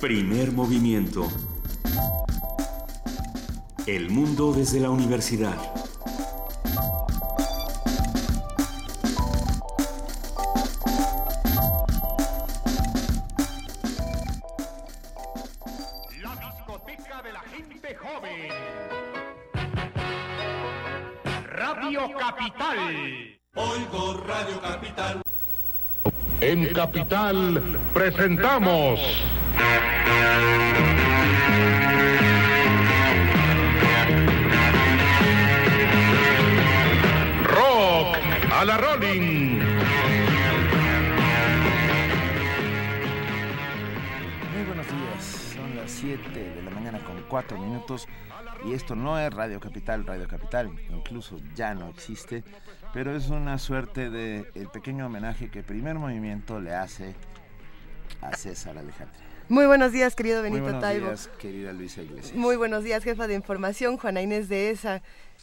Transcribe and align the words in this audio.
Primer 0.00 0.50
movimiento. 0.52 1.28
El 3.86 4.08
mundo 4.08 4.50
desde 4.54 4.80
la 4.80 4.88
universidad. 4.88 5.58
La 16.22 16.34
discoteca 16.34 17.20
de 17.22 17.32
la 17.34 17.40
gente 17.40 17.94
joven. 17.94 18.48
Radio 21.44 22.00
Capital. 22.18 23.38
Oigo 23.54 24.24
Radio 24.26 24.60
Capital. 24.62 25.22
En 26.40 26.72
Capital 26.72 27.78
presentamos. 27.92 28.98
Rock 37.44 38.16
a 38.52 38.64
la 38.64 38.76
Rolling. 38.76 39.60
Muy 44.52 44.64
buenos 44.66 44.86
días, 44.86 45.24
son 45.54 45.76
las 45.76 45.90
7 45.90 46.30
de 46.32 46.62
la 46.62 46.70
mañana 46.70 46.98
con 47.04 47.22
4 47.28 47.58
minutos 47.58 48.06
y 48.64 48.74
esto 48.74 48.94
no 48.94 49.18
es 49.18 49.32
Radio 49.32 49.60
Capital, 49.60 50.06
Radio 50.06 50.28
Capital 50.28 50.70
incluso 50.90 51.38
ya 51.54 51.74
no 51.74 51.88
existe, 51.88 52.44
pero 52.92 53.14
es 53.14 53.30
una 53.30 53.58
suerte 53.58 54.10
de 54.10 54.50
el 54.54 54.68
pequeño 54.68 55.06
homenaje 55.06 55.50
que 55.50 55.62
Primer 55.62 55.96
Movimiento 55.96 56.60
le 56.60 56.74
hace 56.74 57.14
a 58.20 58.36
César 58.36 58.76
Alejandro. 58.76 59.29
Muy 59.50 59.66
buenos 59.66 59.90
días, 59.90 60.14
querido 60.14 60.42
Muy 60.42 60.44
Benito 60.50 60.62
buenos 60.62 60.80
Taibo. 60.80 61.06
días, 61.08 61.28
querida 61.40 61.72
Luisa 61.72 62.02
Iglesias. 62.02 62.36
Muy 62.36 62.54
buenos 62.54 62.84
días, 62.84 63.02
jefa 63.02 63.26
de 63.26 63.34
información, 63.34 63.96
Juana 63.96 64.22
Inés 64.22 64.48
de 64.48 64.70
ESA. 64.70 65.02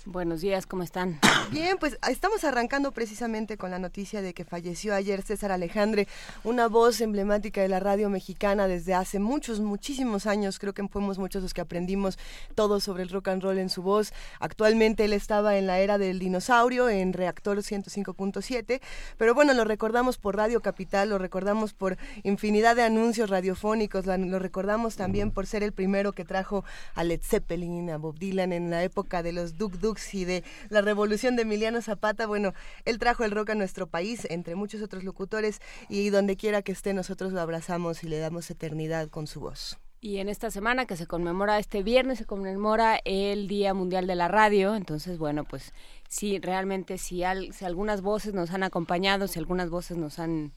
Buenos 0.09 0.39
días, 0.39 0.65
¿cómo 0.65 0.83
están? 0.83 1.19
Bien, 1.51 1.77
pues 1.77 1.99
estamos 2.09 2.45
arrancando 2.45 2.93
precisamente 2.93 3.57
con 3.57 3.71
la 3.71 3.77
noticia 3.77 4.21
de 4.21 4.33
que 4.33 4.45
falleció 4.45 4.95
ayer 4.95 5.21
César 5.21 5.51
Alejandre, 5.51 6.07
una 6.45 6.69
voz 6.69 7.01
emblemática 7.01 7.61
de 7.61 7.67
la 7.67 7.81
radio 7.81 8.09
mexicana 8.09 8.69
desde 8.69 8.93
hace 8.93 9.19
muchos, 9.19 9.59
muchísimos 9.59 10.25
años. 10.25 10.59
Creo 10.59 10.73
que 10.73 10.87
fuimos 10.87 11.19
muchos 11.19 11.43
los 11.43 11.53
que 11.53 11.59
aprendimos 11.59 12.17
todo 12.55 12.79
sobre 12.79 13.03
el 13.03 13.09
rock 13.09 13.27
and 13.27 13.43
roll 13.43 13.57
en 13.57 13.69
su 13.69 13.81
voz. 13.81 14.13
Actualmente 14.39 15.03
él 15.03 15.11
estaba 15.11 15.57
en 15.57 15.67
la 15.67 15.79
era 15.79 15.97
del 15.97 16.19
dinosaurio, 16.19 16.87
en 16.87 17.11
Reactor 17.11 17.57
105.7, 17.57 18.79
pero 19.17 19.35
bueno, 19.35 19.53
lo 19.53 19.65
recordamos 19.65 20.17
por 20.17 20.37
Radio 20.37 20.61
Capital, 20.61 21.09
lo 21.09 21.17
recordamos 21.17 21.73
por 21.73 21.97
infinidad 22.23 22.77
de 22.77 22.83
anuncios 22.83 23.29
radiofónicos, 23.29 24.05
lo 24.05 24.39
recordamos 24.39 24.95
también 24.95 25.31
por 25.31 25.47
ser 25.47 25.63
el 25.63 25.73
primero 25.73 26.13
que 26.13 26.23
trajo 26.23 26.63
a 26.95 27.03
Led 27.03 27.19
Zeppelin, 27.21 27.89
a 27.89 27.97
Bob 27.97 28.17
Dylan 28.17 28.53
en 28.53 28.69
la 28.69 28.83
época 28.83 29.21
de 29.21 29.33
los 29.33 29.57
Duk 29.57 29.96
Y 30.13 30.25
de 30.25 30.43
la 30.69 30.81
revolución 30.81 31.35
de 31.35 31.41
Emiliano 31.43 31.81
Zapata. 31.81 32.27
Bueno, 32.27 32.53
él 32.85 32.99
trajo 32.99 33.23
el 33.23 33.31
rock 33.31 33.51
a 33.51 33.55
nuestro 33.55 33.87
país, 33.87 34.25
entre 34.29 34.55
muchos 34.55 34.81
otros 34.81 35.03
locutores, 35.03 35.59
y 35.89 36.09
donde 36.09 36.37
quiera 36.37 36.61
que 36.61 36.71
esté, 36.71 36.93
nosotros 36.93 37.33
lo 37.33 37.41
abrazamos 37.41 38.03
y 38.03 38.07
le 38.07 38.19
damos 38.19 38.49
eternidad 38.49 39.09
con 39.09 39.27
su 39.27 39.39
voz. 39.39 39.77
Y 39.99 40.17
en 40.17 40.29
esta 40.29 40.51
semana 40.51 40.85
que 40.85 40.95
se 40.95 41.07
conmemora, 41.07 41.57
este 41.57 41.81
viernes 41.81 42.19
se 42.19 42.25
conmemora 42.25 42.99
el 43.03 43.47
Día 43.47 43.73
Mundial 43.73 44.05
de 44.05 44.13
la 44.13 44.27
Radio, 44.27 44.75
entonces 44.75 45.17
bueno, 45.17 45.43
pues 45.43 45.73
sí, 46.07 46.39
realmente 46.39 46.99
si, 46.99 47.23
al- 47.23 47.51
si 47.51 47.65
algunas 47.65 48.01
voces 48.01 48.35
nos 48.35 48.51
han 48.51 48.61
acompañado, 48.61 49.27
si 49.27 49.39
algunas 49.39 49.71
voces 49.71 49.97
nos 49.97 50.19
han 50.19 50.53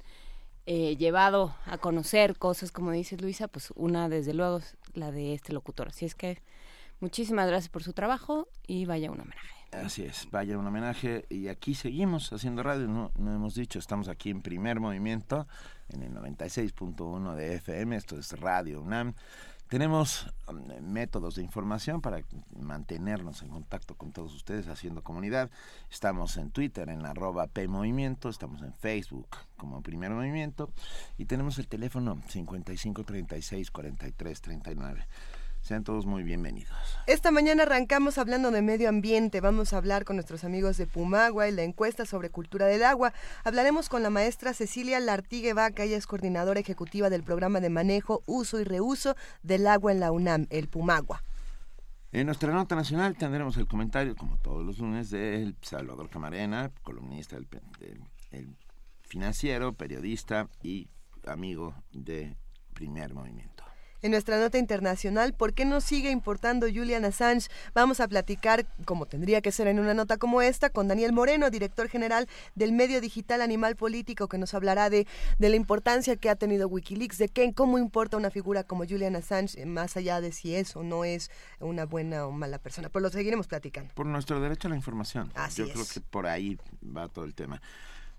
eh, 0.67 0.95
llevado 0.99 1.57
a 1.65 1.79
conocer 1.79 2.37
cosas, 2.37 2.71
como 2.71 2.91
dice 2.91 3.17
Luisa, 3.17 3.49
pues 3.49 3.73
una 3.77 4.11
desde 4.11 4.34
luego 4.34 4.61
la 4.93 5.11
de 5.11 5.33
este 5.33 5.55
locutor. 5.55 5.89
Así 5.89 6.05
es 6.05 6.15
que 6.15 6.43
muchísimas 7.00 7.49
gracias 7.49 7.69
por 7.69 7.83
su 7.83 7.93
trabajo 7.93 8.49
y 8.66 8.87
vaya 8.87 9.11
un 9.11 9.21
homenaje. 9.21 9.49
Así 9.72 10.03
es, 10.03 10.28
vaya 10.31 10.59
un 10.59 10.66
homenaje 10.66 11.27
y 11.28 11.49
aquí 11.49 11.75
seguimos 11.75 12.33
haciendo 12.33 12.65
radio, 12.65 12.88
no, 12.88 13.12
no 13.16 13.34
hemos 13.34 13.55
dicho, 13.55 13.78
estamos 13.78 14.09
aquí 14.09 14.31
en 14.31 14.43
primer 14.43 14.81
movimiento, 14.81 15.47
en 15.91 16.03
el 16.03 16.12
96.1 16.12 17.34
de 17.34 17.55
FM, 17.55 17.97
esto 17.97 18.19
es 18.19 18.33
Radio 18.41 18.83
UNAM. 18.83 19.15
Tenemos 19.71 20.27
um, 20.49 20.61
métodos 20.83 21.37
de 21.37 21.44
información 21.44 22.00
para 22.00 22.25
mantenernos 22.59 23.43
en 23.43 23.50
contacto 23.50 23.94
con 23.94 24.11
todos 24.11 24.34
ustedes 24.34 24.67
haciendo 24.67 25.05
comunidad. 25.05 25.49
Estamos 25.88 26.37
en 26.38 26.50
Twitter 26.50 26.88
en 26.88 27.06
arroba 27.06 27.47
PMovimiento, 27.47 28.28
estamos 28.28 28.62
en 28.62 28.75
Facebook 28.75 29.28
como 29.56 29.81
Primer 29.81 30.11
Movimiento 30.11 30.72
y 31.19 31.27
tenemos 31.27 31.61
el 31.61 31.69
teléfono 31.69 32.17
5536-4339. 32.17 35.06
Sean 35.70 35.84
todos 35.84 36.04
muy 36.04 36.25
bienvenidos. 36.25 36.76
Esta 37.06 37.31
mañana 37.31 37.62
arrancamos 37.62 38.19
hablando 38.19 38.50
de 38.50 38.60
medio 38.60 38.88
ambiente. 38.88 39.41
Vamos 39.41 39.72
a 39.72 39.76
hablar 39.76 40.04
con 40.04 40.16
nuestros 40.16 40.42
amigos 40.42 40.76
de 40.78 40.88
Pumagua 40.88 41.47
y 41.48 41.53
la 41.53 41.62
encuesta 41.62 42.04
sobre 42.06 42.28
cultura 42.28 42.66
del 42.66 42.82
agua. 42.82 43.12
Hablaremos 43.44 43.88
con 43.88 44.03
la 44.03 44.10
maestra 44.10 44.53
Cecilia 44.53 44.98
Lartigue 44.98 45.53
Vaca, 45.53 45.84
ella 45.84 45.97
es 45.97 46.08
coordinadora 46.08 46.58
ejecutiva 46.58 47.08
del 47.08 47.22
programa 47.22 47.60
de 47.60 47.70
manejo, 47.70 48.20
uso 48.26 48.58
y 48.58 48.64
reuso 48.64 49.14
del 49.44 49.64
agua 49.69 49.92
en 49.92 50.00
la 50.00 50.10
UNAM, 50.10 50.48
el 50.50 50.66
Pumagua. 50.66 51.22
En 52.10 52.26
nuestra 52.26 52.52
nota 52.52 52.75
nacional 52.75 53.16
tendremos 53.16 53.56
el 53.56 53.69
comentario, 53.69 54.16
como 54.16 54.38
todos 54.38 54.66
los 54.66 54.81
lunes, 54.81 55.10
del 55.10 55.54
Salvador 55.62 56.10
Camarena, 56.10 56.72
columnista 56.82 57.37
del, 57.37 57.47
pe- 57.47 57.62
del- 57.78 58.02
el 58.32 58.56
financiero, 59.02 59.72
periodista 59.75 60.48
y 60.64 60.88
amigo 61.28 61.76
de 61.92 62.34
Primer 62.75 63.14
Movimiento. 63.14 63.50
En 64.03 64.12
nuestra 64.12 64.38
nota 64.38 64.56
internacional, 64.56 65.34
¿por 65.34 65.53
qué 65.53 65.65
nos 65.66 65.84
sigue 65.84 66.11
importando 66.11 66.66
Julian 66.66 67.05
Assange? 67.05 67.49
Vamos 67.75 68.00
a 68.00 68.09
platicar, 68.09 68.65
como 68.87 69.05
tendría 69.06 69.43
que 69.43 69.53
ser 69.53 69.66
en 69.66 69.78
una 69.78 69.93
nota 69.93 70.16
como 70.16 70.41
esta, 70.41 70.71
con 70.71 70.88
Daniel 70.88 71.12
Moreno, 71.12 71.50
director 71.50 71.88
general 71.88 72.27
del 72.55 72.72
medio 72.72 73.00
digital 73.03 73.43
Animal 73.43 73.77
Político, 73.77 74.27
que 74.27 74.38
nos 74.38 74.55
hablará 74.55 74.88
de, 74.88 75.06
de 75.38 75.49
la 75.50 75.56
importancia 75.56 76.16
que 76.16 76.31
ha 76.31 76.37
tenido 76.37 76.66
Wikileaks, 76.69 77.19
de 77.19 77.28
qué, 77.28 77.53
cómo 77.53 77.78
importa 77.78 78.16
una 78.16 78.31
figura 78.31 78.65
como 78.65 78.87
Julian 78.87 79.16
Assange, 79.16 79.61
eh, 79.61 79.66
más 79.66 79.97
allá 79.97 80.21
de 80.21 80.32
si 80.32 80.55
es 80.55 80.77
o 80.77 80.82
no 80.82 81.05
es 81.05 81.31
una 81.59 81.84
buena 81.84 82.27
o 82.27 82.32
mala 82.32 82.59
persona. 82.59 82.88
Pero 82.88 83.03
lo 83.03 83.11
seguiremos 83.11 83.49
platicando. 83.49 83.93
Por 83.94 84.06
nuestro 84.06 84.41
derecho 84.41 84.69
a 84.69 84.71
la 84.71 84.77
información. 84.77 85.31
Así 85.34 85.59
Yo 85.62 85.67
es. 85.67 85.72
creo 85.72 85.84
que 85.93 86.00
por 86.00 86.27
ahí 86.27 86.59
va 86.84 87.09
todo 87.09 87.27
el 87.27 87.34
tema. 87.34 87.61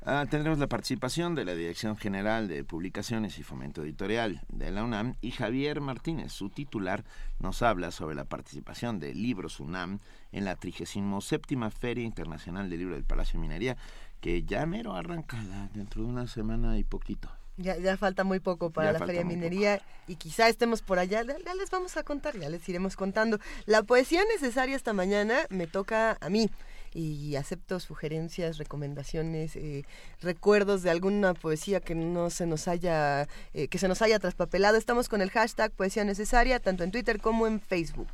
Ah, 0.04 0.26
tendremos 0.28 0.58
la 0.58 0.66
participación 0.66 1.36
de 1.36 1.46
la 1.46 1.54
Dirección 1.54 1.96
General 1.96 2.48
de 2.48 2.64
Publicaciones 2.64 3.38
y 3.38 3.44
Fomento 3.44 3.84
Editorial 3.84 4.42
de 4.50 4.72
la 4.72 4.84
UNAM 4.84 5.14
y 5.22 5.30
Javier 5.30 5.80
Martínez, 5.80 6.32
su 6.32 6.50
titular, 6.50 7.04
nos 7.38 7.62
habla 7.62 7.92
sobre 7.92 8.16
la 8.16 8.26
participación 8.26 9.00
de 9.00 9.14
Libros 9.14 9.60
UNAM 9.60 10.00
en 10.32 10.46
la 10.46 10.56
37 10.56 11.70
Feria 11.70 12.04
Internacional 12.04 12.68
del 12.68 12.80
Libro 12.80 12.96
del 12.96 13.04
Palacio 13.04 13.40
de 13.40 13.42
Minería, 13.48 13.78
que 14.22 14.42
ya 14.42 14.66
mero 14.66 14.96
arranca 14.96 15.38
dentro 15.76 16.02
de 16.02 16.08
una 16.08 16.26
semana 16.26 16.80
y 16.80 16.84
poquito. 16.84 17.30
Ya, 17.58 17.78
ya 17.78 17.96
falta 17.96 18.24
muy 18.24 18.40
poco 18.40 18.72
para 18.72 18.92
Ya 18.92 19.00
la 19.00 19.06
Feria 19.06 19.22
de 19.22 19.26
Minería 19.26 19.84
y 20.08 20.16
quizá 20.16 20.50
estemos 20.50 20.82
por 20.82 20.98
allá. 20.98 21.22
Ya, 21.22 21.38
ya 21.46 21.54
les 21.54 21.70
vamos 21.70 21.96
a 21.98 22.02
contar, 22.02 22.36
ya 22.40 22.50
les 22.50 22.68
iremos 22.68 22.96
contando. 22.96 23.40
La 23.68 23.84
poesía 23.84 24.24
necesaria 24.34 24.76
esta 24.76 24.94
mañana 24.94 25.42
me 25.52 25.68
toca 25.68 26.18
a 26.22 26.30
mí 26.30 26.50
y 26.94 27.36
acepto 27.36 27.80
sugerencias, 27.80 28.58
recomendaciones, 28.58 29.56
eh, 29.56 29.86
recuerdos 30.22 30.84
de 30.84 30.90
alguna 30.90 31.34
poesía 31.34 31.80
que 31.80 31.96
no 31.96 32.30
se 32.30 32.46
nos 32.46 32.68
haya 32.68 33.28
eh, 33.54 33.68
que 33.68 33.78
se 33.78 33.88
nos 33.88 34.02
haya 34.02 34.20
traspapelado. 34.20 34.78
Estamos 34.78 35.10
con 35.10 35.22
el 35.22 35.30
hashtag 35.30 35.72
poesía 35.72 36.04
necesaria 36.04 36.60
tanto 36.60 36.84
en 36.84 36.92
Twitter 36.92 37.20
como 37.20 37.48
en 37.48 37.60
Facebook. 37.60 38.12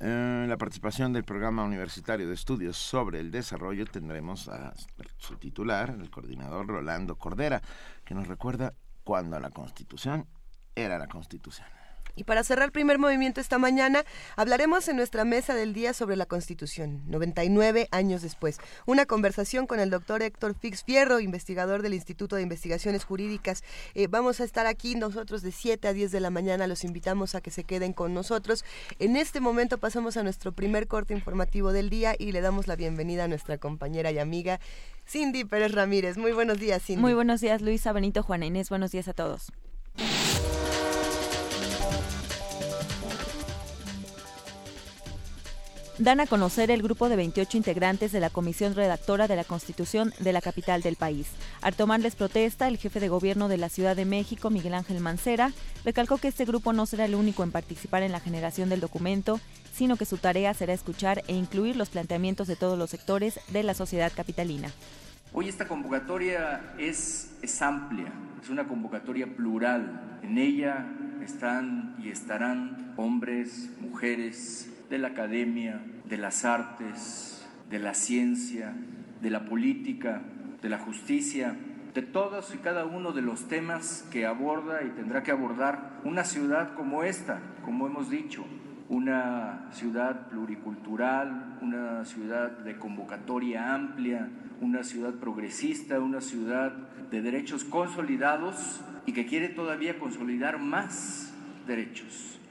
En 0.00 0.48
la 0.48 0.56
participación 0.56 1.12
del 1.12 1.22
programa 1.22 1.62
universitario 1.62 2.26
de 2.26 2.34
estudios 2.34 2.76
sobre 2.76 3.20
el 3.20 3.30
desarrollo 3.30 3.86
tendremos 3.86 4.48
a 4.48 4.74
su 5.16 5.36
titular, 5.36 5.90
el 5.90 6.10
coordinador 6.10 6.66
Rolando 6.66 7.16
Cordera, 7.16 7.62
que 8.04 8.12
nos 8.12 8.26
recuerda 8.26 8.74
cuando 9.04 9.38
la 9.38 9.50
Constitución 9.50 10.26
era 10.74 10.98
la 10.98 11.06
Constitución. 11.06 11.68
Y 12.14 12.24
para 12.24 12.44
cerrar 12.44 12.66
el 12.66 12.72
primer 12.72 12.98
movimiento 12.98 13.40
esta 13.40 13.58
mañana, 13.58 14.04
hablaremos 14.36 14.88
en 14.88 14.96
nuestra 14.96 15.24
mesa 15.24 15.54
del 15.54 15.72
día 15.72 15.94
sobre 15.94 16.16
la 16.16 16.26
Constitución, 16.26 17.02
99 17.06 17.88
años 17.90 18.22
después. 18.22 18.58
Una 18.86 19.06
conversación 19.06 19.66
con 19.66 19.80
el 19.80 19.90
doctor 19.90 20.22
Héctor 20.22 20.54
Fix 20.54 20.84
Fierro, 20.84 21.20
investigador 21.20 21.82
del 21.82 21.94
Instituto 21.94 22.36
de 22.36 22.42
Investigaciones 22.42 23.04
Jurídicas. 23.04 23.64
Eh, 23.94 24.08
vamos 24.08 24.40
a 24.40 24.44
estar 24.44 24.66
aquí 24.66 24.94
nosotros 24.94 25.42
de 25.42 25.52
7 25.52 25.88
a 25.88 25.92
10 25.92 26.12
de 26.12 26.20
la 26.20 26.30
mañana. 26.30 26.66
Los 26.66 26.84
invitamos 26.84 27.34
a 27.34 27.40
que 27.40 27.50
se 27.50 27.64
queden 27.64 27.92
con 27.92 28.14
nosotros. 28.14 28.64
En 28.98 29.16
este 29.16 29.40
momento 29.40 29.78
pasamos 29.78 30.16
a 30.16 30.22
nuestro 30.22 30.52
primer 30.52 30.88
corte 30.88 31.14
informativo 31.14 31.72
del 31.72 31.90
día 31.90 32.14
y 32.18 32.32
le 32.32 32.40
damos 32.40 32.66
la 32.66 32.76
bienvenida 32.76 33.24
a 33.24 33.28
nuestra 33.28 33.58
compañera 33.58 34.10
y 34.10 34.18
amiga 34.18 34.60
Cindy 35.06 35.44
Pérez 35.44 35.72
Ramírez. 35.72 36.16
Muy 36.16 36.32
buenos 36.32 36.58
días, 36.58 36.82
Cindy. 36.82 37.00
Muy 37.00 37.14
buenos 37.14 37.40
días, 37.40 37.62
Luisa, 37.62 37.92
Benito, 37.92 38.22
Juana 38.22 38.46
Inés. 38.46 38.68
Buenos 38.68 38.92
días 38.92 39.08
a 39.08 39.12
todos. 39.12 39.52
Dan 46.02 46.18
a 46.18 46.26
conocer 46.26 46.72
el 46.72 46.82
grupo 46.82 47.08
de 47.08 47.14
28 47.14 47.56
integrantes 47.56 48.10
de 48.10 48.18
la 48.18 48.30
Comisión 48.30 48.74
Redactora 48.74 49.28
de 49.28 49.36
la 49.36 49.44
Constitución 49.44 50.12
de 50.18 50.32
la 50.32 50.40
capital 50.40 50.82
del 50.82 50.96
país. 50.96 51.28
Al 51.60 51.76
tomarles 51.76 52.16
protesta, 52.16 52.66
el 52.66 52.78
jefe 52.78 52.98
de 52.98 53.08
gobierno 53.08 53.46
de 53.46 53.56
la 53.56 53.68
Ciudad 53.68 53.94
de 53.94 54.04
México, 54.04 54.50
Miguel 54.50 54.74
Ángel 54.74 54.98
Mancera, 54.98 55.52
recalcó 55.84 56.18
que 56.18 56.28
este 56.28 56.44
grupo 56.44 56.72
no 56.72 56.86
será 56.86 57.04
el 57.04 57.14
único 57.14 57.44
en 57.44 57.52
participar 57.52 58.02
en 58.02 58.10
la 58.10 58.18
generación 58.18 58.68
del 58.68 58.80
documento, 58.80 59.38
sino 59.72 59.96
que 59.96 60.04
su 60.04 60.18
tarea 60.18 60.54
será 60.54 60.72
escuchar 60.72 61.22
e 61.28 61.34
incluir 61.34 61.76
los 61.76 61.90
planteamientos 61.90 62.48
de 62.48 62.56
todos 62.56 62.76
los 62.76 62.90
sectores 62.90 63.38
de 63.52 63.62
la 63.62 63.74
sociedad 63.74 64.12
capitalina. 64.14 64.70
Hoy 65.32 65.48
esta 65.48 65.68
convocatoria 65.68 66.74
es, 66.78 67.30
es 67.42 67.62
amplia, 67.62 68.12
es 68.42 68.50
una 68.50 68.66
convocatoria 68.66 69.26
plural. 69.36 70.18
En 70.22 70.36
ella 70.36 70.84
están 71.22 71.94
y 72.02 72.08
estarán 72.08 72.92
hombres, 72.96 73.70
mujeres, 73.80 74.71
de 74.92 74.98
la 74.98 75.08
academia, 75.08 75.80
de 76.04 76.18
las 76.18 76.44
artes, 76.44 77.48
de 77.70 77.78
la 77.78 77.94
ciencia, 77.94 78.74
de 79.22 79.30
la 79.30 79.46
política, 79.46 80.20
de 80.60 80.68
la 80.68 80.78
justicia, 80.78 81.56
de 81.94 82.02
todos 82.02 82.54
y 82.54 82.58
cada 82.58 82.84
uno 82.84 83.12
de 83.12 83.22
los 83.22 83.48
temas 83.48 84.06
que 84.12 84.26
aborda 84.26 84.82
y 84.82 84.90
tendrá 84.90 85.22
que 85.22 85.30
abordar 85.30 85.98
una 86.04 86.24
ciudad 86.24 86.74
como 86.74 87.04
esta, 87.04 87.40
como 87.64 87.86
hemos 87.86 88.10
dicho, 88.10 88.44
una 88.90 89.70
ciudad 89.72 90.28
pluricultural, 90.28 91.56
una 91.62 92.04
ciudad 92.04 92.50
de 92.50 92.76
convocatoria 92.76 93.72
amplia, 93.72 94.28
una 94.60 94.84
ciudad 94.84 95.14
progresista, 95.14 96.00
una 96.00 96.20
ciudad 96.20 96.70
de 97.10 97.22
derechos 97.22 97.64
consolidados 97.64 98.82
y 99.06 99.14
que 99.14 99.24
quiere 99.24 99.48
todavía 99.48 99.98
consolidar 99.98 100.58
más 100.58 101.32
derechos. 101.66 102.41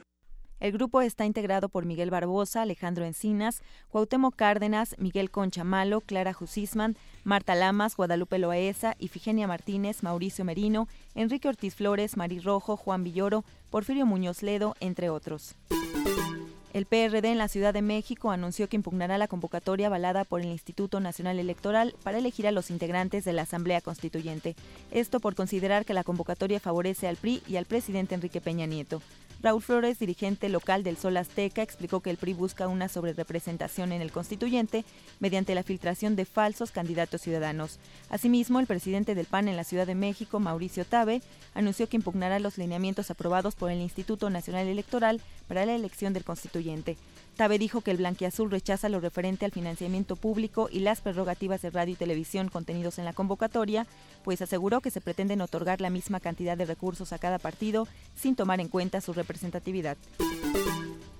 El 0.61 0.73
grupo 0.73 1.01
está 1.01 1.25
integrado 1.25 1.69
por 1.69 1.85
Miguel 1.85 2.11
Barbosa, 2.11 2.61
Alejandro 2.61 3.03
Encinas, 3.03 3.63
Cuauhtémoc 3.89 4.35
Cárdenas, 4.35 4.95
Miguel 4.99 5.31
Concha 5.31 5.63
Malo, 5.63 6.01
Clara 6.01 6.33
Jusisman, 6.33 6.95
Marta 7.23 7.55
Lamas, 7.55 7.97
Guadalupe 7.97 8.37
Loaesa, 8.37 8.95
Ifigenia 8.99 9.47
Martínez, 9.47 10.03
Mauricio 10.03 10.45
Merino, 10.45 10.87
Enrique 11.15 11.49
Ortiz 11.49 11.73
Flores, 11.73 12.15
Mari 12.15 12.39
Rojo, 12.39 12.77
Juan 12.77 13.03
Villoro, 13.03 13.43
Porfirio 13.71 14.05
Muñoz 14.05 14.43
Ledo, 14.43 14.75
entre 14.81 15.09
otros. 15.09 15.55
El 16.73 16.85
PRD 16.85 17.31
en 17.31 17.39
la 17.39 17.47
Ciudad 17.47 17.73
de 17.73 17.81
México 17.81 18.29
anunció 18.29 18.69
que 18.69 18.77
impugnará 18.77 19.17
la 19.17 19.27
convocatoria 19.27 19.87
avalada 19.87 20.25
por 20.25 20.41
el 20.41 20.47
Instituto 20.47 20.99
Nacional 20.99 21.39
Electoral 21.39 21.95
para 22.03 22.19
elegir 22.19 22.45
a 22.47 22.51
los 22.51 22.69
integrantes 22.69 23.25
de 23.25 23.33
la 23.33 23.41
Asamblea 23.41 23.81
Constituyente. 23.81 24.55
Esto 24.91 25.19
por 25.19 25.33
considerar 25.33 25.85
que 25.85 25.95
la 25.95 26.03
convocatoria 26.03 26.59
favorece 26.59 27.07
al 27.07 27.17
PRI 27.17 27.41
y 27.47 27.55
al 27.55 27.65
presidente 27.65 28.13
Enrique 28.13 28.39
Peña 28.41 28.67
Nieto. 28.67 29.01
Raúl 29.41 29.61
Flores, 29.63 29.97
dirigente 29.97 30.49
local 30.49 30.83
del 30.83 30.97
Sol 30.97 31.17
Azteca, 31.17 31.63
explicó 31.63 32.01
que 32.01 32.11
el 32.11 32.17
PRI 32.17 32.33
busca 32.33 32.67
una 32.67 32.87
sobrerepresentación 32.87 33.91
en 33.91 34.01
el 34.01 34.11
constituyente 34.11 34.85
mediante 35.19 35.55
la 35.55 35.63
filtración 35.63 36.15
de 36.15 36.25
falsos 36.25 36.69
candidatos 36.69 37.21
ciudadanos. 37.21 37.79
Asimismo, 38.09 38.59
el 38.59 38.67
presidente 38.67 39.15
del 39.15 39.25
PAN 39.25 39.47
en 39.47 39.57
la 39.57 39.63
Ciudad 39.63 39.87
de 39.87 39.95
México, 39.95 40.39
Mauricio 40.39 40.85
Tabe, 40.85 41.23
anunció 41.55 41.89
que 41.89 41.97
impugnará 41.97 42.37
los 42.37 42.59
lineamientos 42.59 43.09
aprobados 43.09 43.55
por 43.55 43.71
el 43.71 43.81
Instituto 43.81 44.29
Nacional 44.29 44.67
Electoral 44.67 45.21
para 45.47 45.65
la 45.65 45.73
elección 45.73 46.13
del 46.13 46.23
constituyente. 46.23 46.97
Tabe 47.35 47.57
dijo 47.57 47.81
que 47.81 47.91
el 47.91 47.97
blanquiazul 47.97 48.51
rechaza 48.51 48.89
lo 48.89 48.99
referente 48.99 49.45
al 49.45 49.51
financiamiento 49.51 50.15
público 50.15 50.69
y 50.71 50.79
las 50.79 51.01
prerrogativas 51.01 51.61
de 51.61 51.69
radio 51.71 51.93
y 51.93 51.97
televisión 51.97 52.49
contenidos 52.49 52.99
en 52.99 53.05
la 53.05 53.13
convocatoria, 53.13 53.87
pues 54.23 54.41
aseguró 54.41 54.81
que 54.81 54.91
se 54.91 55.01
pretenden 55.01 55.41
otorgar 55.41 55.81
la 55.81 55.89
misma 55.89 56.19
cantidad 56.19 56.57
de 56.57 56.65
recursos 56.65 57.13
a 57.13 57.19
cada 57.19 57.39
partido 57.39 57.87
sin 58.15 58.35
tomar 58.35 58.59
en 58.59 58.67
cuenta 58.67 59.01
su 59.01 59.13
representatividad. 59.13 59.97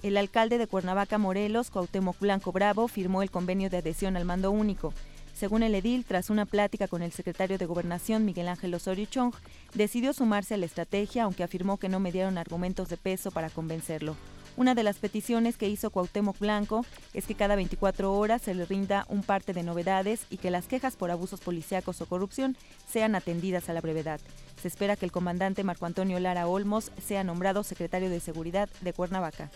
El 0.03 0.17
alcalde 0.17 0.57
de 0.57 0.67
Cuernavaca, 0.67 1.17
Morelos, 1.17 1.69
Cuauhtémoc 1.69 2.19
Blanco 2.19 2.51
Bravo, 2.51 2.87
firmó 2.87 3.21
el 3.21 3.31
convenio 3.31 3.69
de 3.69 3.77
adhesión 3.77 4.17
al 4.17 4.25
mando 4.25 4.51
único. 4.51 4.93
Según 5.35 5.63
el 5.63 5.73
edil, 5.75 6.05
tras 6.05 6.29
una 6.29 6.45
plática 6.45 6.87
con 6.87 7.01
el 7.01 7.11
secretario 7.11 7.57
de 7.57 7.65
Gobernación, 7.65 8.25
Miguel 8.25 8.47
Ángel 8.47 8.73
Osorio 8.73 9.05
Chong, 9.05 9.33
decidió 9.73 10.13
sumarse 10.13 10.55
a 10.55 10.57
la 10.57 10.65
estrategia, 10.65 11.23
aunque 11.23 11.43
afirmó 11.43 11.77
que 11.77 11.89
no 11.89 11.99
me 11.99 12.11
dieron 12.11 12.37
argumentos 12.37 12.89
de 12.89 12.97
peso 12.97 13.31
para 13.31 13.49
convencerlo. 13.49 14.15
Una 14.57 14.75
de 14.75 14.83
las 14.83 14.97
peticiones 14.97 15.57
que 15.57 15.69
hizo 15.69 15.89
Cuauhtémoc 15.89 16.37
Blanco 16.39 16.85
es 17.13 17.25
que 17.25 17.35
cada 17.35 17.55
24 17.55 18.13
horas 18.13 18.41
se 18.41 18.53
le 18.53 18.65
rinda 18.65 19.05
un 19.09 19.23
parte 19.23 19.53
de 19.53 19.63
novedades 19.63 20.25
y 20.29 20.37
que 20.37 20.51
las 20.51 20.67
quejas 20.67 20.95
por 20.95 21.11
abusos 21.11 21.39
policíacos 21.39 22.01
o 22.01 22.05
corrupción 22.05 22.57
sean 22.87 23.15
atendidas 23.15 23.69
a 23.69 23.73
la 23.73 23.81
brevedad. 23.81 24.19
Se 24.61 24.67
espera 24.67 24.95
que 24.95 25.05
el 25.05 25.11
comandante 25.11 25.63
Marco 25.63 25.85
Antonio 25.85 26.19
Lara 26.19 26.47
Olmos 26.47 26.91
sea 27.03 27.23
nombrado 27.23 27.63
secretario 27.63 28.09
de 28.09 28.19
Seguridad 28.19 28.69
de 28.81 28.93
Cuernavaca. 28.93 29.49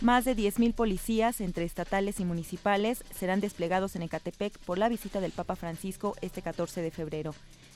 Más 0.00 0.24
de 0.24 0.36
10.000 0.36 0.74
policías, 0.74 1.40
entre 1.40 1.64
estatales 1.64 2.20
y 2.20 2.24
municipales, 2.24 3.02
serán 3.12 3.40
desplegados 3.40 3.96
en 3.96 4.02
Ecatepec 4.02 4.56
por 4.60 4.78
la 4.78 4.88
visita 4.88 5.20
del 5.20 5.32
Papa 5.32 5.56
Francisco 5.56 6.14
este 6.20 6.40
14 6.40 6.82
de 6.82 6.92
febrero. 6.92 7.34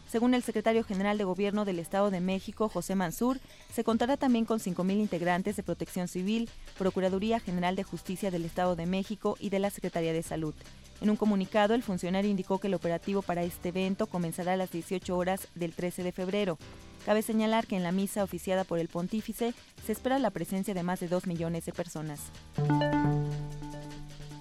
Según 0.08 0.34
el 0.34 0.44
secretario 0.44 0.84
general 0.84 1.18
de 1.18 1.24
Gobierno 1.24 1.64
del 1.64 1.80
Estado 1.80 2.12
de 2.12 2.20
México, 2.20 2.68
José 2.68 2.94
Mansur, 2.94 3.40
se 3.72 3.82
contará 3.82 4.16
también 4.16 4.44
con 4.44 4.60
5.000 4.60 5.00
integrantes 5.00 5.56
de 5.56 5.64
Protección 5.64 6.06
Civil, 6.06 6.48
Procuraduría 6.78 7.40
General 7.40 7.74
de 7.74 7.82
Justicia 7.82 8.30
del 8.30 8.44
Estado 8.44 8.76
de 8.76 8.86
México 8.86 9.36
y 9.40 9.50
de 9.50 9.58
la 9.58 9.70
Secretaría 9.70 10.12
de 10.12 10.22
Salud. 10.22 10.54
En 11.00 11.10
un 11.10 11.16
comunicado, 11.16 11.74
el 11.74 11.82
funcionario 11.82 12.30
indicó 12.30 12.60
que 12.60 12.68
el 12.68 12.74
operativo 12.74 13.22
para 13.22 13.42
este 13.42 13.70
evento 13.70 14.06
comenzará 14.06 14.52
a 14.52 14.56
las 14.56 14.70
18 14.70 15.16
horas 15.16 15.48
del 15.56 15.72
13 15.72 16.04
de 16.04 16.12
febrero. 16.12 16.58
Cabe 17.04 17.22
señalar 17.22 17.66
que 17.66 17.76
en 17.76 17.82
la 17.82 17.92
misa 17.92 18.22
oficiada 18.22 18.64
por 18.64 18.78
el 18.78 18.88
pontífice 18.88 19.54
se 19.84 19.92
espera 19.92 20.18
la 20.18 20.30
presencia 20.30 20.74
de 20.74 20.82
más 20.82 21.00
de 21.00 21.08
2 21.08 21.26
millones 21.26 21.64
de 21.64 21.72
personas. 21.72 22.30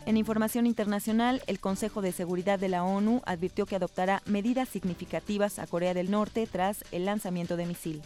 En 0.06 0.18
información 0.18 0.66
internacional, 0.66 1.42
el 1.48 1.60
Consejo 1.60 2.02
de 2.02 2.12
Seguridad 2.12 2.60
de 2.60 2.70
la 2.70 2.84
ONU 2.84 3.22
advirtió 3.26 3.66
que 3.66 3.76
adoptará 3.76 4.22
medidas 4.26 4.68
significativas 4.68 5.58
a 5.58 5.68
Corea 5.68 5.94
del 5.94 6.12
Norte 6.12 6.48
tras 6.52 6.84
el 6.92 7.06
lanzamiento 7.06 7.56
de 7.56 7.66
misil. 7.66 8.02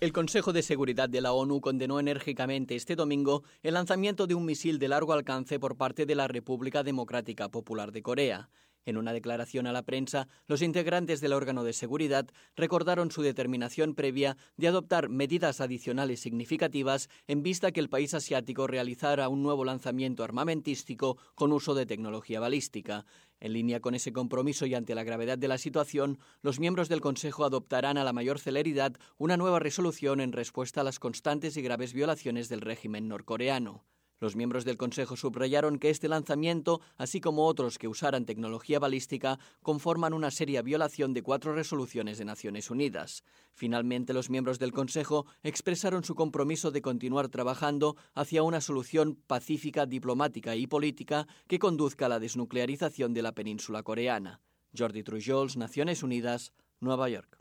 El 0.00 0.12
Consejo 0.12 0.52
de 0.52 0.62
Seguridad 0.62 1.08
de 1.08 1.20
la 1.20 1.32
ONU 1.32 1.60
condenó 1.60 1.98
enérgicamente 1.98 2.76
este 2.76 2.94
domingo 2.94 3.42
el 3.64 3.74
lanzamiento 3.74 4.28
de 4.28 4.34
un 4.34 4.44
misil 4.44 4.78
de 4.78 4.86
largo 4.86 5.12
alcance 5.12 5.58
por 5.58 5.76
parte 5.76 6.06
de 6.06 6.14
la 6.14 6.28
República 6.28 6.84
Democrática 6.84 7.48
Popular 7.48 7.90
de 7.90 8.02
Corea. 8.02 8.48
En 8.88 8.96
una 8.96 9.12
declaración 9.12 9.66
a 9.66 9.72
la 9.72 9.82
prensa, 9.82 10.28
los 10.46 10.62
integrantes 10.62 11.20
del 11.20 11.34
órgano 11.34 11.62
de 11.62 11.74
seguridad 11.74 12.26
recordaron 12.56 13.10
su 13.10 13.20
determinación 13.20 13.94
previa 13.94 14.38
de 14.56 14.66
adoptar 14.66 15.10
medidas 15.10 15.60
adicionales 15.60 16.20
significativas 16.20 17.10
en 17.26 17.42
vista 17.42 17.70
que 17.70 17.80
el 17.80 17.90
país 17.90 18.14
asiático 18.14 18.66
realizara 18.66 19.28
un 19.28 19.42
nuevo 19.42 19.66
lanzamiento 19.66 20.24
armamentístico 20.24 21.18
con 21.34 21.52
uso 21.52 21.74
de 21.74 21.84
tecnología 21.84 22.40
balística. 22.40 23.04
En 23.40 23.52
línea 23.52 23.80
con 23.80 23.94
ese 23.94 24.14
compromiso 24.14 24.64
y 24.64 24.74
ante 24.74 24.94
la 24.94 25.04
gravedad 25.04 25.36
de 25.36 25.48
la 25.48 25.58
situación, 25.58 26.18
los 26.40 26.58
miembros 26.58 26.88
del 26.88 27.02
Consejo 27.02 27.44
adoptarán 27.44 27.98
a 27.98 28.04
la 28.04 28.14
mayor 28.14 28.38
celeridad 28.38 28.96
una 29.18 29.36
nueva 29.36 29.58
resolución 29.58 30.22
en 30.22 30.32
respuesta 30.32 30.80
a 30.80 30.84
las 30.84 30.98
constantes 30.98 31.58
y 31.58 31.60
graves 31.60 31.92
violaciones 31.92 32.48
del 32.48 32.62
régimen 32.62 33.06
norcoreano. 33.06 33.84
Los 34.20 34.34
miembros 34.34 34.64
del 34.64 34.76
Consejo 34.76 35.16
subrayaron 35.16 35.78
que 35.78 35.90
este 35.90 36.08
lanzamiento, 36.08 36.80
así 36.96 37.20
como 37.20 37.46
otros 37.46 37.78
que 37.78 37.86
usaran 37.86 38.26
tecnología 38.26 38.80
balística, 38.80 39.38
conforman 39.62 40.12
una 40.12 40.30
seria 40.30 40.62
violación 40.62 41.14
de 41.14 41.22
cuatro 41.22 41.54
resoluciones 41.54 42.18
de 42.18 42.24
Naciones 42.24 42.70
Unidas. 42.70 43.22
Finalmente, 43.52 44.12
los 44.12 44.28
miembros 44.28 44.58
del 44.58 44.72
Consejo 44.72 45.26
expresaron 45.42 46.02
su 46.02 46.16
compromiso 46.16 46.72
de 46.72 46.82
continuar 46.82 47.28
trabajando 47.28 47.96
hacia 48.14 48.42
una 48.42 48.60
solución 48.60 49.16
pacífica, 49.26 49.86
diplomática 49.86 50.56
y 50.56 50.66
política 50.66 51.28
que 51.46 51.60
conduzca 51.60 52.06
a 52.06 52.08
la 52.08 52.18
desnuclearización 52.18 53.14
de 53.14 53.22
la 53.22 53.32
península 53.32 53.82
coreana. 53.84 54.40
Jordi 54.76 55.04
Trujols, 55.04 55.56
Naciones 55.56 56.02
Unidas, 56.02 56.52
Nueva 56.80 57.08
York. 57.08 57.38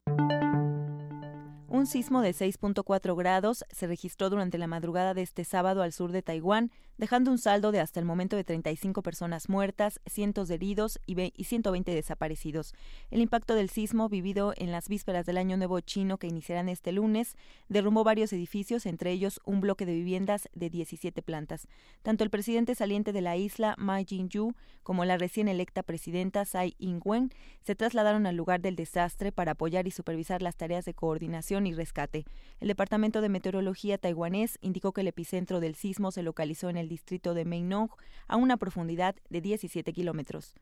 Un 1.70 1.86
sismo 1.86 2.22
de 2.22 2.30
6.4 2.30 3.14
grados 3.18 3.66
se 3.70 3.88
registró 3.88 4.30
durante 4.30 4.58
la 4.58 4.68
madrugada 4.68 5.14
de 5.14 5.22
este 5.22 5.44
sábado 5.44 5.82
al 5.82 5.92
sur 5.92 6.14
de 6.14 6.22
Taiwán, 6.22 6.72
dejando 6.98 7.30
un 7.30 7.38
saldo 7.38 7.74
de 7.74 7.82
hasta 7.82 8.00
el 8.00 8.06
momento 8.06 8.38
de 8.38 8.46
35 8.46 9.04
personas 9.04 9.50
muertas, 9.50 10.00
cientos 10.06 10.48
de 10.48 10.56
heridos 10.56 10.98
y 11.06 11.44
120 11.44 11.94
desaparecidos. 11.94 12.74
El 13.12 13.20
impacto 13.20 13.54
del 13.54 13.70
sismo, 13.70 14.08
vivido 14.08 14.54
en 14.56 14.72
las 14.72 14.88
vísperas 14.88 15.26
del 15.26 15.38
Año 15.38 15.58
Nuevo 15.58 15.82
chino 15.82 16.18
que 16.18 16.28
iniciarán 16.28 16.70
este 16.70 16.94
lunes, 16.94 17.36
derrumbó 17.68 18.06
varios 18.06 18.32
edificios, 18.32 18.86
entre 18.86 19.12
ellos 19.12 19.42
un 19.44 19.60
bloque 19.60 19.86
de 19.86 19.94
viviendas 19.94 20.48
de 20.54 20.70
17 20.70 21.22
plantas. 21.22 21.68
Tanto 22.02 22.24
el 22.24 22.30
presidente 22.30 22.76
saliente 22.76 23.12
de 23.12 23.22
la 23.22 23.36
isla, 23.36 23.76
Ma 23.78 24.00
Ying-yu, 24.00 24.54
como 24.84 25.04
la 25.04 25.18
recién 25.18 25.50
electa 25.50 25.84
presidenta 25.84 26.46
Tsai 26.46 26.76
Ing-wen 26.80 27.30
se 27.62 27.76
trasladaron 27.76 28.26
al 28.26 28.38
lugar 28.38 28.62
del 28.62 28.78
desastre 28.78 29.34
para 29.34 29.52
apoyar 29.52 29.86
y 29.86 29.92
supervisar 29.92 30.42
las 30.42 30.56
tareas 30.56 30.86
de 30.86 30.94
coordinación 30.94 31.57
y 31.66 31.74
rescate. 31.74 32.26
El 32.60 32.68
Departamento 32.68 33.22
de 33.22 33.30
Meteorología 33.30 33.98
taiwanés 33.98 34.60
indicó 34.62 34.92
que 34.92 35.02
el 35.02 35.08
epicentro 35.08 35.60
del 35.60 35.76
sismo 35.76 36.12
se 36.12 36.24
localizó 36.24 36.70
en 36.70 36.78
el 36.78 36.90
distrito 36.90 37.34
de 37.34 37.46
Meinong 37.46 37.90
a 38.28 38.36
una 38.36 38.58
profundidad 38.58 39.16
de 39.30 39.42
17 39.42 39.94
kilómetros. 39.94 40.54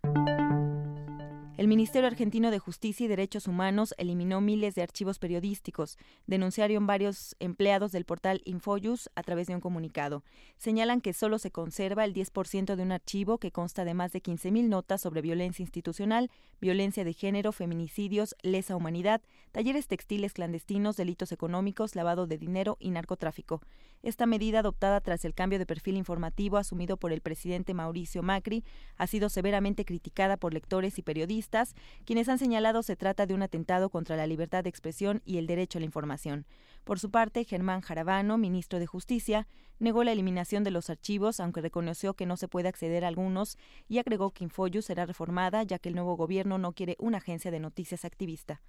El 1.57 1.69
Ministerio 1.69 2.07
Argentino 2.07 2.51
de 2.51 2.59
Justicia 2.59 3.05
y 3.05 3.07
Derechos 3.07 3.47
Humanos 3.47 3.95
eliminó 3.97 4.41
miles 4.41 4.75
de 4.75 4.81
archivos 4.81 5.19
periodísticos, 5.19 5.97
denunciaron 6.27 6.85
varios 6.85 7.37
empleados 7.39 7.93
del 7.93 8.03
portal 8.03 8.41
Infoyus 8.43 9.09
a 9.15 9.23
través 9.23 9.47
de 9.47 9.55
un 9.55 9.61
comunicado. 9.61 10.25
Señalan 10.57 10.99
que 10.99 11.13
solo 11.13 11.39
se 11.39 11.51
conserva 11.51 12.03
el 12.03 12.13
10% 12.13 12.75
de 12.75 12.83
un 12.83 12.91
archivo 12.91 13.37
que 13.37 13.53
consta 13.53 13.85
de 13.85 13.93
más 13.93 14.11
de 14.11 14.21
15.000 14.21 14.67
notas 14.67 14.99
sobre 14.99 15.21
violencia 15.21 15.63
institucional, 15.63 16.29
violencia 16.59 17.05
de 17.05 17.13
género, 17.13 17.53
feminicidios, 17.53 18.35
lesa 18.43 18.75
humanidad, 18.75 19.21
talleres 19.53 19.87
textiles 19.87 20.33
clandestinos, 20.33 20.84
delitos 20.93 21.31
económicos, 21.31 21.95
lavado 21.95 22.27
de 22.27 22.37
dinero 22.37 22.77
y 22.79 22.91
narcotráfico. 22.91 23.61
Esta 24.03 24.27
medida, 24.27 24.59
adoptada 24.59 25.01
tras 25.01 25.25
el 25.25 25.33
cambio 25.33 25.57
de 25.57 25.65
perfil 25.65 25.97
informativo 25.97 26.57
asumido 26.57 26.97
por 26.97 27.11
el 27.11 27.21
presidente 27.21 27.73
Mauricio 27.73 28.21
Macri, 28.21 28.63
ha 28.97 29.07
sido 29.07 29.29
severamente 29.29 29.83
criticada 29.83 30.37
por 30.37 30.53
lectores 30.53 30.99
y 30.99 31.01
periodistas, 31.01 31.73
quienes 32.05 32.29
han 32.29 32.37
señalado 32.37 32.83
se 32.83 32.95
trata 32.95 33.25
de 33.25 33.33
un 33.33 33.41
atentado 33.41 33.89
contra 33.89 34.15
la 34.15 34.27
libertad 34.27 34.63
de 34.63 34.69
expresión 34.69 35.23
y 35.25 35.37
el 35.37 35.47
derecho 35.47 35.79
a 35.79 35.81
la 35.81 35.85
información. 35.85 36.45
Por 36.83 36.99
su 36.99 37.09
parte, 37.09 37.43
Germán 37.45 37.81
Jarabano, 37.81 38.37
ministro 38.37 38.77
de 38.77 38.85
Justicia, 38.85 39.47
negó 39.79 40.03
la 40.03 40.11
eliminación 40.11 40.63
de 40.63 40.71
los 40.71 40.89
archivos, 40.89 41.39
aunque 41.39 41.61
reconoció 41.61 42.13
que 42.13 42.25
no 42.27 42.37
se 42.37 42.47
puede 42.47 42.69
acceder 42.69 43.03
a 43.03 43.07
algunos, 43.07 43.57
y 43.87 43.97
agregó 43.97 44.31
que 44.31 44.43
Infoyu 44.43 44.81
será 44.81 45.05
reformada, 45.05 45.63
ya 45.63 45.79
que 45.79 45.89
el 45.89 45.95
nuevo 45.95 46.15
gobierno 46.15 46.57
no 46.57 46.73
quiere 46.73 46.95
una 46.99 47.17
agencia 47.17 47.51
de 47.51 47.59
noticias 47.59 48.05
activista. 48.05 48.61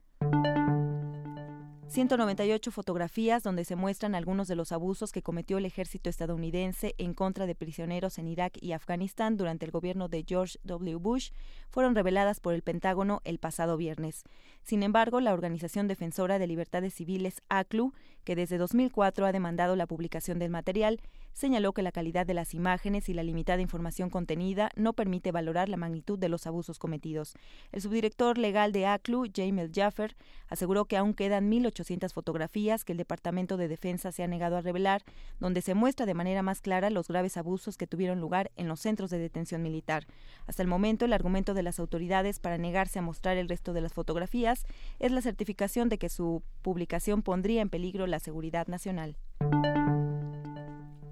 198 1.89 2.73
fotografías 2.73 3.45
donde 3.45 3.65
se 3.65 3.77
muestran 3.77 4.15
algunos 4.15 4.49
de 4.49 4.57
los 4.57 4.73
abusos 4.73 5.13
que 5.13 5.23
cometió 5.23 5.59
el 5.59 5.65
ejército 5.65 6.11
estadounidense 6.11 6.95
en 6.99 7.15
contra 7.15 7.47
de 7.47 7.55
prisioneros 7.55 8.19
en 8.19 8.27
Irak 8.27 8.59
y 8.61 8.73
Afganistán 8.73 9.37
durante 9.37 9.65
el 9.65 9.71
gobierno 9.71 10.09
de 10.09 10.25
George 10.27 10.59
W. 10.65 10.97
Bush 10.97 11.31
fueron 11.71 11.95
reveladas 11.95 12.41
por 12.41 12.55
el 12.55 12.63
Pentágono 12.63 13.23
el 13.25 13.39
pasado 13.39 13.77
viernes. 13.77 14.25
Sin 14.67 14.83
embargo, 14.83 15.21
la 15.21 15.33
Organización 15.33 15.87
Defensora 15.87 16.41
de 16.41 16.49
Libertades 16.49 16.93
Civiles, 16.93 17.41
ACLU, 17.49 17.93
que 18.25 18.35
desde 18.35 18.59
2004 18.59 19.25
ha 19.25 19.31
demandado 19.31 19.77
la 19.77 19.87
publicación 19.87 20.41
del 20.41 20.51
material, 20.51 21.01
señaló 21.35 21.73
que 21.73 21.83
la 21.83 21.93
calidad 21.93 22.27
de 22.27 22.35
las 22.35 22.53
imágenes 22.53 23.09
y 23.09 23.15
la 23.15 23.23
limitada 23.23 23.63
información 23.63 24.11
contenida 24.11 24.71
no 24.75 24.95
permite 24.95 25.31
valorar 25.31 25.69
la 25.69 25.77
magnitud 25.77 26.19
de 26.19 26.29
los 26.29 26.49
abusos 26.49 26.81
cometidos. 26.81 27.35
El 27.71 27.81
subdirector 27.81 28.39
legal 28.39 28.73
de 28.73 28.87
ACLU, 28.87 29.27
Jamel 29.33 29.71
Jaffer, 29.73 30.17
aseguró 30.49 30.87
que 30.87 30.97
aún 30.97 31.15
quedan 31.15 31.49
1.800 31.49 32.13
fotografías 32.13 32.85
que 32.85 32.91
el 32.91 32.99
Departamento 32.99 33.57
de 33.57 33.69
Defensa 33.69 34.11
se 34.11 34.25
ha 34.25 34.27
negado 34.27 34.57
a 34.57 34.63
revelar, 34.63 35.05
donde 35.39 35.63
se 35.63 35.75
muestra 35.75 36.07
de 36.07 36.15
manera 36.15 36.43
más 36.43 36.61
clara 36.61 36.91
los 36.91 37.07
graves 37.07 37.37
abusos 37.37 37.77
que 37.77 37.87
tuvieron 37.87 38.19
lugar 38.19 38.51
en 38.57 38.67
los 38.67 38.81
centros 38.81 39.11
de 39.11 39.19
detención 39.19 39.63
militar. 39.63 40.09
Hasta 40.49 40.63
el 40.63 40.69
momento, 40.69 41.05
el 41.05 41.13
argumento 41.13 41.55
de 41.55 41.63
las 41.63 41.79
autoridades 41.79 42.41
para 42.41 42.59
negarse 42.59 42.99
a 42.99 43.03
mostrar 43.03 43.37
el 43.37 43.49
resto 43.49 43.73
de 43.73 43.83
las 43.83 43.93
fotografías 43.93 44.56
es 44.99 45.13
la 45.13 45.21
certificación 45.21 45.89
de 45.89 45.99
que 45.99 46.09
su 46.09 46.43
publicación 46.63 47.23
pondría 47.23 47.63
en 47.63 47.69
peligro 47.69 48.07
la 48.07 48.21
seguridad 48.21 48.67
nacional. 48.67 49.17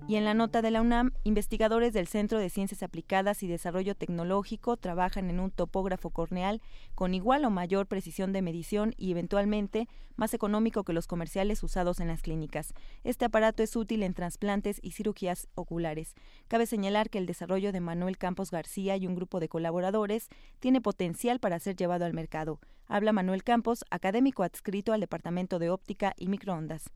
Y 0.06 0.16
en 0.16 0.26
la 0.26 0.34
nota 0.34 0.60
de 0.60 0.70
la 0.70 0.82
UNAM, 0.82 1.12
investigadores 1.22 1.94
del 1.94 2.06
Centro 2.06 2.38
de 2.38 2.50
Ciencias 2.50 2.82
Aplicadas 2.82 3.42
y 3.42 3.48
Desarrollo 3.48 3.94
Tecnológico 3.94 4.76
trabajan 4.76 5.30
en 5.30 5.40
un 5.40 5.50
topógrafo 5.50 6.10
corneal 6.10 6.60
con 6.94 7.14
igual 7.14 7.46
o 7.46 7.50
mayor 7.50 7.86
precisión 7.86 8.34
de 8.34 8.42
medición 8.42 8.92
y 8.98 9.12
eventualmente 9.12 9.88
más 10.16 10.34
económico 10.34 10.84
que 10.84 10.92
los 10.92 11.06
comerciales 11.06 11.62
usados 11.62 12.00
en 12.00 12.08
las 12.08 12.20
clínicas. 12.20 12.74
Este 13.02 13.24
aparato 13.24 13.62
es 13.62 13.74
útil 13.76 14.02
en 14.02 14.12
trasplantes 14.12 14.78
y 14.82 14.90
cirugías 14.90 15.48
oculares. 15.54 16.14
Cabe 16.48 16.66
señalar 16.66 17.08
que 17.08 17.16
el 17.16 17.24
desarrollo 17.24 17.72
de 17.72 17.80
Manuel 17.80 18.18
Campos 18.18 18.50
García 18.50 18.98
y 18.98 19.06
un 19.06 19.14
grupo 19.14 19.40
de 19.40 19.48
colaboradores 19.48 20.28
tiene 20.60 20.82
potencial 20.82 21.40
para 21.40 21.58
ser 21.60 21.76
llevado 21.76 22.04
al 22.04 22.12
mercado. 22.12 22.60
Habla 22.88 23.14
Manuel 23.14 23.42
Campos, 23.42 23.86
académico 23.90 24.42
adscrito 24.42 24.92
al 24.92 25.00
Departamento 25.00 25.58
de 25.58 25.70
Óptica 25.70 26.12
y 26.18 26.28
Microondas. 26.28 26.90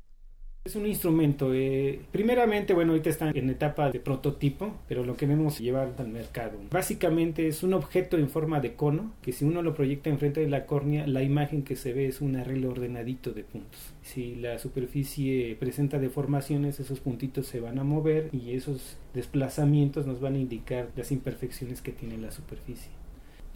Es 0.69 0.77
un 0.77 0.85
instrumento, 0.85 1.55
eh, 1.55 1.99
primeramente, 2.13 2.75
bueno, 2.75 2.93
ahorita 2.93 3.09
está 3.09 3.31
en 3.31 3.49
etapa 3.49 3.91
de 3.91 4.01
prototipo, 4.01 4.75
pero 4.87 5.03
lo 5.03 5.17
queremos 5.17 5.59
llevar 5.59 5.95
al 5.97 6.09
mercado. 6.09 6.59
Básicamente 6.71 7.49
es 7.49 7.63
un 7.63 7.73
objeto 7.73 8.19
en 8.19 8.29
forma 8.29 8.61
de 8.61 8.75
cono, 8.75 9.15
que 9.23 9.33
si 9.33 9.47
uno 9.47 9.63
lo 9.63 9.75
proyecta 9.75 10.11
enfrente 10.11 10.43
de 10.43 10.51
la 10.51 10.67
córnea, 10.67 11.07
la 11.07 11.23
imagen 11.23 11.63
que 11.63 11.75
se 11.75 11.95
ve 11.95 12.07
es 12.07 12.21
un 12.21 12.37
arreglo 12.37 12.69
ordenadito 12.69 13.33
de 13.33 13.45
puntos. 13.45 13.95
Si 14.03 14.35
la 14.35 14.59
superficie 14.59 15.57
presenta 15.59 15.99
deformaciones, 15.99 16.81
esos 16.81 17.01
puntitos 17.01 17.47
se 17.47 17.61
van 17.61 17.79
a 17.79 17.85
mover 17.85 18.29
y 18.35 18.53
esos 18.53 18.99
desplazamientos 19.15 20.07
nos 20.07 20.21
van 20.21 20.35
a 20.35 20.39
indicar 20.39 20.91
las 20.97 21.13
imperfecciones 21.13 21.81
que 21.81 21.93
tiene 21.93 22.19
la 22.19 22.31
superficie. 22.31 22.98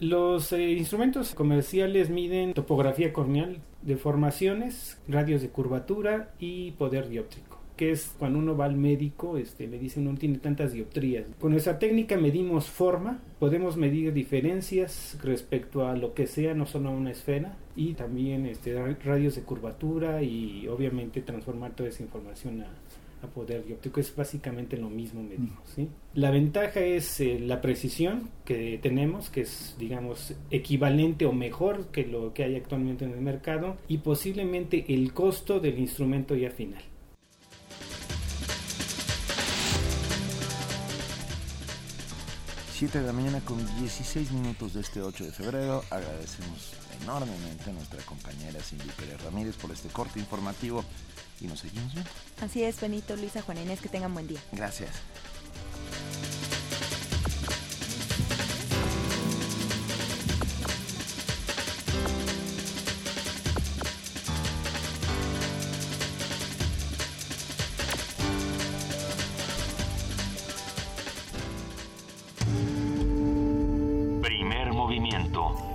Los 0.03 0.51
eh, 0.51 0.71
instrumentos 0.71 1.33
comerciales 1.33 2.09
miden 2.09 2.53
topografía 2.53 3.13
corneal, 3.13 3.61
deformaciones, 3.83 4.99
radios 5.07 5.41
de 5.41 5.47
curvatura 5.47 6.33
y 6.39 6.71
poder 6.71 7.07
dióptrico 7.07 7.63
que 7.77 7.91
es 7.91 8.13
cuando 8.19 8.37
uno 8.37 8.55
va 8.55 8.65
al 8.65 8.75
médico, 8.75 9.37
este, 9.37 9.67
le 9.67 9.79
dicen 9.79 10.05
no 10.05 10.13
tiene 10.15 10.37
tantas 10.37 10.73
dioptrías. 10.73 11.25
Con 11.39 11.51
nuestra 11.51 11.79
técnica 11.79 12.17
medimos 12.17 12.67
forma, 12.67 13.19
podemos 13.39 13.77
medir 13.77 14.13
diferencias 14.13 15.17
respecto 15.23 15.87
a 15.87 15.95
lo 15.95 16.13
que 16.13 16.27
sea, 16.27 16.53
no 16.53 16.67
solo 16.67 16.89
a 16.89 16.91
una 16.91 17.09
esfera, 17.09 17.57
y 17.75 17.93
también 17.93 18.45
este, 18.45 18.75
radios 19.03 19.35
de 19.35 19.41
curvatura 19.41 20.21
y 20.21 20.67
obviamente 20.67 21.21
transformar 21.21 21.71
toda 21.71 21.89
esa 21.89 22.03
información 22.03 22.61
a, 22.61 22.67
a 23.23 23.27
poder 23.27 23.65
dióptico. 23.65 23.99
Es 23.99 24.15
básicamente 24.15 24.77
lo 24.77 24.89
mismo, 24.89 25.23
medimos. 25.23 25.59
¿sí? 25.75 25.89
La 26.13 26.31
ventaja 26.31 26.79
es 26.79 27.19
eh, 27.19 27.39
la 27.39 27.61
precisión 27.61 28.29
que 28.45 28.79
tenemos, 28.81 29.29
que 29.29 29.41
es, 29.41 29.75
digamos, 29.79 30.33
equivalente 30.51 31.25
o 31.25 31.33
mejor 31.33 31.87
que 31.87 32.05
lo 32.05 32.33
que 32.33 32.43
hay 32.43 32.55
actualmente 32.55 33.05
en 33.05 33.11
el 33.11 33.21
mercado, 33.21 33.77
y 33.87 33.99
posiblemente 33.99 34.85
el 34.87 35.13
costo 35.13 35.59
del 35.59 35.79
instrumento 35.79 36.35
ya 36.35 36.49
final. 36.49 36.83
Siete 42.71 42.99
de 42.99 43.07
la 43.07 43.13
mañana 43.13 43.39
con 43.45 43.57
16 43.79 44.31
minutos 44.31 44.73
de 44.73 44.81
este 44.81 45.01
8 45.01 45.25
de 45.25 45.31
febrero. 45.31 45.83
Agradecemos 45.89 46.73
enormemente 47.01 47.69
a 47.69 47.73
nuestra 47.73 48.01
compañera 48.03 48.59
Cindy 48.59 48.89
Pérez 48.97 49.21
Ramírez 49.23 49.55
por 49.55 49.71
este 49.71 49.87
corte 49.89 50.19
informativo 50.19 50.83
y 51.43 51.47
nos 51.47 51.59
seguimos 51.59 51.93
viendo. 51.93 52.09
Así 52.41 52.63
es, 52.63 52.79
Benito, 52.79 53.15
Luisa, 53.15 53.41
Juan 53.41 53.57
Inés, 53.57 53.81
que 53.81 53.89
tengan 53.89 54.13
buen 54.13 54.27
día. 54.27 54.39
Gracias. 54.51 54.89
Primer 74.21 74.71
movimiento. 74.71 75.73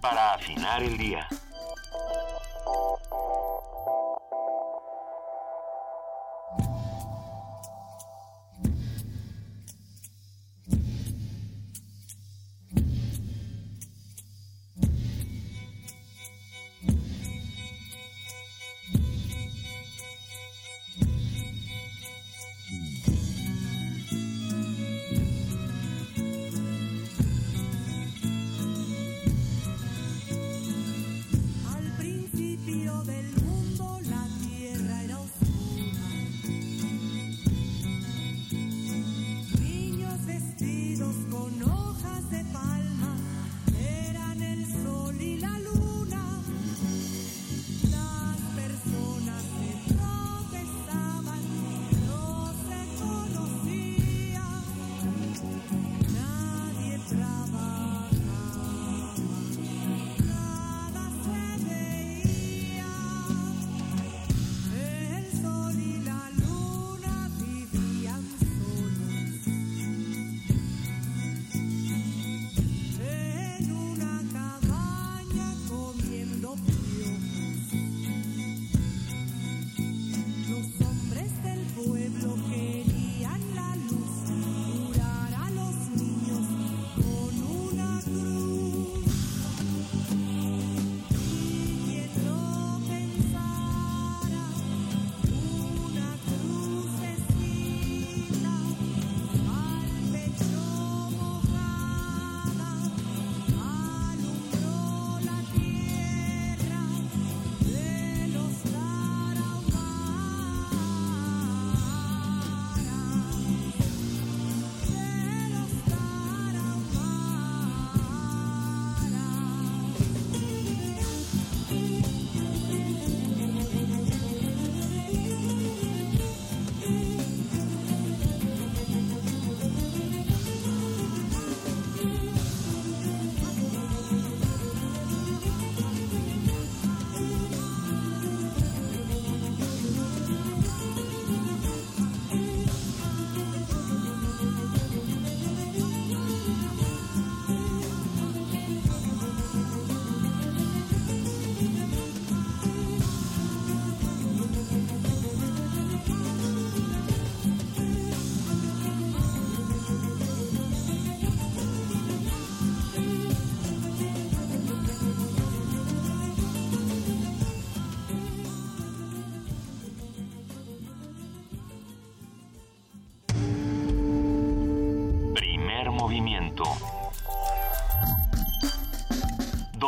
Para 0.00 0.34
afinar 0.34 0.82
el 0.82 0.98
día. 0.98 1.26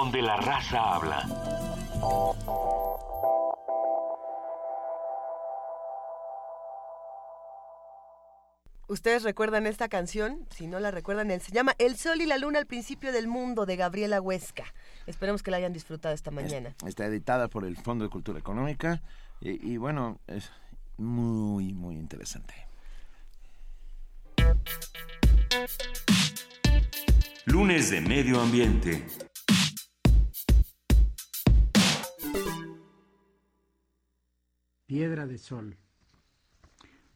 Donde 0.03 0.21
la 0.21 0.37
raza 0.37 0.97
habla. 0.97 1.25
¿Ustedes 8.89 9.23
recuerdan 9.23 9.69
esta 9.69 9.89
canción? 9.89 10.45
Si 10.51 10.67
no 10.67 10.81
la 10.81 10.91
recuerdan, 10.91 11.31
él 11.31 11.41
se 11.41 11.53
llama 11.53 11.77
El 11.79 11.97
Sol 11.97 12.21
y 12.21 12.27
la 12.27 12.37
Luna 12.37 12.59
al 12.59 12.67
principio 12.67 13.13
del 13.13 13.29
mundo 13.29 13.65
de 13.65 13.77
Gabriela 13.77 14.21
Huesca. 14.21 14.65
Esperemos 15.07 15.45
que 15.45 15.53
la 15.53 15.59
hayan 15.59 15.73
disfrutado 15.73 16.13
esta 16.13 16.33
mañana. 16.33 16.75
Está 16.85 17.07
editada 17.07 17.47
por 17.47 17.65
el 17.65 17.77
Fondo 17.77 18.05
de 18.05 18.11
Cultura 18.11 18.41
Económica 18.41 19.01
y, 19.41 19.75
y 19.75 19.77
bueno, 19.77 20.19
es 20.27 20.51
muy, 20.97 21.75
muy 21.75 21.95
interesante. 21.95 22.55
Lunes 27.47 27.91
de 27.91 28.01
Medio 28.01 28.41
Ambiente. 28.41 29.07
Piedra 34.95 35.27
de 35.27 35.39
sol. 35.39 35.75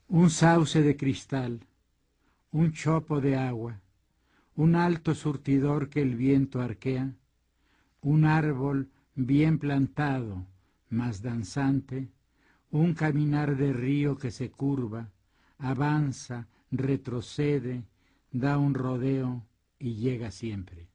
Un 0.09 0.31
sauce 0.31 0.81
de 0.81 0.97
cristal, 0.97 1.61
un 2.51 2.73
chopo 2.73 3.21
de 3.21 3.37
agua, 3.37 3.83
un 4.55 4.77
alto 4.77 5.15
surtidor 5.15 5.91
que 5.91 6.01
el 6.01 6.17
viento 6.17 6.63
arquea, 6.63 7.13
un 8.01 8.25
árbol 8.25 8.89
bien 9.15 9.59
plantado, 9.59 10.47
más 10.89 11.21
danzante, 11.21 12.09
un 12.71 12.95
caminar 12.95 13.59
de 13.59 13.75
río 13.75 14.17
que 14.17 14.31
se 14.31 14.51
curva, 14.51 15.11
avanza, 15.59 16.49
retrocede, 16.71 17.85
da 18.33 18.57
un 18.57 18.73
rodeo 18.73 19.45
y 19.79 19.97
llega 19.97 20.31
siempre. 20.31 20.89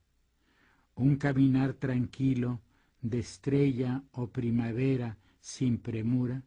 Un 0.96 1.14
caminar 1.14 1.74
tranquilo 1.74 2.60
de 3.02 3.20
estrella 3.20 4.02
o 4.10 4.30
primavera 4.30 5.16
sin 5.38 5.78
premura, 5.78 6.42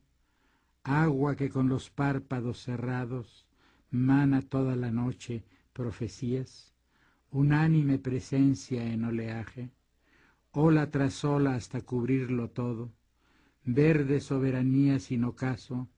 agua 0.85 1.35
que 1.35 1.49
con 1.49 1.67
los 1.67 1.89
párpados 1.89 2.61
cerrados 2.61 3.47
mana 3.89 4.43
toda 4.43 4.75
la 4.75 4.91
noche 4.91 5.43
profecías, 5.73 6.75
unánime 7.31 7.97
presencia 7.97 8.85
en 8.85 9.03
oleaje, 9.03 9.71
ola 10.51 10.91
tras 10.91 11.25
ola 11.25 11.55
hasta 11.55 11.81
cubrirlo 11.81 12.51
todo, 12.51 12.93
verde 13.63 14.19
soberanía 14.19 14.99
sin 14.99 15.23
ocaso, 15.23 15.89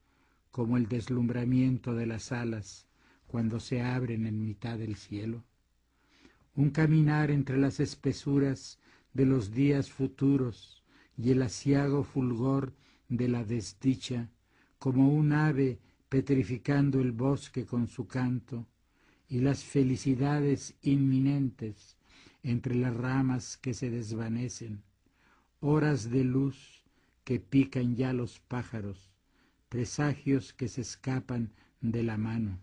como 0.52 0.78
el 0.78 0.88
deslumbramiento 0.88 1.94
de 1.94 2.08
las 2.08 2.32
alas 2.32 2.88
cuando 3.28 3.60
se 3.60 3.82
abren 3.82 4.26
en 4.26 4.42
mitad 4.42 4.78
del 4.78 4.96
cielo. 4.96 5.44
Un 6.56 6.70
caminar 6.70 7.30
entre 7.30 7.58
las 7.58 7.82
espesuras 7.82 8.80
de 9.14 9.26
los 9.26 9.52
días 9.52 9.92
futuros 9.92 10.82
y 11.18 11.32
el 11.32 11.42
asiago 11.42 12.06
fulgor 12.06 12.74
de 13.10 13.28
la 13.28 13.44
desdicha, 13.44 14.30
como 14.80 15.10
un 15.10 15.34
ave 15.34 15.80
petrificando 16.10 17.02
el 17.02 17.12
bosque 17.12 17.66
con 17.66 17.88
su 17.88 18.08
canto, 18.08 18.66
y 19.30 19.40
las 19.40 19.64
felicidades 19.64 20.76
inminentes 20.82 21.98
entre 22.44 22.76
las 22.76 22.96
ramas 22.96 23.58
que 23.58 23.74
se 23.74 23.90
desvanecen, 23.90 24.84
horas 25.60 26.10
de 26.10 26.24
luz 26.24 26.86
que 27.24 27.40
pican 27.40 27.96
ya 27.96 28.14
los 28.14 28.40
pájaros, 28.40 29.12
presagios 29.68 30.54
que 30.54 30.70
se 30.70 30.82
escapan 30.82 31.52
de 31.82 32.04
la 32.04 32.18
mano, 32.18 32.60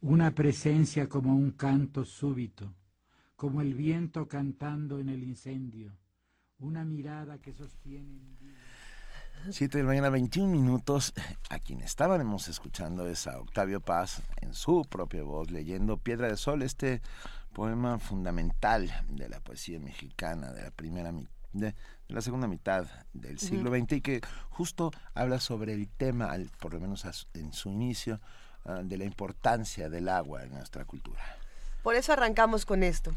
una 0.00 0.34
presencia 0.34 1.08
como 1.08 1.36
un 1.36 1.52
canto 1.52 2.04
súbito, 2.04 2.74
como 3.36 3.60
el 3.60 3.74
viento 3.74 4.26
cantando 4.26 4.98
en 4.98 5.08
el 5.08 5.22
incendio, 5.22 5.92
una 6.58 6.84
mirada 6.84 7.40
que 7.40 7.52
sostiene... 7.52 8.20
7 9.50 9.78
de 9.78 9.84
la 9.84 9.88
mañana, 9.88 10.10
21 10.10 10.50
minutos. 10.50 11.12
A 11.50 11.58
quien 11.58 11.80
estábamos 11.82 12.48
escuchando 12.48 13.06
es 13.06 13.26
a 13.26 13.38
Octavio 13.38 13.80
Paz 13.80 14.22
en 14.40 14.54
su 14.54 14.84
propia 14.88 15.22
voz, 15.22 15.50
leyendo 15.50 15.98
Piedra 15.98 16.28
de 16.28 16.36
Sol, 16.36 16.62
este 16.62 17.02
poema 17.52 17.98
fundamental 17.98 18.90
de 19.08 19.28
la 19.28 19.40
poesía 19.40 19.78
mexicana 19.78 20.52
de 20.52 20.62
la 20.62 20.70
primera 20.70 21.12
de, 21.52 21.74
la 22.08 22.20
segunda 22.20 22.48
mitad 22.48 22.86
del 23.12 23.38
siglo 23.38 23.70
XX 23.70 23.92
y 23.92 24.00
que 24.00 24.20
justo 24.50 24.90
habla 25.14 25.38
sobre 25.40 25.74
el 25.74 25.88
tema, 25.88 26.34
por 26.58 26.74
lo 26.74 26.80
menos 26.80 27.06
en 27.34 27.52
su 27.52 27.70
inicio, 27.70 28.20
ah, 28.64 28.80
de 28.82 28.96
la 28.96 29.04
importancia 29.04 29.88
del 29.88 30.08
agua 30.08 30.42
en 30.42 30.52
nuestra 30.52 30.84
cultura. 30.84 31.22
Por 31.82 31.94
eso 31.94 32.12
arrancamos 32.12 32.64
con 32.64 32.82
esto. 32.82 33.14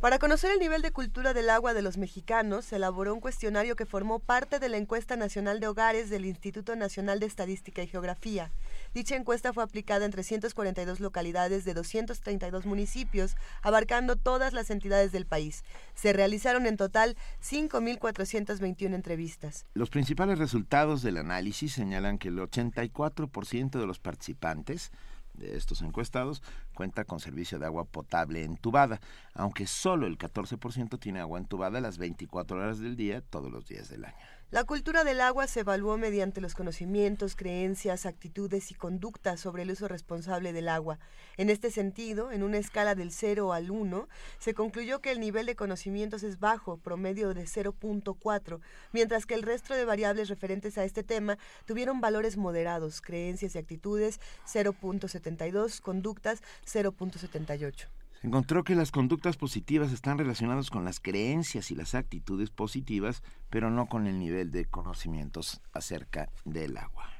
Para 0.00 0.18
conocer 0.18 0.50
el 0.50 0.60
nivel 0.60 0.80
de 0.80 0.92
cultura 0.92 1.34
del 1.34 1.50
agua 1.50 1.74
de 1.74 1.82
los 1.82 1.98
mexicanos, 1.98 2.64
se 2.64 2.76
elaboró 2.76 3.12
un 3.12 3.20
cuestionario 3.20 3.76
que 3.76 3.84
formó 3.84 4.18
parte 4.18 4.58
de 4.58 4.70
la 4.70 4.78
encuesta 4.78 5.14
nacional 5.14 5.60
de 5.60 5.68
hogares 5.68 6.08
del 6.08 6.24
Instituto 6.24 6.74
Nacional 6.74 7.20
de 7.20 7.26
Estadística 7.26 7.82
y 7.82 7.86
Geografía. 7.86 8.50
Dicha 8.94 9.14
encuesta 9.14 9.52
fue 9.52 9.62
aplicada 9.62 10.06
en 10.06 10.10
342 10.10 11.00
localidades 11.00 11.66
de 11.66 11.74
232 11.74 12.64
municipios, 12.64 13.36
abarcando 13.60 14.16
todas 14.16 14.54
las 14.54 14.70
entidades 14.70 15.12
del 15.12 15.26
país. 15.26 15.64
Se 15.94 16.14
realizaron 16.14 16.64
en 16.64 16.78
total 16.78 17.14
5.421 17.42 18.94
entrevistas. 18.94 19.66
Los 19.74 19.90
principales 19.90 20.38
resultados 20.38 21.02
del 21.02 21.18
análisis 21.18 21.74
señalan 21.74 22.16
que 22.16 22.28
el 22.28 22.38
84% 22.38 23.78
de 23.78 23.86
los 23.86 23.98
participantes 23.98 24.92
de 25.40 25.56
estos 25.56 25.82
encuestados 25.82 26.42
cuenta 26.74 27.04
con 27.04 27.18
servicio 27.18 27.58
de 27.58 27.66
agua 27.66 27.84
potable 27.84 28.44
entubada, 28.44 29.00
aunque 29.34 29.66
solo 29.66 30.06
el 30.06 30.18
14% 30.18 30.98
tiene 31.00 31.20
agua 31.20 31.38
entubada 31.38 31.80
las 31.80 31.98
24 31.98 32.56
horas 32.56 32.78
del 32.78 32.96
día, 32.96 33.20
todos 33.22 33.50
los 33.50 33.66
días 33.66 33.88
del 33.88 34.04
año. 34.04 34.39
La 34.52 34.64
cultura 34.64 35.04
del 35.04 35.20
agua 35.20 35.46
se 35.46 35.60
evaluó 35.60 35.96
mediante 35.96 36.40
los 36.40 36.56
conocimientos, 36.56 37.36
creencias, 37.36 38.04
actitudes 38.04 38.72
y 38.72 38.74
conductas 38.74 39.38
sobre 39.38 39.62
el 39.62 39.70
uso 39.70 39.86
responsable 39.86 40.52
del 40.52 40.68
agua. 40.68 40.98
En 41.36 41.50
este 41.50 41.70
sentido, 41.70 42.32
en 42.32 42.42
una 42.42 42.58
escala 42.58 42.96
del 42.96 43.12
0 43.12 43.52
al 43.52 43.70
1, 43.70 44.08
se 44.40 44.52
concluyó 44.52 45.00
que 45.00 45.12
el 45.12 45.20
nivel 45.20 45.46
de 45.46 45.54
conocimientos 45.54 46.24
es 46.24 46.40
bajo, 46.40 46.78
promedio 46.78 47.32
de 47.32 47.44
0.4, 47.44 48.58
mientras 48.90 49.24
que 49.24 49.34
el 49.34 49.44
resto 49.44 49.74
de 49.74 49.84
variables 49.84 50.28
referentes 50.28 50.78
a 50.78 50.84
este 50.84 51.04
tema 51.04 51.38
tuvieron 51.64 52.00
valores 52.00 52.36
moderados, 52.36 53.00
creencias 53.00 53.54
y 53.54 53.58
actitudes 53.58 54.18
0.72, 54.48 55.80
conductas 55.80 56.42
0.78 56.66 57.99
encontró 58.22 58.64
que 58.64 58.74
las 58.74 58.90
conductas 58.90 59.36
positivas 59.36 59.92
están 59.92 60.18
relacionadas 60.18 60.70
con 60.70 60.84
las 60.84 61.00
creencias 61.00 61.70
y 61.70 61.74
las 61.74 61.94
actitudes 61.94 62.50
positivas, 62.50 63.22
pero 63.48 63.70
no 63.70 63.86
con 63.86 64.06
el 64.06 64.18
nivel 64.18 64.50
de 64.50 64.66
conocimientos 64.66 65.60
acerca 65.72 66.28
del 66.44 66.76
agua. 66.76 67.19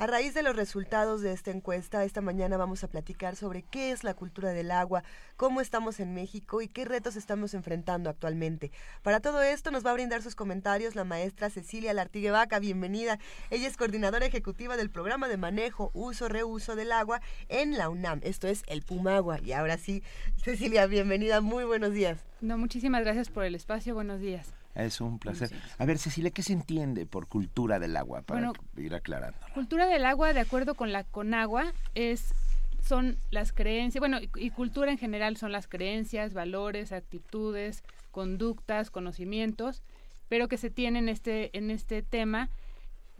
A 0.00 0.06
raíz 0.06 0.32
de 0.32 0.44
los 0.44 0.54
resultados 0.54 1.22
de 1.22 1.32
esta 1.32 1.50
encuesta, 1.50 2.04
esta 2.04 2.20
mañana 2.20 2.56
vamos 2.56 2.84
a 2.84 2.88
platicar 2.88 3.34
sobre 3.34 3.64
qué 3.64 3.90
es 3.90 4.04
la 4.04 4.14
cultura 4.14 4.50
del 4.50 4.70
agua, 4.70 5.02
cómo 5.36 5.60
estamos 5.60 5.98
en 5.98 6.14
México 6.14 6.62
y 6.62 6.68
qué 6.68 6.84
retos 6.84 7.16
estamos 7.16 7.52
enfrentando 7.52 8.08
actualmente. 8.08 8.70
Para 9.02 9.18
todo 9.18 9.42
esto 9.42 9.72
nos 9.72 9.84
va 9.84 9.90
a 9.90 9.94
brindar 9.94 10.22
sus 10.22 10.36
comentarios 10.36 10.94
la 10.94 11.02
maestra 11.02 11.50
Cecilia 11.50 11.92
Lartigue 11.94 12.30
Vaca. 12.30 12.60
Bienvenida. 12.60 13.18
Ella 13.50 13.66
es 13.66 13.76
coordinadora 13.76 14.24
ejecutiva 14.24 14.76
del 14.76 14.88
programa 14.88 15.26
de 15.26 15.36
manejo, 15.36 15.90
uso, 15.94 16.28
reuso 16.28 16.76
del 16.76 16.92
agua 16.92 17.20
en 17.48 17.76
la 17.76 17.88
UNAM. 17.88 18.20
Esto 18.22 18.46
es 18.46 18.62
el 18.68 18.82
Pumagua. 18.82 19.40
Y 19.42 19.50
ahora 19.50 19.78
sí, 19.78 20.04
Cecilia, 20.36 20.86
bienvenida. 20.86 21.40
Muy 21.40 21.64
buenos 21.64 21.92
días. 21.92 22.24
No, 22.40 22.56
muchísimas 22.56 23.02
gracias 23.02 23.30
por 23.30 23.44
el 23.44 23.56
espacio. 23.56 23.94
Buenos 23.94 24.20
días. 24.20 24.57
Es 24.78 25.00
un 25.00 25.18
placer. 25.18 25.50
A 25.76 25.84
ver, 25.84 25.98
Cecilia, 25.98 26.30
¿qué 26.30 26.42
se 26.42 26.52
entiende 26.52 27.04
por 27.04 27.26
cultura 27.26 27.80
del 27.80 27.96
agua? 27.96 28.22
Para 28.22 28.52
ir 28.76 28.94
aclarando. 28.94 29.38
Cultura 29.52 29.86
del 29.86 30.04
agua, 30.06 30.32
de 30.32 30.40
acuerdo 30.40 30.76
con 30.76 30.92
la 30.92 31.02
Conagua, 31.02 31.72
es 31.96 32.32
son 32.80 33.18
las 33.30 33.52
creencias, 33.52 34.00
bueno, 34.00 34.18
y, 34.36 34.50
cultura 34.50 34.90
en 34.90 34.98
general 34.98 35.36
son 35.36 35.52
las 35.52 35.66
creencias, 35.66 36.32
valores, 36.32 36.92
actitudes, 36.92 37.82
conductas, 38.12 38.90
conocimientos, 38.90 39.82
pero 40.28 40.48
que 40.48 40.56
se 40.56 40.70
tienen 40.70 41.04
en 41.04 41.08
este, 41.10 41.56
en 41.58 41.70
este 41.70 42.02
tema 42.02 42.48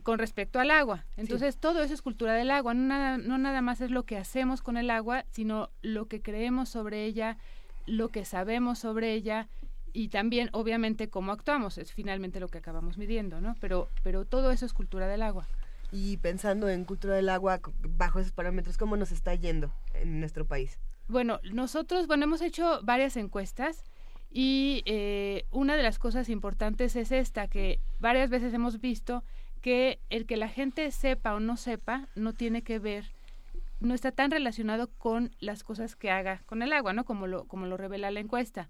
con 0.05 0.19
respecto 0.19 0.61
al 0.61 0.71
agua. 0.71 1.05
Entonces, 1.17 1.59
todo 1.59 1.83
eso 1.83 1.93
es 1.93 2.03
cultura 2.03 2.35
del 2.35 2.51
agua, 2.51 2.73
no 2.73 2.87
nada, 2.87 3.19
no 3.19 3.37
nada 3.37 3.61
más 3.61 3.81
es 3.81 3.91
lo 3.91 4.05
que 4.05 4.17
hacemos 4.17 4.63
con 4.63 4.77
el 4.77 4.91
agua, 4.91 5.25
sino 5.33 5.71
lo 5.83 6.07
que 6.07 6.23
creemos 6.23 6.69
sobre 6.69 7.05
ella, 7.05 7.37
lo 7.85 8.09
que 8.09 8.25
sabemos 8.25 8.79
sobre 8.79 9.13
ella 9.13 9.49
y 9.93 10.09
también 10.09 10.51
obviamente 10.53 11.09
cómo 11.09 11.33
actuamos 11.33 11.79
es 11.79 11.93
finalmente 11.93 12.41
lo 12.41 12.49
que 12.49 12.59
acabamos 12.59 12.99
midiendo 12.99 13.41
no 13.41 13.57
pero 13.61 13.89
pero 14.03 14.25
todo 14.25 14.51
eso 14.51 14.67
es 14.67 14.73
cultura 14.73 15.07
del 15.07 15.23
agua. 15.23 15.47
Y 15.91 16.19
pensando 16.19 16.69
en 16.69 16.85
cultura 16.85 17.15
del 17.15 17.31
agua 17.31 17.61
bajo 17.97 18.21
esos 18.21 18.33
parámetros 18.33 18.77
cómo 18.77 18.97
nos 18.97 19.11
está 19.11 19.35
yendo 19.35 19.73
en 19.95 20.21
nuestro 20.21 20.47
país 20.47 20.79
bueno 21.09 21.41
nosotros 21.53 22.07
bueno 22.07 22.25
hemos 22.25 22.43
hecho 22.43 22.81
varias 22.83 23.17
encuestas 23.17 23.85
y 24.31 24.83
eh, 24.85 25.47
una 25.51 25.77
de 25.77 25.83
las 25.83 25.99
cosas 25.99 26.29
importantes 26.29 26.97
es 26.97 27.13
esta 27.13 27.49
que 27.49 27.81
varias 27.99 28.29
veces 28.29 28.53
hemos 28.53 28.81
visto 28.81 29.25
que 29.63 30.01
el 30.11 30.27
que 30.27 30.37
la 30.37 30.49
gente 30.49 30.91
sepa 30.91 31.35
o 31.35 31.41
no 31.41 31.57
sepa 31.57 32.09
no 32.15 32.35
tiene 32.35 32.63
que 32.63 32.79
ver 32.79 33.07
no 33.81 33.95
está 33.95 34.13
tan 34.13 34.31
relacionado 34.31 34.89
con 34.99 35.31
las 35.41 35.63
cosas 35.63 35.97
que 35.97 36.11
haga 36.11 36.43
con 36.47 36.63
el 36.63 36.73
agua 36.73 36.93
no 36.93 37.05
como 37.05 37.27
lo 37.27 37.45
como 37.47 37.67
lo 37.67 37.77
revela 37.77 38.11
la 38.11 38.21
encuesta 38.21 38.69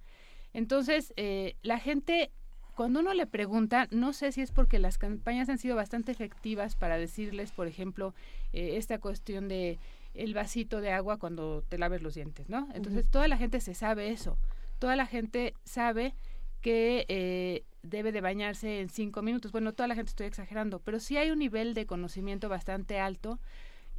entonces, 0.59 1.15
eh, 1.17 1.55
la 1.63 1.79
gente 1.79 2.33
cuando 2.75 2.99
uno 2.99 3.15
le 3.15 3.27
pregunta, 3.27 3.87
no 3.93 4.13
sé 4.13 4.33
si 4.33 4.41
es 4.41 4.51
porque 4.51 4.81
las 4.81 4.99
campañas 4.99 5.49
han 5.49 5.59
sido 5.59 5.77
bastante 5.77 6.11
efectivas 6.11 6.75
para 6.75 6.99
decirles, 6.99 7.53
por 7.53 7.69
ejemplo, 7.69 8.13
eh, 8.53 8.77
esta 8.77 8.99
cuestión 8.99 9.47
de 9.47 9.79
el 10.15 10.35
vasito 10.35 10.81
de 10.81 10.91
agua 10.91 11.17
cuando 11.17 11.63
te 11.69 11.79
laves 11.79 12.03
los 12.03 12.15
dientes, 12.15 12.49
¿no? 12.49 12.69
Entonces 12.75 13.09
toda 13.09 13.29
la 13.29 13.37
gente 13.37 13.61
se 13.61 13.75
sabe 13.75 14.11
eso, 14.11 14.37
toda 14.81 14.97
la 14.97 15.07
gente 15.07 15.55
sabe 15.65 16.13
que 16.61 17.07
eh, 17.09 17.65
debe 17.83 18.11
de 18.11 18.21
bañarse 18.21 18.81
en 18.81 18.89
cinco 18.89 19.23
minutos. 19.23 19.53
Bueno, 19.53 19.75
toda 19.75 19.87
la 19.87 19.95
gente 19.95 20.11
estoy 20.11 20.27
exagerando, 20.27 20.81
pero 20.81 20.99
sí 20.99 21.17
hay 21.17 21.31
un 21.31 21.39
nivel 21.39 21.73
de 21.75 21.87
conocimiento 21.87 22.49
bastante 22.49 22.99
alto. 22.99 23.39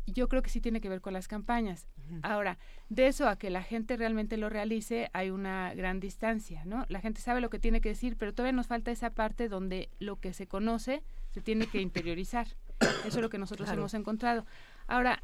Yo 0.06 0.28
creo 0.28 0.42
que 0.42 0.50
sí 0.50 0.62
tiene 0.62 0.82
que 0.82 0.90
ver 0.90 1.02
con 1.02 1.14
las 1.14 1.28
campañas. 1.28 1.88
Ahora, 2.24 2.58
de 2.90 3.08
eso 3.08 3.28
a 3.28 3.38
que 3.38 3.50
la 3.50 3.64
gente 3.64 3.98
realmente 3.98 4.38
lo 4.38 4.50
realice 4.50 5.10
hay 5.14 5.30
una 5.30 5.74
gran 5.76 6.00
distancia, 6.00 6.66
¿no? 6.66 6.86
La 6.90 7.02
gente 7.02 7.22
sabe 7.22 7.42
lo 7.42 7.50
que 7.50 7.60
tiene 7.60 7.82
que 7.82 7.90
decir, 7.90 8.18
pero 8.18 8.34
todavía 8.34 8.56
nos 8.56 8.68
falta 8.68 8.92
esa 8.92 9.12
parte 9.12 9.50
donde 9.50 9.90
lo 10.00 10.20
que 10.20 10.34
se 10.34 10.48
conoce 10.48 11.04
se 11.30 11.42
tiene 11.42 11.68
que 11.68 11.82
interiorizar. 11.82 12.48
Eso 12.80 13.18
es 13.18 13.22
lo 13.22 13.30
que 13.30 13.38
nosotros 13.38 13.70
hemos 13.70 13.94
encontrado. 13.94 14.46
Ahora, 14.88 15.22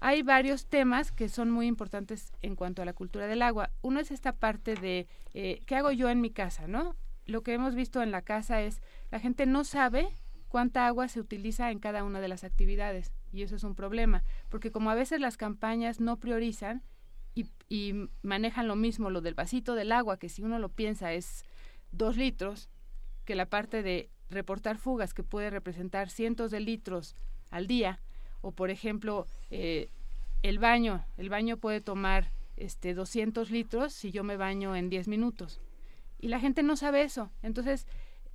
hay 0.00 0.22
varios 0.22 0.66
temas 0.66 1.10
que 1.10 1.28
son 1.28 1.50
muy 1.50 1.66
importantes 1.66 2.32
en 2.42 2.54
cuanto 2.54 2.82
a 2.82 2.84
la 2.84 2.92
cultura 2.92 3.26
del 3.26 3.42
agua. 3.42 3.70
Uno 3.82 3.98
es 3.98 4.10
esta 4.10 4.32
parte 4.32 4.74
de 4.74 5.08
eh, 5.34 5.62
qué 5.66 5.76
hago 5.76 5.90
yo 5.90 6.08
en 6.08 6.20
mi 6.20 6.30
casa, 6.30 6.68
¿no? 6.68 6.94
Lo 7.26 7.42
que 7.42 7.52
hemos 7.52 7.74
visto 7.74 8.02
en 8.02 8.12
la 8.12 8.22
casa 8.22 8.62
es 8.62 8.80
la 9.10 9.18
gente 9.18 9.44
no 9.44 9.64
sabe 9.64 10.08
cuánta 10.48 10.86
agua 10.86 11.08
se 11.08 11.20
utiliza 11.20 11.70
en 11.70 11.78
cada 11.78 12.04
una 12.04 12.20
de 12.20 12.28
las 12.28 12.44
actividades 12.44 13.12
y 13.32 13.42
eso 13.42 13.56
es 13.56 13.64
un 13.64 13.74
problema 13.74 14.24
porque 14.48 14.70
como 14.70 14.90
a 14.90 14.94
veces 14.94 15.20
las 15.20 15.36
campañas 15.36 16.00
no 16.00 16.18
priorizan 16.18 16.82
y, 17.34 17.94
manejan 18.22 18.66
lo 18.66 18.74
mismo 18.74 19.10
lo 19.10 19.20
del 19.20 19.34
vasito 19.34 19.74
del 19.74 19.92
agua 19.92 20.18
que 20.18 20.28
si 20.28 20.42
uno 20.42 20.58
lo 20.58 20.70
piensa 20.70 21.12
es 21.12 21.44
dos 21.92 22.16
litros 22.16 22.68
que 23.24 23.34
la 23.34 23.46
parte 23.46 23.82
de 23.82 24.10
reportar 24.30 24.78
fugas 24.78 25.14
que 25.14 25.22
puede 25.22 25.50
representar 25.50 26.10
cientos 26.10 26.50
de 26.50 26.60
litros 26.60 27.14
al 27.50 27.66
día 27.66 28.00
o 28.40 28.52
por 28.52 28.70
ejemplo 28.70 29.26
eh, 29.50 29.90
el 30.42 30.58
baño, 30.58 31.04
el 31.16 31.28
baño 31.28 31.56
puede 31.56 31.80
tomar 31.80 32.30
este 32.56 32.94
200 32.94 33.50
litros 33.50 33.92
si 33.92 34.10
yo 34.10 34.24
me 34.24 34.36
baño 34.36 34.76
en 34.76 34.88
10 34.88 35.08
minutos. 35.08 35.60
Y 36.20 36.28
la 36.28 36.40
gente 36.40 36.62
no 36.62 36.76
sabe 36.76 37.02
eso. 37.02 37.30
Entonces, 37.42 37.86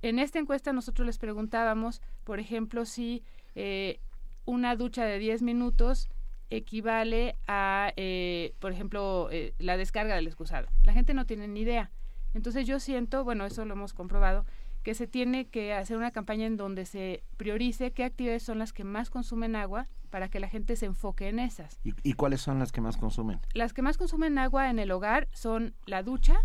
en 0.02 0.18
esta 0.18 0.38
encuesta 0.38 0.72
nosotros 0.72 1.06
les 1.06 1.18
preguntábamos, 1.18 2.00
por 2.24 2.40
ejemplo, 2.40 2.84
si 2.84 3.22
eh, 3.54 4.00
una 4.44 4.76
ducha 4.76 5.04
de 5.04 5.18
10 5.18 5.42
minutos 5.42 6.08
equivale 6.50 7.36
a, 7.46 7.92
eh, 7.96 8.54
por 8.60 8.72
ejemplo, 8.72 9.28
la 9.58 9.76
descarga 9.76 10.14
del 10.14 10.26
excusado. 10.26 10.68
La 10.82 10.92
gente 10.92 11.14
no 11.14 11.26
tiene 11.26 11.48
ni 11.48 11.60
idea. 11.60 11.90
Entonces 12.34 12.66
yo 12.66 12.80
siento, 12.80 13.24
bueno, 13.24 13.46
eso 13.46 13.64
lo 13.64 13.74
hemos 13.74 13.92
comprobado, 13.92 14.44
que 14.84 14.94
se 14.94 15.06
tiene 15.06 15.46
que 15.46 15.72
hacer 15.72 15.96
una 15.96 16.10
campaña 16.10 16.46
en 16.46 16.56
donde 16.56 16.84
se 16.84 17.24
priorice 17.38 17.92
qué 17.92 18.04
actividades 18.04 18.42
son 18.42 18.58
las 18.58 18.72
que 18.72 18.84
más 18.84 19.08
consumen 19.08 19.56
agua 19.56 19.88
para 20.10 20.28
que 20.28 20.38
la 20.38 20.48
gente 20.48 20.76
se 20.76 20.86
enfoque 20.86 21.28
en 21.28 21.38
esas. 21.38 21.80
¿Y, 21.82 22.12
cuáles 22.12 22.42
son 22.42 22.58
las 22.58 22.70
que 22.70 22.80
más 22.80 22.96
consumen? 22.96 23.40
Las 23.54 23.72
que 23.72 23.82
más 23.82 23.96
consumen 23.96 24.38
agua 24.38 24.68
en 24.68 24.78
el 24.78 24.90
hogar 24.90 25.26
son 25.32 25.74
la 25.86 26.02
ducha, 26.02 26.36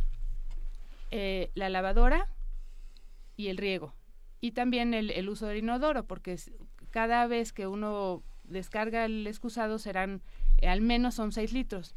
eh, 1.11 1.51
la 1.53 1.69
lavadora 1.69 2.27
y 3.35 3.49
el 3.49 3.57
riego. 3.57 3.93
Y 4.41 4.53
también 4.53 4.93
el, 4.93 5.27
uso 5.27 5.47
del 5.47 5.57
inodoro, 5.57 6.05
porque 6.05 6.37
cada 6.91 7.27
vez 7.27 7.53
que 7.53 7.67
uno 7.67 8.23
descarga 8.43 9.05
el 9.05 9.25
excusado 9.27 9.79
serán, 9.79 10.21
eh, 10.57 10.67
al 10.67 10.81
menos 10.81 11.15
son 11.15 11.31
6 11.31 11.53
litros. 11.53 11.95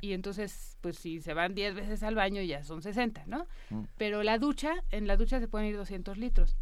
Y 0.00 0.14
entonces, 0.14 0.78
pues 0.80 0.96
si 0.96 1.20
se 1.20 1.34
van 1.34 1.54
10 1.54 1.74
veces 1.74 2.02
al 2.02 2.14
baño 2.14 2.40
ya 2.40 2.64
son 2.64 2.80
60, 2.80 3.24
¿no? 3.26 3.46
Mm. 3.68 3.82
Pero 3.98 4.22
la 4.22 4.38
ducha, 4.38 4.72
en 4.90 5.06
la 5.06 5.18
ducha 5.18 5.38
se 5.38 5.48
pueden 5.48 5.68
ir 5.68 5.76
200 5.76 6.16
litros. 6.16 6.56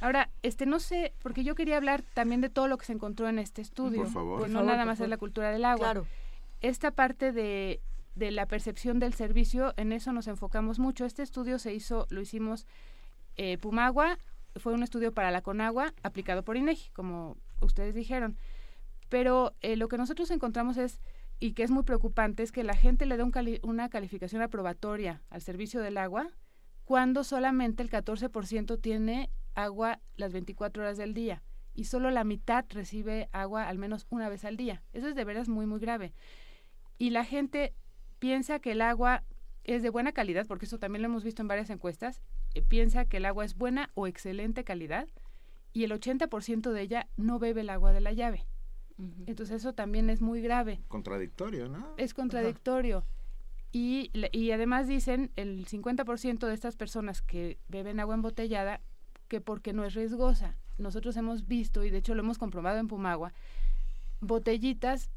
Ahora, 0.00 0.30
este 0.42 0.66
no 0.66 0.80
sé, 0.80 1.12
porque 1.22 1.44
yo 1.44 1.54
quería 1.54 1.76
hablar 1.76 2.02
también 2.12 2.40
de 2.40 2.50
todo 2.50 2.66
lo 2.66 2.76
que 2.76 2.86
se 2.86 2.92
encontró 2.92 3.28
en 3.28 3.38
este 3.38 3.62
estudio. 3.62 4.02
Por 4.02 4.12
favor. 4.12 4.38
Pues 4.40 4.50
no 4.50 4.64
nada 4.64 4.84
más 4.84 5.00
es 5.00 5.08
la 5.08 5.16
cultura 5.16 5.52
del 5.52 5.64
agua. 5.64 5.92
Claro. 5.92 6.06
Esta 6.60 6.90
parte 6.90 7.30
de, 7.30 7.80
de 8.16 8.32
la 8.32 8.46
percepción 8.46 8.98
del 8.98 9.14
servicio, 9.14 9.72
en 9.76 9.92
eso 9.92 10.12
nos 10.12 10.26
enfocamos 10.26 10.80
mucho. 10.80 11.04
Este 11.04 11.22
estudio 11.22 11.60
se 11.60 11.72
hizo, 11.72 12.06
lo 12.10 12.20
hicimos 12.20 12.66
eh, 13.36 13.58
Pumagua, 13.58 14.18
fue 14.56 14.72
un 14.72 14.82
estudio 14.82 15.12
para 15.12 15.30
la 15.30 15.42
Conagua 15.42 15.92
aplicado 16.02 16.44
por 16.44 16.56
INEGI, 16.56 16.90
como 16.90 17.36
ustedes 17.60 17.94
dijeron. 17.94 18.36
Pero 19.08 19.54
eh, 19.60 19.76
lo 19.76 19.88
que 19.88 19.98
nosotros 19.98 20.30
encontramos 20.30 20.76
es 20.76 21.00
y 21.40 21.52
que 21.52 21.62
es 21.62 21.70
muy 21.70 21.82
preocupante 21.82 22.42
es 22.42 22.52
que 22.52 22.64
la 22.64 22.76
gente 22.76 23.06
le 23.06 23.16
da 23.16 23.26
una 23.62 23.88
calificación 23.88 24.40
aprobatoria 24.42 25.22
al 25.30 25.42
servicio 25.42 25.80
del 25.80 25.98
agua 25.98 26.28
cuando 26.84 27.24
solamente 27.24 27.82
el 27.82 27.90
14% 27.90 28.80
tiene 28.80 29.30
agua 29.54 30.00
las 30.16 30.32
24 30.32 30.82
horas 30.82 30.96
del 30.96 31.14
día 31.14 31.42
y 31.74 31.84
solo 31.84 32.10
la 32.10 32.24
mitad 32.24 32.64
recibe 32.68 33.28
agua 33.32 33.68
al 33.68 33.78
menos 33.78 34.06
una 34.10 34.28
vez 34.28 34.44
al 34.44 34.56
día. 34.56 34.82
Eso 34.92 35.08
es 35.08 35.14
de 35.14 35.24
veras 35.24 35.48
muy, 35.48 35.66
muy 35.66 35.80
grave. 35.80 36.14
Y 36.98 37.10
la 37.10 37.24
gente 37.24 37.74
piensa 38.20 38.60
que 38.60 38.72
el 38.72 38.80
agua 38.80 39.24
es 39.64 39.82
de 39.82 39.90
buena 39.90 40.12
calidad, 40.12 40.46
porque 40.46 40.66
eso 40.66 40.78
también 40.78 41.02
lo 41.02 41.08
hemos 41.08 41.24
visto 41.24 41.42
en 41.42 41.48
varias 41.48 41.70
encuestas, 41.70 42.22
piensa 42.62 43.04
que 43.04 43.18
el 43.18 43.24
agua 43.24 43.44
es 43.44 43.56
buena 43.56 43.90
o 43.94 44.06
excelente 44.06 44.64
calidad 44.64 45.08
y 45.72 45.84
el 45.84 45.92
80% 45.92 46.70
de 46.70 46.80
ella 46.80 47.08
no 47.16 47.38
bebe 47.38 47.62
el 47.62 47.70
agua 47.70 47.92
de 47.92 48.00
la 48.00 48.12
llave. 48.12 48.46
Entonces 49.26 49.56
eso 49.56 49.72
también 49.72 50.08
es 50.08 50.20
muy 50.20 50.40
grave. 50.40 50.80
Contradictorio, 50.86 51.68
¿no? 51.68 51.94
Es 51.96 52.14
contradictorio. 52.14 53.04
Y, 53.72 54.12
y 54.30 54.52
además 54.52 54.86
dicen 54.86 55.32
el 55.34 55.66
50% 55.66 56.46
de 56.46 56.54
estas 56.54 56.76
personas 56.76 57.22
que 57.22 57.58
beben 57.66 57.98
agua 57.98 58.14
embotellada 58.14 58.80
que 59.26 59.40
porque 59.40 59.72
no 59.72 59.84
es 59.84 59.94
riesgosa. 59.94 60.56
Nosotros 60.78 61.16
hemos 61.16 61.48
visto, 61.48 61.82
y 61.82 61.90
de 61.90 61.98
hecho 61.98 62.14
lo 62.14 62.20
hemos 62.20 62.38
comprobado 62.38 62.78
en 62.78 62.86
Pumagua, 62.86 63.32
botellitas 64.20 65.10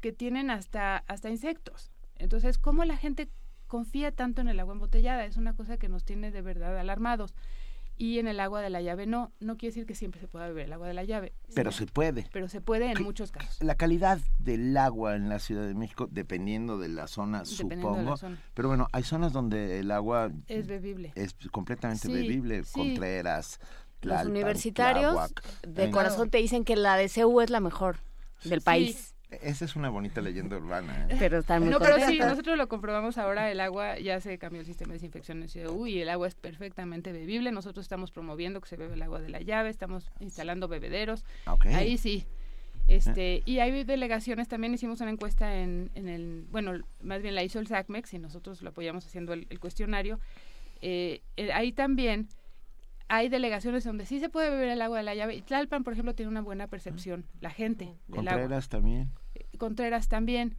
que 0.00 0.12
tienen 0.12 0.50
hasta, 0.50 0.98
hasta 1.06 1.30
insectos. 1.30 1.92
Entonces, 2.16 2.58
¿cómo 2.58 2.84
la 2.84 2.96
gente 2.96 3.28
confía 3.72 4.12
tanto 4.12 4.42
en 4.42 4.48
el 4.48 4.60
agua 4.60 4.74
embotellada? 4.74 5.24
Es 5.24 5.38
una 5.38 5.56
cosa 5.56 5.78
que 5.78 5.88
nos 5.88 6.04
tiene 6.04 6.30
de 6.30 6.42
verdad 6.42 6.78
alarmados 6.78 7.34
y 7.96 8.18
en 8.18 8.28
el 8.28 8.38
agua 8.38 8.60
de 8.60 8.68
la 8.68 8.82
llave 8.82 9.06
no. 9.06 9.32
No 9.40 9.56
quiere 9.56 9.70
decir 9.70 9.86
que 9.86 9.94
siempre 9.94 10.20
se 10.20 10.28
pueda 10.28 10.46
beber 10.46 10.66
el 10.66 10.74
agua 10.74 10.88
de 10.88 10.92
la 10.92 11.04
llave. 11.04 11.32
Pero 11.54 11.72
se 11.72 11.86
puede. 11.86 12.28
Pero 12.34 12.48
se 12.48 12.60
puede 12.60 12.92
en 12.92 13.02
muchos 13.02 13.32
casos. 13.32 13.62
La 13.62 13.74
calidad 13.74 14.18
del 14.38 14.76
agua 14.76 15.16
en 15.16 15.30
la 15.30 15.38
Ciudad 15.38 15.66
de 15.66 15.72
México, 15.72 16.06
dependiendo 16.10 16.76
de 16.76 16.90
la 16.90 17.06
zona, 17.06 17.46
supongo. 17.46 18.14
Pero 18.52 18.68
bueno, 18.68 18.88
hay 18.92 19.04
zonas 19.04 19.32
donde 19.32 19.80
el 19.80 19.90
agua 19.90 20.30
es 20.48 20.66
bebible. 20.66 21.12
Es 21.14 21.34
completamente 21.50 22.08
bebible. 22.08 22.64
Contreras, 22.72 23.58
Los 24.02 24.26
universitarios 24.26 25.32
de 25.66 25.90
corazón 25.90 26.28
te 26.28 26.36
dicen 26.36 26.64
que 26.64 26.76
la 26.76 26.98
de 26.98 27.08
CEU 27.08 27.40
es 27.40 27.48
la 27.48 27.60
mejor 27.60 27.96
del 28.44 28.60
país. 28.60 29.11
Esa 29.40 29.64
es 29.64 29.76
una 29.76 29.88
bonita 29.88 30.20
leyenda 30.20 30.56
urbana. 30.56 31.06
¿eh? 31.08 31.16
Pero 31.18 31.38
están 31.38 31.62
muy 31.62 31.70
No, 31.70 31.78
pero 31.78 31.98
sí, 32.06 32.18
nosotros 32.18 32.58
lo 32.58 32.68
comprobamos 32.68 33.18
ahora, 33.18 33.50
el 33.50 33.60
agua 33.60 33.98
ya 33.98 34.20
se 34.20 34.38
cambió 34.38 34.60
el 34.60 34.66
sistema 34.66 34.88
de 34.88 34.94
desinfección 34.94 35.42
en 35.42 35.48
CEU 35.48 35.86
y 35.86 36.00
el 36.00 36.08
agua 36.08 36.28
es 36.28 36.34
perfectamente 36.34 37.12
bebible. 37.12 37.52
Nosotros 37.52 37.84
estamos 37.84 38.10
promoviendo 38.10 38.60
que 38.60 38.68
se 38.68 38.76
bebe 38.76 38.94
el 38.94 39.02
agua 39.02 39.20
de 39.20 39.30
la 39.30 39.40
llave, 39.40 39.70
estamos 39.70 40.10
instalando 40.20 40.68
bebederos. 40.68 41.24
Ahí 41.64 41.96
sí. 41.98 42.26
Este, 42.88 43.42
y 43.46 43.60
hay 43.60 43.84
delegaciones, 43.84 44.48
también 44.48 44.74
hicimos 44.74 45.00
una 45.00 45.10
encuesta 45.10 45.56
en, 45.56 45.90
en, 45.94 46.08
el, 46.08 46.46
bueno, 46.50 46.72
más 47.00 47.22
bien 47.22 47.34
la 47.34 47.42
hizo 47.42 47.58
el 47.58 47.66
SACMEX 47.66 48.14
y 48.14 48.18
nosotros 48.18 48.60
lo 48.60 48.70
apoyamos 48.70 49.06
haciendo 49.06 49.32
el, 49.32 49.60
cuestionario. 49.60 50.18
Eh, 50.80 51.22
eh, 51.36 51.52
ahí 51.52 51.72
también 51.72 52.28
hay 53.14 53.28
delegaciones 53.28 53.84
donde 53.84 54.06
sí 54.06 54.20
se 54.20 54.30
puede 54.30 54.48
beber 54.48 54.70
el 54.70 54.80
agua 54.80 54.96
de 54.96 55.02
la 55.02 55.14
llave. 55.14 55.34
Y 55.34 55.42
Tlalpan, 55.42 55.84
por 55.84 55.92
ejemplo, 55.92 56.14
tiene 56.14 56.30
una 56.30 56.40
buena 56.40 56.68
percepción, 56.68 57.26
la 57.42 57.50
gente. 57.50 57.98
Contreras 58.10 58.70
también. 58.70 59.12
Contreras 59.58 60.08
también. 60.08 60.56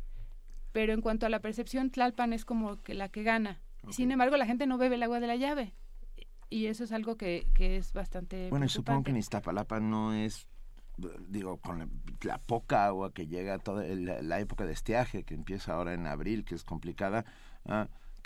Pero 0.71 0.93
en 0.93 1.01
cuanto 1.01 1.25
a 1.25 1.29
la 1.29 1.39
percepción, 1.39 1.89
Tlalpan 1.89 2.31
es 2.31 2.45
como 2.45 2.79
que 2.83 2.93
la 2.93 3.09
que 3.09 3.23
gana. 3.23 3.59
Sin 3.89 4.11
embargo, 4.11 4.37
la 4.37 4.45
gente 4.45 4.67
no 4.67 4.77
bebe 4.77 4.95
el 4.95 5.03
agua 5.03 5.19
de 5.19 5.25
la 5.25 5.35
llave. 5.35 5.73
Y 6.51 6.67
eso 6.67 6.83
es 6.83 6.91
algo 6.91 7.17
que, 7.17 7.47
que 7.55 7.75
es 7.77 7.91
bastante. 7.91 8.51
Bueno, 8.51 8.67
y 8.67 8.69
supongo 8.69 9.01
que 9.01 9.09
en 9.09 9.17
Iztapalapa 9.17 9.79
no 9.79 10.13
es 10.13 10.47
digo, 11.27 11.57
con 11.57 11.89
la, 12.21 12.37
poca 12.37 12.85
agua 12.85 13.15
que 13.15 13.25
llega 13.25 13.57
toda 13.57 13.83
la, 13.83 14.39
época 14.39 14.63
de 14.63 14.73
estiaje 14.73 15.23
que 15.23 15.33
empieza 15.33 15.73
ahora 15.73 15.95
en 15.95 16.05
abril, 16.05 16.45
que 16.45 16.53
es 16.53 16.63
complicada, 16.63 17.25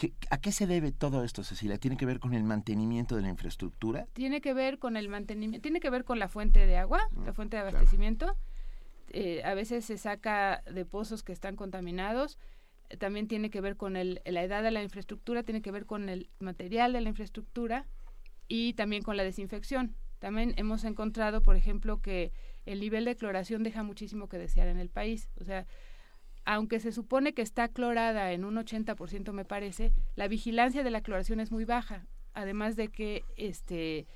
uh, 0.02 0.08
¿A 0.30 0.40
qué 0.40 0.52
se 0.52 0.68
debe 0.68 0.92
todo 0.92 1.24
esto, 1.24 1.44
Cecilia? 1.44 1.78
¿Tiene 1.78 1.98
que 1.98 2.06
ver 2.06 2.20
con 2.20 2.34
el 2.34 2.44
mantenimiento 2.44 3.16
de 3.16 3.22
la 3.22 3.30
infraestructura? 3.30 4.08
Tiene 4.14 4.42
que 4.42 4.54
ver 4.54 4.80
con 4.80 4.98
el 4.98 5.10
mantenimiento, 5.10 5.62
tiene 5.62 5.80
que 5.80 5.90
ver 5.90 6.04
con 6.04 6.20
la 6.20 6.28
fuente 6.28 6.66
de 6.66 6.78
agua, 6.78 7.02
ah, 7.04 7.24
la 7.26 7.34
fuente 7.34 7.58
de 7.58 7.62
abastecimiento. 7.62 8.36
Eh, 9.10 9.42
a 9.44 9.54
veces 9.54 9.86
se 9.86 9.98
saca 9.98 10.64
de 10.72 10.86
pozos 10.86 11.24
que 11.24 11.32
están 11.32 11.56
contaminados. 11.56 12.38
también 13.00 13.28
tiene 13.28 13.50
que 13.50 13.62
ver 13.62 13.76
con 13.76 13.96
el, 13.96 14.22
la 14.26 14.44
edad 14.44 14.64
de 14.64 14.72
la 14.72 14.82
infraestructura, 14.82 15.44
tiene 15.44 15.62
que 15.62 15.72
ver 15.72 15.86
con 15.86 16.10
el 16.10 16.30
material 16.40 16.94
de 16.94 17.02
la 17.02 17.10
infraestructura 17.10 17.86
y 18.48 18.74
también 18.74 19.04
con 19.04 19.18
la 19.18 19.24
desinfección. 19.24 19.96
También 20.20 20.54
hemos 20.58 20.84
encontrado, 20.84 21.42
por 21.42 21.56
ejemplo, 21.56 22.02
que 22.02 22.32
el 22.66 22.80
nivel 22.80 23.06
de 23.06 23.16
cloración 23.16 23.64
deja 23.64 23.84
muchísimo 23.84 24.28
que 24.28 24.38
desear 24.38 24.68
en 24.68 24.78
el 24.78 24.90
país. 24.90 25.30
O 25.40 25.44
sea, 25.44 25.68
aunque 26.48 26.80
se 26.80 26.94
supone 26.94 27.34
que 27.34 27.42
está 27.42 27.68
clorada 27.68 28.32
en 28.32 28.46
un 28.46 28.56
80% 28.56 29.34
me 29.34 29.44
parece, 29.44 29.92
la 30.16 30.30
vigilancia 30.30 30.82
de 30.82 30.90
la 30.90 31.02
cloración 31.02 31.42
es 31.42 31.52
muy 31.52 31.66
baja. 31.66 32.08
además 32.34 32.76
de 32.76 32.88
que 32.88 33.24
este 33.36 34.08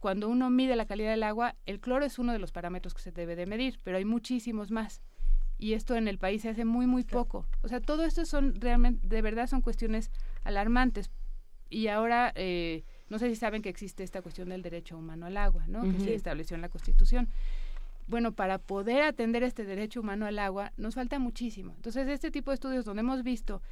cuando 0.00 0.28
uno 0.28 0.50
mide 0.50 0.74
la 0.74 0.86
calidad 0.86 1.10
del 1.10 1.22
agua, 1.22 1.54
el 1.64 1.78
cloro 1.78 2.04
es 2.04 2.18
uno 2.18 2.32
de 2.32 2.40
los 2.40 2.50
parámetros 2.50 2.94
que 2.94 3.02
se 3.02 3.12
debe 3.12 3.36
de 3.36 3.46
medir, 3.46 3.78
pero 3.84 3.98
hay 3.98 4.04
muchísimos 4.04 4.72
más. 4.72 5.00
Y 5.58 5.74
esto 5.74 5.94
en 5.94 6.08
el 6.08 6.18
país 6.18 6.42
se 6.42 6.48
hace 6.48 6.64
muy, 6.64 6.88
muy 6.88 7.04
poco. 7.04 7.46
O 7.62 7.68
sea, 7.68 7.78
todo 7.78 8.04
esto 8.04 8.26
son 8.26 8.60
realmente, 8.60 9.06
de 9.06 9.22
verdad 9.22 9.46
son 9.46 9.60
cuestiones 9.60 10.10
alarmantes. 10.42 11.12
Y 11.70 11.86
ahora, 11.86 12.32
eh, 12.34 12.82
no 13.08 13.20
sé 13.20 13.28
si 13.28 13.36
saben 13.36 13.62
que 13.62 13.68
existe 13.68 14.02
esta 14.02 14.22
cuestión 14.22 14.48
del 14.48 14.62
derecho 14.62 14.98
humano 14.98 15.26
al 15.26 15.36
agua, 15.36 15.64
¿no? 15.68 15.82
Que 15.82 16.00
se 16.00 16.14
estableció 16.14 16.56
en 16.56 16.62
la 16.62 16.68
Constitución. 16.68 17.28
Bueno, 18.12 18.32
para 18.32 18.58
poder 18.58 19.04
atender 19.04 19.42
este 19.42 19.64
derecho 19.64 20.00
humano 20.00 20.26
al 20.26 20.38
agua, 20.38 20.74
nos 20.76 20.96
falta 20.96 21.18
muchísimo. 21.18 21.72
Entonces, 21.76 22.06
este 22.08 22.30
tipo 22.30 22.50
de 22.50 22.56
estudios 22.56 22.84
donde 22.84 23.00
hemos 23.00 23.22
visto 23.22 23.62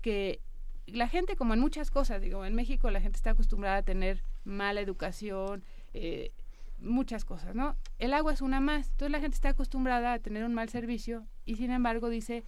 que 0.00 0.40
la 0.86 1.06
gente, 1.06 1.36
como 1.36 1.52
en 1.52 1.60
muchas 1.60 1.90
cosas, 1.90 2.22
digo, 2.22 2.46
en 2.46 2.54
México 2.54 2.90
la 2.90 3.02
gente 3.02 3.16
está 3.16 3.32
acostumbrada 3.32 3.76
a 3.76 3.82
tener 3.82 4.22
mala 4.42 4.80
educación, 4.80 5.64
eh, 5.92 6.32
muchas 6.78 7.26
cosas, 7.26 7.54
¿no? 7.54 7.76
El 7.98 8.14
agua 8.14 8.32
es 8.32 8.40
una 8.40 8.58
más. 8.58 8.88
Entonces 8.88 9.10
la 9.10 9.20
gente 9.20 9.34
está 9.34 9.50
acostumbrada 9.50 10.14
a 10.14 10.18
tener 10.18 10.44
un 10.44 10.54
mal 10.54 10.70
servicio 10.70 11.26
y 11.44 11.56
sin 11.56 11.70
embargo 11.70 12.08
dice 12.08 12.42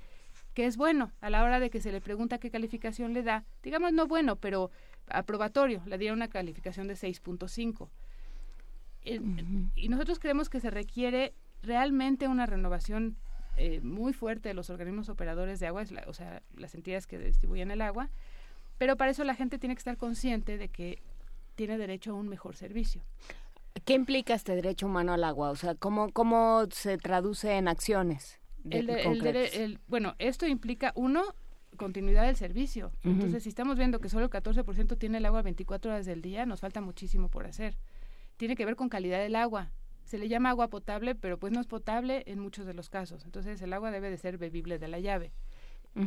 que 0.55 0.65
es 0.65 0.79
bueno 0.79 1.13
a 1.21 1.29
la 1.29 1.45
hora 1.45 1.61
de 1.61 1.69
que 1.69 1.83
se 1.83 1.93
le 1.93 2.01
pregunta 2.01 2.39
qué 2.39 2.51
calificación 2.51 3.13
le 3.13 3.23
da, 3.23 3.45
digamos 3.63 3.93
no 3.93 4.07
bueno, 4.07 4.37
pero 4.37 4.71
aprobatorio, 5.07 5.83
le 5.85 5.99
dieron 5.99 6.17
una 6.17 6.29
calificación 6.29 6.89
de 6.89 6.95
6.5. 6.95 7.91
Y 9.75 9.89
nosotros 9.89 10.19
creemos 10.19 10.49
que 10.49 10.61
se 10.61 10.71
requiere 10.71 11.33
realmente 11.63 12.29
una 12.29 12.47
renovación 12.47 13.17
eh, 13.57 13.81
muy 13.81 14.13
fuerte 14.13 14.51
de 14.51 14.55
los 14.55 14.69
organismos 14.69 15.09
operadores 15.09 15.61
de 15.61 15.67
agua, 15.67 15.85
o 16.07 16.13
sea, 16.13 16.43
las 16.57 16.75
entidades 16.75 17.07
que 17.07 17.19
distribuyen 17.19 17.71
el 17.71 17.81
agua, 17.81 18.11
pero 18.79 18.97
para 18.97 19.11
eso 19.11 19.25
la 19.25 19.35
gente 19.35 19.59
tiene 19.59 19.75
que 19.75 19.81
estar 19.81 19.97
consciente 19.97 20.59
de 20.59 20.69
que 20.69 21.01
tiene 21.55 21.79
derecho 21.79 22.11
a 22.13 22.15
un 22.15 22.29
mejor 22.29 22.57
servicio. 22.57 23.03
¿Qué 23.85 23.95
implica 23.95 24.35
este 24.35 24.55
derecho 24.55 24.87
humano 24.87 25.13
al 25.13 25.25
agua? 25.25 25.51
O 25.51 25.57
sea, 25.57 25.75
¿cómo, 25.75 26.11
cómo 26.13 26.67
se 26.71 26.99
traduce 26.99 27.57
en 27.57 27.69
acciones? 27.69 28.41
el, 28.71 29.79
bueno, 29.87 30.15
esto 30.19 30.47
implica, 30.47 30.93
uno, 30.95 31.23
continuidad 31.77 32.27
del 32.27 32.37
servicio. 32.37 32.93
Entonces, 33.05 33.43
si 33.43 33.49
estamos 33.49 33.79
viendo 33.79 34.01
que 34.01 34.09
solo 34.09 34.25
el 34.25 34.31
14% 34.31 34.99
tiene 34.99 35.19
el 35.19 35.27
agua 35.27 35.43
24 35.43 35.91
horas 35.91 36.07
del 36.07 36.21
día, 36.21 36.47
nos 36.47 36.61
falta 36.61 36.81
muchísimo 36.81 37.29
por 37.29 37.47
hacer. 37.47 37.77
Tiene 38.37 38.57
que 38.57 38.65
ver 38.65 38.77
con 38.77 38.89
calidad 38.89 39.19
del 39.19 39.37
agua. 39.37 39.71
Se 40.05 40.19
le 40.19 40.29
llama 40.29 40.51
agua 40.51 40.69
potable, 40.69 41.15
pero 41.15 41.39
pues 41.39 41.53
no 41.53 41.61
es 41.61 41.67
potable 41.67 42.23
en 42.27 42.39
muchos 42.39 42.67
de 42.67 42.75
los 42.75 42.89
casos. 42.89 43.25
Entonces, 43.25 43.61
el 43.63 43.73
agua 43.73 43.91
debe 43.91 44.11
de 44.11 44.19
ser 44.19 44.39
bebible 44.39 44.79
de 44.79 44.89
la 44.89 45.01
llave. 45.01 45.33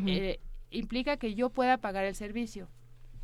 Eh, 0.05 0.39
implica 0.69 1.17
que 1.17 1.33
yo 1.33 1.49
pueda 1.49 1.77
pagar 1.77 2.05
el 2.05 2.13
servicio 2.13 2.69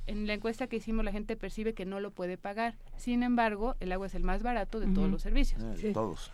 en 0.08 0.28
la 0.28 0.34
encuesta 0.34 0.68
que 0.68 0.78
hicimos 0.78 1.04
la 1.04 1.12
gente 1.12 1.36
percibe 1.36 1.74
que 1.74 1.86
no 1.86 2.00
lo 2.00 2.12
puede 2.12 2.38
pagar. 2.38 2.78
Sin 2.96 3.24
embargo, 3.24 3.76
el 3.80 3.92
agua 3.92 4.08
es 4.08 4.16
el 4.16 4.24
más 4.24 4.44
barato 4.44 4.80
de 4.80 4.88
todos 4.88 5.10
los 5.10 5.22
servicios. 5.22 5.62
Eh, 5.84 5.92
todos. 5.94 6.32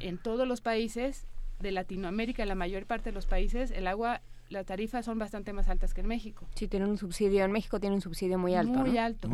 En 0.00 0.18
todos 0.18 0.46
los 0.48 0.60
países 0.60 1.26
de 1.60 1.70
Latinoamérica, 1.70 2.42
en 2.42 2.48
la 2.48 2.54
mayor 2.54 2.86
parte 2.86 3.10
de 3.10 3.14
los 3.14 3.26
países, 3.26 3.70
el 3.70 3.86
agua, 3.86 4.20
las 4.48 4.66
tarifas 4.66 5.04
son 5.04 5.18
bastante 5.18 5.52
más 5.52 5.68
altas 5.68 5.94
que 5.94 6.00
en 6.00 6.08
México. 6.08 6.48
Sí, 6.54 6.66
tienen 6.66 6.88
un 6.88 6.98
subsidio. 6.98 7.44
En 7.44 7.52
México 7.52 7.78
tiene 7.78 7.94
un 7.94 8.02
subsidio 8.02 8.38
muy 8.38 8.54
alto. 8.54 8.72
Muy 8.72 8.98
alto. 8.98 9.28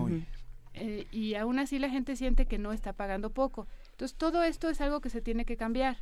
Eh, 0.80 1.06
y 1.12 1.34
aún 1.34 1.58
así 1.58 1.78
la 1.78 1.90
gente 1.90 2.16
siente 2.16 2.46
que 2.46 2.58
no 2.58 2.72
está 2.72 2.94
pagando 2.94 3.30
poco. 3.30 3.68
Entonces, 3.90 4.16
todo 4.16 4.42
esto 4.42 4.70
es 4.70 4.80
algo 4.80 5.02
que 5.02 5.10
se 5.10 5.20
tiene 5.20 5.44
que 5.44 5.58
cambiar. 5.58 5.98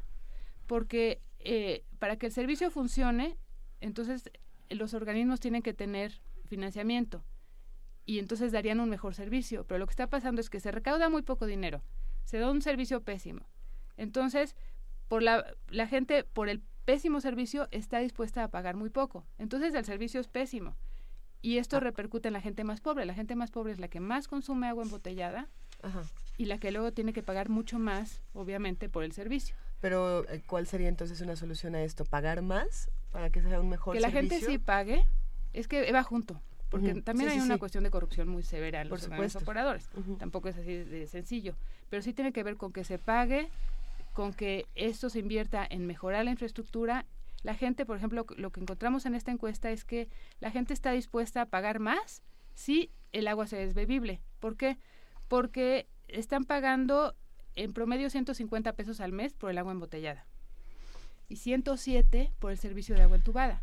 Porque 0.66 1.20
eh, 1.40 1.84
para 1.98 2.16
que 2.16 2.26
el 2.26 2.32
servicio 2.32 2.70
funcione, 2.70 3.36
entonces 3.80 4.30
los 4.70 4.94
organismos 4.94 5.40
tienen 5.40 5.62
que 5.62 5.74
tener 5.74 6.20
financiamiento 6.44 7.24
y 8.06 8.18
entonces 8.20 8.52
darían 8.52 8.78
un 8.78 8.88
mejor 8.88 9.14
servicio. 9.14 9.66
Pero 9.66 9.78
lo 9.78 9.86
que 9.86 9.92
está 9.92 10.06
pasando 10.06 10.40
es 10.40 10.48
que 10.48 10.60
se 10.60 10.70
recauda 10.70 11.08
muy 11.08 11.22
poco 11.22 11.46
dinero, 11.46 11.82
se 12.22 12.38
da 12.38 12.50
un 12.50 12.62
servicio 12.62 13.02
pésimo. 13.02 13.46
Entonces, 13.96 14.54
por 15.08 15.22
la, 15.22 15.44
la 15.68 15.88
gente, 15.88 16.22
por 16.22 16.48
el 16.48 16.62
pésimo 16.84 17.20
servicio, 17.20 17.66
está 17.72 17.98
dispuesta 17.98 18.44
a 18.44 18.48
pagar 18.48 18.76
muy 18.76 18.90
poco. 18.90 19.26
Entonces, 19.38 19.74
el 19.74 19.84
servicio 19.84 20.20
es 20.20 20.28
pésimo. 20.28 20.76
Y 21.40 21.58
esto 21.58 21.76
ah. 21.76 21.80
repercute 21.80 22.28
en 22.28 22.34
la 22.34 22.40
gente 22.40 22.64
más 22.64 22.80
pobre. 22.80 23.04
La 23.04 23.14
gente 23.14 23.36
más 23.36 23.50
pobre 23.50 23.72
es 23.72 23.78
la 23.78 23.88
que 23.88 24.00
más 24.00 24.28
consume 24.28 24.68
agua 24.68 24.84
embotellada 24.84 25.48
y 26.36 26.46
la 26.46 26.58
que 26.58 26.72
luego 26.72 26.92
tiene 26.92 27.12
que 27.12 27.22
pagar 27.22 27.48
mucho 27.48 27.78
más, 27.78 28.22
obviamente, 28.34 28.88
por 28.88 29.04
el 29.04 29.12
servicio. 29.12 29.54
Pero, 29.80 30.28
eh, 30.28 30.42
¿cuál 30.46 30.66
sería 30.66 30.88
entonces 30.88 31.20
una 31.20 31.36
solución 31.36 31.76
a 31.76 31.82
esto? 31.82 32.04
¿Pagar 32.04 32.42
más 32.42 32.90
para 33.12 33.30
que 33.30 33.40
sea 33.42 33.60
un 33.60 33.68
mejor 33.68 33.94
servicio? 33.94 34.20
Que 34.20 34.28
la 34.28 34.30
gente 34.36 34.44
sí 34.44 34.58
pague. 34.58 35.04
Es 35.52 35.68
que 35.68 35.90
va 35.92 36.02
junto 36.02 36.40
porque 36.70 37.00
también 37.00 37.30
hay 37.30 37.40
una 37.40 37.58
cuestión 37.58 37.84
de 37.84 37.90
corrupción 37.90 38.28
muy 38.28 38.42
severa 38.42 38.82
en 38.82 38.88
los 38.88 39.36
operadores. 39.36 39.88
Tampoco 40.18 40.48
es 40.48 40.56
así 40.56 40.74
de 40.76 41.06
sencillo, 41.06 41.54
pero 41.88 42.02
sí 42.02 42.12
tiene 42.12 42.32
que 42.32 42.42
ver 42.42 42.56
con 42.56 42.72
que 42.72 42.84
se 42.84 42.98
pague, 42.98 43.48
con 44.12 44.32
que 44.32 44.66
esto 44.74 45.08
se 45.08 45.20
invierta 45.20 45.66
en 45.68 45.86
mejorar 45.86 46.24
la 46.24 46.30
infraestructura. 46.30 47.06
La 47.42 47.54
gente, 47.54 47.86
por 47.86 47.96
ejemplo, 47.96 48.26
lo 48.36 48.50
que 48.50 48.60
encontramos 48.60 49.06
en 49.06 49.14
esta 49.14 49.30
encuesta 49.30 49.70
es 49.70 49.84
que 49.84 50.08
la 50.40 50.50
gente 50.50 50.74
está 50.74 50.90
dispuesta 50.92 51.42
a 51.42 51.46
pagar 51.46 51.78
más 51.78 52.22
si 52.54 52.90
el 53.12 53.28
agua 53.28 53.46
se 53.46 53.62
es 53.62 53.74
bebible. 53.74 54.20
¿Por 54.40 54.56
qué? 54.56 54.78
Porque 55.28 55.88
están 56.08 56.44
pagando 56.44 57.14
en 57.54 57.72
promedio 57.72 58.10
150 58.10 58.72
pesos 58.74 59.00
al 59.00 59.12
mes 59.12 59.34
por 59.34 59.50
el 59.50 59.58
agua 59.58 59.72
embotellada 59.72 60.26
y 61.28 61.36
107 61.36 62.32
por 62.38 62.50
el 62.50 62.58
servicio 62.58 62.94
de 62.94 63.02
agua 63.02 63.16
entubada. 63.16 63.62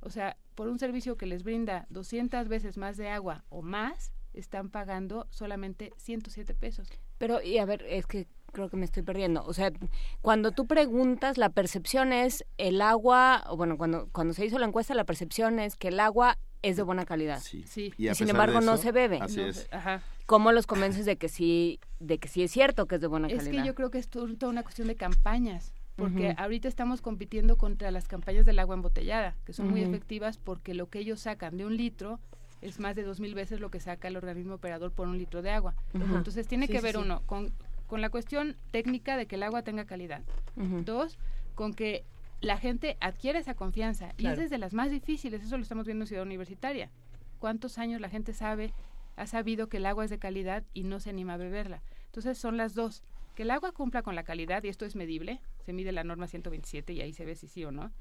O 0.00 0.10
sea, 0.10 0.36
por 0.54 0.68
un 0.68 0.78
servicio 0.78 1.16
que 1.16 1.26
les 1.26 1.42
brinda 1.42 1.86
200 1.90 2.48
veces 2.48 2.76
más 2.76 2.96
de 2.96 3.08
agua 3.08 3.44
o 3.48 3.62
más, 3.62 4.12
están 4.32 4.70
pagando 4.70 5.26
solamente 5.30 5.92
107 5.96 6.54
pesos. 6.54 6.88
Pero, 7.18 7.42
y 7.42 7.58
a 7.58 7.64
ver, 7.64 7.84
es 7.86 8.06
que 8.06 8.26
creo 8.52 8.68
que 8.68 8.76
me 8.76 8.84
estoy 8.84 9.02
perdiendo. 9.02 9.44
O 9.44 9.52
sea, 9.52 9.72
cuando 10.20 10.52
tú 10.52 10.66
preguntas, 10.66 11.38
la 11.38 11.48
percepción 11.48 12.12
es 12.12 12.44
el 12.58 12.80
agua, 12.80 13.44
o 13.48 13.56
bueno, 13.56 13.76
cuando, 13.76 14.08
cuando 14.12 14.34
se 14.34 14.44
hizo 14.44 14.58
la 14.58 14.66
encuesta, 14.66 14.94
la 14.94 15.04
percepción 15.04 15.58
es 15.58 15.76
que 15.76 15.88
el 15.88 15.98
agua 15.98 16.38
es 16.62 16.76
de 16.76 16.82
buena 16.82 17.04
calidad. 17.04 17.40
Sí. 17.40 17.64
sí. 17.66 17.92
Y, 17.96 18.14
sin 18.14 18.28
embargo 18.28 18.60
no 18.60 18.76
se 18.76 18.92
bebe. 18.92 19.18
Así 19.20 19.40
es. 19.40 19.68
Ajá. 19.72 20.02
¿Cómo 20.26 20.52
los 20.52 20.66
convences 20.66 21.04
de 21.04 21.16
que 21.16 21.28
sí, 21.28 21.80
de 21.98 22.18
que 22.18 22.28
sí 22.28 22.42
es 22.42 22.52
cierto 22.52 22.86
que 22.86 22.94
es 22.94 23.00
de 23.00 23.08
buena 23.08 23.28
calidad? 23.28 23.46
Es 23.46 23.60
que 23.60 23.66
yo 23.66 23.74
creo 23.74 23.90
que 23.90 23.98
es 23.98 24.08
toda 24.08 24.48
una 24.48 24.62
cuestión 24.62 24.86
de 24.88 24.94
campañas 24.94 25.74
porque 25.96 26.34
ahorita 26.38 26.68
estamos 26.68 27.00
compitiendo 27.00 27.58
contra 27.58 27.90
las 27.90 28.08
campañas 28.08 28.46
del 28.46 28.58
agua 28.58 28.74
embotellada, 28.74 29.36
que 29.44 29.52
son 29.52 29.70
muy 29.70 29.82
efectivas 29.82 30.38
porque 30.38 30.74
lo 30.74 30.88
que 30.88 31.00
ellos 31.00 31.20
sacan 31.20 31.56
de 31.56 31.66
un 31.66 31.76
litro 31.76 32.18
es 32.60 32.80
más 32.80 32.96
de 32.96 33.02
dos 33.02 33.20
mil 33.20 33.34
veces 33.34 33.60
lo 33.60 33.70
que 33.70 33.80
saca 33.80 34.08
el 34.08 34.16
organismo 34.16 34.54
operador 34.54 34.92
por 34.92 35.08
un 35.08 35.18
litro 35.18 35.42
de 35.42 35.50
agua. 35.50 35.74
Entonces 35.92 36.46
tiene 36.46 36.68
que 36.68 36.80
ver 36.80 36.96
uno 36.96 37.22
con, 37.26 37.52
con 37.92 38.00
la 38.00 38.08
cuestión 38.08 38.56
técnica 38.70 39.18
de 39.18 39.26
que 39.26 39.34
el 39.34 39.42
agua 39.42 39.64
tenga 39.64 39.84
calidad. 39.84 40.22
Dos, 40.56 41.18
con 41.54 41.74
que 41.74 42.06
la 42.40 42.56
gente 42.56 42.96
adquiere 43.00 43.38
esa 43.38 43.52
confianza. 43.52 44.14
Y 44.16 44.28
es 44.28 44.38
desde 44.38 44.56
las 44.56 44.72
más 44.72 44.90
difíciles, 44.90 45.42
eso 45.42 45.58
lo 45.58 45.62
estamos 45.62 45.84
viendo 45.84 46.04
en 46.04 46.06
Ciudad 46.06 46.24
Universitaria. 46.24 46.90
¿Cuántos 47.38 47.76
años 47.76 48.00
la 48.00 48.08
gente 48.08 48.32
sabe, 48.32 48.72
ha 49.16 49.26
sabido 49.26 49.68
que 49.68 49.76
el 49.76 49.84
agua 49.84 50.06
es 50.06 50.10
de 50.10 50.18
calidad 50.18 50.64
y 50.72 50.84
no 50.84 51.00
se 51.00 51.10
anima 51.10 51.34
a 51.34 51.36
beberla? 51.36 51.82
Entonces 52.06 52.38
son 52.38 52.56
las 52.56 52.74
dos 52.74 53.04
que 53.34 53.42
el 53.42 53.50
agua 53.50 53.72
cumpla 53.72 54.00
con 54.00 54.14
la 54.14 54.24
calidad, 54.24 54.64
y 54.64 54.68
esto 54.68 54.86
es 54.86 54.96
medible, 54.96 55.42
se 55.60 55.74
mide 55.74 55.92
la 55.92 56.02
norma 56.02 56.28
127 56.28 56.94
y 56.94 57.02
ahí 57.02 57.12
se 57.12 57.26
ve 57.26 57.34
si 57.34 57.46
sí 57.46 57.62
o 57.66 57.72
no. 57.72 57.92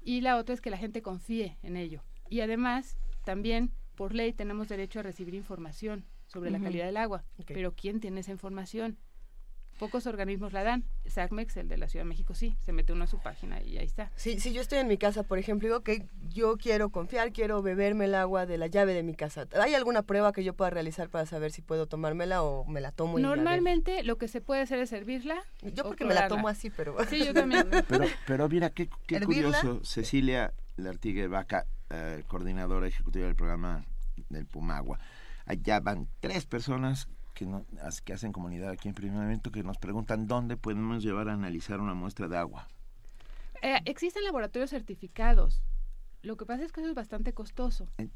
Y 0.00 0.22
la 0.22 0.38
otra 0.38 0.54
es 0.54 0.62
que 0.62 0.70
la 0.70 0.78
gente 0.78 1.02
confíe 1.02 1.58
en 1.62 1.76
ello. 1.76 2.02
Y 2.30 2.40
además, 2.40 2.96
también 3.26 3.72
por 3.94 4.14
ley 4.14 4.32
tenemos 4.32 4.70
derecho 4.70 5.00
a 5.00 5.02
recibir 5.02 5.34
información 5.34 6.06
sobre 6.28 6.50
la 6.50 6.60
calidad 6.60 6.86
del 6.86 6.96
agua. 6.96 7.24
Pero 7.46 7.74
¿quién 7.74 8.00
tiene 8.00 8.20
esa 8.20 8.32
información? 8.32 8.96
Pocos 9.78 10.06
organismos 10.06 10.52
la 10.52 10.64
dan. 10.64 10.84
SACMEX, 11.06 11.56
el 11.56 11.68
de 11.68 11.78
la 11.78 11.88
Ciudad 11.88 12.04
de 12.04 12.08
México, 12.08 12.34
sí, 12.34 12.56
se 12.64 12.72
mete 12.72 12.92
uno 12.92 13.04
a 13.04 13.06
su 13.06 13.20
página 13.20 13.62
y 13.62 13.78
ahí 13.78 13.86
está. 13.86 14.10
Sí, 14.16 14.40
si 14.40 14.52
yo 14.52 14.60
estoy 14.60 14.78
en 14.78 14.88
mi 14.88 14.98
casa, 14.98 15.22
por 15.22 15.38
ejemplo, 15.38 15.68
digo 15.68 15.80
que 15.82 16.06
yo 16.28 16.56
quiero 16.56 16.90
confiar, 16.90 17.32
quiero 17.32 17.62
beberme 17.62 18.06
el 18.06 18.14
agua 18.14 18.46
de 18.46 18.58
la 18.58 18.66
llave 18.66 18.92
de 18.92 19.02
mi 19.02 19.14
casa. 19.14 19.46
¿Hay 19.60 19.74
alguna 19.74 20.02
prueba 20.02 20.32
que 20.32 20.44
yo 20.44 20.54
pueda 20.54 20.70
realizar 20.70 21.08
para 21.08 21.26
saber 21.26 21.52
si 21.52 21.62
puedo 21.62 21.86
tomármela 21.86 22.42
o 22.42 22.64
me 22.64 22.80
la 22.80 22.92
tomo? 22.92 23.18
Normalmente 23.18 24.02
lo 24.02 24.18
que 24.18 24.28
se 24.28 24.40
puede 24.40 24.62
hacer 24.62 24.80
es 24.80 24.90
servirla. 24.90 25.42
Yo 25.62 25.84
porque 25.84 26.04
me 26.04 26.14
la 26.14 26.28
tomo 26.28 26.48
así, 26.48 26.70
pero... 26.70 26.96
Sí, 27.08 27.24
yo 27.24 27.32
también. 27.32 27.68
pero, 27.88 28.04
pero 28.26 28.48
mira, 28.48 28.70
qué, 28.70 28.88
qué 29.06 29.20
curioso. 29.20 29.80
Cecilia 29.84 30.52
Lartigue 30.76 31.28
Vaca, 31.28 31.66
eh, 31.90 32.24
coordinadora 32.26 32.86
ejecutiva 32.86 33.26
del 33.26 33.36
programa 33.36 33.84
del 34.28 34.46
Pumagua. 34.46 34.98
Allá 35.46 35.80
van 35.80 36.08
tres 36.20 36.46
personas 36.46 37.08
que, 37.38 37.46
no, 37.46 37.64
que 38.04 38.12
hacen 38.12 38.32
comunidad 38.32 38.70
aquí 38.70 38.88
en 38.88 38.94
Primer 38.94 39.22
Evento 39.22 39.52
que 39.52 39.62
nos 39.62 39.78
preguntan 39.78 40.26
dónde 40.26 40.56
podemos 40.56 41.04
llevar 41.04 41.28
a 41.28 41.34
analizar 41.34 41.80
una 41.80 41.94
muestra 41.94 42.26
de 42.26 42.36
agua. 42.36 42.66
Eh, 43.62 43.78
existen 43.84 44.24
laboratorios 44.24 44.70
certificados. 44.70 45.62
Lo 46.22 46.36
que 46.36 46.44
pasa 46.44 46.64
es 46.64 46.72
que 46.72 46.80
eso 46.80 46.88
es 46.88 46.96
bastante 46.96 47.32
costoso. 47.32 47.86
Eh, 47.98 48.08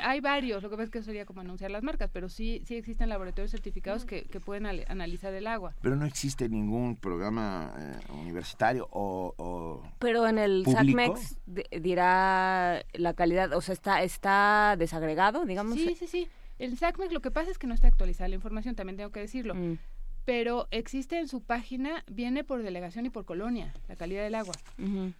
hay 0.00 0.20
varios, 0.20 0.62
lo 0.62 0.70
que 0.70 0.76
pasa 0.76 0.84
es 0.84 0.90
que 0.90 1.02
sería 1.02 1.26
como 1.26 1.42
anunciar 1.42 1.70
las 1.70 1.82
marcas, 1.82 2.08
pero 2.10 2.30
sí, 2.30 2.62
sí 2.64 2.76
existen 2.76 3.10
laboratorios 3.10 3.50
certificados 3.50 4.06
que, 4.06 4.22
que 4.22 4.40
pueden 4.40 4.64
analizar 4.64 5.34
el 5.34 5.46
agua. 5.46 5.74
Pero 5.82 5.96
no 5.96 6.06
existe 6.06 6.48
ningún 6.48 6.96
programa 6.96 7.74
eh, 7.78 8.12
universitario 8.14 8.88
o, 8.90 9.82
Pero 9.98 10.26
en 10.26 10.38
el 10.38 10.64
SACMEX 10.64 11.38
dirá 11.82 12.82
la 12.94 13.12
calidad, 13.12 13.52
o 13.52 13.60
sea, 13.60 13.74
está, 13.74 14.02
está 14.02 14.76
desagregado, 14.78 15.44
digamos. 15.44 15.74
Sí, 15.74 15.94
sí, 15.94 16.06
sí. 16.06 16.28
El 16.58 16.76
SACMEX 16.76 17.12
lo 17.12 17.20
que 17.20 17.30
pasa 17.30 17.50
es 17.50 17.58
que 17.58 17.66
no 17.66 17.74
está 17.74 17.88
actualizada 17.88 18.28
la 18.28 18.34
información, 18.34 18.74
también 18.74 18.96
tengo 18.96 19.10
que 19.10 19.20
decirlo. 19.20 19.54
Mm. 19.54 19.78
Pero 20.24 20.66
existe 20.70 21.18
en 21.18 21.28
su 21.28 21.42
página, 21.42 22.04
viene 22.10 22.42
por 22.42 22.62
delegación 22.62 23.06
y 23.06 23.10
por 23.10 23.24
colonia, 23.24 23.72
la 23.88 23.94
calidad 23.94 24.24
del 24.24 24.34
agua. 24.34 24.54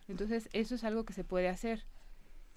Entonces, 0.09 0.49
eso 0.53 0.75
es 0.75 0.83
algo 0.83 1.05
que 1.05 1.13
se 1.13 1.23
puede 1.23 1.49
hacer. 1.49 1.85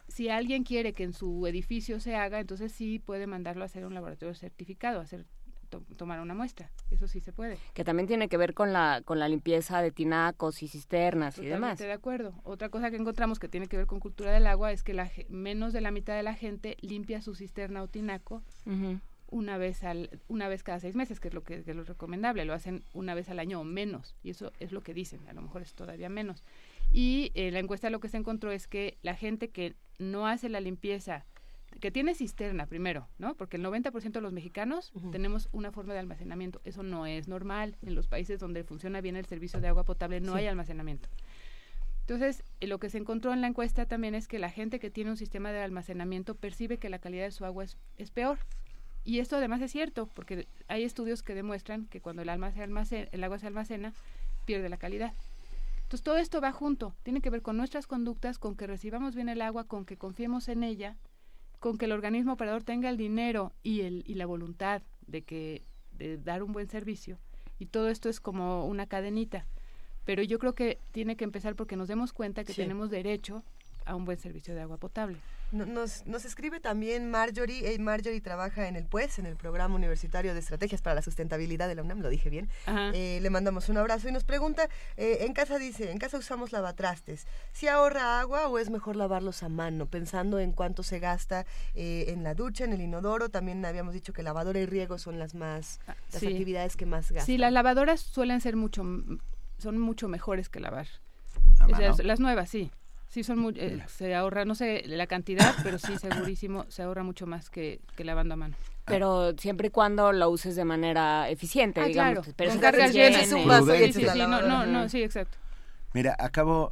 Si 0.07 0.29
alguien 0.29 0.63
quiere 0.63 0.93
que 0.93 1.03
en 1.03 1.13
su 1.13 1.45
edificio 1.45 1.99
se 1.99 2.15
haga, 2.15 2.39
entonces 2.39 2.71
sí 2.71 2.97
puede 2.97 3.27
mandarlo 3.27 3.61
a 3.61 3.65
hacer 3.65 3.85
un 3.85 3.93
laboratorio 3.93 4.33
certificado, 4.33 4.99
hacer 4.99 5.27
to- 5.69 5.83
tomar 5.97 6.19
una 6.19 6.33
muestra. 6.33 6.69
Eso 6.91 7.07
sí 7.07 7.19
se 7.19 7.31
puede. 7.31 7.57
Que 7.73 7.83
también 7.83 8.07
tiene 8.07 8.27
que 8.27 8.37
ver 8.37 8.53
con 8.53 8.73
la, 8.73 9.01
con 9.05 9.19
la 9.19 9.27
limpieza 9.27 9.81
de 9.81 9.91
tinacos 9.91 10.61
y 10.63 10.67
cisternas 10.67 11.37
y 11.37 11.45
demás. 11.45 11.77
De 11.79 11.91
acuerdo. 11.91 12.33
Otra 12.43 12.69
cosa 12.69 12.89
que 12.91 12.97
encontramos 12.97 13.39
que 13.39 13.47
tiene 13.47 13.67
que 13.67 13.77
ver 13.77 13.85
con 13.85 13.99
cultura 13.99 14.31
del 14.31 14.47
agua 14.47 14.71
es 14.71 14.83
que 14.83 14.93
la, 14.93 15.09
menos 15.29 15.71
de 15.73 15.81
la 15.81 15.91
mitad 15.91 16.15
de 16.15 16.23
la 16.23 16.33
gente 16.33 16.77
limpia 16.81 17.21
su 17.21 17.35
cisterna 17.35 17.81
o 17.83 17.87
tinaco 17.87 18.43
una 19.31 19.59
vez 19.59 19.83
al 19.83 20.09
una 20.27 20.47
vez 20.47 20.63
cada 20.63 20.79
seis 20.79 20.95
meses, 20.95 21.19
que 21.19 21.27
es 21.27 21.33
lo 21.35 21.43
que, 21.43 21.63
que 21.63 21.71
es 21.71 21.77
lo 21.77 21.83
recomendable. 21.83 22.45
Lo 22.45 22.53
hacen 22.53 22.83
una 22.93 23.13
vez 23.13 23.29
al 23.29 23.37
año 23.39 23.61
o 23.61 23.63
menos, 23.63 24.15
y 24.23 24.31
eso 24.31 24.51
es 24.59 24.71
lo 24.71 24.81
que 24.81 24.93
dicen. 24.95 25.19
A 25.29 25.33
lo 25.33 25.41
mejor 25.43 25.61
es 25.61 25.73
todavía 25.75 26.09
menos. 26.09 26.43
Y 26.91 27.31
eh, 27.35 27.51
la 27.51 27.59
encuesta 27.59 27.91
lo 27.91 27.99
que 27.99 28.09
se 28.09 28.17
encontró 28.17 28.51
es 28.51 28.67
que 28.67 28.97
la 29.03 29.15
gente 29.15 29.49
que 29.49 29.75
no 29.99 30.25
hace 30.25 30.49
la 30.49 30.59
limpieza, 30.59 31.25
que 31.79 31.91
tiene 31.91 32.15
cisterna 32.15 32.65
primero, 32.65 33.07
¿no? 33.17 33.35
Porque 33.35 33.57
el 33.57 33.63
90% 33.63 34.11
de 34.11 34.21
los 34.21 34.33
mexicanos 34.33 34.91
tenemos 35.11 35.49
una 35.51 35.71
forma 35.71 35.93
de 35.93 35.99
almacenamiento. 35.99 36.61
Eso 36.63 36.83
no 36.83 37.05
es 37.05 37.27
normal. 37.27 37.77
En 37.81 37.95
los 37.95 38.07
países 38.07 38.39
donde 38.39 38.63
funciona 38.63 39.01
bien 39.01 39.15
el 39.15 39.25
servicio 39.25 39.61
de 39.61 39.67
agua 39.67 39.83
potable 39.83 40.19
no 40.19 40.33
Sí. 40.33 40.39
hay 40.39 40.47
almacenamiento. 40.47 41.09
Entonces, 42.01 42.43
eh, 42.59 42.67
lo 42.67 42.79
que 42.79 42.89
se 42.89 42.97
encontró 42.97 43.33
en 43.33 43.41
la 43.41 43.47
encuesta 43.47 43.85
también 43.85 44.15
es 44.15 44.27
que 44.27 44.39
la 44.39 44.49
gente 44.49 44.79
que 44.79 44.89
tiene 44.89 45.11
un 45.11 45.17
sistema 45.17 45.51
de 45.51 45.61
almacenamiento 45.61 46.33
percibe 46.35 46.79
que 46.79 46.89
la 46.89 46.99
calidad 46.99 47.25
de 47.25 47.31
su 47.31 47.45
agua 47.45 47.63
es, 47.63 47.77
es 47.97 48.09
peor. 48.09 48.39
Y 49.05 49.19
esto 49.19 49.37
además 49.37 49.61
es 49.61 49.71
cierto, 49.71 50.07
porque 50.07 50.47
hay 50.67 50.83
estudios 50.83 51.23
que 51.23 51.35
demuestran 51.35 51.85
que 51.85 52.01
cuando 52.01 52.23
el, 52.23 52.29
alma 52.29 52.51
se 52.51 52.63
almacena, 52.63 53.07
el 53.11 53.23
agua 53.23 53.37
se 53.39 53.47
almacena, 53.47 53.93
pierde 54.45 54.69
la 54.69 54.77
calidad. 54.77 55.13
Entonces, 55.83 56.03
todo 56.03 56.17
esto 56.17 56.41
va 56.41 56.51
junto. 56.51 56.95
Tiene 57.03 57.21
que 57.21 57.29
ver 57.29 57.41
con 57.41 57.57
nuestras 57.57 57.87
conductas, 57.87 58.39
con 58.39 58.55
que 58.55 58.67
recibamos 58.67 59.15
bien 59.15 59.29
el 59.29 59.41
agua, 59.41 59.65
con 59.65 59.85
que 59.85 59.97
confiemos 59.97 60.47
en 60.49 60.63
ella, 60.63 60.97
con 61.59 61.77
que 61.77 61.85
el 61.85 61.91
organismo 61.91 62.33
operador 62.33 62.63
tenga 62.63 62.89
el 62.89 62.97
dinero 62.97 63.53
y, 63.63 63.81
el, 63.81 64.03
y 64.07 64.15
la 64.15 64.25
voluntad 64.25 64.81
de, 65.07 65.23
que, 65.23 65.63
de 65.91 66.17
dar 66.17 66.43
un 66.43 66.53
buen 66.53 66.67
servicio. 66.67 67.19
Y 67.59 67.65
todo 67.67 67.89
esto 67.89 68.07
es 68.09 68.19
como 68.19 68.65
una 68.65 68.85
cadenita. 68.87 69.45
Pero 70.05 70.23
yo 70.23 70.39
creo 70.39 70.55
que 70.55 70.79
tiene 70.91 71.15
que 71.17 71.25
empezar 71.25 71.55
porque 71.55 71.75
nos 71.75 71.87
demos 71.87 72.13
cuenta 72.13 72.43
que 72.43 72.53
Sí. 72.53 72.61
tenemos 72.61 72.89
derecho 72.89 73.43
a 73.89 73.95
un 73.95 74.05
buen 74.05 74.19
servicio 74.19 74.53
de 74.55 74.61
agua 74.61 74.77
potable. 74.77 75.17
No- 75.51 75.65
Nos, 75.65 76.05
nos 76.05 76.25
escribe 76.25 76.59
también 76.59 77.09
Marjorie. 77.09 77.73
Eh, 77.73 77.79
Marjorie 77.79 78.21
trabaja 78.21 78.67
en 78.67 78.75
el 78.75 78.85
PUES, 78.85 79.17
en 79.17 79.25
el 79.25 79.35
Programa 79.35 79.73
Universitario 79.73 80.33
de 80.35 80.39
Estrategias 80.39 80.81
para 80.83 80.93
la 80.93 81.01
Sustentabilidad 81.01 81.67
de 81.67 81.73
la 81.73 81.81
UNAM, 81.81 82.01
lo 82.01 82.09
dije 82.09 82.29
bien. 82.29 82.49
Ajá. 82.67 82.91
Eh, 82.93 83.17
le 83.19 83.29
mandamos 83.31 83.67
un 83.67 83.77
abrazo 83.77 84.07
y 84.07 84.11
nos 84.11 84.23
pregunta, 84.23 84.69
eh, 84.95 85.17
en 85.21 85.33
casa 85.33 85.57
dice, 85.57 85.91
en 85.91 85.97
casa 85.97 86.19
usamos 86.19 86.51
lavatrastes, 86.51 87.25
¿si 87.51 87.67
ahorra 87.67 88.19
agua 88.19 88.47
o 88.47 88.59
es 88.59 88.69
mejor 88.69 88.95
lavarlos 88.95 89.41
a 89.41 89.49
mano? 89.49 89.87
Pensando 89.87 90.37
en 90.39 90.51
cuánto 90.51 90.83
se 90.83 90.99
gasta 90.99 91.47
eh, 91.73 92.05
en 92.09 92.23
la 92.23 92.35
ducha, 92.35 92.65
en 92.65 92.73
el 92.73 92.81
inodoro, 92.81 93.29
también 93.29 93.65
habíamos 93.65 93.95
dicho 93.95 94.13
que 94.13 94.21
lavadora 94.21 94.59
y 94.59 94.67
riego 94.67 94.99
son 94.99 95.17
las 95.17 95.33
más, 95.33 95.79
las 95.87 95.97
Ah, 95.97 96.19
sí. 96.19 96.27
actividades 96.27 96.77
que 96.77 96.85
más 96.85 97.11
gastan. 97.11 97.25
Sí, 97.25 97.39
las 97.39 97.51
lavadoras 97.51 98.01
suelen 98.01 98.39
ser 98.39 98.55
mucho, 98.55 98.83
son 99.57 99.79
mucho 99.79 100.07
mejores 100.07 100.47
que 100.47 100.59
lavar. 100.59 100.85
Las 102.03 102.19
nuevas, 102.19 102.49
sí. 102.49 102.71
Sí, 103.09 103.23
son 103.23 103.39
muy, 103.39 103.53
eh, 103.57 103.83
se 103.87 104.13
ahorra, 104.13 104.45
no 104.45 104.53
sé 104.53 104.83
la 104.85 105.07
cantidad, 105.07 105.55
pero 105.63 105.79
sí, 105.79 105.97
segurísimo, 105.97 106.65
se 106.69 106.83
ahorra 106.83 107.01
mucho 107.03 107.25
más 107.25 107.49
que, 107.49 107.81
que 107.95 108.03
lavando 108.03 108.35
a 108.35 108.37
mano. 108.37 108.55
Pero 108.85 109.33
siempre 109.37 109.67
y 109.67 109.71
cuando 109.71 110.11
lo 110.11 110.29
uses 110.29 110.55
de 110.55 110.63
manera 110.63 111.27
eficiente, 111.29 111.81
Ah, 111.81 111.85
digamos. 111.87 112.13
claro, 112.13 112.29
esperes 112.29 112.53
con 112.53 112.61
cargas 112.61 112.93
llenas. 112.93 113.27
Sí, 113.27 113.33
la 114.03 114.13
sí, 114.13 114.19
no, 114.19 114.41
no, 114.41 114.65
no, 114.65 114.89
sí, 114.89 115.01
exacto. 115.01 115.37
Mira, 115.93 116.15
acabo, 116.19 116.71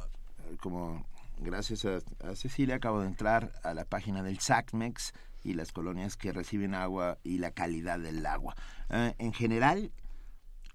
como 0.60 1.04
gracias 1.40 1.84
a, 1.84 1.98
a 2.28 2.36
Cecilia, 2.36 2.76
acabo 2.76 3.00
de 3.00 3.08
entrar 3.08 3.52
a 3.64 3.74
la 3.74 3.84
página 3.84 4.22
del 4.22 4.38
SACMEX 4.38 5.12
y 5.42 5.54
las 5.54 5.72
colonias 5.72 6.16
que 6.16 6.32
reciben 6.32 6.74
agua 6.74 7.18
y 7.24 7.38
la 7.38 7.50
calidad 7.50 7.98
del 7.98 8.24
agua. 8.26 8.54
Eh, 8.90 9.14
en 9.18 9.32
general, 9.32 9.90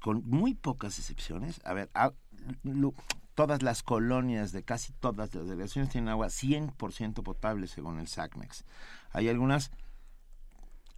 con 0.02 0.23
muy 0.26 0.56
pocas 0.56 0.99
excepciones, 0.99 1.62
a 1.63 1.73
ver, 1.73 1.89
a- 1.93 2.12
lo- 2.63 2.93
todas 3.36 3.62
las 3.63 3.84
colonias 3.84 4.52
de 4.52 4.63
casi 4.63 4.93
todas 4.93 5.34
las 5.36 5.48
delegaciones 5.48 5.91
tienen 5.91 6.10
agua 6.10 6.28
100% 6.28 7.24
potable 7.24 7.67
según 7.67 8.00
el 8.00 8.08
SACMEX. 8.08 8.65
Hay 9.12 9.30
algunas, 9.30 9.72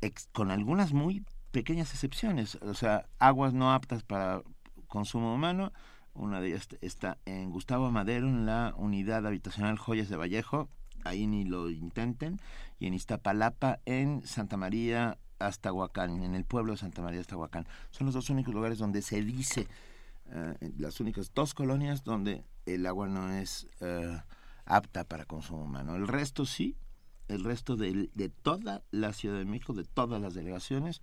ex- 0.02 0.30
con 0.34 0.52
algunas 0.52 0.94
muy 0.94 1.26
pequeñas 1.52 1.92
excepciones, 1.94 2.56
o 2.56 2.74
sea, 2.74 3.06
aguas 3.20 3.54
no 3.54 3.74
aptas 3.74 4.04
para 4.04 4.42
consumo 4.88 5.34
humano, 5.34 5.72
una 6.14 6.40
de 6.40 6.48
ellas 6.50 6.68
está 6.82 7.18
en 7.26 7.50
Gustavo 7.52 7.92
Madero, 7.92 8.28
en 8.28 8.46
la 8.46 8.74
unidad 8.78 9.26
habitacional 9.26 9.78
Joyas 9.78 10.10
de 10.10 10.18
Vallejo, 10.18 10.70
ahí 11.04 11.28
ni 11.28 11.44
lo 11.46 11.70
intenten, 11.70 12.40
y 12.80 12.88
en 12.88 12.94
Iztapalapa, 12.94 13.80
en 13.86 14.26
Santa 14.26 14.58
María, 14.58 15.18
Aztahuacán, 15.40 16.24
en 16.24 16.36
el 16.36 16.46
pueblo 16.46 16.74
de 16.74 16.78
Santa 16.78 17.02
María, 17.02 17.20
Aztahuacán. 17.22 17.68
Son 17.92 18.06
los 18.06 18.14
dos 18.14 18.30
únicos 18.30 18.54
lugares 18.54 18.78
donde 18.78 19.02
se 19.02 19.22
dice, 19.22 19.68
eh, 20.32 20.72
las 20.78 21.00
únicas 21.00 21.32
dos 21.34 21.54
colonias 21.54 22.04
donde 22.04 22.44
el 22.66 22.86
agua 22.86 23.08
no 23.08 23.32
es 23.32 23.68
eh, 23.82 24.20
apta 24.66 25.04
para 25.04 25.26
consumo 25.26 25.64
humano. 25.64 25.96
El 25.96 26.08
resto 26.08 26.46
sí, 26.46 26.76
el 27.28 27.44
resto 27.44 27.76
de, 27.76 28.10
de 28.14 28.30
toda 28.30 28.84
la 28.92 29.14
Ciudad 29.14 29.38
de 29.38 29.46
México, 29.46 29.74
de 29.74 29.84
todas 29.84 30.22
las 30.22 30.34
delegaciones, 30.34 31.02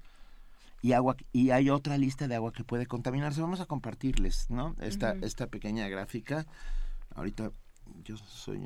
y 0.80 0.92
agua 0.92 1.16
y 1.32 1.50
hay 1.50 1.70
otra 1.70 1.96
lista 1.96 2.26
de 2.26 2.34
agua 2.34 2.52
que 2.52 2.64
puede 2.64 2.86
contaminarse. 2.86 3.40
Vamos 3.40 3.60
a 3.60 3.66
compartirles, 3.66 4.50
¿no? 4.50 4.74
Esta 4.80 5.12
esta 5.22 5.46
pequeña 5.46 5.88
gráfica. 5.88 6.46
Ahorita 7.14 7.52
yo 8.04 8.16
soy 8.16 8.60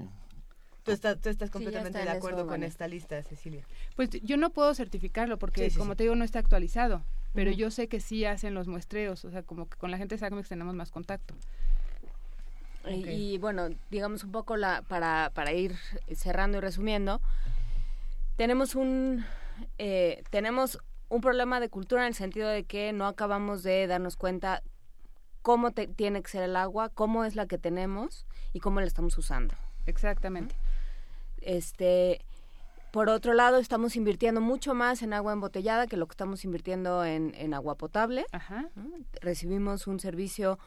Tú 0.82 0.92
estás, 0.92 1.20
tú 1.20 1.28
estás 1.28 1.48
Sí, 1.48 1.52
completamente 1.52 1.98
está 1.98 2.12
de 2.12 2.16
acuerdo 2.16 2.42
eso, 2.42 2.48
con 2.48 2.62
esta 2.62 2.86
lista, 2.86 3.20
Cecilia. 3.24 3.64
Pues 3.96 4.08
yo 4.22 4.36
no 4.36 4.50
puedo 4.50 4.72
certificarlo 4.72 5.36
porque, 5.36 5.64
Sí, 5.64 5.70
sí, 5.70 5.78
como 5.78 5.92
sí. 5.92 5.96
te 5.96 6.04
digo, 6.04 6.14
no 6.14 6.24
está 6.24 6.38
actualizado. 6.38 7.04
Pero 7.36 7.50
yo 7.52 7.70
sé 7.70 7.86
que 7.88 8.00
sí 8.00 8.24
hacen 8.24 8.54
los 8.54 8.66
muestreos, 8.66 9.24
o 9.24 9.30
sea, 9.30 9.42
como 9.42 9.68
que 9.68 9.76
con 9.78 9.90
la 9.90 9.98
gente 9.98 10.14
de 10.16 10.18
SACMEX 10.18 10.48
tenemos 10.48 10.74
más 10.74 10.90
contacto. 10.90 11.34
Y-. 12.88 13.34
Y 13.34 13.38
bueno, 13.38 13.68
digamos 13.90 14.24
un 14.24 14.32
poco 14.32 14.56
la, 14.56 14.82
para, 14.82 15.30
para 15.34 15.52
ir 15.52 15.74
cerrando 16.14 16.58
y 16.58 16.60
resumiendo, 16.60 17.20
tenemos 18.36 18.74
un 18.74 19.24
eh, 19.78 20.22
tenemos 20.30 20.78
un 21.08 21.20
problema 21.20 21.60
de 21.60 21.68
cultura 21.68 22.02
en 22.02 22.08
el 22.08 22.14
sentido 22.14 22.48
de 22.48 22.64
que 22.64 22.92
no 22.92 23.06
acabamos 23.06 23.62
de 23.62 23.86
darnos 23.86 24.16
cuenta 24.16 24.62
cómo 25.42 25.70
te- 25.70 25.86
tiene 25.86 26.20
que 26.22 26.28
ser 26.30 26.42
el 26.42 26.56
agua, 26.56 26.88
cómo 26.88 27.24
es 27.24 27.36
la 27.36 27.46
que 27.46 27.58
tenemos 27.58 28.26
y 28.52 28.60
cómo 28.60 28.80
la 28.80 28.86
estamos 28.86 29.16
usando. 29.16 29.54
Exactamente. 29.86 30.54
Este, 31.40 32.24
por 32.96 33.10
otro 33.10 33.34
lado, 33.34 33.58
estamos 33.58 33.94
invirtiendo 33.94 34.40
mucho 34.40 34.72
más 34.74 35.02
en 35.02 35.12
agua 35.12 35.34
embotellada 35.34 35.86
que 35.86 35.98
lo 35.98 36.06
que 36.06 36.12
estamos 36.14 36.46
invirtiendo 36.46 37.04
en, 37.04 37.34
en 37.34 37.52
agua 37.52 37.76
potable. 37.76 38.24
Ajá. 38.32 38.70
Recibimos 39.20 39.86
un 39.86 40.00
servicio 40.00 40.58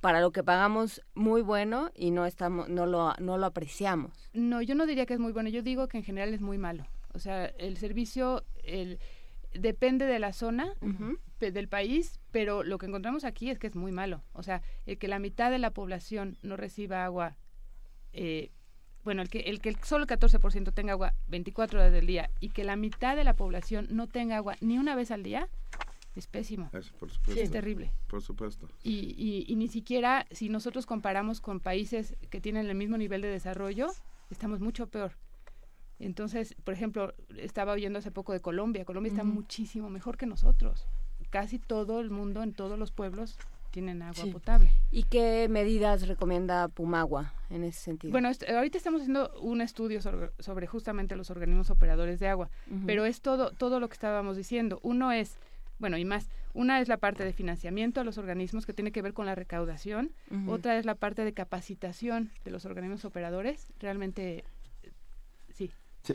para 0.00 0.20
lo 0.20 0.32
que 0.32 0.42
pagamos 0.42 1.00
muy 1.14 1.42
bueno 1.42 1.92
y 1.94 2.10
no 2.10 2.26
estamos 2.26 2.68
no 2.68 2.86
lo 2.86 3.14
no 3.20 3.38
lo 3.38 3.46
apreciamos. 3.46 4.28
No, 4.32 4.60
yo 4.62 4.74
no 4.74 4.84
diría 4.84 5.06
que 5.06 5.14
es 5.14 5.20
muy 5.20 5.30
bueno, 5.30 5.48
yo 5.48 5.62
digo 5.62 5.86
que 5.86 5.98
en 5.98 6.02
general 6.02 6.34
es 6.34 6.40
muy 6.40 6.58
malo. 6.58 6.88
O 7.14 7.20
sea, 7.20 7.44
el 7.46 7.76
servicio 7.76 8.42
el, 8.64 8.98
depende 9.54 10.06
de 10.06 10.18
la 10.18 10.32
zona 10.32 10.74
pe- 11.38 11.52
del 11.52 11.68
país, 11.68 12.18
pero 12.32 12.64
lo 12.64 12.78
que 12.78 12.86
encontramos 12.86 13.22
aquí 13.24 13.48
es 13.48 13.60
que 13.60 13.68
es 13.68 13.76
muy 13.76 13.92
malo. 13.92 14.24
O 14.32 14.42
sea, 14.42 14.60
el 14.86 14.98
que 14.98 15.06
la 15.06 15.20
mitad 15.20 15.52
de 15.52 15.58
la 15.60 15.70
población 15.70 16.36
no 16.42 16.56
reciba 16.56 17.04
agua, 17.04 17.36
eh, 18.12 18.50
bueno, 19.10 19.22
el 19.22 19.28
que, 19.28 19.40
el 19.40 19.60
que 19.60 19.74
solo 19.82 20.04
el 20.04 20.08
14% 20.08 20.72
tenga 20.72 20.92
agua 20.92 21.14
24 21.26 21.80
horas 21.80 21.92
del 21.92 22.06
día 22.06 22.30
y 22.38 22.50
que 22.50 22.62
la 22.62 22.76
mitad 22.76 23.16
de 23.16 23.24
la 23.24 23.34
población 23.34 23.88
no 23.90 24.06
tenga 24.06 24.36
agua 24.36 24.54
ni 24.60 24.78
una 24.78 24.94
vez 24.94 25.10
al 25.10 25.24
día, 25.24 25.48
es 26.14 26.28
pésimo. 26.28 26.70
Por 26.70 26.84
supuesto. 26.84 27.32
Es 27.32 27.50
terrible. 27.50 27.90
Por 28.06 28.22
supuesto. 28.22 28.68
Y, 28.84 29.16
y, 29.18 29.46
y 29.48 29.56
ni 29.56 29.66
siquiera 29.66 30.26
si 30.30 30.48
nosotros 30.48 30.86
comparamos 30.86 31.40
con 31.40 31.58
países 31.58 32.14
que 32.30 32.40
tienen 32.40 32.68
el 32.68 32.76
mismo 32.76 32.98
nivel 32.98 33.20
de 33.20 33.26
desarrollo, 33.26 33.88
estamos 34.30 34.60
mucho 34.60 34.86
peor. 34.86 35.16
Entonces, 35.98 36.54
por 36.62 36.72
ejemplo, 36.72 37.12
estaba 37.36 37.72
oyendo 37.72 37.98
hace 37.98 38.12
poco 38.12 38.32
de 38.32 38.40
Colombia. 38.40 38.84
Colombia 38.84 39.10
está 39.10 39.24
muchísimo 39.24 39.90
mejor 39.90 40.18
que 40.18 40.26
nosotros. 40.26 40.86
Casi 41.30 41.58
todo 41.58 41.98
el 41.98 42.10
mundo, 42.10 42.44
en 42.44 42.52
todos 42.52 42.78
los 42.78 42.92
pueblos, 42.92 43.38
tienen 43.70 44.02
agua 44.02 44.24
Sí. 44.24 44.30
potable. 44.30 44.70
¿Y 44.90 45.04
qué 45.04 45.48
medidas 45.48 46.06
recomienda 46.08 46.68
Pumagua 46.68 47.32
en 47.50 47.64
ese 47.64 47.80
sentido? 47.80 48.10
Bueno, 48.12 48.28
est- 48.28 48.48
ahorita 48.48 48.76
estamos 48.78 49.00
haciendo 49.02 49.32
un 49.40 49.60
estudio 49.60 50.00
sobre, 50.02 50.30
sobre 50.38 50.66
justamente 50.66 51.16
los 51.16 51.30
organismos 51.30 51.70
operadores 51.70 52.20
de 52.20 52.28
agua, 52.28 52.50
pero 52.86 53.04
es 53.06 53.20
todo, 53.20 53.50
todo 53.52 53.80
lo 53.80 53.88
que 53.88 53.94
estábamos 53.94 54.36
diciendo. 54.36 54.80
Uno 54.82 55.12
es, 55.12 55.38
bueno, 55.78 55.96
y 55.96 56.04
más, 56.04 56.28
una 56.52 56.80
es 56.80 56.88
la 56.88 56.96
parte 56.96 57.24
de 57.24 57.32
financiamiento 57.32 58.00
a 58.00 58.04
los 58.04 58.18
organismos 58.18 58.66
que 58.66 58.72
tiene 58.74 58.90
que 58.92 59.02
ver 59.02 59.14
con 59.14 59.24
la 59.26 59.34
recaudación, 59.36 60.10
otra 60.48 60.76
es 60.78 60.84
la 60.84 60.96
parte 60.96 61.24
de 61.24 61.32
capacitación 61.32 62.30
de 62.44 62.50
los 62.50 62.64
organismos 62.64 63.04
operadores. 63.04 63.72
Realmente, 63.78 64.44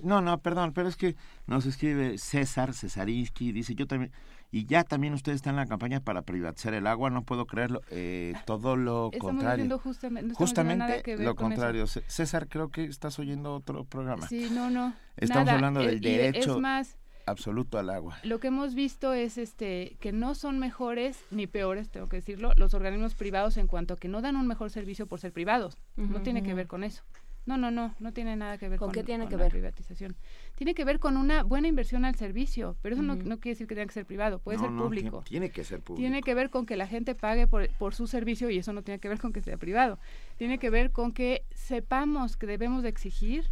No, 0.04 0.22
no, 0.22 0.40
perdón, 0.40 0.74
pero 0.74 0.88
es 0.88 0.96
que 0.96 1.16
nos 1.48 1.66
escribe 1.66 2.18
César 2.18 2.74
Cesarinsky, 2.74 3.52
dice 3.52 3.76
yo 3.76 3.88
también, 3.88 4.12
y 4.52 4.66
ya 4.66 4.84
también 4.84 5.14
ustedes 5.14 5.38
están 5.38 5.56
en 5.56 5.58
la 5.58 5.66
campaña 5.66 6.00
para 6.00 6.22
privatizar 6.22 6.74
el 6.74 6.88
agua, 6.88 7.10
no 7.10 7.24
puedo 7.24 7.46
creerlo, 7.46 7.82
eh, 7.92 8.34
todo 8.46 8.76
lo 8.76 9.12
contrario. 9.18 9.78
Justamente, 9.80 10.34
justamente 10.34 11.18
lo 11.18 11.36
contrario. 11.36 11.86
César, 11.88 12.48
creo 12.48 12.70
que 12.70 12.86
estás 12.86 13.20
oyendo 13.20 13.54
otro 13.54 13.84
programa. 13.84 14.28
Sí, 14.28 14.50
no, 14.52 14.70
no. 14.70 14.94
Estamos 15.18 15.50
hablando 15.50 15.82
del 15.82 16.00
derecho. 16.00 16.56
Es 16.56 16.62
más, 16.62 16.98
absoluto 17.26 17.78
al 17.78 17.90
agua. 17.90 18.18
Lo 18.24 18.40
que 18.40 18.48
hemos 18.48 18.76
visto 18.76 19.14
es 19.14 19.38
este 19.38 19.98
que 20.00 20.12
no 20.12 20.36
son 20.36 20.60
mejores 20.60 21.20
ni 21.32 21.48
peores, 21.48 21.90
tengo 21.90 22.08
que 22.08 22.18
decirlo, 22.18 22.54
los 22.56 22.74
organismos 22.74 23.16
privados 23.16 23.58
en 23.58 23.68
cuanto 23.68 23.96
a 23.96 23.98
que 23.98 24.08
no 24.08 24.22
dan 24.22 24.36
un 24.36 24.48
mejor 24.48 24.70
servicio 24.70 25.08
por 25.08 25.20
ser 25.20 25.34
privados. 25.34 25.78
No 25.96 26.22
tiene 26.22 26.44
que 26.44 26.54
ver 26.54 26.68
con 26.68 26.84
eso. 26.84 27.04
No, 27.46 27.58
no, 27.58 27.70
no, 27.70 27.94
no 28.00 28.12
tiene 28.12 28.36
nada 28.36 28.58
que 28.58 28.70
ver 28.70 28.80
con, 28.80 28.92
qué 28.92 29.04
tiene 29.04 29.28
que 29.28 29.38
la 29.38 29.44
ver? 29.44 29.52
privatización. 29.52 30.16
Tiene 30.56 30.74
que 30.74 30.84
ver 30.84 31.00
con 31.00 31.16
una 31.16 31.44
buena 31.44 31.68
inversión 31.68 32.04
al 32.04 32.16
servicio, 32.16 32.76
pero 32.82 32.96
eso 32.96 33.04
no, 33.04 33.16
no, 33.16 33.40
quiere 33.40 33.54
decir 33.54 33.68
que 33.68 33.76
tenga 33.76 33.88
que 33.88 33.94
ser 33.94 34.06
privado, 34.06 34.40
puede 34.40 34.58
ser 34.58 34.70
público. 34.70 35.24
tiene, 35.28 35.52
que 35.52 35.64
ser 35.64 35.82
público. 35.82 36.02
Tiene 36.02 36.22
que 36.24 36.34
ver 36.34 36.50
con 36.50 36.66
que 36.66 36.76
la 36.76 36.88
gente 36.88 37.14
pague 37.14 37.46
por, 37.46 37.70
por 37.78 37.94
su 37.94 38.08
servicio 38.08 38.50
y 38.50 38.58
eso 38.58 38.74
no 38.74 38.82
tiene 38.82 39.00
que 39.00 39.10
ver 39.10 39.20
con 39.20 39.32
que 39.32 39.42
sea 39.42 39.58
privado. 39.58 40.00
Tiene 40.38 40.58
que 40.58 40.70
ver 40.72 40.92
con 40.92 41.12
que 41.12 41.44
sepamos 41.54 42.36
que 42.36 42.48
debemos 42.48 42.82
de 42.82 42.90
exigir 42.90 43.46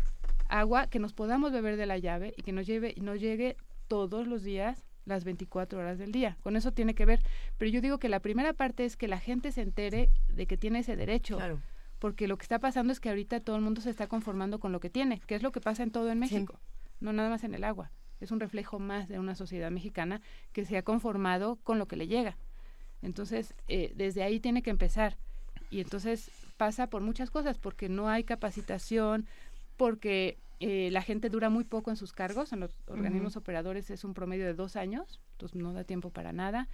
agua, 0.50 0.88
que 0.88 1.00
nos 1.00 1.14
podamos 1.14 1.52
beber 1.52 1.78
de 1.78 1.86
la 1.86 1.98
llave 1.98 2.34
y 2.36 2.42
que 2.42 2.52
nos, 2.52 2.66
lleve, 2.66 2.96
nos 2.98 3.20
llegue 3.20 3.58
todos 3.88 4.28
los 4.28 4.44
días 4.44 4.86
las 5.06 5.24
24 5.24 5.80
horas 5.80 5.98
del 5.98 6.12
día. 6.12 6.38
Con 6.42 6.56
eso 6.56 6.72
tiene 6.72 6.96
que 6.96 7.06
ver. 7.06 7.22
Pero 7.58 7.70
yo 7.72 7.82
digo 7.82 7.98
que 7.98 8.10
la 8.10 8.20
primera 8.20 8.54
parte 8.54 8.86
es 8.86 8.96
que 8.96 9.08
la 9.08 9.20
gente 9.20 9.52
se 9.52 9.62
entere 9.62 10.10
de 10.30 10.46
que 10.48 10.58
tiene 10.58 10.80
ese 10.80 10.96
derecho. 10.96 11.38
Porque 12.04 12.28
lo 12.28 12.38
que 12.38 12.44
está 12.44 12.60
pasando 12.60 12.92
es 12.92 13.00
que 13.00 13.08
ahorita 13.08 13.40
todo 13.40 13.56
el 13.56 13.62
mundo 13.62 13.80
se 13.80 13.90
está 13.90 14.08
conformando 14.08 14.60
con 14.60 14.74
lo 14.74 14.82
que 14.82 14.90
tiene, 14.90 15.22
que 15.22 15.36
es 15.36 15.42
lo 15.42 15.54
que 15.54 15.62
pasa 15.62 15.84
en 15.84 15.92
todo 15.92 16.12
en 16.12 16.20
México, 16.20 16.60
no 17.00 17.14
nada 17.14 17.30
más 17.30 17.46
en 17.46 17.54
el 17.54 17.64
agua. 17.64 17.92
Es 18.20 18.32
un 18.32 18.42
reflejo 18.42 18.78
más 18.78 19.08
de 19.08 19.20
una 19.20 19.36
sociedad 19.36 19.72
mexicana 19.72 20.20
que 20.52 20.66
se 20.66 20.76
ha 20.76 20.84
conformado 20.84 21.56
con 21.64 21.80
lo 21.80 21.88
que 21.88 21.96
le 21.96 22.08
llega. 22.08 22.36
Entonces, 23.02 23.56
eh, 23.70 23.94
desde 23.96 24.22
ahí 24.22 24.42
tiene 24.42 24.62
que 24.62 24.70
empezar. 24.70 25.16
Y 25.70 25.80
entonces 25.80 26.30
pasa 26.58 26.88
por 26.88 27.02
muchas 27.02 27.30
cosas, 27.32 27.58
porque 27.58 27.88
no 27.88 28.10
hay 28.10 28.26
capacitación, 28.26 29.26
porque 29.78 30.38
eh, 30.60 30.90
la 30.92 31.04
gente 31.04 31.30
dura 31.30 31.50
muy 31.50 31.64
poco 31.64 31.90
en 31.90 31.96
sus 31.96 32.12
cargos, 32.12 32.52
en 32.52 32.60
los 32.60 32.76
organismos 32.88 33.38
operadores 33.38 33.90
es 33.92 34.04
un 34.04 34.14
promedio 34.14 34.46
de 34.46 34.56
dos 34.56 34.76
años, 34.76 35.22
entonces 35.36 35.56
no 35.56 35.72
da 35.72 35.86
tiempo 35.86 36.10
para 36.10 36.34
nada, 36.34 36.68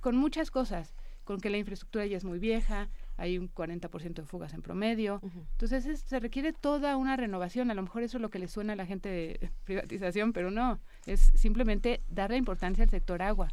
con 0.00 0.16
muchas 0.16 0.50
cosas, 0.50 0.94
con 1.24 1.40
que 1.40 1.50
la 1.50 1.58
infraestructura 1.58 2.06
ya 2.06 2.16
es 2.16 2.24
muy 2.24 2.38
vieja, 2.38 2.88
hay 3.20 3.38
un 3.38 3.52
40% 3.52 4.14
de 4.14 4.24
fugas 4.24 4.54
en 4.54 4.62
promedio, 4.62 5.20
entonces 5.52 6.00
se 6.00 6.20
requiere 6.20 6.54
toda 6.54 6.96
una 6.96 7.16
renovación, 7.16 7.70
a 7.70 7.74
lo 7.74 7.82
mejor 7.82 8.02
eso 8.02 8.16
es 8.16 8.22
lo 8.22 8.30
que 8.30 8.38
le 8.38 8.48
suena 8.48 8.72
a 8.72 8.76
la 8.76 8.86
gente 8.86 9.10
de 9.10 9.50
privatización, 9.64 10.32
pero 10.32 10.50
no, 10.50 10.80
es 11.06 11.20
simplemente 11.34 12.02
darle 12.08 12.38
importancia 12.38 12.82
al 12.82 12.90
sector 12.90 13.20
agua. 13.20 13.48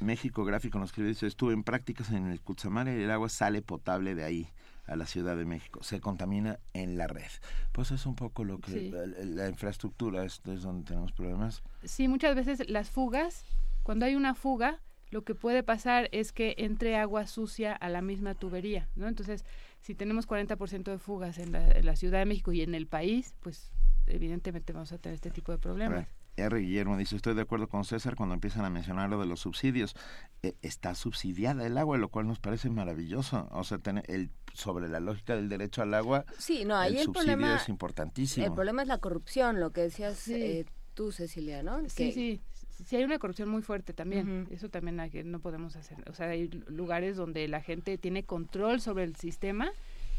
México 0.00 0.44
Gráfico 0.44 0.78
nos 0.78 0.90
escribe, 0.90 1.08
dice, 1.08 1.26
estuve 1.26 1.52
en 1.52 1.64
prácticas 1.64 2.10
en 2.10 2.28
el 2.28 2.40
Cutzamara 2.40 2.94
y 2.94 3.02
el 3.02 3.10
agua 3.10 3.28
sale 3.28 3.62
potable 3.62 4.14
de 4.14 4.24
ahí 4.24 4.48
a 4.86 4.96
la 4.96 5.04
Ciudad 5.04 5.36
de 5.36 5.44
México, 5.44 5.82
se 5.82 6.00
contamina 6.00 6.58
en 6.72 6.96
la 6.96 7.08
red. 7.08 7.30
Pues 7.72 7.90
es 7.90 8.06
un 8.06 8.14
poco 8.14 8.42
lo 8.42 8.58
que 8.58 8.90
la, 9.24 9.48
infraestructura 9.48 10.24
es, 10.24 10.40
es 10.46 10.62
donde 10.62 10.84
tenemos 10.84 11.12
problemas. 11.12 11.62
Sí, 11.84 12.08
muchas 12.08 12.34
veces 12.34 12.70
las 12.70 12.88
fugas, 12.88 13.44
cuando 13.82 14.06
hay 14.06 14.14
una 14.14 14.34
fuga, 14.34 14.80
lo 15.10 15.22
que 15.22 15.34
puede 15.34 15.62
pasar 15.62 16.08
es 16.12 16.32
que 16.32 16.54
entre 16.58 16.96
agua 16.96 17.26
sucia 17.26 17.72
a 17.72 17.88
la 17.88 18.02
misma 18.02 18.34
tubería, 18.34 18.88
¿no? 18.94 19.08
Entonces, 19.08 19.44
si 19.80 19.94
tenemos 19.94 20.28
40% 20.28 20.84
de 20.84 20.98
fugas 20.98 21.38
en 21.38 21.52
la, 21.52 21.70
en 21.70 21.86
la, 21.86 21.96
Ciudad 21.96 22.18
de 22.18 22.26
México 22.26 22.52
y 22.52 22.62
en 22.62 22.74
el 22.74 22.86
país, 22.86 23.34
pues 23.40 23.72
evidentemente 24.06 24.72
vamos 24.72 24.92
a 24.92 24.98
tener 24.98 25.14
este 25.14 25.30
tipo 25.30 25.52
de 25.52 25.58
problemas. 25.58 26.06
R. 26.38 26.58
Guillermo 26.60 26.96
dice, 26.96 27.16
estoy 27.16 27.34
de 27.34 27.42
acuerdo 27.42 27.68
con 27.68 27.84
César 27.84 28.14
cuando 28.14 28.34
empiezan 28.34 28.64
a 28.64 28.70
mencionar 28.70 29.10
lo 29.10 29.18
de 29.20 29.26
los 29.26 29.40
subsidios. 29.40 29.96
Eh, 30.42 30.54
está 30.62 30.94
subsidiada 30.94 31.66
el 31.66 31.76
agua, 31.76 31.98
lo 31.98 32.08
cual 32.08 32.26
nos 32.26 32.38
parece 32.38 32.70
maravilloso. 32.70 33.48
O 33.50 33.64
sea, 33.64 33.78
tener 33.78 34.04
el, 34.08 34.30
sobre 34.52 34.88
la 34.88 35.00
lógica 35.00 35.34
del 35.34 35.48
derecho 35.48 35.82
al 35.82 35.94
agua, 35.94 36.24
sí, 36.38 36.64
no, 36.64 36.76
ahí 36.76 36.92
el, 36.92 36.98
el 36.98 37.04
subsidio 37.06 37.34
problema, 37.34 37.56
es 37.56 37.68
importantísimo. 37.68 38.46
El 38.46 38.52
problema 38.52 38.82
es 38.82 38.88
la 38.88 38.98
corrupción, 38.98 39.60
lo 39.60 39.72
que 39.72 39.82
decías 39.82 40.28
eh, 40.28 40.64
tú, 40.94 41.12
Cecilia, 41.12 41.62
¿no? 41.62 41.80
Sí, 41.88 42.12
sí. 42.12 42.40
Sí, 42.84 42.96
hay 42.96 43.04
una 43.04 43.18
corrupción 43.18 43.48
muy 43.48 43.62
fuerte 43.62 43.92
también. 43.92 44.46
Eso 44.50 44.68
también 44.68 45.00
hay 45.00 45.10
no 45.24 45.40
podemos 45.40 45.76
hacer. 45.76 45.98
O 46.08 46.12
sea, 46.12 46.28
hay 46.28 46.48
lugares 46.68 47.16
donde 47.16 47.48
la 47.48 47.60
gente 47.60 47.98
tiene 47.98 48.24
control 48.24 48.80
sobre 48.80 49.04
el 49.04 49.16
sistema 49.16 49.72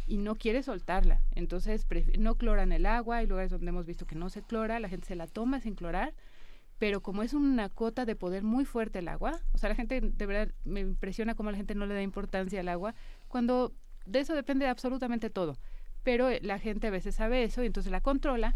y 0.07 0.17
no 0.17 0.35
quiere 0.35 0.63
soltarla. 0.63 1.21
Entonces 1.35 1.85
no 2.17 2.35
cloran 2.35 2.71
el 2.71 2.85
agua, 2.85 3.17
hay 3.17 3.27
lugares 3.27 3.51
donde 3.51 3.69
hemos 3.69 3.85
visto 3.85 4.05
que 4.05 4.15
no 4.15 4.29
se 4.29 4.41
clora, 4.41 4.79
la 4.79 4.89
gente 4.89 5.07
se 5.07 5.15
la 5.15 5.27
toma 5.27 5.61
sin 5.61 5.75
clorar, 5.75 6.13
pero 6.79 7.01
como 7.01 7.23
es 7.23 7.33
una 7.33 7.69
cuota 7.69 8.05
de 8.05 8.15
poder 8.15 8.43
muy 8.43 8.65
fuerte 8.65 8.99
el 8.99 9.07
agua, 9.07 9.39
o 9.53 9.57
sea, 9.57 9.69
la 9.69 9.75
gente 9.75 10.01
de 10.01 10.25
verdad 10.25 10.53
me 10.65 10.79
impresiona 10.79 11.35
cómo 11.35 11.51
la 11.51 11.57
gente 11.57 11.75
no 11.75 11.85
le 11.85 11.93
da 11.93 12.01
importancia 12.01 12.59
al 12.59 12.69
agua, 12.69 12.95
cuando 13.27 13.73
de 14.05 14.19
eso 14.19 14.33
depende 14.33 14.67
absolutamente 14.67 15.29
todo. 15.29 15.57
Pero 16.03 16.29
la 16.41 16.57
gente 16.59 16.87
a 16.87 16.91
veces 16.91 17.15
sabe 17.15 17.43
eso 17.43 17.61
y 17.61 17.67
entonces 17.67 17.91
la 17.91 18.01
controla 18.01 18.55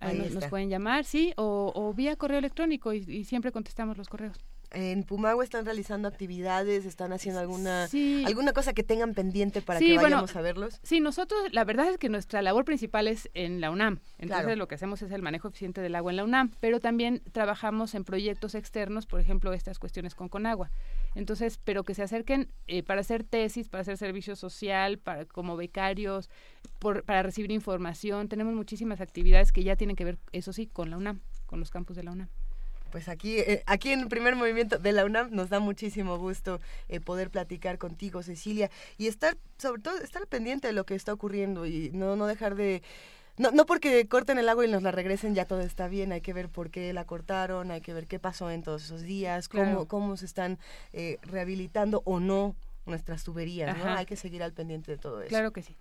Ahí, 0.01 0.11
Ahí 0.11 0.19
nos, 0.19 0.33
nos 0.33 0.47
pueden 0.47 0.69
llamar, 0.69 1.05
sí, 1.05 1.33
o, 1.37 1.71
o 1.75 1.95
vía 1.95 2.17
correo 2.17 2.39
electrónico 2.39 2.93
y, 2.93 3.05
y 3.07 3.25
siempre 3.25 3.53
contestamos 3.53 3.97
los 3.97 4.09
correos. 4.09 4.37
En 4.75 5.05
Pumagua 5.05 5.45
están 5.45 5.65
realizando 5.67 6.09
actividades, 6.09 6.87
están 6.87 7.13
haciendo 7.13 7.41
alguna 7.41 7.89
Sí. 7.89 8.25
alguna 8.27 8.53
cosa 8.53 8.73
que 8.73 8.83
tengan 8.83 9.13
pendiente 9.15 9.61
para 9.61 9.79
Sí, 9.79 9.87
que 9.87 9.93
bueno, 9.95 10.17
vayamos 10.17 10.35
a 10.37 10.41
verlos. 10.41 10.81
Sí, 10.83 11.01
nosotros, 11.01 11.41
la 11.53 11.65
verdad 11.65 11.89
es 11.91 11.99
que 11.99 12.09
nuestra 12.09 12.41
labor 12.43 12.65
principal 12.65 13.07
es 13.07 13.29
en 13.35 13.61
la 13.61 13.71
UNAM. 13.71 14.01
Entonces 14.19 14.45
Claro. 14.47 14.57
lo 14.57 14.69
que 14.69 14.75
hacemos 14.77 15.03
es 15.03 15.13
el 15.13 15.21
manejo 15.23 15.49
eficiente 15.49 15.81
del 15.83 15.95
agua 15.95 16.13
en 16.13 16.17
la 16.17 16.25
UNAM, 16.25 16.53
pero 16.61 16.81
también 16.81 17.23
trabajamos 17.33 17.95
en 17.95 18.05
proyectos 18.05 18.55
externos, 18.55 19.07
por 19.07 19.21
ejemplo, 19.21 19.53
estas 19.53 19.79
cuestiones 19.79 20.15
con 20.15 20.29
Conagua. 20.29 20.71
Entonces, 21.15 21.59
pero 21.63 21.85
que 21.85 21.95
se 21.95 22.03
acerquen 22.03 22.51
eh, 22.67 22.83
para 22.83 23.03
hacer 23.03 23.25
tesis, 23.25 23.69
para 23.69 23.83
hacer 23.83 23.99
servicio 23.99 24.37
social, 24.37 24.99
para 24.99 25.27
como 25.27 25.57
becarios, 25.57 26.31
por- 26.79 27.05
para 27.05 27.23
recibir 27.23 27.51
información. 27.51 28.29
Tenemos 28.29 28.55
muchísimas 28.55 29.01
actividades 29.03 29.53
que 29.53 29.63
ya 29.65 29.77
tienen 29.77 29.97
que 29.97 30.05
ver, 30.07 30.19
eso 30.33 30.53
sí, 30.55 30.67
con 30.67 30.89
la 30.91 30.97
UNAM, 30.97 31.21
con 31.47 31.61
los 31.61 31.71
campus 31.71 31.97
de 31.97 32.05
la 32.05 32.13
UNAM. 32.13 32.29
Pues 32.93 33.09
aquí, 33.09 33.39
eh, 33.39 33.63
aquí 33.67 33.91
en 33.91 34.01
el 34.01 34.09
primer 34.09 34.37
movimiento 34.37 34.79
de 34.79 34.93
la 34.93 35.07
UNAM 35.07 35.31
nos 35.33 35.49
da 35.49 35.59
muchísimo 35.61 36.19
gusto 36.19 36.61
eh, 36.89 37.01
poder 37.01 37.31
platicar 37.31 37.79
contigo, 37.79 38.23
Cecilia, 38.23 38.71
y 38.99 39.07
estar, 39.09 39.37
sobre 39.57 39.81
todo, 39.81 39.97
estar 39.99 40.27
pendiente 40.27 40.67
de 40.69 40.75
lo 40.75 40.85
que 40.85 40.95
está 40.95 41.13
ocurriendo 41.13 41.65
y 41.65 41.91
no, 41.95 42.17
no 42.17 42.27
dejar 42.27 42.55
de 42.55 42.83
no, 43.39 43.51
no 43.51 43.65
porque 43.65 44.07
corten 44.09 44.37
el 44.37 44.47
agua 44.51 44.67
y 44.67 44.71
nos 44.71 44.83
la 44.83 44.91
regresen 44.91 45.35
ya 45.35 45.47
todo 45.47 45.63
está 45.63 45.89
bien, 45.89 46.13
hay 46.13 46.21
que 46.21 46.35
ver 46.35 46.51
por 46.51 46.69
qué 46.71 46.93
la 46.93 47.07
cortaron, 47.07 47.71
hay 47.71 47.81
que 47.81 47.95
ver 47.95 48.07
qué 48.07 48.19
pasó 48.19 48.51
en 48.51 48.63
todos 48.63 48.85
esos 48.85 49.01
días, 49.01 49.49
cómo, 49.49 49.63
Claro. 49.65 49.87
cómo 49.89 50.17
se 50.19 50.27
están 50.27 50.59
eh, 50.93 51.17
rehabilitando 51.23 52.03
o 52.05 52.21
no 52.21 52.55
nuestras 52.85 53.25
tuberías, 53.25 53.77
¿no? 53.79 53.85
Hay 53.87 54.05
que 54.05 54.17
seguir 54.17 54.43
al 54.43 54.53
pendiente 54.53 54.91
de 54.93 54.99
todo 54.99 55.23
eso. 55.23 55.31
Claro 55.31 55.51
que 55.51 55.63
sí. 55.63 55.75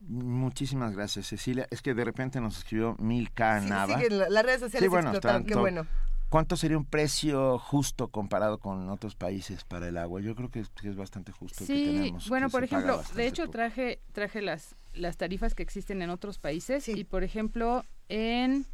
Muchísimas 0.00 0.92
gracias, 0.94 1.28
Cecilia. 1.28 1.66
Es 1.70 1.80
que 1.82 1.94
de 1.94 2.04
repente 2.04 2.40
nos 2.40 2.58
escribió 2.58 2.96
Milka 2.98 3.60
Sí, 3.62 3.68
Nava. 3.68 3.94
sí, 3.96 4.02
que 4.02 4.10
las 4.10 4.44
redes 4.44 4.60
sociales 4.60 4.86
explotaron, 4.92 5.14
están 5.14 5.44
qué 5.44 5.52
todo- 5.52 5.62
bueno. 5.62 5.86
¿Cuánto 6.28 6.56
sería 6.56 6.76
un 6.76 6.84
precio 6.84 7.58
justo 7.58 8.08
comparado 8.08 8.58
con 8.58 8.88
otros 8.90 9.14
países 9.14 9.64
para 9.64 9.88
el 9.88 9.96
agua? 9.96 10.20
Yo 10.20 10.34
creo 10.34 10.50
que 10.50 10.60
es, 10.60 10.68
que 10.70 10.88
es 10.88 10.96
bastante 10.96 11.30
justo 11.32 11.62
el 11.64 11.68
que 11.68 11.74
Sí, 11.74 11.84
tenemos. 11.86 12.28
bueno, 12.28 12.48
que 12.48 12.52
por 12.52 12.64
ejemplo, 12.64 13.00
de 13.14 13.26
hecho 13.26 13.42
poco. 13.44 13.52
traje 13.52 14.00
traje 14.12 14.42
las 14.42 14.74
las 14.94 15.16
tarifas 15.18 15.54
que 15.54 15.62
existen 15.62 16.00
en 16.02 16.10
otros 16.10 16.38
países 16.38 16.88
y 16.88 17.04
por 17.04 17.22
ejemplo 17.22 17.84
en 18.08 18.64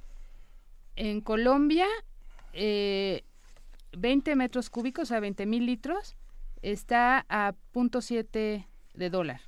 en 0.96 1.20
Colombia 1.20 1.86
eh, 2.52 3.22
20 3.96 4.34
metros 4.36 4.70
cúbicos, 4.70 5.02
o 5.04 5.06
sea, 5.06 5.20
20 5.20 5.44
mil 5.46 5.66
litros, 5.66 6.16
está 6.62 7.26
a 7.28 7.54
punto 7.72 7.98
.7 8.00 8.66
de 8.94 9.10
dólar. 9.10 9.40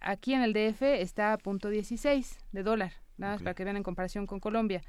Aquí 0.00 0.34
en 0.34 0.42
el 0.42 0.52
DF 0.52 0.82
está 0.82 1.32
a 1.32 1.38
punto 1.38 1.70
.16 1.70 2.36
de 2.52 2.62
dólar, 2.62 2.92
nada 3.16 3.34
más 3.34 3.42
para 3.42 3.54
que 3.54 3.64
vean 3.64 3.76
en 3.76 3.82
comparación 3.82 4.26
con 4.26 4.40
Colombia. 4.40 4.82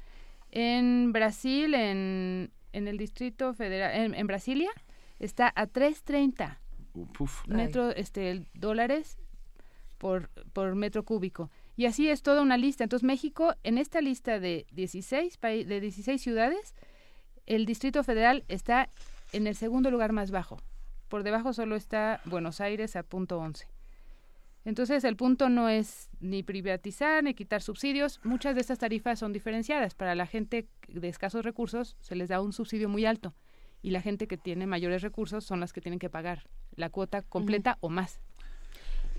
En 0.52 1.12
Brasil, 1.12 1.74
en, 1.74 2.50
en 2.72 2.88
el 2.88 2.98
Distrito 2.98 3.54
Federal, 3.54 3.94
en, 3.94 4.14
en 4.14 4.26
Brasilia, 4.26 4.70
está 5.18 5.52
a 5.54 5.66
3.30 5.66 6.56
Uf. 7.18 7.46
metro, 7.46 7.90
este, 7.90 8.46
dólares 8.54 9.16
por, 9.98 10.28
por 10.52 10.74
metro 10.74 11.04
cúbico. 11.04 11.50
Y 11.76 11.86
así 11.86 12.08
es 12.08 12.22
toda 12.22 12.42
una 12.42 12.56
lista. 12.56 12.84
Entonces 12.84 13.06
México, 13.06 13.54
en 13.62 13.78
esta 13.78 14.00
lista 14.00 14.40
de 14.40 14.66
16, 14.72 15.38
pai- 15.40 15.64
de 15.64 15.80
16 15.80 16.20
ciudades, 16.20 16.74
el 17.46 17.64
Distrito 17.66 18.02
Federal 18.04 18.44
está 18.48 18.88
en 19.32 19.46
el 19.46 19.54
segundo 19.56 19.90
lugar 19.90 20.12
más 20.12 20.30
bajo. 20.30 20.58
Por 21.08 21.22
debajo 21.22 21.52
solo 21.52 21.76
está 21.76 22.20
Buenos 22.24 22.60
Aires 22.60 22.96
a 22.96 23.02
punto 23.02 23.38
11. 23.38 23.66
Entonces 24.64 25.04
el 25.04 25.16
punto 25.16 25.48
no 25.48 25.68
es 25.68 26.10
ni 26.20 26.42
privatizar 26.42 27.24
ni 27.24 27.34
quitar 27.34 27.62
subsidios. 27.62 28.20
Muchas 28.24 28.54
de 28.54 28.60
estas 28.60 28.78
tarifas 28.78 29.18
son 29.18 29.32
diferenciadas. 29.32 29.94
Para 29.94 30.14
la 30.14 30.26
gente 30.26 30.68
de 30.88 31.08
escasos 31.08 31.44
recursos 31.44 31.96
se 32.00 32.14
les 32.14 32.28
da 32.28 32.40
un 32.40 32.52
subsidio 32.52 32.88
muy 32.88 33.06
alto 33.06 33.34
y 33.82 33.90
la 33.90 34.02
gente 34.02 34.26
que 34.26 34.36
tiene 34.36 34.66
mayores 34.66 35.02
recursos 35.02 35.44
son 35.44 35.60
las 35.60 35.72
que 35.72 35.80
tienen 35.80 35.98
que 35.98 36.10
pagar 36.10 36.48
la 36.76 36.90
cuota 36.90 37.22
completa 37.22 37.78
o 37.80 37.88
más. 37.88 38.20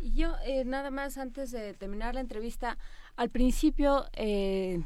Y 0.01 0.13
yo, 0.13 0.35
eh, 0.45 0.63
nada 0.65 0.89
más 0.91 1.17
antes 1.17 1.51
de 1.51 1.73
terminar 1.73 2.15
la 2.15 2.21
entrevista, 2.21 2.77
al 3.15 3.29
principio, 3.29 4.05
eh, 4.13 4.81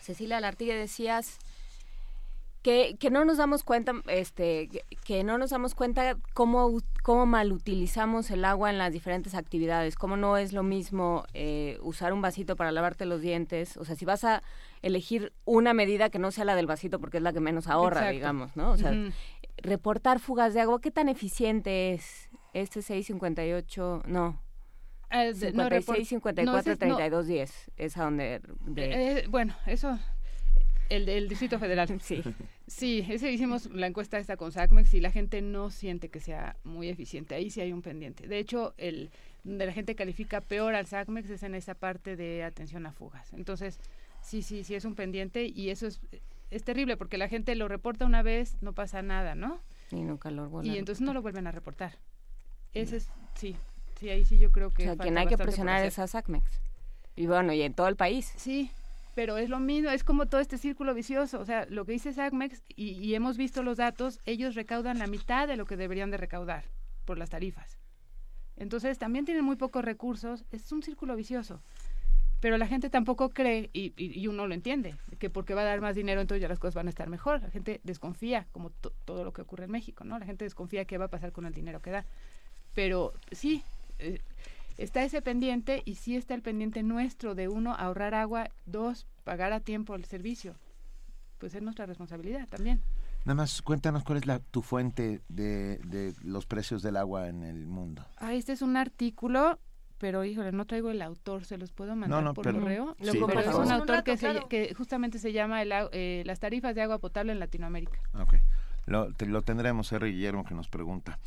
Cecilia 0.00 0.40
Lartigue 0.40 0.74
decías 0.74 1.38
que, 2.62 2.96
que 2.98 3.10
no 3.10 3.24
nos 3.24 3.38
damos 3.38 3.64
cuenta, 3.64 3.92
este, 4.06 4.68
que- 4.68 4.82
que 5.04 5.24
no 5.24 5.36
nos 5.36 5.50
damos 5.50 5.74
cuenta 5.74 6.16
cómo, 6.32 6.78
cómo 7.02 7.26
mal 7.26 7.50
utilizamos 7.52 8.30
el 8.30 8.44
agua 8.44 8.70
en 8.70 8.78
las 8.78 8.92
diferentes 8.92 9.34
actividades, 9.34 9.96
cómo 9.96 10.16
no 10.16 10.36
es 10.36 10.52
lo 10.52 10.62
mismo 10.62 11.24
eh, 11.34 11.78
usar 11.82 12.12
un 12.12 12.22
vasito 12.22 12.54
para 12.54 12.70
lavarte 12.70 13.04
los 13.04 13.20
dientes, 13.20 13.76
o 13.76 13.84
sea, 13.84 13.96
si 13.96 14.04
vas 14.04 14.22
a 14.24 14.42
elegir 14.80 15.32
una 15.44 15.74
medida 15.74 16.08
que 16.08 16.18
no 16.20 16.30
sea 16.30 16.44
la 16.44 16.54
del 16.54 16.66
vasito 16.66 17.00
porque 17.00 17.16
es 17.16 17.22
la 17.24 17.32
que 17.32 17.40
menos 17.40 17.66
ahorra, 17.66 18.00
Exacto. 18.00 18.14
digamos, 18.14 18.56
¿no? 18.56 18.70
O 18.70 18.76
sea, 18.76 18.92
reportar 19.58 20.20
fugas 20.20 20.54
de 20.54 20.60
agua, 20.60 20.80
¿qué 20.80 20.90
tan 20.90 21.08
eficiente 21.08 21.92
es 21.92 22.30
este 22.52 22.80
658? 22.82 24.02
No. 24.06 24.40
No, 25.10 25.18
report- 25.68 25.96
56, 26.06 26.08
54, 26.08 26.52
no, 26.52 26.58
ese 26.58 26.72
es- 26.72 26.78
no. 26.80 26.96
32, 26.96 27.26
10. 27.26 27.70
Es 27.76 27.96
a 27.98 28.04
donde... 28.04 28.40
de- 28.60 29.18
Eh, 29.18 29.26
bueno, 29.28 29.54
eso, 29.66 29.98
el 30.96 31.06
del 31.06 31.28
Distrito 31.28 31.58
Federal. 31.58 31.88
Sí. 32.02 32.22
Sí, 32.66 33.06
ese 33.08 33.30
hicimos 33.32 33.66
la 33.66 33.86
encuesta 33.86 34.18
esta 34.18 34.36
con 34.36 34.52
SACMEX 34.52 34.94
y 34.94 35.00
la 35.00 35.10
gente 35.10 35.42
no 35.42 35.70
siente 35.70 36.08
que 36.08 36.20
sea 36.20 36.56
muy 36.64 36.88
eficiente. 36.88 37.34
Ahí 37.34 37.50
sí 37.50 37.60
hay 37.60 37.72
un 37.72 37.82
pendiente. 37.82 38.26
De 38.26 38.38
hecho, 38.38 38.74
el 38.76 39.10
donde 39.44 39.66
la 39.66 39.72
gente 39.72 39.94
califica 39.94 40.40
peor 40.40 40.74
al 40.74 40.86
SACMEX 40.86 41.30
es 41.30 41.42
en 41.42 41.54
esa 41.54 41.74
parte 41.74 42.16
de 42.16 42.44
atención 42.44 42.86
a 42.86 42.92
fugas. 42.92 43.32
Entonces, 43.32 43.78
sí, 44.20 44.42
sí, 44.42 44.64
sí 44.64 44.74
es 44.74 44.84
un 44.84 44.94
pendiente 44.94 45.44
y 45.44 45.70
eso 45.70 45.86
es, 45.86 46.00
es 46.50 46.62
terrible 46.62 46.96
porque 46.96 47.18
la 47.18 47.28
gente 47.28 47.54
lo 47.54 47.68
reporta 47.68 48.04
una 48.04 48.22
vez, 48.22 48.56
no 48.60 48.72
pasa 48.72 49.02
nada, 49.02 49.34
¿no? 49.34 49.60
Y 49.90 50.02
nunca 50.02 50.30
lo 50.30 50.48
vuelven 50.48 50.72
Y 50.72 50.76
a 50.76 50.78
entonces 50.78 51.02
no 51.02 51.12
lo 51.12 51.22
vuelven 51.22 51.46
a 51.46 51.52
reportar. 51.52 51.98
Ese 52.72 52.96
es, 52.96 53.10
sí, 53.34 53.56
sí, 53.98 54.08
ahí 54.08 54.24
sí 54.24 54.38
yo 54.38 54.52
creo 54.52 54.70
que 54.70 54.84
O 54.84 54.94
sea, 54.94 54.96
quien 54.96 55.18
hay 55.18 55.26
que 55.26 55.36
presionar 55.36 55.84
es 55.84 55.98
a 55.98 56.06
SACMEX. 56.06 56.44
Y 57.16 57.26
bueno, 57.26 57.52
y 57.52 57.62
en 57.62 57.74
todo 57.74 57.88
el 57.88 57.96
país. 57.96 58.32
Sí, 58.36 58.70
pero 59.14 59.36
es 59.36 59.48
lo 59.50 59.60
mismo, 59.60 59.90
es 59.90 60.04
como 60.04 60.26
todo 60.26 60.40
este 60.40 60.58
círculo 60.58 60.94
vicioso. 60.94 61.38
O 61.40 61.44
sea, 61.44 61.66
lo 61.68 61.84
que 61.84 61.92
dice 61.92 62.12
SACMEX, 62.12 62.62
y, 62.74 63.14
hemos 63.14 63.36
visto 63.36 63.62
los 63.62 63.76
datos, 63.76 64.20
ellos 64.24 64.54
recaudan 64.54 64.98
la 64.98 65.06
mitad 65.06 65.46
de 65.46 65.56
lo 65.56 65.66
que 65.66 65.76
deberían 65.76 66.10
de 66.10 66.16
recaudar 66.16 66.64
por 67.04 67.18
las 67.18 67.30
tarifas. 67.30 67.78
Entonces, 68.56 68.98
también 68.98 69.24
tienen 69.24 69.44
muy 69.44 69.56
pocos 69.56 69.84
recursos, 69.84 70.44
es 70.50 70.70
un 70.72 70.82
círculo 70.82 71.16
vicioso. 71.16 71.62
Pero 72.40 72.58
la 72.58 72.66
gente 72.66 72.90
tampoco 72.90 73.30
cree, 73.30 73.70
y, 73.72 73.92
y- 73.96 74.18
y 74.20 74.26
uno 74.26 74.46
lo 74.48 74.54
entiende, 74.54 74.96
que 75.18 75.30
porque 75.30 75.54
va 75.54 75.60
a 75.60 75.64
dar 75.64 75.80
más 75.80 75.94
dinero, 75.94 76.20
entonces 76.20 76.42
ya 76.42 76.48
las 76.48 76.58
cosas 76.58 76.74
van 76.74 76.86
a 76.86 76.90
estar 76.90 77.08
mejor. 77.08 77.40
La 77.40 77.50
gente 77.50 77.80
desconfía, 77.84 78.46
como 78.50 78.70
to- 78.70 78.92
todo 79.04 79.24
lo 79.24 79.32
que 79.32 79.42
ocurre 79.42 79.66
en 79.66 79.70
México, 79.70 80.04
¿no? 80.04 80.18
La 80.18 80.26
gente 80.26 80.44
desconfía 80.44 80.84
qué 80.84 80.98
va 80.98 81.04
a 81.04 81.08
pasar 81.08 81.32
con 81.32 81.46
el 81.46 81.54
dinero 81.54 81.80
que 81.80 81.90
da. 81.90 82.04
Pero 82.74 83.12
sí, 83.30 83.62
eh, 83.98 84.20
está 84.78 85.02
ese 85.04 85.22
pendiente 85.22 85.82
y 85.84 85.94
sí 85.96 86.16
está 86.16 86.34
el 86.34 86.42
pendiente 86.42 86.82
nuestro 86.82 87.34
de 87.34 87.48
uno 87.48 87.74
ahorrar 87.74 88.14
agua, 88.14 88.48
dos 88.66 89.06
pagar 89.24 89.52
a 89.52 89.60
tiempo 89.60 89.94
el 89.94 90.04
servicio. 90.04 90.54
Pues 91.38 91.54
es 91.54 91.62
nuestra 91.62 91.86
responsabilidad 91.86 92.48
también. 92.48 92.80
Nada 93.24 93.34
más 93.36 93.62
cuéntanos 93.62 94.02
cuál 94.04 94.18
es 94.18 94.26
la, 94.26 94.38
tu 94.40 94.62
fuente 94.62 95.20
de, 95.28 95.78
de 95.84 96.14
los 96.24 96.46
precios 96.46 96.82
del 96.82 96.96
agua 96.96 97.28
en 97.28 97.42
el 97.44 97.66
mundo. 97.66 98.04
Ah, 98.16 98.34
este 98.34 98.52
es 98.52 98.62
un 98.62 98.76
artículo, 98.76 99.60
pero 99.98 100.24
híjole, 100.24 100.50
no 100.50 100.64
traigo 100.66 100.90
el 100.90 101.00
autor, 101.02 101.44
se 101.44 101.56
los 101.56 101.70
puedo 101.72 101.94
mandar 101.94 102.22
no, 102.22 102.34
por 102.34 102.44
pero- 102.44 102.58
correo. 102.60 102.96
sí, 103.00 103.18
por 103.18 103.28
pero 103.28 103.40
es 103.40 103.54
un 103.54 103.62
Un 103.66 103.72
autor 103.72 103.96
rato, 103.96 104.04
que, 104.04 104.16
se- 104.16 104.30
claro. 104.30 104.48
que 104.48 104.74
justamente 104.74 105.20
se 105.20 105.32
llama 105.32 105.62
el 105.62 105.72
eh, 105.92 106.22
Las 106.26 106.40
tarifas 106.40 106.74
de 106.74 106.82
agua 106.82 106.98
potable 106.98 107.30
en 107.32 107.38
Latinoamérica. 107.38 108.00
Ok, 108.20 108.34
lo, 108.86 109.12
te- 109.14 109.26
lo 109.26 109.42
tendremos, 109.42 109.92
R. 109.92 110.08
Guillermo, 110.10 110.44
que 110.44 110.54
nos 110.54 110.68
pregunta. 110.68 111.20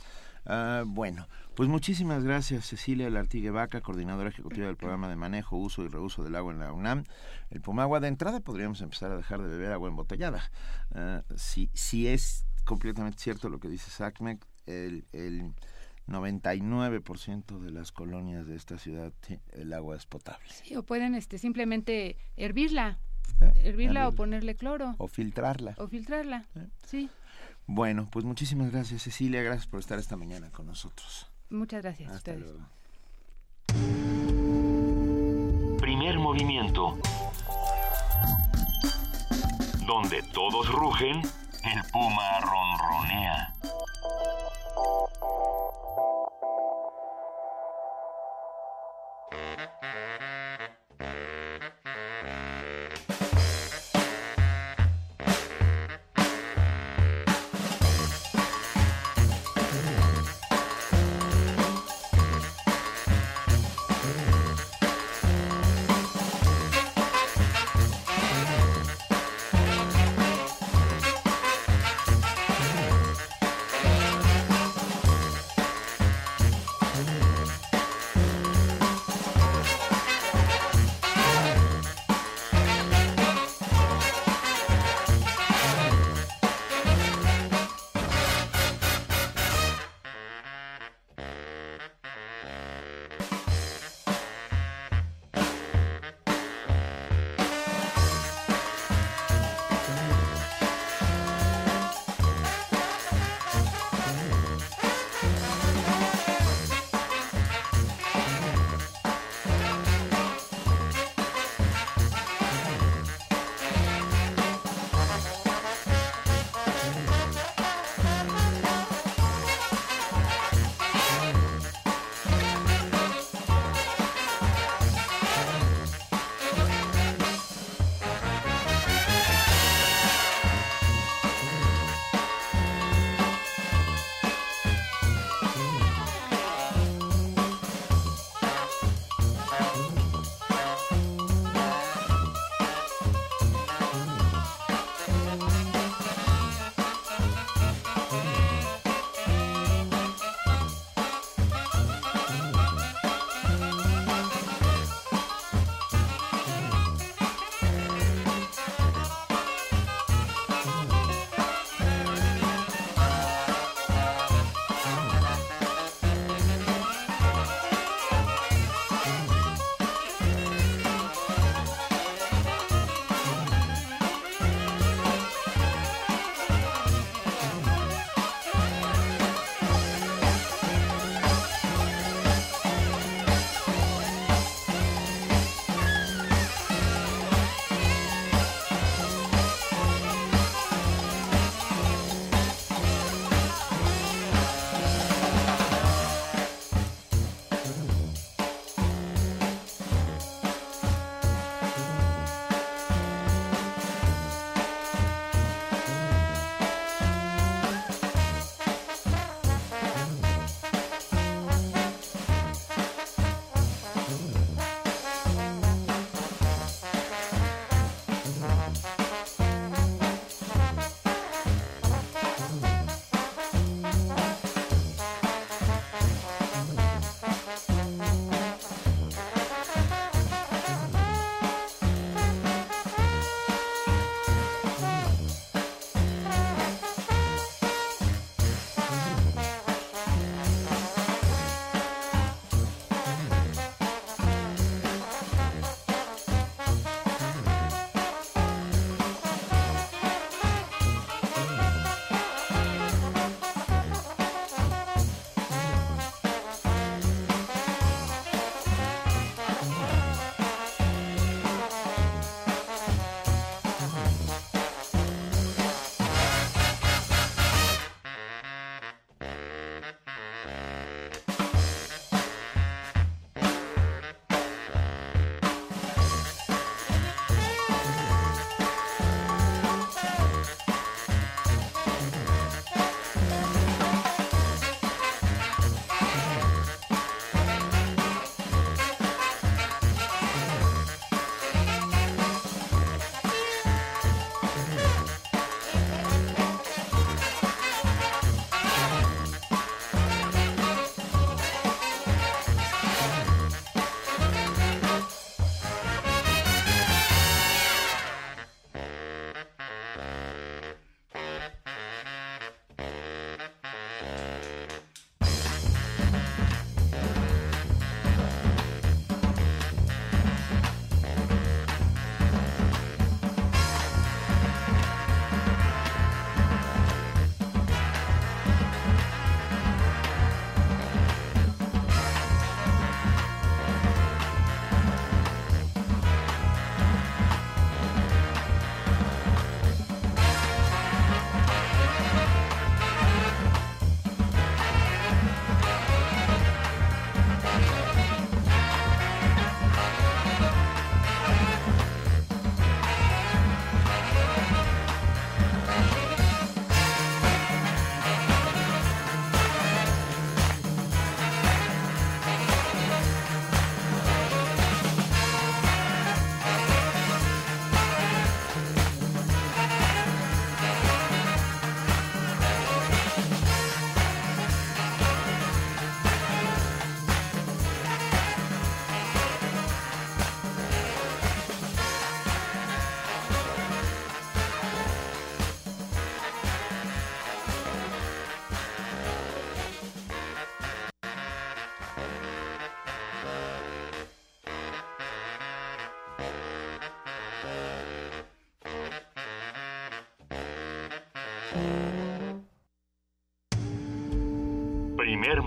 Ah, 0.45 0.83
bueno, 0.85 1.27
pues 1.55 1.67
muchísimas 1.69 2.23
gracias 2.23 2.65
Cecilia 2.67 3.09
Lartigue 3.09 3.49
Vaca, 3.49 3.81
coordinadora 3.81 4.29
ejecutiva 4.29 4.67
del 4.67 4.77
programa 4.77 5.09
de 5.09 5.15
manejo, 5.15 5.57
uso 5.57 5.83
y 5.83 5.87
reuso 5.87 6.23
del 6.23 6.35
agua 6.35 6.53
en 6.53 6.59
la 6.59 6.71
UNAM. 6.71 7.03
El 7.49 7.61
Pumagua 7.61 7.99
de 7.99 8.07
entrada 8.09 8.39
podríamos 8.41 8.81
empezar 8.81 9.11
a 9.11 9.17
dejar 9.17 9.41
de 9.41 9.47
beber 9.47 9.71
agua 9.71 9.89
embotellada. 9.89 10.51
Ah, 10.93 11.23
si, 11.35 11.69
si 11.73 12.07
es 12.07 12.45
completamente 12.63 13.17
cierto 13.19 13.49
lo 13.49 13.59
que 13.59 13.69
dice 13.69 13.89
SACMEC, 13.89 14.45
el, 14.67 15.05
el 15.13 15.53
99% 16.07 17.59
de 17.59 17.71
las 17.71 17.91
colonias 17.91 18.45
de 18.45 18.55
esta 18.55 18.77
ciudad, 18.77 19.13
el 19.53 19.73
agua 19.73 19.95
es 19.95 20.05
potable. 20.05 20.47
Sí, 20.49 20.75
o 20.75 20.83
pueden 20.83 21.15
este, 21.15 21.37
simplemente 21.37 22.17
hervirla, 22.37 22.97
Eh, 23.41 23.51
hervirla 23.63 24.07
o 24.07 24.11
ponerle 24.11 24.55
cloro 24.55 24.93
O 24.99 25.07
filtrarla. 25.07 25.73
o 25.79 25.87
filtrarla. 25.87 26.45
Sí, 26.85 27.09
Bueno, 27.67 28.07
pues 28.11 28.25
muchísimas 28.25 28.71
gracias 28.71 29.01
Cecilia, 29.03 29.41
gracias 29.41 29.67
por 29.67 29.79
estar 29.79 29.97
esta 29.99 30.15
mañana 30.15 30.49
con 30.51 30.67
nosotros. 30.67 31.27
muchas 31.49 31.81
gracias 31.83 32.09
a 32.11 32.15
Hasta 32.15 32.31
ustedes. 32.33 32.51
luego. 32.51 32.67
Primer 35.79 36.17
movimiento. 36.19 36.97
Donde 39.87 40.23
todos 40.33 40.67
rugen, 40.71 41.21
el 41.63 41.83
puma 41.91 42.39
ronronea. 42.41 43.53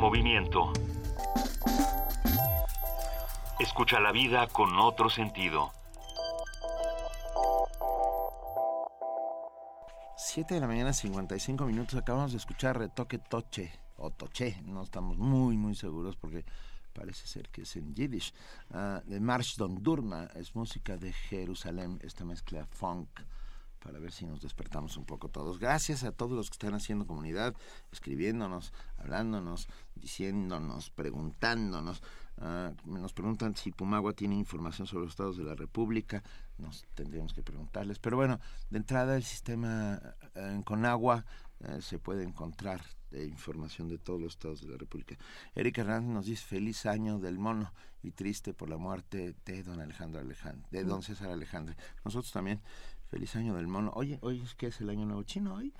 Movimiento. 0.08 0.72
Escucha 3.60 4.00
la 4.00 4.10
vida 4.10 4.46
con 4.46 4.78
otro 4.78 5.10
sentido. 5.10 5.70
7 10.16 10.54
de 10.54 10.60
la 10.60 10.66
mañana, 10.66 10.94
55 10.94 11.66
minutos. 11.66 11.94
Acabamos 11.96 12.30
de 12.30 12.38
escuchar 12.38 12.78
Retoque 12.78 13.18
Toche 13.18 13.70
o 13.98 14.10
Toche. 14.10 14.62
No 14.64 14.82
estamos 14.82 15.18
muy, 15.18 15.58
muy 15.58 15.74
seguros 15.74 16.16
porque 16.16 16.46
parece 16.94 17.26
ser 17.26 17.50
que 17.50 17.62
es 17.62 17.76
en 17.76 17.94
Yiddish. 17.94 18.32
Ah, 18.70 19.02
de 19.04 19.20
March 19.20 19.56
Don 19.58 19.82
Durma. 19.82 20.30
Es 20.34 20.54
música 20.54 20.96
de 20.96 21.12
Jerusalén. 21.12 21.98
Esta 22.02 22.24
mezcla 22.24 22.64
funk 22.64 23.10
para 23.88 24.00
ver 24.00 24.12
si 24.12 24.26
nos 24.26 24.42
despertamos 24.42 24.98
un 24.98 25.06
poco 25.06 25.30
todos. 25.30 25.58
Gracias 25.58 26.04
a 26.04 26.12
todos 26.12 26.32
los 26.32 26.50
que 26.50 26.56
están 26.56 26.74
haciendo 26.74 27.06
comunidad, 27.06 27.54
escribiéndonos, 27.90 28.74
hablándonos, 28.98 29.66
diciéndonos, 29.94 30.90
preguntándonos. 30.90 32.02
Ah, 32.36 32.72
nos 32.84 33.14
preguntan 33.14 33.56
si 33.56 33.72
Pumagua 33.72 34.12
tiene 34.12 34.34
información 34.34 34.86
sobre 34.86 35.04
los 35.04 35.12
estados 35.12 35.38
de 35.38 35.44
la 35.44 35.54
República. 35.54 36.22
Nos 36.58 36.84
tendríamos 36.94 37.32
que 37.32 37.42
preguntarles. 37.42 37.98
Pero 37.98 38.18
bueno, 38.18 38.40
de 38.68 38.76
entrada 38.76 39.16
el 39.16 39.24
sistema 39.24 39.98
eh, 40.34 40.50
en 40.52 40.62
Conagua 40.62 41.24
eh, 41.60 41.80
se 41.80 41.98
puede 41.98 42.24
encontrar 42.24 42.82
de 43.10 43.24
información 43.26 43.88
de 43.88 43.96
todos 43.96 44.20
los 44.20 44.34
estados 44.34 44.60
de 44.60 44.68
la 44.68 44.76
República. 44.76 45.16
Erika 45.54 45.80
Hernández 45.80 46.10
nos 46.10 46.26
dice 46.26 46.44
feliz 46.44 46.84
año 46.84 47.18
del 47.18 47.38
mono 47.38 47.72
y 48.02 48.10
triste 48.10 48.52
por 48.52 48.68
la 48.68 48.76
muerte 48.76 49.34
de 49.46 49.62
don 49.62 49.80
Alejandro 49.80 50.20
Alejandro, 50.20 50.68
de 50.70 50.84
don 50.84 51.02
César 51.02 51.30
Alejandro. 51.30 51.74
Nosotros 52.04 52.30
también 52.30 52.60
Feliz 53.10 53.36
año 53.36 53.54
del 53.54 53.66
mono. 53.66 53.90
Oye, 53.94 54.18
hoy 54.20 54.42
es 54.44 54.54
que 54.54 54.66
es 54.66 54.80
el 54.80 54.90
año 54.90 55.06
nuevo 55.06 55.22
chino 55.22 55.54
hoy. 55.54 55.72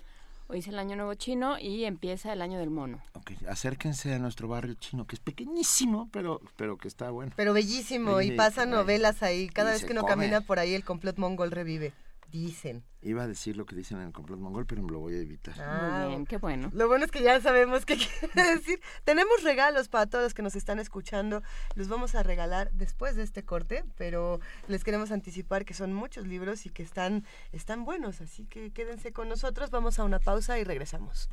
Hoy 0.48 0.60
es 0.60 0.68
el 0.68 0.78
año 0.78 0.96
nuevo 0.96 1.12
chino 1.12 1.58
y 1.58 1.84
empieza 1.84 2.32
el 2.32 2.40
año 2.40 2.58
del 2.58 2.70
mono. 2.70 3.02
Ok, 3.12 3.32
acérquense 3.50 4.14
a 4.14 4.18
nuestro 4.18 4.48
barrio 4.48 4.74
chino, 4.74 5.06
que 5.06 5.14
es 5.14 5.20
pequeñísimo, 5.20 6.08
pero, 6.10 6.40
pero 6.56 6.78
que 6.78 6.88
está 6.88 7.10
bueno. 7.10 7.32
Pero 7.36 7.52
bellísimo, 7.52 8.22
y 8.22 8.30
pasa 8.30 8.64
novelas 8.64 9.22
ahí. 9.22 9.48
Cada 9.48 9.72
vez 9.72 9.84
que 9.84 9.92
uno 9.92 10.06
camina 10.06 10.40
por 10.40 10.58
ahí, 10.58 10.72
el 10.72 10.84
complot 10.84 11.18
mongol 11.18 11.50
revive. 11.50 11.92
Dicen. 12.30 12.84
Iba 13.00 13.22
a 13.22 13.26
decir 13.26 13.56
lo 13.56 13.64
que 13.64 13.74
dicen 13.74 13.98
en 13.98 14.08
el 14.08 14.12
complot 14.12 14.38
mongol, 14.38 14.66
pero 14.66 14.82
me 14.82 14.92
lo 14.92 14.98
voy 14.98 15.14
a 15.14 15.20
evitar. 15.20 15.54
Ah, 15.60 16.06
bien, 16.08 16.26
qué 16.26 16.36
bueno. 16.36 16.68
Lo 16.74 16.86
bueno 16.86 17.06
es 17.06 17.10
que 17.10 17.22
ya 17.22 17.40
sabemos 17.40 17.86
qué 17.86 17.96
quiere 18.32 18.56
decir. 18.56 18.80
Tenemos 19.04 19.42
regalos 19.42 19.88
para 19.88 20.06
todos 20.06 20.24
los 20.24 20.34
que 20.34 20.42
nos 20.42 20.54
están 20.54 20.78
escuchando. 20.78 21.42
Los 21.74 21.88
vamos 21.88 22.14
a 22.14 22.22
regalar 22.22 22.70
después 22.72 23.16
de 23.16 23.22
este 23.22 23.44
corte, 23.44 23.82
pero 23.96 24.40
les 24.66 24.84
queremos 24.84 25.10
anticipar 25.10 25.64
que 25.64 25.72
son 25.72 25.94
muchos 25.94 26.26
libros 26.26 26.66
y 26.66 26.70
que 26.70 26.82
están, 26.82 27.24
están 27.52 27.86
buenos. 27.86 28.20
Así 28.20 28.44
que 28.44 28.72
quédense 28.72 29.12
con 29.12 29.30
nosotros. 29.30 29.70
Vamos 29.70 29.98
a 29.98 30.04
una 30.04 30.18
pausa 30.18 30.58
y 30.58 30.64
regresamos. 30.64 31.30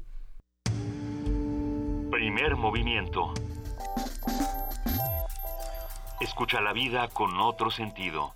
Primer 2.09 2.55
movimiento. 2.55 3.33
Escucha 6.21 6.61
la 6.61 6.71
vida 6.71 7.09
con 7.09 7.37
otro 7.41 7.69
sentido. 7.69 8.33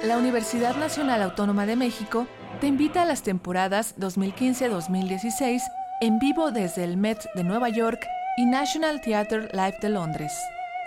La 0.07 0.17
Universidad 0.19 0.77
Nacional 0.77 1.21
Autónoma 1.21 1.67
de 1.67 1.75
México 1.75 2.29
te 2.61 2.69
invita 2.69 3.03
a 3.03 3.05
las 3.05 3.23
temporadas 3.23 3.97
2015-2016 3.99 5.63
en 6.01 6.21
vivo 6.21 6.53
desde 6.53 6.85
el 6.85 6.97
Met 6.97 7.25
de 7.35 7.43
Nueva 7.43 7.71
York 7.71 8.07
y 8.37 8.47
National 8.47 9.01
Theatre 9.01 9.49
Live 9.53 9.79
de 9.83 9.89
Londres. 9.89 10.33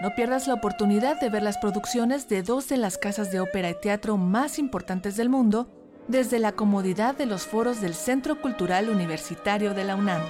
No 0.02 0.16
pierdas 0.16 0.48
la 0.48 0.54
oportunidad 0.54 1.20
de 1.20 1.30
ver 1.30 1.44
las 1.44 1.58
producciones 1.58 2.30
de 2.30 2.44
dos 2.44 2.70
de 2.70 2.78
las 2.78 2.98
casas 2.98 3.30
de 3.30 3.42
ópera 3.42 3.70
y 3.70 3.76
teatro 3.82 4.16
más 4.16 4.58
importantes 4.58 5.18
del 5.18 5.28
mundo 5.28 5.70
desde 6.08 6.40
la 6.40 6.54
comodidad 6.54 7.14
de 7.14 7.26
los 7.26 7.46
foros 7.46 7.82
del 7.82 7.96
Centro 7.96 8.40
Cultural 8.40 8.88
Universitario 8.88 9.74
de 9.74 9.84
la 9.84 9.98
UNAM. 9.98 10.22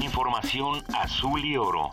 Información 0.00 0.82
azul 0.94 1.44
y 1.44 1.56
oro. 1.56 1.90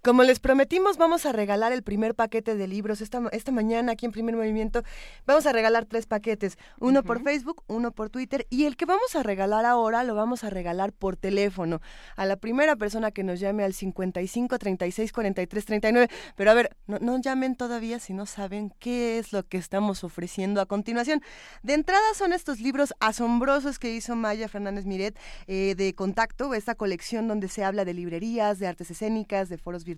Como 0.00 0.22
les 0.22 0.38
prometimos, 0.38 0.96
vamos 0.96 1.26
a 1.26 1.32
regalar 1.32 1.72
el 1.72 1.82
primer 1.82 2.14
paquete 2.14 2.54
de 2.54 2.68
libros. 2.68 3.00
Esta, 3.00 3.20
esta 3.32 3.50
mañana 3.50 3.92
aquí 3.92 4.06
en 4.06 4.12
Primer 4.12 4.36
Movimiento 4.36 4.84
vamos 5.26 5.44
a 5.46 5.52
regalar 5.52 5.86
tres 5.86 6.06
paquetes. 6.06 6.56
Uno 6.78 7.02
por 7.02 7.20
Facebook, 7.20 7.64
uno 7.66 7.90
por 7.90 8.08
Twitter 8.08 8.46
y 8.48 8.66
el 8.66 8.76
que 8.76 8.84
vamos 8.84 9.16
a 9.16 9.24
regalar 9.24 9.66
ahora 9.66 10.04
lo 10.04 10.14
vamos 10.14 10.44
a 10.44 10.50
regalar 10.50 10.92
por 10.92 11.16
teléfono. 11.16 11.80
A 12.14 12.26
la 12.26 12.36
primera 12.36 12.76
persona 12.76 13.10
que 13.10 13.24
nos 13.24 13.40
llame 13.40 13.64
al 13.64 13.74
55 13.74 14.56
36 14.56 15.12
43 15.12 15.64
39. 15.64 16.08
Pero 16.36 16.50
a 16.52 16.54
ver, 16.54 16.76
no, 16.86 16.98
no 17.00 17.20
llamen 17.20 17.56
todavía 17.56 17.98
si 17.98 18.12
no 18.12 18.24
saben 18.24 18.72
qué 18.78 19.18
es 19.18 19.32
lo 19.32 19.42
que 19.42 19.58
estamos 19.58 20.04
ofreciendo 20.04 20.60
a 20.60 20.66
continuación. 20.66 21.22
De 21.64 21.74
entrada 21.74 22.14
son 22.14 22.32
estos 22.32 22.60
libros 22.60 22.94
asombrosos 23.00 23.80
que 23.80 23.92
hizo 23.92 24.14
Maya 24.14 24.48
Fernández 24.48 24.86
Miret 24.86 25.18
eh, 25.48 25.74
de 25.76 25.92
Contacto, 25.96 26.54
esta 26.54 26.76
colección 26.76 27.26
donde 27.26 27.48
se 27.48 27.64
habla 27.64 27.84
de 27.84 27.94
librerías, 27.94 28.60
de 28.60 28.68
artes 28.68 28.92
escénicas, 28.92 29.48
de 29.48 29.58
foros 29.58 29.84
virtuales, 29.84 29.97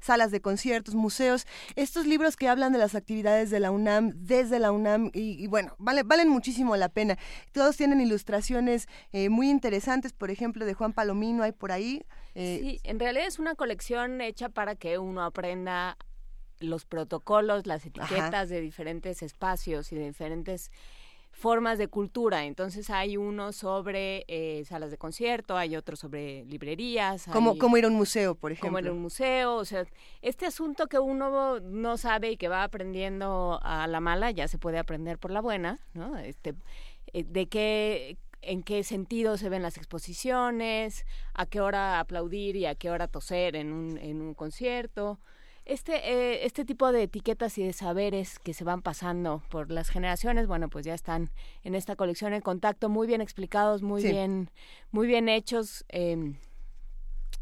salas 0.00 0.30
de 0.30 0.40
conciertos, 0.40 0.94
museos, 0.94 1.46
estos 1.74 2.06
libros 2.06 2.36
que 2.36 2.48
hablan 2.48 2.72
de 2.72 2.78
las 2.78 2.94
actividades 2.94 3.50
de 3.50 3.60
la 3.60 3.70
UNAM 3.70 4.12
desde 4.14 4.58
la 4.58 4.72
UNAM 4.72 5.10
y, 5.12 5.46
bueno, 5.46 5.74
vale, 5.78 6.02
valen 6.02 6.28
muchísimo 6.28 6.76
la 6.76 6.88
pena. 6.88 7.18
Todos 7.52 7.76
tienen 7.76 8.00
ilustraciones 8.00 8.88
eh, 9.12 9.28
muy 9.28 9.50
interesantes, 9.50 10.12
por 10.12 10.30
ejemplo, 10.30 10.64
de 10.64 10.74
Juan 10.74 10.92
Palomino 10.92 11.42
hay 11.42 11.52
por 11.52 11.72
ahí. 11.72 12.04
Eh, 12.34 12.58
sí, 12.60 12.80
en 12.84 12.98
realidad 12.98 13.26
es 13.26 13.38
una 13.38 13.54
colección 13.54 14.20
hecha 14.20 14.48
para 14.48 14.76
que 14.76 14.98
uno 14.98 15.22
aprenda 15.22 15.96
los 16.58 16.84
protocolos, 16.86 17.66
las 17.66 17.84
etiquetas 17.84 18.48
de 18.48 18.60
diferentes 18.60 19.22
espacios 19.22 19.92
y 19.92 19.96
de 19.96 20.06
diferentes 20.06 20.70
formas 21.36 21.76
de 21.76 21.88
cultura. 21.88 22.44
Entonces 22.46 22.88
hay 22.88 23.16
uno 23.16 23.52
sobre 23.52 24.24
eh, 24.26 24.64
salas 24.64 24.90
de 24.90 24.96
concierto, 24.96 25.56
hay 25.56 25.76
otro 25.76 25.94
sobre 25.94 26.44
librerías. 26.46 27.26
Como, 27.30 27.58
como 27.58 27.76
ir 27.76 27.84
a 27.84 27.88
un 27.88 27.94
museo, 27.94 28.34
por 28.34 28.52
ejemplo. 28.52 28.68
Como 28.68 28.78
ir 28.78 28.88
a 28.88 28.92
un 28.92 29.02
museo, 29.02 29.56
o 29.56 29.64
sea, 29.64 29.84
este 30.22 30.46
asunto 30.46 30.86
que 30.86 30.98
uno 30.98 31.60
no 31.60 31.96
sabe 31.98 32.32
y 32.32 32.36
que 32.36 32.48
va 32.48 32.64
aprendiendo 32.64 33.60
a 33.62 33.86
la 33.86 34.00
mala, 34.00 34.30
ya 34.30 34.48
se 34.48 34.58
puede 34.58 34.78
aprender 34.78 35.18
por 35.18 35.30
la 35.30 35.40
buena, 35.40 35.78
¿no? 35.92 36.16
Este, 36.16 36.54
eh, 37.12 37.24
de 37.24 37.46
qué 37.46 38.16
en 38.42 38.62
qué 38.62 38.84
sentido 38.84 39.36
se 39.38 39.48
ven 39.48 39.62
las 39.62 39.76
exposiciones, 39.76 41.04
a 41.34 41.46
qué 41.46 41.60
hora 41.60 41.98
aplaudir 41.98 42.54
y 42.54 42.66
a 42.66 42.76
qué 42.76 42.90
hora 42.90 43.08
toser 43.08 43.56
en 43.56 43.72
un, 43.72 43.98
en 43.98 44.20
un 44.20 44.34
concierto. 44.34 45.18
Este, 45.66 45.94
eh, 46.12 46.46
este 46.46 46.64
tipo 46.64 46.92
de 46.92 47.02
etiquetas 47.02 47.58
y 47.58 47.64
de 47.64 47.72
saberes 47.72 48.38
que 48.38 48.54
se 48.54 48.62
van 48.62 48.82
pasando 48.82 49.42
por 49.50 49.72
las 49.72 49.88
generaciones, 49.90 50.46
bueno, 50.46 50.68
pues 50.68 50.84
ya 50.84 50.94
están 50.94 51.32
en 51.64 51.74
esta 51.74 51.96
colección 51.96 52.32
en 52.34 52.40
contacto, 52.40 52.88
muy 52.88 53.08
bien 53.08 53.20
explicados, 53.20 53.82
muy 53.82 54.00
Sí. 54.00 54.08
bien, 54.10 54.48
muy 54.92 55.08
bien 55.08 55.28
hechos. 55.28 55.84
em, 55.88 56.36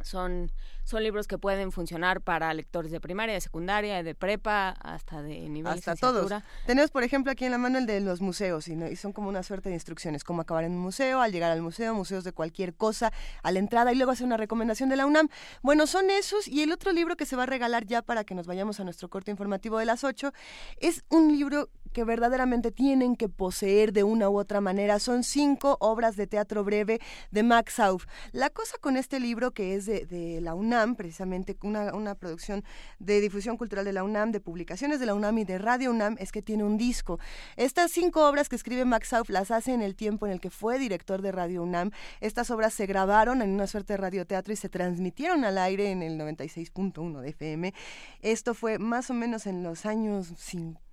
son, 0.02 0.50
son 0.84 1.02
libros 1.02 1.26
que 1.26 1.38
pueden 1.38 1.72
funcionar 1.72 2.20
para 2.20 2.52
lectores 2.54 2.90
de 2.90 3.00
primaria, 3.00 3.34
de 3.34 3.40
secundaria, 3.40 4.02
de 4.02 4.14
prepa, 4.14 4.68
hasta 4.80 5.22
de 5.22 5.48
nivel 5.48 5.72
hasta 5.72 5.96
todos. 5.96 6.30
Tenemos, 6.66 6.90
por 6.90 7.02
ejemplo, 7.02 7.32
aquí 7.32 7.44
en 7.46 7.52
la 7.52 7.58
mano 7.58 7.78
el 7.78 7.86
de 7.86 8.00
los 8.00 8.20
museos 8.20 8.68
y, 8.68 8.76
no- 8.76 8.86
y 8.86 8.96
son 8.96 9.12
como 9.12 9.28
una 9.28 9.42
suerte 9.42 9.68
de 9.70 9.74
instrucciones, 9.74 10.24
cómo 10.24 10.42
acabar 10.42 10.64
en 10.64 10.72
un 10.72 10.78
museo, 10.78 11.20
al 11.20 11.32
llegar 11.32 11.50
al 11.50 11.62
museo, 11.62 11.94
museos 11.94 12.22
de 12.24 12.32
cualquier 12.32 12.74
cosa, 12.74 13.12
a 13.42 13.50
la 13.50 13.58
entrada 13.58 13.92
y 13.92 13.96
luego 13.96 14.12
hace 14.12 14.24
una 14.24 14.36
recomendación 14.36 14.88
de 14.88 14.96
la 14.96 15.06
UNAM. 15.06 15.28
Bueno, 15.62 15.86
son 15.86 16.10
esos 16.10 16.46
y 16.48 16.62
el 16.62 16.70
otro 16.72 16.92
libro 16.92 17.16
que 17.16 17.26
se 17.26 17.36
va 17.36 17.44
a 17.44 17.46
regalar 17.46 17.86
ya 17.86 18.02
para 18.02 18.24
que 18.24 18.34
nos 18.34 18.46
vayamos 18.46 18.78
a 18.80 18.84
nuestro 18.84 19.08
corte 19.08 19.30
informativo 19.30 19.78
de 19.78 19.86
las 19.86 20.04
8 20.04 20.32
es 20.78 21.02
un 21.08 21.32
libro 21.32 21.70
que 21.92 22.02
verdaderamente 22.04 22.72
tienen 22.72 23.14
que 23.14 23.28
poseer 23.28 23.92
de 23.92 24.02
una 24.02 24.28
u 24.28 24.36
otra 24.36 24.60
manera. 24.60 24.98
Son 24.98 25.22
cinco 25.22 25.76
obras 25.80 26.16
de 26.16 26.26
teatro 26.26 26.64
breve 26.64 27.00
de 27.30 27.42
Max 27.44 27.74
Sauf. 27.74 28.06
La 28.32 28.50
cosa 28.50 28.76
con 28.80 28.96
este 28.96 29.20
libro, 29.20 29.52
que 29.52 29.76
es 29.76 29.86
de, 29.86 30.04
de 30.04 30.40
la 30.40 30.54
UNAM, 30.54 30.73
precisamente 30.96 31.56
una, 31.62 31.94
una 31.94 32.14
producción 32.14 32.64
de 32.98 33.20
difusión 33.20 33.56
cultural 33.56 33.84
de 33.84 33.92
la 33.92 34.04
UNAM, 34.04 34.32
de 34.32 34.40
publicaciones 34.40 35.00
de 35.00 35.06
la 35.06 35.14
UNAM 35.14 35.38
y 35.38 35.44
de 35.44 35.58
Radio 35.58 35.90
UNAM, 35.90 36.16
es 36.18 36.32
que 36.32 36.42
tiene 36.42 36.64
un 36.64 36.76
disco. 36.76 37.18
Estas 37.56 37.90
cinco 37.90 38.28
obras 38.28 38.48
que 38.48 38.56
escribe 38.56 38.84
Max 38.84 39.08
Sauf 39.08 39.30
las 39.30 39.50
hace 39.50 39.72
en 39.72 39.82
el 39.82 39.94
tiempo 39.96 40.26
en 40.26 40.32
el 40.32 40.40
que 40.40 40.50
fue 40.50 40.78
director 40.78 41.22
de 41.22 41.32
Radio 41.32 41.62
UNAM. 41.62 41.90
Estas 42.20 42.50
obras 42.50 42.74
se 42.74 42.86
grabaron 42.86 43.42
en 43.42 43.50
una 43.50 43.66
suerte 43.66 43.94
de 43.94 43.96
radioteatro 43.98 44.52
y 44.52 44.56
se 44.56 44.68
transmitieron 44.68 45.44
al 45.44 45.58
aire 45.58 45.90
en 45.90 46.02
el 46.02 46.18
96.1 46.18 47.20
de 47.20 47.28
FM. 47.30 47.74
Esto 48.20 48.54
fue 48.54 48.78
más 48.78 49.10
o 49.10 49.14
menos 49.14 49.46
en 49.46 49.62
los 49.62 49.86
años 49.86 50.32
50. 50.36 50.83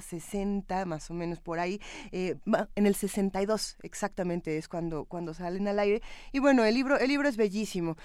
60, 0.00 0.84
más 0.84 1.10
o 1.10 1.14
menos 1.14 1.40
por 1.40 1.58
ahí, 1.58 1.80
eh, 2.12 2.36
en 2.74 2.86
el 2.86 2.94
62 2.94 3.76
exactamente 3.82 4.56
es 4.56 4.68
cuando, 4.68 5.04
cuando 5.04 5.34
salen 5.34 5.66
al 5.68 5.78
aire. 5.78 6.02
Y 6.32 6.38
bueno, 6.38 6.64
el 6.64 6.74
libro, 6.74 6.98
el 6.98 7.08
libro 7.08 7.28
es 7.28 7.36
bellísimo. 7.36 7.96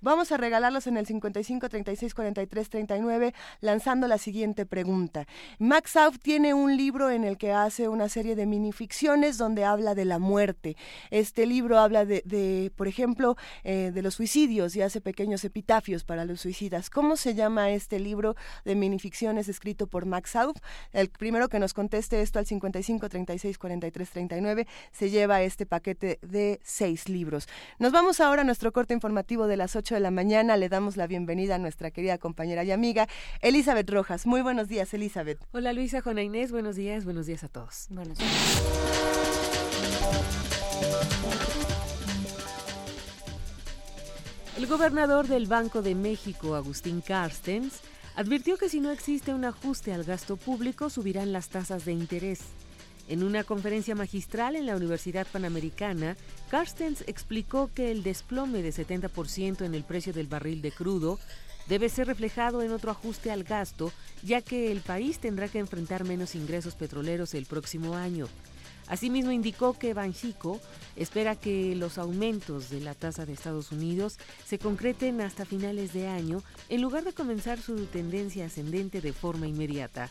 Vamos 0.00 0.32
a 0.32 0.36
regalarlos 0.36 0.88
en 0.88 0.96
el 0.96 1.06
55 1.06 1.68
36 1.68 2.14
43 2.14 2.70
39 2.70 3.34
lanzando 3.60 4.08
la 4.08 4.18
siguiente 4.18 4.66
pregunta. 4.66 5.26
Max 5.58 5.92
Sauf 5.92 6.18
tiene 6.18 6.54
un 6.54 6.76
libro 6.76 7.10
en 7.10 7.22
el 7.22 7.38
que 7.38 7.52
hace 7.52 7.88
una 7.88 8.08
serie 8.08 8.34
de 8.34 8.46
minificciones 8.46 9.38
donde 9.38 9.64
habla 9.64 9.94
de 9.94 10.04
la 10.04 10.18
muerte. 10.18 10.76
Este 11.10 11.46
libro 11.46 11.78
habla 11.78 12.04
de, 12.04 12.72
por 12.74 12.88
ejemplo, 12.88 13.36
eh, 13.62 13.92
de 13.94 14.02
los 14.02 14.14
suicidios 14.14 14.74
y 14.74 14.82
hace 14.82 15.00
pequeños 15.00 15.44
epitafios 15.44 16.02
para 16.02 16.24
los 16.24 16.40
suicidas. 16.40 16.90
¿Cómo 16.90 17.16
se 17.16 17.34
llama 17.34 17.70
este 17.70 18.00
libro 18.00 18.34
de 18.64 18.74
minificciones 18.74 19.48
escrito 19.48 19.86
por 19.86 20.06
Max 20.06 20.30
Sauf? 20.30 20.56
El 20.92 21.08
primero 21.08 21.48
que 21.48 21.58
nos 21.58 21.74
conteste 21.74 22.20
esto 22.20 22.38
al 22.38 22.46
55 22.46 23.08
36 23.08 23.58
43 23.58 24.10
39 24.10 24.66
se 24.92 25.10
lleva 25.10 25.42
este 25.42 25.66
paquete 25.66 26.18
de 26.22 26.60
seis 26.62 27.08
libros. 27.08 27.48
Nos 27.78 27.92
vamos 27.92 28.20
ahora 28.20 28.42
a 28.42 28.44
nuestro 28.44 28.72
corte 28.72 28.94
informativo 28.94 29.46
de 29.46 29.56
las 29.56 29.76
8 29.76 29.94
de 29.94 30.00
la 30.00 30.10
mañana. 30.10 30.56
Le 30.56 30.68
damos 30.68 30.96
la 30.96 31.06
bienvenida 31.06 31.56
a 31.56 31.58
nuestra 31.58 31.90
querida 31.90 32.18
compañera 32.18 32.64
y 32.64 32.70
amiga 32.70 33.08
Elizabeth 33.40 33.88
Rojas. 33.90 34.26
Muy 34.26 34.42
buenos 34.42 34.68
días, 34.68 34.92
Elizabeth. 34.94 35.38
Hola 35.52 35.72
Luisa, 35.72 36.00
Juana 36.00 36.22
Inés, 36.22 36.52
buenos 36.52 36.76
días, 36.76 37.04
buenos 37.04 37.26
días 37.26 37.44
a 37.44 37.48
todos. 37.48 37.86
Buenos 37.90 38.18
El 44.56 44.66
gobernador 44.66 45.26
del 45.26 45.46
Banco 45.46 45.82
de 45.82 45.94
México, 45.94 46.54
Agustín 46.54 47.00
Carstens, 47.00 47.80
advirtió 48.16 48.56
que 48.56 48.68
si 48.68 48.80
no 48.80 48.90
existe 48.90 49.34
un 49.34 49.44
ajuste 49.44 49.92
al 49.92 50.04
gasto 50.04 50.36
público, 50.36 50.90
subirán 50.90 51.32
las 51.32 51.48
tasas 51.48 51.84
de 51.84 51.92
interés. 51.92 52.40
En 53.08 53.22
una 53.22 53.44
conferencia 53.44 53.94
magistral 53.94 54.56
en 54.56 54.66
la 54.66 54.76
Universidad 54.76 55.26
Panamericana, 55.26 56.16
Carstens 56.50 57.04
explicó 57.06 57.70
que 57.74 57.90
el 57.90 58.02
desplome 58.02 58.62
de 58.62 58.72
70% 58.72 59.64
en 59.64 59.74
el 59.74 59.84
precio 59.84 60.12
del 60.12 60.28
barril 60.28 60.62
de 60.62 60.72
crudo 60.72 61.18
debe 61.68 61.88
ser 61.88 62.06
reflejado 62.06 62.62
en 62.62 62.72
otro 62.72 62.90
ajuste 62.90 63.30
al 63.30 63.44
gasto, 63.44 63.92
ya 64.22 64.40
que 64.40 64.70
el 64.72 64.80
país 64.80 65.18
tendrá 65.18 65.48
que 65.48 65.58
enfrentar 65.58 66.04
menos 66.04 66.34
ingresos 66.34 66.74
petroleros 66.74 67.34
el 67.34 67.46
próximo 67.46 67.94
año. 67.94 68.28
Asimismo 68.86 69.30
indicó 69.30 69.78
que 69.78 69.94
Banxico 69.94 70.60
espera 70.96 71.36
que 71.36 71.74
los 71.76 71.98
aumentos 71.98 72.70
de 72.70 72.80
la 72.80 72.94
tasa 72.94 73.24
de 73.24 73.32
Estados 73.32 73.72
Unidos 73.72 74.18
se 74.44 74.58
concreten 74.58 75.20
hasta 75.20 75.44
finales 75.44 75.92
de 75.92 76.08
año 76.08 76.42
en 76.68 76.82
lugar 76.82 77.04
de 77.04 77.12
comenzar 77.12 77.60
su 77.60 77.86
tendencia 77.86 78.46
ascendente 78.46 79.00
de 79.00 79.12
forma 79.12 79.46
inmediata. 79.46 80.10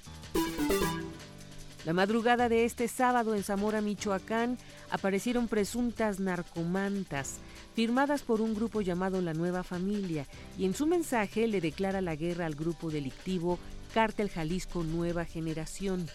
La 1.83 1.93
madrugada 1.93 2.47
de 2.47 2.63
este 2.63 2.87
sábado 2.87 3.33
en 3.33 3.41
Zamora, 3.41 3.81
Michoacán, 3.81 4.59
aparecieron 4.91 5.47
presuntas 5.47 6.19
narcomantas 6.19 7.39
firmadas 7.73 8.21
por 8.21 8.39
un 8.39 8.53
grupo 8.53 8.81
llamado 8.81 9.19
La 9.19 9.33
Nueva 9.33 9.63
Familia 9.63 10.27
y 10.59 10.65
en 10.65 10.75
su 10.75 10.85
mensaje 10.85 11.47
le 11.47 11.59
declara 11.59 12.01
la 12.01 12.15
guerra 12.15 12.45
al 12.45 12.53
grupo 12.53 12.91
delictivo 12.91 13.57
Cártel 13.95 14.29
Jalisco 14.29 14.83
Nueva 14.83 15.25
Generación. 15.25 16.07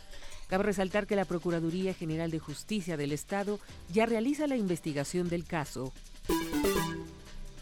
Cabe 0.49 0.65
resaltar 0.65 1.07
que 1.07 1.17
la 1.17 1.25
Procuraduría 1.25 1.93
General 1.95 2.31
de 2.31 2.39
Justicia 2.39 2.97
del 2.97 3.13
Estado 3.13 3.59
ya 3.93 4.07
realiza 4.07 4.47
la 4.47 4.57
investigación 4.57 5.29
del 5.29 5.45
caso. 5.45 5.93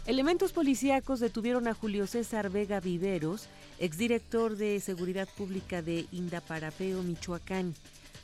Elementos 0.05 0.53
policíacos 0.53 1.19
detuvieron 1.19 1.67
a 1.67 1.73
Julio 1.73 2.05
César 2.05 2.51
Vega 2.51 2.79
Viveros, 2.79 3.47
exdirector 3.79 4.55
de 4.55 4.79
Seguridad 4.79 5.27
Pública 5.35 5.81
de 5.81 6.05
Indaparapeo, 6.11 7.01
Michoacán, 7.01 7.73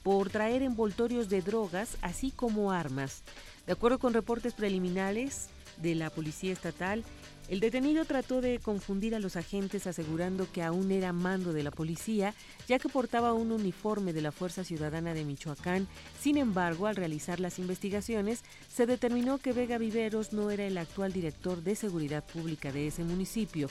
por 0.03 0.29
traer 0.29 0.61
envoltorios 0.61 1.27
de 1.27 1.41
drogas, 1.41 1.97
así 2.03 2.29
como 2.29 2.71
armas. 2.71 3.23
De 3.65 3.73
acuerdo 3.73 3.97
con 3.97 4.13
reportes 4.13 4.53
preliminares 4.53 5.47
de 5.77 5.95
la 5.95 6.11
Policía 6.11 6.53
Estatal, 6.53 7.03
el 7.51 7.59
detenido 7.59 8.05
trató 8.05 8.39
de 8.39 8.59
confundir 8.59 9.13
a 9.13 9.19
los 9.19 9.35
agentes 9.35 9.85
asegurando 9.85 10.49
que 10.53 10.63
aún 10.63 10.89
era 10.89 11.11
mando 11.11 11.51
de 11.51 11.63
la 11.63 11.71
policía, 11.71 12.33
ya 12.65 12.79
que 12.79 12.87
portaba 12.87 13.33
un 13.33 13.51
uniforme 13.51 14.13
de 14.13 14.21
la 14.21 14.31
Fuerza 14.31 14.63
Ciudadana 14.63 15.13
de 15.13 15.25
Michoacán. 15.25 15.85
Sin 16.17 16.37
embargo, 16.37 16.87
al 16.87 16.95
realizar 16.95 17.41
las 17.41 17.59
investigaciones, 17.59 18.45
se 18.69 18.85
determinó 18.85 19.37
que 19.37 19.51
Vega 19.51 19.77
Viveros 19.77 20.31
no 20.31 20.49
era 20.49 20.65
el 20.65 20.77
actual 20.77 21.11
director 21.11 21.61
de 21.61 21.75
Seguridad 21.75 22.23
Pública 22.23 22.71
de 22.71 22.87
ese 22.87 23.03
municipio. 23.03 23.67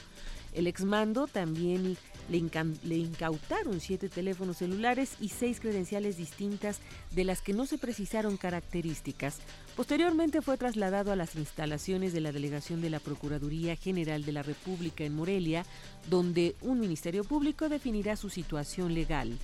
El 0.53 0.67
exmando 0.67 1.27
también 1.27 1.97
le, 2.29 2.51
le 2.85 2.97
incautaron 2.97 3.81
siete 3.81 4.09
teléfonos 4.09 4.59
celulares 4.59 5.15
y 5.21 5.29
seis 5.29 5.61
credenciales 5.61 6.17
distintas 6.17 6.81
de 7.13 7.25
las 7.25 7.41
que 7.41 7.53
no 7.53 7.67
se 7.67 7.79
precisaron 7.79 8.37
características. 8.37 9.39
Posteriormente 9.77 10.43
fue 10.43 10.57
trasladado 10.57 11.13
a 11.13 11.17
las 11.17 11.37
instalaciones 11.37 12.13
de 12.13 12.21
la 12.21 12.33
delegación 12.33 12.81
de 12.81 12.91
la 12.91 13.01
Procuraduría 13.01 13.77
General 13.77 14.25
de 14.25 14.33
la 14.33 14.43
República 14.43 15.05
en 15.05 15.15
Morelia, 15.15 15.65
donde 16.09 16.57
un 16.61 16.81
ministerio 16.81 17.25
público 17.25 17.69
definirá 17.69 18.17
su 18.17 18.31
situación 18.31 18.95
legal. 18.95 19.39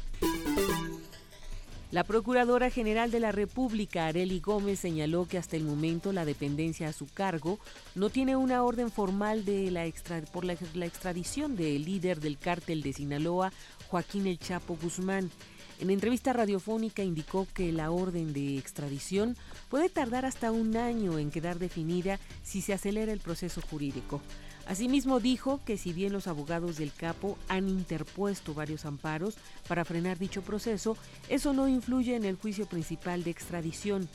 La 1.93 2.03
Procuradora 2.03 2.69
General 2.69 3.13
de 3.13 3.21
la 3.21 3.31
República, 3.31 4.07
Areli 4.07 4.41
Gómez, 4.41 4.81
señaló 4.81 5.29
que 5.29 5.39
hasta 5.39 5.57
el 5.57 5.63
momento 5.63 6.13
la 6.13 6.25
dependencia 6.25 6.89
a 6.89 6.93
su 6.93 7.07
cargo 7.07 7.61
no 7.95 8.11
tiene 8.11 8.35
una 8.35 8.65
orden 8.65 8.91
formal 8.91 9.45
de 9.45 9.71
la 9.71 9.87
por 10.33 10.45
la, 10.45 10.57
la 10.75 10.87
extradición 10.87 11.55
del 11.55 11.85
líder 11.85 12.19
del 12.19 12.39
cártel 12.39 12.83
de 12.83 12.93
Sinaloa, 12.93 13.53
Joaquín 13.89 14.27
El 14.27 14.41
Chapo 14.41 14.77
Guzmán. 14.83 15.31
En 15.79 15.91
entrevista 15.91 16.33
radiofónica 16.33 17.05
indicó 17.05 17.47
que 17.55 17.71
la 17.71 17.93
orden 17.93 18.33
de 18.33 18.59
extradición 18.59 19.37
puede 19.69 19.89
tardar 19.89 20.25
hasta 20.25 20.51
un 20.51 20.77
año 20.77 21.21
en 21.21 21.31
quedar 21.31 21.61
definida 21.61 22.19
si 22.43 22.63
se 22.63 22.73
acelera 22.73 23.13
el 23.13 23.21
proceso 23.21 23.61
jurídico. 23.61 24.21
Asimismo 24.67 25.21
dijo 25.21 25.61
que 25.65 25.79
si 25.79 25.93
bien 25.93 26.13
los 26.13 26.27
abogados 26.27 26.77
del 26.77 26.93
capo 26.93 27.39
han 27.49 27.69
interpuesto 27.69 28.53
varios 28.53 28.85
amparos 28.85 29.37
para 29.69 29.85
frenar 29.85 30.19
dicho 30.19 30.43
proceso, 30.43 30.97
eso 31.29 31.53
no 31.53 31.69
influye 31.69 32.17
en 32.17 32.25
el 32.25 32.37
juicio 32.37 32.67
principal 32.67 33.23
de 33.23 33.31
extradición. 33.31 34.09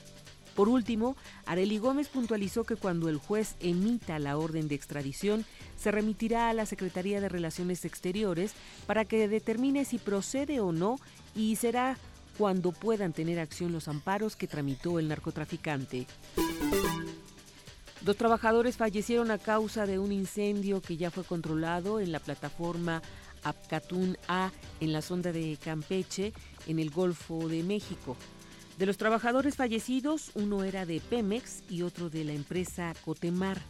Por 0.55 0.67
último, 0.67 1.15
Areli 1.45 1.77
Gómez 1.77 2.09
puntualizó 2.09 2.65
que 2.65 2.75
cuando 2.75 3.07
el 3.07 3.17
juez 3.17 3.55
emita 3.61 4.19
la 4.19 4.37
orden 4.37 4.67
de 4.67 4.75
extradición, 4.75 5.45
se 5.77 5.91
remitirá 5.91 6.49
a 6.49 6.53
la 6.53 6.65
Secretaría 6.65 7.21
de 7.21 7.29
Relaciones 7.29 7.85
Exteriores 7.85 8.53
para 8.85 9.05
que 9.05 9.29
determine 9.29 9.85
si 9.85 9.97
procede 9.97 10.59
o 10.59 10.73
no 10.73 10.97
y 11.33 11.55
será 11.55 11.97
cuando 12.37 12.73
puedan 12.73 13.13
tener 13.13 13.39
acción 13.39 13.71
los 13.71 13.87
amparos 13.87 14.35
que 14.35 14.47
tramitó 14.47 14.99
el 14.99 15.07
narcotraficante. 15.07 16.07
Dos 18.03 18.17
trabajadores 18.17 18.77
fallecieron 18.77 19.29
a 19.29 19.37
causa 19.37 19.85
de 19.85 19.99
un 19.99 20.11
incendio 20.11 20.81
que 20.81 20.97
ya 20.97 21.11
fue 21.11 21.23
controlado 21.23 21.99
en 21.99 22.11
la 22.11 22.19
plataforma 22.19 23.03
Apcatún 23.43 24.17
A 24.27 24.51
en 24.79 24.91
la 24.91 25.03
sonda 25.03 25.31
de 25.31 25.55
Campeche, 25.63 26.33
en 26.65 26.79
el 26.79 26.89
Golfo 26.89 27.47
de 27.47 27.61
México. 27.61 28.17
De 28.79 28.87
los 28.87 28.97
trabajadores 28.97 29.55
fallecidos, 29.55 30.31
uno 30.33 30.63
era 30.63 30.87
de 30.87 30.99
Pemex 30.99 31.61
y 31.69 31.83
otro 31.83 32.09
de 32.09 32.23
la 32.23 32.33
empresa 32.33 32.95
Cotemar. 33.05 33.61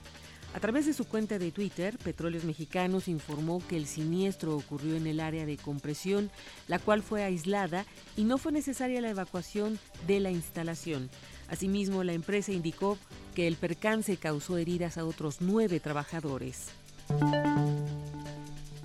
A 0.53 0.59
través 0.61 0.85
de 0.85 0.93
su 0.93 1.05
cuenta 1.05 1.37
de 1.37 1.51
Twitter, 1.51 1.97
Petróleos 1.97 2.45
Mexicanos 2.45 3.09
informó 3.09 3.61
que 3.67 3.75
el 3.75 3.85
siniestro 3.85 4.55
ocurrió 4.55 4.95
en 4.95 5.07
el 5.07 5.19
área 5.19 5.45
de 5.45 5.57
compresión, 5.57 6.29
la 6.67 6.79
cual 6.79 7.03
fue 7.03 7.23
aislada 7.23 7.85
y 8.15 8.23
no 8.23 8.37
fue 8.37 8.53
necesaria 8.53 9.01
la 9.01 9.09
evacuación 9.09 9.77
de 10.07 10.21
la 10.21 10.31
instalación. 10.31 11.09
Asimismo, 11.51 12.03
la 12.05 12.13
empresa 12.13 12.53
indicó 12.53 12.97
que 13.35 13.45
el 13.45 13.57
percance 13.57 14.15
causó 14.15 14.57
heridas 14.57 14.97
a 14.97 15.05
otros 15.05 15.41
nueve 15.41 15.81
trabajadores. 15.81 16.69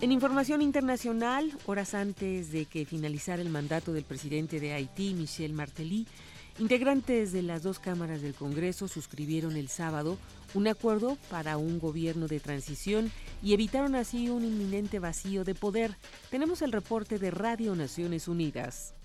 En 0.01 0.11
información 0.13 0.61
internacional, 0.61 1.57
horas 1.67 1.95
antes 1.95 2.51
de 2.51 2.67
que 2.67 2.85
finalizara 2.85 3.41
el 3.41 3.51
mandato 3.51 3.93
del 3.93 4.05
presidente 4.05 4.59
de 4.59 4.73
Haití, 4.73 5.15
Michel 5.15 5.53
Martelly, 5.53 6.09
integrantes 6.59 7.33
de 7.33 7.43
las 7.43 7.63
dos 7.63 7.79
cámaras 7.79 8.21
del 8.21 8.35
Congreso 8.35 8.89
suscribieron 8.89 9.57
el 9.57 9.69
sábado 9.69 10.19
un 10.53 10.67
acuerdo 10.67 11.17
para 11.31 11.59
un 11.59 11.79
gobierno 11.79 12.27
de 12.27 12.41
transición 12.41 13.13
y 13.45 13.55
evitaron 13.55 13.95
así 13.95 14.29
un 14.29 14.45
inminente 14.45 14.99
vacío 14.99 15.45
de 15.45 15.55
poder. 15.55 15.97
Tenemos 16.31 16.63
el 16.63 16.73
reporte 16.73 17.21
de 17.21 17.31
Radio 17.31 17.77
Naciones 17.77 18.27
Unidas. 18.27 18.96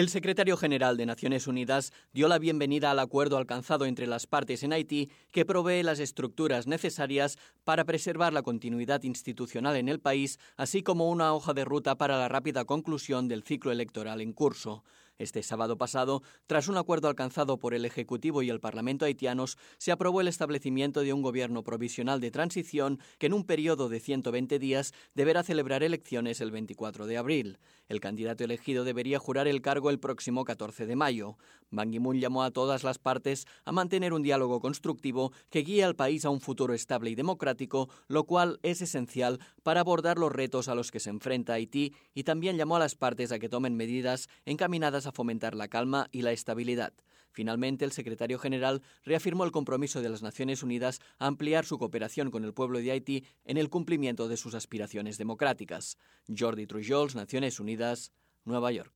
El 0.00 0.08
secretario 0.08 0.56
general 0.56 0.96
de 0.96 1.04
Naciones 1.04 1.46
Unidas 1.46 1.92
dio 2.14 2.26
la 2.26 2.38
bienvenida 2.38 2.90
al 2.90 3.00
acuerdo 3.00 3.36
alcanzado 3.36 3.84
entre 3.84 4.06
las 4.06 4.26
partes 4.26 4.62
en 4.62 4.72
Haití 4.72 5.10
que 5.30 5.44
provee 5.44 5.82
las 5.82 5.98
estructuras 6.00 6.66
necesarias 6.66 7.36
para 7.64 7.84
preservar 7.84 8.32
la 8.32 8.40
continuidad 8.40 9.02
institucional 9.02 9.76
en 9.76 9.90
el 9.90 10.00
país, 10.00 10.38
así 10.56 10.82
como 10.82 11.10
una 11.10 11.34
hoja 11.34 11.52
de 11.52 11.66
ruta 11.66 11.98
para 11.98 12.18
la 12.18 12.30
rápida 12.30 12.64
conclusión 12.64 13.28
del 13.28 13.42
ciclo 13.42 13.72
electoral 13.72 14.22
en 14.22 14.32
curso. 14.32 14.84
Este 15.18 15.42
sábado 15.42 15.76
pasado, 15.76 16.22
tras 16.46 16.68
un 16.68 16.78
acuerdo 16.78 17.06
alcanzado 17.06 17.58
por 17.58 17.74
el 17.74 17.84
Ejecutivo 17.84 18.40
y 18.40 18.48
el 18.48 18.58
Parlamento 18.58 19.04
haitianos, 19.04 19.58
se 19.76 19.92
aprobó 19.92 20.22
el 20.22 20.28
establecimiento 20.28 21.02
de 21.02 21.12
un 21.12 21.20
gobierno 21.20 21.62
provisional 21.62 22.20
de 22.22 22.30
transición 22.30 22.98
que 23.18 23.26
en 23.26 23.34
un 23.34 23.44
periodo 23.44 23.90
de 23.90 24.00
120 24.00 24.58
días 24.58 24.94
deberá 25.14 25.42
celebrar 25.42 25.82
elecciones 25.82 26.40
el 26.40 26.52
24 26.52 27.06
de 27.06 27.18
abril. 27.18 27.58
El 27.90 27.98
candidato 27.98 28.44
elegido 28.44 28.84
debería 28.84 29.18
jurar 29.18 29.48
el 29.48 29.62
cargo 29.62 29.90
el 29.90 29.98
próximo 29.98 30.44
14 30.44 30.86
de 30.86 30.94
mayo. 30.94 31.36
Ban 31.70 31.90
Ki-moon 31.90 32.20
llamó 32.20 32.44
a 32.44 32.52
todas 32.52 32.84
las 32.84 32.98
partes 32.98 33.48
a 33.64 33.72
mantener 33.72 34.12
un 34.12 34.22
diálogo 34.22 34.60
constructivo 34.60 35.32
que 35.50 35.64
guíe 35.64 35.82
al 35.82 35.96
país 35.96 36.24
a 36.24 36.30
un 36.30 36.40
futuro 36.40 36.72
estable 36.72 37.10
y 37.10 37.16
democrático, 37.16 37.90
lo 38.06 38.26
cual 38.26 38.60
es 38.62 38.80
esencial 38.80 39.40
para 39.64 39.80
abordar 39.80 40.18
los 40.18 40.30
retos 40.30 40.68
a 40.68 40.76
los 40.76 40.92
que 40.92 41.00
se 41.00 41.10
enfrenta 41.10 41.54
Haití 41.54 41.92
y 42.14 42.22
también 42.22 42.56
llamó 42.56 42.76
a 42.76 42.78
las 42.78 42.94
partes 42.94 43.32
a 43.32 43.40
que 43.40 43.48
tomen 43.48 43.76
medidas 43.76 44.28
encaminadas 44.44 45.08
a 45.08 45.12
fomentar 45.12 45.56
la 45.56 45.66
calma 45.66 46.06
y 46.12 46.22
la 46.22 46.30
estabilidad. 46.30 46.92
Finalmente, 47.32 47.84
el 47.84 47.92
secretario 47.92 48.38
general 48.38 48.82
reafirmó 49.04 49.44
el 49.44 49.52
compromiso 49.52 50.02
de 50.02 50.08
las 50.08 50.22
Naciones 50.22 50.62
Unidas 50.62 51.00
a 51.18 51.26
ampliar 51.26 51.64
su 51.64 51.78
cooperación 51.78 52.30
con 52.30 52.44
el 52.44 52.54
pueblo 52.54 52.78
de 52.78 52.90
Haití 52.90 53.24
en 53.44 53.56
el 53.56 53.70
cumplimiento 53.70 54.28
de 54.28 54.36
sus 54.36 54.54
aspiraciones 54.54 55.18
democráticas. 55.18 55.98
Jordi 56.28 56.66
Trujols, 56.66 57.14
Naciones 57.14 57.60
Unidas, 57.60 58.12
Nueva 58.44 58.72
York. 58.72 58.92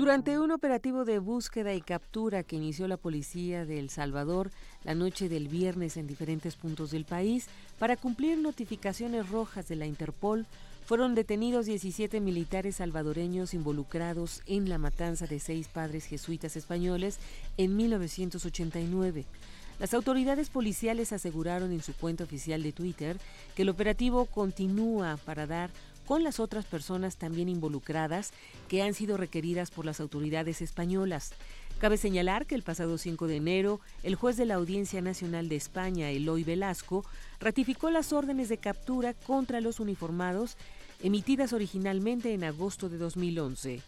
Durante 0.00 0.38
un 0.38 0.50
operativo 0.50 1.04
de 1.04 1.18
búsqueda 1.18 1.74
y 1.74 1.82
captura 1.82 2.42
que 2.42 2.56
inició 2.56 2.88
la 2.88 2.96
policía 2.96 3.66
de 3.66 3.78
El 3.78 3.90
Salvador 3.90 4.50
la 4.82 4.94
noche 4.94 5.28
del 5.28 5.48
viernes 5.48 5.98
en 5.98 6.06
diferentes 6.06 6.56
puntos 6.56 6.90
del 6.90 7.04
país 7.04 7.48
para 7.78 7.98
cumplir 7.98 8.38
notificaciones 8.38 9.28
rojas 9.28 9.68
de 9.68 9.76
la 9.76 9.84
Interpol, 9.84 10.46
fueron 10.90 11.14
detenidos 11.14 11.66
17 11.66 12.18
militares 12.20 12.74
salvadoreños 12.78 13.54
involucrados 13.54 14.42
en 14.46 14.68
la 14.68 14.76
matanza 14.76 15.28
de 15.28 15.38
seis 15.38 15.68
padres 15.68 16.04
jesuitas 16.04 16.56
españoles 16.56 17.20
en 17.58 17.76
1989. 17.76 19.24
Las 19.78 19.94
autoridades 19.94 20.50
policiales 20.50 21.12
aseguraron 21.12 21.70
en 21.70 21.80
su 21.80 21.94
cuenta 21.94 22.24
oficial 22.24 22.64
de 22.64 22.72
Twitter 22.72 23.18
que 23.54 23.62
el 23.62 23.68
operativo 23.68 24.26
continúa 24.26 25.16
para 25.24 25.46
dar 25.46 25.70
con 26.06 26.24
las 26.24 26.40
otras 26.40 26.64
personas 26.64 27.18
también 27.18 27.48
involucradas 27.48 28.32
que 28.66 28.82
han 28.82 28.94
sido 28.94 29.16
requeridas 29.16 29.70
por 29.70 29.84
las 29.84 30.00
autoridades 30.00 30.60
españolas. 30.60 31.34
Cabe 31.78 31.98
señalar 31.98 32.46
que 32.46 32.56
el 32.56 32.64
pasado 32.64 32.98
5 32.98 33.28
de 33.28 33.36
enero, 33.36 33.80
el 34.02 34.16
juez 34.16 34.36
de 34.36 34.44
la 34.44 34.56
Audiencia 34.56 35.00
Nacional 35.02 35.48
de 35.48 35.54
España, 35.54 36.10
Eloy 36.10 36.42
Velasco, 36.42 37.04
ratificó 37.38 37.90
las 37.90 38.12
órdenes 38.12 38.48
de 38.48 38.58
captura 38.58 39.14
contra 39.14 39.60
los 39.60 39.78
uniformados 39.78 40.56
emitidas 41.02 41.52
originalmente 41.52 42.34
en 42.34 42.44
agosto 42.44 42.88
de 42.88 42.98
2011. 42.98 43.80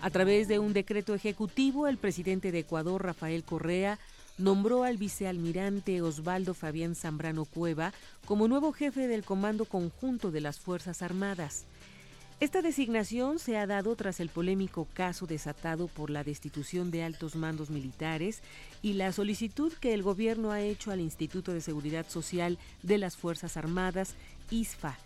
A 0.00 0.10
través 0.10 0.48
de 0.48 0.58
un 0.58 0.72
decreto 0.72 1.14
ejecutivo, 1.14 1.88
el 1.88 1.96
presidente 1.96 2.52
de 2.52 2.60
Ecuador, 2.60 3.02
Rafael 3.02 3.42
Correa, 3.42 3.98
nombró 4.36 4.84
al 4.84 4.96
vicealmirante 4.96 6.02
Osvaldo 6.02 6.54
Fabián 6.54 6.94
Zambrano 6.94 7.44
Cueva 7.44 7.92
como 8.26 8.48
nuevo 8.48 8.72
jefe 8.72 9.06
del 9.08 9.24
Comando 9.24 9.64
Conjunto 9.64 10.30
de 10.30 10.40
las 10.40 10.60
Fuerzas 10.60 11.02
Armadas. 11.02 11.64
Esta 12.40 12.62
designación 12.62 13.38
se 13.38 13.56
ha 13.56 13.66
dado 13.66 13.94
tras 13.94 14.18
el 14.18 14.28
polémico 14.28 14.88
caso 14.92 15.26
desatado 15.26 15.86
por 15.86 16.10
la 16.10 16.24
destitución 16.24 16.90
de 16.90 17.04
altos 17.04 17.36
mandos 17.36 17.70
militares 17.70 18.42
y 18.82 18.94
la 18.94 19.12
solicitud 19.12 19.72
que 19.72 19.94
el 19.94 20.02
gobierno 20.02 20.50
ha 20.50 20.60
hecho 20.60 20.90
al 20.90 21.00
Instituto 21.00 21.52
de 21.52 21.60
Seguridad 21.60 22.06
Social 22.08 22.58
de 22.82 22.98
las 22.98 23.16
Fuerzas 23.16 23.56
Armadas, 23.56 24.14
ISFA, 24.50 24.98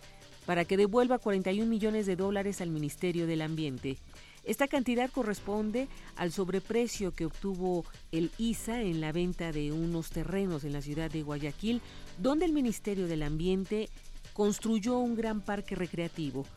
para 0.49 0.65
que 0.65 0.77
devuelva 0.77 1.19
41 1.19 1.69
millones 1.69 2.07
de 2.07 2.15
dólares 2.15 2.59
al 2.59 2.71
Ministerio 2.71 3.27
del 3.27 3.43
Ambiente. 3.43 3.97
Esta 4.43 4.67
cantidad 4.67 5.11
corresponde 5.11 5.87
al 6.15 6.31
sobreprecio 6.31 7.13
que 7.13 7.27
obtuvo 7.27 7.85
el 8.11 8.31
ISA 8.39 8.81
en 8.81 8.99
la 8.99 9.11
venta 9.11 9.51
de 9.51 9.71
unos 9.71 10.09
terrenos 10.09 10.63
en 10.63 10.73
la 10.73 10.81
ciudad 10.81 11.11
de 11.11 11.21
Guayaquil, 11.21 11.83
donde 12.17 12.45
el 12.45 12.53
Ministerio 12.53 13.05
del 13.07 13.21
Ambiente 13.21 13.89
construyó 14.33 14.97
un 14.97 15.15
gran 15.15 15.41
parque 15.41 15.75
recreativo. 15.75 16.47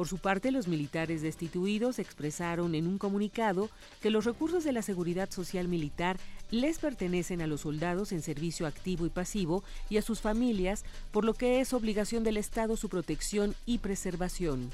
Por 0.00 0.08
su 0.08 0.16
parte, 0.16 0.50
los 0.50 0.66
militares 0.66 1.20
destituidos 1.20 1.98
expresaron 1.98 2.74
en 2.74 2.86
un 2.86 2.96
comunicado 2.96 3.68
que 4.00 4.08
los 4.08 4.24
recursos 4.24 4.64
de 4.64 4.72
la 4.72 4.80
seguridad 4.80 5.30
social 5.30 5.68
militar 5.68 6.16
les 6.50 6.78
pertenecen 6.78 7.42
a 7.42 7.46
los 7.46 7.60
soldados 7.60 8.10
en 8.12 8.22
servicio 8.22 8.66
activo 8.66 9.04
y 9.04 9.10
pasivo 9.10 9.62
y 9.90 9.98
a 9.98 10.02
sus 10.02 10.22
familias, 10.22 10.86
por 11.12 11.26
lo 11.26 11.34
que 11.34 11.60
es 11.60 11.74
obligación 11.74 12.24
del 12.24 12.38
Estado 12.38 12.78
su 12.78 12.88
protección 12.88 13.54
y 13.66 13.76
preservación. 13.76 14.70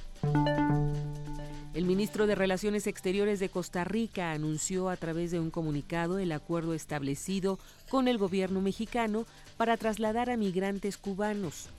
El 1.75 1.87
ministro 1.87 2.29
de 2.29 2.37
Relaciones 2.37 2.87
Exteriores 2.87 3.41
de 3.41 3.49
Costa 3.49 3.83
Rica 3.83 4.31
anunció 4.31 4.91
a 4.91 4.97
través 4.97 5.33
de 5.33 5.41
un 5.41 5.51
comunicado 5.51 6.21
el 6.21 6.31
acuerdo 6.31 6.73
establecido 6.73 7.59
con 7.91 8.07
el 8.07 8.17
gobierno 8.17 8.61
mexicano 8.61 9.27
para 9.57 9.77
trasladar 9.77 10.31
a 10.31 10.37
migrantes 10.37 10.97
cubanos 10.97 11.71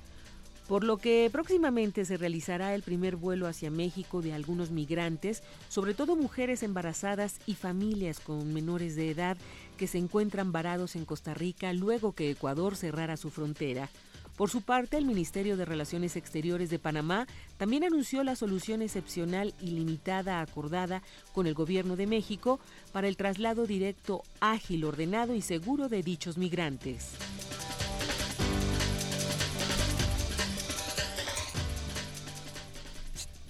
por 0.67 0.83
lo 0.83 0.97
que 0.97 1.29
próximamente 1.31 2.05
se 2.05 2.17
realizará 2.17 2.75
el 2.75 2.83
primer 2.83 3.15
vuelo 3.15 3.47
hacia 3.47 3.71
México 3.71 4.21
de 4.21 4.33
algunos 4.33 4.71
migrantes, 4.71 5.43
sobre 5.69 5.93
todo 5.93 6.15
mujeres 6.15 6.61
embarazadas 6.63 7.39
y 7.45 7.55
familias 7.55 8.19
con 8.19 8.53
menores 8.53 8.95
de 8.95 9.11
edad 9.11 9.37
que 9.77 9.87
se 9.87 9.97
encuentran 9.97 10.51
varados 10.51 10.95
en 10.95 11.05
Costa 11.05 11.33
Rica 11.33 11.71
luego 11.73 12.13
que 12.13 12.31
Ecuador 12.31 12.75
cerrara 12.75 13.17
su 13.17 13.29
frontera. 13.29 13.89
Por 14.35 14.51
su 14.51 14.61
parte, 14.61 14.97
el 14.97 15.05
Ministerio 15.05 15.57
de 15.57 15.65
Relaciones 15.65 16.15
Exteriores 16.15 16.69
de 16.69 16.77
Panamá 16.77 17.25
también 17.57 17.83
anunció 17.83 18.23
la 18.23 18.35
solución 18.35 18.83
excepcional 18.83 19.55
y 19.59 19.71
limitada 19.71 20.41
acordada 20.41 21.01
con 21.33 21.47
el 21.47 21.55
Gobierno 21.55 21.95
de 21.95 22.05
México 22.05 22.59
para 22.91 23.07
el 23.07 23.17
traslado 23.17 23.65
directo, 23.65 24.21
ágil, 24.39 24.85
ordenado 24.85 25.33
y 25.33 25.41
seguro 25.41 25.89
de 25.89 26.03
dichos 26.03 26.37
migrantes. 26.37 27.15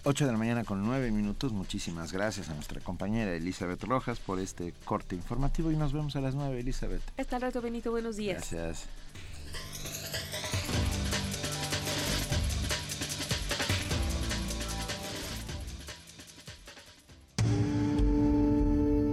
8 0.07 0.25
de 0.25 0.31
la 0.31 0.37
mañana 0.37 0.63
con 0.63 0.85
9 0.85 1.11
minutos. 1.11 1.51
Muchísimas 1.51 2.13
gracias 2.13 2.47
a 2.47 2.53
nuestra 2.53 2.79
compañera 2.79 3.33
Elizabeth 3.33 3.83
Rojas 3.83 4.19
por 4.19 4.39
este 4.39 4.73
corte 4.85 5.15
informativo 5.15 5.69
y 5.69 5.75
nos 5.75 5.91
vemos 5.91 6.15
a 6.15 6.21
las 6.21 6.33
9, 6.33 6.61
Elizabeth. 6.61 7.01
Hasta 7.17 7.35
el 7.35 7.41
rato, 7.41 7.61
Benito. 7.61 7.91
Buenos 7.91 8.15
días. 8.15 8.49
Gracias. 8.49 8.87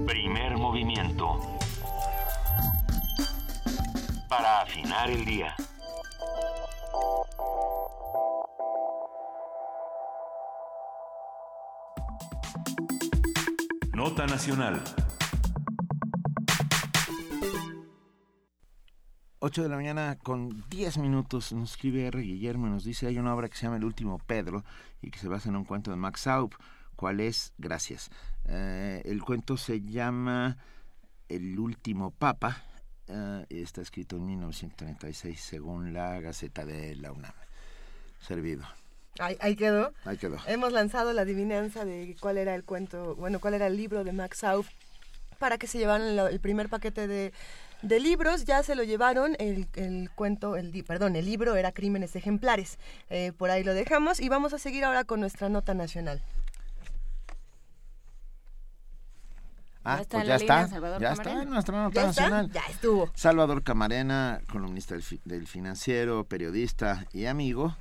Primer 0.06 0.56
movimiento. 0.58 1.40
Para 4.28 4.60
afinar 4.60 5.10
el 5.10 5.24
día. 5.24 5.56
Nota 14.24 14.36
Nacional. 14.36 14.82
8 19.40 19.62
de 19.62 19.68
la 19.68 19.76
mañana 19.76 20.16
con 20.22 20.64
10 20.70 20.98
minutos 20.98 21.52
nos 21.52 21.72
escribe 21.72 22.06
R. 22.06 22.22
Guillermo 22.22 22.66
y 22.66 22.70
nos 22.70 22.84
dice 22.84 23.06
hay 23.06 23.18
una 23.18 23.34
obra 23.34 23.50
que 23.50 23.56
se 23.56 23.64
llama 23.64 23.76
El 23.76 23.84
último 23.84 24.18
Pedro 24.18 24.64
y 25.02 25.10
que 25.10 25.18
se 25.18 25.28
basa 25.28 25.50
en 25.50 25.56
un 25.56 25.64
cuento 25.64 25.90
de 25.90 25.98
Max 25.98 26.22
Saup. 26.22 26.54
¿Cuál 26.96 27.20
es? 27.20 27.52
Gracias. 27.58 28.10
Eh, 28.46 29.02
el 29.04 29.22
cuento 29.22 29.58
se 29.58 29.82
llama 29.82 30.56
El 31.28 31.58
último 31.58 32.10
Papa. 32.10 32.62
Eh, 33.08 33.44
está 33.50 33.82
escrito 33.82 34.16
en 34.16 34.26
1936 34.26 35.38
según 35.38 35.92
la 35.92 36.18
Gaceta 36.20 36.64
de 36.64 36.96
la 36.96 37.12
UNAM. 37.12 37.34
Servido. 38.20 38.64
Ahí, 39.18 39.56
quedó. 39.56 39.92
Ahí 40.04 40.16
quedó. 40.16 40.38
Hemos 40.46 40.72
lanzado 40.72 41.12
la 41.12 41.22
adivinanza 41.22 41.84
de 41.84 42.16
cuál 42.20 42.36
era 42.36 42.54
el 42.54 42.64
cuento, 42.64 43.14
bueno, 43.14 43.38
cuál 43.38 43.54
era 43.54 43.68
el 43.68 43.76
libro 43.76 44.02
de 44.02 44.12
Max 44.12 44.38
Saup 44.38 44.66
para 45.38 45.58
que 45.58 45.66
se 45.66 45.78
llevaran 45.78 46.18
el 46.18 46.40
primer 46.40 46.68
paquete 46.68 47.06
de 47.06 47.32
de 47.84 48.00
libros 48.00 48.44
ya 48.44 48.62
se 48.62 48.74
lo 48.74 48.82
llevaron 48.82 49.36
el, 49.38 49.68
el 49.74 50.10
cuento, 50.14 50.56
el 50.56 50.84
perdón, 50.84 51.16
el 51.16 51.26
libro 51.26 51.54
era 51.54 51.70
Crímenes 51.72 52.16
Ejemplares. 52.16 52.78
Eh, 53.10 53.32
por 53.36 53.50
ahí 53.50 53.62
lo 53.62 53.74
dejamos 53.74 54.20
y 54.20 54.28
vamos 54.28 54.54
a 54.54 54.58
seguir 54.58 54.84
ahora 54.84 55.04
con 55.04 55.20
nuestra 55.20 55.48
nota 55.50 55.74
nacional. 55.74 56.22
Ah, 59.86 59.98
ya 59.98 60.08
pues 60.08 60.26
ya 60.26 60.36
está, 60.36 60.98
ya 60.98 61.12
está 61.12 61.42
en 61.42 61.50
nuestra 61.50 61.82
nota 61.82 62.06
nacional. 62.06 62.50
Ya 62.50 62.62
estuvo. 62.70 63.10
Salvador 63.14 63.62
Camarena, 63.62 64.40
columnista 64.50 64.94
del, 64.94 65.04
del 65.26 65.46
Financiero, 65.46 66.24
periodista 66.24 67.06
y 67.12 67.26
amigo, 67.26 67.76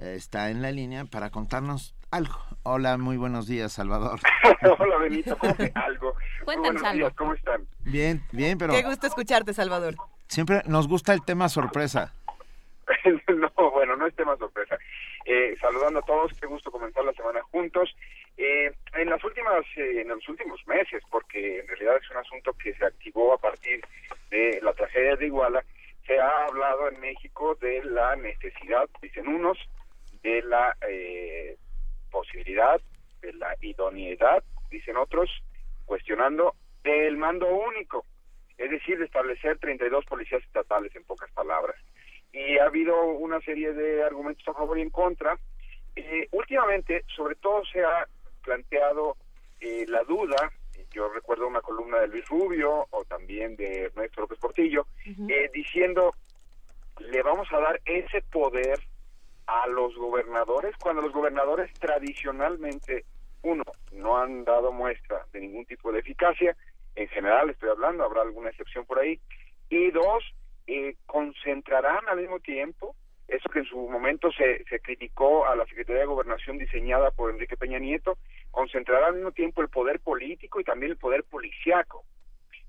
está 0.00 0.50
en 0.50 0.62
la 0.62 0.70
línea 0.70 1.04
para 1.04 1.30
contarnos 1.30 1.94
algo. 2.10 2.38
Hola, 2.62 2.96
muy 2.98 3.16
buenos 3.16 3.46
días, 3.46 3.72
Salvador. 3.72 4.20
Hola, 4.78 4.96
Benito, 4.98 5.36
¿cómo 5.38 5.56
que 5.56 5.72
algo? 5.74 6.14
Cuéntanos 6.44 6.82
algo. 6.82 7.10
¿cómo 7.16 7.34
están? 7.34 7.66
Bien, 7.80 8.22
bien, 8.32 8.58
pero... 8.58 8.72
Qué 8.72 8.82
gusto 8.82 9.06
escucharte, 9.06 9.52
Salvador. 9.52 9.96
Siempre 10.28 10.62
nos 10.66 10.88
gusta 10.88 11.12
el 11.12 11.24
tema 11.24 11.48
sorpresa. 11.48 12.12
no, 13.28 13.70
bueno, 13.70 13.96
no 13.96 14.06
es 14.06 14.14
tema 14.14 14.36
sorpresa. 14.36 14.78
Eh, 15.24 15.56
saludando 15.60 15.98
a 16.00 16.02
todos, 16.02 16.32
qué 16.40 16.46
gusto 16.46 16.70
comenzar 16.70 17.04
la 17.04 17.12
semana 17.12 17.42
juntos. 17.50 17.94
Eh, 18.36 18.72
en 18.94 19.10
las 19.10 19.22
últimas, 19.24 19.64
eh, 19.76 20.02
en 20.02 20.08
los 20.08 20.28
últimos 20.28 20.66
meses, 20.66 21.02
porque 21.10 21.60
en 21.60 21.68
realidad 21.68 21.96
es 22.02 22.10
un 22.10 22.18
asunto 22.18 22.52
que 22.54 22.74
se 22.74 22.84
activó 22.84 23.34
a 23.34 23.38
partir 23.38 23.80
de 24.30 24.60
la 24.62 24.72
tragedia 24.72 25.16
de 25.16 25.26
Iguala, 25.26 25.64
se 26.06 26.18
ha 26.18 26.46
hablado 26.46 26.88
en 26.88 27.00
México 27.00 27.56
de 27.60 27.84
la 27.84 28.16
necesidad, 28.16 28.88
dicen 29.02 29.28
unos, 29.28 29.58
de 30.22 30.42
la 30.42 30.76
eh, 30.88 31.56
posibilidad, 32.10 32.80
de 33.20 33.32
la 33.34 33.56
idoneidad, 33.60 34.42
dicen 34.70 34.96
otros, 34.96 35.30
cuestionando 35.86 36.54
del 36.82 37.16
mando 37.16 37.46
único, 37.48 38.04
es 38.56 38.70
decir, 38.70 38.98
de 38.98 39.04
establecer 39.04 39.58
32 39.58 40.04
policías 40.04 40.42
estatales 40.42 40.94
en 40.96 41.04
pocas 41.04 41.30
palabras. 41.32 41.76
Y 42.32 42.58
ha 42.58 42.64
habido 42.64 43.00
una 43.04 43.40
serie 43.40 43.72
de 43.72 44.02
argumentos 44.02 44.46
a 44.48 44.52
favor 44.52 44.78
y 44.78 44.82
en 44.82 44.90
contra. 44.90 45.38
Eh, 45.96 46.28
últimamente, 46.32 47.04
sobre 47.14 47.34
todo, 47.36 47.64
se 47.66 47.82
ha 47.82 48.06
planteado 48.42 49.16
eh, 49.60 49.84
la 49.88 50.02
duda, 50.04 50.52
yo 50.92 51.08
recuerdo 51.08 51.46
una 51.46 51.60
columna 51.60 51.98
de 51.98 52.08
Luis 52.08 52.26
Rubio 52.28 52.86
o 52.90 53.04
también 53.04 53.56
de 53.56 53.84
Ernesto 53.84 54.22
López 54.22 54.38
Portillo, 54.38 54.86
eh, 55.28 55.50
diciendo, 55.52 56.14
le 57.00 57.22
vamos 57.22 57.48
a 57.52 57.60
dar 57.60 57.80
ese 57.84 58.22
poder 58.22 58.78
a 59.48 59.66
los 59.66 59.96
gobernadores 59.96 60.76
cuando 60.76 61.02
los 61.02 61.12
gobernadores 61.12 61.72
tradicionalmente, 61.80 63.06
uno, 63.42 63.64
no 63.92 64.18
han 64.18 64.44
dado 64.44 64.72
muestra 64.72 65.24
de 65.32 65.40
ningún 65.40 65.64
tipo 65.64 65.90
de 65.90 66.00
eficacia, 66.00 66.54
en 66.94 67.08
general 67.08 67.48
estoy 67.48 67.70
hablando, 67.70 68.04
habrá 68.04 68.22
alguna 68.22 68.50
excepción 68.50 68.84
por 68.84 68.98
ahí, 68.98 69.18
y 69.70 69.90
dos, 69.90 70.22
eh, 70.66 70.96
concentrarán 71.06 72.06
al 72.08 72.18
mismo 72.18 72.40
tiempo 72.40 72.94
eso 73.26 73.48
que 73.50 73.60
en 73.60 73.64
su 73.66 73.76
momento 73.88 74.30
se, 74.32 74.64
se 74.64 74.80
criticó 74.80 75.46
a 75.46 75.54
la 75.54 75.66
Secretaría 75.66 76.00
de 76.00 76.06
Gobernación 76.06 76.56
diseñada 76.56 77.10
por 77.10 77.30
Enrique 77.30 77.58
Peña 77.58 77.78
Nieto, 77.78 78.16
concentrará 78.50 79.08
al 79.08 79.14
mismo 79.14 79.32
tiempo 79.32 79.60
el 79.60 79.68
poder 79.68 80.00
político 80.00 80.60
y 80.60 80.64
también 80.64 80.92
el 80.92 80.98
poder 80.98 81.24
policiaco. 81.24 82.04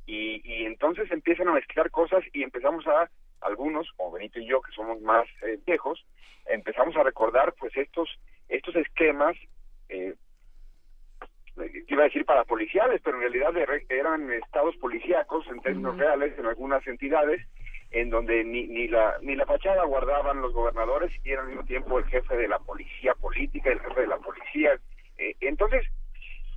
Y, 0.05 0.41
y 0.43 0.65
entonces 0.65 1.09
empiezan 1.11 1.47
a 1.47 1.53
mezclar 1.53 1.91
cosas 1.91 2.23
y 2.33 2.43
empezamos 2.43 2.85
a 2.87 3.09
algunos, 3.41 3.91
como 3.97 4.11
Benito 4.11 4.39
y 4.39 4.47
yo, 4.47 4.61
que 4.61 4.71
somos 4.71 5.01
más 5.01 5.27
eh, 5.41 5.59
viejos, 5.65 6.05
empezamos 6.45 6.95
a 6.97 7.03
recordar 7.03 7.53
pues 7.59 7.75
estos, 7.77 8.09
estos 8.47 8.75
esquemas, 8.75 9.35
eh, 9.89 10.15
iba 11.87 12.01
a 12.03 12.05
decir 12.05 12.25
para 12.25 12.45
policiales, 12.45 13.01
pero 13.03 13.17
en 13.17 13.31
realidad 13.31 13.83
eran 13.89 14.31
estados 14.31 14.75
policíacos 14.77 15.45
en 15.47 15.61
términos 15.61 15.97
reales 15.97 16.37
en 16.37 16.45
algunas 16.45 16.85
entidades, 16.87 17.45
en 17.91 18.09
donde 18.09 18.43
ni, 18.43 18.67
ni, 18.67 18.87
la, 18.87 19.17
ni 19.21 19.35
la 19.35 19.45
fachada 19.45 19.83
guardaban 19.83 20.41
los 20.41 20.53
gobernadores 20.53 21.11
y 21.23 21.31
era 21.31 21.41
al 21.41 21.47
mismo 21.47 21.65
tiempo 21.65 21.99
el 21.99 22.05
jefe 22.05 22.37
de 22.37 22.47
la 22.47 22.59
policía 22.59 23.13
política, 23.15 23.71
el 23.71 23.79
jefe 23.79 24.01
de 24.01 24.07
la 24.07 24.17
policía. 24.17 24.79
Eh, 25.17 25.35
entonces, 25.41 25.85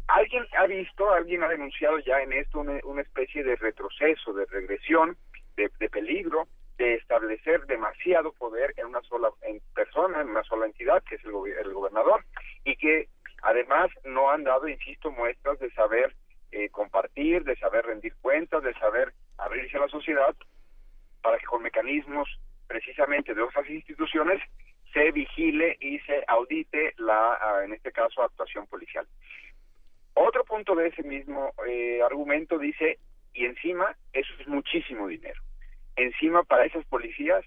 alguien 0.09 0.45
ha 0.59 0.67
visto, 0.67 1.11
alguien 1.11 1.43
ha 1.43 1.49
denunciado 1.49 1.99
ya 2.01 2.21
en 2.21 2.33
esto 2.33 2.61
una, 2.61 2.79
una 2.85 3.03
especie 3.03 3.43
de 3.43 3.57
retroceso, 3.57 4.35
de 4.35 4.45
regresión, 4.47 5.17
de, 5.57 5.71
de 5.79 5.89
peligro, 5.89 6.47
de 6.79 6.95
establecer 6.95 7.67
demasiado 7.67 8.33
poder 8.33 8.75
en 8.77 8.87
una 8.87 9.03
sola 9.03 9.31
en 9.43 9.61
persona, 9.75 10.21
en 10.21 10.31
una 10.31 10.43
sola 10.45 10.67
entidad, 10.67 11.03
que 11.05 11.17
es 11.17 11.25
el, 11.25 11.33
el 11.65 11.73
gobernador, 11.73 12.25
y 12.65 12.77
que 12.77 13.09
además 13.43 13.91
no 14.05 14.31
han 14.31 14.45
dado, 14.45 14.69
insisto, 14.69 15.11
muestras 15.11 15.59
de 15.59 15.71
saber 15.73 16.15
eh, 16.51 16.69
compartir, 16.71 17.45
de 17.45 17.57
saber 17.57 17.87
rendir 17.87 18.15
cuentas, 18.21 18.63
de 18.63 18.75
saber 18.75 19.13
abrirse 19.39 19.77
a 19.77 19.81
la 19.81 19.89
sociedad, 19.89 20.35
para 21.23 21.39
que 21.39 21.47
con 21.47 21.63
mecanismos 21.63 22.29
precisamente 22.67 23.35
de 23.35 23.43
otras 23.43 23.69
instituciones 23.69 24.41
se 24.93 25.11
vigile 25.13 25.77
y 25.81 25.99
se 26.01 26.25
audite 26.29 26.95
la, 26.99 27.39
ah, 27.41 27.65
en 27.65 27.73
este 27.73 27.93
caso, 27.93 28.23
actuación 28.23 28.67
policial. 28.67 29.07
Otro 30.15 30.45
punto 30.45 30.75
de 30.75 30.89
ese 30.89 31.03
mismo 31.03 31.53
eh, 31.67 32.01
argumento 32.03 32.59
dice, 32.59 32.99
y 33.33 33.47
encima, 33.47 33.97
eso 34.13 34.33
es 34.39 34.47
muchísimo 34.47 35.09
dinero. 35.09 35.41
Encima, 35.97 36.43
para 36.43 36.65
esas 36.65 36.85
policías 36.87 37.45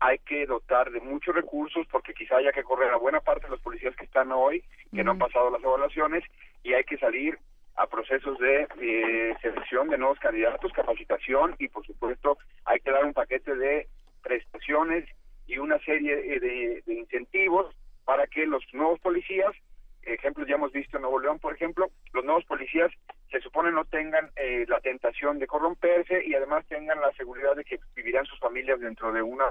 hay 0.00 0.18
que 0.20 0.46
dotar 0.46 0.90
de 0.90 1.00
muchos 1.00 1.34
recursos 1.34 1.86
porque 1.90 2.14
quizá 2.14 2.36
haya 2.36 2.52
que 2.52 2.62
correr 2.62 2.90
a 2.90 2.96
buena 2.96 3.20
parte 3.20 3.44
de 3.44 3.50
los 3.50 3.60
policías 3.60 3.94
que 3.96 4.04
están 4.04 4.32
hoy, 4.32 4.64
que 4.94 5.04
no 5.04 5.12
han 5.12 5.18
pasado 5.18 5.50
las 5.50 5.62
evaluaciones, 5.62 6.24
y 6.62 6.72
hay 6.72 6.84
que 6.84 6.98
salir 6.98 7.38
a 7.76 7.86
procesos 7.86 8.38
de 8.38 8.66
eh, 8.80 9.34
selección 9.40 9.88
de 9.88 9.98
nuevos 9.98 10.18
candidatos, 10.18 10.72
capacitación 10.72 11.54
y 11.58 11.68
por 11.68 11.86
supuesto 11.86 12.38
hay 12.64 12.80
que 12.80 12.90
dar 12.90 13.04
un 13.04 13.14
paquete 13.14 13.54
de 13.54 13.88
prestaciones 14.22 15.08
y 15.46 15.58
una 15.58 15.78
serie 15.80 16.16
de, 16.16 16.82
de 16.84 16.94
incentivos 16.94 17.74
para 18.04 18.26
que 18.26 18.46
los 18.46 18.62
nuevos 18.72 19.00
policías 19.00 19.52
ejemplos 20.02 20.48
ya 20.48 20.56
hemos 20.56 20.72
visto 20.72 20.96
en 20.96 21.02
Nuevo 21.02 21.20
León, 21.20 21.38
por 21.38 21.54
ejemplo, 21.54 21.90
los 22.12 22.24
nuevos 22.24 22.44
policías 22.44 22.90
se 23.30 23.40
supone 23.40 23.72
no 23.72 23.84
tengan 23.86 24.30
eh, 24.36 24.66
la 24.68 24.80
tentación 24.80 25.38
de 25.38 25.46
corromperse 25.46 26.22
y 26.24 26.34
además 26.34 26.66
tengan 26.66 27.00
la 27.00 27.12
seguridad 27.12 27.56
de 27.56 27.64
que 27.64 27.80
vivirán 27.94 28.26
sus 28.26 28.38
familias 28.38 28.78
dentro 28.78 29.10
de 29.12 29.22
una, 29.22 29.46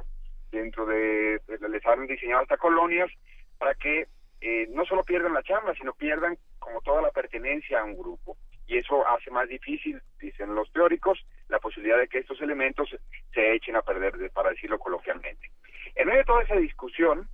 dentro 0.52 0.86
de, 0.86 1.41
les 1.48 1.86
han 1.86 2.06
diseñado 2.06 2.44
hasta 2.44 2.57
colonias 2.57 3.10
para 3.57 3.73
que 3.73 4.07
eh, 4.41 4.68
no 4.69 4.86
solo 4.86 5.03
pierdan 5.03 5.34
la 5.34 5.44
chamba, 5.44 5.73
sino 5.76 5.94
pierdan 5.94 6.38
como 6.60 6.82
toda 6.82 7.02
la 7.02 7.11
pertenencia 7.11 7.80
a 7.80 7.84
un 7.84 7.98
grupo. 7.98 8.38
Y 8.68 8.78
eso 8.78 9.06
hace 9.07 9.32
más 9.32 9.49
difícil, 9.49 10.02
dicen 10.19 10.56
los 10.56 10.72
teóricos, 10.72 11.19
la 11.49 11.60
posibilidad 11.60 11.98
de 11.98 12.07
que 12.07 12.19
estos 12.19 12.41
elementos 12.41 12.90
se 13.34 13.53
echen 13.53 13.76
a 13.76 13.82
perder, 13.82 14.32
para 14.32 14.52
decirlo 14.52 14.80
coloquialmente. 14.80 15.52
En 15.95 16.07
medio 16.07 16.19
de 16.19 16.26
toda 16.26 16.44
esa 16.44 16.56
discusión, 16.56 17.28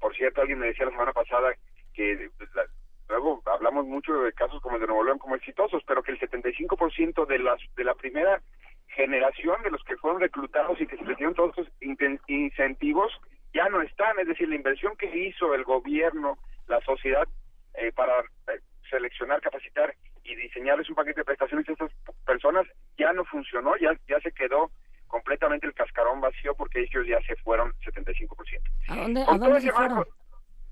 por 0.00 0.14
cierto, 0.16 0.40
alguien 0.40 0.58
me 0.58 0.68
decía 0.68 0.86
la 0.86 0.92
semana 0.92 1.12
pasada 1.12 1.54
que 1.94 2.30
pues, 2.36 2.50
luego 3.08 3.42
hablamos 3.46 3.86
mucho 3.86 4.12
de 4.22 4.32
casos 4.32 4.60
como 4.60 4.76
el 4.76 4.82
de 4.82 4.88
Nuevo 4.88 5.04
León 5.04 5.18
como 5.18 5.36
exitosos, 5.36 5.82
pero 5.86 6.02
que 6.02 6.12
el 6.12 6.20
75% 6.20 7.26
de 7.26 7.38
las 7.38 7.60
de 7.76 7.84
la 7.84 7.94
primera 7.94 8.42
generación 8.88 9.62
de 9.62 9.70
los 9.70 9.82
que 9.84 9.96
fueron 9.96 10.20
reclutados 10.20 10.80
y 10.80 10.86
que 10.86 10.96
se 10.96 11.04
les 11.04 11.16
dieron 11.16 11.34
todos 11.34 11.56
estos 11.56 11.72
incentivos 12.28 13.12
ya 13.52 13.68
no 13.68 13.82
están, 13.82 14.18
es 14.18 14.26
decir, 14.26 14.48
la 14.48 14.56
inversión 14.56 14.96
que 14.96 15.06
hizo 15.16 15.54
el 15.54 15.64
gobierno, 15.64 16.38
la 16.66 16.80
sociedad 16.80 17.26
eh, 17.74 17.92
para 17.92 18.20
eh, 18.20 18.60
seleccionar, 18.90 19.40
capacitar 19.40 19.94
y 20.24 20.34
diseñarles 20.34 20.88
un 20.88 20.96
paquete 20.96 21.20
de 21.20 21.24
prestaciones 21.24 21.68
a 21.68 21.72
estas 21.72 21.92
personas 22.26 22.66
ya 22.98 23.12
no 23.12 23.24
funcionó, 23.24 23.76
ya 23.76 23.92
ya 24.08 24.20
se 24.20 24.32
quedó 24.32 24.70
completamente 25.06 25.66
el 25.66 25.74
cascarón 25.74 26.20
vacío 26.20 26.54
porque 26.54 26.80
ellos 26.80 27.06
ya 27.06 27.20
se 27.22 27.36
fueron 27.36 27.72
75%. 27.84 28.28
¿A 28.88 28.96
dónde, 28.96 29.20
¿a 29.22 29.38
dónde 29.38 29.60
se 29.60 29.70
fueron? 29.70 30.04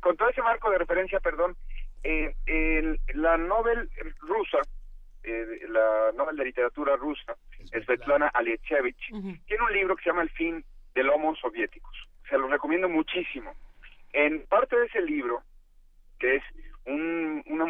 Con 0.03 0.17
todo 0.17 0.29
ese 0.29 0.43
marco 0.43 0.71
de 0.71 0.79
referencia, 0.79 1.21
perdón, 1.21 1.57
eh, 2.03 2.35
la 3.15 3.39
Nobel 3.39 3.89
rusa, 4.19 4.59
eh, 5.23 5.61
la 5.69 6.11
Nobel 6.15 6.37
de 6.37 6.45
Literatura 6.45 6.97
rusa, 6.97 7.37
Svetlana 7.85 8.27
Alexievich, 8.29 8.99
tiene 9.47 9.65
un 9.65 9.73
libro 9.73 9.97
que 9.97 10.03
se 10.03 10.11
llama 10.11 10.23
El 10.23 10.31
fin 10.31 10.65
del 10.95 11.09
Homo 11.09 11.37
Soviéticos. 11.37 11.97
Se 12.29 12.37
lo 12.37 12.49
recomiendo 12.49 12.89
muchísimo. 12.89 13.55
En 14.13 14.45
parte 14.47 14.77
de 14.77 14.87
ese 14.87 15.01
libro, 15.01 15.43
que 16.19 16.37
es 16.37 16.43
una, 16.85 17.65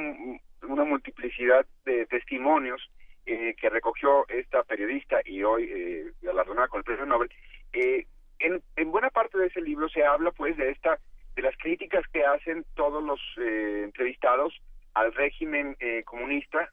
una 0.62 0.84
multiplicidad 0.84 1.66
de, 1.84 2.06
testimonios 2.06 2.80
eh, 3.26 3.54
que 3.60 3.68
recogió 3.68 4.26
esta 4.28 4.62
periodista 4.62 5.20
y 5.24 5.42
hoy 5.42 5.70
eh, 5.70 6.12
galardonada 6.22 6.68
con 6.68 6.78
el 6.78 6.84
premio 6.84 7.04
Nobel, 7.04 7.30
eh, 7.74 8.06
en, 8.38 8.62
en 8.76 8.90
buena 8.90 9.10
parte 9.10 9.36
de 9.36 9.48
ese 9.48 9.60
libro 9.60 9.88
se 9.90 10.02
habla 10.02 10.32
pues 10.32 10.56
de 10.56 10.70
esta 10.70 10.98
las 11.42 11.56
críticas 11.58 12.04
que 12.12 12.24
hacen 12.24 12.64
todos 12.74 13.02
los 13.02 13.20
eh, 13.38 13.82
entrevistados 13.84 14.54
al 14.94 15.12
régimen 15.14 15.76
eh, 15.80 16.02
comunista, 16.04 16.70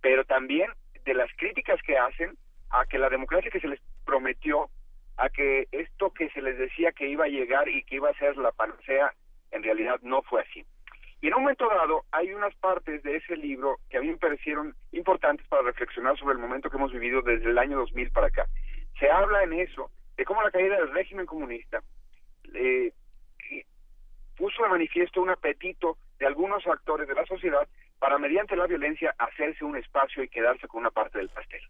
pero 0.00 0.24
también 0.24 0.70
de 1.04 1.14
las 1.14 1.30
críticas 1.36 1.80
que 1.82 1.98
hacen 1.98 2.36
a 2.70 2.86
que 2.86 2.98
la 2.98 3.10
democracia 3.10 3.50
que 3.50 3.60
se 3.60 3.68
les 3.68 3.80
prometió, 4.04 4.70
a 5.16 5.28
que 5.28 5.66
esto 5.72 6.12
que 6.12 6.30
se 6.30 6.40
les 6.40 6.56
decía 6.56 6.92
que 6.92 7.08
iba 7.08 7.24
a 7.24 7.28
llegar 7.28 7.68
y 7.68 7.82
que 7.84 7.96
iba 7.96 8.10
a 8.10 8.18
ser 8.18 8.36
la 8.36 8.52
panacea, 8.52 9.12
en 9.50 9.62
realidad 9.62 9.98
no 10.02 10.22
fue 10.22 10.42
así. 10.42 10.64
Y 11.20 11.26
en 11.26 11.34
un 11.34 11.42
momento 11.42 11.68
dado 11.68 12.04
hay 12.12 12.32
unas 12.32 12.54
partes 12.56 13.02
de 13.02 13.16
ese 13.16 13.36
libro 13.36 13.78
que 13.90 13.98
a 13.98 14.00
mí 14.00 14.08
me 14.08 14.16
parecieron 14.16 14.74
importantes 14.92 15.46
para 15.48 15.62
reflexionar 15.62 16.16
sobre 16.16 16.34
el 16.34 16.40
momento 16.40 16.70
que 16.70 16.76
hemos 16.76 16.92
vivido 16.92 17.20
desde 17.22 17.50
el 17.50 17.58
año 17.58 17.76
2000 17.78 18.10
para 18.10 18.28
acá. 18.28 18.46
Se 18.98 19.10
habla 19.10 19.42
en 19.42 19.54
eso 19.54 19.90
de 20.16 20.24
cómo 20.24 20.42
la 20.42 20.50
caída 20.50 20.76
del 20.76 20.92
régimen 20.92 21.26
comunista 21.26 21.82
eh, 22.54 22.92
puso 24.40 24.62
de 24.62 24.70
manifiesto 24.70 25.20
un 25.20 25.28
apetito 25.28 25.98
de 26.18 26.26
algunos 26.26 26.66
actores 26.66 27.06
de 27.06 27.14
la 27.14 27.26
sociedad 27.26 27.68
para 27.98 28.16
mediante 28.16 28.56
la 28.56 28.66
violencia 28.66 29.14
hacerse 29.18 29.66
un 29.66 29.76
espacio 29.76 30.22
y 30.22 30.28
quedarse 30.28 30.66
con 30.66 30.80
una 30.80 30.90
parte 30.90 31.18
del 31.18 31.28
pastel. 31.28 31.60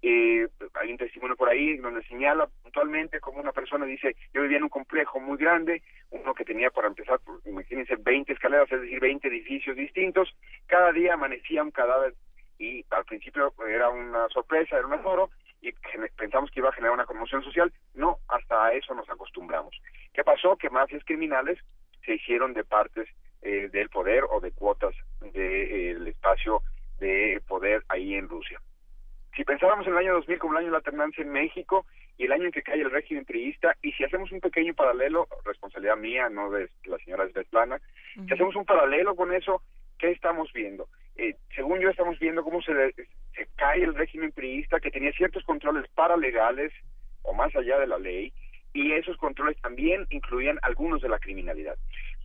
Eh, 0.00 0.46
hay 0.74 0.92
un 0.92 0.96
testimonio 0.96 1.34
por 1.34 1.48
ahí 1.48 1.76
donde 1.78 2.04
señala 2.04 2.46
puntualmente 2.62 3.18
como 3.18 3.40
una 3.40 3.50
persona 3.50 3.84
dice, 3.84 4.14
yo 4.32 4.42
vivía 4.42 4.58
en 4.58 4.62
un 4.62 4.68
complejo 4.68 5.18
muy 5.18 5.36
grande, 5.36 5.82
uno 6.10 6.34
que 6.34 6.44
tenía 6.44 6.70
para 6.70 6.86
empezar, 6.86 7.18
imagínense, 7.44 7.96
20 7.96 8.32
escaleras, 8.32 8.70
es 8.70 8.80
decir, 8.80 9.00
20 9.00 9.26
edificios 9.26 9.76
distintos, 9.76 10.32
cada 10.68 10.92
día 10.92 11.14
amanecía 11.14 11.64
un 11.64 11.72
cadáver 11.72 12.14
y 12.60 12.84
al 12.90 13.04
principio 13.06 13.52
era 13.68 13.88
una 13.88 14.28
sorpresa, 14.28 14.76
era 14.76 14.86
un 14.86 14.92
azoro, 14.92 15.30
y 15.60 15.72
pensamos 16.16 16.52
que 16.52 16.60
iba 16.60 16.68
a 16.68 16.72
generar 16.72 16.94
una 16.94 17.06
conmoción 17.06 17.42
social, 17.42 17.72
no, 17.94 18.18
hasta 18.28 18.66
a 18.66 18.72
eso 18.74 18.94
nos 18.94 19.10
acostumbramos. 19.10 19.74
¿Qué 20.14 20.22
pasó? 20.22 20.56
Que 20.56 20.70
mafias 20.70 21.04
criminales 21.04 21.58
se 22.08 22.14
hicieron 22.14 22.54
de 22.54 22.64
partes 22.64 23.06
eh, 23.42 23.68
del 23.70 23.90
poder 23.90 24.24
o 24.30 24.40
de 24.40 24.50
cuotas 24.52 24.94
del 25.20 26.06
espacio 26.06 26.62
de 26.98 27.40
poder 27.46 27.84
ahí 27.88 28.14
en 28.14 28.28
Rusia. 28.28 28.58
Si 29.36 29.44
pensáramos 29.44 29.86
en 29.86 29.92
el 29.92 29.98
año 29.98 30.14
2000 30.14 30.38
como 30.38 30.54
el 30.54 30.58
año 30.60 30.66
de 30.68 30.72
la 30.72 30.78
alternancia 30.78 31.22
en 31.22 31.30
México 31.30 31.84
y 32.16 32.24
el 32.24 32.32
año 32.32 32.46
en 32.46 32.52
que 32.52 32.62
cae 32.62 32.80
el 32.80 32.90
régimen 32.90 33.26
priista, 33.26 33.76
y 33.82 33.92
si 33.92 34.04
hacemos 34.04 34.32
un 34.32 34.40
pequeño 34.40 34.74
paralelo, 34.74 35.28
responsabilidad 35.44 35.98
mía, 35.98 36.28
no 36.30 36.50
de 36.50 36.70
la 36.86 36.96
señora 36.98 37.28
Svetlana, 37.28 37.78
si 38.14 38.32
hacemos 38.32 38.56
un 38.56 38.64
paralelo 38.64 39.14
con 39.14 39.32
eso, 39.32 39.62
¿qué 39.98 40.10
estamos 40.10 40.50
viendo? 40.52 40.88
Eh, 41.16 41.36
según 41.54 41.78
yo 41.78 41.90
estamos 41.90 42.18
viendo 42.18 42.42
cómo 42.42 42.62
se, 42.62 42.72
se 42.94 43.48
cae 43.56 43.84
el 43.84 43.94
régimen 43.94 44.32
priista 44.32 44.80
que 44.80 44.90
tenía 44.90 45.12
ciertos 45.12 45.44
controles 45.44 45.88
paralegales 45.94 46.72
o 47.22 47.34
más 47.34 47.54
allá 47.54 47.78
de 47.78 47.86
la 47.86 47.98
ley, 47.98 48.32
y 48.78 48.92
esos 48.92 49.16
controles 49.16 49.60
también 49.60 50.06
incluían 50.10 50.58
algunos 50.62 51.02
de 51.02 51.08
la 51.08 51.18
criminalidad. 51.18 51.76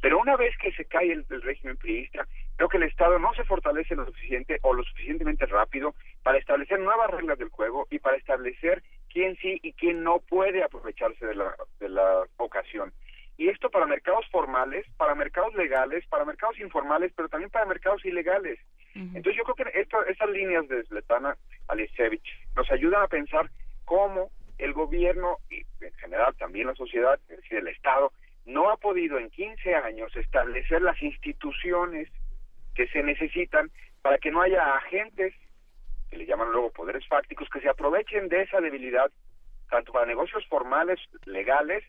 Pero 0.01 0.19
una 0.19 0.35
vez 0.35 0.55
que 0.57 0.71
se 0.73 0.85
cae 0.85 1.11
el, 1.11 1.25
el, 1.31 1.41
régimen 1.41 1.77
priista, 1.77 2.27
creo 2.57 2.69
que 2.69 2.77
el 2.77 2.83
Estado 2.83 3.17
no 3.17 3.33
se 3.33 3.43
fortalece 3.43 3.95
lo 3.95 4.05
suficiente 4.05 4.59
o 4.61 4.73
lo 4.73 4.83
suficientemente 4.83 5.47
rápido 5.47 5.95
para 6.21 6.37
establecer 6.37 6.79
nuevas 6.79 7.09
reglas 7.09 7.39
del 7.39 7.49
juego 7.49 7.87
y 7.89 7.97
para 7.97 8.17
establecer 8.17 8.83
quién 9.11 9.35
sí 9.37 9.59
y 9.63 9.73
quién 9.73 10.03
no 10.03 10.19
puede 10.19 10.63
aprovecharse 10.63 11.25
de 11.25 11.35
la, 11.35 11.55
de 11.79 11.89
la 11.89 12.23
ocasión. 12.37 12.93
Y 13.35 13.49
esto 13.49 13.71
para 13.71 13.87
mercados 13.87 14.27
formales, 14.29 14.85
para 14.97 15.15
mercados 15.15 15.55
legales, 15.55 16.05
para 16.07 16.25
mercados 16.25 16.59
informales, 16.59 17.11
pero 17.15 17.29
también 17.29 17.49
para 17.49 17.65
mercados 17.65 18.05
ilegales. 18.05 18.59
Uh 18.95 18.99
-huh. 18.99 19.15
Entonces 19.15 19.35
yo 19.37 19.43
creo 19.43 19.71
que 19.71 19.79
esto, 19.79 20.05
estas 20.05 20.29
líneas 20.29 20.67
de 20.67 20.83
Sletana 20.83 21.35
Alisevich 21.67 22.27
nos 22.55 22.69
ayudan 22.69 23.01
a 23.01 23.07
pensar 23.07 23.49
cómo 23.85 24.29
el 24.63 24.73
gobierno 24.73 25.37
y 25.49 25.61
en 25.83 25.93
general 25.95 26.33
también 26.37 26.67
la 26.67 26.75
sociedad, 26.75 27.19
es 27.27 27.37
decir, 27.37 27.57
el 27.57 27.67
Estado, 27.67 28.13
no 28.45 28.69
ha 28.71 28.77
podido 28.77 29.17
en 29.17 29.29
15 29.29 29.75
años 29.75 30.15
establecer 30.15 30.81
las 30.81 31.01
instituciones 31.01 32.09
que 32.73 32.87
se 32.87 33.03
necesitan 33.03 33.71
para 34.01 34.17
que 34.17 34.31
no 34.31 34.41
haya 34.41 34.75
agentes, 34.75 35.33
que 36.09 36.17
le 36.17 36.25
llaman 36.25 36.51
luego 36.51 36.71
poderes 36.71 37.05
fácticos, 37.07 37.49
que 37.49 37.59
se 37.59 37.69
aprovechen 37.69 38.29
de 38.29 38.43
esa 38.43 38.61
debilidad, 38.61 39.11
tanto 39.69 39.91
para 39.91 40.05
negocios 40.05 40.45
formales, 40.47 40.99
legales, 41.25 41.83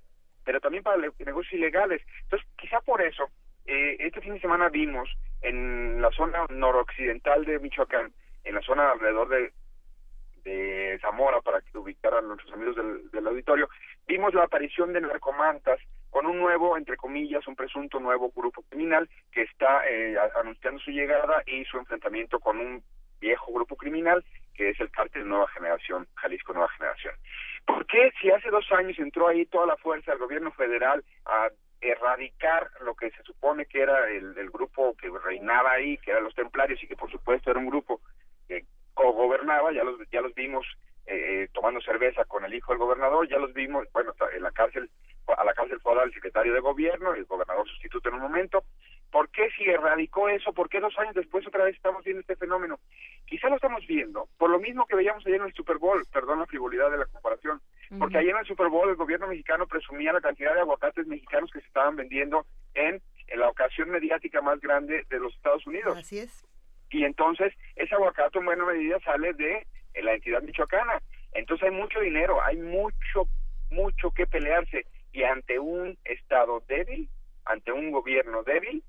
pero 0.45 0.61
también 0.61 0.83
para 0.83 0.97
negocios 0.97 1.53
ilegales. 1.53 2.03
Entonces, 2.25 2.49
quizá 2.57 2.81
por 2.81 3.03
eso, 3.03 3.29
eh, 3.67 3.97
este 4.01 4.21
fin 4.21 4.35
de 4.35 4.41
semana 4.41 4.69
vimos 4.69 5.09
en 5.43 6.03
la 6.03 6.11
zona 6.11 6.47
noroccidental 6.51 7.45
de 7.45 7.59
Michoacán, 7.61 8.13
en 8.45 8.55
la 8.55 8.63
zona 8.63 8.91
alrededor 8.91 9.29
de 9.29 9.53
de 10.45 10.99
Zamora 11.01 11.41
para 11.41 11.61
que 11.61 11.79
ubicaran 11.79 12.29
nuestros 12.29 12.53
amigos 12.53 12.77
del, 12.77 13.11
del, 13.11 13.27
auditorio, 13.27 13.69
vimos 14.07 14.35
la 14.35 14.45
aparición 14.45 14.93
de 14.93 15.01
narcomantas 15.01 15.81
con 16.11 16.27
un 16.27 16.39
nuevo, 16.39 16.77
entre 16.77 16.97
comillas, 16.97 17.47
un 17.49 17.57
presunto 17.57 17.99
nuevo 17.99 18.31
grupo 18.35 18.62
criminal 18.69 19.09
que 19.33 19.43
está 19.43 19.83
eh, 19.89 20.16
anunciando 20.37 20.81
su 20.81 20.91
llegada 20.91 21.43
y 21.47 21.65
su 21.65 21.79
enfrentamiento 21.79 22.39
con 22.39 22.59
un 22.59 22.83
viejo 23.21 23.53
grupo 23.53 23.77
criminal 23.77 24.25
que 24.55 24.71
es 24.71 24.81
el 24.81 24.91
cártel 24.91 25.27
Nueva 25.27 25.49
Generación, 25.49 26.07
Jalisco 26.15 26.53
Nueva 26.53 26.69
Generación. 26.77 27.15
¿Por 27.66 27.87
qué 27.87 28.12
si 28.21 28.31
hace 28.31 28.51
dos 28.51 28.71
años 28.73 28.99
entró 28.99 29.29
ahí 29.29 29.47
toda 29.47 29.66
la 29.66 29.77
fuerza 29.77 30.12
del 30.12 30.21
gobierno 30.21 30.53
federal 30.53 31.05
a 31.27 31.49
erradicar 31.81 32.71
lo 32.81 32.95
que 32.95 33.11
se 33.11 33.23
supone 33.25 33.66
que 33.66 33.83
era 33.83 34.09
el, 34.09 34.37
el 34.39 34.51
grupo 34.51 34.97
que 34.97 35.11
reinaba 35.25 35.73
ahí, 35.73 35.99
que 35.99 36.12
eran 36.12 36.25
los 36.25 36.35
templarios 36.35 36.83
y 36.83 36.87
que 36.87 36.97
por 36.97 37.11
supuesto 37.11 37.51
era 37.51 37.59
un 37.59 37.66
grupo 37.66 38.01
que 38.49 38.65
gobernaba, 38.95 39.73
ya 39.73 39.85
los, 39.85 39.99
ya 40.11 40.21
los 40.21 40.35
vimos 40.35 40.66
eh, 41.07 41.49
tomando 41.53 41.81
cerveza 41.81 42.25
con 42.25 42.45
el 42.45 42.55
hijo 42.55 42.73
del 42.73 42.79
gobernador, 42.79 43.29
ya 43.29 43.39
los 43.39 43.53
vimos, 43.53 43.87
bueno, 43.93 44.15
en 44.35 44.43
la 44.43 44.51
cárcel, 44.53 44.89
a 45.27 45.45
la 45.45 45.55
cárcel 45.55 45.81
fue 45.81 46.03
el 46.03 46.12
secretario 46.12 46.55
de 46.55 46.61
gobierno, 46.61 47.15
el 47.15 47.25
gobernador 47.25 47.69
sustituto 47.69 48.09
en 48.09 48.16
un 48.16 48.23
momento. 48.23 48.65
¿Por 49.11 49.29
qué 49.29 49.49
si 49.57 49.65
erradicó 49.65 50.29
eso? 50.29 50.53
¿Por 50.53 50.69
qué 50.69 50.81
dos 50.81 50.99
años 50.99 51.15
después 51.15 51.47
otra 51.47 51.65
vez 51.65 51.77
estamos 51.77 52.03
viendo 52.05 52.21
este 52.21 52.37
fenómeno? 52.37 52.81
Quizá 53.27 53.49
lo 53.49 53.57
estamos 53.57 53.87
viendo, 53.87 54.29
por 54.39 54.51
lo 54.51 54.59
mismo 54.59 54.87
que 54.87 54.97
veíamos 54.97 55.25
ayer 55.27 55.41
en 55.41 55.47
el 55.47 55.55
Super 55.55 55.79
Bowl, 55.79 56.05
perdón 56.12 56.41
la 56.41 56.47
frivolidad 56.47 56.91
de 56.91 56.99
la 56.99 57.07
comparación, 57.07 57.57
uh 57.91 57.95
-huh. 57.95 57.99
porque 57.99 58.19
ayer 58.19 58.31
en 58.31 58.39
el 58.39 58.47
Super 58.47 58.69
Bowl 58.69 58.89
el 58.89 58.97
gobierno 58.97 59.29
mexicano 59.29 59.66
presumía 59.66 60.12
la 60.12 60.21
cantidad 60.21 60.55
de 60.55 60.61
aguacates 60.61 61.07
mexicanos 61.07 61.51
que 61.53 61.61
se 61.61 61.66
estaban 61.66 61.97
vendiendo 61.97 62.45
en, 62.75 63.01
en 63.29 63.41
la 63.41 63.49
ocasión 63.49 63.91
mediática 63.91 64.41
más 64.41 64.61
grande 64.61 65.05
de 65.09 65.19
los 65.21 65.35
Estados 65.35 65.66
Unidos. 65.66 65.97
Así 65.97 66.19
es 66.19 66.45
y 66.90 67.05
entonces 67.05 67.52
ese 67.77 67.94
aguacate 67.94 68.39
en 68.39 68.44
buena 68.44 68.65
medida 68.65 68.98
sale 69.01 69.32
de 69.35 69.66
la 70.02 70.15
entidad 70.15 70.43
michoacana. 70.43 71.01
Entonces 71.32 71.69
hay 71.69 71.74
mucho 71.74 72.01
dinero, 72.01 72.43
hay 72.43 72.56
mucho, 72.56 73.28
mucho 73.70 74.11
que 74.11 74.27
pelearse 74.27 74.86
y 75.12 75.23
ante 75.23 75.59
un 75.59 75.97
Estado 76.05 76.62
débil, 76.69 77.09
ante 77.44 77.73
un 77.73 77.90
gobierno 77.90 78.43
débil, 78.43 78.82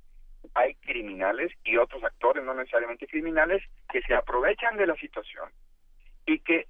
hay 0.53 0.75
criminales 0.75 1.51
y 1.63 1.77
otros 1.77 2.03
actores, 2.03 2.43
no 2.43 2.53
necesariamente 2.53 3.07
criminales, 3.07 3.63
que 3.91 4.01
se 4.01 4.13
aprovechan 4.13 4.77
de 4.77 4.87
la 4.87 4.95
situación 4.95 5.49
y 6.25 6.39
que 6.39 6.67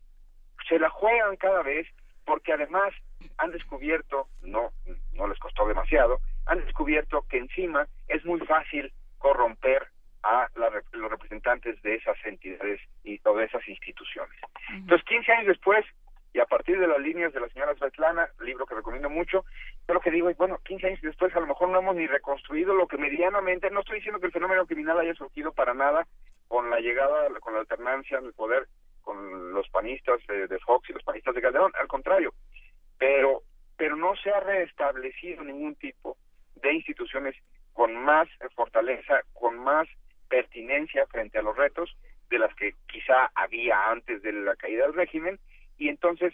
se 0.68 0.80
la 0.80 0.90
juegan 0.90 1.36
cada 1.38 1.62
vez 1.62 1.88
porque 2.26 2.54
además 2.54 2.94
han 3.38 3.52
descubierto, 3.52 4.28
no, 4.42 4.72
no 5.14 5.28
les 5.28 5.40
costó 5.40 5.68
demasiado, 5.68 6.20
han 6.46 6.64
descubierto 6.66 7.26
que 7.30 7.38
encima 7.38 7.88
es 8.08 8.26
muy 8.26 8.40
fácil 8.42 8.92
corromper 9.18 9.88
a 10.26 10.50
la, 10.56 10.70
los 10.92 11.12
representantes 11.12 11.80
de 11.84 11.96
esas 11.96 12.18
entidades 12.26 12.82
y 13.04 13.22
o 13.24 13.38
de 13.38 13.46
esas 13.46 13.66
instituciones. 13.68 14.36
Uh 14.42 14.74
-huh. 14.74 14.78
Entonces, 14.78 15.08
15 15.08 15.32
años 15.32 15.48
después, 15.48 15.86
y 16.34 16.40
a 16.40 16.46
partir 16.46 16.80
de 16.80 16.88
las 16.88 17.00
líneas 17.00 17.32
de 17.32 17.40
la 17.40 17.50
señora 17.50 17.76
Svetlana, 17.76 18.28
libro 18.40 18.66
que 18.66 18.76
recomiendo 18.76 19.10
mucho, 19.10 19.46
yo 19.88 19.94
lo 19.94 20.02
que 20.02 20.12
digo 20.12 20.30
es, 20.30 20.38
bueno, 20.38 20.58
15 20.66 20.88
años 20.88 21.02
después 21.02 21.34
a 21.36 21.40
lo 21.40 21.48
mejor 21.48 21.70
no 21.70 21.80
hemos 21.80 21.96
ni 21.96 22.08
reconstruido 22.08 22.74
lo 22.74 22.88
que 22.88 22.98
medianamente, 22.98 23.70
no 23.70 23.82
estoy 23.82 23.98
diciendo 23.98 24.20
que 24.20 24.28
el 24.28 24.34
fenómeno 24.34 24.66
criminal 24.66 25.00
haya 25.00 25.14
surgido 25.14 25.54
para 25.54 25.74
nada 25.74 26.08
con 26.48 26.70
la 26.70 26.80
llegada, 26.80 27.30
con 27.40 27.54
la 27.54 27.60
alternancia 27.60 28.18
en 28.18 28.26
el 28.26 28.34
poder 28.34 28.68
con 29.02 29.54
los 29.54 29.70
panistas 29.70 30.20
de, 30.28 30.48
de 30.48 30.60
Fox 30.60 30.90
y 30.90 30.94
los 30.94 31.04
panistas 31.04 31.36
de 31.36 31.42
Calderón, 31.42 31.72
al 31.80 31.88
contrario, 31.88 32.34
pero, 32.98 33.44
pero 33.78 33.96
no 33.96 34.16
se 34.16 34.32
ha 34.32 34.40
reestablecido 34.40 35.44
ningún 35.44 35.76
tipo 35.76 36.18
de 36.56 36.74
instituciones 36.74 37.36
con 37.74 37.96
más 37.96 38.28
fortaleza, 38.56 39.22
con 39.34 39.60
más 39.60 39.88
pertinencia 40.36 41.08
frente 41.08 41.38
a 41.38 41.42
los 41.42 41.56
retos 41.56 41.96
de 42.30 42.40
las 42.40 42.54
que 42.56 42.74
quizá 42.88 43.32
había 43.36 43.90
antes 43.90 44.22
de 44.22 44.34
la 44.34 44.56
caída 44.58 44.84
del 44.84 44.94
régimen. 44.94 45.40
Y 45.78 45.88
entonces 45.88 46.34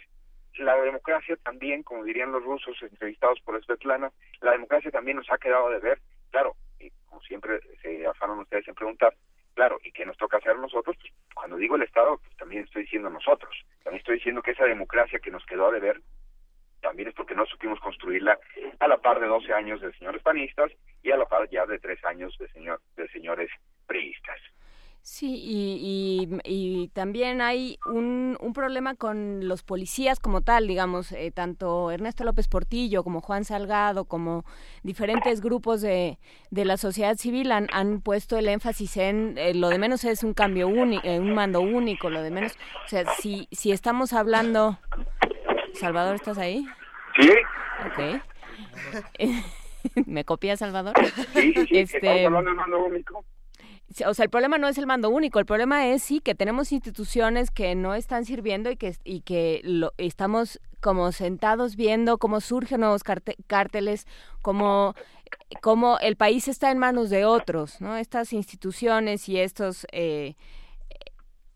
la 0.58 0.76
democracia 0.76 1.36
también, 1.44 1.84
como 1.84 2.02
dirían 2.02 2.32
los 2.32 2.42
rusos 2.42 2.76
entrevistados 2.82 3.40
por 3.42 3.62
Svetlana, 3.64 4.10
la 4.40 4.52
democracia 4.52 4.90
también 4.90 5.18
nos 5.18 5.30
ha 5.30 5.38
quedado 5.38 5.70
de 5.70 5.78
ver, 5.78 6.00
claro, 6.32 6.56
y 6.80 6.90
como 7.06 7.22
siempre 7.22 7.60
se 7.80 8.04
afanan 8.04 8.40
ustedes 8.40 8.66
en 8.66 8.74
preguntar, 8.74 9.14
claro, 9.54 9.78
¿y 9.84 9.92
qué 9.92 10.04
nos 10.04 10.16
toca 10.16 10.38
hacer 10.38 10.58
nosotros? 10.58 10.96
Pues, 11.00 11.12
cuando 11.32 11.56
digo 11.56 11.76
el 11.76 11.82
Estado, 11.82 12.18
pues 12.18 12.36
también 12.36 12.64
estoy 12.64 12.82
diciendo 12.82 13.08
nosotros, 13.08 13.54
también 13.84 14.00
estoy 14.00 14.16
diciendo 14.16 14.42
que 14.42 14.50
esa 14.50 14.64
democracia 14.64 15.20
que 15.20 15.30
nos 15.30 15.46
quedó 15.46 15.70
de 15.70 15.78
ver 15.78 16.00
también 16.80 17.08
es 17.08 17.14
porque 17.14 17.36
no 17.36 17.46
supimos 17.46 17.78
construirla 17.78 18.36
a 18.80 18.88
la 18.88 18.98
par 18.98 19.20
de 19.20 19.26
12 19.26 19.52
años 19.52 19.80
de 19.80 19.92
señores 19.92 20.20
panistas 20.22 20.72
y 21.02 21.12
a 21.12 21.16
la 21.16 21.26
par 21.26 21.48
ya 21.48 21.64
de 21.64 21.78
tres 21.78 22.04
años 22.04 22.36
de, 22.38 22.48
señor, 22.48 22.80
de 22.96 23.08
señores 23.08 23.48
priistas. 23.82 24.38
Sí, 25.04 25.34
y, 25.34 26.28
y, 26.44 26.88
también 26.94 27.40
hay 27.40 27.76
un, 27.86 28.38
un, 28.40 28.52
problema 28.52 28.94
con 28.94 29.48
los 29.48 29.64
policías 29.64 30.20
como 30.20 30.42
tal, 30.42 30.68
digamos, 30.68 31.10
eh, 31.10 31.32
tanto 31.32 31.90
Ernesto 31.90 32.22
López 32.22 32.46
Portillo 32.46 33.02
como 33.02 33.20
Juan 33.20 33.44
Salgado, 33.44 34.04
como 34.04 34.44
diferentes 34.84 35.40
grupos 35.40 35.80
de, 35.80 36.18
de 36.52 36.64
la 36.64 36.76
sociedad 36.76 37.16
civil 37.16 37.50
han, 37.50 37.66
han 37.72 38.00
puesto 38.00 38.38
el 38.38 38.46
énfasis 38.46 38.96
en 38.96 39.36
eh, 39.38 39.54
lo 39.54 39.70
de 39.70 39.78
menos 39.78 40.04
es 40.04 40.22
un 40.22 40.34
cambio 40.34 40.68
único, 40.68 41.04
eh, 41.04 41.18
un 41.18 41.34
mando 41.34 41.60
único, 41.60 42.08
lo 42.08 42.22
de 42.22 42.30
menos, 42.30 42.52
o 42.84 42.88
sea, 42.88 43.04
si, 43.16 43.48
si 43.50 43.72
estamos 43.72 44.12
hablando... 44.12 44.78
Salvador, 45.74 46.14
¿estás 46.14 46.38
ahí? 46.38 46.64
Sí. 47.18 47.30
Ok. 47.86 48.22
¿Me 50.06 50.24
copia 50.24 50.56
Salvador? 50.56 50.94
Sí, 51.34 51.52
sí, 51.54 51.66
sí. 51.66 51.78
Este, 51.78 52.26
hablando 52.26 52.50
del 52.50 52.56
mando 52.56 52.84
único 52.84 53.24
o 54.06 54.14
sea, 54.14 54.24
el 54.24 54.30
problema 54.30 54.58
no 54.58 54.68
es 54.68 54.78
el 54.78 54.86
mando 54.86 55.10
único, 55.10 55.38
el 55.38 55.46
problema 55.46 55.86
es 55.88 56.02
sí 56.02 56.20
que 56.20 56.34
tenemos 56.34 56.72
instituciones 56.72 57.50
que 57.50 57.74
no 57.74 57.94
están 57.94 58.24
sirviendo 58.24 58.70
y 58.70 58.76
que, 58.76 58.94
y 59.04 59.20
que 59.22 59.60
lo, 59.64 59.92
estamos 59.98 60.60
como 60.80 61.12
sentados 61.12 61.76
viendo 61.76 62.18
cómo 62.18 62.40
surgen 62.40 62.80
nuevos 62.80 63.02
cárteles, 63.46 64.06
como 64.42 64.94
cómo 65.60 65.98
el 66.00 66.16
país 66.16 66.48
está 66.48 66.70
en 66.70 66.78
manos 66.78 67.10
de 67.10 67.24
otros, 67.24 67.80
¿no? 67.80 67.96
Estas 67.96 68.32
instituciones 68.32 69.28
y 69.28 69.38
estos 69.38 69.86
eh, 69.92 70.34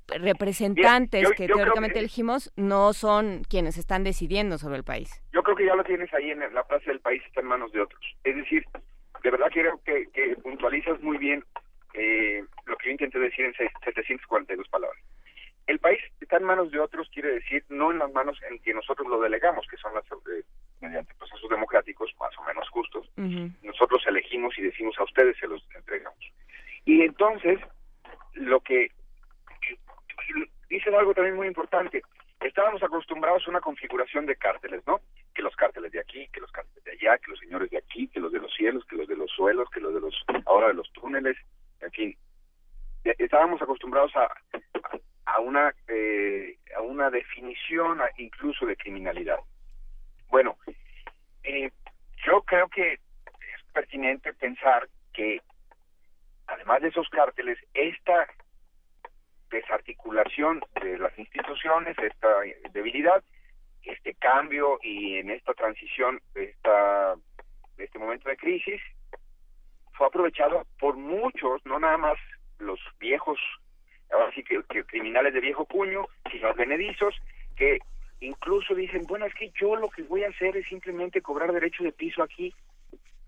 representantes 0.08 1.30
que 1.32 1.46
teóricamente 1.46 1.98
elegimos 1.98 2.52
no 2.56 2.92
son 2.92 3.42
quienes 3.48 3.78
están 3.78 4.04
decidiendo 4.04 4.58
sobre 4.58 4.76
el 4.76 4.84
país. 4.84 5.10
Yo 5.32 5.42
creo 5.42 5.56
que 5.56 5.66
ya 5.66 5.74
lo 5.74 5.84
tienes 5.84 6.12
ahí 6.14 6.30
en 6.30 6.40
la 6.54 6.64
frase 6.64 6.90
del 6.90 7.00
país 7.00 7.22
está 7.26 7.40
en 7.40 7.46
manos 7.46 7.72
de 7.72 7.80
otros. 7.80 8.00
Es 8.24 8.36
decir, 8.36 8.64
de 9.22 9.30
verdad 9.30 9.48
creo 9.52 9.80
que, 9.84 10.08
que 10.12 10.36
puntualizas 10.36 11.00
muy 11.02 11.18
bien 11.18 11.44
eh, 11.96 12.44
lo 12.66 12.76
que 12.76 12.86
yo 12.86 12.92
intenté 12.92 13.18
decir 13.18 13.44
en 13.46 13.54
742 13.54 14.68
palabras. 14.68 15.02
El 15.66 15.80
país 15.80 15.98
está 16.20 16.36
en 16.36 16.44
manos 16.44 16.70
de 16.70 16.78
otros, 16.78 17.08
quiere 17.12 17.32
decir 17.32 17.64
no 17.68 17.90
en 17.90 17.98
las 17.98 18.12
manos 18.12 18.38
en 18.48 18.60
que 18.60 18.72
nosotros 18.72 19.08
lo 19.08 19.20
delegamos, 19.20 19.66
que 19.68 19.76
son 19.76 19.94
las 19.94 20.04
eh, 20.04 20.44
mediante 20.80 21.14
procesos 21.14 21.50
democráticos 21.50 22.14
más 22.20 22.36
o 22.38 22.44
menos 22.44 22.68
justos. 22.68 23.10
Nosotros 23.62 24.04
elegimos 24.06 24.56
y 24.58 24.62
decimos 24.62 24.94
a 24.98 25.04
ustedes 25.04 25.36
se 25.38 25.48
los 25.48 25.66
entregamos. 25.74 26.18
Y 26.84 27.02
entonces, 27.02 27.58
lo 28.34 28.60
que 28.60 28.90
dicen 30.68 30.94
algo 30.94 31.14
también 31.14 31.34
muy 31.34 31.48
importante, 31.48 32.02
estábamos 32.40 32.82
acostumbrados 32.82 33.42
a 33.46 33.50
una 33.50 33.60
configuración 33.60 34.26
de 34.26 34.36
cárteles, 34.36 34.82
¿no? 34.86 35.00
Que 35.34 35.42
los 35.42 35.56
cárteles 35.56 35.90
de 35.92 36.00
aquí, 36.00 36.28
que 36.32 36.40
los 36.40 36.52
cárteles 36.52 36.84
de 36.84 36.92
allá, 36.92 37.18
que 37.18 37.30
los 37.30 37.40
señores 37.40 37.70
de 37.70 37.78
aquí, 37.78 38.08
que 38.08 38.20
los 38.20 38.32
de 38.32 38.38
los 38.38 38.54
cielos, 38.54 38.84
que 38.84 38.96
los 38.96 39.08
de 39.08 39.16
los 39.16 39.30
suelos, 39.30 39.68
que 39.70 39.80
los 39.80 39.94
de 39.94 40.00
los 40.00 40.14
ahora 40.46 40.68
de 40.68 40.74
los 40.74 40.92
túneles, 40.92 41.36
en 41.80 41.90
fin, 41.90 42.16
estábamos 43.04 43.60
acostumbrados 43.62 44.14
a, 44.16 44.28
a 45.26 45.40
una 45.40 45.74
eh, 45.88 46.58
a 46.76 46.80
una 46.80 47.10
definición 47.10 48.00
incluso 48.18 48.66
de 48.66 48.76
criminalidad. 48.76 49.38
Bueno, 50.28 50.56
eh, 51.42 51.70
yo 52.26 52.42
creo 52.42 52.68
que 52.68 52.94
es 52.94 53.72
pertinente 53.72 54.32
pensar 54.34 54.88
que 55.12 55.40
además 56.46 56.82
de 56.82 56.88
esos 56.88 57.08
cárteles, 57.08 57.58
esta 57.74 58.28
desarticulación 59.50 60.60
de 60.82 60.98
las 60.98 61.16
instituciones, 61.18 61.96
esta 61.98 62.28
debilidad, 62.72 63.22
este 63.82 64.14
cambio 64.14 64.78
y 64.82 65.18
en 65.18 65.30
esta 65.30 65.54
transición, 65.54 66.20
esta, 66.34 67.14
este 67.78 67.98
momento 67.98 68.28
de 68.28 68.36
crisis, 68.36 68.80
fue 69.96 70.06
aprovechado 70.06 70.66
por 70.78 70.96
muchos, 70.96 71.64
no 71.64 71.78
nada 71.78 71.96
más 71.96 72.18
los 72.58 72.78
viejos, 72.98 73.38
ahora 74.12 74.30
sí 74.34 74.44
que, 74.44 74.62
criminales 74.84 75.34
de 75.34 75.40
viejo 75.40 75.64
puño, 75.64 76.06
sino 76.30 76.54
benedizos, 76.54 77.14
que 77.56 77.78
incluso 78.20 78.74
dicen, 78.74 79.04
bueno, 79.06 79.26
es 79.26 79.34
que 79.34 79.50
yo 79.60 79.76
lo 79.76 79.88
que 79.88 80.02
voy 80.02 80.24
a 80.24 80.28
hacer 80.28 80.56
es 80.56 80.66
simplemente 80.66 81.22
cobrar 81.22 81.52
derecho 81.52 81.84
de 81.84 81.92
piso 81.92 82.22
aquí, 82.22 82.54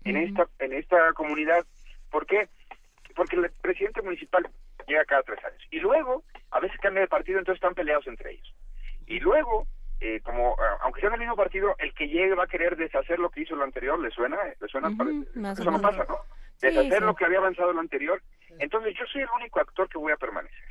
en 0.05 0.15
esta 0.15 0.47
en 0.59 0.73
esta 0.73 1.11
comunidad. 1.13 1.65
¿Por 2.09 2.25
qué? 2.25 2.47
Porque 3.15 3.35
el 3.35 3.51
presidente 3.61 4.01
municipal 4.01 4.47
llega 4.87 5.03
cada 5.05 5.23
tres 5.23 5.43
años. 5.43 5.61
Y 5.71 5.79
luego, 5.79 6.23
a 6.51 6.59
veces 6.59 6.79
cambia 6.79 7.01
de 7.01 7.07
partido, 7.07 7.37
entonces 7.37 7.57
están 7.57 7.75
peleados 7.75 8.07
entre 8.07 8.31
ellos. 8.31 8.55
Y 9.07 9.19
luego, 9.19 9.67
eh, 9.99 10.21
como 10.21 10.55
aunque 10.81 11.01
sea 11.01 11.09
el 11.13 11.19
mismo 11.19 11.35
partido, 11.35 11.75
el 11.79 11.93
que 11.93 12.07
llegue 12.07 12.33
va 12.33 12.45
a 12.45 12.47
querer 12.47 12.77
deshacer 12.77 13.19
lo 13.19 13.29
que 13.29 13.41
hizo 13.41 13.55
lo 13.55 13.63
anterior, 13.63 13.99
¿le 13.99 14.09
suena? 14.11 14.37
¿Le 14.59 14.67
suena? 14.67 14.89
Eso 15.51 15.71
no 15.71 15.81
pasa, 15.81 16.05
¿no? 16.07 16.17
Deshacer 16.61 17.01
lo 17.01 17.15
que 17.15 17.25
había 17.25 17.39
avanzado 17.39 17.73
lo 17.73 17.79
anterior. 17.79 18.21
Entonces 18.59 18.95
yo 18.97 19.05
soy 19.07 19.21
el 19.21 19.29
único 19.35 19.59
actor 19.59 19.87
que 19.89 19.97
voy 19.97 20.11
a 20.11 20.17
permanecer. 20.17 20.67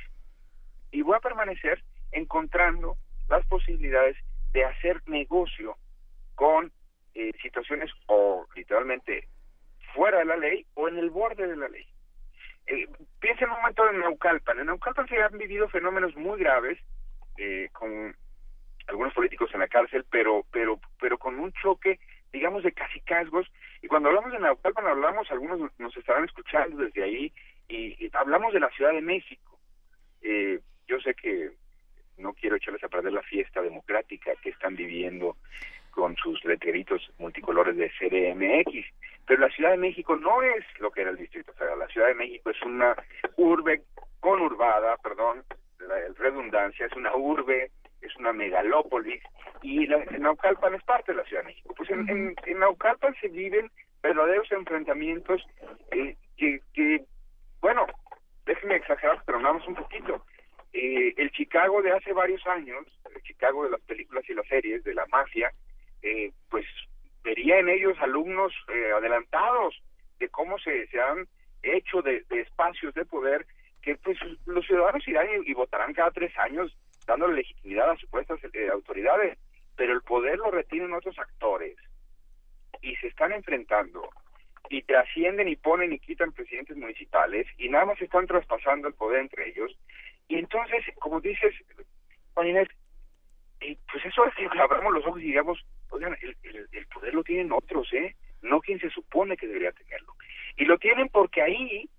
Y 0.91 1.01
voy 1.01 1.15
a 1.15 1.21
permanecer 1.21 1.83
encontrando 2.11 2.97
las 3.29 3.45
posibilidades 3.45 4.17
de 4.51 4.65
hacer 4.65 5.01
negocio 5.05 5.77
con 6.35 6.71
eh, 7.13 7.31
situaciones 7.41 7.91
o 8.07 8.47
literalmente 8.55 9.27
fuera 9.93 10.19
de 10.19 10.25
la 10.25 10.37
ley 10.37 10.65
o 10.75 10.87
en 10.87 10.97
el 10.97 11.09
borde 11.09 11.47
de 11.47 11.55
la 11.55 11.67
ley. 11.67 11.85
Eh, 12.67 12.87
piensa 13.19 13.45
en 13.45 13.51
un 13.51 13.57
momento 13.57 13.89
en 13.89 13.99
Naucalpan. 13.99 14.59
En 14.59 14.67
Naucalpan 14.67 15.07
se 15.07 15.21
han 15.21 15.37
vivido 15.37 15.67
fenómenos 15.69 16.15
muy 16.15 16.39
graves 16.39 16.79
eh, 17.37 17.69
con 17.73 18.15
algunos 18.87 19.13
políticos 19.13 19.49
en 19.53 19.59
la 19.59 19.67
cárcel, 19.67 20.05
pero 20.09 20.45
pero 20.51 20.79
pero 20.99 21.17
con 21.17 21.39
un 21.39 21.51
choque 21.53 21.99
digamos, 22.31 22.63
de 22.63 22.71
casi 22.71 22.99
casgos. 23.01 23.47
Y 23.81 23.87
cuando 23.87 24.09
hablamos 24.09 24.31
de 24.31 24.39
Naucalpan, 24.39 24.87
hablamos, 24.87 25.29
algunos 25.31 25.71
nos 25.77 25.95
estarán 25.97 26.25
escuchando 26.25 26.77
desde 26.77 27.03
ahí, 27.03 27.33
y, 27.67 28.09
hablamos 28.13 28.53
de 28.53 28.59
la 28.59 28.69
Ciudad 28.69 28.91
de 28.91 29.01
México. 29.01 29.59
Eh, 30.21 30.59
yo 30.87 30.99
sé 30.99 31.13
que 31.13 31.51
no 32.17 32.33
quiero 32.33 32.55
echarles 32.55 32.83
a 32.83 32.89
perder 32.89 33.13
la 33.13 33.21
fiesta 33.21 33.61
democrática 33.61 34.31
que 34.41 34.49
están 34.49 34.75
viviendo 34.75 35.37
con 35.91 36.15
sus 36.17 36.43
letreritos 36.45 37.11
multicolores 37.17 37.75
de 37.77 37.89
CDMX, 37.89 38.85
pero 39.25 39.41
la 39.41 39.49
Ciudad 39.49 39.71
de 39.71 39.77
México 39.77 40.15
no 40.15 40.41
es 40.41 40.65
lo 40.79 40.91
que 40.91 41.01
era 41.01 41.11
el 41.11 41.17
Distrito 41.17 41.53
Federal. 41.53 41.79
La 41.79 41.87
Ciudad 41.87 42.07
de 42.07 42.15
México 42.15 42.49
es 42.49 42.61
una 42.63 42.95
urbe 43.37 43.83
conurbada, 44.19 44.97
perdón, 44.97 45.43
la 45.79 45.95
redundancia, 46.17 46.85
es 46.85 46.93
una 46.93 47.15
urbe 47.15 47.71
es 48.01 48.15
una 48.17 48.33
megalópolis 48.33 49.21
y 49.61 49.85
la, 49.87 50.03
Naucalpan 50.05 50.75
es 50.75 50.83
parte 50.83 51.11
de 51.11 51.17
la 51.17 51.23
Ciudad 51.25 51.43
de 51.43 51.49
México. 51.49 51.73
Pues 51.75 51.89
en, 51.89 52.35
en, 52.45 52.59
Naucalpan 52.59 53.15
se 53.19 53.27
viven 53.27 53.69
verdaderos 54.01 54.51
enfrentamientos 54.51 55.45
eh, 55.91 56.15
que, 56.37 56.61
que, 56.73 57.03
bueno, 57.61 57.85
déjenme 58.45 58.75
exagerar, 58.75 59.21
pero 59.25 59.41
vamos 59.41 59.67
un 59.67 59.75
poquito. 59.75 60.25
Eh, 60.71 61.13
el 61.17 61.31
Chicago 61.31 61.81
de 61.81 61.91
hace 61.91 62.13
varios 62.13 62.45
años, 62.47 62.85
el 63.13 63.21
Chicago 63.23 63.63
de 63.63 63.71
las 63.71 63.81
películas 63.81 64.23
y 64.29 64.33
las 64.33 64.47
series, 64.47 64.83
de 64.83 64.93
la 64.93 65.05
mafia, 65.07 65.51
eh, 66.01 66.31
pues 66.49 66.65
vería 67.23 67.59
en 67.59 67.69
ellos 67.69 67.97
alumnos 67.99 68.53
adelantados 68.95 69.75
de 70.19 70.29
cómo 70.29 70.57
se, 70.59 70.87
se 70.87 71.01
han 71.01 71.27
hecho 71.63 72.01
de, 72.01 72.23
espacios 72.29 72.93
de 72.93 73.05
poder 73.05 73.45
que 73.81 73.95
pues 73.95 74.17
los 74.45 74.65
ciudadanos 74.65 75.07
irán 75.07 75.27
y 75.45 75.53
votarán 75.53 75.93
cada 75.93 76.11
tres 76.11 76.37
años 76.37 76.75
dándole 77.09 77.37
legitimidad 77.37 77.89
a 77.89 77.97
supuestas 77.97 78.39
eh, 78.53 78.69
autoridades, 78.71 79.37
pero 79.75 79.93
el 79.93 80.01
poder 80.01 80.37
lo 80.37 80.51
retienen 80.51 80.93
otros 80.93 81.17
actores 81.17 81.75
y 82.83 82.95
se 82.97 83.07
están 83.07 83.31
enfrentando 83.31 84.07
y 84.69 84.83
trascienden 84.83 85.47
y 85.47 85.55
ponen 85.55 85.91
y 85.91 85.99
quitan 85.99 86.31
presidentes 86.31 86.77
municipales 86.77 87.47
y 87.57 87.67
nada 87.69 87.85
más 87.85 88.01
están 88.01 88.27
traspasando 88.27 88.87
el 88.87 88.93
poder 88.93 89.21
entre 89.21 89.49
ellos. 89.49 89.75
Y 90.27 90.35
entonces, 90.35 90.85
como 90.99 91.19
dices, 91.19 91.55
Juan 92.35 92.47
Inés, 92.47 92.69
eh, 93.61 93.75
pues 93.91 94.05
eso 94.05 94.25
es 94.27 94.35
que 94.35 94.59
abramos 94.59 94.93
los 94.93 95.05
ojos 95.07 95.19
y 95.21 95.25
digamos, 95.25 95.65
oigan, 95.89 96.15
el, 96.21 96.67
el 96.71 96.87
poder 96.87 97.15
lo 97.15 97.23
tienen 97.23 97.51
otros, 97.51 97.91
¿eh? 97.93 98.15
No 98.43 98.61
quien 98.61 98.79
se 98.79 98.91
supone 98.91 99.35
que 99.35 99.47
debería 99.47 99.71
tenerlo. 99.71 100.13
Y 100.57 100.65
lo 100.65 100.77
tienen 100.77 101.09
porque 101.09 101.41
ahí 101.41 101.89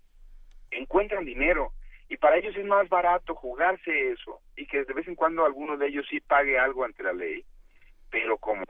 encuentran 0.70 1.24
dinero, 1.24 1.72
y 2.10 2.16
para 2.16 2.36
ellos 2.36 2.56
es 2.56 2.66
más 2.66 2.88
barato 2.88 3.36
jugarse 3.36 4.10
eso 4.10 4.40
y 4.56 4.66
que 4.66 4.84
de 4.84 4.92
vez 4.92 5.06
en 5.06 5.14
cuando 5.14 5.46
alguno 5.46 5.76
de 5.76 5.86
ellos 5.86 6.04
sí 6.10 6.18
pague 6.20 6.58
algo 6.58 6.84
ante 6.84 7.04
la 7.04 7.12
ley, 7.12 7.44
pero 8.10 8.36
como 8.36 8.64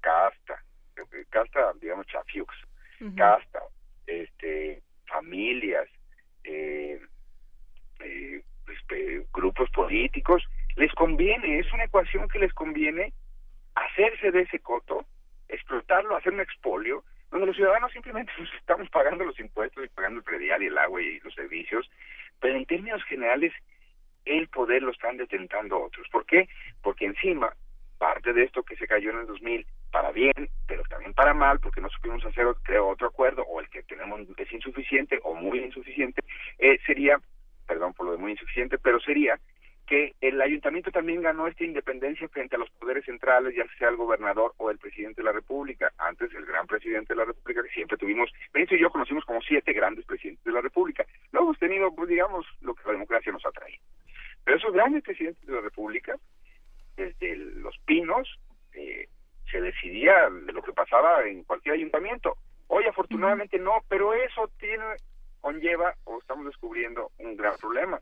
casta, 0.00 0.62
casta, 1.28 1.72
digamos, 1.80 2.06
chafiux, 2.06 2.54
casta, 3.16 3.60
este, 4.06 4.80
familias, 5.06 5.88
eh, 6.44 7.00
eh, 7.98 8.44
este, 8.68 9.26
grupos 9.32 9.68
políticos, 9.70 10.44
les 10.76 10.92
conviene, 10.92 11.58
es 11.58 11.72
una 11.72 11.84
ecuación 11.84 12.28
que 12.28 12.38
les 12.38 12.52
conviene 12.54 13.12
hacerse 13.74 14.30
de 14.30 14.42
ese 14.42 14.60
coto, 14.60 15.04
explotarlo, 15.48 16.16
hacer 16.16 16.32
un 16.32 16.40
expolio, 16.40 17.02
donde 17.32 17.46
los 17.48 17.56
ciudadanos 17.56 17.90
simplemente 17.90 18.30
estamos 18.56 18.88
pagando 18.90 19.24
los 19.24 19.38
impuestos 19.40 19.84
y 19.84 19.88
pagando 19.88 20.18
el 20.18 20.24
predial 20.24 20.62
y 20.62 20.66
el 20.66 20.78
agua 20.78 21.02
y 21.02 21.18
los 21.18 21.34
servicios, 21.34 21.90
pero 22.44 22.58
en 22.58 22.66
términos 22.66 23.02
generales 23.04 23.54
el 24.26 24.48
poder 24.48 24.82
lo 24.82 24.90
están 24.90 25.16
detentando 25.16 25.82
otros. 25.82 26.06
¿Por 26.12 26.26
qué? 26.26 26.46
Porque 26.82 27.06
encima, 27.06 27.50
parte 27.96 28.34
de 28.34 28.42
esto 28.42 28.62
que 28.62 28.76
se 28.76 28.86
cayó 28.86 29.12
en 29.12 29.20
el 29.20 29.26
2000, 29.26 29.66
para 29.90 30.12
bien, 30.12 30.50
pero 30.66 30.82
también 30.90 31.14
para 31.14 31.32
mal, 31.32 31.58
porque 31.58 31.80
no 31.80 31.88
supimos 31.88 32.22
hacer, 32.26 32.44
creo, 32.62 32.88
otro 32.88 33.06
acuerdo, 33.06 33.44
o 33.44 33.62
el 33.62 33.70
que 33.70 33.82
tenemos 33.84 34.20
es 34.36 34.52
insuficiente 34.52 35.20
o 35.24 35.34
muy 35.34 35.58
insuficiente, 35.60 36.20
eh, 36.58 36.78
sería, 36.84 37.18
perdón 37.66 37.94
por 37.94 38.04
lo 38.04 38.12
de 38.12 38.18
muy 38.18 38.36
suficiente, 38.36 38.76
pero 38.76 39.00
sería 39.00 39.40
que 39.86 40.14
el 40.20 40.40
ayuntamiento 40.40 40.90
también 40.90 41.22
ganó 41.22 41.46
esta 41.46 41.64
independencia 41.64 42.28
frente 42.28 42.56
a 42.56 42.58
los 42.58 42.70
poderes 42.70 43.04
centrales, 43.04 43.54
ya 43.54 43.64
sea 43.78 43.88
el 43.88 43.96
gobernador 43.96 44.54
o 44.56 44.70
el 44.70 44.78
presidente 44.78 45.20
de 45.20 45.26
la 45.26 45.32
República. 45.32 45.92
Antes 45.98 46.32
el 46.34 46.46
gran 46.46 46.66
presidente 46.66 47.12
de 47.12 47.18
la 47.18 47.26
República, 47.26 47.62
que 47.62 47.68
siempre 47.70 47.98
tuvimos, 47.98 48.30
Benito 48.52 48.74
y 48.74 48.80
yo 48.80 48.90
conocimos 48.90 49.24
como 49.24 49.42
siete 49.42 49.72
grandes 49.72 50.06
presidentes 50.06 50.44
de 50.44 50.52
la 50.52 50.62
República. 50.62 51.04
Luego 51.32 51.48
hemos 51.48 51.58
tenido, 51.58 51.94
pues, 51.94 52.08
digamos, 52.08 52.46
lo 52.62 52.74
que 52.74 52.82
la 52.86 52.92
democracia 52.92 53.32
nos 53.32 53.44
ha 53.44 53.52
traído. 53.52 53.82
Pero 54.44 54.56
esos 54.56 54.72
grandes 54.72 55.02
presidentes 55.02 55.46
de 55.46 55.52
la 55.52 55.60
República, 55.60 56.16
desde 56.96 57.36
los 57.36 57.76
pinos, 57.84 58.28
eh, 58.72 59.08
se 59.50 59.60
decidía 59.60 60.28
lo 60.30 60.62
que 60.62 60.72
pasaba 60.72 61.26
en 61.26 61.44
cualquier 61.44 61.74
ayuntamiento. 61.74 62.36
Hoy 62.68 62.84
afortunadamente 62.84 63.58
no, 63.58 63.84
pero 63.88 64.14
eso 64.14 64.50
tiene 64.58 64.84
conlleva 65.40 65.94
o 66.04 66.18
estamos 66.20 66.46
descubriendo 66.46 67.10
un 67.18 67.36
gran 67.36 67.54
problema 67.58 68.00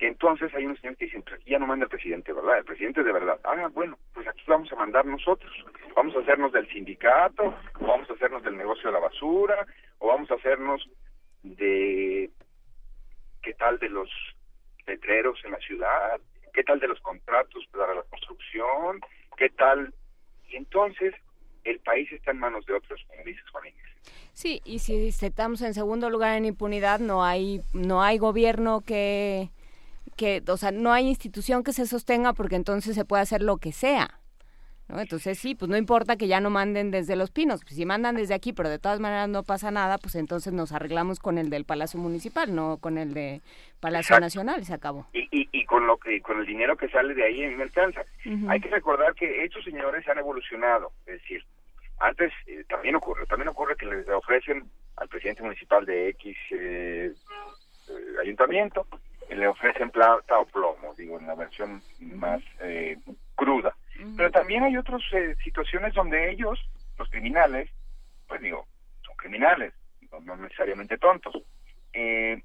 que 0.00 0.06
entonces 0.06 0.50
hay 0.54 0.64
unos 0.64 0.78
señores 0.78 0.98
que 0.98 1.04
dicen, 1.04 1.20
pues 1.20 1.34
aquí 1.34 1.50
ya 1.50 1.58
no 1.58 1.66
manda 1.66 1.84
el 1.84 1.90
presidente, 1.90 2.32
¿verdad? 2.32 2.56
El 2.56 2.64
presidente 2.64 3.02
de 3.02 3.12
verdad. 3.12 3.38
Ah, 3.44 3.68
bueno, 3.74 3.98
pues 4.14 4.26
aquí 4.26 4.42
vamos 4.46 4.72
a 4.72 4.76
mandar 4.76 5.04
nosotros. 5.04 5.52
Vamos 5.94 6.16
a 6.16 6.20
hacernos 6.20 6.52
del 6.52 6.66
sindicato, 6.70 7.54
o 7.78 7.86
vamos 7.86 8.08
a 8.08 8.14
hacernos 8.14 8.42
del 8.42 8.56
negocio 8.56 8.84
de 8.86 8.92
la 8.94 8.98
basura, 8.98 9.66
o 9.98 10.08
vamos 10.08 10.30
a 10.30 10.36
hacernos 10.36 10.88
de, 11.42 12.30
¿qué 13.42 13.52
tal 13.52 13.78
de 13.78 13.90
los 13.90 14.08
letreros 14.86 15.38
en 15.44 15.50
la 15.50 15.58
ciudad? 15.58 16.18
¿Qué 16.54 16.64
tal 16.64 16.80
de 16.80 16.88
los 16.88 17.00
contratos 17.00 17.62
para 17.70 17.94
la 17.94 18.02
construcción? 18.04 19.02
¿Qué 19.36 19.50
tal? 19.50 19.92
Y 20.48 20.56
entonces 20.56 21.14
el 21.64 21.78
país 21.80 22.10
está 22.10 22.30
en 22.30 22.38
manos 22.38 22.64
de 22.64 22.72
otros, 22.72 23.04
como 23.06 23.22
dices, 23.22 23.44
Juan. 23.50 23.64
Sí, 24.32 24.62
y 24.64 24.78
si 24.78 25.08
estamos 25.08 25.60
en 25.60 25.74
segundo 25.74 26.08
lugar 26.08 26.38
en 26.38 26.46
impunidad, 26.46 27.00
no 27.00 27.22
hay, 27.22 27.60
no 27.74 28.02
hay 28.02 28.16
gobierno 28.16 28.80
que 28.80 29.50
que, 30.16 30.42
o 30.46 30.56
sea, 30.56 30.70
no 30.70 30.92
hay 30.92 31.08
institución 31.08 31.62
que 31.62 31.72
se 31.72 31.86
sostenga 31.86 32.32
porque 32.32 32.56
entonces 32.56 32.94
se 32.94 33.04
puede 33.04 33.22
hacer 33.22 33.42
lo 33.42 33.58
que 33.58 33.72
sea. 33.72 34.20
¿no? 34.88 35.00
Entonces 35.00 35.38
sí, 35.38 35.54
pues 35.54 35.68
no 35.70 35.76
importa 35.76 36.16
que 36.16 36.26
ya 36.26 36.40
no 36.40 36.50
manden 36.50 36.90
desde 36.90 37.16
Los 37.16 37.30
Pinos, 37.30 37.60
pues 37.62 37.76
si 37.76 37.86
mandan 37.86 38.16
desde 38.16 38.34
aquí, 38.34 38.52
pero 38.52 38.68
de 38.68 38.78
todas 38.78 39.00
maneras 39.00 39.28
no 39.28 39.42
pasa 39.42 39.70
nada, 39.70 39.98
pues 39.98 40.14
entonces 40.16 40.52
nos 40.52 40.72
arreglamos 40.72 41.20
con 41.20 41.38
el 41.38 41.48
del 41.50 41.64
Palacio 41.64 42.00
Municipal, 42.00 42.54
no 42.54 42.78
con 42.78 42.98
el 42.98 43.14
de 43.14 43.40
Palacio 43.80 44.18
Nacional 44.18 44.60
y 44.60 44.64
se 44.64 44.74
acabó. 44.74 45.06
Y, 45.12 45.28
y, 45.30 45.48
y, 45.52 45.64
con 45.64 45.86
lo 45.86 45.96
que 45.96 46.20
con 46.20 46.40
el 46.40 46.46
dinero 46.46 46.76
que 46.76 46.88
sale 46.88 47.14
de 47.14 47.24
ahí 47.24 47.42
en 47.42 47.56
me 47.56 47.62
alcanza. 47.62 48.02
Hay 48.48 48.60
que 48.60 48.68
recordar 48.68 49.14
que 49.14 49.44
estos 49.44 49.64
señores 49.64 50.06
han 50.08 50.18
evolucionado, 50.18 50.92
es 51.06 51.20
decir, 51.20 51.44
antes 52.00 52.32
eh, 52.46 52.64
también 52.68 52.96
ocurre, 52.96 53.26
también 53.26 53.48
ocurre 53.48 53.76
que 53.76 53.86
les 53.86 54.08
ofrecen 54.08 54.64
al 54.96 55.08
presidente 55.08 55.42
municipal 55.42 55.84
de 55.84 56.08
X 56.10 56.36
eh, 56.50 57.12
eh, 57.88 57.92
ayuntamiento 58.22 58.86
le 59.36 59.46
ofrecen 59.46 59.90
plata 59.90 60.38
o 60.38 60.46
plomo, 60.46 60.94
digo, 60.96 61.18
en 61.18 61.26
la 61.26 61.34
versión 61.34 61.82
más 62.00 62.42
eh, 62.60 62.98
cruda. 63.34 63.74
Pero 64.16 64.30
también 64.30 64.64
hay 64.64 64.76
otras 64.76 65.02
eh, 65.12 65.36
situaciones 65.44 65.92
donde 65.94 66.30
ellos, 66.30 66.58
los 66.98 67.08
criminales, 67.10 67.68
pues 68.26 68.40
digo, 68.40 68.66
son 69.02 69.14
criminales, 69.16 69.74
no, 70.22 70.36
necesariamente 70.36 70.96
tontos. 70.96 71.42
Eh, 71.92 72.42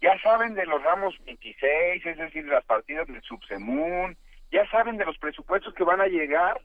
ya 0.00 0.18
saben 0.20 0.54
de 0.54 0.66
los 0.66 0.82
ramos 0.82 1.16
26, 1.24 2.04
es 2.04 2.18
decir, 2.18 2.44
las 2.44 2.64
partidas 2.64 3.06
del 3.08 3.22
Subsemun, 3.22 4.16
ya 4.50 4.68
saben 4.70 4.98
de 4.98 5.06
los 5.06 5.16
presupuestos 5.18 5.72
que 5.74 5.84
van 5.84 6.00
a 6.00 6.06
llegar 6.06 6.60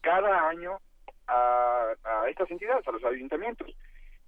cada 0.00 0.48
año 0.48 0.78
a, 1.26 1.92
a 2.04 2.28
estas 2.28 2.50
entidades, 2.50 2.86
a 2.88 2.92
los 2.92 3.04
ayuntamientos 3.04 3.74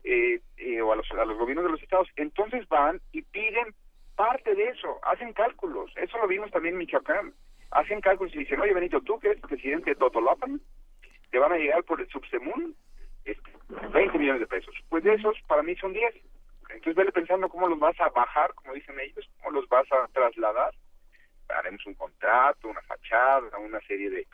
eh, 0.04 0.40
o 0.82 0.92
a 0.92 0.96
los, 0.96 1.10
a 1.10 1.24
los 1.24 1.36
gobiernos 1.38 1.64
de 1.64 1.72
los 1.72 1.82
estados. 1.82 2.08
Entonces 2.16 2.68
van 2.68 3.00
y 3.12 3.22
piden 3.22 3.74
parte 4.16 4.54
de 4.54 4.68
eso, 4.68 4.98
hacen 5.02 5.32
cálculos, 5.32 5.92
eso 5.96 6.18
lo 6.18 6.26
vimos 6.26 6.50
también 6.50 6.74
en 6.74 6.78
Michoacán, 6.78 7.34
hacen 7.70 8.00
cálculos 8.00 8.34
y 8.34 8.38
dicen, 8.38 8.60
oye 8.60 8.74
Benito, 8.74 9.00
tú 9.02 9.18
que 9.20 9.28
eres 9.28 9.42
presidente 9.42 9.90
de 9.90 9.96
Totolapan, 9.96 10.60
te 11.30 11.38
van 11.38 11.52
a 11.52 11.56
llegar 11.56 11.84
por 11.84 12.00
el 12.00 12.08
Subsemun 12.08 12.74
este, 13.24 13.50
20 13.92 14.18
millones 14.18 14.40
de 14.40 14.46
pesos, 14.46 14.74
pues 14.88 15.04
de 15.04 15.14
esos 15.14 15.36
para 15.46 15.62
mí 15.62 15.76
son 15.76 15.92
10, 15.92 16.14
entonces 16.70 16.94
vele 16.94 17.12
pensando 17.12 17.48
cómo 17.48 17.68
los 17.68 17.78
vas 17.78 17.98
a 18.00 18.08
bajar, 18.08 18.54
como 18.54 18.74
dicen 18.74 18.98
ellos, 18.98 19.28
cómo 19.38 19.52
los 19.52 19.68
vas 19.68 19.86
a 19.92 20.08
trasladar, 20.08 20.74
haremos 21.48 21.84
un 21.86 21.94
contrato, 21.94 22.68
una 22.68 22.82
fachada, 22.82 23.56
una 23.58 23.80
serie 23.80 24.10
de, 24.10 24.26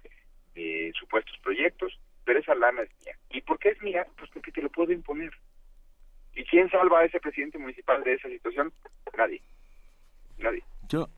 de 0.54 0.92
supuestos 0.98 1.36
proyectos, 1.42 1.98
pero 2.24 2.38
esa 2.38 2.54
lana 2.54 2.82
es 2.82 2.90
mía. 3.04 3.16
¿Y 3.30 3.40
por 3.42 3.58
qué 3.58 3.70
es 3.70 3.82
mía? 3.82 4.06
Pues 4.16 4.30
porque 4.30 4.52
te 4.52 4.62
lo 4.62 4.70
puedo 4.70 4.92
imponer. 4.92 5.32
¿Y 6.34 6.44
quién 6.44 6.70
salva 6.70 7.00
a 7.00 7.04
ese 7.04 7.20
presidente 7.20 7.58
municipal 7.58 8.02
de 8.04 8.14
esa 8.14 8.28
situación? 8.28 8.72
Nadie. 9.16 9.42
Yo 10.88 11.08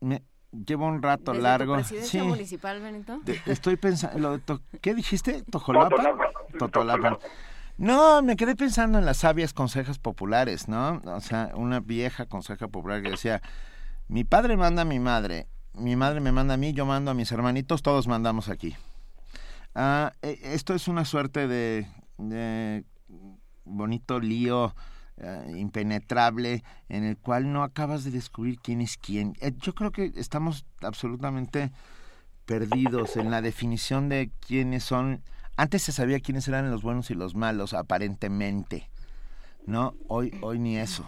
me 0.00 0.22
llevo 0.52 0.86
un 0.86 1.02
rato 1.02 1.32
largo. 1.32 1.74
presidencia 1.74 2.24
municipal, 2.24 2.80
Benito? 2.80 3.20
estoy 3.46 3.76
pensando, 3.76 4.40
¿qué 4.80 4.94
dijiste? 4.94 5.42
¿Tojolapa? 5.42 6.16
Totolapa. 6.58 7.18
No, 7.78 8.20
me 8.22 8.36
quedé 8.36 8.56
pensando 8.56 8.98
en 8.98 9.06
las 9.06 9.18
sabias 9.18 9.54
consejas 9.54 9.98
populares, 9.98 10.68
¿no? 10.68 11.00
O 11.06 11.20
sea, 11.20 11.52
una 11.54 11.80
vieja 11.80 12.26
conseja 12.26 12.68
popular 12.68 13.02
que 13.02 13.10
decía, 13.10 13.40
mi 14.08 14.24
padre 14.24 14.56
manda 14.56 14.82
a 14.82 14.84
mi 14.84 14.98
madre, 14.98 15.46
mi 15.72 15.96
madre 15.96 16.20
me 16.20 16.30
manda 16.30 16.54
a 16.54 16.56
mí, 16.58 16.74
yo 16.74 16.84
mando 16.84 17.10
a 17.10 17.14
mis 17.14 17.32
hermanitos, 17.32 17.82
todos 17.82 18.06
mandamos 18.06 18.48
aquí. 18.50 18.76
Ah, 19.74 20.12
e, 20.20 20.38
esto 20.42 20.74
es 20.74 20.88
una 20.88 21.04
suerte 21.04 21.48
de, 21.48 21.86
de 22.18 22.84
bonito 23.64 24.20
lío 24.20 24.74
eh, 25.22 25.52
impenetrable 25.58 26.64
en 26.88 27.04
el 27.04 27.18
cual 27.18 27.52
no 27.52 27.62
acabas 27.62 28.04
de 28.04 28.10
descubrir 28.10 28.58
quién 28.58 28.80
es 28.80 28.96
quién. 28.96 29.36
Eh, 29.40 29.52
yo 29.60 29.74
creo 29.74 29.90
que 29.90 30.12
estamos 30.16 30.64
absolutamente 30.80 31.72
perdidos 32.46 33.18
en 33.18 33.30
la 33.30 33.42
definición 33.42 34.08
de 34.08 34.30
quiénes 34.46 34.82
son. 34.82 35.22
Antes 35.56 35.82
se 35.82 35.92
sabía 35.92 36.20
quiénes 36.20 36.48
eran 36.48 36.70
los 36.70 36.82
buenos 36.82 37.10
y 37.10 37.14
los 37.14 37.34
malos, 37.34 37.74
aparentemente. 37.74 38.88
¿No? 39.66 39.94
Hoy, 40.08 40.32
hoy 40.40 40.58
ni 40.58 40.78
eso. 40.78 41.06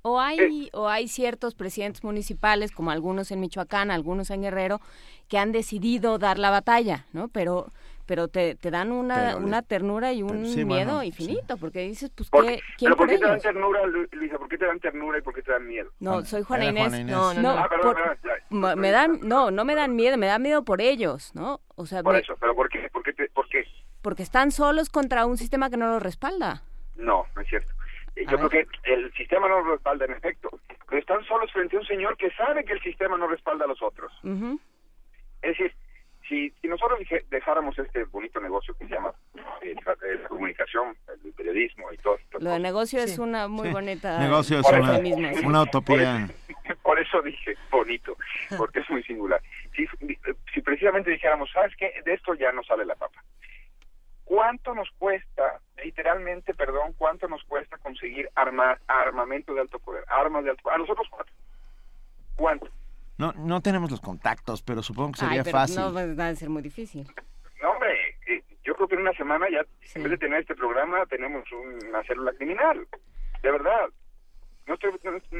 O 0.00 0.18
hay, 0.18 0.70
o 0.72 0.88
hay 0.88 1.06
ciertos 1.06 1.54
presidentes 1.54 2.02
municipales, 2.02 2.72
como 2.72 2.90
algunos 2.90 3.30
en 3.30 3.40
Michoacán, 3.40 3.90
algunos 3.90 4.30
en 4.30 4.40
Guerrero, 4.40 4.80
que 5.28 5.36
han 5.36 5.52
decidido 5.52 6.18
dar 6.18 6.38
la 6.38 6.48
batalla, 6.48 7.04
¿no? 7.12 7.28
Pero 7.28 7.72
pero 8.08 8.28
te, 8.28 8.54
te 8.54 8.70
dan 8.70 8.90
una, 8.90 9.36
una 9.36 9.60
ternura 9.60 10.14
y 10.14 10.22
un 10.22 10.40
miedo 10.66 11.02
infinito, 11.02 11.58
porque 11.58 11.80
dices, 11.80 12.10
pues, 12.14 12.30
¿qué, 12.30 12.58
¿quién 12.78 12.90
¿Pero 12.90 12.96
por 12.96 13.06
qué 13.06 13.18
te 13.18 13.26
dan 13.26 13.38
ternura, 13.38 13.86
Luisa? 13.86 14.38
¿Por 14.38 14.48
qué 14.48 14.56
te 14.56 14.64
dan 14.64 14.80
ternura 14.80 15.18
y 15.18 15.20
por 15.20 15.34
qué 15.34 15.42
te 15.42 15.52
dan 15.52 15.68
miedo? 15.68 15.90
No, 16.00 16.24
soy 16.24 16.42
Juana 16.42 16.64
Inés. 16.64 17.04
No, 17.04 17.34
no, 17.34 17.68
no. 18.48 18.76
me 18.76 18.90
dan, 18.90 19.20
no, 19.22 19.50
no 19.50 19.64
me 19.66 19.74
dan 19.74 19.94
miedo, 19.94 20.16
me 20.16 20.26
dan 20.26 20.40
miedo 20.40 20.64
por 20.64 20.80
ellos, 20.80 21.34
¿no? 21.34 21.60
O 21.76 21.84
sea, 21.84 22.02
por 22.02 22.16
eso, 22.16 22.34
pero 22.40 22.54
¿por 22.54 22.70
qué? 22.70 22.88
¿Por 22.90 23.02
qué, 23.02 23.12
por 23.34 23.46
qué? 23.50 23.66
Porque 24.00 24.22
están 24.22 24.52
solos 24.52 24.88
contra 24.88 25.26
un 25.26 25.36
sistema 25.36 25.68
que 25.68 25.76
no 25.76 25.88
los 25.88 26.02
respalda. 26.02 26.62
No, 26.96 27.26
no 27.36 27.42
es 27.42 27.48
cierto. 27.48 27.70
Eh, 28.16 28.24
yo 28.26 28.38
creo 28.38 28.48
que 28.48 28.66
el 28.84 29.12
sistema 29.12 29.48
no 29.48 29.58
los 29.58 29.72
respalda 29.72 30.06
en 30.06 30.12
efecto, 30.12 30.48
pero 30.88 30.98
están 30.98 31.22
solos 31.26 31.52
frente 31.52 31.76
a 31.76 31.80
un 31.80 31.86
señor 31.86 32.16
que 32.16 32.30
sabe 32.30 32.64
que 32.64 32.72
el 32.72 32.80
sistema 32.80 33.18
no 33.18 33.28
respalda 33.28 33.66
a 33.66 33.68
los 33.68 33.82
otros. 33.82 34.10
Es 35.42 35.58
decir, 35.58 35.74
si, 36.28 36.50
si 36.60 36.68
nosotros 36.68 37.00
dejáramos 37.30 37.78
este 37.78 38.04
bonito 38.04 38.40
negocio 38.40 38.74
que 38.78 38.86
se 38.86 38.94
llama 38.94 39.12
eh, 39.62 39.74
la 40.22 40.28
comunicación, 40.28 40.96
el 41.24 41.32
periodismo 41.32 41.92
y 41.92 41.96
todo 41.98 42.16
esto. 42.16 42.38
Lo 42.40 42.50
de 42.50 42.58
negocio 42.58 43.00
es 43.00 43.18
una 43.18 43.48
muy 43.48 43.70
bonita. 43.70 44.18
Negocio 44.18 44.60
es 44.60 44.66
una, 44.66 44.98
una, 45.44 45.62
utopía. 45.62 46.28
Por 46.82 46.98
eso, 47.00 47.22
dije 47.22 47.56
bonito, 47.70 48.16
porque 48.56 48.80
es 48.80 48.90
muy 48.90 49.02
singular. 49.04 49.40
Si, 49.74 49.86
si 50.52 50.60
precisamente 50.60 51.10
dijéramos, 51.10 51.50
¿sabes 51.52 51.74
qué? 51.76 51.92
De 52.04 52.14
esto 52.14 52.34
ya 52.34 52.52
no 52.52 52.62
sale 52.64 52.84
la 52.84 52.94
papa. 52.94 53.22
¿Cuánto 54.24 54.74
nos 54.74 54.90
cuesta, 54.98 55.60
literalmente, 55.82 56.52
perdón, 56.52 56.92
cuánto 56.98 57.28
nos 57.28 57.42
cuesta 57.44 57.78
conseguir 57.78 58.28
arma, 58.34 58.78
armamento 58.86 59.54
de 59.54 59.62
alto 59.62 59.78
poder, 59.78 60.04
armas 60.08 60.44
de 60.44 60.50
alto 60.50 60.62
poder? 60.62 60.76
A 60.76 60.78
nosotros 60.78 61.06
cuatro. 61.10 61.34
¿Cuánto? 62.36 62.68
No, 63.18 63.32
no 63.32 63.60
tenemos 63.60 63.90
los 63.90 64.00
contactos, 64.00 64.62
pero 64.62 64.80
supongo 64.80 65.12
que 65.12 65.18
sería 65.18 65.44
fácil. 65.44 65.80
No 65.80 65.92
va 65.92 66.28
a 66.28 66.34
ser 66.36 66.48
muy 66.48 66.62
difícil. 66.62 67.04
No, 67.60 67.72
hombre, 67.72 68.16
eh, 68.28 68.42
yo 68.62 68.76
creo 68.76 68.86
que 68.86 68.94
en 68.94 69.00
una 69.00 69.12
semana 69.14 69.48
ya, 69.50 69.66
en 69.96 70.02
vez 70.04 70.12
de 70.12 70.18
tener 70.18 70.40
este 70.40 70.54
programa, 70.54 71.04
tenemos 71.06 71.44
una 71.50 72.02
célula 72.04 72.32
criminal. 72.34 72.86
De 73.42 73.50
verdad. 73.50 73.88
No 74.66 74.74
estoy, 74.74 74.92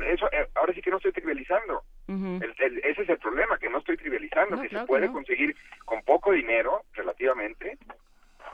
eso, 0.06 0.26
eh, 0.32 0.48
ahora 0.54 0.72
sí 0.72 0.80
que 0.80 0.90
no 0.90 0.96
estoy 0.96 1.12
trivializando. 1.12 1.84
ese 2.08 3.02
es 3.02 3.08
el 3.08 3.18
problema, 3.18 3.58
que 3.58 3.68
no 3.68 3.78
estoy 3.78 3.96
trivializando, 3.98 4.60
que 4.60 4.70
se 4.70 4.86
puede 4.86 5.12
conseguir 5.12 5.54
con 5.84 6.02
poco 6.02 6.32
dinero, 6.32 6.82
relativamente, 6.94 7.78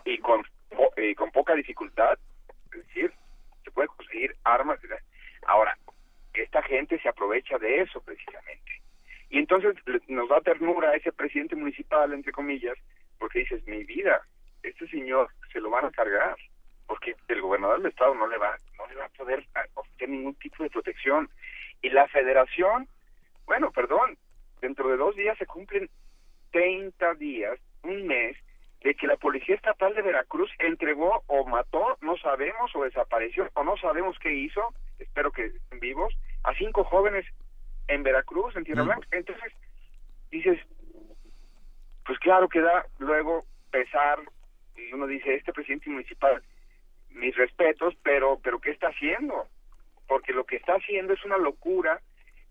y 0.05 0.19
con, 0.19 0.45
eh, 0.97 1.15
con 1.15 1.31
poca 1.31 1.55
dificultad. 1.55 2.19
Es 2.73 2.87
decir, 2.89 3.13
se 3.63 3.71
puede 3.71 3.89
conseguir 3.89 4.37
armas. 4.43 4.81
Ahora, 5.47 5.79
esta 6.35 6.61
gente 6.65 7.01
se 7.01 7.09
aprovecha 7.09 7.57
de 7.59 7.83
eso 7.83 8.01
precisamente 8.03 8.84
y 9.35 9.39
entonces 9.39 9.75
nos 10.07 10.29
da 10.29 10.41
ternura 10.43 10.91
a 10.91 10.95
ese 10.95 11.11
presidente 11.11 11.57
municipal, 11.57 12.13
entre 12.13 12.31
comillas, 12.31 12.79
porque 13.19 13.41
dices, 13.41 13.67
mi 13.67 13.83
vida, 13.83 14.21
este 14.63 14.87
señor 14.87 15.29
se 15.53 15.61
lo 15.61 15.71
van 15.71 15.87
a 15.87 15.91
cargar, 15.91 16.37
porque 16.87 17.17
el 17.27 17.41
gobernador 17.41 17.83
del 17.83 17.91
estado 17.91 18.15
no 18.15 18.29
le 18.29 18.39
va, 18.39 18.57
no 18.79 18.87
le 18.87 18.95
va 18.95 19.07
a 19.07 19.09
poder 19.09 19.45
ofrecer 19.75 20.09
ningún 20.09 20.37
tipo 20.37 20.63
de 20.63 20.71
protección. 20.71 21.29
Y 21.83 21.91
la 21.91 22.07
federación, 22.07 22.87
bueno, 23.45 23.73
perdón, 23.73 24.17
dentro 24.61 24.89
de 24.89 24.99
dos 24.99 25.17
días 25.17 25.37
se 25.37 25.47
cumplen 25.47 25.91
30 26.53 27.15
días, 27.15 27.59
un 27.83 28.07
mes, 28.07 28.37
de 28.85 28.95
que 28.95 29.09
la 29.09 29.17
Policía 29.17 29.57
Estatal 29.57 29.97
de 29.97 30.03
Veracruz 30.03 30.53
entregó 30.61 31.25
o 31.27 31.45
mató, 31.45 31.99
no 32.03 32.17
sabemos, 32.19 32.71
o 32.77 32.85
desapareció, 32.85 33.51
o 33.55 33.65
no 33.65 33.77
sabemos 33.79 34.17
qué 34.21 34.33
hizo, 34.33 34.63
espero 35.01 35.33
que 35.33 35.47
estén 35.47 35.81
vivos, 35.81 36.15
a 36.45 36.55
cinco 36.55 36.85
jóvenes 36.85 37.27
en 37.89 38.03
Veracruz, 38.03 38.57
en 38.57 38.65
Tierra 38.65 38.83
Blanca. 38.83 39.07
Entonces, 39.13 39.53
dices, 40.31 40.59
pues 42.05 42.19
claro 42.19 42.49
que 42.49 42.61
da 42.61 42.87
luego 42.99 43.45
pesar, 43.71 44.21
y 44.77 44.93
uno 44.93 45.07
dice, 45.07 45.35
este 45.35 45.53
presidente 45.53 45.91
municipal, 45.91 46.43
mis 47.11 47.37
respetos, 47.37 47.95
pero, 48.03 48.39
pero 48.43 48.61
¿qué 48.61 48.71
está 48.71 48.89
haciendo? 48.89 49.47
Porque 50.07 50.33
lo 50.33 50.45
que 50.45 50.57
está 50.57 50.75
haciendo 50.75 51.13
es 51.13 51.25
una 51.25 51.39
locura 51.39 52.01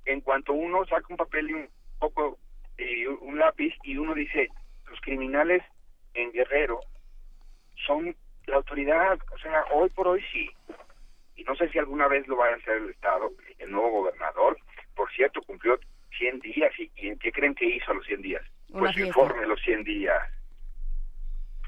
en 0.06 0.22
cuanto 0.22 0.54
uno 0.54 0.86
saca 0.86 1.06
un 1.10 1.18
papel 1.18 1.50
y 1.50 1.54
un 1.54 1.70
poco, 2.00 2.38
y 2.78 3.06
un 3.06 3.38
lápiz, 3.38 3.74
y 3.84 3.98
uno 3.98 4.14
dice, 4.14 4.50
los 4.90 5.00
criminales 5.02 5.64
en 6.14 6.32
Guerrero 6.32 6.80
son 7.86 8.16
la 8.46 8.58
autoridad, 8.58 9.18
o 9.34 9.38
sea, 9.38 9.66
hoy 9.72 9.90
por 9.90 10.08
hoy 10.08 10.24
sí. 10.32 10.50
Y 11.36 11.44
no 11.44 11.56
sé 11.56 11.70
si 11.70 11.80
alguna 11.80 12.08
vez 12.08 12.28
lo 12.28 12.36
vaya 12.36 12.56
a 12.56 12.58
hacer 12.58 12.78
el 12.78 12.90
Estado, 12.90 13.32
el 13.58 13.72
nuevo 13.72 14.02
gobernador, 14.02 14.58
por 14.96 15.12
cierto, 15.12 15.42
cumplió 15.42 15.80
100 16.18 16.40
días. 16.40 16.72
¿Y, 16.80 16.92
y 16.96 17.08
en 17.10 17.20
qué 17.20 17.32
creen 17.32 17.56
que 17.56 17.66
hizo 17.66 17.92
a 17.92 17.96
los 17.96 18.06
100 18.06 18.22
días? 18.22 18.42
Pues 18.72 18.94
fiesta. 18.94 19.08
informe 19.08 19.42
de 19.42 19.48
los 19.48 19.62
100 19.62 19.84
días. 19.84 20.22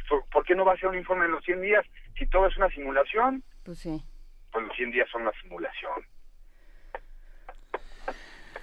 ¿Por- 0.10 0.26
¿Por 0.30 0.46
qué 0.46 0.56
no 0.56 0.66
va 0.66 0.74
a 0.74 0.78
ser 0.78 0.90
un 0.90 0.98
informe 0.98 1.26
de 1.26 1.32
los 1.32 1.44
100 1.44 1.62
días? 1.62 1.86
Si 2.18 2.28
todo 2.28 2.48
es 2.48 2.58
una 2.58 2.70
simulación, 2.70 3.44
Pues 3.64 3.80
sí. 3.80 4.02
pues 4.52 4.66
los 4.68 4.76
100 4.76 4.92
días 4.92 5.10
son 5.10 5.24
una 5.24 5.32
simulación. 5.42 6.06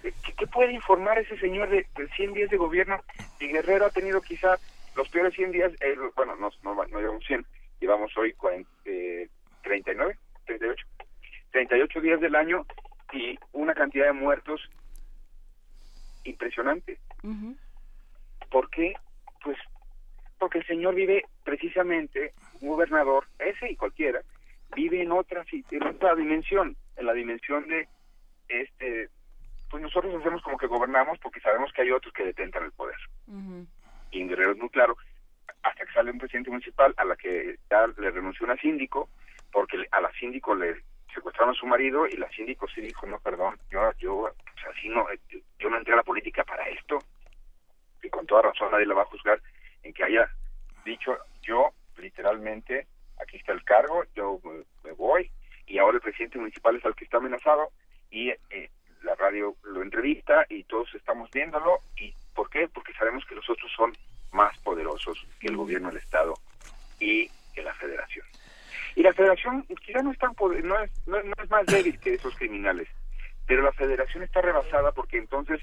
¿Qué, 0.02 0.12
qué 0.36 0.46
puede 0.48 0.72
informar 0.72 1.18
ese 1.18 1.36
señor 1.38 1.68
de, 1.70 1.86
de 1.96 2.08
100 2.16 2.32
días 2.32 2.50
de 2.50 2.56
gobierno? 2.56 3.02
Y 3.38 3.48
Guerrero 3.48 3.86
ha 3.86 3.90
tenido 3.90 4.20
quizá 4.22 4.58
los 4.94 5.08
peores 5.08 5.34
100 5.34 5.52
días, 5.52 5.72
eh, 5.80 5.96
bueno, 6.16 6.36
no, 6.36 6.50
no, 6.62 6.74
no 6.74 7.00
llevamos 7.00 7.24
100, 7.24 7.46
llevamos 7.80 8.16
hoy 8.16 8.32
40, 8.34 8.68
eh, 8.84 9.28
39, 9.62 10.18
38, 10.46 10.84
38 11.52 12.00
días 12.00 12.20
del 12.20 12.34
año 12.34 12.66
y 13.12 13.38
una 13.52 13.74
cantidad 13.74 14.06
de 14.06 14.12
muertos 14.12 14.60
impresionante. 16.24 16.98
¿Por 18.50 18.70
qué? 18.70 18.94
Pues 19.42 19.56
porque 20.38 20.58
el 20.58 20.66
señor 20.66 20.94
vive 20.94 21.24
precisamente, 21.44 22.32
un 22.60 22.70
gobernador, 22.70 23.26
ese 23.38 23.70
y 23.70 23.76
cualquiera, 23.76 24.22
vive 24.74 25.02
en 25.02 25.12
otra, 25.12 25.44
en 25.52 25.82
otra 25.86 26.16
dimensión, 26.16 26.76
en 26.96 27.06
la 27.06 27.12
dimensión 27.12 27.68
de, 27.68 27.88
este, 28.48 29.08
pues 29.70 29.82
nosotros 29.82 30.14
hacemos 30.20 30.42
como 30.42 30.58
que 30.58 30.66
gobernamos 30.66 31.18
porque 31.20 31.40
sabemos 31.40 31.72
que 31.72 31.82
hay 31.82 31.92
otros 31.92 32.12
que 32.12 32.24
detentan 32.24 32.64
el 32.64 32.72
poder. 32.72 32.96
Y 34.10 34.20
en 34.20 34.28
Guerrero 34.28 34.52
es 34.52 34.58
muy 34.58 34.68
claro, 34.70 34.96
hasta 35.62 35.86
que 35.86 35.92
sale 35.92 36.10
un 36.10 36.18
presidente 36.18 36.50
municipal 36.50 36.92
a 36.96 37.04
la 37.04 37.16
que 37.16 37.56
ya 37.70 37.86
le 37.86 38.10
renunció 38.10 38.44
una 38.44 38.56
síndico, 38.56 39.08
porque 39.52 39.86
a 39.92 40.00
la 40.00 40.10
síndico 40.12 40.54
le 40.54 40.82
secuestraron 41.12 41.54
a 41.54 41.58
su 41.58 41.66
marido 41.66 42.06
y 42.06 42.16
la 42.16 42.30
síndico 42.30 42.66
sí 42.68 42.80
dijo, 42.80 43.06
no, 43.06 43.18
perdón, 43.20 43.58
yo, 43.70 43.92
yo, 43.98 44.14
o 44.16 44.34
sea, 44.60 44.72
sí 44.80 44.88
no, 44.88 45.06
yo 45.58 45.70
no 45.70 45.78
entré 45.78 45.92
a 45.92 45.96
la 45.96 46.02
política 46.02 46.44
para 46.44 46.68
esto. 46.68 46.98
Y 48.02 48.10
con 48.10 48.26
toda 48.26 48.42
razón 48.42 48.70
nadie 48.70 48.86
la 48.86 48.94
va 48.94 49.02
a 49.02 49.06
juzgar 49.06 49.40
en 49.82 49.92
que 49.92 50.04
haya 50.04 50.28
dicho, 50.84 51.16
yo 51.42 51.70
literalmente, 51.96 52.86
aquí 53.20 53.36
está 53.36 53.52
el 53.52 53.64
cargo, 53.64 54.04
yo 54.14 54.40
me, 54.44 54.64
me 54.84 54.92
voy, 54.92 55.30
y 55.66 55.78
ahora 55.78 55.96
el 55.96 56.02
presidente 56.02 56.38
municipal 56.38 56.76
es 56.76 56.84
el 56.84 56.94
que 56.94 57.04
está 57.04 57.18
amenazado, 57.18 57.70
y 58.10 58.30
eh, 58.30 58.70
la 59.02 59.14
radio 59.14 59.56
lo 59.62 59.82
entrevista 59.82 60.46
y 60.48 60.64
todos 60.64 60.94
estamos 60.94 61.30
viéndolo, 61.30 61.78
y 61.96 62.14
¿por 62.34 62.50
qué? 62.50 62.68
Porque 62.68 62.92
sabemos 62.94 63.24
que 63.26 63.34
los 63.34 63.48
otros 63.48 63.70
son 63.76 63.92
más 64.32 64.56
poderosos 64.60 65.26
que 65.40 65.48
el 65.48 65.56
gobierno 65.56 65.88
del 65.88 65.98
Estado 65.98 66.34
y 66.98 67.28
que 67.54 67.62
la 67.62 67.74
federación. 67.74 68.26
Y 68.94 69.02
la 69.02 69.12
federación 69.12 69.64
quizá 69.84 70.02
no 70.02 70.12
es 70.12 70.18
tan 70.18 70.34
poder- 70.34 70.64
no 70.64 70.78
es, 70.80 70.90
no, 71.06 71.16
es- 71.18 71.50
más 71.50 71.66
débil 71.66 71.98
que 71.98 72.14
esos 72.14 72.34
criminales, 72.36 72.88
pero 73.46 73.62
la 73.62 73.72
federación 73.72 74.22
está 74.22 74.40
rebasada 74.40 74.92
porque 74.92 75.18
entonces, 75.18 75.60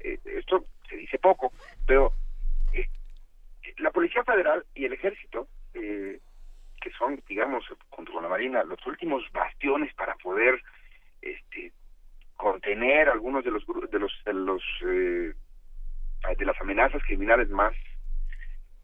eh, 0.00 0.18
esto 0.24 0.64
se 0.88 0.96
dice 0.96 1.18
poco, 1.18 1.52
pero 1.86 2.12
eh, 2.72 2.88
la 3.78 3.90
Policía 3.90 4.22
Federal 4.24 4.64
y 4.74 4.84
el 4.84 4.92
Ejército, 4.92 5.48
eh, 5.74 6.20
que 6.80 6.90
son, 6.92 7.22
digamos, 7.28 7.64
junto 7.90 8.12
con 8.12 8.22
la 8.22 8.28
Marina, 8.28 8.62
los 8.64 8.84
últimos 8.86 9.22
bastiones 9.32 9.94
para 9.94 10.14
poder 10.16 10.60
este, 11.22 11.72
contener 12.36 13.08
algunos 13.08 13.42
de 13.44 13.50
los 13.50 13.64
de 13.90 13.98
los 13.98 14.12
de 14.24 14.32
los 14.34 14.62
eh, 14.86 15.32
de 16.38 16.44
las 16.44 16.60
amenazas 16.60 17.02
criminales 17.04 17.48
más 17.50 17.72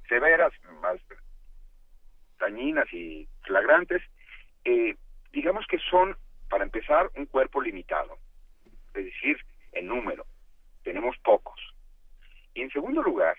severas, 0.09 0.53
más 0.83 0.99
dañinas 2.41 2.93
y 2.93 3.29
flagrantes, 3.43 4.03
eh, 4.65 4.97
digamos 5.33 5.67
que 5.67 5.79
son, 5.79 6.17
para 6.49 6.65
empezar, 6.65 7.11
un 7.17 7.27
cuerpo 7.27 7.61
limitado, 7.61 8.19
es 8.95 9.05
decir, 9.05 9.39
en 9.73 9.87
número, 9.87 10.27
tenemos 10.83 11.17
pocos. 11.19 11.61
Y 12.55 12.63
en 12.63 12.71
segundo 12.71 13.03
lugar, 13.03 13.37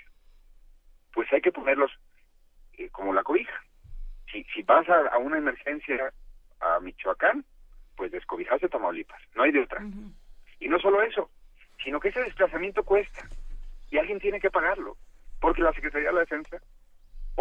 pues 1.14 1.32
hay 1.34 1.42
que 1.42 1.52
ponerlos 1.52 1.92
eh, 2.78 2.90
como 2.90 3.14
la 3.14 3.24
cobija. 3.24 3.62
Si, 4.32 4.44
si 4.46 4.64
vas 4.64 4.88
a, 4.88 5.08
a 5.08 5.18
una 5.18 5.38
emergencia 5.38 6.14
a 6.62 6.80
Michoacán, 6.80 7.44
pues 7.98 8.12
descobijarse 8.12 8.70
Tamaulipas, 8.70 9.22
no 9.36 9.44
hay 9.44 9.52
de 9.52 9.62
otra. 9.62 9.84
Y 10.60 10.70
no 10.70 10.80
solo 10.80 11.02
eso, 11.02 11.30
sino 11.84 12.00
que 12.00 12.10
ese 12.10 12.22
desplazamiento 12.22 12.84
cuesta 12.84 13.28
y 13.90 13.98
alguien 13.98 14.20
tiene 14.20 14.40
que 14.40 14.50
pagarlo, 14.50 14.96
porque 15.40 15.62
la 15.62 15.74
Secretaría 15.74 16.10
de 16.10 16.14
la 16.16 16.22
Defensa 16.22 16.62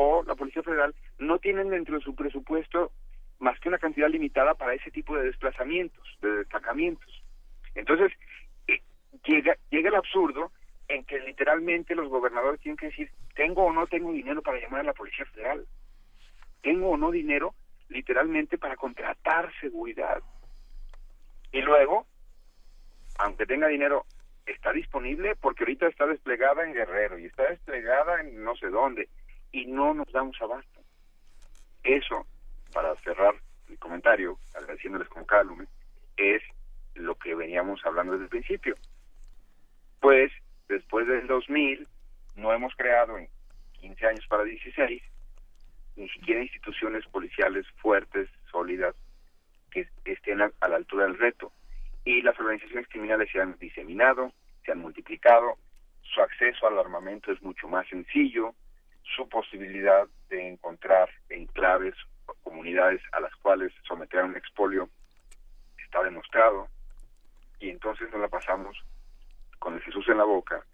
o 0.00 0.22
la 0.24 0.34
Policía 0.34 0.62
Federal 0.62 0.94
no 1.18 1.38
tienen 1.38 1.68
dentro 1.68 1.98
de 1.98 2.04
su 2.04 2.14
presupuesto 2.14 2.90
más 3.38 3.58
que 3.60 3.68
una 3.68 3.78
cantidad 3.78 4.08
limitada 4.08 4.54
para 4.54 4.74
ese 4.74 4.90
tipo 4.90 5.14
de 5.14 5.24
desplazamientos, 5.24 6.02
de 6.22 6.36
destacamientos. 6.36 7.22
Entonces, 7.74 8.12
eh, 8.66 8.80
llega, 9.24 9.56
llega 9.70 9.90
el 9.90 9.94
absurdo 9.94 10.52
en 10.88 11.04
que 11.04 11.20
literalmente 11.20 11.94
los 11.94 12.08
gobernadores 12.08 12.60
tienen 12.60 12.78
que 12.78 12.86
decir, 12.86 13.10
tengo 13.34 13.64
o 13.64 13.72
no 13.72 13.86
tengo 13.86 14.10
dinero 14.12 14.42
para 14.42 14.58
llamar 14.58 14.80
a 14.80 14.84
la 14.84 14.94
Policía 14.94 15.26
Federal, 15.26 15.66
tengo 16.62 16.90
o 16.90 16.96
no 16.96 17.10
dinero 17.10 17.54
literalmente 17.88 18.56
para 18.56 18.76
contratar 18.76 19.52
seguridad. 19.60 20.22
Y 21.52 21.60
luego, 21.60 22.06
aunque 23.18 23.46
tenga 23.46 23.68
dinero, 23.68 24.06
está 24.46 24.72
disponible 24.72 25.36
porque 25.36 25.64
ahorita 25.64 25.88
está 25.88 26.06
desplegada 26.06 26.64
en 26.64 26.72
Guerrero 26.72 27.18
y 27.18 27.26
está 27.26 27.50
desplegada 27.50 28.20
en 28.20 28.42
no 28.42 28.56
sé 28.56 28.68
dónde 28.68 29.08
y 29.52 29.66
no 29.66 29.94
nos 29.94 30.10
damos 30.12 30.40
abasto. 30.40 30.80
Eso, 31.82 32.26
para 32.72 32.94
cerrar 32.96 33.34
mi 33.68 33.76
comentario, 33.76 34.38
agradeciéndoles 34.54 35.08
con 35.08 35.24
cálume, 35.24 35.66
es 36.16 36.42
lo 36.94 37.14
que 37.14 37.34
veníamos 37.34 37.84
hablando 37.84 38.12
desde 38.12 38.24
el 38.24 38.30
principio. 38.30 38.76
Pues 40.00 40.32
después 40.68 41.06
del 41.06 41.26
2000 41.26 41.86
no 42.36 42.52
hemos 42.52 42.74
creado 42.76 43.18
en 43.18 43.28
15 43.80 44.06
años 44.06 44.26
para 44.28 44.44
16 44.44 45.02
ni 45.96 46.08
siquiera 46.08 46.42
instituciones 46.42 47.06
policiales 47.08 47.66
fuertes, 47.76 48.28
sólidas, 48.50 48.94
que 49.70 49.86
estén 50.04 50.40
a, 50.40 50.50
a 50.60 50.68
la 50.68 50.76
altura 50.76 51.04
del 51.04 51.18
reto. 51.18 51.52
Y 52.04 52.22
las 52.22 52.38
organizaciones 52.40 52.88
criminales 52.88 53.28
se 53.30 53.40
han 53.40 53.58
diseminado, 53.58 54.32
se 54.64 54.72
han 54.72 54.78
multiplicado, 54.78 55.58
su 56.02 56.20
acceso 56.22 56.66
al 56.66 56.78
armamento 56.78 57.30
es 57.30 57.42
mucho 57.42 57.68
más 57.68 57.86
sencillo, 57.88 58.54
su 59.14 59.28
posibilidad 59.28 60.06
de 60.28 60.48
encontrar 60.48 61.08
enclaves 61.28 61.94
o 62.26 62.34
comunidades 62.42 63.02
a 63.12 63.20
las 63.20 63.34
cuales 63.36 63.72
someter 63.86 64.20
a 64.20 64.24
un 64.24 64.36
expolio 64.36 64.88
está 65.78 66.02
demostrado, 66.02 66.68
y 67.58 67.70
entonces 67.70 68.10
nos 68.10 68.20
la 68.20 68.28
pasamos 68.28 68.76
con 69.58 69.74
el 69.74 69.82
Jesús 69.82 70.08
en 70.08 70.18
la 70.18 70.24
boca, 70.24 70.64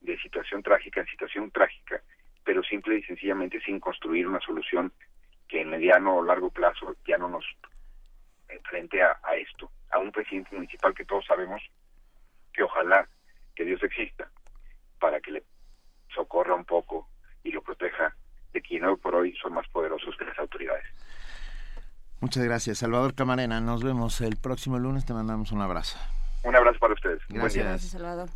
de 0.00 0.18
situación 0.18 0.62
trágica 0.62 1.00
en 1.00 1.06
situación 1.06 1.50
trágica, 1.50 2.02
pero 2.44 2.62
simple 2.62 2.98
y 2.98 3.02
sencillamente 3.02 3.60
sin 3.60 3.80
construir 3.80 4.26
una 4.26 4.40
solución 4.40 4.92
que 5.48 5.60
en 5.60 5.70
mediano 5.70 6.16
o 6.16 6.22
largo 6.22 6.50
plazo 6.50 6.94
ya 7.06 7.18
no 7.18 7.28
nos 7.28 7.44
enfrente 8.48 9.02
a, 9.02 9.18
a 9.22 9.36
esto, 9.36 9.70
a 9.90 9.98
un 9.98 10.12
presidente 10.12 10.54
municipal 10.54 10.94
que 10.94 11.04
todos 11.04 11.24
sabemos 11.26 11.62
que 12.52 12.62
ojalá 12.62 13.08
que 13.54 13.64
Dios 13.64 13.82
exista 13.82 14.30
para 14.98 15.20
que 15.20 15.32
le 15.32 15.42
socorra 16.14 16.54
un 16.54 16.64
poco 16.64 17.08
y 17.48 17.52
lo 17.52 17.62
proteja 17.62 18.14
de 18.52 18.60
quien 18.62 18.84
hoy 18.84 18.96
por 18.96 19.14
hoy 19.14 19.34
son 19.40 19.54
más 19.54 19.66
poderosos 19.68 20.14
que 20.16 20.24
las 20.24 20.38
autoridades. 20.38 20.84
Muchas 22.20 22.44
gracias, 22.44 22.78
Salvador 22.78 23.14
Camarena. 23.14 23.60
Nos 23.60 23.82
vemos 23.82 24.20
el 24.20 24.36
próximo 24.36 24.78
lunes. 24.78 25.06
Te 25.06 25.14
mandamos 25.14 25.52
un 25.52 25.62
abrazo. 25.62 25.98
Un 26.42 26.56
abrazo 26.56 26.78
para 26.78 26.94
ustedes. 26.94 27.22
Buen 27.28 27.48
día. 27.48 27.64
Gracias. 27.64 27.64
Gracias, 27.64 27.92
Salvador. 27.92 28.28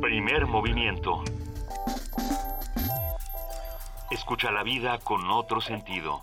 Primer 0.00 0.46
movimiento. 0.46 1.24
Escucha 4.10 4.50
la 4.50 4.62
vida 4.62 4.98
con 4.98 5.28
otro 5.30 5.60
sentido. 5.60 6.22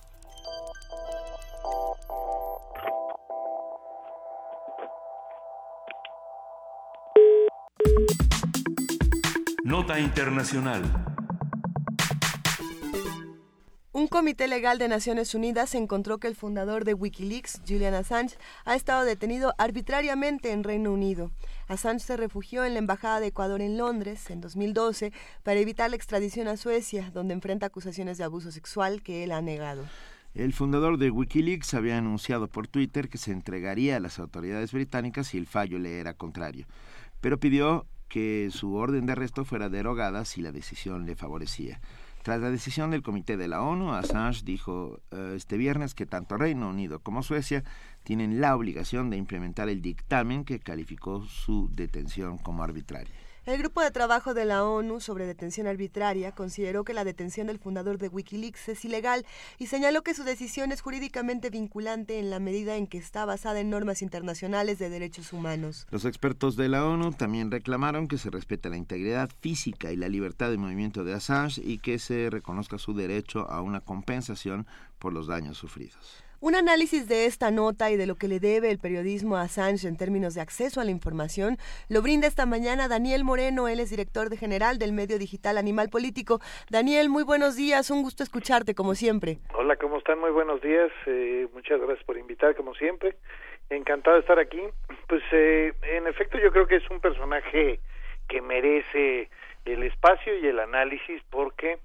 Nota 9.70 10.00
Internacional. 10.00 10.82
Un 13.92 14.08
comité 14.08 14.48
legal 14.48 14.80
de 14.80 14.88
Naciones 14.88 15.36
Unidas 15.36 15.76
encontró 15.76 16.18
que 16.18 16.26
el 16.26 16.36
fundador 16.36 16.86
de 16.86 16.96
Wikileaks, 16.96 17.62
Julian 17.68 17.94
Assange, 17.94 18.36
ha 18.66 18.74
estado 18.74 19.06
detenido 19.06 19.54
arbitrariamente 19.60 20.54
en 20.54 20.64
Reino 20.64 20.92
Unido. 20.92 21.30
Assange 21.68 22.04
se 22.04 22.18
refugió 22.18 22.66
en 22.66 22.74
la 22.74 22.80
Embajada 22.80 23.20
de 23.20 23.28
Ecuador 23.28 23.62
en 23.62 23.78
Londres 23.78 24.32
en 24.32 24.42
2012 24.42 25.14
para 25.44 25.60
evitar 25.60 25.92
la 25.92 25.98
extradición 25.98 26.48
a 26.48 26.58
Suecia, 26.58 27.12
donde 27.14 27.36
enfrenta 27.36 27.68
acusaciones 27.68 28.18
de 28.18 28.24
abuso 28.24 28.52
sexual 28.52 29.04
que 29.04 29.24
él 29.24 29.32
ha 29.32 29.44
negado. 29.44 29.84
El 30.34 30.52
fundador 30.52 30.98
de 30.98 31.12
Wikileaks 31.12 31.76
había 31.76 32.00
anunciado 32.00 32.48
por 32.48 32.68
Twitter 32.68 33.08
que 33.08 33.20
se 33.20 33.34
entregaría 33.34 33.98
a 33.98 34.00
las 34.00 34.18
autoridades 34.18 34.72
británicas 34.72 35.28
si 35.28 35.38
el 35.38 35.46
fallo 35.46 35.78
le 35.78 36.00
era 36.00 36.16
contrario, 36.16 36.66
pero 37.22 37.40
pidió 37.40 37.86
que 38.10 38.50
su 38.52 38.76
orden 38.76 39.06
de 39.06 39.14
arresto 39.14 39.46
fuera 39.46 39.70
derogada 39.70 40.26
si 40.26 40.42
la 40.42 40.52
decisión 40.52 41.06
le 41.06 41.16
favorecía. 41.16 41.80
Tras 42.24 42.42
la 42.42 42.52
decisión 42.52 42.92
del 42.92 43.02
Comité 43.02 43.38
de 43.38 43.48
la 43.48 43.62
ONU, 43.62 43.94
Assange 43.94 44.44
dijo 44.44 45.00
eh, 45.12 45.34
este 45.38 45.56
viernes 45.56 45.96
que 45.96 46.06
tanto 46.06 46.36
Reino 46.36 46.70
Unido 46.70 47.00
como 47.00 47.24
Suecia 47.24 47.64
tienen 48.04 48.42
la 48.42 48.56
obligación 48.56 49.10
de 49.10 49.18
implementar 49.18 49.70
el 49.70 49.82
dictamen 49.82 50.44
que 50.44 50.60
calificó 50.60 51.24
su 51.24 51.70
detención 51.72 52.38
como 52.38 52.64
arbitraria. 52.64 53.14
El 53.46 53.58
grupo 53.58 53.82
de 53.82 53.90
trabajo 53.90 54.34
de 54.34 54.44
la 54.44 54.66
ONU 54.66 55.00
sobre 55.00 55.26
detención 55.26 55.66
arbitraria 55.66 56.34
consideró 56.34 56.84
que 56.84 56.94
la 56.94 57.06
detención 57.06 57.48
del 57.48 57.58
fundador 57.58 57.98
de 57.98 58.10
Wikileaks 58.10 58.70
es 58.70 58.84
ilegal 58.84 59.26
y 59.58 59.68
señaló 59.68 60.02
que 60.04 60.14
su 60.14 60.24
decisión 60.24 60.72
es 60.72 60.82
jurídicamente 60.82 61.50
vinculante 61.50 62.20
en 62.20 62.30
la 62.30 62.40
medida 62.40 62.76
en 62.76 62.86
que 62.86 62.98
está 62.98 63.26
basada 63.26 63.62
en 63.62 63.70
normas 63.70 64.02
internacionales 64.02 64.78
de 64.78 64.90
derechos 64.90 65.32
humanos. 65.32 65.88
Los 65.90 66.04
expertos 66.04 66.58
de 66.58 66.68
la 66.68 66.86
ONU 66.86 67.14
también 67.14 67.50
reclamaron 67.50 68.08
que 68.08 68.18
se 68.18 68.30
respete 68.30 68.70
la 68.70 68.78
integridad 68.78 69.30
física 69.40 69.92
y 69.92 69.96
la 69.96 70.10
libertad 70.10 70.50
de 70.52 70.58
movimiento 70.58 71.04
de 71.04 71.14
Assange 71.14 71.62
y 71.64 71.80
que 71.80 71.98
se 71.98 72.30
reconozca 72.30 72.78
su 72.78 72.94
derecho 72.94 73.50
a 73.50 73.62
una 73.62 73.80
compensación 73.80 74.68
por 75.00 75.14
los 75.14 75.28
daños 75.28 75.58
sufridos. 75.58 76.29
Un 76.42 76.56
análisis 76.56 77.10
de 77.10 77.26
esta 77.26 77.52
nota 77.52 77.92
y 77.92 77.98
de 77.98 78.08
lo 78.08 78.16
que 78.16 78.30
le 78.30 78.40
debe 78.40 78.72
el 78.72 78.80
periodismo 78.80 79.36
a 79.36 79.42
Assange 79.42 79.86
en 79.86 79.98
términos 79.98 80.36
de 80.36 80.42
acceso 80.42 80.80
a 80.80 80.86
la 80.86 80.92
información 80.92 81.58
lo 81.90 82.02
brinda 82.02 82.28
esta 82.28 82.46
mañana 82.46 82.88
Daniel 82.88 83.26
Moreno, 83.26 83.68
él 83.68 83.82
es 83.82 83.90
director 83.90 84.30
de 84.30 84.38
general 84.38 84.80
del 84.80 84.94
medio 84.94 85.20
digital 85.20 85.58
Animal 85.58 85.90
Político. 85.90 86.40
Daniel, 86.70 87.10
muy 87.10 87.24
buenos 87.24 87.58
días, 87.58 87.92
un 87.92 88.04
gusto 88.04 88.24
escucharte 88.24 88.74
como 88.74 88.96
siempre. 88.96 89.40
Hola, 89.54 89.76
¿cómo 89.76 89.98
están? 89.98 90.18
Muy 90.20 90.32
buenos 90.32 90.62
días, 90.62 90.90
eh, 91.08 91.50
muchas 91.54 91.78
gracias 91.82 92.06
por 92.06 92.18
invitar 92.18 92.56
como 92.56 92.74
siempre. 92.74 93.18
Encantado 93.70 94.16
de 94.16 94.22
estar 94.22 94.40
aquí. 94.40 94.62
Pues 95.10 95.22
eh, 95.34 95.74
en 95.84 96.08
efecto 96.08 96.40
yo 96.40 96.54
creo 96.54 96.68
que 96.68 96.78
es 96.78 96.90
un 96.90 97.02
personaje 97.02 97.82
que 98.30 98.42
merece 98.42 99.30
el 99.66 99.84
espacio 99.84 100.38
y 100.40 100.48
el 100.48 100.60
análisis 100.60 101.22
porque 101.30 101.80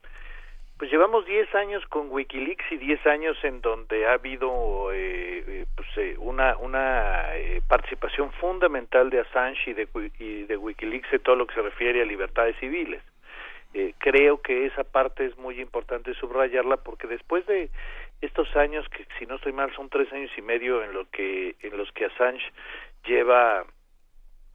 pues 0.78 0.90
llevamos 0.90 1.24
10 1.24 1.55
años 1.55 1.86
con 1.86 2.10
Wikileaks 2.10 2.64
y 2.72 2.76
10 2.78 3.06
años 3.06 3.36
en 3.44 3.60
donde 3.60 4.06
ha 4.06 4.14
habido 4.14 4.92
eh, 4.92 5.44
eh 5.46 5.66
pues, 5.76 5.88
eh, 5.96 6.16
una, 6.18 6.56
una 6.56 7.36
eh, 7.36 7.62
participación 7.68 8.32
fundamental 8.32 9.09
de 9.10 9.20
Assange 9.20 9.70
y 9.70 9.74
de, 9.74 9.88
y 10.18 10.42
de 10.44 10.56
Wikileaks 10.56 11.12
en 11.12 11.20
todo 11.20 11.36
lo 11.36 11.46
que 11.46 11.55
se 11.55 11.62
refiere 11.62 12.02
a 12.02 12.05
libertades 12.05 12.56
civiles. 12.59 13.02
creo 13.98 14.40
que 14.40 14.66
esa 14.66 14.84
parte 14.84 15.26
es 15.26 15.36
muy 15.36 15.60
importante 15.60 16.14
subrayarla 16.14 16.76
porque 16.78 17.06
después 17.06 17.46
de 17.46 17.70
estos 18.20 18.55
años, 18.56 18.88
que 18.88 19.06
si 19.18 19.26
no 19.26 19.36
estoy 19.36 19.52
mal 19.52 19.74
son 19.74 19.88
tres 19.88 20.12
años 20.12 20.30
y 20.36 20.42
medio 20.42 20.82
en, 20.82 20.92
lo 20.92 21.09
que, 21.10 21.55
en 21.60 21.76
los 21.76 21.90
que 21.92 22.06
Assange 22.06 22.44
lleva 23.05 23.64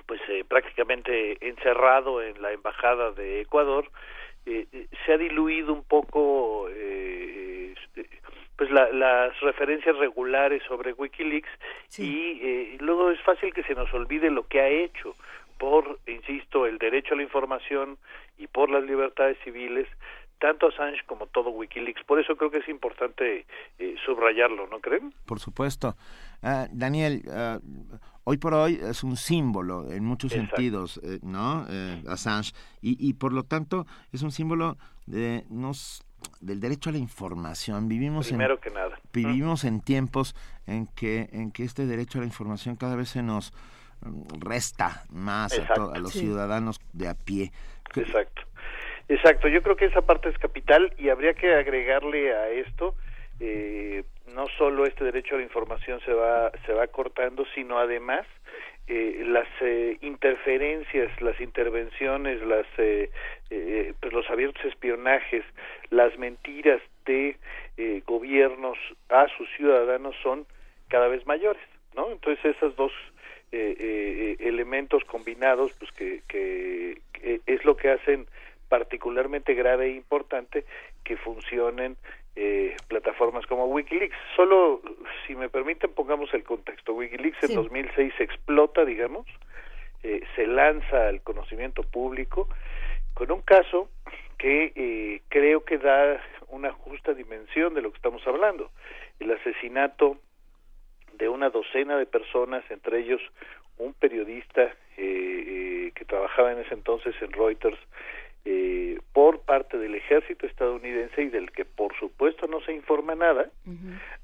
pues 0.05 0.21
prácticamente 0.47 1.37
encerrado 1.47 2.21
en 2.21 2.41
la 2.41 2.51
embajada 2.51 3.11
de 3.11 3.41
Ecuador, 3.41 3.85
eh, 4.49 4.67
eh, 4.71 4.88
se 5.05 5.13
ha 5.13 5.17
diluido 5.17 5.71
un 5.71 5.84
poco 5.84 6.67
eh, 6.69 7.76
pues 8.57 8.71
las 8.71 9.39
referencias 9.41 9.95
regulares 9.97 10.63
sobre 10.67 10.93
Wikileaks 10.93 11.49
y 11.99 12.77
luego 12.80 13.11
es 13.11 13.21
fácil 13.21 13.53
que 13.53 13.63
se 13.63 13.76
nos 13.76 13.93
olvide 13.93 14.31
lo 14.31 14.47
que 14.47 14.59
ha 14.59 14.67
hecho 14.67 15.15
por, 15.59 15.99
insisto, 16.07 16.65
el 16.65 16.77
derecho 16.77 17.13
a 17.13 17.17
la 17.17 17.23
información 17.23 17.97
y 18.38 18.47
por 18.47 18.69
las 18.69 18.84
libertades 18.84 19.38
civiles, 19.43 19.88
tanto 20.39 20.67
Assange 20.67 21.03
como 21.05 21.27
todo 21.27 21.51
Wikileaks. 21.51 22.03
Por 22.05 22.19
eso 22.19 22.35
creo 22.35 22.49
que 22.49 22.57
es 22.57 22.69
importante 22.69 23.45
subrayarlo, 24.05 24.67
¿no 24.67 24.80
creen? 24.80 25.13
Por 25.26 25.39
supuesto. 25.39 25.95
Ah, 26.41 26.67
Daniel, 26.71 27.21
ah, 27.31 27.59
hoy 28.30 28.38
por 28.38 28.53
hoy 28.53 28.80
es 28.80 29.03
un 29.03 29.18
símbolo 29.18 29.91
en 29.91 30.06
muchos 30.06 30.31
sentidos, 30.31 30.99
eh, 31.03 31.18
¿no? 31.23 31.65
Eh, 31.68 32.03
Assange. 32.07 32.53
Y, 32.80 32.95
y 32.99 33.14
por 33.14 33.34
lo 33.34 33.41
tanto 33.41 33.88
es 34.14 34.22
un 34.22 34.31
símbolo 34.31 34.77
de 35.07 35.45
nos 35.49 36.06
del 36.39 36.60
derecho 36.60 36.91
a 36.91 36.93
la 36.93 36.99
información. 36.99 37.88
Vivimos 37.88 38.27
Primero 38.27 38.56
en, 38.56 38.60
que 38.60 38.69
nada. 38.69 38.99
Vivimos 39.11 39.64
en 39.64 39.81
tiempos 39.81 40.35
en 40.68 40.85
que, 40.85 41.30
en 41.31 41.51
que 41.51 41.64
este 41.64 41.88
derecho 41.88 42.19
a 42.19 42.22
la 42.22 42.27
información 42.27 42.76
cada 42.76 42.95
vez 42.95 43.10
se 43.10 43.23
nos 43.23 43.51
mm, 44.01 44.39
resta 44.41 45.06
más 45.10 45.57
a, 45.57 45.97
los 45.97 46.11
ciudadanos 46.11 46.80
de 46.93 47.07
a 47.07 47.15
pie. 47.15 47.51
Exacto. 47.95 48.43
Exacto, 49.07 49.47
yo 49.47 49.64
creo 49.64 49.76
que 49.76 49.85
esa 49.85 50.01
parte 50.01 50.30
es 50.30 50.38
capital 50.38 50.93
y 50.99 51.10
habría 51.10 51.34
que 51.34 51.56
agregarle 51.56 52.31
a 52.31 52.49
esto 52.49 52.93
eh, 53.39 54.03
no 54.34 54.47
solo 54.57 54.85
este 54.85 55.03
derecho 55.03 55.35
a 55.35 55.38
la 55.38 55.43
información 55.43 55.99
se 56.01 56.14
va 56.14 56.51
se 56.65 56.73
va 56.73 56.88
cortando 56.88 57.45
sino 57.56 57.80
además 57.80 58.26
eh, 58.88 59.23
las 59.26 59.47
eh, 59.61 59.97
interferencias 60.01 61.10
las 61.22 61.39
intervenciones 61.39 62.41
las 62.41 62.65
eh, 62.77 63.11
eh, 63.49 63.93
pues 63.99 64.14
los 64.14 64.30
abiertos 64.30 64.64
espionajes 64.65 65.43
las 65.89 66.18
mentiras 66.18 66.81
de 67.06 67.38
gobiernos 68.06 68.77
a 69.07 69.27
sus 69.38 69.49
ciudadanos 69.56 70.15
son 70.22 70.45
cada 70.89 71.07
vez 71.07 71.26
mayores 71.26 71.61
no 71.95 72.11
entonces 72.11 72.43
esos 72.56 72.76
dos 72.76 72.91
elementos 73.51 75.03
combinados 75.06 75.72
pues 75.80 75.91
que, 75.93 76.22
que 76.27 77.01
es 77.47 77.65
lo 77.65 77.77
que 77.77 77.89
hacen 77.89 78.27
particularmente 78.68 79.56
grave 79.56 79.88
e 79.88 79.95
importante 79.95 80.65
que 81.03 81.18
funcionen 81.18 81.97
eh, 82.35 82.76
plataformas 82.88 83.45
como 83.47 83.65
Wikileaks. 83.65 84.15
Solo, 84.35 84.81
si 85.26 85.35
me 85.35 85.49
permiten, 85.49 85.91
pongamos 85.91 86.34
el 86.34 86.43
contexto. 86.43 86.93
Wikileaks 86.93 87.49
en 87.49 87.56
2006 87.56 88.14
explota, 88.19 88.85
digamos, 88.85 89.26
eh, 90.03 90.22
se 90.35 90.47
lanza 90.47 91.07
al 91.07 91.22
conocimiento 91.22 91.84
público 91.84 92.47
con 93.14 93.31
un 93.31 93.41
caso 93.41 93.89
que 94.38 94.72
eh, 94.76 95.22
creo 95.27 95.65
que 95.65 95.77
da 95.77 96.23
una 96.47 96.72
justa 96.72 97.14
dimensión 97.14 97.73
de 97.73 97.81
lo 97.81 97.91
que 97.91 97.97
estamos 97.97 98.26
hablando. 98.26 98.72
El 99.19 99.31
asesinato 99.31 100.18
de 101.14 101.27
una 101.27 101.49
docena 101.49 101.97
de 101.97 102.06
personas, 102.06 102.64
entre 102.72 102.99
ellos 102.99 103.22
un 103.77 103.93
periodista 103.93 104.73
que 104.95 106.06
trabajaba 106.06 106.51
en 106.51 106.60
ese 106.60 106.73
entonces 106.73 107.15
en 107.22 107.31
Reuters, 107.31 107.77
eh, 108.51 108.97
por 109.13 109.41
parte 109.41 109.77
del 109.77 109.93
ejército 109.93 110.47
estadounidense 110.47 111.21
y 111.21 111.30
del 111.30 111.51
que 111.51 111.65
por 111.65 111.95
supuesto 111.99 112.47
no 112.47 112.61
se 112.61 112.73
informa 112.73 113.13
nada 113.13 113.51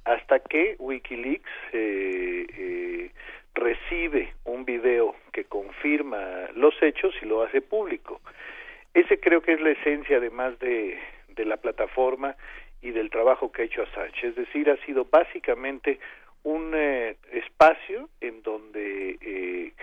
hasta 0.03 0.39
que 0.39 0.75
WikiLeaks 0.79 1.51
eh, 1.73 2.47
eh, 2.57 3.11
recibe 3.53 4.33
un 4.45 4.65
video 4.65 5.15
que 5.31 5.43
confirma 5.43 6.49
los 6.55 6.73
hechos 6.81 7.13
y 7.21 7.27
lo 7.27 7.43
hace 7.43 7.61
público. 7.61 8.19
Ese 8.95 9.19
creo 9.19 9.41
que 9.43 9.53
es 9.53 9.61
la 9.61 9.69
esencia 9.69 10.17
además 10.17 10.57
de, 10.57 10.97
de 11.35 11.45
la 11.45 11.57
plataforma 11.57 12.35
y 12.81 12.89
del 12.89 13.11
trabajo 13.11 13.51
que 13.51 13.61
ha 13.61 13.65
hecho 13.65 13.83
Assange, 13.83 14.29
es 14.29 14.35
decir, 14.35 14.71
ha 14.71 14.77
sido 14.87 15.05
básicamente 15.05 15.99
un 16.41 16.71
eh, 16.73 17.15
espacio 17.31 18.09
en 18.21 18.41
donde 18.41 19.19
eh, 19.21 19.73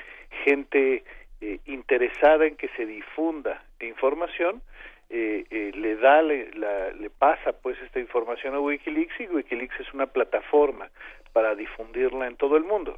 gente 0.45 1.05
eh, 1.43 1.59
interesada 1.67 2.47
en 2.47 2.55
que 2.55 2.69
se 2.77 2.87
difunda 2.87 3.65
información, 3.81 4.63
eh, 5.11 5.45
eh, 5.51 5.73
le 5.75 5.97
da, 5.97 6.23
le, 6.23 6.53
le 6.53 7.11
pasa 7.11 7.51
pues 7.51 7.77
esta 7.83 7.99
información 7.99 8.55
a 8.55 8.61
Wikileaks 8.61 9.21
y 9.21 9.27
Wikileaks 9.27 9.81
es 9.81 9.93
una 9.93 10.07
plataforma 10.07 10.89
para 11.33 11.57
difundirla 11.57 12.29
en 12.29 12.37
todo 12.37 12.57
el 12.57 12.63
mundo. 12.63 12.97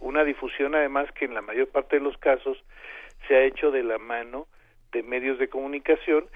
una 0.00 0.22
difusión 0.22 0.76
además 0.76 1.10
que 1.10 1.24
en 1.24 1.34
la 1.34 1.42
mayor 1.42 1.68
parte 1.70 1.96
de 1.96 2.02
los 2.02 2.16
casos 2.18 2.62
se 3.26 3.34
ha 3.34 3.42
hecho 3.42 3.72
de 3.72 3.82
la 3.82 3.98
mano 3.98 4.46
de 4.92 5.02
medios 5.02 5.36
de 5.40 5.48
comunicación 5.48 6.26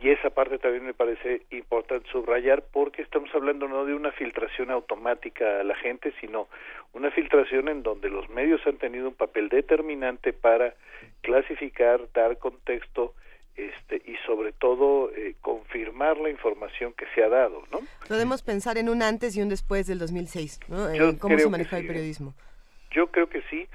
y 0.00 0.10
esa 0.10 0.30
parte 0.30 0.58
también 0.58 0.84
me 0.84 0.94
parece 0.94 1.42
importante 1.50 2.08
subrayar 2.10 2.64
porque 2.72 3.02
estamos 3.02 3.30
hablando 3.34 3.66
no 3.66 3.84
de 3.84 3.94
una 3.94 4.12
filtración 4.12 4.70
automática 4.70 5.60
a 5.60 5.64
la 5.64 5.74
gente, 5.74 6.12
sino 6.20 6.48
una 6.92 7.10
filtración 7.10 7.68
en 7.68 7.82
donde 7.82 8.10
los 8.10 8.28
medios 8.28 8.60
han 8.66 8.76
tenido 8.76 9.08
un 9.08 9.14
papel 9.14 9.48
determinante 9.48 10.32
para 10.32 10.74
clasificar, 11.22 12.00
dar 12.12 12.38
contexto 12.38 13.14
este, 13.56 14.02
y 14.04 14.16
sobre 14.26 14.52
todo 14.52 15.10
eh, 15.16 15.34
confirmar 15.40 16.18
la 16.18 16.28
información 16.28 16.92
que 16.92 17.06
se 17.14 17.22
ha 17.22 17.28
dado, 17.28 17.62
¿no? 17.72 17.80
Podemos 18.06 18.42
pensar 18.42 18.76
en 18.76 18.90
un 18.90 19.02
antes 19.02 19.34
y 19.34 19.40
un 19.40 19.48
después 19.48 19.86
del 19.86 19.98
2006, 19.98 20.60
¿no? 20.68 20.90
En 20.90 21.16
cómo 21.16 21.38
se 21.38 21.48
maneja 21.48 21.78
el 21.78 21.86
periodismo. 21.86 22.34
Yo 22.90 23.06
creo 23.08 23.28
que 23.28 23.42
sí, 23.48 23.66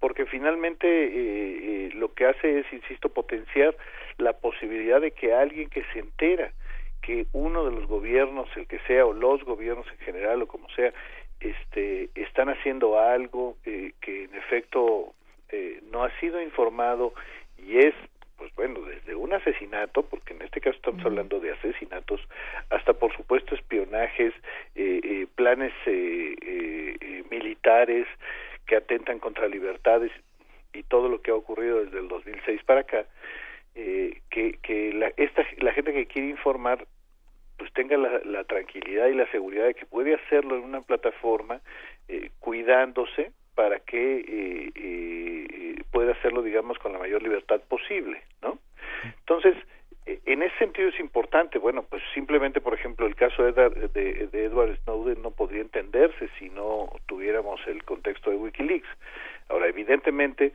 porque 0.00 0.26
finalmente 0.26 0.86
eh, 0.86 1.08
eh, 1.12 1.90
lo 1.94 2.12
que 2.14 2.26
hace 2.26 2.60
es, 2.60 2.72
insisto, 2.72 3.08
potenciar 3.08 3.76
la 4.18 4.32
posibilidad 4.32 5.00
de 5.00 5.12
que 5.12 5.34
alguien 5.34 5.68
que 5.70 5.84
se 5.92 6.00
entera 6.00 6.52
que 7.02 7.26
uno 7.32 7.64
de 7.64 7.72
los 7.72 7.86
gobiernos, 7.86 8.48
el 8.56 8.66
que 8.66 8.80
sea, 8.80 9.06
o 9.06 9.12
los 9.12 9.42
gobiernos 9.44 9.86
en 9.88 9.98
general, 9.98 10.42
o 10.42 10.46
como 10.46 10.68
sea, 10.70 10.92
este, 11.40 12.10
están 12.14 12.48
haciendo 12.48 12.98
algo 12.98 13.56
eh, 13.64 13.92
que 14.00 14.24
en 14.24 14.34
efecto 14.34 15.14
eh, 15.50 15.80
no 15.90 16.04
ha 16.04 16.10
sido 16.20 16.42
informado 16.42 17.14
y 17.56 17.78
es 17.78 17.94
pues 18.38 18.54
bueno, 18.54 18.80
desde 18.82 19.16
un 19.16 19.32
asesinato, 19.32 20.04
porque 20.04 20.32
en 20.32 20.42
este 20.42 20.60
caso 20.60 20.76
estamos 20.76 21.04
hablando 21.04 21.40
de 21.40 21.52
asesinatos, 21.52 22.20
hasta 22.70 22.92
por 22.92 23.14
supuesto 23.16 23.56
espionajes, 23.56 24.32
eh, 24.76 25.00
eh, 25.02 25.26
planes 25.34 25.72
eh, 25.86 26.36
eh, 26.40 27.24
militares 27.30 28.06
que 28.68 28.76
atentan 28.76 29.18
contra 29.18 29.48
libertades 29.48 30.12
y 30.72 30.84
todo 30.84 31.08
lo 31.08 31.20
que 31.20 31.32
ha 31.32 31.34
ocurrido 31.34 31.84
desde 31.84 31.98
el 31.98 32.06
2006 32.06 32.62
para 32.64 32.80
acá, 32.80 33.06
eh, 33.74 34.20
que, 34.30 34.58
que 34.62 34.92
la, 34.92 35.10
esta, 35.16 35.44
la 35.58 35.72
gente 35.72 35.92
que 35.92 36.06
quiere 36.06 36.28
informar 36.28 36.86
pues 37.56 37.72
tenga 37.72 37.96
la, 37.96 38.20
la, 38.24 38.44
tranquilidad 38.44 39.08
y 39.08 39.14
la 39.14 39.28
seguridad 39.32 39.66
de 39.66 39.74
que 39.74 39.84
puede 39.84 40.14
hacerlo 40.14 40.56
en 40.56 40.62
una 40.62 40.80
plataforma 40.80 41.60
eh, 42.06 42.30
cuidándose 42.38 43.32
para 43.56 43.80
que 43.80 44.18
eh, 44.20 44.72
eh, 44.76 45.82
pueda 45.90 46.12
hacerlo 46.12 46.42
digamos 46.42 46.78
con 46.78 46.92
la 46.92 47.00
mayor 47.00 47.22
libertad 47.22 47.60
posible 47.68 48.22
no 48.42 48.58
entonces 49.02 49.56
en 50.26 50.42
ese 50.42 50.56
sentido 50.58 50.88
es 50.88 50.98
importante 51.00 51.58
bueno 51.58 51.82
pues 51.82 52.02
simplemente 52.14 52.60
por 52.60 52.74
ejemplo 52.74 53.06
el 53.06 53.14
caso 53.14 53.42
de, 53.42 53.52
de, 53.52 54.26
de 54.26 54.44
Edward 54.44 54.78
Snowden 54.84 55.22
no 55.22 55.30
podría 55.30 55.60
entenderse 55.60 56.28
si 56.38 56.48
no 56.50 56.88
tuviéramos 57.06 57.60
el 57.66 57.84
contexto 57.84 58.30
de 58.30 58.36
WikiLeaks. 58.36 58.88
Ahora 59.48 59.68
evidentemente 59.68 60.52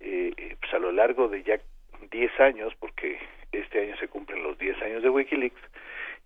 eh, 0.00 0.56
pues 0.60 0.74
a 0.74 0.78
lo 0.78 0.92
largo 0.92 1.28
de 1.28 1.42
ya 1.42 1.58
10 2.10 2.40
años 2.40 2.74
porque 2.80 3.18
este 3.52 3.82
año 3.82 3.96
se 3.98 4.08
cumplen 4.08 4.42
los 4.42 4.58
10 4.58 4.82
años 4.82 5.02
de 5.02 5.10
WikiLeaks 5.10 5.60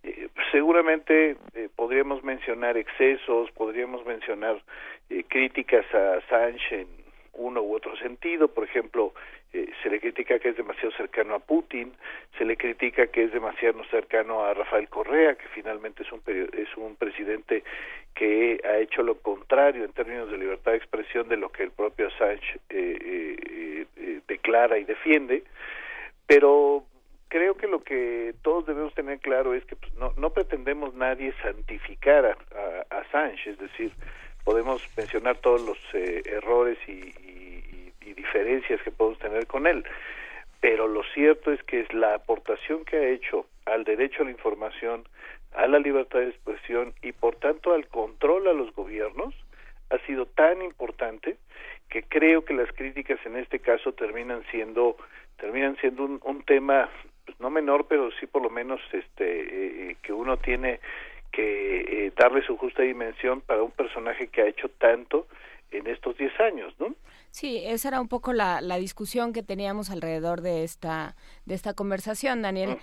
eh, 0.04 0.28
seguramente 0.52 1.36
eh, 1.54 1.68
podríamos 1.74 2.22
mencionar 2.22 2.76
excesos, 2.76 3.50
podríamos 3.52 4.06
mencionar 4.06 4.62
eh, 5.10 5.24
críticas 5.26 5.84
a 5.92 6.14
Assange 6.14 6.82
en 6.82 6.88
uno 7.34 7.62
u 7.62 7.74
otro 7.74 7.96
sentido, 7.96 8.48
por 8.48 8.64
ejemplo, 8.64 9.12
eh, 9.52 9.70
se 9.82 9.88
le 9.88 10.00
critica 10.00 10.38
que 10.38 10.50
es 10.50 10.56
demasiado 10.56 10.90
cercano 10.92 11.34
a 11.34 11.38
Putin, 11.38 11.92
se 12.36 12.44
le 12.44 12.56
critica 12.56 13.06
que 13.06 13.24
es 13.24 13.32
demasiado 13.32 13.82
cercano 13.84 14.44
a 14.44 14.54
Rafael 14.54 14.88
Correa, 14.88 15.36
que 15.36 15.48
finalmente 15.48 16.02
es 16.02 16.12
un 16.12 16.20
es 16.26 16.76
un 16.76 16.96
presidente 16.96 17.64
que 18.14 18.60
ha 18.64 18.78
hecho 18.78 19.02
lo 19.02 19.18
contrario 19.20 19.84
en 19.84 19.92
términos 19.92 20.30
de 20.30 20.38
libertad 20.38 20.72
de 20.72 20.78
expresión 20.78 21.28
de 21.28 21.36
lo 21.36 21.50
que 21.50 21.62
el 21.62 21.70
propio 21.70 22.08
Assange 22.08 22.60
eh, 22.68 23.86
eh, 23.96 24.20
declara 24.26 24.78
y 24.78 24.84
defiende, 24.84 25.44
pero 26.26 26.84
creo 27.28 27.56
que 27.56 27.68
lo 27.68 27.82
que 27.82 28.34
todos 28.42 28.66
debemos 28.66 28.92
tener 28.94 29.18
claro 29.20 29.54
es 29.54 29.64
que 29.64 29.76
pues, 29.76 29.94
no, 29.94 30.12
no 30.16 30.30
pretendemos 30.30 30.94
nadie 30.94 31.32
santificar 31.42 32.26
a, 32.26 32.30
a, 32.30 32.96
a, 32.96 33.00
Assange, 33.00 33.50
es 33.50 33.58
decir, 33.58 33.92
podemos 34.44 34.82
mencionar 34.96 35.36
todos 35.36 35.60
los 35.62 35.78
eh, 35.92 36.22
errores 36.24 36.78
y, 36.88 37.12
y, 38.08 38.14
diferencias 38.14 38.80
que 38.82 38.90
podemos 38.90 39.18
tener 39.18 39.46
con 39.46 39.66
él, 39.66 39.84
pero 40.60 40.88
lo 40.88 41.02
cierto 41.14 41.52
es 41.52 41.62
que 41.64 41.80
es 41.80 41.92
la 41.92 42.14
aportación 42.14 42.84
que 42.84 42.96
ha 42.96 43.08
hecho 43.08 43.46
al 43.64 43.84
derecho 43.84 44.22
a 44.22 44.24
la 44.24 44.30
información, 44.32 45.04
a 45.54 45.66
la 45.66 45.78
libertad 45.78 46.20
de 46.20 46.28
expresión 46.28 46.92
y 47.02 47.12
por 47.12 47.36
tanto 47.36 47.72
al 47.72 47.86
control 47.88 48.48
a 48.48 48.52
los 48.52 48.74
gobiernos 48.74 49.34
ha 49.90 49.98
sido 50.06 50.26
tan 50.26 50.62
importante 50.62 51.36
que 51.88 52.02
creo 52.02 52.44
que 52.44 52.54
las 52.54 52.70
críticas 52.72 53.18
en 53.24 53.36
este 53.36 53.60
caso 53.60 53.92
terminan 53.92 54.42
siendo 54.50 54.96
terminan 55.38 55.76
siendo 55.76 56.04
un, 56.04 56.20
un 56.24 56.42
tema 56.42 56.90
pues 57.24 57.38
no 57.40 57.50
menor, 57.50 57.86
pero 57.88 58.10
sí 58.18 58.26
por 58.26 58.42
lo 58.42 58.50
menos 58.50 58.80
este 58.92 59.90
eh, 59.90 59.96
que 60.02 60.12
uno 60.12 60.38
tiene 60.38 60.80
que 61.30 62.06
eh, 62.06 62.12
darle 62.16 62.42
su 62.42 62.56
justa 62.56 62.82
dimensión 62.82 63.42
para 63.42 63.62
un 63.62 63.70
personaje 63.70 64.28
que 64.28 64.42
ha 64.42 64.46
hecho 64.46 64.70
tanto 64.70 65.26
en 65.70 65.86
estos 65.86 66.16
10 66.16 66.40
años, 66.40 66.74
¿no? 66.78 66.94
Sí, 67.30 67.58
esa 67.64 67.88
era 67.88 68.00
un 68.00 68.08
poco 68.08 68.32
la, 68.32 68.60
la 68.60 68.76
discusión 68.76 69.32
que 69.32 69.42
teníamos 69.42 69.90
alrededor 69.90 70.40
de 70.40 70.64
esta 70.64 71.14
de 71.44 71.54
esta 71.54 71.74
conversación, 71.74 72.42
Daniel. 72.42 72.78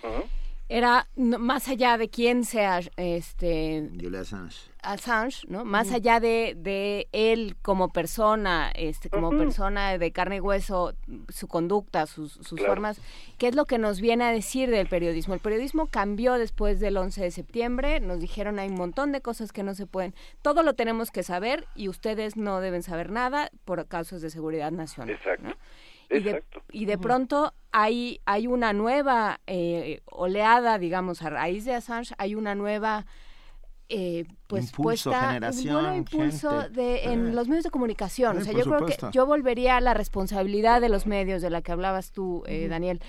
Era 0.67 1.07
más 1.15 1.67
allá 1.67 1.97
de 1.97 2.09
quién 2.09 2.43
sea 2.43 2.79
este 2.97 3.87
Julia 4.01 4.21
Assange, 4.21 4.71
Assange 4.81 5.47
no 5.47 5.63
más 5.63 5.91
uh 5.91 5.95
allá 5.95 6.19
de, 6.19 6.55
de 6.57 7.07
él 7.11 7.55
como 7.61 7.89
persona 7.89 8.71
este 8.73 9.09
como 9.09 9.29
uh 9.29 9.37
persona 9.37 9.97
de 9.97 10.11
carne 10.11 10.37
y 10.37 10.39
hueso 10.39 10.95
su 11.29 11.47
conducta 11.47 12.07
sus, 12.07 12.33
sus 12.33 12.57
claro. 12.57 12.73
formas 12.73 12.99
qué 13.37 13.47
es 13.47 13.55
lo 13.55 13.65
que 13.65 13.77
nos 13.77 14.01
viene 14.01 14.23
a 14.23 14.31
decir 14.31 14.71
del 14.71 14.87
periodismo 14.87 15.35
el 15.35 15.39
periodismo 15.39 15.85
cambió 15.85 16.33
después 16.33 16.79
del 16.79 16.97
11 16.97 17.21
de 17.21 17.31
septiembre 17.31 17.99
nos 17.99 18.19
dijeron 18.19 18.57
hay 18.57 18.69
un 18.69 18.75
montón 18.75 19.11
de 19.11 19.21
cosas 19.21 19.51
que 19.51 19.61
no 19.61 19.75
se 19.75 19.85
pueden 19.85 20.15
todo 20.41 20.63
lo 20.63 20.73
tenemos 20.73 21.11
que 21.11 21.21
saber 21.21 21.67
y 21.75 21.89
ustedes 21.89 22.37
no 22.37 22.59
deben 22.59 22.81
saber 22.81 23.11
nada 23.11 23.51
por 23.65 23.85
causas 23.87 24.21
de 24.21 24.31
seguridad 24.31 24.71
nacional 24.71 25.13
exacto. 25.13 25.49
¿no? 25.49 25.55
Y 26.09 26.19
de, 26.19 26.43
y 26.71 26.85
de, 26.85 26.97
pronto 26.97 27.53
hay, 27.71 28.21
hay 28.25 28.47
una 28.47 28.73
nueva 28.73 29.39
eh, 29.47 30.01
oleada, 30.05 30.77
digamos, 30.77 31.21
a 31.21 31.29
raíz 31.29 31.65
de 31.65 31.73
Assange, 31.73 32.13
hay 32.17 32.35
una 32.35 32.55
nueva 32.55 33.05
eh, 33.89 34.25
pues 34.47 34.65
impulso, 34.71 35.11
puesta 35.11 35.27
generación, 35.27 35.75
un 35.75 35.81
nuevo 35.83 35.97
impulso 35.97 36.61
gente. 36.61 36.81
de 36.81 37.03
en 37.05 37.27
Eh. 37.27 37.33
los 37.33 37.47
medios 37.47 37.63
de 37.63 37.69
comunicación. 37.69 38.37
O 38.37 38.41
sea, 38.41 38.53
yo 38.53 38.63
creo 38.63 38.85
que 38.85 38.97
yo 39.11 39.25
volvería 39.27 39.77
a 39.77 39.81
la 39.81 39.93
responsabilidad 39.93 40.81
de 40.81 40.89
los 40.89 41.05
medios 41.05 41.41
de 41.41 41.49
la 41.51 41.61
que 41.61 41.71
hablabas 41.71 42.11
tú, 42.11 42.43
eh, 42.47 42.61
Ujú. 42.61 42.69
Daniel. 42.71 42.99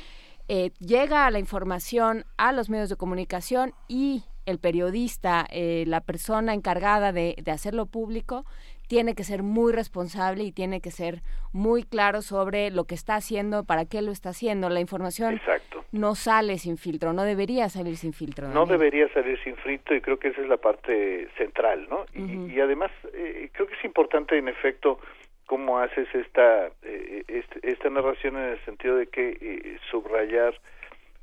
Eh, 0.49 0.71
llega 0.79 1.31
la 1.31 1.39
información 1.39 2.25
a 2.37 2.53
los 2.53 2.69
medios 2.69 2.89
de 2.89 2.97
comunicación 2.97 3.73
y 3.89 4.25
el 4.45 4.59
periodista, 4.59 5.45
eh, 5.51 5.85
la 5.89 6.01
persona 6.03 6.55
encargada 6.55 7.11
de, 7.11 7.35
de 7.43 7.51
hacerlo 7.51 7.87
público, 7.87 8.45
tiene 8.87 9.15
que 9.15 9.25
ser 9.25 9.43
muy 9.43 9.73
responsable 9.73 10.45
y 10.45 10.53
tiene 10.53 10.81
que 10.81 10.91
ser 10.91 11.23
muy 11.53 11.83
claro 11.83 12.23
sobre 12.23 12.71
lo 12.71 12.85
que 12.85 12.95
está 12.95 13.17
haciendo, 13.17 13.65
para 13.65 13.85
qué 13.85 14.03
lo 14.03 14.13
está 14.13 14.31
haciendo. 14.31 14.69
La 14.69 14.81
información 14.81 15.35
Exacto. 15.35 15.85
no 15.93 16.15
sale 16.15 16.59
sin 16.59 16.77
filtro, 16.79 17.13
no 17.13 17.25
debería 17.25 17.69
salir 17.69 17.97
sin 17.97 18.13
filtro. 18.13 18.49
No 18.49 18.67
debería 18.67 19.13
salir 19.13 19.39
sin 19.43 19.57
frito 19.57 19.95
y 19.95 20.01
creo 20.01 20.19
que 20.19 20.29
esa 20.29 20.41
es 20.41 20.49
la 20.49 20.57
parte 20.59 21.29
central, 21.37 21.87
¿no? 21.89 22.07
Y- 22.15 22.53
y, 22.55 22.61
además 22.61 22.91
eh, 23.13 23.51
creo 23.53 23.67
que 23.67 23.75
es 23.75 23.85
importante 23.85 24.39
en 24.39 24.49
efecto 24.49 24.99
cómo 25.47 25.79
haces 25.79 26.09
esta 26.15 26.67
eh, 26.83 27.23
este- 27.29 27.71
esta 27.71 27.89
narración 27.91 28.37
en 28.37 28.51
el 28.53 28.65
sentido 28.65 28.97
de 28.97 29.07
que 29.09 29.37
eh, 29.41 29.79
subrayar 29.91 30.55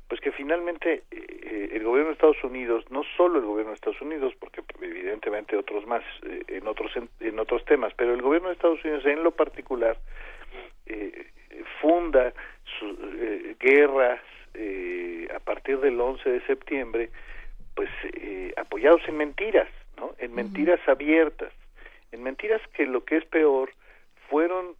pues 0.08 0.20
que 0.20 0.32
finalmente 0.32 1.02
eh, 1.10 1.70
el 1.72 1.82
gobierno 1.82 2.08
de 2.08 2.14
Estados 2.14 2.42
Unidos, 2.44 2.84
no 2.90 3.02
solo 3.16 3.38
el 3.38 3.44
gobierno 3.44 3.70
de 3.70 3.76
Estados 3.76 4.00
Unidos, 4.00 4.34
porque 4.38 4.62
evidentemente 4.80 5.56
otros 5.56 5.86
más 5.86 6.02
eh, 6.24 6.42
en 6.48 6.66
otros 6.66 6.94
en, 6.96 7.08
en 7.20 7.38
otros 7.38 7.64
temas, 7.64 7.92
pero 7.96 8.14
el 8.14 8.22
gobierno 8.22 8.48
de 8.48 8.54
Estados 8.54 8.84
Unidos 8.84 9.04
en 9.06 9.22
lo 9.22 9.30
particular 9.30 9.96
eh, 10.86 11.26
funda 11.80 12.32
sus 12.78 12.96
eh, 13.18 13.56
guerras 13.58 14.20
eh, 14.54 15.28
a 15.34 15.40
partir 15.40 15.78
del 15.80 16.00
11 16.00 16.28
de 16.28 16.46
septiembre, 16.46 17.10
pues 17.74 17.90
eh, 18.04 18.52
apoyados 18.56 19.02
en 19.08 19.16
mentiras, 19.16 19.68
¿no? 19.96 20.14
En 20.18 20.34
mentiras 20.34 20.80
abiertas, 20.86 21.52
en 22.12 22.22
mentiras 22.22 22.60
que 22.74 22.86
lo 22.86 23.04
que 23.04 23.16
es 23.16 23.24
peor 23.24 23.70
fueron 24.28 24.66
eh, 24.68 24.74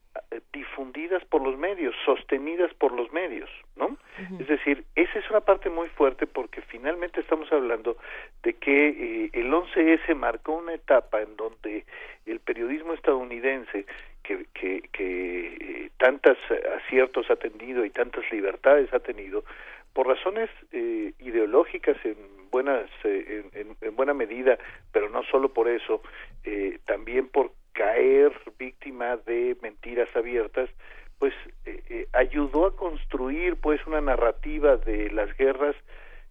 difundidas 0.52 1.24
por 1.24 1.42
los 1.42 1.56
medios, 1.58 1.94
sostenidas 2.04 2.72
por 2.74 2.92
los 2.92 3.12
medios, 3.12 3.50
¿no? 3.76 3.96
Es 4.40 4.46
decir, 4.48 4.84
esa 4.94 5.18
es 5.18 5.28
una 5.30 5.40
parte 5.40 5.70
muy 5.70 5.88
fuerte 5.88 6.26
porque 6.26 6.60
finalmente 6.62 7.20
estamos 7.20 7.50
hablando 7.52 7.96
de 8.42 8.54
que 8.54 8.88
eh, 8.88 9.30
el 9.32 9.52
11S 9.52 10.14
marcó 10.14 10.52
una 10.56 10.74
etapa 10.74 11.20
en 11.22 11.36
donde 11.36 11.84
el 12.26 12.40
periodismo 12.40 12.92
estadounidense, 12.94 13.86
que, 14.22 14.46
que, 14.54 14.82
que 14.92 15.46
eh, 15.60 15.90
tantos 15.98 16.38
aciertos 16.76 17.30
ha 17.30 17.36
tenido 17.36 17.84
y 17.84 17.90
tantas 17.90 18.24
libertades 18.30 18.92
ha 18.94 19.00
tenido, 19.00 19.44
por 19.92 20.06
razones 20.08 20.50
eh, 20.72 21.12
ideológicas 21.20 21.96
en 22.04 22.16
buenas 22.50 22.88
eh, 23.04 23.42
en, 23.54 23.60
en- 23.60 23.76
en 23.80 23.96
buena 23.96 24.14
medida, 24.14 24.58
pero 24.92 25.08
no 25.08 25.22
solo 25.24 25.52
por 25.52 25.68
eso, 25.68 26.02
eh, 26.44 26.78
también 26.86 27.28
por 27.28 27.50
caer 27.74 28.32
víctima 28.58 29.16
de 29.18 29.56
mentiras 29.62 30.08
abiertas, 30.16 30.70
pues 31.18 31.34
eh, 31.66 31.82
eh, 31.90 32.08
ayudó 32.12 32.66
a 32.66 32.76
construir 32.76 33.56
pues 33.56 33.86
una 33.86 34.00
narrativa 34.00 34.76
de 34.76 35.10
las 35.10 35.36
guerras 35.36 35.76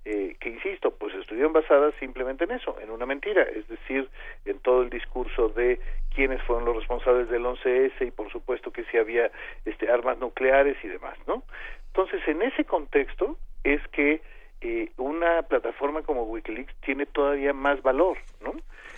eh, 0.06 0.36
que 0.42 0.50
insisto, 0.50 0.92
pues 0.92 1.16
estuvieron 1.16 1.54
basadas 1.54 1.94
simplemente 1.98 2.44
en 2.44 2.52
eso, 2.52 2.76
en 2.82 2.90
una 2.92 3.06
mentira, 3.06 3.44
es 3.44 3.66
decir, 3.70 4.10
en 4.44 4.60
todo 4.60 4.82
el 4.82 4.90
discurso 4.90 5.48
de 5.48 5.80
quiénes 6.14 6.42
fueron 6.42 6.66
los 6.66 6.76
responsables 6.76 7.30
del 7.30 7.46
11S 7.46 8.06
y 8.06 8.12
por 8.12 8.30
supuesto 8.30 8.72
que 8.72 8.84
si 8.86 8.98
había 8.98 9.32
este 9.64 9.90
armas 9.90 10.18
nucleares 10.18 10.76
y 10.84 10.90
demás, 10.90 11.18
¿no? 11.26 11.44
Entonces, 11.88 12.22
en 12.28 12.42
ese 12.42 12.66
contexto 12.66 13.38
es 13.64 13.82
que 13.94 14.22
eh, 14.60 14.92
una 14.98 15.42
plataforma 15.44 16.02
como 16.02 16.24
WikiLeaks 16.24 16.76
tiene 16.82 17.06
todavía 17.06 17.54
más 17.54 17.82
valor, 17.82 18.18
¿no? 18.42 18.54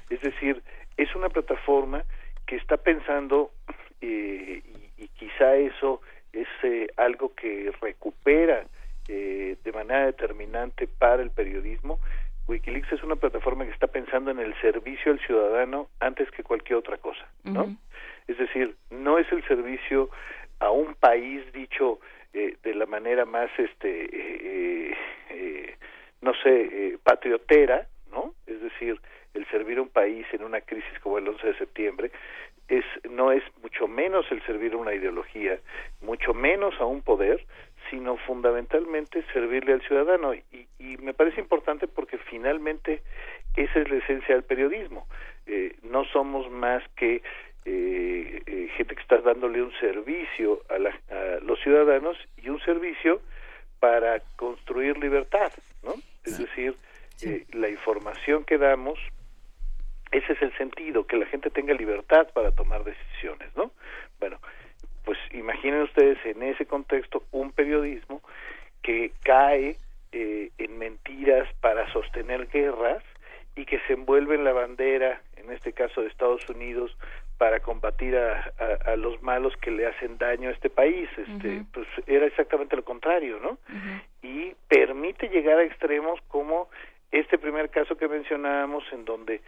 Es 0.10 0.22
decir, 0.22 0.64
es 0.98 1.14
una 1.16 1.30
plataforma 1.30 2.04
que 2.46 2.56
está 2.56 2.78
pensando 2.78 3.52
eh, 4.02 4.62
y 4.98 5.08
quizá 5.10 5.56
eso 5.56 6.02
es 6.34 6.48
eh, 6.64 6.88
algo 6.98 7.34
que 7.36 7.72
recupera 7.82 8.66
eh, 9.08 9.58
de 9.64 9.72
manera 9.72 10.06
determinante 10.08 10.88
para 10.88 11.22
el 11.22 11.32
periodismo. 11.32 12.00
Wikileaks 12.48 12.92
es 12.92 13.04
una 13.04 13.16
plataforma 13.16 13.66
que 13.66 13.72
está 13.72 13.88
pensando 13.88 14.32
en 14.32 14.40
el 14.40 14.54
servicio 14.62 15.12
al 15.12 15.20
ciudadano 15.20 15.90
antes 16.00 16.30
que 16.32 16.44
cualquier 16.44 16.78
otra 16.78 16.98
cosa, 16.98 17.26
¿no? 17.44 17.76
Es 18.28 18.38
decir, 18.38 18.76
no 18.92 19.18
es 19.18 19.32
el 19.32 19.44
servicio 19.48 20.10
a 20.60 20.70
un 20.70 20.96
país 20.96 21.42
dicho 21.54 22.00
eh, 22.34 22.58
de 22.64 22.74
la 22.74 22.86
manera 22.86 23.26
más, 23.26 23.50
este, 23.58 24.10
eh, 24.12 24.94
eh, 25.30 25.76
no 26.22 26.34
sé, 26.44 26.98
patriotera, 27.04 27.88
¿no? 28.12 28.34
Es 28.46 28.62
decir, 28.62 29.00
el 29.36 29.46
servir 29.48 29.78
a 29.78 29.82
un 29.82 29.90
país 29.90 30.26
en 30.32 30.44
una 30.44 30.62
crisis 30.62 31.00
como 31.02 31.18
el 31.18 31.28
11 31.28 31.48
de 31.48 31.58
septiembre 31.58 32.12
es 32.68 32.86
no 33.10 33.32
es 33.32 33.44
mucho 33.62 33.88
menos 33.88 34.26
el 34.32 34.42
servir 34.44 34.74
a 34.74 34.78
una 34.78 34.94
ideología, 34.94 35.60
mucho 36.02 36.34
menos 36.34 36.74
a 36.80 36.86
un 36.86 37.02
poder, 37.02 37.46
sino 37.92 38.18
fundamentalmente 38.18 39.24
servirle 39.34 39.74
al 39.74 39.82
ciudadano. 39.84 40.34
Y, 40.34 40.68
y 40.80 40.98
me 40.98 41.14
parece 41.14 41.42
importante 41.42 41.88
porque 41.88 42.18
finalmente 42.18 43.04
esa 43.56 43.80
es 43.80 43.90
la 43.90 43.98
esencia 43.98 44.34
del 44.34 44.44
periodismo. 44.44 45.08
Eh, 45.46 45.76
no 45.84 46.06
somos 46.06 46.50
más 46.50 46.82
que 46.96 47.22
eh, 47.66 48.42
eh, 48.46 48.70
gente 48.78 48.96
que 48.96 49.02
está 49.02 49.18
dándole 49.18 49.62
un 49.62 49.72
servicio 49.80 50.62
a, 50.70 50.78
la, 50.78 50.90
a, 51.10 51.40
los 51.42 51.60
ciudadanos 51.62 52.18
y 52.38 52.50
un 52.50 52.60
servicio 52.62 53.22
para 53.80 54.20
construir 54.36 54.98
libertad, 54.98 55.52
¿no? 55.84 55.94
Es 56.24 56.38
decir, 56.38 56.76
eh, 57.24 57.46
la 57.54 57.70
información 57.70 58.44
que 58.44 58.58
damos, 58.58 59.00
ese 60.18 60.34
es 60.34 60.42
el 60.42 60.56
sentido, 60.58 61.06
que 61.06 61.18
la 61.18 61.26
gente 61.26 61.50
tenga 61.50 61.74
libertad 61.74 62.28
para 62.34 62.52
tomar 62.52 62.84
decisiones, 62.84 63.50
¿no? 63.56 63.72
Bueno, 64.20 64.38
pues 65.04 65.18
imaginen 65.32 65.82
ustedes 65.82 66.18
en 66.26 66.42
ese 66.44 66.66
contexto 66.66 67.24
un 67.32 67.52
periodismo 67.52 68.22
que 68.82 69.12
cae 69.24 69.78
eh, 70.12 70.50
en 70.58 70.78
mentiras 70.78 71.48
para 71.62 71.92
sostener 71.92 72.48
guerras 72.48 73.04
y 73.56 73.66
que 73.66 73.80
se 73.88 73.94
envuelve 73.94 74.36
en 74.36 74.44
la 74.44 74.54
bandera, 74.54 75.22
en 75.38 75.52
este 75.52 75.74
caso 75.74 76.02
de 76.02 76.08
Estados 76.08 76.48
Unidos, 76.50 76.96
para 77.38 77.60
combatir 77.60 78.16
a, 78.16 78.54
a, 78.60 78.92
a 78.92 78.96
los 78.96 79.22
malos 79.22 79.56
que 79.58 79.72
le 79.72 79.86
hacen 79.88 80.18
daño 80.18 80.50
a 80.50 80.54
este 80.54 80.70
país. 80.70 81.10
Este. 81.18 81.64
Pues 81.74 81.88
era 82.08 82.26
exactamente 82.26 82.76
lo 82.76 82.84
contrario, 82.84 83.40
¿no? 83.42 83.58
Y 84.22 84.54
permite 84.68 85.28
llegar 85.28 85.60
a 85.60 85.64
extremos 85.64 86.20
como 86.28 86.70
este 87.12 87.38
primer 87.38 87.70
caso 87.70 87.98
que 87.98 88.08
mencionábamos, 88.08 88.84
en 88.92 89.06
donde 89.06 89.42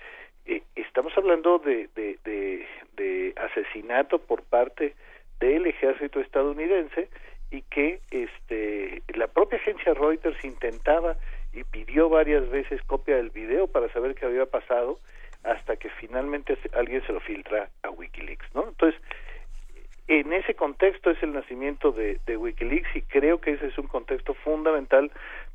eh, 0.48 0.64
estamos 0.76 1.14
hablando 1.18 1.60
de, 1.60 1.90
de, 1.96 2.18
de, 2.24 2.66
de 2.96 3.34
asesinato 3.38 4.20
por 4.20 4.44
parte 4.44 4.96
del 5.40 5.66
ejército 5.68 6.20
estadounidense 6.20 7.10
y 7.52 7.62
que 7.64 8.02
este 8.12 9.04
la 9.16 9.28
propia 9.28 9.60
agencia 9.60 9.94
Reuters 9.94 10.44
intentaba 10.44 11.16
y 11.54 11.64
pidió 11.64 12.10
varias 12.10 12.50
veces 12.50 12.82
copia 12.84 13.18
del 13.18 13.30
video 13.30 13.68
para 13.68 13.92
saber 13.94 14.16
qué 14.16 14.26
había 14.26 14.46
pasado 14.46 15.00
hasta 15.44 15.76
que 15.76 15.90
finalmente 15.90 16.58
alguien 16.74 17.06
se 17.06 17.14
lo 17.14 17.20
filtra 17.20 17.70
a 17.84 17.90
WikiLeaks, 17.90 18.54
¿no? 18.54 18.68
Entonces, 18.68 19.00
en 20.08 20.34
ese 20.34 20.56
contexto 20.56 21.12
es 21.12 21.22
el 21.22 21.34
nacimiento 21.34 21.92
de, 21.92 22.20
de 22.26 22.38
WikiLeaks 22.38 22.96
y 22.96 23.02
creo 23.04 23.40
que 23.40 23.52
ese 23.52 23.68
es 23.68 23.78
un 23.78 23.88
contexto 23.88 24.34
fundamental 24.34 25.12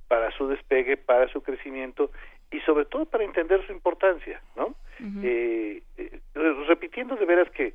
para 0.09 0.31
su 0.33 0.49
despegue, 0.49 0.97
para 0.97 1.29
su 1.29 1.43
crecimiento 1.43 2.11
y 2.53 2.61
sobre 2.61 2.85
todo 2.85 3.07
para 3.07 3.25
entender 3.25 3.65
su 3.67 3.73
importancia, 3.73 4.41
¿no? 4.57 4.75
eh, 5.23 5.83
eh, 5.97 6.21
repitiendo 6.69 7.17
de 7.17 7.25
veras 7.25 7.51
que 7.51 7.75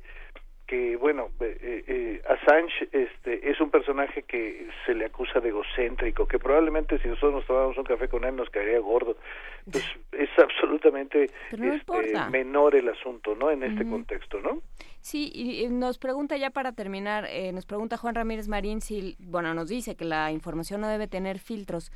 que 0.68 0.96
bueno 0.96 1.30
eh, 1.40 1.84
eh, 1.86 2.22
Assange 2.28 2.88
este 2.92 3.50
es 3.50 3.58
un 3.58 3.70
personaje 3.70 4.22
que 4.22 4.68
se 4.84 4.94
le 4.94 5.06
acusa 5.06 5.40
de 5.40 5.48
egocéntrico 5.48 6.28
que 6.28 6.38
probablemente 6.38 6.98
si 6.98 7.08
nosotros 7.08 7.32
nos 7.32 7.46
tomáramos 7.46 7.78
un 7.78 7.84
café 7.84 8.06
con 8.08 8.24
él 8.24 8.36
nos 8.36 8.50
caería 8.50 8.78
gordo 8.78 9.16
pues 9.64 9.84
es 10.12 10.28
absolutamente 10.38 11.30
no 11.56 11.72
este, 11.72 12.30
menor 12.30 12.76
el 12.76 12.90
asunto 12.90 13.34
no 13.34 13.50
en 13.50 13.62
este 13.62 13.88
contexto 13.88 14.40
no 14.40 14.60
Sí, 15.00 15.30
y 15.32 15.64
y 15.64 15.68
nos 15.68 15.96
pregunta 15.96 16.36
ya 16.36 16.50
para 16.50 16.72
terminar, 16.72 17.24
eh, 17.30 17.52
nos 17.52 17.66
pregunta 17.66 17.96
Juan 17.96 18.14
Ramírez 18.14 18.48
Marín 18.48 18.80
si, 18.80 19.16
bueno, 19.18 19.54
nos 19.54 19.68
dice 19.68 19.96
que 19.96 20.04
la 20.04 20.32
información 20.32 20.80
no 20.80 20.88
debe 20.88 21.06
tener 21.06 21.38
filtros. 21.38 21.92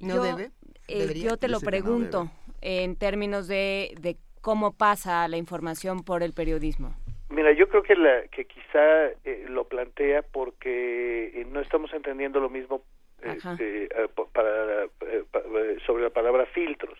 ¿No 0.00 0.16
Yo, 0.16 0.22
debe? 0.22 0.50
Eh, 0.88 1.14
yo 1.14 1.36
te 1.36 1.48
lo 1.48 1.60
pregunto 1.60 2.30
en 2.60 2.96
términos 2.96 3.48
de, 3.48 3.94
de 4.00 4.16
cómo 4.40 4.72
pasa 4.72 5.26
la 5.28 5.36
información 5.36 6.02
por 6.04 6.22
el 6.22 6.32
periodismo. 6.32 6.94
Mira, 7.28 7.52
yo 7.52 7.68
creo 7.68 7.82
que 7.82 7.96
la 7.96 8.22
que 8.28 8.44
quizá 8.44 9.06
eh, 9.24 9.46
lo 9.48 9.64
plantea 9.68 10.22
porque 10.22 11.32
eh, 11.34 11.46
no 11.50 11.60
estamos 11.60 11.92
entendiendo 11.92 12.38
lo 12.40 12.48
mismo 12.48 12.82
eh, 13.22 13.88
para, 14.32 14.86
pa- 15.32 15.42
sobre 15.86 16.04
la 16.04 16.10
palabra 16.10 16.46
filtros. 16.46 16.98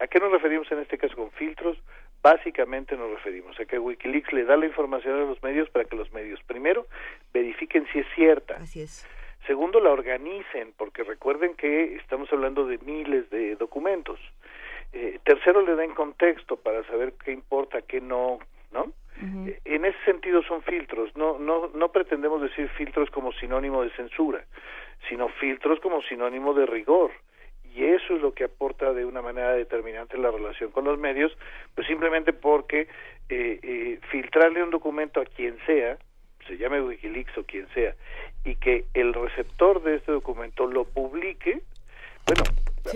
¿A 0.00 0.06
qué 0.08 0.18
nos 0.18 0.32
referimos 0.32 0.70
en 0.72 0.80
este 0.80 0.98
caso 0.98 1.14
con 1.14 1.30
filtros? 1.32 1.78
Básicamente 2.20 2.96
nos 2.96 3.10
referimos 3.10 3.58
a 3.60 3.64
que 3.64 3.78
Wikileaks 3.78 4.32
le 4.32 4.44
da 4.44 4.56
la 4.56 4.66
información 4.66 5.14
a 5.14 5.24
los 5.24 5.40
medios 5.42 5.70
para 5.70 5.84
que 5.84 5.94
los 5.96 6.12
medios, 6.12 6.40
primero, 6.46 6.86
verifiquen 7.32 7.86
si 7.92 8.00
es 8.00 8.06
cierta. 8.16 8.56
Así 8.56 8.80
es. 8.82 9.06
Segundo, 9.48 9.80
la 9.80 9.90
organicen, 9.90 10.74
porque 10.76 11.02
recuerden 11.04 11.54
que 11.54 11.96
estamos 11.96 12.30
hablando 12.30 12.66
de 12.66 12.76
miles 12.84 13.30
de 13.30 13.56
documentos. 13.56 14.20
Eh, 14.92 15.18
tercero, 15.24 15.62
le 15.62 15.74
den 15.74 15.94
contexto 15.94 16.56
para 16.56 16.84
saber 16.84 17.14
qué 17.24 17.32
importa, 17.32 17.80
qué 17.80 17.98
no, 18.02 18.40
¿no? 18.72 18.92
Eh, 19.46 19.58
En 19.64 19.86
ese 19.86 19.98
sentido 20.04 20.42
son 20.42 20.60
filtros, 20.62 21.16
no, 21.16 21.38
no, 21.38 21.70
no 21.74 21.88
pretendemos 21.90 22.42
decir 22.42 22.68
filtros 22.76 23.10
como 23.10 23.32
sinónimo 23.32 23.82
de 23.82 23.90
censura, 23.92 24.44
sino 25.08 25.30
filtros 25.30 25.80
como 25.80 26.02
sinónimo 26.02 26.52
de 26.52 26.66
rigor. 26.66 27.10
Y 27.74 27.84
eso 27.84 28.16
es 28.16 28.20
lo 28.20 28.34
que 28.34 28.44
aporta 28.44 28.92
de 28.92 29.06
una 29.06 29.22
manera 29.22 29.54
determinante 29.54 30.18
la 30.18 30.30
relación 30.30 30.72
con 30.72 30.84
los 30.84 30.98
medios, 30.98 31.34
pues 31.74 31.86
simplemente 31.86 32.34
porque 32.34 32.82
eh, 33.30 33.60
eh, 33.62 33.98
filtrarle 34.10 34.62
un 34.62 34.70
documento 34.70 35.22
a 35.22 35.24
quien 35.24 35.56
sea, 35.64 35.96
se 36.48 36.56
llame 36.58 36.80
Wikileaks 36.82 37.36
o 37.38 37.44
quien 37.44 37.68
sea, 37.74 37.94
y 38.44 38.56
que 38.56 38.86
el 38.94 39.14
receptor 39.14 39.82
de 39.82 39.96
este 39.96 40.10
documento 40.12 40.66
lo 40.66 40.84
publique, 40.84 41.60
bueno, 42.26 42.42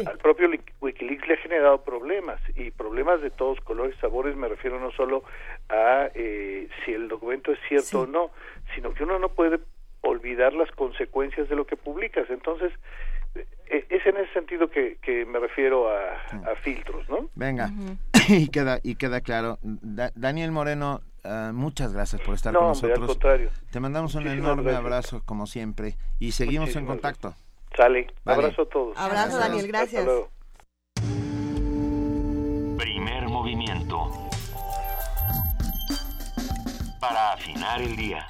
al 0.07 0.19
propio 0.19 0.49
Wikileaks 0.81 1.27
le 1.29 1.35
ha 1.35 1.39
generado 1.39 1.83
problemas 1.85 2.41
y 2.57 2.71
problemas 2.71 3.21
de 3.23 3.31
todos 3.31 3.61
colores, 3.61 3.95
sabores, 4.01 4.35
me 4.37 4.49
refiero 4.49 4.81
no 4.81 4.91
solo 4.93 5.23
a 5.69 6.09
eh, 6.15 6.69
si 6.85 6.93
el 6.93 7.09
documento 7.09 7.53
es 7.53 7.59
cierto 7.69 8.01
o 8.03 8.07
no, 8.07 8.31
sino 8.75 8.93
que 8.95 9.05
uno 9.05 9.19
no 9.19 9.29
puede 9.29 9.61
olvidar 10.01 10.53
las 10.55 10.71
consecuencias 10.73 11.49
de 11.49 11.57
lo 11.57 11.67
que 11.67 11.77
publicas. 11.77 12.29
Entonces, 12.31 12.73
eh, 13.35 13.87
es 13.89 14.05
en 14.07 14.17
ese 14.17 14.33
sentido 14.33 14.69
que, 14.69 14.97
que 15.03 15.25
me 15.25 15.39
refiero 15.39 15.89
a, 15.89 16.15
a 16.51 16.57
filtros, 16.63 17.09
¿no? 17.09 17.29
Venga, 17.35 17.71
y 18.29 18.49
queda 18.49 18.81
y 18.83 18.97
queda 18.97 19.21
claro. 19.21 19.59
Da- 19.63 20.13
Daniel 20.15 20.53
Moreno, 20.53 21.01
ah, 21.25 21.51
muchas 21.55 21.93
gracias 21.93 22.21
por 22.23 22.35
estar 22.35 22.53
No, 22.53 22.61
con 22.61 22.69
hombre, 22.71 22.93
al 22.93 23.01
nosotros. 23.01 23.17
contrario. 23.19 23.51
Te 23.71 23.81
mandamos 23.81 24.15
un 24.15 24.27
enorme 24.27 24.63
gracias. 24.63 24.81
abrazo, 24.85 25.23
como 25.25 25.47
siempre, 25.47 25.97
y 26.19 26.33
seguimos 26.33 26.75
en 26.77 26.87
contacto. 26.87 27.35
Sale. 27.77 28.07
Vale. 28.25 28.43
Abrazo 28.45 28.63
a 28.63 28.69
todos. 28.69 28.99
Abrazo, 28.99 29.39
Daniel, 29.39 29.67
gracias. 29.69 30.07
Primer 32.77 33.29
movimiento. 33.29 34.11
Para 37.01 37.33
afinar 37.33 37.81
el 37.83 37.97
día. 37.97 38.27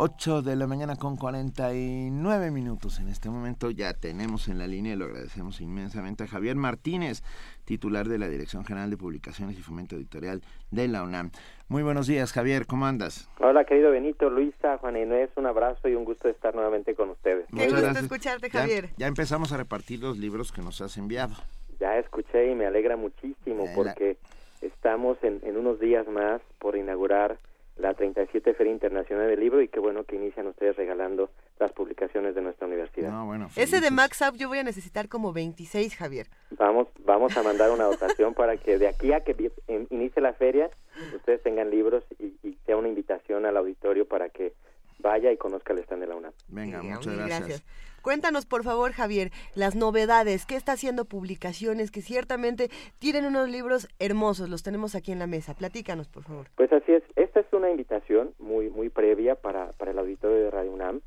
Ocho 0.00 0.42
de 0.42 0.54
la 0.54 0.68
mañana 0.68 0.94
con 0.94 1.16
49 1.16 2.52
minutos. 2.52 3.00
En 3.00 3.08
este 3.08 3.30
momento 3.30 3.68
ya 3.72 3.94
tenemos 3.94 4.46
en 4.46 4.58
la 4.58 4.68
línea, 4.68 4.92
y 4.92 4.96
lo 4.96 5.06
agradecemos 5.06 5.60
inmensamente 5.60 6.22
a 6.22 6.28
Javier 6.28 6.54
Martínez, 6.54 7.24
titular 7.64 8.06
de 8.06 8.16
la 8.18 8.28
Dirección 8.28 8.64
General 8.64 8.90
de 8.90 8.96
Publicaciones 8.96 9.58
y 9.58 9.62
Fomento 9.62 9.96
Editorial 9.96 10.40
de 10.70 10.86
la 10.86 11.02
UNAM. 11.02 11.32
Muy 11.66 11.82
buenos 11.82 12.06
días, 12.06 12.32
Javier, 12.32 12.66
¿cómo 12.66 12.86
andas? 12.86 13.28
Hola, 13.40 13.64
querido 13.64 13.90
Benito, 13.90 14.30
Luisa, 14.30 14.78
Juan 14.78 14.96
Inés, 14.96 15.30
un 15.34 15.46
abrazo 15.46 15.88
y 15.88 15.96
un 15.96 16.04
gusto 16.04 16.28
de 16.28 16.34
estar 16.34 16.54
nuevamente 16.54 16.94
con 16.94 17.10
ustedes. 17.10 17.46
Muchas 17.52 17.66
gusto 17.66 17.82
gracias. 17.82 18.04
escucharte, 18.04 18.50
Javier. 18.50 18.90
Ya, 18.98 19.08
empezamos 19.08 19.50
a 19.50 19.56
repartir 19.56 19.98
los 19.98 20.16
libros 20.16 20.52
que 20.52 20.62
nos 20.62 20.80
has 20.80 20.96
enviado. 20.96 21.34
Ya 21.80 21.98
escuché 21.98 22.52
y 22.52 22.54
me 22.54 22.66
alegra 22.66 22.96
muchísimo 22.96 23.64
Eh, 23.64 23.66
la- 23.66 23.74
porque 23.74 24.16
estamos 24.62 25.18
en, 25.24 25.40
en 25.42 25.56
unos 25.56 25.80
días 25.80 26.06
más 26.06 26.40
por 26.60 26.76
inaugurar 26.76 27.36
la 27.78 27.94
37 27.94 28.54
Feria 28.54 28.72
Internacional 28.72 29.28
del 29.28 29.40
Libro 29.40 29.62
y 29.62 29.68
qué 29.68 29.80
bueno 29.80 30.04
que 30.04 30.16
inician 30.16 30.46
ustedes 30.46 30.76
regalando 30.76 31.30
las 31.58 31.72
publicaciones 31.72 32.34
de 32.34 32.42
nuestra 32.42 32.66
universidad. 32.66 33.10
No, 33.10 33.26
bueno, 33.26 33.48
Ese 33.56 33.80
de 33.80 33.90
Max 33.90 34.22
Up 34.28 34.36
yo 34.36 34.48
voy 34.48 34.58
a 34.58 34.64
necesitar 34.64 35.08
como 35.08 35.32
26, 35.32 35.96
Javier. 35.96 36.26
Vamos, 36.50 36.88
vamos 37.04 37.36
a 37.36 37.42
mandar 37.42 37.70
una 37.70 37.84
dotación 37.84 38.34
para 38.34 38.56
que 38.56 38.78
de 38.78 38.88
aquí 38.88 39.12
a 39.12 39.20
que 39.20 39.52
inicie 39.90 40.20
la 40.20 40.32
feria 40.32 40.70
ustedes 41.14 41.42
tengan 41.42 41.70
libros 41.70 42.04
y, 42.18 42.34
y 42.42 42.58
sea 42.66 42.76
una 42.76 42.88
invitación 42.88 43.46
al 43.46 43.56
auditorio 43.56 44.06
para 44.06 44.28
que 44.28 44.52
vaya 44.98 45.32
y 45.32 45.36
conozca 45.36 45.72
el 45.72 45.80
stand 45.80 46.02
de 46.02 46.08
la 46.08 46.16
UNAM. 46.16 46.32
Venga, 46.48 46.82
muchas 46.82 47.16
gracias. 47.16 47.64
Cuéntanos, 48.02 48.46
por 48.46 48.64
favor, 48.64 48.92
Javier, 48.92 49.30
las 49.54 49.74
novedades, 49.74 50.46
qué 50.46 50.56
está 50.56 50.72
haciendo 50.72 51.04
publicaciones, 51.04 51.90
que 51.90 52.00
ciertamente 52.00 52.70
tienen 52.98 53.26
unos 53.26 53.48
libros 53.48 53.88
hermosos, 53.98 54.48
los 54.48 54.62
tenemos 54.62 54.94
aquí 54.94 55.12
en 55.12 55.18
la 55.18 55.26
mesa. 55.26 55.54
Platícanos, 55.54 56.08
por 56.08 56.22
favor. 56.22 56.46
Pues 56.56 56.72
así 56.72 56.92
es, 56.92 57.02
esta 57.16 57.40
es 57.40 57.46
una 57.52 57.70
invitación 57.70 58.34
muy, 58.38 58.70
muy 58.70 58.88
previa 58.88 59.34
para, 59.34 59.72
para 59.72 59.90
el 59.90 59.98
auditorio 59.98 60.36
de 60.36 60.50
Radio 60.50 60.72
UNAM, 60.72 61.00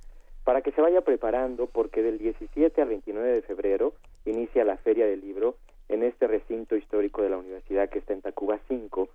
para 0.44 0.62
que 0.62 0.72
se 0.72 0.82
vaya 0.82 1.02
preparando, 1.02 1.68
porque 1.68 2.02
del 2.02 2.18
17 2.18 2.82
al 2.82 2.90
29 2.90 3.32
de 3.32 3.42
febrero 3.42 3.94
inicia 4.26 4.64
la 4.64 4.78
Feria 4.78 5.06
del 5.06 5.22
Libro 5.22 5.56
en 5.90 6.04
este 6.04 6.28
recinto 6.28 6.76
histórico 6.76 7.22
de 7.22 7.30
la 7.30 7.38
universidad 7.38 7.90
que 7.90 8.00
está 8.00 8.14
en 8.14 8.22
Tacuba 8.22 8.60
5, 8.68 9.10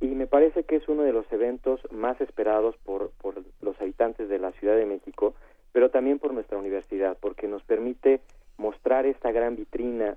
y 0.00 0.08
me 0.08 0.26
parece 0.26 0.64
que 0.64 0.76
es 0.76 0.88
uno 0.88 1.02
de 1.02 1.12
los 1.12 1.30
eventos 1.32 1.80
más 1.92 2.20
esperados 2.20 2.76
por, 2.84 3.10
por 3.20 3.36
los 3.60 3.80
habitantes 3.80 4.28
de 4.28 4.38
la 4.38 4.50
Ciudad 4.52 4.76
de 4.76 4.84
México, 4.84 5.34
pero 5.72 5.90
también 5.90 6.18
por 6.18 6.32
nuestra 6.32 6.58
universidad, 6.58 7.16
porque 7.20 7.48
nos 7.48 7.62
permite 7.62 8.20
mostrar 8.58 9.06
esta 9.06 9.32
gran 9.32 9.56
vitrina 9.56 10.16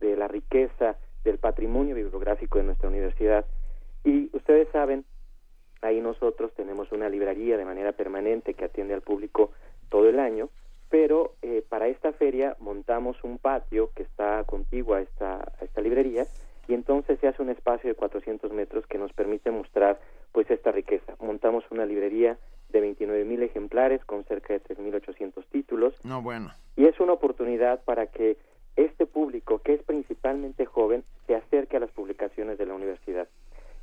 de 0.00 0.16
la 0.16 0.28
riqueza 0.28 0.96
del 1.24 1.38
patrimonio 1.38 1.94
bibliográfico 1.94 2.58
de 2.58 2.64
nuestra 2.64 2.88
universidad. 2.88 3.44
Y 4.04 4.30
ustedes 4.36 4.68
saben, 4.72 5.04
ahí 5.82 6.00
nosotros 6.00 6.52
tenemos 6.54 6.92
una 6.92 7.08
librería 7.08 7.56
de 7.56 7.64
manera 7.64 7.92
permanente 7.92 8.54
que 8.54 8.64
atiende 8.64 8.94
al 8.94 9.02
público 9.02 9.52
todo 9.88 10.08
el 10.08 10.18
año, 10.18 10.48
pero 10.88 11.34
eh, 11.42 11.62
para 11.68 11.88
esta 11.88 12.12
feria 12.12 12.56
montamos 12.58 13.22
un 13.22 13.38
patio 13.38 13.90
que 13.94 14.02
está 14.02 14.42
contiguo 14.44 14.94
a 14.94 15.02
esta, 15.02 15.36
a 15.36 15.64
esta 15.64 15.80
librería 15.80 16.26
y 16.66 16.74
entonces 16.74 17.18
se 17.20 17.28
hace 17.28 17.42
un 17.42 17.50
espacio 17.50 17.88
de 17.88 17.94
400 17.94 18.52
metros 18.52 18.86
que 18.86 18.98
nos 18.98 19.12
permite 19.12 19.50
mostrar 19.50 20.00
pues 20.32 20.50
esta 20.50 20.72
riqueza. 20.72 21.14
Montamos 21.20 21.64
una 21.70 21.86
librería 21.86 22.38
de 22.72 22.80
29 22.80 23.24
mil 23.24 23.42
ejemplares 23.42 24.04
con 24.04 24.24
cerca 24.24 24.54
de 24.54 24.62
3.800 24.62 25.44
títulos. 25.50 25.94
No, 26.04 26.22
bueno. 26.22 26.50
Y 26.76 26.86
es 26.86 26.98
una 27.00 27.12
oportunidad 27.12 27.82
para 27.84 28.06
que 28.06 28.36
este 28.76 29.06
público, 29.06 29.60
que 29.60 29.74
es 29.74 29.82
principalmente 29.82 30.64
joven, 30.66 31.04
se 31.26 31.34
acerque 31.34 31.76
a 31.76 31.80
las 31.80 31.90
publicaciones 31.90 32.58
de 32.58 32.66
la 32.66 32.74
universidad. 32.74 33.28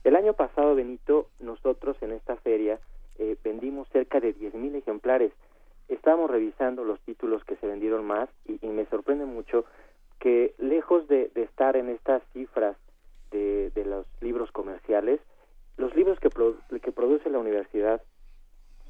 El 0.03 0.15
año 0.15 0.33
pasado, 0.33 0.75
Benito, 0.75 1.27
nosotros 1.39 1.97
en 2.01 2.13
esta 2.13 2.37
feria 2.37 2.79
eh, 3.19 3.35
vendimos 3.43 3.87
cerca 3.89 4.19
de 4.19 4.35
10.000 4.35 4.75
ejemplares. 4.75 5.31
Estábamos 5.89 6.29
revisando 6.29 6.83
los 6.83 6.99
títulos 7.01 7.43
que 7.43 7.55
se 7.57 7.67
vendieron 7.67 8.05
más 8.05 8.29
y, 8.45 8.65
y 8.65 8.69
me 8.69 8.85
sorprende 8.85 9.25
mucho 9.25 9.65
que 10.19 10.53
lejos 10.57 11.07
de, 11.07 11.29
de 11.35 11.43
estar 11.43 11.75
en 11.75 11.89
estas 11.89 12.21
cifras 12.33 12.75
de, 13.31 13.71
de, 13.71 13.85
los 13.85 14.05
libros 14.21 14.51
comerciales, 14.51 15.19
los 15.77 15.95
libros 15.95 16.19
que, 16.19 16.29
pro, 16.29 16.55
que 16.81 16.91
produce 16.91 17.29
la 17.29 17.39
universidad 17.39 18.01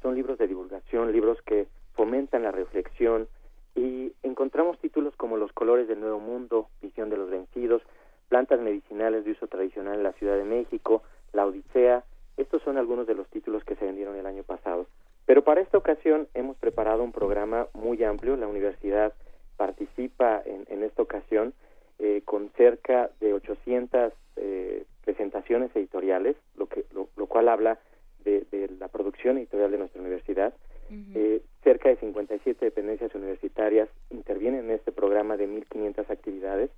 son 0.02 0.14
libros 0.14 0.38
de 0.38 0.46
divulgación, 0.46 1.12
libros 1.12 1.40
que 1.42 1.66
fomentan 1.94 2.42
la 2.42 2.52
reflexión 2.52 3.28
y 3.74 4.12
encontramos 4.22 4.78
títulos 4.78 5.14
como 5.16 5.36
Los 5.36 5.52
colores 5.52 5.88
del 5.88 6.00
nuevo 6.00 6.20
mundo, 6.20 6.68
Visión 6.82 7.10
de 7.10 7.16
los 7.16 7.30
vencidos, 7.30 7.82
Plantas 8.28 8.60
medicinales 8.60 9.24
de 9.24 9.32
uso 9.32 9.46
tradicional 9.46 9.94
en 9.94 10.02
la 10.02 10.12
Ciudad 10.12 10.36
de 10.36 10.44
México, 10.44 11.02
La 11.32 11.46
Odisea. 11.46 12.04
Estos 12.36 12.62
son 12.62 12.76
algunos 12.76 13.06
de 13.06 13.14
los 13.14 13.26
títulos 13.28 13.64
que 13.64 13.74
se 13.76 13.86
vendieron 13.86 14.16
el 14.16 14.26
año 14.26 14.42
pasado. 14.42 14.86
Pero 15.24 15.42
para 15.44 15.60
esta 15.60 15.78
ocasión 15.78 16.28
hemos 16.34 16.56
preparado 16.56 17.02
un 17.02 17.12
programa 17.12 17.68
muy 17.72 18.02
amplio. 18.04 18.36
La 18.36 18.46
universidad 18.46 19.12
participa 19.56 20.42
en, 20.44 20.66
en 20.68 20.82
esta 20.82 21.02
ocasión 21.02 21.54
eh, 21.98 22.22
con 22.24 22.50
cerca 22.56 23.10
de 23.20 23.34
800 23.34 24.12
eh, 24.36 24.84
presentaciones 25.04 25.74
editoriales, 25.74 26.36
lo, 26.56 26.66
que, 26.66 26.84
lo, 26.92 27.08
lo 27.16 27.26
cual 27.26 27.48
habla 27.48 27.78
de, 28.24 28.46
de, 28.50 28.68
la 28.78 28.88
producción 28.88 29.38
editorial 29.38 29.70
de 29.70 29.78
nuestra 29.78 30.00
universidad. 30.00 30.54
Uh 30.90 30.94
-huh. 30.94 31.12
eh, 31.16 31.42
cerca 31.62 31.90
de 31.90 31.96
57 31.96 32.64
dependencias 32.64 33.14
universitarias 33.14 33.88
intervienen 34.10 34.64
en 34.64 34.70
este 34.70 34.90
programa 34.90 35.36
de 35.36 35.46
1.500 35.46 36.10
actividades 36.10 36.70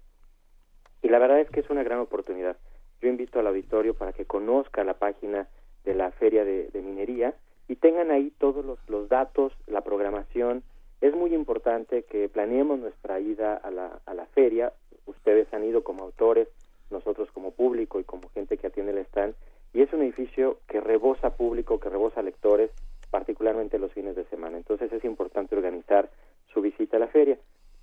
y 1.02 1.08
la 1.08 1.18
verdad 1.18 1.40
es 1.40 1.50
que 1.50 1.60
es 1.60 1.70
una 1.70 1.82
gran 1.82 2.00
oportunidad. 2.00 2.56
Yo 3.00 3.08
invito 3.08 3.38
al 3.38 3.46
auditorio 3.46 3.94
para 3.94 4.12
que 4.12 4.26
conozca 4.26 4.84
la 4.84 4.94
página 4.94 5.48
de 5.84 5.94
la 5.94 6.10
Feria 6.12 6.44
de, 6.44 6.68
de 6.68 6.82
Minería 6.82 7.34
y 7.68 7.76
tengan 7.76 8.10
ahí 8.10 8.32
todos 8.38 8.64
los, 8.64 8.78
los, 8.88 9.08
datos, 9.08 9.52
la 9.66 9.80
programación. 9.80 10.62
Es 11.00 11.14
muy 11.14 11.34
importante 11.34 12.02
que 12.02 12.28
planeemos 12.28 12.78
nuestra 12.78 13.20
ida 13.20 13.54
a 13.54 13.70
la, 13.70 14.00
a 14.04 14.14
la 14.14 14.26
feria. 14.26 14.72
Ustedes 15.06 15.52
han 15.54 15.64
ido 15.64 15.82
como 15.82 16.04
autores, 16.04 16.48
nosotros 16.90 17.30
como 17.32 17.52
público 17.52 18.00
y 18.00 18.04
como 18.04 18.28
gente 18.30 18.58
que 18.58 18.66
atiende 18.66 18.92
el 18.92 18.98
stand. 19.06 19.34
Y 19.72 19.82
es 19.82 19.92
un 19.92 20.02
edificio 20.02 20.58
que 20.68 20.80
rebosa 20.80 21.36
público, 21.36 21.78
que 21.78 21.88
rebosa 21.88 22.22
lectores, 22.22 22.70
particularmente 23.10 23.78
los 23.78 23.92
fines 23.92 24.16
de 24.16 24.24
semana. 24.26 24.56
Entonces 24.56 24.92
es 24.92 25.04
importante 25.04 25.54
organizar 25.54 26.10
su 26.52 26.60
visita 26.60 26.96
a 26.96 27.00
la 27.00 27.08
feria. 27.08 27.38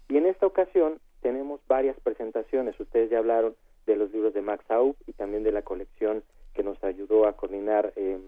Y 0.09 0.17
en 0.17 0.25
esta 0.25 0.45
ocasión 0.45 0.99
tenemos 1.21 1.59
varias 1.67 1.99
presentaciones. 1.99 2.79
Ustedes 2.79 3.09
ya 3.09 3.19
hablaron 3.19 3.55
de 3.85 3.95
los 3.95 4.11
libros 4.11 4.33
de 4.33 4.41
Max 4.41 4.63
Aub 4.69 4.95
y 5.05 5.13
también 5.13 5.43
de 5.43 5.51
la 5.51 5.61
colección 5.61 6.23
que 6.53 6.63
nos 6.63 6.81
ayudó 6.83 7.27
a 7.27 7.33
coordinar 7.33 7.93
eh, 7.95 8.19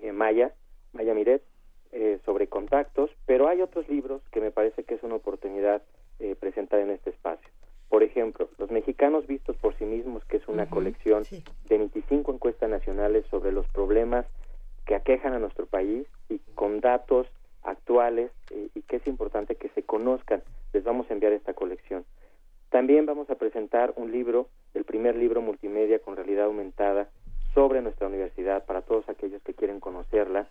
eh, 0.00 0.12
Maya, 0.12 0.52
Maya 0.92 1.14
Miret, 1.14 1.42
eh, 1.90 2.20
sobre 2.26 2.48
contactos, 2.48 3.10
pero 3.24 3.48
hay 3.48 3.62
otros 3.62 3.88
libros 3.88 4.22
que 4.30 4.40
me 4.40 4.50
parece 4.50 4.84
que 4.84 4.94
es 4.94 5.02
una 5.02 5.14
oportunidad 5.14 5.82
eh, 6.18 6.36
presentar 6.38 6.80
en 6.80 6.90
este 6.90 7.10
espacio. 7.10 7.48
Por 7.88 8.02
ejemplo, 8.02 8.48
Los 8.58 8.70
Mexicanos 8.70 9.26
Vistos 9.26 9.56
por 9.56 9.74
Sí 9.76 9.84
Mismos, 9.84 10.24
que 10.26 10.36
es 10.36 10.48
una 10.48 10.64
uh 10.64 10.66
-huh, 10.66 10.70
colección 10.70 11.24
sí. 11.24 11.42
de 11.68 11.78
25 11.78 12.32
encuestas 12.32 12.68
nacionales 12.68 13.24
sobre 13.30 13.52
los 13.52 13.66
problemas 13.68 14.26
que 14.86 14.94
aquejan 14.94 15.32
a 15.32 15.38
nuestro 15.38 15.66
país 15.66 16.06
y 16.28 16.38
con 16.54 16.80
datos 16.80 17.26
actuales 17.62 18.30
eh, 18.50 18.68
y 18.74 18.82
que 18.82 18.96
es 18.96 19.06
importante 19.06 19.56
que 19.56 19.68
se 19.70 19.82
conozcan. 19.82 20.42
Les 20.72 20.84
vamos 20.84 21.10
a 21.10 21.14
enviar 21.14 21.32
esta 21.32 21.54
colección. 21.54 22.04
También 22.70 23.06
vamos 23.06 23.30
a 23.30 23.36
presentar 23.36 23.94
un 23.96 24.12
libro, 24.12 24.48
el 24.74 24.84
primer 24.84 25.16
libro 25.16 25.40
multimedia 25.40 25.98
con 25.98 26.16
realidad 26.16 26.46
aumentada 26.46 27.08
sobre 27.54 27.80
nuestra 27.80 28.06
universidad 28.06 28.64
para 28.66 28.82
todos 28.82 29.08
aquellos 29.08 29.42
que 29.42 29.54
quieren 29.54 29.80
conocerla 29.80 30.46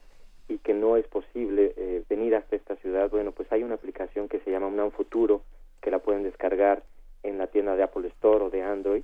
y 0.48 0.58
que 0.60 0.74
no 0.74 0.98
es 0.98 1.08
posible 1.08 1.74
eh, 1.78 2.04
venir 2.10 2.36
hasta 2.36 2.56
esta 2.56 2.76
ciudad. 2.78 3.10
Bueno, 3.10 3.32
pues 3.32 3.52
hay 3.52 3.64
una 3.64 3.76
aplicación 3.76 4.28
que 4.28 4.40
se 4.40 4.52
llama 4.52 4.68
UNAM 4.68 4.92
Futuro 4.92 5.42
que 5.82 5.92
la 5.92 6.00
pueden 6.00 6.24
descargar 6.24 6.84
en 7.28 7.38
la 7.38 7.48
tienda 7.48 7.76
de 7.76 7.84
Apple 7.84 8.08
Store 8.08 8.46
o 8.46 8.50
de 8.50 8.64
Android 8.64 9.04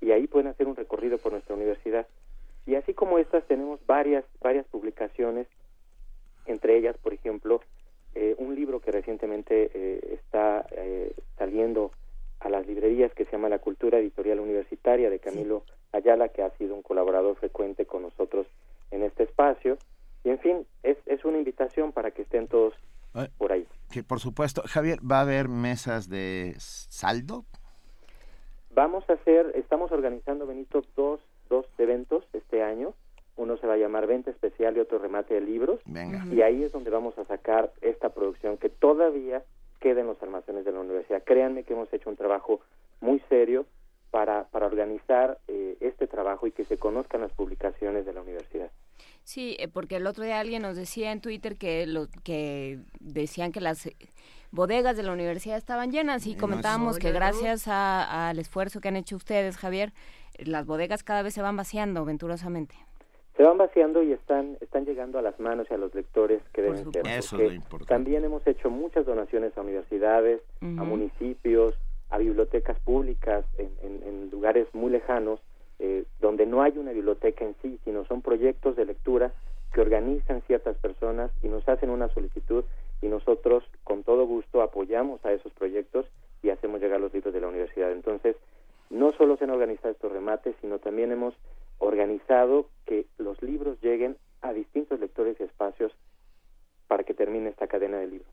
y 0.00 0.12
ahí 0.12 0.26
pueden 0.26 0.48
hacer 0.48 0.66
un 0.66 0.76
recorrido 0.76 1.18
por 1.18 1.32
nuestra 1.32 1.54
universidad. 1.54 2.06
Y 2.66 2.74
así 2.76 2.94
como 2.94 3.18
estas 3.18 3.44
tenemos 3.46 3.84
varias 3.86 4.24
varias 4.40 4.66
publicaciones, 4.66 5.46
entre 6.46 6.76
ellas, 6.76 6.96
por 6.98 7.12
ejemplo, 7.12 7.60
eh, 8.14 8.34
un 8.38 8.54
libro 8.54 8.80
que 8.80 8.92
recientemente 8.92 9.70
eh, 9.74 10.18
está 10.20 10.66
eh, 10.70 11.12
saliendo 11.36 11.90
a 12.40 12.48
las 12.48 12.66
librerías 12.66 13.12
que 13.14 13.24
se 13.24 13.32
llama 13.32 13.48
La 13.48 13.58
Cultura 13.58 13.98
Editorial 13.98 14.40
Universitaria 14.40 15.10
de 15.10 15.18
Camilo 15.18 15.64
sí. 15.66 15.72
Ayala, 15.92 16.28
que 16.28 16.42
ha 16.42 16.50
sido 16.56 16.74
un 16.74 16.82
colaborador 16.82 17.36
frecuente 17.36 17.86
con 17.86 18.02
nosotros 18.02 18.46
en 18.90 19.02
este 19.02 19.24
espacio. 19.24 19.78
Y 20.22 20.30
en 20.30 20.38
fin, 20.38 20.66
es, 20.82 20.98
es 21.06 21.24
una 21.24 21.38
invitación 21.38 21.92
para 21.92 22.10
que 22.10 22.22
estén 22.22 22.46
todos 22.48 22.74
por 23.38 23.52
ahí. 23.52 23.66
Que 23.90 24.02
por 24.02 24.20
supuesto, 24.20 24.62
Javier, 24.66 24.98
¿va 25.00 25.18
a 25.18 25.22
haber 25.22 25.48
mesas 25.48 26.08
de 26.08 26.54
saldo? 26.58 27.44
Vamos 28.74 29.08
a 29.08 29.12
hacer, 29.12 29.52
estamos 29.54 29.92
organizando, 29.92 30.46
Benito, 30.46 30.82
dos, 30.96 31.20
dos 31.48 31.64
eventos 31.78 32.24
este 32.32 32.62
año. 32.62 32.92
Uno 33.36 33.56
se 33.56 33.66
va 33.68 33.74
a 33.74 33.76
llamar 33.76 34.08
Venta 34.08 34.30
Especial 34.30 34.76
y 34.76 34.80
otro 34.80 34.98
Remate 34.98 35.34
de 35.34 35.40
Libros. 35.40 35.80
Venga. 35.84 36.24
Y 36.32 36.42
ahí 36.42 36.64
es 36.64 36.72
donde 36.72 36.90
vamos 36.90 37.16
a 37.18 37.24
sacar 37.24 37.72
esta 37.82 38.08
producción 38.10 38.56
que 38.56 38.68
todavía 38.68 39.44
queda 39.78 40.00
en 40.00 40.08
los 40.08 40.20
almacenes 40.22 40.64
de 40.64 40.72
la 40.72 40.80
universidad. 40.80 41.22
Créanme 41.22 41.62
que 41.62 41.74
hemos 41.74 41.92
hecho 41.92 42.10
un 42.10 42.16
trabajo 42.16 42.60
muy 43.00 43.20
serio 43.28 43.66
para, 44.10 44.44
para 44.44 44.66
organizar 44.66 45.38
eh, 45.46 45.76
este 45.80 46.06
trabajo 46.06 46.46
y 46.46 46.52
que 46.52 46.64
se 46.64 46.76
conozcan 46.76 47.20
las 47.20 47.32
publicaciones 47.32 48.06
de 48.06 48.12
la 48.12 48.22
universidad. 48.22 48.70
Sí, 49.24 49.56
eh, 49.58 49.68
porque 49.68 49.96
el 49.96 50.06
otro 50.06 50.24
día 50.24 50.40
alguien 50.40 50.62
nos 50.62 50.76
decía 50.76 51.12
en 51.12 51.20
Twitter 51.20 51.56
que 51.56 51.86
lo 51.86 52.08
que 52.24 52.78
decían 53.00 53.52
que 53.52 53.60
las 53.60 53.88
bodegas 54.54 54.96
de 54.96 55.02
la 55.02 55.12
universidad 55.12 55.56
estaban 55.56 55.90
llenas 55.90 56.26
y 56.26 56.36
comentábamos 56.36 56.98
que 56.98 57.10
gracias 57.10 57.66
al 57.68 58.38
esfuerzo 58.38 58.80
que 58.80 58.88
han 58.88 58.96
hecho 58.96 59.16
ustedes, 59.16 59.56
Javier, 59.56 59.92
las 60.38 60.64
bodegas 60.66 61.02
cada 61.02 61.22
vez 61.22 61.34
se 61.34 61.42
van 61.42 61.56
vaciando 61.56 62.04
venturosamente. 62.04 62.74
Se 63.36 63.42
van 63.42 63.58
vaciando 63.58 64.02
y 64.04 64.12
están 64.12 64.56
están 64.60 64.84
llegando 64.84 65.18
a 65.18 65.22
las 65.22 65.38
manos 65.40 65.66
y 65.68 65.74
a 65.74 65.76
los 65.76 65.92
lectores 65.92 66.40
que 66.52 66.62
deben 66.62 66.92
ser. 66.92 67.06
Eso 67.06 67.36
es 67.36 67.48
lo 67.48 67.52
importante. 67.52 67.92
También 67.92 68.24
hemos 68.24 68.46
hecho 68.46 68.70
muchas 68.70 69.04
donaciones 69.06 69.58
a 69.58 69.60
universidades, 69.60 70.40
uh 70.62 70.66
-huh. 70.66 70.80
a 70.80 70.84
municipios, 70.84 71.74
a 72.10 72.18
bibliotecas 72.18 72.78
públicas 72.80 73.44
en, 73.58 73.70
en, 73.82 74.02
en 74.06 74.30
lugares 74.30 74.68
muy 74.72 74.90
lejanos 74.92 75.40
eh, 75.80 76.04
donde 76.20 76.46
no 76.46 76.62
hay 76.62 76.78
una 76.78 76.92
biblioteca 76.92 77.44
en 77.44 77.56
sí, 77.60 77.80
sino 77.84 78.04
son 78.04 78.22
proyectos 78.22 78.76
de 78.76 78.84
lectura 78.84 79.32
que 79.72 79.80
organizan 79.80 80.40
ciertas 80.42 80.76
personas 80.78 81.32
y 81.42 81.48
nos 81.48 81.68
hacen 81.68 81.90
una 81.90 82.08
solicitud 82.10 82.64
y 83.02 83.08
nosotros 83.08 83.64
con 83.82 84.02
todo 84.02 84.26
gusto 84.26 84.62
apoyamos 84.62 85.24
a 85.24 85.32
esos 85.32 85.52
proyectos 85.52 86.06
y 86.42 86.50
hacemos 86.50 86.80
llegar 86.80 87.00
los 87.00 87.12
libros 87.12 87.34
de 87.34 87.40
la 87.40 87.48
universidad. 87.48 87.92
Entonces, 87.92 88.36
no 88.90 89.12
solo 89.12 89.36
se 89.36 89.44
han 89.44 89.50
organizado 89.50 89.92
estos 89.92 90.12
remates, 90.12 90.54
sino 90.60 90.78
también 90.78 91.12
hemos 91.12 91.34
organizado 91.78 92.68
que 92.86 93.06
los 93.18 93.42
libros 93.42 93.80
lleguen 93.82 94.16
a 94.42 94.52
distintos 94.52 95.00
lectores 95.00 95.36
y 95.40 95.44
espacios 95.44 95.92
para 96.86 97.04
que 97.04 97.14
termine 97.14 97.48
esta 97.48 97.66
cadena 97.66 97.98
de 97.98 98.06
libros. 98.06 98.28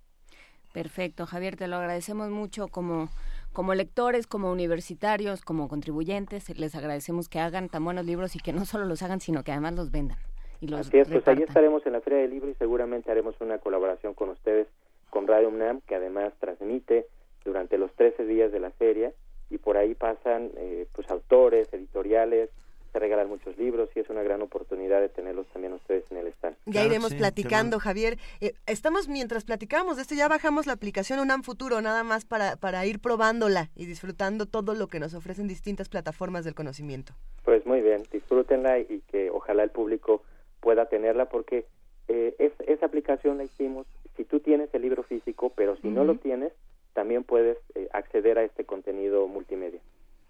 Perfecto, 0.74 1.26
Javier, 1.26 1.58
te 1.58 1.68
lo 1.68 1.78
agradecemos 1.78 2.30
mucho 2.30 2.68
como 2.68 3.10
como 3.54 3.74
lectores, 3.74 4.28
como 4.28 4.50
universitarios, 4.50 5.42
como 5.42 5.68
contribuyentes, 5.68 6.58
les 6.58 6.74
agradecemos 6.74 7.28
que 7.28 7.40
hagan 7.40 7.68
tan 7.68 7.84
buenos 7.84 8.06
libros 8.06 8.36
y 8.38 8.40
que 8.40 8.54
no 8.54 8.66
solo 8.66 8.86
los 8.86 9.02
hagan, 9.04 9.20
sino 9.20 9.44
que 9.44 9.52
además 9.52 9.76
los 9.76 9.92
vendan. 9.92 10.18
Y 10.62 10.68
los 10.68 10.82
Así 10.82 11.00
es, 11.00 11.10
pues 11.10 11.28
ahí 11.28 11.42
estaremos 11.42 11.86
en 11.88 11.94
la 11.94 12.02
Feria 12.02 12.20
del 12.20 12.30
Libro 12.30 12.50
y 12.50 12.54
seguramente 12.54 13.12
haremos 13.12 13.36
una 13.42 13.58
colaboración 13.58 14.14
con 14.14 14.30
ustedes, 14.30 14.68
con 15.10 15.28
Radio 15.28 15.50
UNAM, 15.50 15.82
que 15.82 15.96
además 15.96 16.34
transmite 16.40 17.08
durante 17.44 17.80
los 17.80 17.92
13 17.96 18.26
días 18.26 18.52
de 18.52 18.60
la 18.60 18.70
feria 18.70 19.12
y 19.50 19.58
por 19.58 19.76
ahí 19.76 19.96
pasan 19.96 20.52
eh, 20.56 20.86
pues 20.94 21.10
autores, 21.10 21.68
editoriales, 21.74 22.52
se 22.92 23.00
regalan 23.00 23.28
muchos 23.30 23.58
libros 23.58 23.90
y 23.96 24.02
es 24.02 24.10
una 24.10 24.22
gran 24.22 24.42
oportunidad 24.42 25.00
de 25.00 25.10
tenerlos 25.10 25.48
también 25.48 25.74
ustedes 25.74 26.04
en 26.12 26.18
el 26.18 26.28
stand. 26.28 26.58
Ya 26.66 26.84
iremos 26.84 27.14
platicando, 27.14 27.80
Javier. 27.80 28.18
Eh, 28.42 28.54
estamos, 28.68 29.08
mientras 29.08 29.46
platicamos 29.46 29.96
de 29.96 30.04
esto, 30.04 30.14
ya 30.14 30.28
bajamos 30.28 30.68
la 30.68 30.74
aplicación 30.74 31.20
UNAM 31.20 31.44
Futuro, 31.44 31.82
nada 31.82 32.04
más 32.04 32.26
para, 32.26 32.58
para 32.58 32.86
ir 32.86 33.00
probándola 33.00 33.70
y 33.76 33.86
disfrutando 33.86 34.46
todo 34.46 34.76
lo 34.76 34.88
que 34.88 35.00
nos 35.00 35.14
ofrecen 35.14 35.48
distintas 35.48 35.90
plataformas 35.90 36.44
del 36.44 36.54
conocimiento. 36.54 37.14
Pues 37.46 37.66
muy 37.66 37.82
bien, 37.82 38.04
disfrútenla 38.12 38.80
y 38.80 39.02
que 39.10 39.30
ojalá 39.32 39.64
el 39.64 39.72
público 39.72 40.22
pueda 40.62 40.86
tenerla 40.86 41.26
porque 41.26 41.66
eh, 42.08 42.54
esa 42.68 42.86
aplicación 42.86 43.38
la 43.38 43.44
hicimos, 43.44 43.88
si 44.16 44.24
tú 44.24 44.40
tienes 44.40 44.74
el 44.74 44.82
libro 44.82 45.04
físico, 45.04 45.52
pero 45.56 45.76
si 45.78 45.90
no 45.90 46.04
lo 46.06 46.16
tienes, 46.16 46.54
también 46.94 47.24
puedes 47.24 47.58
eh, 47.76 47.90
acceder 47.94 48.38
a 48.38 48.44
este 48.44 48.66
contenido 48.66 49.28
multimedia. 49.28 49.80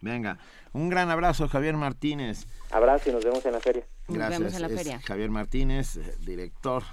Venga, 0.02 0.40
un 0.74 0.90
gran 0.90 1.10
abrazo, 1.12 1.48
Javier 1.48 1.76
Martínez. 1.76 2.48
Abrazo 2.72 3.10
y 3.10 3.14
nos 3.14 3.24
vemos 3.24 3.46
en 3.46 3.52
la 3.52 3.60
feria. 3.60 3.84
Gracias. 4.08 4.40
Nos 4.40 4.40
vemos 4.40 4.56
en 4.56 4.62
la 4.62 4.70
feria. 4.70 5.00
Javier 5.02 5.30
Martínez, 5.30 5.98
eh, 5.98 6.16
director 6.26 6.84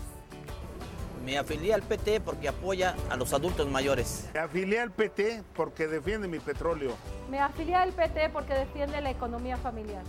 Me 1.27 1.37
afilié 1.37 1.75
al 1.75 1.83
PT 1.83 2.21
porque 2.21 2.49
apoya 2.49 2.95
a 3.11 3.17
los 3.17 3.35
adultos 3.35 3.69
mayores. 3.69 4.31
Me 4.33 4.41
afilié 4.41 4.81
al 4.81 4.91
PT 4.93 5.43
porque 5.55 5.89
defiende 5.89 6.27
mi 6.27 6.39
petróleo. 6.39 6.97
Me 7.31 7.39
afilié 7.39 7.75
al 7.75 7.93
PT 7.93 8.31
porque 8.31 8.55
defiende 8.55 8.99
la 9.03 9.11
economía 9.11 9.59
familiar. 9.59 10.05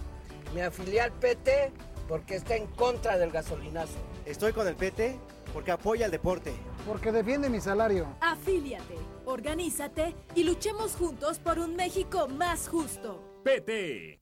Me 0.56 0.64
afilié 0.64 1.02
al 1.02 1.12
PT 1.12 1.74
porque 2.08 2.36
está 2.36 2.56
en 2.56 2.68
contra 2.68 3.18
del 3.18 3.32
gasolinazo. 3.32 3.98
Estoy 4.26 4.54
con 4.54 4.66
el 4.66 4.76
PT 4.76 5.20
porque 5.54 5.72
apoya 5.72 6.06
el 6.06 6.12
deporte. 6.12 6.54
Porque 6.88 7.12
defiende 7.12 7.50
mi 7.50 7.60
salario. 7.60 8.08
Afíliate, 8.22 8.96
organízate 9.26 10.16
y 10.36 10.46
luchemos 10.46 10.96
juntos 10.96 11.40
por 11.40 11.60
un 11.60 11.76
México 11.76 12.30
más 12.30 12.70
justo. 12.70 13.42
PT. 13.44 14.22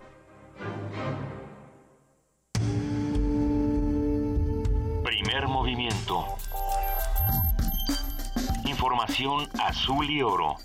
Primer 5.03 5.47
movimiento. 5.47 6.25
Información 8.65 9.47
azul 9.59 10.09
y 10.09 10.21
oro. 10.21 10.57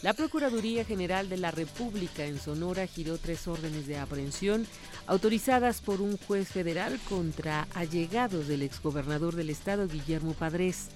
La 0.03 0.15
Procuraduría 0.15 0.85
General 0.85 1.29
de 1.29 1.37
la 1.37 1.53
República 1.53 2.25
en 2.25 2.41
Sonora 2.41 2.89
giró 2.89 3.17
tres 3.17 3.47
órdenes 3.47 3.87
de 3.87 3.97
aprehensión 3.97 4.67
autorizadas 5.07 5.81
por 5.81 6.01
un 6.01 6.17
juez 6.17 6.49
federal 6.49 6.99
contra 7.09 7.69
allegados 7.73 8.49
del 8.49 8.63
exgobernador 8.63 9.37
del 9.37 9.49
estado 9.49 9.87
Guillermo 9.87 10.33
Padres. 10.33 10.89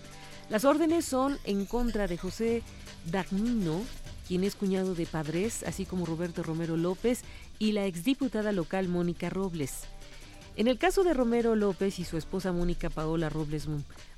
Las 0.51 0.65
órdenes 0.65 1.05
son 1.05 1.39
en 1.45 1.66
contra 1.66 2.09
de 2.09 2.19
José 2.19 2.65
Dagnino, 3.05 3.85
quien 4.29 4.45
es 4.45 4.55
cuñado 4.55 4.95
de 4.95 5.07
Padres, 5.07 5.65
así 5.67 5.87
como 5.87 6.05
Roberto 6.05 6.43
Romero 6.43 6.77
López 6.77 7.23
y 7.59 7.73
la 7.73 7.87
exdiputada 7.87 8.53
local 8.53 8.87
Mónica 8.87 9.31
Robles. 9.31 9.85
En 10.55 10.69
el 10.69 10.79
caso 10.79 11.03
de 11.03 11.15
Romero 11.15 11.57
López 11.57 11.99
y 11.99 12.05
su 12.05 12.19
esposa 12.19 12.53
Mónica 12.53 12.91
Paola 12.91 13.31
Robles 13.31 13.67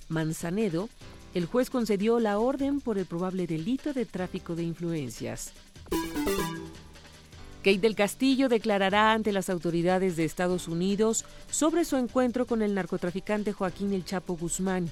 Manzanedo, 0.09 0.89
el 1.33 1.47
juez 1.47 1.71
concedió 1.71 2.19
la 2.19 2.41
orden 2.41 2.81
por 2.81 2.99
el 2.99 3.07
probable 3.07 3.47
delito 3.47 3.93
de 3.93 4.05
tráfico 4.05 4.57
de 4.57 4.65
influencias. 4.65 5.53
Kate 7.63 7.79
del 7.79 7.95
Castillo 7.95 8.49
declarará 8.49 9.13
ante 9.13 9.31
las 9.31 9.49
autoridades 9.49 10.17
de 10.17 10.25
Estados 10.25 10.67
Unidos 10.67 11.25
sobre 11.51 11.85
su 11.85 11.97
encuentro 11.97 12.47
con 12.47 12.63
el 12.63 12.75
narcotraficante 12.75 13.53
Joaquín 13.53 13.93
El 13.93 14.05
Chapo 14.05 14.37
Guzmán. 14.37 14.91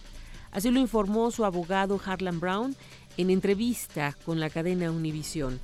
Así 0.52 0.70
lo 0.70 0.78
informó 0.78 1.30
su 1.30 1.44
abogado 1.44 2.00
Harlan 2.04 2.40
Brown 2.40 2.76
en 3.18 3.30
entrevista 3.30 4.16
con 4.24 4.40
la 4.40 4.48
cadena 4.48 4.90
Univisión. 4.92 5.60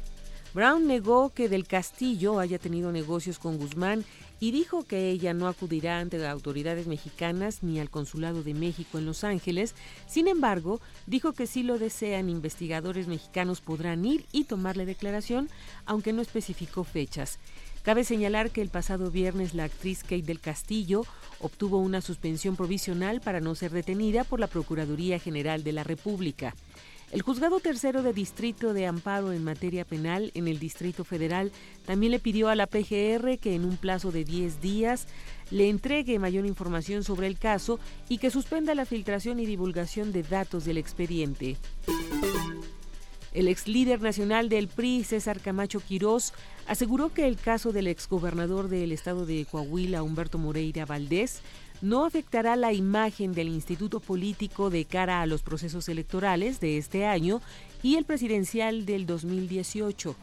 Brown 0.55 0.87
negó 0.87 1.31
que 1.31 1.49
Del 1.49 1.67
Castillo 1.67 2.39
haya 2.41 2.59
tenido 2.59 2.93
negocios 2.93 3.39
con 3.39 3.59
Guzmán 3.59 4.05
y 4.41 4.51
dijo 4.51 4.85
que 4.85 5.11
ella 5.11 5.35
no 5.35 5.47
acudirá 5.47 6.01
ante 6.01 6.19
las 6.19 6.31
autoridades 6.31 6.87
mexicanas 6.87 7.63
ni 7.63 7.79
al 7.79 7.91
Consulado 7.91 8.43
de 8.43 8.55
México 8.55 8.99
en 8.99 9.07
Los 9.07 9.25
Ángeles. 9.25 9.75
Sin 10.09 10.27
embargo, 10.29 10.81
dijo 11.07 11.33
que 11.33 11.47
si 11.47 11.63
lo 11.63 11.79
desean, 11.79 12.29
investigadores 12.29 13.07
mexicanos 13.07 13.61
podrán 13.61 14.05
ir 14.05 14.27
y 14.33 14.45
tomarle 14.45 14.85
declaración, 14.85 15.49
aunque 15.87 16.13
no 16.13 16.23
especificó 16.23 16.83
fechas. 16.83 17.39
Cabe 17.83 18.03
señalar 18.03 18.51
que 18.51 18.63
el 18.63 18.69
pasado 18.69 19.11
viernes 19.11 19.55
la 19.55 19.65
actriz 19.65 20.03
Kate 20.03 20.23
del 20.23 20.41
Castillo 20.41 21.05
obtuvo 21.39 21.79
una 21.79 22.01
suspensión 22.01 22.57
provisional 22.57 23.21
para 23.21 23.41
no 23.41 23.55
ser 23.55 23.71
detenida 23.71 24.25
por 24.25 24.41
la 24.41 24.47
Procuraduría 24.49 25.19
General 25.19 25.63
de 25.63 25.73
la 25.73 25.85
República. 25.85 26.55
El 27.15 27.23
juzgado 27.23 27.61
tercero 27.61 28.03
de 28.03 28.13
distrito 28.13 28.75
de 28.75 28.89
amparo 28.89 29.31
en 29.31 29.45
materia 29.45 29.85
penal 29.85 30.33
en 30.35 30.49
el 30.49 30.59
Distrito 30.59 31.05
Federal 31.05 31.53
también 31.87 32.11
le 32.11 32.19
pidió 32.19 32.49
a 32.49 32.57
la 32.57 32.67
PGR 32.67 33.39
que 33.39 33.55
en 33.55 33.65
un 33.65 33.77
plazo 33.77 34.11
de 34.11 34.25
10 34.25 34.61
días 34.61 35.07
le 35.53 35.69
entregue 35.69 36.19
mayor 36.19 36.45
información 36.45 37.05
sobre 37.05 37.29
el 37.29 37.39
caso 37.39 37.79
y 38.09 38.19
que 38.19 38.33
suspenda 38.33 38.75
la 38.75 38.85
filtración 38.85 39.39
y 39.39 39.47
divulgación 39.47 40.11
de 40.11 40.25
datos 40.25 40.65
del 40.65 40.77
expediente. 40.77 41.57
El 43.33 43.47
ex 43.47 43.69
líder 43.69 44.03
nacional 44.03 44.49
del 44.49 44.67
PRI, 44.67 45.05
César 45.05 45.39
Camacho 45.39 45.79
Quirós, 45.79 46.33
aseguró 46.67 47.13
que 47.13 47.29
el 47.29 47.37
caso 47.37 47.71
del 47.71 47.87
exgobernador 47.87 48.67
del 48.67 48.91
estado 48.91 49.25
de 49.25 49.47
Coahuila, 49.49 50.03
Humberto 50.03 50.39
Moreira 50.39 50.85
Valdés, 50.85 51.43
no 51.85 52.07
afectará 52.07 52.57
la 52.57 52.73
imagen 52.73 53.33
del 53.33 53.49
instituto 53.49 54.01
político 54.01 54.71
de 54.71 54.87
cara 54.87 55.21
a 55.21 55.27
los 55.27 55.43
procesos 55.43 55.91
electorales 55.91 56.59
de 56.59 56.79
este 56.79 57.05
año 57.05 57.43
y 57.83 57.97
el 57.97 58.07
presidencial 58.07 58.87
del 58.87 59.05
2018. 59.05 60.17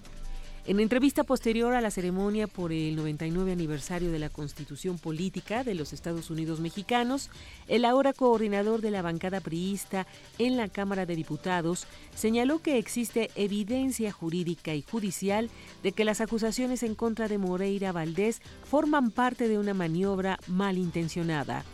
En 0.67 0.79
entrevista 0.79 1.23
posterior 1.23 1.73
a 1.73 1.81
la 1.81 1.89
ceremonia 1.89 2.45
por 2.45 2.71
el 2.71 2.95
99 2.95 3.51
aniversario 3.51 4.11
de 4.11 4.19
la 4.19 4.29
Constitución 4.29 4.99
Política 4.99 5.63
de 5.63 5.73
los 5.73 5.91
Estados 5.91 6.29
Unidos 6.29 6.59
Mexicanos, 6.59 7.31
el 7.67 7.83
ahora 7.83 8.13
coordinador 8.13 8.79
de 8.81 8.91
la 8.91 9.01
bancada 9.01 9.39
priista 9.41 10.05
en 10.37 10.57
la 10.57 10.67
Cámara 10.67 11.07
de 11.07 11.15
Diputados 11.15 11.87
señaló 12.15 12.59
que 12.59 12.77
existe 12.77 13.31
evidencia 13.35 14.11
jurídica 14.11 14.75
y 14.75 14.83
judicial 14.83 15.49
de 15.81 15.93
que 15.93 16.05
las 16.05 16.21
acusaciones 16.21 16.83
en 16.83 16.93
contra 16.93 17.27
de 17.27 17.39
Moreira 17.39 17.91
Valdés 17.91 18.39
forman 18.63 19.09
parte 19.09 19.47
de 19.47 19.57
una 19.57 19.73
maniobra 19.73 20.37
malintencionada. 20.45 21.65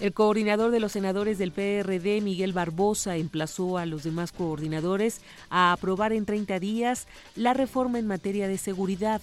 El 0.00 0.12
coordinador 0.12 0.70
de 0.70 0.80
los 0.80 0.92
senadores 0.92 1.38
del 1.38 1.52
PRD, 1.52 2.20
Miguel 2.20 2.52
Barbosa, 2.52 3.16
emplazó 3.16 3.78
a 3.78 3.86
los 3.86 4.02
demás 4.02 4.32
coordinadores 4.32 5.20
a 5.50 5.72
aprobar 5.72 6.12
en 6.12 6.26
30 6.26 6.58
días 6.58 7.06
la 7.36 7.54
reforma 7.54 7.98
en 7.98 8.06
materia 8.06 8.48
de 8.48 8.58
seguridad. 8.58 9.22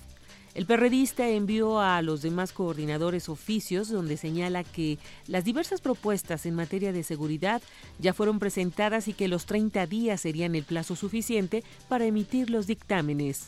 El 0.54 0.66
perredista 0.66 1.30
envió 1.30 1.80
a 1.80 2.02
los 2.02 2.22
demás 2.22 2.52
coordinadores 2.52 3.30
oficios 3.30 3.90
donde 3.90 4.18
señala 4.18 4.66
que 4.66 4.98
las 5.28 5.46
diversas 5.46 5.80
propuestas 5.80 6.46
en 6.46 6.56
materia 6.56 6.92
de 6.92 7.04
seguridad 7.04 7.62
ya 8.00 8.14
fueron 8.14 8.40
presentadas 8.40 9.08
y 9.08 9.14
que 9.14 9.30
los 9.30 9.46
30 9.46 9.86
días 9.88 10.20
serían 10.20 10.56
el 10.56 10.64
plazo 10.64 10.96
suficiente 10.98 11.64
para 11.88 12.06
emitir 12.06 12.50
los 12.50 12.68
dictámenes. 12.68 13.48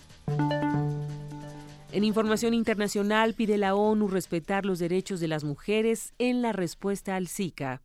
En 1.94 2.04
información 2.04 2.56
internacional 2.56 3.36
pide 3.36 3.60
la 3.60 3.76
ONU 3.76 4.08
respetar 4.08 4.66
los 4.66 4.80
derechos 4.80 5.20
de 5.20 5.28
las 5.28 5.44
mujeres 5.44 6.16
en 6.18 6.42
la 6.42 6.52
respuesta 6.52 7.16
al 7.16 7.28
Zika. 7.28 7.84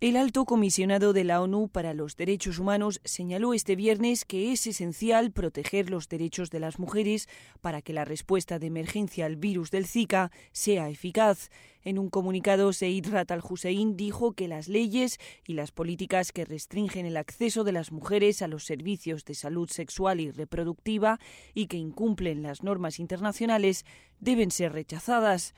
El 0.00 0.16
alto 0.16 0.44
comisionado 0.44 1.12
de 1.12 1.22
la 1.22 1.40
ONU 1.40 1.68
para 1.68 1.94
los 1.94 2.16
Derechos 2.16 2.58
Humanos 2.58 3.00
señaló 3.04 3.54
este 3.54 3.76
viernes 3.76 4.24
que 4.24 4.52
es 4.52 4.66
esencial 4.66 5.30
proteger 5.30 5.88
los 5.88 6.08
derechos 6.08 6.50
de 6.50 6.58
las 6.58 6.80
mujeres 6.80 7.28
para 7.60 7.80
que 7.80 7.92
la 7.92 8.04
respuesta 8.04 8.58
de 8.58 8.66
emergencia 8.66 9.24
al 9.24 9.36
virus 9.36 9.70
del 9.70 9.86
Zika 9.86 10.32
sea 10.52 10.90
eficaz. 10.90 11.48
En 11.84 11.98
un 11.98 12.10
comunicado, 12.10 12.72
Seid 12.72 13.06
Rat 13.08 13.30
al-Hussein 13.30 13.96
dijo 13.96 14.32
que 14.32 14.48
las 14.48 14.68
leyes 14.68 15.18
y 15.46 15.54
las 15.54 15.70
políticas 15.70 16.32
que 16.32 16.44
restringen 16.44 17.06
el 17.06 17.16
acceso 17.16 17.62
de 17.62 17.72
las 17.72 17.92
mujeres 17.92 18.42
a 18.42 18.48
los 18.48 18.64
servicios 18.64 19.24
de 19.24 19.34
salud 19.34 19.70
sexual 19.70 20.20
y 20.20 20.30
reproductiva 20.30 21.20
y 21.54 21.66
que 21.66 21.76
incumplen 21.76 22.42
las 22.42 22.62
normas 22.62 22.98
internacionales 22.98 23.86
deben 24.18 24.50
ser 24.50 24.72
rechazadas. 24.72 25.54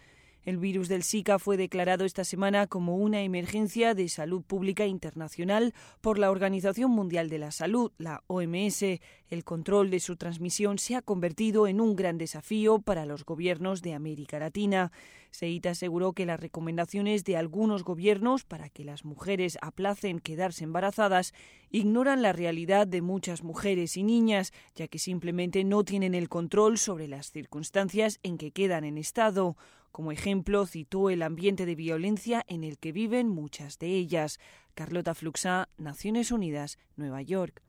El 0.47 0.59
virus 0.59 0.87
del 0.89 1.03
Zika 1.03 1.41
fue 1.41 1.57
declarado 1.57 2.05
esta 2.05 2.23
semana 2.23 2.69
como 2.69 2.99
una 2.99 3.23
emergencia 3.23 3.95
de 3.95 4.09
salud 4.09 4.43
pública 4.43 4.87
internacional 4.87 5.75
por 6.01 6.21
la 6.21 6.31
Organización 6.31 6.93
Mundial 6.93 7.29
de 7.29 7.39
la 7.39 7.51
Salud, 7.51 7.91
la 7.99 8.23
OMS. 8.29 8.83
El 9.29 9.43
control 9.43 9.91
de 9.91 9.99
su 9.99 10.15
transmisión 10.15 10.79
se 10.79 10.95
ha 10.95 11.03
convertido 11.03 11.67
en 11.67 11.81
un 11.81 11.97
gran 11.97 12.17
desafío 12.17 12.79
para 12.79 13.07
los 13.07 13.25
gobiernos 13.25 13.83
de 13.83 13.95
América 13.95 14.39
Latina. 14.39 14.93
Seita 15.33 15.71
aseguró 15.71 16.13
que 16.13 16.27
las 16.27 16.39
recomendaciones 16.39 17.25
de 17.25 17.37
algunos 17.37 17.83
gobiernos 17.83 18.45
para 18.45 18.69
que 18.69 18.85
las 18.85 19.05
mujeres 19.05 19.59
aplacen 19.63 20.21
quedarse 20.21 20.63
embarazadas 20.63 21.35
ignoran 21.71 22.23
la 22.23 22.33
realidad 22.33 22.87
de 22.87 23.03
muchas 23.03 23.43
mujeres 23.43 23.97
y 23.97 24.05
niñas, 24.05 24.53
ya 24.77 24.87
que 24.87 25.01
simplemente 25.01 25.65
no 25.65 25.83
tienen 25.83 26.15
el 26.15 26.29
control 26.29 26.79
sobre 26.79 27.09
las 27.09 27.33
circunstancias 27.33 28.21
en 28.23 28.39
que 28.39 28.53
quedan 28.53 28.85
en 28.85 28.97
estado. 28.97 29.57
Como 29.97 30.13
ejemplo, 30.13 30.67
citó 30.67 31.09
el 31.09 31.23
ambiente 31.23 31.65
de 31.65 31.75
violencia 31.75 32.45
en 32.49 32.65
el 32.65 32.77
que 32.77 32.93
viven 32.93 33.31
muchas 33.31 33.79
de 33.79 33.95
ellas. 33.95 34.39
Carlota 34.75 35.15
Fluxá, 35.15 35.71
Naciones 35.79 36.31
Unidas, 36.31 36.77
Nueva 36.97 37.23
York. 37.23 37.63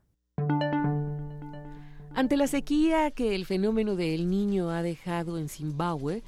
Ante 2.13 2.35
la 2.35 2.47
sequía 2.47 3.11
que 3.11 3.33
el 3.33 3.45
fenómeno 3.45 3.95
del 3.95 4.29
niño 4.29 4.71
ha 4.71 4.81
dejado 4.81 5.37
en 5.37 5.47
Zimbabue, 5.47 6.21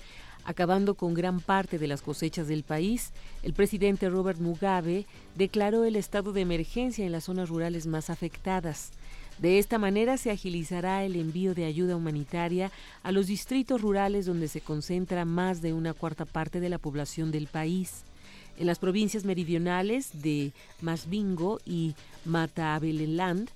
acabando 0.46 0.96
con 0.96 1.14
gran 1.14 1.42
parte 1.42 1.78
de 1.78 1.88
las 1.88 2.02
cosechas 2.02 2.48
del 2.48 2.64
país, 2.64 3.12
el 3.44 3.54
presidente 3.54 4.10
Robert 4.10 4.40
Mugabe 4.40 5.06
declaró 5.36 5.84
el 5.84 5.98
estado 5.98 6.32
de 6.32 6.40
emergencia 6.40 7.06
en 7.06 7.12
las 7.12 7.26
zonas 7.26 7.50
rurales 7.50 7.88
más 7.88 8.10
afectadas. 8.10 8.94
De 9.42 9.58
esta 9.58 9.78
manera 9.78 10.18
se 10.18 10.32
agilizará 10.32 11.06
el 11.06 11.16
envío 11.16 11.56
de 11.56 11.64
ayuda 11.64 11.96
humanitaria 11.96 12.72
a 13.04 13.14
los 13.14 13.28
distritos 13.28 13.82
rurales 13.82 14.26
donde 14.26 14.50
se 14.50 14.60
concentra 14.60 15.24
más 15.24 15.62
de 15.62 15.72
una 15.72 15.94
cuarta 15.94 16.26
parte 16.26 16.60
de 16.60 16.68
la 16.68 16.78
población 16.78 17.32
del 17.32 17.48
país. 17.48 18.04
En 18.58 18.68
las 18.68 18.80
provincias 18.80 19.24
meridionales 19.24 20.22
de 20.22 20.52
Masbingo 20.82 21.60
y 21.66 21.96
Matabeleland, 22.26 23.50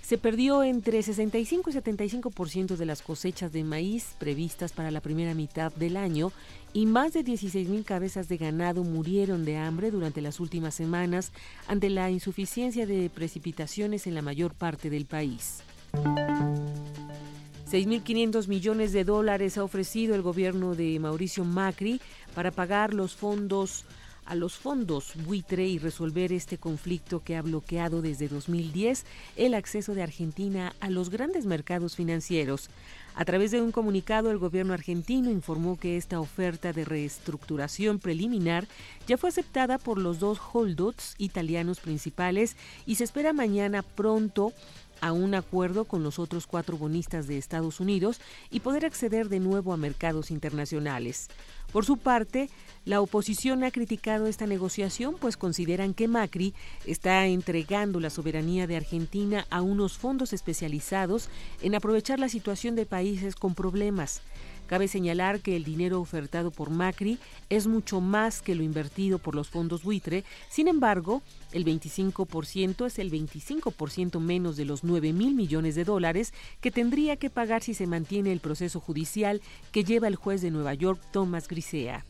se 0.00 0.18
perdió 0.18 0.62
entre 0.62 1.02
65 1.02 1.68
y 1.68 1.72
75% 1.72 2.76
de 2.76 2.86
las 2.86 3.02
cosechas 3.02 3.52
de 3.52 3.64
maíz 3.64 4.14
previstas 4.18 4.72
para 4.72 4.92
la 4.92 5.00
primera 5.00 5.34
mitad 5.34 5.72
del 5.72 5.96
año 5.96 6.30
y 6.76 6.84
más 6.84 7.14
de 7.14 7.24
16.000 7.24 7.86
cabezas 7.86 8.28
de 8.28 8.36
ganado 8.36 8.84
murieron 8.84 9.46
de 9.46 9.56
hambre 9.56 9.90
durante 9.90 10.20
las 10.20 10.40
últimas 10.40 10.74
semanas 10.74 11.32
ante 11.68 11.88
la 11.88 12.10
insuficiencia 12.10 12.84
de 12.84 13.08
precipitaciones 13.08 14.06
en 14.06 14.14
la 14.14 14.20
mayor 14.20 14.52
parte 14.52 14.90
del 14.90 15.06
país. 15.06 15.62
6.500 15.94 18.48
millones 18.48 18.92
de 18.92 19.04
dólares 19.04 19.56
ha 19.56 19.64
ofrecido 19.64 20.14
el 20.14 20.20
gobierno 20.20 20.74
de 20.74 21.00
Mauricio 21.00 21.46
Macri 21.46 21.98
para 22.34 22.50
pagar 22.50 22.92
los 22.92 23.16
fondos 23.16 23.86
a 24.26 24.34
los 24.34 24.56
fondos 24.56 25.12
buitre 25.24 25.66
y 25.66 25.78
resolver 25.78 26.32
este 26.32 26.58
conflicto 26.58 27.22
que 27.22 27.36
ha 27.36 27.42
bloqueado 27.42 28.02
desde 28.02 28.28
2010 28.28 29.04
el 29.36 29.54
acceso 29.54 29.94
de 29.94 30.02
Argentina 30.02 30.74
a 30.80 30.90
los 30.90 31.10
grandes 31.10 31.46
mercados 31.46 31.96
financieros. 31.96 32.68
A 33.14 33.24
través 33.24 33.50
de 33.50 33.62
un 33.62 33.72
comunicado, 33.72 34.30
el 34.30 34.36
gobierno 34.36 34.74
argentino 34.74 35.30
informó 35.30 35.78
que 35.78 35.96
esta 35.96 36.20
oferta 36.20 36.74
de 36.74 36.84
reestructuración 36.84 37.98
preliminar 37.98 38.68
ya 39.06 39.16
fue 39.16 39.30
aceptada 39.30 39.78
por 39.78 39.96
los 39.96 40.18
dos 40.18 40.38
holdouts 40.52 41.14
italianos 41.16 41.80
principales 41.80 42.56
y 42.84 42.96
se 42.96 43.04
espera 43.04 43.32
mañana 43.32 43.82
pronto 43.82 44.52
a 45.00 45.12
un 45.12 45.34
acuerdo 45.34 45.84
con 45.84 46.02
los 46.02 46.18
otros 46.18 46.46
cuatro 46.46 46.76
bonistas 46.76 47.26
de 47.26 47.38
Estados 47.38 47.80
Unidos 47.80 48.20
y 48.50 48.60
poder 48.60 48.84
acceder 48.84 49.28
de 49.28 49.40
nuevo 49.40 49.72
a 49.72 49.76
mercados 49.76 50.30
internacionales. 50.30 51.28
Por 51.72 51.84
su 51.84 51.96
parte, 51.96 52.48
la 52.84 53.00
oposición 53.00 53.64
ha 53.64 53.70
criticado 53.70 54.26
esta 54.26 54.46
negociación, 54.46 55.16
pues 55.20 55.36
consideran 55.36 55.94
que 55.94 56.08
Macri 56.08 56.54
está 56.86 57.26
entregando 57.26 58.00
la 58.00 58.10
soberanía 58.10 58.66
de 58.66 58.76
Argentina 58.76 59.46
a 59.50 59.62
unos 59.62 59.98
fondos 59.98 60.32
especializados 60.32 61.28
en 61.60 61.74
aprovechar 61.74 62.18
la 62.18 62.28
situación 62.28 62.76
de 62.76 62.86
países 62.86 63.34
con 63.34 63.54
problemas. 63.54 64.22
Cabe 64.66 64.88
señalar 64.88 65.40
que 65.40 65.56
el 65.56 65.64
dinero 65.64 66.00
ofertado 66.00 66.50
por 66.50 66.70
Macri 66.70 67.18
es 67.48 67.66
mucho 67.66 68.00
más 68.00 68.42
que 68.42 68.54
lo 68.54 68.62
invertido 68.62 69.18
por 69.18 69.34
los 69.34 69.48
fondos 69.48 69.82
buitre, 69.82 70.24
sin 70.50 70.68
embargo, 70.68 71.22
el 71.52 71.64
25% 71.64 72.86
es 72.86 72.98
el 72.98 73.10
25% 73.10 74.20
menos 74.20 74.56
de 74.56 74.64
los 74.64 74.84
9 74.84 75.12
mil 75.12 75.34
millones 75.34 75.74
de 75.74 75.84
dólares 75.84 76.34
que 76.60 76.70
tendría 76.70 77.16
que 77.16 77.30
pagar 77.30 77.62
si 77.62 77.74
se 77.74 77.86
mantiene 77.86 78.32
el 78.32 78.40
proceso 78.40 78.80
judicial 78.80 79.40
que 79.72 79.84
lleva 79.84 80.08
el 80.08 80.16
juez 80.16 80.42
de 80.42 80.50
Nueva 80.50 80.74
York, 80.74 81.00
Thomas 81.12 81.48
Grisea. 81.48 82.04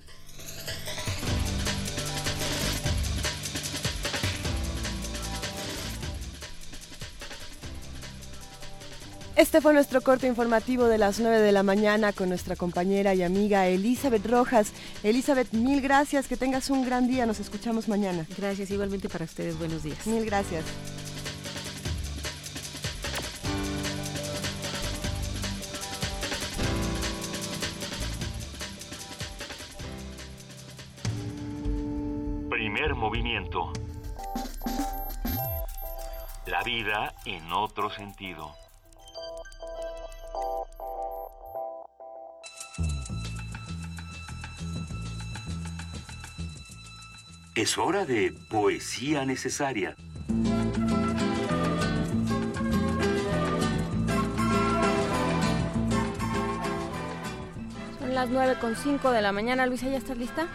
Este 9.36 9.60
fue 9.60 9.74
nuestro 9.74 10.00
corte 10.00 10.26
informativo 10.26 10.86
de 10.86 10.96
las 10.96 11.20
9 11.20 11.40
de 11.40 11.52
la 11.52 11.62
mañana 11.62 12.14
con 12.14 12.30
nuestra 12.30 12.56
compañera 12.56 13.14
y 13.14 13.22
amiga 13.22 13.66
Elizabeth 13.66 14.24
Rojas. 14.24 14.72
Elizabeth, 15.02 15.52
mil 15.52 15.82
gracias, 15.82 16.26
que 16.26 16.38
tengas 16.38 16.70
un 16.70 16.86
gran 16.86 17.06
día, 17.06 17.26
nos 17.26 17.38
escuchamos 17.38 17.86
mañana. 17.86 18.26
Gracias, 18.38 18.70
igualmente 18.70 19.10
para 19.10 19.26
ustedes, 19.26 19.58
buenos 19.58 19.82
días. 19.82 20.06
Mil 20.06 20.24
gracias. 20.24 20.64
Primer 32.48 32.94
movimiento. 32.94 33.70
La 36.46 36.62
vida 36.62 37.14
en 37.26 37.52
otro 37.52 37.90
sentido. 37.90 38.65
Es 47.56 47.78
hora 47.78 48.04
de 48.04 48.34
poesía 48.50 49.24
necesaria. 49.24 49.96
Son 57.98 58.14
las 58.14 58.28
9.5 58.28 59.10
de 59.10 59.22
la 59.22 59.32
mañana. 59.32 59.64
Luisa, 59.64 59.88
¿ya 59.88 59.96
estás 59.96 60.18
lista? 60.18 60.48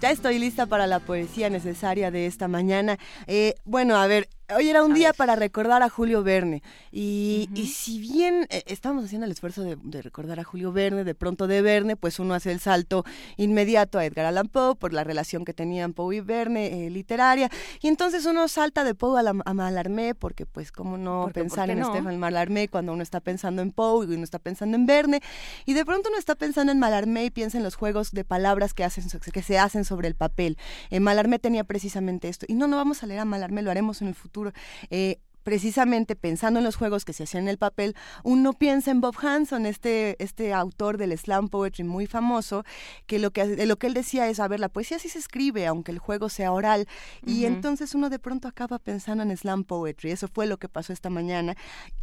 Ya 0.00 0.10
estoy 0.10 0.40
lista 0.40 0.66
para 0.66 0.88
la 0.88 0.98
poesía 0.98 1.48
necesaria 1.48 2.10
de 2.10 2.26
esta 2.26 2.48
mañana. 2.48 2.98
Eh, 3.28 3.54
bueno, 3.64 3.94
a 3.94 4.08
ver, 4.08 4.28
Hoy 4.56 4.68
era 4.68 4.82
un 4.84 4.94
día 4.94 5.12
para 5.12 5.36
recordar 5.36 5.82
a 5.82 5.88
Julio 5.88 6.22
Verne. 6.22 6.62
Y, 6.90 7.48
si 7.72 7.98
bien 7.98 8.46
eh, 8.50 8.62
estamos 8.66 9.04
haciendo 9.04 9.24
el 9.24 9.32
esfuerzo 9.32 9.62
de, 9.62 10.02
recordar 10.02 10.40
a 10.40 10.44
Julio 10.44 10.72
Verne, 10.72 11.04
de 11.04 11.14
pronto 11.14 11.46
de 11.46 11.62
Verne, 11.62 11.96
pues 11.96 12.18
uno 12.18 12.34
hace 12.34 12.50
el 12.50 12.60
salto 12.60 13.04
inmediato 13.36 13.98
a 13.98 14.04
Edgar 14.04 14.26
Allan 14.26 14.48
Poe 14.48 14.74
por 14.74 14.92
la 14.92 15.04
relación 15.04 15.44
que 15.44 15.54
tenían 15.54 15.92
Poe 15.92 16.16
y 16.16 16.20
Verne 16.20 16.86
eh, 16.86 16.90
literaria. 16.90 17.50
Y 17.80 17.88
entonces 17.88 18.26
uno 18.26 18.48
salta 18.48 18.84
de 18.84 18.94
Poe 18.94 19.20
a, 19.20 19.22
la, 19.22 19.32
Mallarmé, 19.32 20.14
porque 20.14 20.44
pues 20.44 20.72
cómo 20.72 20.98
no 20.98 21.30
pensar 21.32 21.70
en 21.70 21.84
Stefan 21.84 22.18
Mallarmé 22.18 22.68
cuando 22.68 22.92
uno 22.92 23.02
está 23.02 23.20
pensando 23.20 23.62
en 23.62 23.70
Poe 23.70 24.06
y 24.06 24.14
uno 24.14 24.24
está 24.24 24.38
pensando 24.38 24.76
en 24.76 24.86
Verne. 24.86 25.20
Y 25.66 25.74
de 25.74 25.84
pronto 25.84 26.08
uno 26.08 26.18
está 26.18 26.34
pensando 26.34 26.72
en 26.72 26.78
Mallarmé 26.78 27.24
y 27.26 27.30
piensa 27.30 27.58
en 27.58 27.64
los 27.64 27.76
juegos 27.76 28.12
de 28.12 28.24
palabras 28.24 28.74
que, 28.74 28.84
hacen, 28.84 29.04
que 29.32 29.42
se 29.42 29.58
hacen 29.58 29.84
sobre 29.84 30.08
el 30.08 30.14
papel. 30.14 30.58
Eh, 30.90 31.00
Mallarmé 31.00 31.38
tenía 31.38 31.64
precisamente 31.64 32.28
esto. 32.28 32.46
Y 32.48 32.54
no, 32.54 32.66
no 32.66 32.76
vamos 32.76 33.02
a 33.02 33.06
leer 33.06 33.20
a 33.20 33.24
Mallarmé, 33.24 33.62
lo 33.62 33.70
haremos 33.70 34.02
en 34.02 34.08
el 34.08 34.14
futuro 34.14 34.41
eh, 34.90 35.18
precisamente 35.42 36.16
pensando 36.16 36.58
en 36.58 36.64
los 36.64 36.76
juegos 36.76 37.04
que 37.04 37.12
se 37.12 37.24
hacían 37.24 37.44
en 37.44 37.48
el 37.48 37.58
papel, 37.58 37.94
uno 38.22 38.52
piensa 38.52 38.90
en 38.90 39.00
Bob 39.00 39.16
Hanson, 39.20 39.66
este, 39.66 40.22
este 40.22 40.52
autor 40.52 40.98
del 40.98 41.16
slam 41.16 41.48
poetry 41.48 41.84
muy 41.84 42.06
famoso, 42.06 42.64
que 43.06 43.18
lo 43.18 43.30
que, 43.30 43.66
lo 43.66 43.76
que 43.76 43.86
él 43.86 43.94
decía 43.94 44.28
es, 44.28 44.40
a 44.40 44.48
ver, 44.48 44.60
la 44.60 44.68
poesía 44.68 44.98
sí 44.98 45.08
se 45.08 45.18
escribe, 45.18 45.66
aunque 45.66 45.92
el 45.92 45.98
juego 45.98 46.28
sea 46.28 46.52
oral, 46.52 46.86
y 47.26 47.44
entonces 47.44 47.94
uno 47.94 48.10
de 48.10 48.18
pronto 48.18 48.48
acaba 48.48 48.78
pensando 48.78 49.22
en 49.22 49.36
slam 49.36 49.64
poetry, 49.64 50.10
eso 50.10 50.28
fue 50.28 50.46
lo 50.46 50.58
que 50.58 50.68
pasó 50.68 50.92
esta 50.92 51.10
mañana, 51.10 51.56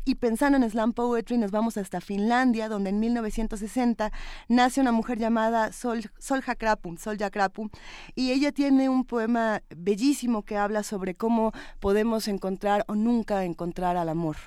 y 0.05 0.15
pensando 0.15 0.57
en 0.57 0.69
slam 0.69 0.93
poetry 0.93 1.37
nos 1.37 1.51
vamos 1.51 1.77
hasta 1.77 2.01
Finlandia, 2.01 2.69
donde 2.69 2.89
en 2.89 2.99
1960 2.99 4.11
nace 4.47 4.81
una 4.81 4.91
mujer 4.91 5.17
llamada 5.19 5.71
Sol, 5.71 6.09
Sol 6.17 6.41
Jakrapum, 6.41 6.97
Sol 6.97 7.17
Jakrapum, 7.17 7.69
y 8.15 8.31
ella 8.31 8.51
tiene 8.51 8.89
un 8.89 9.05
poema 9.05 9.61
bellísimo 9.75 10.43
que 10.43 10.57
habla 10.57 10.83
sobre 10.83 11.15
cómo 11.15 11.51
podemos 11.79 12.27
encontrar 12.27 12.83
o 12.87 12.95
encontrar 13.43 13.97
al 13.97 14.09
amor. 14.09 14.37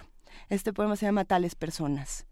Este 0.49 0.73
poema 0.73 0.97
se 0.97 1.07
llama 1.07 1.25
Tales 1.25 1.55
personas. 1.55 2.27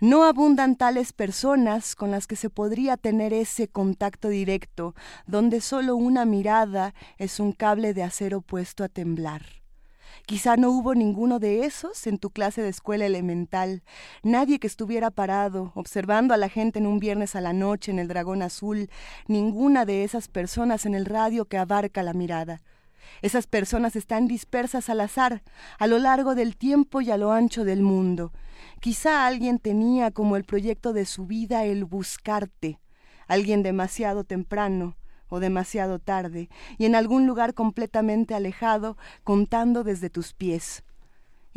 No 0.00 0.22
abundan 0.22 0.76
tales 0.76 1.12
personas 1.12 1.96
con 1.96 2.12
las 2.12 2.28
que 2.28 2.36
se 2.36 2.50
podría 2.50 2.96
tener 2.96 3.32
ese 3.32 3.66
contacto 3.66 4.28
directo, 4.28 4.94
donde 5.26 5.60
solo 5.60 5.96
una 5.96 6.24
mirada 6.24 6.94
es 7.16 7.40
un 7.40 7.50
cable 7.50 7.94
de 7.94 8.04
acero 8.04 8.40
puesto 8.40 8.84
a 8.84 8.88
temblar. 8.88 9.42
Quizá 10.24 10.56
no 10.56 10.70
hubo 10.70 10.94
ninguno 10.94 11.40
de 11.40 11.64
esos 11.64 12.06
en 12.06 12.18
tu 12.18 12.30
clase 12.30 12.62
de 12.62 12.68
escuela 12.68 13.06
elemental, 13.06 13.82
nadie 14.22 14.60
que 14.60 14.68
estuviera 14.68 15.10
parado, 15.10 15.72
observando 15.74 16.32
a 16.32 16.36
la 16.36 16.48
gente 16.48 16.78
en 16.78 16.86
un 16.86 17.00
viernes 17.00 17.34
a 17.34 17.40
la 17.40 17.52
noche 17.52 17.90
en 17.90 17.98
el 17.98 18.06
dragón 18.06 18.42
azul, 18.42 18.90
ninguna 19.26 19.84
de 19.84 20.04
esas 20.04 20.28
personas 20.28 20.86
en 20.86 20.94
el 20.94 21.06
radio 21.06 21.46
que 21.46 21.58
abarca 21.58 22.04
la 22.04 22.12
mirada. 22.12 22.62
Esas 23.22 23.46
personas 23.46 23.96
están 23.96 24.26
dispersas 24.28 24.88
al 24.88 25.00
azar, 25.00 25.42
a 25.78 25.86
lo 25.86 25.98
largo 25.98 26.34
del 26.34 26.56
tiempo 26.56 27.00
y 27.00 27.10
a 27.10 27.16
lo 27.16 27.32
ancho 27.32 27.64
del 27.64 27.82
mundo. 27.82 28.32
Quizá 28.80 29.26
alguien 29.26 29.58
tenía 29.58 30.10
como 30.10 30.36
el 30.36 30.44
proyecto 30.44 30.92
de 30.92 31.04
su 31.04 31.26
vida 31.26 31.64
el 31.64 31.84
buscarte, 31.84 32.80
alguien 33.26 33.62
demasiado 33.62 34.24
temprano 34.24 34.96
o 35.28 35.40
demasiado 35.40 35.98
tarde, 35.98 36.48
y 36.78 36.86
en 36.86 36.94
algún 36.94 37.26
lugar 37.26 37.54
completamente 37.54 38.34
alejado, 38.34 38.96
contando 39.24 39.84
desde 39.84 40.08
tus 40.08 40.32
pies 40.32 40.84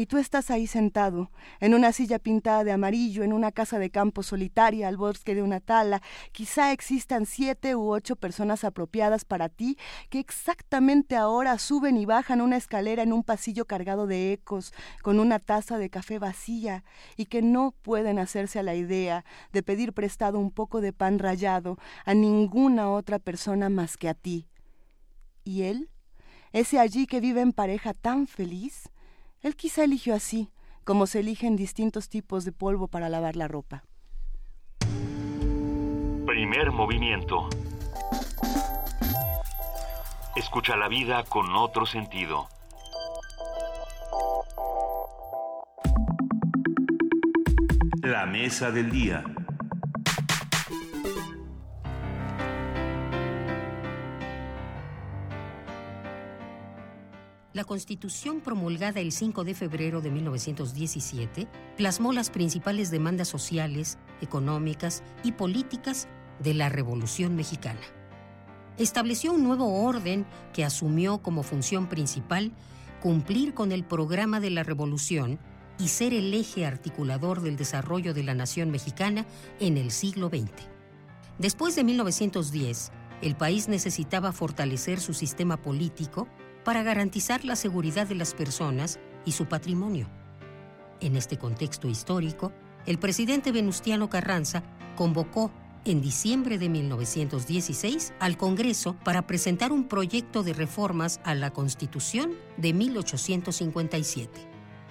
y 0.02 0.08
tú 0.08 0.18
estás 0.18 0.50
ahí 0.50 0.66
sentado, 0.66 1.30
en 1.60 1.76
una 1.76 1.92
silla 1.92 2.18
pintada 2.18 2.64
de 2.64 2.72
amarillo, 2.72 3.22
en 3.22 3.34
una 3.34 3.52
casa 3.52 3.78
de 3.78 3.92
campo 3.92 4.24
solitaria, 4.24 4.88
al 4.88 4.98
bosque 4.98 5.36
de 5.36 5.44
una 5.44 5.60
tala. 5.60 6.02
Quizá 6.32 6.72
existan 6.72 7.28
siete 7.28 7.76
u 7.76 7.92
ocho 7.92 8.16
personas 8.16 8.64
apropiadas 8.64 9.26
para 9.26 9.48
ti 9.48 9.78
que 10.10 10.18
exactamente 10.18 11.16
ahora 11.16 11.60
suben 11.60 11.98
y 11.98 12.08
bajan 12.08 12.42
una 12.42 12.58
escalera 12.58 13.04
en 13.04 13.14
un 13.14 13.22
pasillo 13.22 13.66
cargado 13.66 14.08
de 14.08 14.34
ecos, 14.34 14.74
con 15.04 15.20
una 15.20 15.38
taza 15.38 15.78
de 15.78 15.92
café 15.92 16.18
vacía, 16.18 16.84
y 17.16 17.26
que 17.26 17.44
no 17.44 17.76
pueden 17.84 18.18
hacerse 18.18 18.58
a 18.58 18.64
la 18.64 18.74
idea 18.74 19.24
de 19.54 19.62
pedir 19.62 19.94
prestado 19.94 20.40
un 20.40 20.50
poco 20.50 20.82
de 20.82 20.94
pan 20.94 21.20
rallado 21.20 21.78
a 22.06 22.16
ninguna 22.16 22.90
otra 22.90 23.20
persona 23.20 23.70
más 23.70 23.98
que 23.98 24.10
a 24.10 24.16
ti. 24.16 24.48
¿Y 25.44 25.62
él? 25.62 25.92
Ese 26.54 26.80
allí 26.80 27.06
que 27.06 27.20
vive 27.20 27.42
en 27.42 27.54
pareja 27.54 27.94
tan 27.94 28.26
feliz, 28.26 28.90
él 29.42 29.56
quizá 29.56 29.84
eligió 29.84 30.14
así, 30.14 30.50
como 30.84 31.08
se 31.08 31.20
eligen 31.20 31.56
distintos 31.56 32.10
tipos 32.10 32.46
de 32.46 32.52
polvo 32.52 32.88
para 32.88 33.10
lavar 33.10 33.36
la 33.36 33.48
ropa. 33.48 33.84
Primer 36.26 36.72
movimiento. 36.72 37.50
Escucha 40.36 40.76
la 40.78 40.88
vida 40.88 41.24
con 41.24 41.56
otro 41.56 41.86
sentido. 41.86 42.48
La 48.02 48.26
mesa 48.26 48.72
del 48.72 48.90
día. 48.92 49.24
La 57.54 57.66
Constitución 57.66 58.40
promulgada 58.40 59.02
el 59.02 59.12
5 59.12 59.44
de 59.44 59.54
febrero 59.54 60.00
de 60.00 60.10
1917 60.10 61.50
plasmó 61.76 62.14
las 62.14 62.30
principales 62.30 62.92
demandas 62.92 63.28
sociales, 63.28 63.98
económicas 64.22 65.04
y 65.26 65.34
políticas 65.34 66.08
de 66.40 66.54
la 66.54 66.70
Revolución 66.70 67.36
Mexicana. 67.36 67.82
Estableció 68.78 69.34
un 69.34 69.44
nuevo 69.44 69.84
orden 69.84 70.26
que 70.54 70.64
asumió 70.64 71.18
como 71.18 71.44
función 71.44 71.88
principal 71.88 72.54
cumplir 73.02 73.54
con 73.54 73.74
el 73.74 73.84
programa 73.84 74.40
de 74.40 74.50
la 74.50 74.64
Revolución 74.64 75.38
y 75.78 75.90
ser 75.90 76.14
el 76.14 76.34
eje 76.34 76.66
articulador 76.66 77.42
del 77.42 77.58
desarrollo 77.58 78.14
de 78.14 78.24
la 78.24 78.34
nación 78.34 78.72
mexicana 78.72 79.26
en 79.60 79.76
el 79.76 79.92
siglo 79.92 80.30
XX. 80.30 80.70
Después 81.38 81.76
de 81.76 81.84
1910, 81.84 82.94
el 83.22 83.36
país 83.36 83.68
necesitaba 83.68 84.32
fortalecer 84.32 85.02
su 85.02 85.14
sistema 85.14 85.58
político 85.58 86.30
para 86.64 86.84
garantizar 86.84 87.46
la 87.46 87.56
seguridad 87.56 88.08
de 88.08 88.16
las 88.16 88.34
personas 88.34 89.00
y 89.26 89.34
su 89.34 89.46
patrimonio. 89.46 90.08
En 91.00 91.16
este 91.16 91.38
contexto 91.38 91.88
histórico, 91.88 92.52
el 92.86 93.00
presidente 93.00 93.52
Venustiano 93.52 94.10
Carranza 94.10 94.64
convocó 94.96 95.52
en 95.86 96.02
diciembre 96.02 96.58
de 96.58 96.70
1916 96.70 98.14
al 98.20 98.38
Congreso 98.38 98.96
para 99.04 99.26
presentar 99.26 99.72
un 99.72 99.88
proyecto 99.88 100.44
de 100.44 100.54
reformas 100.54 101.20
a 101.24 101.34
la 101.34 101.52
Constitución 101.52 102.34
de 102.58 102.74
1857. 102.74 104.30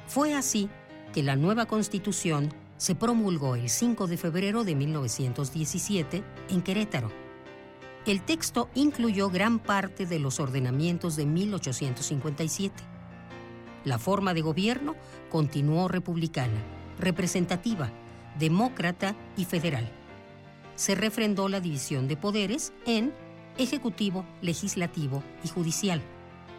Fue 0.06 0.34
así 0.34 0.68
que 1.12 1.22
la 1.22 1.36
nueva 1.36 1.66
Constitución 1.66 2.52
se 2.76 2.94
promulgó 2.94 3.56
el 3.56 3.68
5 3.68 4.06
de 4.06 4.16
febrero 4.16 4.64
de 4.64 4.74
1917 4.74 6.24
en 6.48 6.62
Querétaro. 6.62 7.19
El 8.10 8.22
texto 8.22 8.68
incluyó 8.74 9.30
gran 9.30 9.60
parte 9.60 10.04
de 10.04 10.18
los 10.18 10.40
ordenamientos 10.40 11.14
de 11.14 11.26
1857. 11.26 12.74
La 13.84 14.00
forma 14.00 14.34
de 14.34 14.40
gobierno 14.40 14.96
continuó 15.28 15.86
republicana, 15.86 16.60
representativa, 16.98 17.92
demócrata 18.36 19.14
y 19.36 19.44
federal. 19.44 19.88
Se 20.74 20.96
refrendó 20.96 21.48
la 21.48 21.60
división 21.60 22.08
de 22.08 22.16
poderes 22.16 22.72
en 22.84 23.14
ejecutivo, 23.58 24.26
legislativo 24.42 25.22
y 25.44 25.48
judicial, 25.48 26.02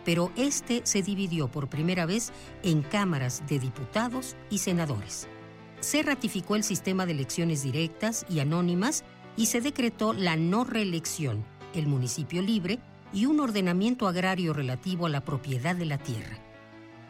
pero 0.06 0.32
este 0.38 0.80
se 0.86 1.02
dividió 1.02 1.52
por 1.52 1.68
primera 1.68 2.06
vez 2.06 2.32
en 2.64 2.82
cámaras 2.82 3.44
de 3.50 3.60
diputados 3.60 4.38
y 4.50 4.60
senadores. 4.60 5.28
Se 5.82 6.02
ratificó 6.02 6.56
el 6.56 6.64
sistema 6.64 7.06
de 7.06 7.12
elecciones 7.12 7.62
directas 7.62 8.26
y 8.30 8.40
anónimas 8.40 9.04
y 9.38 9.48
se 9.48 9.62
decretó 9.62 10.14
la 10.14 10.36
no 10.36 10.64
reelección, 10.64 11.44
el 11.74 11.88
municipio 11.88 12.42
libre 12.42 12.80
y 13.14 13.26
un 13.26 13.40
ordenamiento 13.40 14.08
agrario 14.08 14.54
relativo 14.54 15.06
a 15.06 15.10
la 15.10 15.22
propiedad 15.22 15.76
de 15.76 15.86
la 15.86 15.98
tierra. 15.98 16.38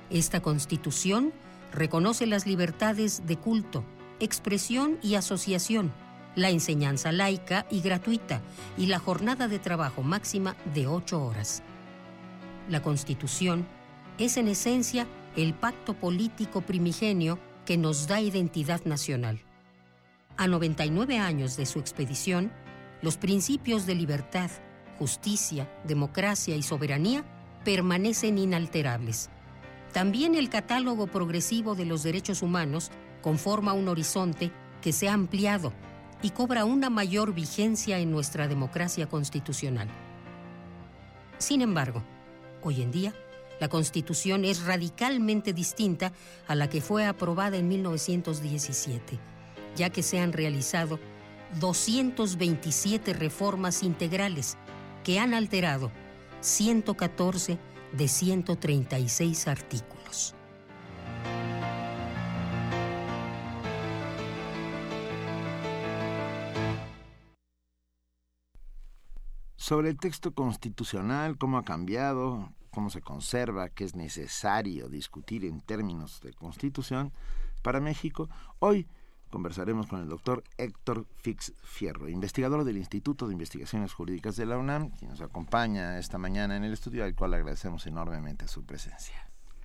Esta 0.10 0.42
constitución 0.42 1.34
reconoce 1.72 2.28
las 2.28 2.46
libertades 2.46 3.26
de 3.26 3.38
culto, 3.38 3.84
expresión 4.20 4.98
y 5.02 5.16
asociación, 5.16 5.92
la 6.36 6.50
enseñanza 6.50 7.12
laica 7.12 7.66
y 7.70 7.82
gratuita 7.82 8.42
y 8.78 8.86
la 8.86 9.00
jornada 9.00 9.48
de 9.48 9.60
trabajo 9.60 10.02
máxima 10.02 10.56
de 10.74 10.88
ocho 10.88 11.24
horas. 11.26 11.64
La 12.70 12.82
Constitución 12.82 13.66
es 14.18 14.38
en 14.38 14.48
esencia 14.48 15.08
el 15.36 15.54
pacto 15.54 15.94
político 15.94 16.62
primigenio 16.62 17.40
que 17.66 17.78
nos 17.78 18.08
da 18.08 18.22
identidad 18.22 18.84
nacional. 18.86 19.42
A 20.42 20.48
99 20.48 21.20
años 21.20 21.56
de 21.56 21.68
su 21.68 21.78
expedición, 21.78 22.52
los 23.04 23.16
principios 23.16 23.86
de 23.86 23.94
libertad, 23.94 24.50
justicia, 24.98 25.72
democracia 25.84 26.56
y 26.56 26.64
soberanía 26.64 27.24
permanecen 27.64 28.40
inalterables. 28.40 29.30
También 29.94 30.34
el 30.34 30.50
catálogo 30.50 31.06
progresivo 31.06 31.76
de 31.76 31.86
los 31.86 32.02
derechos 32.02 32.42
humanos 32.42 32.90
conforma 33.22 33.74
un 33.74 33.88
horizonte 33.88 34.52
que 34.82 34.94
se 34.94 35.10
ha 35.10 35.14
ampliado 35.14 35.74
y 36.24 36.32
cobra 36.32 36.66
una 36.66 36.90
mayor 36.90 37.36
vigencia 37.36 38.00
en 38.00 38.10
nuestra 38.10 38.48
democracia 38.48 39.08
constitucional. 39.08 39.90
Sin 41.38 41.62
embargo, 41.62 42.02
hoy 42.64 42.82
en 42.82 42.90
día, 42.90 43.14
la 43.60 43.70
Constitución 43.70 44.44
es 44.44 44.66
radicalmente 44.66 45.54
distinta 45.54 46.14
a 46.48 46.56
la 46.56 46.68
que 46.68 46.82
fue 46.82 47.06
aprobada 47.06 47.58
en 47.58 47.68
1917, 47.68 49.20
ya 49.76 49.90
que 49.90 50.04
se 50.04 50.20
han 50.20 50.34
realizado 50.34 51.00
227 51.60 53.14
reformas 53.14 53.84
integrales 53.84 54.58
que 55.04 55.20
han 55.20 55.34
alterado 55.34 55.92
114 56.42 57.58
de 57.92 58.08
136 58.08 59.48
artículos. 59.48 60.36
Sobre 69.56 69.90
el 69.90 69.98
texto 69.98 70.34
constitucional, 70.34 71.38
cómo 71.38 71.58
ha 71.58 71.64
cambiado, 71.64 72.52
cómo 72.72 72.90
se 72.90 73.02
conserva, 73.02 73.70
qué 73.70 73.84
es 73.84 73.96
necesario 73.96 74.90
discutir 74.90 75.46
en 75.46 75.62
términos 75.62 76.20
de 76.22 76.34
constitución 76.34 77.14
para 77.62 77.80
México, 77.80 78.28
hoy 78.60 78.88
conversaremos 79.32 79.88
con 79.88 80.02
el 80.02 80.10
doctor 80.10 80.44
Héctor 80.58 81.08
Fix 81.16 81.54
Fierro, 81.64 82.10
investigador 82.10 82.64
del 82.64 82.78
Instituto 82.78 83.28
de 83.28 83.34
Investigaciones 83.34 83.94
Jurídicas 83.94 84.36
de 84.36 84.46
la 84.46 84.58
UNAM, 84.58 84.92
quien 84.92 85.10
nos 85.10 85.22
acompaña 85.22 85.98
esta 85.98 86.20
mañana 86.20 86.56
en 86.58 86.64
el 86.64 86.74
estudio, 86.74 87.04
al 87.04 87.16
cual 87.16 87.34
agradecemos 87.34 87.88
enormemente 87.88 88.48
su 88.48 88.64
presencia. 88.64 89.16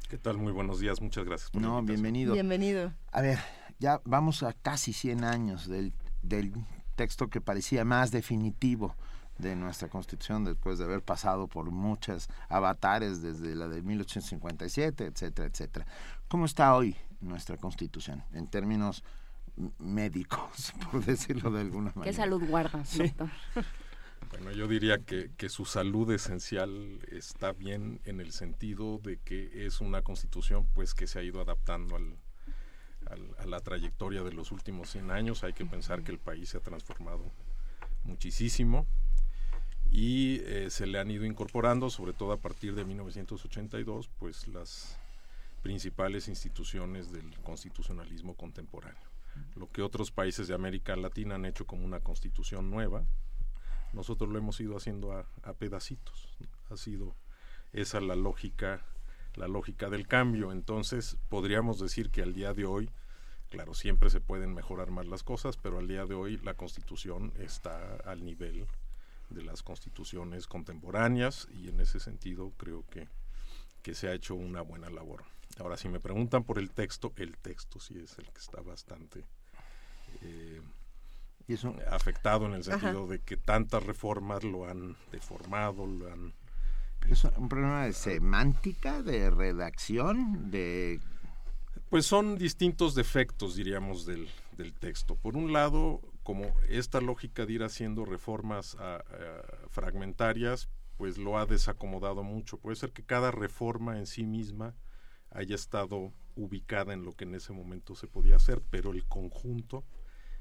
¿Qué 0.09 0.17
tal? 0.17 0.39
Muy 0.39 0.53
buenos 0.53 0.79
días, 0.79 1.03
muchas 1.03 1.25
gracias 1.25 1.51
por 1.51 1.61
No, 1.61 1.83
bienvenido. 1.83 2.33
Bienvenido. 2.33 2.95
A 3.11 3.21
ver, 3.21 3.39
ya 3.79 4.01
vamos 4.05 4.43
a 4.45 4.53
casi 4.55 4.93
100 4.93 5.25
años 5.25 5.69
del, 5.69 5.93
del 6.23 6.53
texto 6.95 7.29
que 7.29 7.41
parecía 7.41 7.85
más 7.85 8.13
definitivo 8.13 8.95
de 9.39 9.57
nuestra 9.57 9.89
constitución 9.89 10.45
después 10.45 10.79
de 10.79 10.85
haber 10.85 11.03
pasado 11.03 11.49
por 11.49 11.71
muchas 11.71 12.29
avatares 12.49 13.21
desde 13.21 13.55
la 13.55 13.69
de 13.69 13.83
1857, 13.83 15.07
etcétera, 15.07 15.49
etcétera. 15.49 15.87
¿Cómo 16.29 16.47
está 16.47 16.75
hoy 16.75 16.97
nuestra 17.21 17.57
constitución 17.57 18.23
en 18.33 18.47
términos 18.47 19.05
médicos, 19.79 20.73
por 20.91 21.05
decirlo 21.05 21.51
de 21.51 21.61
alguna 21.61 21.93
manera? 21.95 22.05
¿Qué 22.05 22.13
salud 22.13 22.43
guarda, 22.47 22.83
doctor? 22.97 23.31
Bueno, 24.31 24.51
yo 24.51 24.67
diría 24.67 24.99
que, 24.99 25.31
que, 25.37 25.49
su 25.49 25.67
salud 25.67 26.11
esencial 26.11 26.99
está 27.13 27.53
bien 27.53 28.01
en 28.05 28.21
el 28.21 28.33
sentido 28.33 28.99
de 28.99 29.19
que 29.19 29.67
es 29.67 29.81
una 29.81 30.03
constitución 30.03 30.67
pues 30.75 30.95
que 30.95 31.07
se 31.07 31.21
ha 31.21 31.23
ido 31.23 31.41
adaptando 31.41 31.95
al, 31.95 32.17
al, 33.07 33.37
a 33.39 33.47
la 33.47 33.61
trayectoria 33.61 34.25
de 34.25 34.33
los 34.33 34.51
últimos 34.51 34.91
100 34.91 35.11
años. 35.13 35.45
Hay 35.45 35.53
que 35.53 35.65
pensar 35.65 36.03
que 36.03 36.11
el 36.11 36.19
país 36.19 36.49
se 36.49 36.57
ha 36.57 36.61
transformado 36.61 37.31
muchísimo 38.03 38.87
y 39.91 40.41
eh, 40.45 40.71
se 40.71 40.87
le 40.87 40.99
han 40.99 41.11
ido 41.11 41.25
incorporando, 41.25 41.91
sobre 41.91 42.13
todo 42.13 42.33
a 42.33 42.39
partir 42.39 42.75
de 42.75 42.85
1982, 42.85 44.11
pues 44.19 44.49
las 44.49 44.99
principales 45.63 46.29
instituciones 46.29 47.13
del 47.13 47.39
constitucionalismo 47.41 48.35
contemporáneo. 48.35 49.06
Lo 49.55 49.71
que 49.71 49.83
otros 49.83 50.11
países 50.11 50.49
de 50.49 50.55
América 50.55 50.97
Latina 50.97 51.35
han 51.35 51.45
hecho 51.45 51.67
como 51.67 51.85
una 51.85 52.01
constitución 52.01 52.71
nueva, 52.71 53.07
nosotros 53.93 54.31
lo 54.31 54.39
hemos 54.39 54.61
ido 54.61 54.77
haciendo 54.77 55.13
a, 55.13 55.53
pedacitos. 55.55 56.29
Ha 56.71 56.77
sido 56.77 57.15
esa 57.73 58.01
la 58.01 58.15
lógica, 58.15 58.85
la 59.35 59.49
lógica 59.49 59.89
del 59.89 60.07
cambio. 60.07 60.53
Entonces 60.53 61.17
podríamos 61.29 61.81
decir 61.81 62.11
que 62.11 62.23
al 62.23 62.35
día 62.35 62.53
de 62.53 62.67
hoy, 62.67 62.91
claro, 63.49 63.75
siempre 63.75 64.11
se 64.11 64.21
pueden 64.21 64.55
mejorar 64.55 64.91
más 64.91 65.07
las 65.07 65.23
cosas, 65.23 65.57
pero 65.57 65.79
al 65.79 65.89
día 65.89 66.05
de 66.05 66.15
hoy 66.15 66.37
la 66.39 66.55
constitución 66.55 67.33
está 67.39 67.97
al 68.05 68.25
nivel 68.25 68.67
de 69.31 69.43
las 69.43 69.63
constituciones 69.63 70.47
contemporáneas 70.47 71.49
y 71.51 71.69
en 71.69 71.81
ese 71.81 71.99
sentido 71.99 72.53
creo 72.57 72.85
que, 72.91 73.09
que 73.83 73.95
se 73.95 74.09
ha 74.09 74.15
hecho 74.15 74.35
una 74.35 74.61
buena 74.61 74.91
labor. 74.91 75.25
Ahora, 75.59 75.77
si 75.77 75.89
me 75.89 76.01
preguntan 76.01 76.45
por 76.45 76.59
el 76.59 76.71
texto, 76.71 77.13
el 77.17 77.37
texto 77.39 77.81
sí 77.81 77.99
es 77.99 78.19
el 78.19 78.27
que 78.27 78.41
está 78.41 78.61
bastante 78.61 79.25
eh, 80.23 80.61
¿Y 81.49 81.55
eso? 81.55 81.75
afectado 81.91 82.47
en 82.47 82.55
el 82.55 82.65
sentido 82.65 83.05
Ajá. 83.05 83.13
de 83.13 83.21
que 83.21 83.37
tantas 83.37 83.83
reformas 83.85 84.45
lo 84.45 84.69
han 84.69 84.97
deformado, 85.13 85.87
lo 85.87 86.13
han... 86.13 86.35
¿Es 87.09 87.23
un 87.25 87.49
problema 87.49 87.85
de 87.85 87.93
semántica, 87.93 89.03
de 89.03 89.31
redacción, 89.31 90.51
de...? 90.51 91.01
Pues 91.89 92.05
son 92.05 92.37
distintos 92.37 92.97
defectos, 92.97 93.55
diríamos, 93.55 94.07
del, 94.07 94.29
del 94.57 94.75
texto. 94.75 95.15
Por 95.15 95.37
un 95.37 95.53
lado, 95.53 96.01
como 96.25 96.53
esta 96.69 97.01
lógica 97.01 97.47
de 97.47 97.53
ir 97.53 97.63
haciendo 97.63 98.05
reformas 98.05 98.75
a, 98.81 98.97
a, 98.97 99.03
fragmentarias, 99.71 100.69
pues 100.97 101.17
lo 101.17 101.39
ha 101.39 101.47
desacomodado 101.47 102.25
mucho. 102.25 102.59
Puede 102.59 102.75
ser 102.75 102.91
que 102.91 103.05
cada 103.05 103.31
reforma 103.31 103.99
en 103.99 104.07
sí 104.07 104.27
misma 104.27 104.75
haya 105.31 105.55
estado 105.55 106.13
ubicada 106.35 106.93
en 106.93 107.05
lo 107.05 107.13
que 107.13 107.25
en 107.25 107.35
ese 107.35 107.53
momento 107.53 107.95
se 107.95 108.07
podía 108.07 108.37
hacer, 108.37 108.63
pero 108.71 108.93
el 108.93 109.05
conjunto 109.07 109.85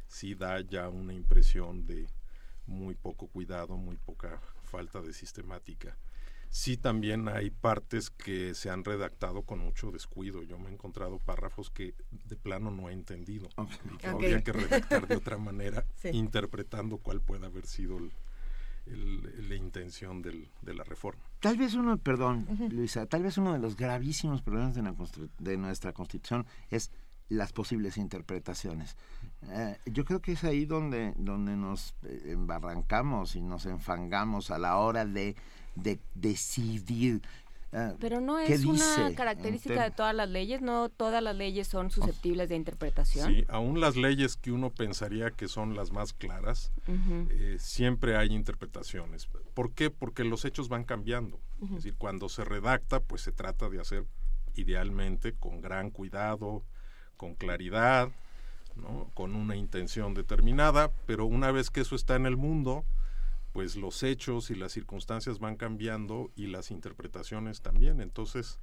sí 0.07 0.35
da 0.35 0.61
ya 0.61 0.89
una 0.89 1.13
impresión 1.13 1.85
de 1.85 2.07
muy 2.67 2.95
poco 2.95 3.27
cuidado, 3.27 3.77
muy 3.77 3.97
poca 3.97 4.41
falta 4.63 5.01
de 5.01 5.13
sistemática. 5.13 5.97
Sí 6.49 6.77
también 6.77 7.27
hay 7.27 7.49
partes 7.49 8.09
que 8.09 8.53
se 8.55 8.69
han 8.69 8.85
redactado 8.85 9.43
con 9.43 9.59
mucho 9.59 9.91
descuido. 9.91 10.41
Yo 10.43 10.57
me 10.57 10.69
he 10.69 10.73
encontrado 10.73 11.19
párrafos 11.19 11.69
que 11.69 11.95
de 12.11 12.37
plano 12.37 12.71
no 12.71 12.89
he 12.89 12.93
entendido 12.93 13.49
okay. 13.57 13.77
y 13.93 13.97
que 13.97 14.09
okay. 14.09 14.09
habría 14.09 14.43
que 14.43 14.53
redactar 14.53 15.07
de 15.07 15.17
otra 15.17 15.37
manera, 15.37 15.85
sí. 15.95 16.09
interpretando 16.13 16.97
cuál 16.97 17.19
puede 17.21 17.45
haber 17.45 17.65
sido 17.65 17.97
el, 17.97 18.11
el, 18.85 19.49
la 19.49 19.55
intención 19.55 20.21
del, 20.21 20.49
de 20.61 20.73
la 20.73 20.83
reforma. 20.83 21.23
Tal 21.39 21.57
vez 21.57 21.73
uno, 21.73 21.97
perdón, 21.97 22.45
uh 22.49 22.53
-huh. 22.53 22.71
Luisa, 22.71 23.05
tal 23.05 23.23
vez 23.23 23.37
uno 23.37 23.53
de 23.53 23.59
los 23.59 23.75
gravísimos 23.75 24.41
problemas 24.41 24.75
de, 24.75 24.81
la 24.83 24.95
de 25.39 25.57
nuestra 25.57 25.93
Constitución 25.93 26.45
es 26.69 26.91
las 27.29 27.51
posibles 27.53 27.97
interpretaciones. 27.97 28.95
Eh, 29.49 29.77
yo 29.85 30.05
creo 30.05 30.21
que 30.21 30.33
es 30.33 30.43
ahí 30.43 30.65
donde, 30.65 31.13
donde 31.17 31.55
nos 31.55 31.95
embarrancamos 32.25 33.35
y 33.35 33.41
nos 33.41 33.65
enfangamos 33.65 34.51
a 34.51 34.59
la 34.59 34.77
hora 34.77 35.05
de, 35.05 35.35
de 35.75 35.99
decidir. 36.13 37.21
Uh, 37.75 37.97
Pero 37.99 38.21
no 38.21 38.39
es 38.39 38.63
una 38.63 39.13
característica 39.15 39.83
de 39.83 39.91
todas 39.91 40.15
las 40.15 40.29
leyes, 40.29 40.61
no 40.61 40.87
todas 40.87 41.21
las 41.21 41.35
leyes 41.35 41.67
son 41.67 41.91
susceptibles 41.91 42.47
de 42.47 42.55
interpretación. 42.55 43.27
Sí, 43.27 43.43
aún 43.49 43.81
las 43.81 43.97
leyes 43.97 44.37
que 44.37 44.53
uno 44.53 44.69
pensaría 44.69 45.31
que 45.31 45.49
son 45.49 45.75
las 45.75 45.91
más 45.91 46.13
claras, 46.13 46.71
uh 46.87 46.91
-huh. 46.93 47.27
eh, 47.31 47.57
siempre 47.59 48.15
hay 48.15 48.29
interpretaciones. 48.33 49.27
¿Por 49.53 49.73
qué? 49.73 49.91
Porque 49.91 50.23
los 50.23 50.45
hechos 50.45 50.69
van 50.69 50.85
cambiando. 50.85 51.41
Uh 51.59 51.65
-huh. 51.65 51.69
Es 51.71 51.75
decir, 51.83 51.95
cuando 51.97 52.29
se 52.29 52.45
redacta, 52.45 53.01
pues 53.01 53.21
se 53.23 53.33
trata 53.33 53.67
de 53.67 53.81
hacer 53.81 54.05
idealmente 54.53 55.33
con 55.33 55.59
gran 55.59 55.91
cuidado, 55.91 56.63
con 57.17 57.35
claridad, 57.35 58.09
¿no? 58.77 59.11
con 59.13 59.35
una 59.35 59.57
intención 59.57 60.13
determinada, 60.13 60.91
pero 61.05 61.25
una 61.25 61.51
vez 61.51 61.69
que 61.69 61.81
eso 61.81 61.95
está 61.95 62.15
en 62.15 62.25
el 62.25 62.37
mundo, 62.37 62.85
pues 63.55 63.77
los 63.77 64.03
hechos 64.03 64.51
y 64.51 64.55
las 64.55 64.73
circunstancias 64.73 65.39
van 65.39 65.55
cambiando 65.55 66.29
y 66.35 66.47
las 66.47 66.71
interpretaciones 66.71 67.61
también. 67.61 68.01
Entonces, 68.01 68.59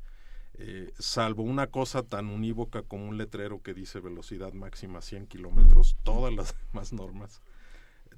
eh, 0.58 0.92
salvo 0.98 1.44
una 1.44 1.68
cosa 1.68 2.02
tan 2.02 2.26
unívoca 2.26 2.82
como 2.82 3.08
un 3.08 3.16
letrero 3.16 3.62
que 3.62 3.72
dice 3.72 4.00
velocidad 4.00 4.52
máxima 4.52 5.00
100 5.00 5.28
kilómetros, 5.28 5.96
todas 6.02 6.30
las 6.34 6.54
demás 6.72 6.92
normas, 6.92 7.40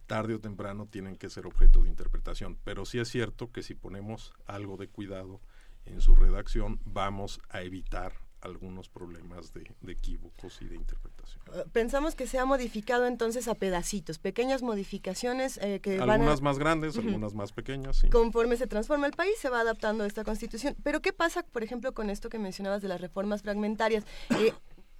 tarde 0.09 0.34
o 0.34 0.40
temprano, 0.40 0.88
tienen 0.90 1.14
que 1.14 1.30
ser 1.30 1.46
objeto 1.46 1.84
de 1.84 1.90
interpretación. 1.90 2.59
Pero 2.64 2.84
sí 2.86 2.98
es 2.98 3.09
cierto 3.09 3.52
que 3.52 3.62
si 3.62 3.76
ponemos 3.76 4.32
algo 4.44 4.76
de 4.76 4.88
cuidado 4.88 5.40
en 5.84 6.01
su 6.01 6.16
redacción, 6.16 6.80
vamos 6.84 7.40
a 7.51 7.62
evitar 7.62 8.14
algunos 8.44 8.88
problemas 8.88 9.52
de, 9.52 9.64
equívocos 9.88 10.60
y 10.60 10.66
de 10.66 10.76
interpretación. 10.76 11.42
Eh, 11.54 11.64
pensamos 11.72 12.14
que 12.14 12.26
se 12.26 12.38
ha 12.38 12.44
modificado 12.44 13.06
entonces 13.06 13.48
a 13.48 13.54
pedacitos, 13.54 14.18
pequeñas 14.18 14.62
modificaciones 14.62 15.58
eh, 15.62 15.80
que 15.80 15.98
algunas 15.98 16.20
van 16.20 16.28
a... 16.28 16.40
más 16.40 16.58
grandes, 16.58 16.96
algunas 16.96 17.34
más 17.34 17.52
pequeñas. 17.52 17.96
Sí. 17.96 18.08
Conforme 18.10 18.56
se 18.56 18.66
transforma 18.66 19.06
el 19.06 19.12
país, 19.12 19.34
se 19.38 19.48
va 19.48 19.60
adaptando 19.60 20.04
a 20.04 20.06
esta 20.06 20.24
constitución. 20.24 20.76
Pero 20.82 21.00
¿qué 21.00 21.12
pasa, 21.12 21.42
por 21.42 21.62
ejemplo, 21.62 21.92
con 21.92 22.10
esto 22.10 22.28
que 22.28 22.38
mencionabas 22.38 22.82
de 22.82 22.88
las 22.88 23.00
reformas 23.00 23.42
fragmentarias? 23.42 24.04
Eh, 24.38 24.52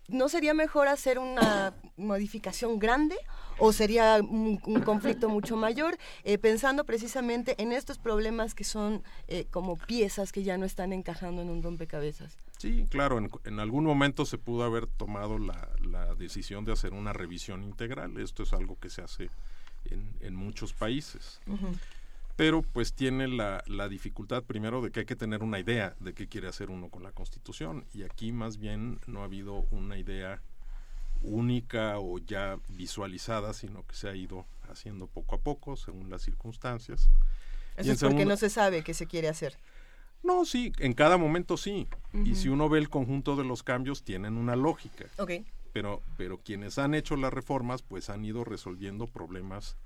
¿No 0.08 0.28
sería 0.28 0.52
mejor 0.52 0.88
hacer 0.88 1.18
una 1.18 1.74
modificación 1.96 2.78
grande 2.78 3.16
o 3.59 3.72
sería 3.72 4.20
un, 4.22 4.59
conflicto 4.85 5.28
mucho 5.28 5.56
mayor? 5.56 5.97
Eh, 6.24 6.39
pensando 6.39 6.85
precisamente 6.85 7.55
en 7.62 7.72
estos 7.72 7.98
problemas 7.98 8.55
que 8.55 8.64
son 8.64 9.02
eh, 9.28 9.47
como 9.51 9.76
piezas 9.76 10.32
que 10.32 10.43
ya 10.43 10.59
no 10.59 10.66
están 10.66 10.93
encajando 10.93 11.43
en 11.43 11.51
un 11.51 11.62
rompecabezas. 11.62 12.36
Sí, 12.59 12.86
claro, 12.89 13.18
en, 13.44 13.60
algún 13.60 13.85
momento 13.85 14.24
se 14.24 14.39
pudo 14.39 14.64
haber 14.64 14.86
tomado 14.86 15.39
la, 15.39 15.68
decisión 16.16 16.64
de 16.64 16.72
hacer 16.72 16.93
una 16.93 17.12
revisión 17.12 17.62
integral. 17.62 18.16
Esto 18.18 18.44
es 18.44 18.52
algo 18.52 18.78
que 18.78 18.89
se 18.89 19.02
hace 19.02 19.31
en, 20.20 20.35
muchos 20.35 20.72
países 20.72 21.40
pero 22.36 22.62
pues 22.62 22.94
tiene 22.94 23.28
la, 23.28 23.62
la, 23.66 23.89
dificultad 23.89 24.43
primero 24.43 24.82
de 24.82 24.90
que 24.90 25.01
hay 25.01 25.06
que 25.06 25.14
tener 25.14 25.43
una 25.43 25.60
idea 25.60 25.94
de 26.01 26.14
qué 26.14 26.26
quiere 26.26 26.48
hacer 26.48 26.70
uno 26.70 26.89
con 26.89 27.02
la 27.02 27.12
Constitución 27.12 27.85
y 27.93 28.02
aquí 28.02 28.32
más 28.32 28.59
bien 28.59 28.98
no 29.06 29.20
ha 29.20 29.24
habido 29.24 29.66
una 29.70 29.98
idea 29.98 30.43
única 31.24 31.98
o 31.98 32.18
ya 32.18 32.59
visualizada, 32.68 33.52
sino 33.52 33.86
que 33.86 33.96
se 33.96 34.09
ha 34.09 34.14
ido 34.14 34.46
haciendo 34.70 35.06
poco 35.06 35.34
a 35.34 35.38
poco 35.38 35.76
según 35.76 36.10
las 36.10 36.22
circunstancias. 36.22 37.09
Eso 37.76 37.92
es 37.92 38.01
porque 38.01 38.24
no 38.24 38.36
se 38.36 38.51
sabe 38.51 38.84
qué 38.84 38.94
se 38.94 39.06
quiere 39.06 39.28
hacer. 39.28 39.56
No, 40.22 40.44
sí, 40.44 40.72
en 40.78 40.94
cada 40.94 41.18
momento 41.18 41.56
sí. 41.56 41.86
Y 42.24 42.36
si 42.36 42.48
uno 42.48 42.68
ve 42.68 42.78
el 42.78 42.88
conjunto 42.88 43.36
de 43.36 43.44
los 43.44 43.62
cambios, 43.62 44.05
tienen 44.05 44.36
una 44.36 44.56
lógica. 44.56 45.05
Okay. 45.18 45.44
Pero, 45.72 46.02
pero 46.16 46.38
quienes 46.38 46.78
han 46.78 46.94
hecho 46.94 47.16
las 47.16 47.32
reformas, 47.32 47.82
pues 47.82 48.09
han 48.09 48.24
ido 48.24 48.44
resolviendo 48.44 49.06
problemas 49.06 49.76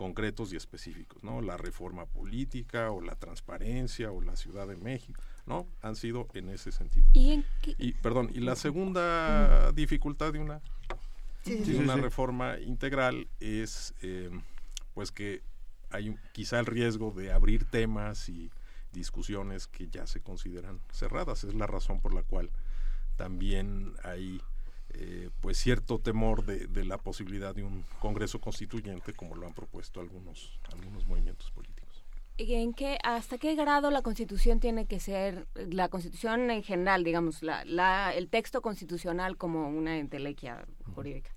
concretos 0.00 0.50
y 0.52 0.56
específicos, 0.56 1.22
¿no? 1.22 1.42
La 1.42 1.58
reforma 1.58 2.06
política 2.06 2.90
o 2.90 3.02
la 3.02 3.16
transparencia 3.16 4.10
o 4.10 4.22
la 4.22 4.34
Ciudad 4.34 4.66
de 4.66 4.76
México, 4.76 5.20
¿no? 5.44 5.66
Han 5.82 5.94
sido 5.94 6.26
en 6.32 6.48
ese 6.48 6.72
sentido. 6.72 7.06
¿Y, 7.12 7.92
perdón, 8.00 8.30
y 8.32 8.40
la 8.40 8.56
segunda 8.56 9.72
dificultad 9.72 10.32
de 10.32 10.38
una, 10.38 10.62
una 11.78 11.96
reforma 11.96 12.58
integral 12.58 13.28
es 13.40 13.94
eh, 14.02 14.30
pues 14.94 15.10
que 15.12 15.42
hay 15.90 16.14
quizá 16.32 16.60
el 16.60 16.66
riesgo 16.66 17.10
de 17.10 17.32
abrir 17.32 17.64
temas 17.64 18.28
y 18.28 18.50
discusiones 18.92 19.66
que 19.66 19.88
ya 19.88 20.06
se 20.06 20.20
consideran 20.20 20.80
cerradas. 20.92 21.44
Es 21.44 21.54
la 21.54 21.66
razón 21.66 22.00
por 22.00 22.14
la 22.14 22.22
cual 22.22 22.50
también 23.16 23.92
hay 24.02 24.40
eh, 24.94 25.30
pues 25.40 25.58
cierto 25.58 25.98
temor 25.98 26.44
de, 26.44 26.66
de, 26.66 26.84
la 26.84 26.98
posibilidad 26.98 27.54
de 27.54 27.62
un 27.62 27.84
Congreso 28.00 28.40
constituyente 28.40 29.12
como 29.12 29.36
lo 29.36 29.46
han 29.46 29.54
propuesto 29.54 30.00
algunos, 30.00 30.58
algunos 30.72 31.06
movimientos 31.06 31.50
políticos. 31.50 31.80
¿En 32.38 32.72
qué, 32.72 32.98
¿Hasta 33.04 33.36
qué 33.36 33.54
grado 33.54 33.90
la 33.90 34.00
Constitución 34.00 34.60
tiene 34.60 34.86
que 34.86 34.98
ser, 34.98 35.46
la 35.54 35.88
Constitución 35.88 36.50
en 36.50 36.62
general, 36.62 37.04
digamos, 37.04 37.42
la, 37.42 37.64
la, 37.66 38.14
el 38.14 38.30
texto 38.30 38.62
constitucional 38.62 39.36
como 39.36 39.68
una 39.68 39.98
entelequia 39.98 40.66
jurídica, 40.94 41.30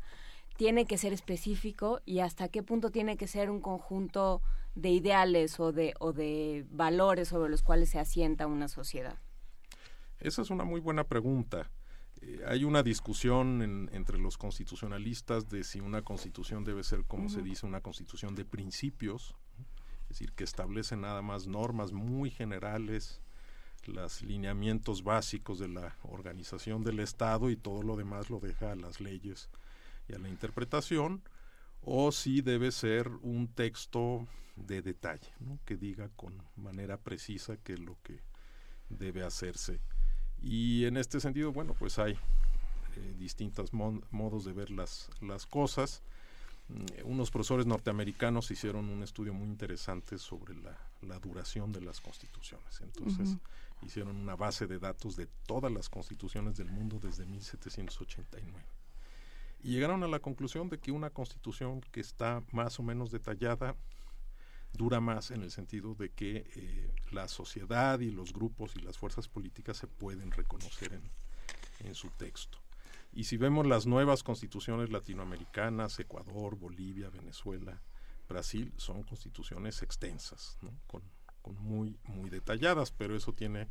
tiene 0.55 0.85
que 0.85 0.97
ser 0.97 1.13
específico 1.13 2.01
y 2.05 2.19
hasta 2.19 2.47
qué 2.47 2.63
punto 2.63 2.91
tiene 2.91 3.17
que 3.17 3.27
ser 3.27 3.49
un 3.49 3.61
conjunto 3.61 4.41
de 4.75 4.89
ideales 4.89 5.59
o 5.59 5.71
de, 5.71 5.93
o 5.99 6.13
de 6.13 6.65
valores 6.71 7.29
sobre 7.29 7.49
los 7.49 7.61
cuales 7.61 7.89
se 7.89 7.99
asienta 7.99 8.47
una 8.47 8.67
sociedad? 8.67 9.17
Esa 10.19 10.41
es 10.41 10.49
una 10.49 10.63
muy 10.63 10.79
buena 10.79 11.03
pregunta. 11.03 11.69
Eh, 12.21 12.41
hay 12.47 12.63
una 12.63 12.83
discusión 12.83 13.89
entre 13.91 14.17
los 14.17 14.37
constitucionalistas 14.37 15.49
de 15.49 15.63
si 15.63 15.79
una 15.79 16.01
constitución 16.01 16.63
debe 16.63 16.83
ser, 16.83 17.03
como 17.05 17.29
se 17.29 17.41
dice, 17.41 17.65
una 17.65 17.81
constitución 17.81 18.35
de 18.35 18.45
principios, 18.45 19.35
es 20.03 20.09
decir, 20.09 20.31
que 20.33 20.43
establece 20.43 20.95
nada 20.95 21.21
más 21.21 21.47
normas 21.47 21.91
muy 21.91 22.29
generales, 22.29 23.21
los 23.85 24.21
lineamientos 24.21 25.03
básicos 25.03 25.59
de 25.59 25.67
la 25.67 25.97
organización 26.03 26.83
del 26.83 26.99
Estado 26.99 27.49
y 27.49 27.57
todo 27.57 27.83
lo 27.83 27.97
demás 27.97 28.29
lo 28.29 28.39
deja 28.39 28.71
a 28.71 28.75
las 28.75 29.01
leyes 29.01 29.49
y 30.13 30.15
a 30.15 30.19
la 30.19 30.29
interpretación, 30.29 31.21
o 31.81 32.11
si 32.11 32.41
debe 32.41 32.71
ser 32.71 33.09
un 33.21 33.47
texto 33.47 34.27
de 34.55 34.81
detalle, 34.81 35.27
que 35.65 35.75
diga 35.75 36.09
con 36.15 36.41
manera 36.55 36.97
precisa 36.97 37.57
qué 37.57 37.73
es 37.73 37.79
lo 37.79 37.97
que 38.03 38.21
debe 38.89 39.23
hacerse 39.23 39.81
y 40.43 40.85
en 40.85 40.97
este 40.97 41.21
sentido, 41.21 41.53
bueno, 41.53 41.73
pues 41.73 41.97
hay 41.97 42.11
eh, 42.13 43.15
distintos 43.17 43.71
modos 43.73 44.43
de 44.43 44.51
ver 44.51 44.69
las, 44.71 45.09
las 45.21 45.45
cosas. 45.45 46.03
Mm, 46.67 46.85
unos 47.05 47.31
profesores 47.31 47.65
norteamericanos 47.65 48.51
hicieron 48.51 48.89
un 48.89 49.03
estudio 49.03 49.33
muy 49.33 49.47
interesante 49.47 50.17
sobre 50.17 50.55
la, 50.55 50.77
la 51.01 51.17
duración 51.19 51.71
de 51.71 51.79
las 51.79 52.01
constituciones. 52.01 52.81
Entonces, 52.81 53.37
hicieron 53.81 54.17
una 54.17 54.35
base 54.35 54.67
de 54.67 54.79
datos 54.79 55.15
de 55.15 55.27
todas 55.47 55.71
las 55.71 55.89
constituciones 55.89 56.57
del 56.57 56.67
mundo 56.67 56.99
desde 57.01 57.25
1789. 57.25 58.65
Y 59.63 59.71
llegaron 59.71 60.03
a 60.03 60.07
la 60.07 60.19
conclusión 60.19 60.69
de 60.69 60.77
que 60.77 60.91
una 60.91 61.09
constitución 61.09 61.81
que 61.91 62.01
está 62.01 62.43
más 62.51 62.79
o 62.79 62.83
menos 62.83 63.11
detallada 63.11 63.75
dura 64.73 64.99
más 64.99 65.31
en 65.31 65.41
el 65.41 65.51
sentido 65.51 65.95
de 65.95 66.09
que 66.09 66.45
eh, 66.55 66.91
la 67.11 67.27
sociedad 67.27 67.99
y 67.99 68.11
los 68.11 68.33
grupos 68.33 68.75
y 68.75 68.79
las 68.79 68.97
fuerzas 68.97 69.27
políticas 69.29 69.77
se 69.77 69.87
pueden 69.87 70.31
reconocer 70.31 70.93
en, 70.93 71.87
en 71.87 71.95
su 71.95 72.09
texto. 72.09 72.59
Y 73.13 73.25
si 73.25 73.37
vemos 73.37 73.67
las 73.67 73.85
nuevas 73.85 74.23
constituciones 74.23 74.89
latinoamericanas, 74.89 75.99
Ecuador, 75.99 76.57
Bolivia, 76.57 77.09
Venezuela, 77.09 77.79
Brasil, 78.27 78.73
son 78.77 79.03
constituciones 79.03 79.81
extensas, 79.83 80.57
¿no? 80.61 80.71
con, 80.87 81.03
con 81.41 81.55
muy, 81.61 81.99
muy 82.05 82.29
detalladas, 82.29 82.91
pero 82.91 83.15
eso 83.15 83.31
tiene 83.33 83.69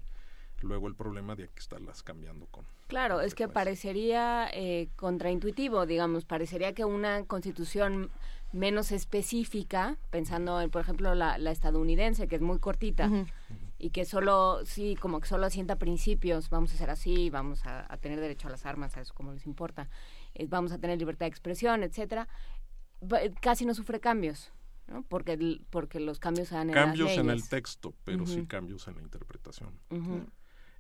luego 0.63 0.89
el 0.89 0.95
problema 0.95 1.35
de 1.35 1.49
que 1.49 1.61
estarlas 1.61 2.03
cambiando 2.03 2.47
con. 2.47 2.65
Claro, 2.87 3.21
es 3.21 3.35
que 3.35 3.49
parecería 3.49 4.49
eh, 4.53 4.89
contraintuitivo, 4.97 5.87
digamos, 5.87 6.25
parecería 6.25 6.75
que 6.75 6.85
una 6.85 7.25
constitución 7.25 8.11
menos 8.53 8.93
específica, 8.93 9.97
pensando 10.11 10.61
en, 10.61 10.71
por 10.71 10.83
ejemplo, 10.83 11.15
la, 11.15 11.37
estadounidense, 11.51 12.29
que 12.29 12.37
es 12.37 12.43
muy 12.43 12.59
cortita. 12.59 13.11
Y 13.79 13.91
que 13.91 14.05
solo, 14.05 14.61
sí, 14.65 14.95
como 14.95 15.21
que 15.21 15.27
solo 15.27 15.47
asienta 15.47 15.77
principios, 15.77 16.51
vamos 16.51 16.73
a 16.73 16.77
ser 16.77 16.91
así, 16.91 17.31
vamos 17.31 17.63
a, 17.65 17.97
tener 17.97 18.21
derecho 18.21 18.47
a 18.47 18.51
las 18.51 18.65
armas, 18.65 18.97
a 18.97 19.01
eso 19.01 19.13
como 19.13 19.33
les 19.33 19.45
importa, 19.45 19.89
eh, 20.35 20.47
vamos 20.49 20.71
a 20.71 20.79
tener 20.79 20.99
libertad 20.99 21.27
de 21.27 21.31
expresión, 21.31 21.83
etcétera, 21.83 22.29
casi 23.41 23.65
no 23.65 23.75
sufre 23.75 23.99
cambios. 23.99 24.53
¿no? 24.89 25.03
Porque, 25.05 25.61
porque 25.71 26.01
los 26.01 26.19
cambios 26.19 26.49
se 26.49 26.55
dan 26.55 26.69
en 26.69 26.75
Cambios 26.75 27.13
en 27.13 27.31
el 27.31 27.49
texto, 27.49 27.95
pero 28.05 28.27
sí 28.27 28.47
cambios 28.47 28.87
en 28.89 28.97
la 28.97 29.03
interpretación. 29.03 29.79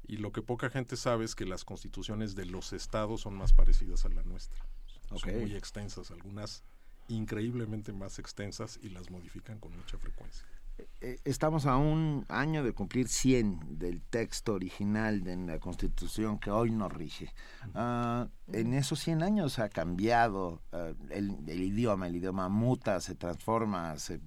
Y 0.06 0.16
lo 0.16 0.32
que 0.32 0.42
poca 0.42 0.70
gente 0.70 0.96
sabe 0.96 1.24
es 1.24 1.34
que 1.34 1.46
las 1.46 1.64
constituciones 1.64 2.34
de 2.34 2.46
los 2.46 2.72
estados 2.72 3.22
son 3.22 3.34
más 3.34 3.52
parecidas 3.52 4.04
a 4.04 4.08
la 4.08 4.22
nuestra. 4.22 4.64
Son 5.08 5.40
muy 5.40 5.54
extensas, 5.54 6.10
algunas 6.10 6.64
increíblemente 7.08 7.92
más 7.92 8.18
extensas 8.18 8.78
y 8.82 8.88
las 8.88 9.10
modifican 9.10 9.58
con 9.58 9.76
mucha 9.76 9.98
frecuencia. 9.98 10.46
Eh, 10.78 10.88
eh, 11.00 11.18
estamos 11.24 11.66
a 11.66 11.76
un 11.76 12.24
año 12.28 12.64
de 12.64 12.72
cumplir 12.72 13.08
100 13.08 13.78
del 13.78 14.02
texto 14.02 14.54
original 14.54 15.22
de 15.22 15.36
la 15.36 15.58
Constitución 15.58 16.38
que 16.38 16.50
hoy 16.50 16.70
nos 16.70 16.92
rige. 16.92 17.32
Ah, 17.74 18.28
en 18.52 18.72
esos 18.74 19.00
100 19.00 19.22
años 19.22 19.58
ha 19.58 19.68
cambiado 19.68 20.62
ah, 20.72 20.92
el, 21.10 21.48
idioma, 21.48 22.06
el 22.06 22.16
idioma 22.16 22.48
muta, 22.48 23.00
se 23.00 23.14
transforma, 23.14 23.98
se, 23.98 24.20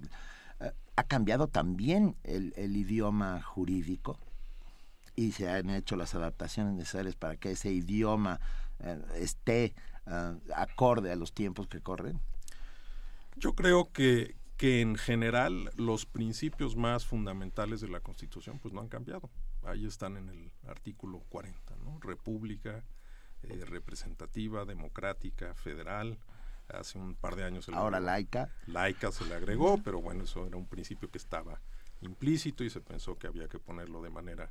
ah, 0.60 0.72
ha 0.94 1.02
cambiado 1.04 1.48
también 1.48 2.16
el, 2.22 2.52
el, 2.56 2.76
idioma 2.76 3.42
jurídico 3.42 4.18
y 5.16 5.32
se 5.32 5.48
han 5.48 5.70
hecho 5.70 5.96
las 5.96 6.14
adaptaciones 6.14 6.74
necesarias 6.74 7.16
para 7.16 7.36
que 7.36 7.52
ese 7.52 7.72
idioma 7.72 8.38
eh, 8.80 9.02
esté 9.16 9.74
acorde 10.54 11.10
a 11.10 11.16
los 11.16 11.32
tiempos 11.32 11.66
que 11.66 11.80
corren. 11.80 12.20
Yo 13.34 13.54
creo 13.54 13.90
que, 13.92 14.36
que 14.56 14.80
en 14.80 14.94
general 14.94 15.72
los 15.76 16.06
principios 16.06 16.76
más 16.76 17.04
fundamentales 17.04 17.80
de 17.80 17.88
la 17.88 17.98
Constitución 17.98 18.60
pues 18.60 18.72
no 18.72 18.80
han 18.80 18.88
cambiado. 18.88 19.30
Ahí 19.64 19.84
están 19.84 20.16
en 20.16 20.28
el 20.28 20.52
artículo 20.68 21.24
40, 21.28 21.74
¿no? 21.84 21.98
República, 22.00 22.84
eh, 23.42 23.64
representativa, 23.64 24.64
democrática, 24.64 25.54
federal, 25.54 26.18
hace 26.68 26.98
un 26.98 27.16
par 27.16 27.34
de 27.34 27.44
años. 27.44 27.68
Ahora 27.70 27.98
laica. 27.98 28.48
Laica 28.66 29.10
se 29.10 29.24
le 29.24 29.34
agregó, 29.34 29.78
pero 29.82 30.00
bueno, 30.00 30.24
eso 30.24 30.46
era 30.46 30.56
un 30.56 30.66
principio 30.66 31.10
que 31.10 31.18
estaba 31.18 31.60
implícito 32.00 32.62
y 32.62 32.70
se 32.70 32.80
pensó 32.80 33.18
que 33.18 33.26
había 33.26 33.48
que 33.48 33.58
ponerlo 33.58 34.02
de 34.02 34.10
manera 34.10 34.50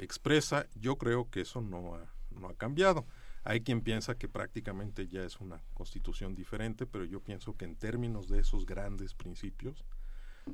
expresa. 0.00 0.66
Yo 0.74 0.96
creo 0.96 1.30
que 1.30 1.42
eso 1.42 1.60
no 1.60 1.94
ha, 1.94 2.06
no 2.30 2.48
ha 2.48 2.54
cambiado. 2.54 3.06
Hay 3.44 3.62
quien 3.62 3.80
piensa 3.80 4.16
que 4.16 4.28
prácticamente 4.28 5.08
ya 5.08 5.24
es 5.24 5.40
una 5.40 5.62
constitución 5.74 6.34
diferente, 6.34 6.86
pero 6.86 7.04
yo 7.04 7.20
pienso 7.20 7.56
que 7.56 7.64
en 7.64 7.74
términos 7.74 8.28
de 8.28 8.40
esos 8.40 8.66
grandes 8.66 9.14
principios, 9.14 9.84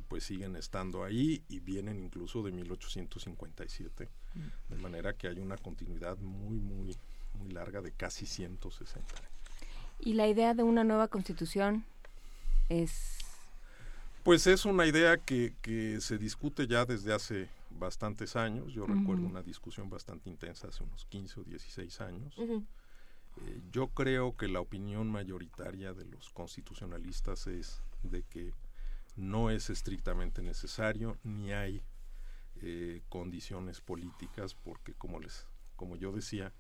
pues 0.08 0.24
siguen 0.24 0.56
estando 0.56 1.04
ahí 1.04 1.42
y 1.48 1.60
vienen 1.60 1.98
incluso 1.98 2.42
de 2.42 2.52
1857, 2.52 4.08
mm. 4.34 4.72
de 4.72 4.76
manera 4.76 5.14
que 5.14 5.28
hay 5.28 5.38
una 5.38 5.56
continuidad 5.56 6.16
muy, 6.18 6.60
muy, 6.60 6.96
muy 7.34 7.50
larga 7.50 7.80
de 7.80 7.92
casi 7.92 8.26
160 8.26 9.16
años. 9.16 9.30
¿Y 9.98 10.12
la 10.12 10.28
idea 10.28 10.54
de 10.54 10.62
una 10.62 10.84
nueva 10.84 11.08
constitución 11.08 11.84
es...? 12.68 13.18
Pues 14.22 14.46
es 14.46 14.64
una 14.64 14.86
idea 14.86 15.18
que, 15.18 15.54
que 15.62 16.00
se 16.00 16.18
discute 16.18 16.66
ya 16.66 16.84
desde 16.84 17.12
hace 17.12 17.48
bastantes 17.78 18.36
años. 18.36 18.72
Yo 18.72 18.86
recuerdo 18.86 19.26
una 19.26 19.42
discusión 19.42 19.88
bastante 19.90 20.30
intensa 20.30 20.68
hace 20.68 20.82
unos 20.82 21.04
15 21.06 21.40
o 21.40 21.44
16 21.44 22.00
años. 22.00 22.36
Eh, 22.38 23.60
yo 23.70 23.88
creo 23.88 24.36
que 24.36 24.48
la 24.48 24.60
opinión 24.60 25.10
mayoritaria 25.10 25.92
de 25.92 26.04
los 26.06 26.30
constitucionalistas 26.30 27.46
es 27.46 27.82
de 28.02 28.22
que 28.22 28.52
no 29.16 29.50
es 29.50 29.70
estrictamente 29.70 30.42
necesario 30.42 31.18
ni 31.22 31.52
hay 31.52 31.82
eh, 32.62 33.02
condiciones 33.08 33.80
políticas 33.80 34.54
porque 34.54 34.94
como 34.94 35.20
les 35.20 35.46
como 35.76 35.96
yo 35.96 36.12
decía 36.12 36.52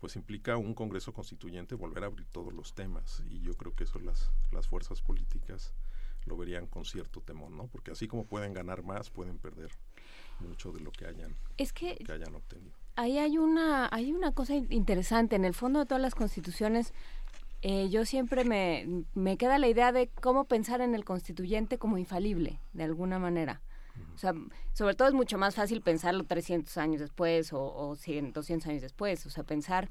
pues 0.00 0.16
implica 0.16 0.56
un 0.56 0.74
Congreso 0.74 1.12
Constituyente 1.12 1.76
volver 1.76 2.02
a 2.02 2.06
abrir 2.06 2.26
todos 2.26 2.52
los 2.52 2.74
temas 2.74 3.22
y 3.30 3.40
yo 3.40 3.54
creo 3.54 3.74
que 3.74 3.84
eso 3.84 4.00
las, 4.00 4.32
las 4.50 4.66
fuerzas 4.66 5.00
políticas 5.00 5.74
lo 6.26 6.36
verían 6.36 6.66
con 6.66 6.84
cierto 6.84 7.20
temor, 7.20 7.50
¿no? 7.50 7.68
Porque 7.68 7.92
así 7.92 8.08
como 8.08 8.26
pueden 8.26 8.52
ganar 8.52 8.82
más, 8.82 9.10
pueden 9.10 9.38
perder 9.38 9.70
mucho 10.42 10.72
de 10.72 10.80
lo 10.80 10.90
que 10.92 11.06
hayan, 11.06 11.34
es 11.56 11.72
que, 11.72 11.96
que 11.96 12.12
hayan 12.12 12.34
obtenido. 12.34 12.72
Ahí 12.96 13.18
hay 13.18 13.38
una, 13.38 13.88
hay 13.90 14.12
una 14.12 14.32
cosa 14.32 14.54
interesante. 14.54 15.36
En 15.36 15.44
el 15.44 15.54
fondo 15.54 15.80
de 15.80 15.86
todas 15.86 16.02
las 16.02 16.14
constituciones, 16.14 16.92
eh, 17.62 17.88
yo 17.90 18.04
siempre 18.04 18.44
me, 18.44 19.04
me 19.14 19.36
queda 19.36 19.58
la 19.58 19.68
idea 19.68 19.92
de 19.92 20.08
cómo 20.20 20.44
pensar 20.44 20.80
en 20.80 20.94
el 20.94 21.04
constituyente 21.04 21.78
como 21.78 21.96
infalible, 21.96 22.60
de 22.72 22.84
alguna 22.84 23.18
manera. 23.18 23.62
O 24.14 24.18
sea, 24.18 24.34
sobre 24.72 24.94
todo 24.94 25.08
es 25.08 25.14
mucho 25.14 25.38
más 25.38 25.54
fácil 25.54 25.80
pensarlo 25.80 26.24
300 26.24 26.76
años 26.78 27.00
después 27.00 27.52
o, 27.52 27.62
o 27.62 27.96
100, 27.96 28.32
200 28.32 28.68
años 28.68 28.82
después. 28.82 29.24
O 29.26 29.30
sea, 29.30 29.44
pensar, 29.44 29.88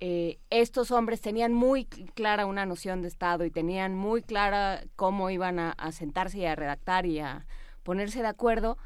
eh, 0.00 0.38
estos 0.50 0.90
hombres 0.90 1.20
tenían 1.20 1.52
muy 1.52 1.84
clara 1.86 2.46
una 2.46 2.66
noción 2.66 3.02
de 3.02 3.08
Estado 3.08 3.44
y 3.44 3.50
tenían 3.50 3.94
muy 3.94 4.22
clara 4.22 4.82
cómo 4.96 5.30
iban 5.30 5.58
a, 5.58 5.70
a 5.72 5.92
sentarse 5.92 6.38
y 6.38 6.46
a 6.46 6.56
redactar 6.56 7.06
y 7.06 7.20
a 7.20 7.46
ponerse 7.84 8.20
de 8.22 8.28
acuerdo 8.28 8.76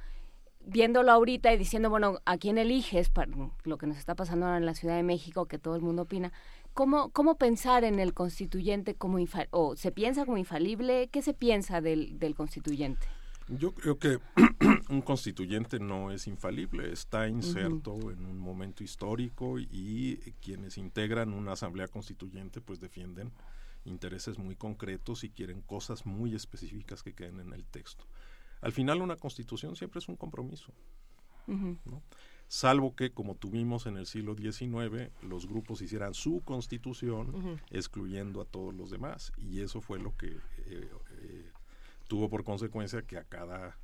viéndolo 0.68 1.10
ahorita 1.10 1.52
y 1.52 1.58
diciendo, 1.58 1.90
bueno, 1.90 2.20
¿a 2.24 2.38
quién 2.38 2.58
eliges? 2.58 3.08
Para 3.08 3.32
lo 3.64 3.78
que 3.78 3.86
nos 3.86 3.96
está 3.98 4.14
pasando 4.14 4.46
ahora 4.46 4.58
en 4.58 4.66
la 4.66 4.74
Ciudad 4.74 4.96
de 4.96 5.02
México, 5.02 5.46
que 5.46 5.58
todo 5.58 5.74
el 5.76 5.82
mundo 5.82 6.02
opina. 6.02 6.32
¿Cómo, 6.74 7.10
cómo 7.10 7.36
pensar 7.36 7.84
en 7.84 7.98
el 7.98 8.14
constituyente 8.14 8.94
como 8.94 9.18
infalible? 9.18 9.48
¿O 9.52 9.76
se 9.76 9.90
piensa 9.90 10.24
como 10.24 10.38
infalible? 10.38 11.08
¿Qué 11.08 11.22
se 11.22 11.34
piensa 11.34 11.80
del, 11.80 12.18
del 12.18 12.34
constituyente? 12.34 13.06
Yo 13.48 13.74
creo 13.74 13.98
que 13.98 14.18
un 14.90 15.00
constituyente 15.00 15.80
no 15.80 16.10
es 16.10 16.26
infalible, 16.26 16.92
está 16.92 17.28
inserto 17.28 18.10
en 18.10 18.26
un 18.26 18.38
momento 18.38 18.84
histórico 18.84 19.58
y 19.58 20.18
quienes 20.42 20.76
integran 20.76 21.32
una 21.32 21.52
asamblea 21.52 21.88
constituyente 21.88 22.60
pues 22.60 22.78
defienden 22.78 23.32
intereses 23.86 24.38
muy 24.38 24.54
concretos 24.54 25.24
y 25.24 25.30
quieren 25.30 25.62
cosas 25.62 26.04
muy 26.04 26.34
específicas 26.34 27.02
que 27.02 27.14
queden 27.14 27.40
en 27.40 27.54
el 27.54 27.64
texto. 27.64 28.04
Al 28.60 28.72
final 28.72 29.02
una 29.02 29.16
constitución 29.16 29.76
siempre 29.76 29.98
es 29.98 30.08
un 30.08 30.16
compromiso. 30.16 30.72
Salvo 32.48 32.94
que, 32.94 33.10
como 33.10 33.34
tuvimos 33.34 33.86
en 33.86 33.96
el 33.96 34.06
siglo 34.06 34.34
XIX, 34.34 35.10
los 35.22 35.46
grupos 35.46 35.82
hicieran 35.82 36.14
su 36.14 36.40
constitución 36.44 37.60
excluyendo 37.70 38.40
a 38.40 38.46
todos 38.46 38.74
los 38.74 38.90
demás. 38.90 39.32
Y 39.36 39.60
eso 39.60 39.80
fue 39.80 39.98
lo 39.98 40.16
que 40.16 40.28
eh, 40.28 40.90
eh, 41.20 41.52
tuvo 42.06 42.30
por 42.30 42.44
consecuencia 42.44 43.02
que 43.02 43.18
a 43.18 43.24
cada 43.24 43.78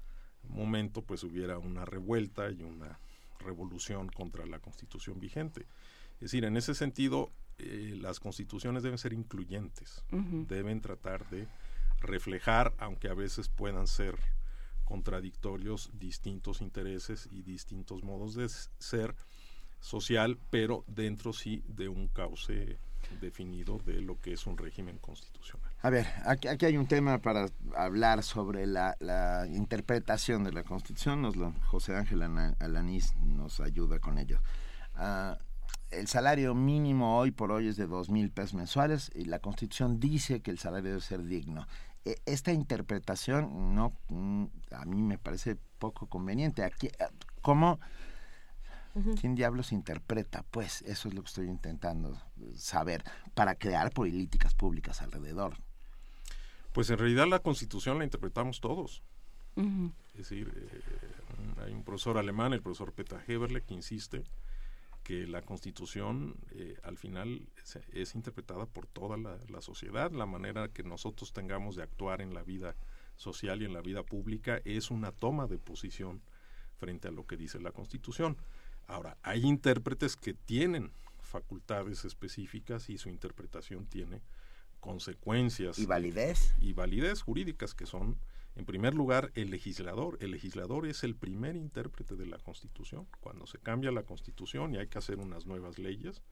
momento 0.48 1.02
pues 1.02 1.24
hubiera 1.24 1.58
una 1.58 1.84
revuelta 1.84 2.50
y 2.50 2.62
una 2.62 2.98
revolución 3.38 4.08
contra 4.08 4.46
la 4.46 4.58
constitución 4.58 5.20
vigente. 5.20 5.66
Es 6.14 6.20
decir, 6.20 6.44
en 6.44 6.56
ese 6.56 6.74
sentido, 6.74 7.30
eh, 7.58 7.96
las 8.00 8.18
constituciones 8.18 8.82
deben 8.82 8.98
ser 8.98 9.12
incluyentes, 9.12 10.04
deben 10.10 10.80
tratar 10.80 11.28
de 11.28 11.48
reflejar, 12.00 12.74
aunque 12.78 13.08
a 13.08 13.14
veces 13.14 13.48
puedan 13.48 13.86
ser 13.86 14.18
contradictorios 14.84 15.90
distintos 15.94 16.60
intereses 16.60 17.28
y 17.30 17.42
distintos 17.42 18.02
modos 18.02 18.34
de 18.34 18.48
ser 18.78 19.14
social, 19.80 20.38
pero 20.50 20.84
dentro 20.86 21.32
sí 21.32 21.62
de 21.68 21.88
un 21.88 22.08
cauce 22.08 22.78
definido 23.20 23.78
de 23.84 24.00
lo 24.00 24.20
que 24.20 24.32
es 24.32 24.46
un 24.46 24.56
régimen 24.56 24.98
constitucional. 24.98 25.70
A 25.82 25.90
ver, 25.90 26.06
aquí, 26.24 26.48
aquí 26.48 26.66
hay 26.66 26.76
un 26.76 26.86
tema 26.86 27.18
para 27.18 27.48
hablar 27.76 28.22
sobre 28.22 28.66
la, 28.66 28.96
interpretación 29.50 30.44
de 30.44 30.52
la 30.52 30.62
Constitución. 30.62 31.22
Nos 31.22 31.36
lo, 31.36 31.52
José 31.66 31.94
Ángel 31.96 32.22
Alanís 32.22 33.14
nos 33.16 33.60
ayuda 33.60 33.98
con 33.98 34.18
ello. 34.18 34.40
Ah, 34.94 35.38
el 35.90 36.08
salario 36.08 36.54
mínimo 36.54 37.18
hoy 37.18 37.30
por 37.30 37.52
hoy 37.52 37.68
es 37.68 37.76
de 37.76 37.86
dos 37.86 38.10
mil 38.10 38.30
pesos 38.30 38.54
mensuales 38.54 39.10
y 39.14 39.26
la 39.26 39.38
Constitución 39.38 40.00
dice 40.00 40.40
que 40.40 40.50
el 40.50 40.58
salario 40.58 40.90
debe 40.90 41.00
ser 41.00 41.24
digno. 41.24 41.66
E, 42.04 42.16
esta 42.26 42.52
interpretación 42.52 43.74
no 43.74 43.92
mm, 44.08 44.44
a 44.72 44.84
mí 44.84 45.02
me 45.02 45.18
parece 45.18 45.56
poco 45.78 46.06
conveniente. 46.06 46.62
Aquí, 46.64 46.86
eh, 46.86 47.08
¿Cómo? 47.42 47.78
¿Quién 49.20 49.34
diablos 49.34 49.72
interpreta? 49.72 50.44
Pues 50.50 50.82
eso 50.82 51.08
es 51.08 51.14
lo 51.14 51.22
que 51.22 51.26
estoy 51.26 51.48
intentando 51.48 52.16
saber 52.54 53.02
para 53.34 53.56
crear 53.56 53.90
políticas 53.90 54.54
públicas 54.54 55.02
alrededor. 55.02 55.56
Pues 56.72 56.90
en 56.90 56.98
realidad 56.98 57.26
la 57.26 57.40
constitución 57.40 57.98
la 57.98 58.04
interpretamos 58.04 58.60
todos. 58.60 59.02
Es 59.56 60.18
decir, 60.18 60.52
eh, 60.56 61.62
hay 61.64 61.72
un 61.72 61.82
profesor 61.82 62.18
alemán, 62.18 62.52
el 62.52 62.62
profesor 62.62 62.92
Peter 62.92 63.20
Heberle, 63.26 63.62
que 63.62 63.74
insiste 63.74 64.24
que 65.04 65.26
la 65.26 65.42
constitución 65.42 66.34
eh, 66.52 66.76
al 66.82 66.96
final 66.96 67.46
es, 67.92 68.14
interpretada 68.14 68.64
por 68.64 68.86
toda 68.86 69.18
la, 69.18 69.60
sociedad, 69.60 70.10
la 70.10 70.24
manera 70.24 70.68
que 70.68 70.82
nosotros 70.82 71.32
tengamos 71.32 71.76
de 71.76 71.82
actuar 71.82 72.22
en 72.22 72.32
la 72.32 72.42
vida 72.42 72.74
social 73.16 73.60
y 73.62 73.66
en 73.66 73.74
la 73.74 73.82
vida 73.82 74.02
pública 74.02 74.60
es 74.64 74.90
una 74.90 75.12
toma 75.12 75.46
de 75.46 75.58
posición 75.58 76.22
frente 76.78 77.08
a 77.08 77.10
lo 77.10 77.26
que 77.26 77.36
dice 77.36 77.60
la 77.60 77.70
constitución. 77.70 78.38
Ahora, 78.86 79.16
hay 79.22 79.42
intérpretes 79.42 80.16
que 80.16 80.32
tienen 80.32 80.90
facultades 81.20 82.06
específicas 82.06 82.88
y 82.88 82.96
su 82.96 83.10
interpretación 83.10 83.86
tiene 83.86 84.22
consecuencias. 84.80 85.78
¿Y 85.78 85.86
validez? 85.86 86.54
Y 86.60 86.72
validez 86.72 87.20
jurídicas 87.20 87.74
que 87.74 87.86
son 87.86 88.16
en 88.56 88.64
primer 88.64 88.94
lugar, 88.94 89.32
el 89.34 89.50
legislador. 89.50 90.16
El 90.20 90.30
legislador 90.30 90.86
es 90.86 91.02
el 91.02 91.16
primer 91.16 91.56
intérprete 91.56 92.14
de 92.14 92.26
la 92.26 92.38
Constitución. 92.38 93.06
Cuando 93.20 93.46
se 93.46 93.58
cambia 93.58 93.90
la 93.90 94.04
Constitución 94.04 94.74
y 94.74 94.78
hay 94.78 94.86
que 94.86 94.98
hacer 94.98 95.18
unas 95.18 95.46
nuevas 95.46 95.78
leyes, 95.78 96.22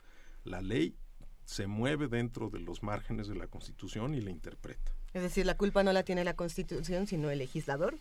la 0.44 0.60
ley 0.60 0.97
se 1.44 1.67
mueve 1.67 2.07
dentro 2.07 2.49
de 2.49 2.60
los 2.60 2.83
márgenes 2.83 3.26
de 3.26 3.34
la 3.34 3.49
Constitución 3.49 4.15
y 4.15 4.20
la 4.20 4.31
interpreta. 4.31 4.92
Es 5.12 5.23
decir, 5.23 5.44
la 5.47 5.57
culpa 5.57 5.83
no 5.83 5.92
la 5.92 6.05
tiene 6.05 6.23
la 6.25 6.34
Constitución, 6.34 7.07
sino 7.07 7.31
el 7.31 7.39
legislador 7.39 7.97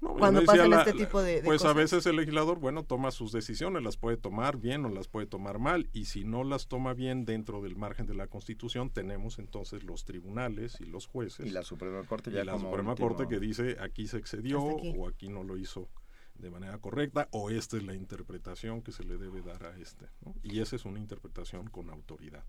cuando 0.00 0.44
pasan 0.44 0.72
este 0.72 0.92
tipo 0.92 1.22
de, 1.22 1.42
pues 1.44 1.64
a 1.64 1.72
veces 1.72 2.06
el 2.06 2.16
legislador 2.16 2.58
bueno 2.58 2.84
toma 2.84 3.10
sus 3.10 3.32
decisiones 3.32 3.82
las 3.82 3.96
puede 3.96 4.16
tomar 4.16 4.56
bien 4.56 4.84
o 4.84 4.88
las 4.88 5.08
puede 5.08 5.26
tomar 5.26 5.58
mal 5.58 5.88
y 5.92 6.04
si 6.04 6.24
no 6.24 6.44
las 6.44 6.68
toma 6.68 6.94
bien 6.94 7.24
dentro 7.24 7.60
del 7.60 7.76
margen 7.76 8.06
de 8.06 8.14
la 8.14 8.28
constitución 8.28 8.90
tenemos 8.90 9.38
entonces 9.38 9.82
los 9.82 10.04
tribunales 10.04 10.80
y 10.80 10.84
los 10.84 11.06
jueces 11.06 11.46
y 11.46 11.50
la 11.50 11.62
suprema 11.62 12.02
corte 12.04 12.30
ya 12.30 12.42
y 12.42 12.44
la 12.44 12.58
suprema 12.58 12.94
corte 12.94 13.26
que 13.28 13.40
dice 13.40 13.76
aquí 13.80 14.06
se 14.06 14.18
excedió 14.18 14.62
o 14.62 15.08
aquí 15.08 15.28
no 15.28 15.42
lo 15.42 15.56
hizo 15.56 15.88
de 16.34 16.50
manera 16.50 16.78
correcta 16.78 17.28
o 17.32 17.50
esta 17.50 17.76
es 17.76 17.82
la 17.82 17.94
interpretación 17.94 18.82
que 18.82 18.92
se 18.92 19.02
le 19.02 19.18
debe 19.18 19.42
dar 19.42 19.64
a 19.66 19.76
este 19.78 20.06
y 20.44 20.60
esa 20.60 20.76
es 20.76 20.84
una 20.84 21.00
interpretación 21.00 21.68
con 21.68 21.90
autoridad. 21.90 22.44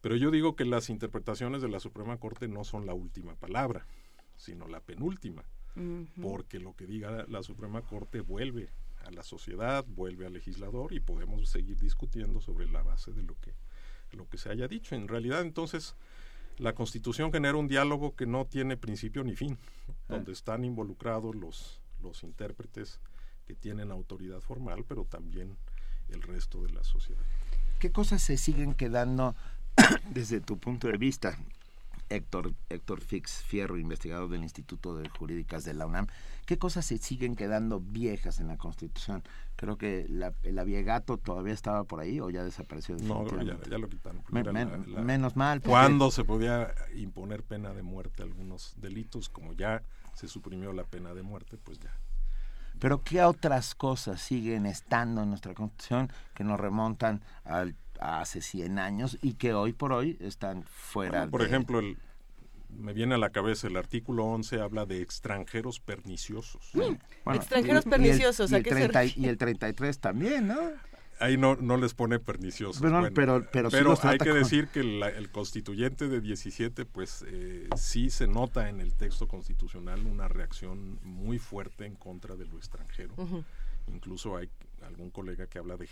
Pero 0.00 0.14
yo 0.14 0.30
digo 0.30 0.54
que 0.54 0.64
las 0.64 0.90
interpretaciones 0.90 1.60
de 1.60 1.68
la 1.68 1.80
suprema 1.80 2.18
corte 2.18 2.46
no 2.46 2.62
son 2.62 2.86
la 2.86 2.94
última 2.94 3.34
palabra 3.34 3.86
sino 4.36 4.68
la 4.68 4.78
penúltima 4.78 5.44
porque 6.20 6.58
lo 6.58 6.74
que 6.74 6.86
diga 6.86 7.24
la 7.28 7.42
Suprema 7.42 7.82
Corte 7.82 8.20
vuelve 8.20 8.68
a 9.04 9.10
la 9.10 9.22
sociedad, 9.22 9.84
vuelve 9.86 10.26
al 10.26 10.32
legislador 10.32 10.92
y 10.92 11.00
podemos 11.00 11.48
seguir 11.48 11.78
discutiendo 11.78 12.40
sobre 12.40 12.66
la 12.66 12.82
base 12.82 13.12
de 13.12 13.22
lo 13.22 13.36
que, 13.40 13.54
lo 14.12 14.28
que 14.28 14.38
se 14.38 14.50
haya 14.50 14.68
dicho. 14.68 14.94
En 14.94 15.08
realidad, 15.08 15.42
entonces, 15.42 15.94
la 16.56 16.74
Constitución 16.74 17.32
genera 17.32 17.56
un 17.56 17.68
diálogo 17.68 18.16
que 18.16 18.26
no 18.26 18.44
tiene 18.46 18.76
principio 18.76 19.22
ni 19.24 19.36
fin, 19.36 19.56
ah. 19.88 20.14
donde 20.14 20.32
están 20.32 20.64
involucrados 20.64 21.34
los, 21.36 21.80
los 22.02 22.22
intérpretes 22.24 23.00
que 23.46 23.54
tienen 23.54 23.90
autoridad 23.90 24.40
formal, 24.40 24.84
pero 24.86 25.04
también 25.04 25.56
el 26.08 26.22
resto 26.22 26.62
de 26.62 26.72
la 26.72 26.84
sociedad. 26.84 27.22
¿Qué 27.78 27.92
cosas 27.92 28.22
se 28.22 28.36
siguen 28.36 28.74
quedando 28.74 29.36
desde 30.10 30.40
tu 30.40 30.58
punto 30.58 30.88
de 30.88 30.98
vista 30.98 31.38
Héctor, 32.10 32.54
Héctor 32.68 33.00
Fix 33.00 33.42
Fierro, 33.42 33.78
investigador 33.78 34.28
del 34.28 34.42
Instituto 34.42 34.96
de 34.96 35.08
Jurídicas 35.08 35.64
de 35.64 35.74
la 35.74 35.86
UNAM. 35.86 36.06
¿Qué 36.46 36.58
cosas 36.58 36.86
se 36.86 36.98
siguen 36.98 37.36
quedando 37.36 37.80
viejas 37.80 38.40
en 38.40 38.48
la 38.48 38.56
Constitución? 38.56 39.22
Creo 39.56 39.76
que 39.76 40.06
la, 40.08 40.32
el 40.42 40.58
aviegato 40.58 41.18
todavía 41.18 41.52
estaba 41.52 41.84
por 41.84 42.00
ahí 42.00 42.20
o 42.20 42.30
ya 42.30 42.42
desapareció. 42.44 42.96
No, 42.96 43.26
ya, 43.44 43.58
ya, 43.68 43.78
lo 43.78 43.88
quitaron. 43.88 44.22
menos 45.04 45.36
mal. 45.36 45.60
Cuando 45.60 46.10
se 46.10 46.24
podía 46.24 46.74
imponer 46.94 47.42
pena 47.42 47.74
de 47.74 47.82
muerte 47.82 48.22
a 48.22 48.26
algunos 48.26 48.74
delitos, 48.78 49.28
como 49.28 49.52
ya 49.52 49.82
se 50.14 50.28
suprimió 50.28 50.72
la 50.72 50.84
pena 50.84 51.14
de 51.14 51.22
muerte, 51.22 51.58
pues 51.58 51.78
ya. 51.78 51.94
Pero 52.78 53.02
¿qué 53.02 53.22
otras 53.22 53.74
cosas 53.74 54.20
siguen 54.20 54.66
estando 54.66 55.22
en 55.22 55.30
nuestra 55.30 55.54
Constitución 55.54 56.10
que 56.34 56.44
nos 56.44 56.60
remontan 56.60 57.22
al 57.44 57.74
hace 58.00 58.40
100 58.40 58.78
años 58.78 59.18
y 59.22 59.34
que 59.34 59.54
hoy 59.54 59.72
por 59.72 59.92
hoy 59.92 60.16
están 60.20 60.64
fuera 60.64 61.26
por 61.28 61.42
ejemplo, 61.42 61.80
el, 61.80 61.98
me 62.68 62.92
viene 62.92 63.14
a 63.14 63.18
la 63.18 63.30
cabeza 63.30 63.66
el 63.66 63.76
artículo 63.76 64.24
11 64.24 64.60
habla 64.60 64.86
de 64.86 65.00
extranjeros 65.00 65.80
perniciosos. 65.80 66.70
Mm, 66.74 67.32
extranjeros 67.34 67.84
perniciosos, 67.84 68.50
y 68.52 68.54
el, 68.54 69.12
y 69.16 69.28
el 69.28 69.38
33 69.38 69.98
también, 69.98 70.48
¿no? 70.48 70.58
Ahí 71.20 71.36
no, 71.36 71.56
no 71.56 71.76
les 71.76 71.94
pone 71.94 72.20
perniciosos. 72.20 72.80
pero, 73.12 73.44
pero, 73.50 73.98
hay 74.02 74.18
que 74.18 74.32
decir 74.32 74.68
que 74.68 74.80
el 74.80 75.30
constituyente 75.30 76.06
de 76.06 76.20
17, 76.20 76.84
pues 76.84 77.24
eh, 77.26 77.68
sí 77.76 78.10
se 78.10 78.28
nota 78.28 78.68
en 78.68 78.80
el 78.80 78.94
texto 78.94 79.26
constitucional 79.26 80.06
una 80.06 80.28
reacción 80.28 81.00
muy 81.02 81.40
fuerte 81.40 81.86
en 81.86 81.96
contra 81.96 82.36
de 82.36 82.46
lo 82.46 82.56
extranjero. 82.56 83.14
Incluso 83.88 84.36
hay 84.36 84.48
algún 84.82 85.10
colega 85.10 85.48
que 85.48 85.58
habla 85.58 85.76
de 85.76 85.88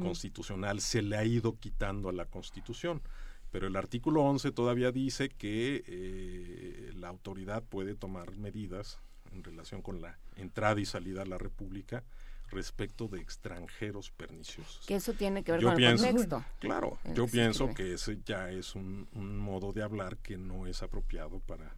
constitucional 0.00 0.80
se 0.80 1.02
le 1.02 1.16
ha 1.16 1.24
ido 1.24 1.58
quitando 1.58 2.08
a 2.08 2.12
la 2.12 2.24
Constitución. 2.24 3.02
Pero 3.50 3.66
el 3.66 3.76
artículo 3.76 4.22
11 4.24 4.52
todavía 4.52 4.92
dice 4.92 5.30
que 5.30 5.82
eh, 5.86 6.92
la 6.94 7.08
autoridad 7.08 7.62
puede 7.62 7.94
tomar 7.94 8.36
medidas 8.36 9.00
en 9.32 9.42
relación 9.42 9.82
con 9.82 10.02
la 10.02 10.18
entrada 10.36 10.80
y 10.80 10.84
salida 10.84 11.22
a 11.22 11.26
la 11.26 11.38
República 11.38 12.04
respecto 12.50 13.08
de 13.08 13.20
extranjeros 13.20 14.10
perniciosos. 14.10 14.84
Que 14.86 14.96
eso 14.96 15.12
tiene 15.12 15.42
que 15.42 15.52
ver 15.52 15.62
con 15.62 15.80
el 15.80 15.96
contexto. 15.96 16.44
Claro, 16.60 16.98
yo 17.14 17.26
pienso 17.26 17.72
que 17.74 17.94
ese 17.94 18.18
ya 18.24 18.50
es 18.50 18.74
un, 18.74 19.08
modo 19.12 19.72
de 19.72 19.82
hablar 19.82 20.16
que 20.18 20.38
no 20.38 20.66
es 20.66 20.82
apropiado 20.82 21.40
para... 21.40 21.74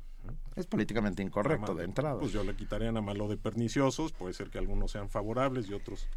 Es 0.54 0.66
políticamente 0.66 1.22
incorrecto 1.22 1.74
de 1.74 1.84
entrada. 1.84 2.20
Pues 2.20 2.32
yo 2.32 2.44
le 2.44 2.54
quitaría 2.54 2.92
nada 2.92 3.04
más 3.04 3.16
lo 3.16 3.26
de 3.26 3.36
perniciosos, 3.36 4.12
puede 4.12 4.34
ser 4.34 4.50
que 4.50 4.58
algunos 4.58 4.92
sean 4.92 5.08
favorables 5.08 5.68
y 5.68 5.72
otros 5.74 6.08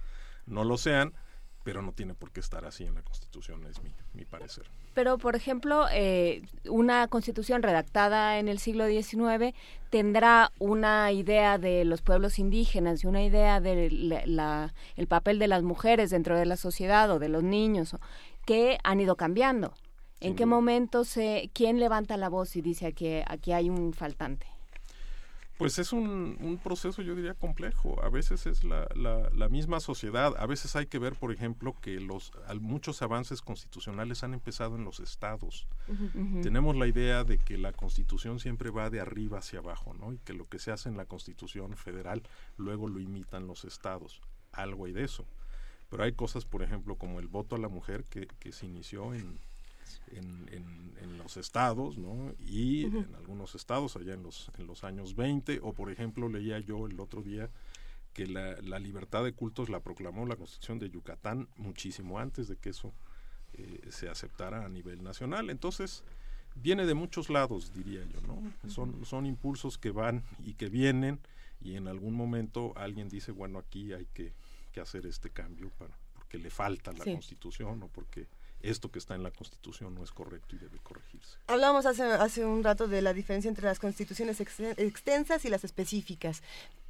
no 0.45 0.63
lo 0.65 0.77
sean, 0.77 1.13
pero 1.63 1.81
no 1.81 1.93
tiene 1.93 2.13
por 2.13 2.31
qué 2.31 2.41
estar 2.41 2.65
así 2.65 2.83
en 2.83 2.95
la 2.95 3.01
Constitución, 3.01 3.65
es 3.65 3.81
mi, 4.13 4.25
parecer. 4.25 4.65
Pero, 4.93 5.17
por 5.17 5.35
ejemplo, 5.35 5.85
eh, 5.91 6.43
una 6.69 7.07
Constitución 7.07 7.63
redactada 7.63 8.37
en 8.37 8.47
el 8.47 8.59
siglo 8.59 8.87
XIX 8.87 9.55
tendrá 9.89 10.51
una 10.59 11.11
idea 11.11 11.57
de 11.57 11.85
los 11.85 12.01
pueblos 12.01 12.37
indígenas 12.37 13.03
y 13.03 13.07
una 13.07 13.23
idea 13.23 13.59
del 13.59 14.13
el 14.95 15.07
papel 15.07 15.39
de 15.39 15.47
las 15.47 15.63
mujeres 15.63 16.09
dentro 16.09 16.37
de 16.37 16.45
la 16.45 16.57
sociedad 16.57 17.09
o 17.11 17.19
de 17.19 17.29
los 17.29 17.43
niños 17.43 17.95
que 18.45 18.77
han 18.83 18.99
ido 18.99 19.15
cambiando. 19.15 19.73
¿En 20.19 20.35
qué 20.35 20.45
momento 20.45 21.03
se, 21.03 21.49
quién 21.53 21.79
levanta 21.79 22.15
la 22.15 22.29
voz 22.29 22.55
y 22.55 22.61
dice 22.61 22.93
que 22.93 23.25
aquí 23.27 23.51
hay 23.51 23.69
un 23.69 23.93
faltante? 23.93 24.52
Pues 25.57 25.77
es 25.77 25.93
un, 25.93 26.59
proceso, 26.63 27.01
yo 27.01 27.15
diría, 27.15 27.35
complejo. 27.35 28.03
A 28.03 28.09
veces 28.09 28.47
es 28.47 28.63
la, 28.63 28.87
la, 28.95 29.49
misma 29.49 29.79
sociedad. 29.79 30.33
A 30.37 30.45
veces 30.47 30.75
hay 30.75 30.87
que 30.87 30.97
ver, 30.97 31.15
por 31.15 31.31
ejemplo, 31.31 31.75
que 31.79 31.99
los 31.99 32.31
muchos 32.59 33.01
avances 33.01 33.41
constitucionales 33.41 34.23
han 34.23 34.33
empezado 34.33 34.75
en 34.75 34.83
los 34.83 34.99
estados. 34.99 35.67
Tenemos 36.41 36.75
la 36.75 36.87
idea 36.87 37.23
de 37.23 37.37
que 37.37 37.57
la 37.57 37.71
constitución 37.71 38.39
siempre 38.39 38.71
va 38.71 38.89
de 38.89 38.99
arriba 38.99 39.39
hacia 39.39 39.59
abajo, 39.59 39.93
¿no? 39.93 40.11
Y 40.11 40.17
que 40.17 40.33
lo 40.33 40.49
que 40.49 40.59
se 40.59 40.71
hace 40.71 40.89
en 40.89 40.97
la 40.97 41.05
constitución 41.05 41.75
federal 41.77 42.23
luego 42.57 42.87
lo 42.87 42.99
imitan 42.99 43.47
los 43.47 43.63
estados. 43.63 44.21
Algo 44.51 44.85
hay 44.85 44.93
de 44.93 45.03
eso. 45.03 45.25
Pero 45.89 46.03
hay 46.03 46.13
cosas, 46.13 46.45
por 46.45 46.63
ejemplo, 46.63 46.95
como 46.95 47.19
el 47.19 47.27
voto 47.27 47.55
a 47.55 47.59
la 47.59 47.69
mujer 47.69 48.05
que, 48.05 48.27
que 48.39 48.51
se 48.51 48.65
inició 48.65 49.13
en, 49.13 49.39
en, 50.11 50.53
los 51.17 51.37
estados, 51.37 51.97
¿no? 51.97 52.33
Y 52.39 52.83
en 52.83 53.15
algunos 53.15 53.55
estados, 53.55 53.95
allá 53.95 54.13
en 54.13 54.23
los, 54.23 54.51
en 54.57 54.67
los 54.67 54.83
años 54.83 55.15
20, 55.15 55.61
o 55.63 55.71
por 55.71 55.89
ejemplo, 55.89 56.27
leía 56.27 56.59
yo 56.59 56.85
el 56.85 56.99
otro 56.99 57.21
día 57.21 57.49
que 58.13 58.27
la, 58.27 58.57
la 58.61 58.77
libertad 58.77 59.23
de 59.23 59.31
cultos 59.31 59.69
la 59.69 59.79
proclamó 59.79 60.25
la 60.25 60.35
Constitución 60.35 60.79
de 60.79 60.89
Yucatán 60.89 61.47
muchísimo 61.55 62.19
antes 62.19 62.49
de 62.49 62.57
que 62.57 62.71
eso 62.71 62.93
eh, 63.53 63.87
se 63.89 64.09
aceptara 64.09 64.65
a 64.65 64.69
nivel 64.69 65.03
nacional. 65.03 65.49
Entonces, 65.49 66.03
viene 66.55 66.85
de 66.85 66.93
muchos 66.93 67.29
lados, 67.29 67.71
diría 67.73 68.03
yo, 68.05 68.19
¿no? 68.21 68.69
Son, 68.69 69.05
son 69.05 69.25
impulsos 69.25 69.77
que 69.77 69.91
van 69.91 70.23
y 70.43 70.53
que 70.53 70.69
vienen 70.69 71.19
y 71.61 71.75
en 71.75 71.87
algún 71.87 72.13
momento 72.13 72.73
alguien 72.75 73.09
dice, 73.09 73.31
bueno, 73.31 73.59
aquí 73.59 73.93
hay 73.93 74.07
que, 74.13 74.33
que 74.71 74.81
hacer 74.81 75.05
este 75.05 75.29
cambio 75.29 75.69
para, 75.77 75.95
porque 76.13 76.37
le 76.37 76.49
falta 76.49 76.91
la 76.91 77.03
Constitución 77.05 77.83
o 77.83 77.87
porque 77.87 78.27
esto 78.63 78.89
que 78.89 78.99
está 78.99 79.13
en 79.13 79.23
la 79.23 79.31
Constitución 79.31 79.93
no 79.93 80.03
es 80.03 80.11
correcto 80.11 80.55
y 80.55 80.59
debe 80.59 80.79
corregirse. 80.79 81.37
Hablábamos 81.47 81.85
hace, 81.85 82.03
hace 82.03 82.45
un 82.45 82.63
rato 82.63 82.87
de 82.87 83.01
la 83.01 83.13
diferencia 83.13 83.49
entre 83.49 83.65
las 83.65 83.79
constituciones 83.79 84.39
extensas 84.41 85.45
y 85.45 85.49
las 85.49 85.63
específicas. 85.63 86.41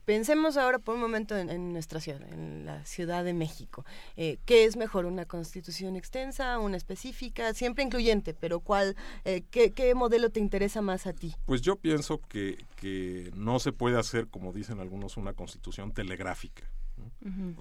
Pensemos 0.05 0.57
ahora 0.57 0.79
por 0.79 0.95
un 0.95 1.01
momento 1.01 1.37
en, 1.37 1.71
nuestra 1.71 2.01
ciudad, 2.01 2.21
en 2.33 2.65
la 2.65 2.85
Ciudad 2.85 3.23
de 3.23 3.33
México. 3.33 3.85
Eh, 4.17 4.37
¿Qué 4.45 4.65
es 4.65 4.75
mejor, 4.75 5.05
una 5.05 5.25
constitución 5.25 5.95
extensa, 5.95 6.59
una 6.59 6.75
específica, 6.75 7.53
siempre 7.53 7.85
incluyente, 7.85 8.33
pero 8.33 8.59
cuál, 8.59 8.97
eh, 9.23 9.43
qué, 9.49 9.95
modelo 9.95 10.29
te 10.29 10.41
interesa 10.41 10.81
más 10.81 11.07
a 11.07 11.13
ti? 11.13 11.33
Pues 11.45 11.61
yo 11.61 11.77
pienso 11.77 12.19
que, 12.19 12.65
que 12.75 13.31
no 13.33 13.59
se 13.59 13.71
puede 13.71 13.97
hacer, 13.97 14.27
como 14.27 14.51
dicen 14.51 14.79
algunos, 14.81 15.15
una 15.15 15.33
constitución 15.33 15.93
telegráfica 15.93 16.69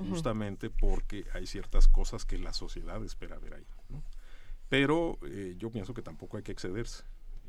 justamente 0.08 0.70
porque 0.70 1.24
hay 1.32 1.46
ciertas 1.46 1.88
cosas 1.88 2.24
que 2.24 2.38
la 2.38 2.52
sociedad 2.52 3.02
espera 3.04 3.38
ver 3.38 3.54
ahí. 3.54 3.66
Pero 4.72 5.18
eh, 5.26 5.54
yo 5.58 5.70
pienso 5.70 5.92
que 5.92 6.00
tampoco 6.00 6.38
hay 6.38 6.42
que 6.42 6.52
excederse. 6.52 7.04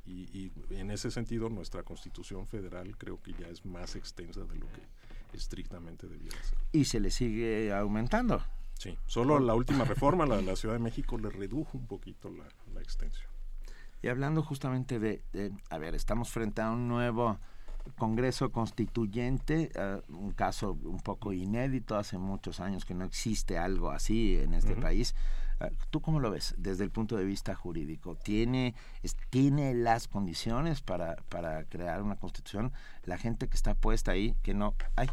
Y, 0.06 0.52
en 0.72 0.92
ese 0.92 1.10
sentido 1.10 1.48
nuestra 1.48 1.82
constitución 1.82 2.45
federal 2.45 2.98
creo 2.98 3.24
que 3.24 3.32
ya 3.32 3.48
es 3.48 3.66
más 3.66 3.95
extensa 3.95 4.42
de 4.42 4.56
lo 4.56 4.66
que 4.68 4.82
estrictamente 5.32 6.10
debiera 6.10 6.35
ser. 6.43 6.58
Y 6.74 6.84
se 6.84 7.00
le 7.00 7.11
sigue 7.11 7.72
aumentando. 7.72 8.43
Sí, 8.74 8.98
solo 9.06 9.40
la 9.40 9.56
última 9.56 9.85
reforma, 9.85 10.26
la 10.26 10.35
de 10.35 10.42
la 10.42 10.56
Ciudad 10.58 10.76
de 10.76 10.82
México, 10.82 11.18
le 11.18 11.30
redujo 11.30 11.77
un 11.77 11.88
poquito 11.88 12.30
la, 12.30 12.82
extensión. 12.82 13.30
Y 14.02 14.10
hablando 14.10 14.43
justamente 14.43 15.00
de, 15.00 15.24
a 15.69 15.77
ver, 15.77 15.95
estamos 15.95 16.30
frente 16.30 16.61
a 16.61 16.72
un 16.72 16.90
nuevo 16.90 17.40
Congreso 17.98 18.52
Constituyente, 18.52 19.72
eh, 19.74 20.02
un 20.10 20.34
caso 20.34 20.77
un 20.84 21.00
poco 21.00 21.32
inédito, 21.32 21.95
hace 21.95 22.18
muchos 22.18 22.60
años 22.60 22.84
que 22.84 22.93
no 22.93 23.06
existe 23.06 23.58
algo 23.58 23.92
así 23.92 24.35
en 24.35 24.56
este 24.56 24.76
país. 24.76 25.16
Eh, 25.60 25.72
¿Tú 25.90 26.02
cómo 26.02 26.20
lo 26.20 26.32
ves 26.32 26.56
desde 26.58 26.84
el 26.84 26.92
punto 26.92 27.16
de 27.16 27.26
vista 27.26 27.56
jurídico? 27.56 28.16
¿Tiene, 28.16 28.76
¿tiene 29.30 29.74
las 29.74 30.08
condiciones 30.08 30.82
para, 30.82 31.16
para 31.30 31.64
crear 31.66 32.02
una 32.02 32.16
constitución? 32.16 32.72
La 33.04 33.18
gente 33.18 33.48
que 33.48 33.56
está 33.56 33.76
puesta 33.76 34.12
ahí, 34.12 34.36
que 34.44 34.54
no... 34.54 34.76
hay 34.96 35.10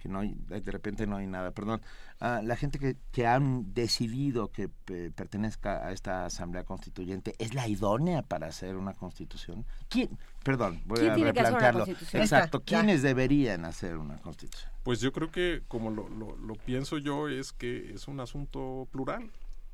que 0.00 0.08
no 0.08 0.20
hay, 0.20 0.34
de 0.48 0.72
repente 0.72 1.06
no 1.06 1.16
hay 1.16 1.26
nada, 1.26 1.52
perdón, 1.52 1.80
ah, 2.18 2.40
la 2.42 2.56
gente 2.56 2.78
que, 2.78 2.96
que 3.12 3.26
han 3.26 3.72
decidido 3.74 4.50
que 4.50 4.68
pertenezca 5.14 5.86
a 5.86 5.92
esta 5.92 6.24
asamblea 6.24 6.64
constituyente 6.64 7.34
es 7.38 7.54
la 7.54 7.68
idónea 7.68 8.22
para 8.22 8.48
hacer 8.48 8.76
una 8.76 8.94
constitución. 8.94 9.66
¿Quién? 9.88 10.18
Perdón, 10.42 10.82
voy 10.86 11.06
a 11.06 11.14
replantearlo. 11.14 11.84
Exacto, 12.14 12.62
¿quiénes 12.64 13.02
deberían 13.02 13.64
hacer 13.64 13.98
una 13.98 14.18
constitución? 14.18 14.72
Pues 14.82 15.00
yo 15.00 15.12
creo 15.12 15.30
que 15.30 15.62
como 15.68 15.90
lo, 15.90 16.08
lo, 16.08 16.34
lo 16.34 16.54
pienso 16.54 16.96
yo 16.98 17.28
es 17.28 17.52
que 17.52 17.92
es 17.92 18.08
un 18.08 18.20
asunto 18.20 18.88
plural. 18.90 19.30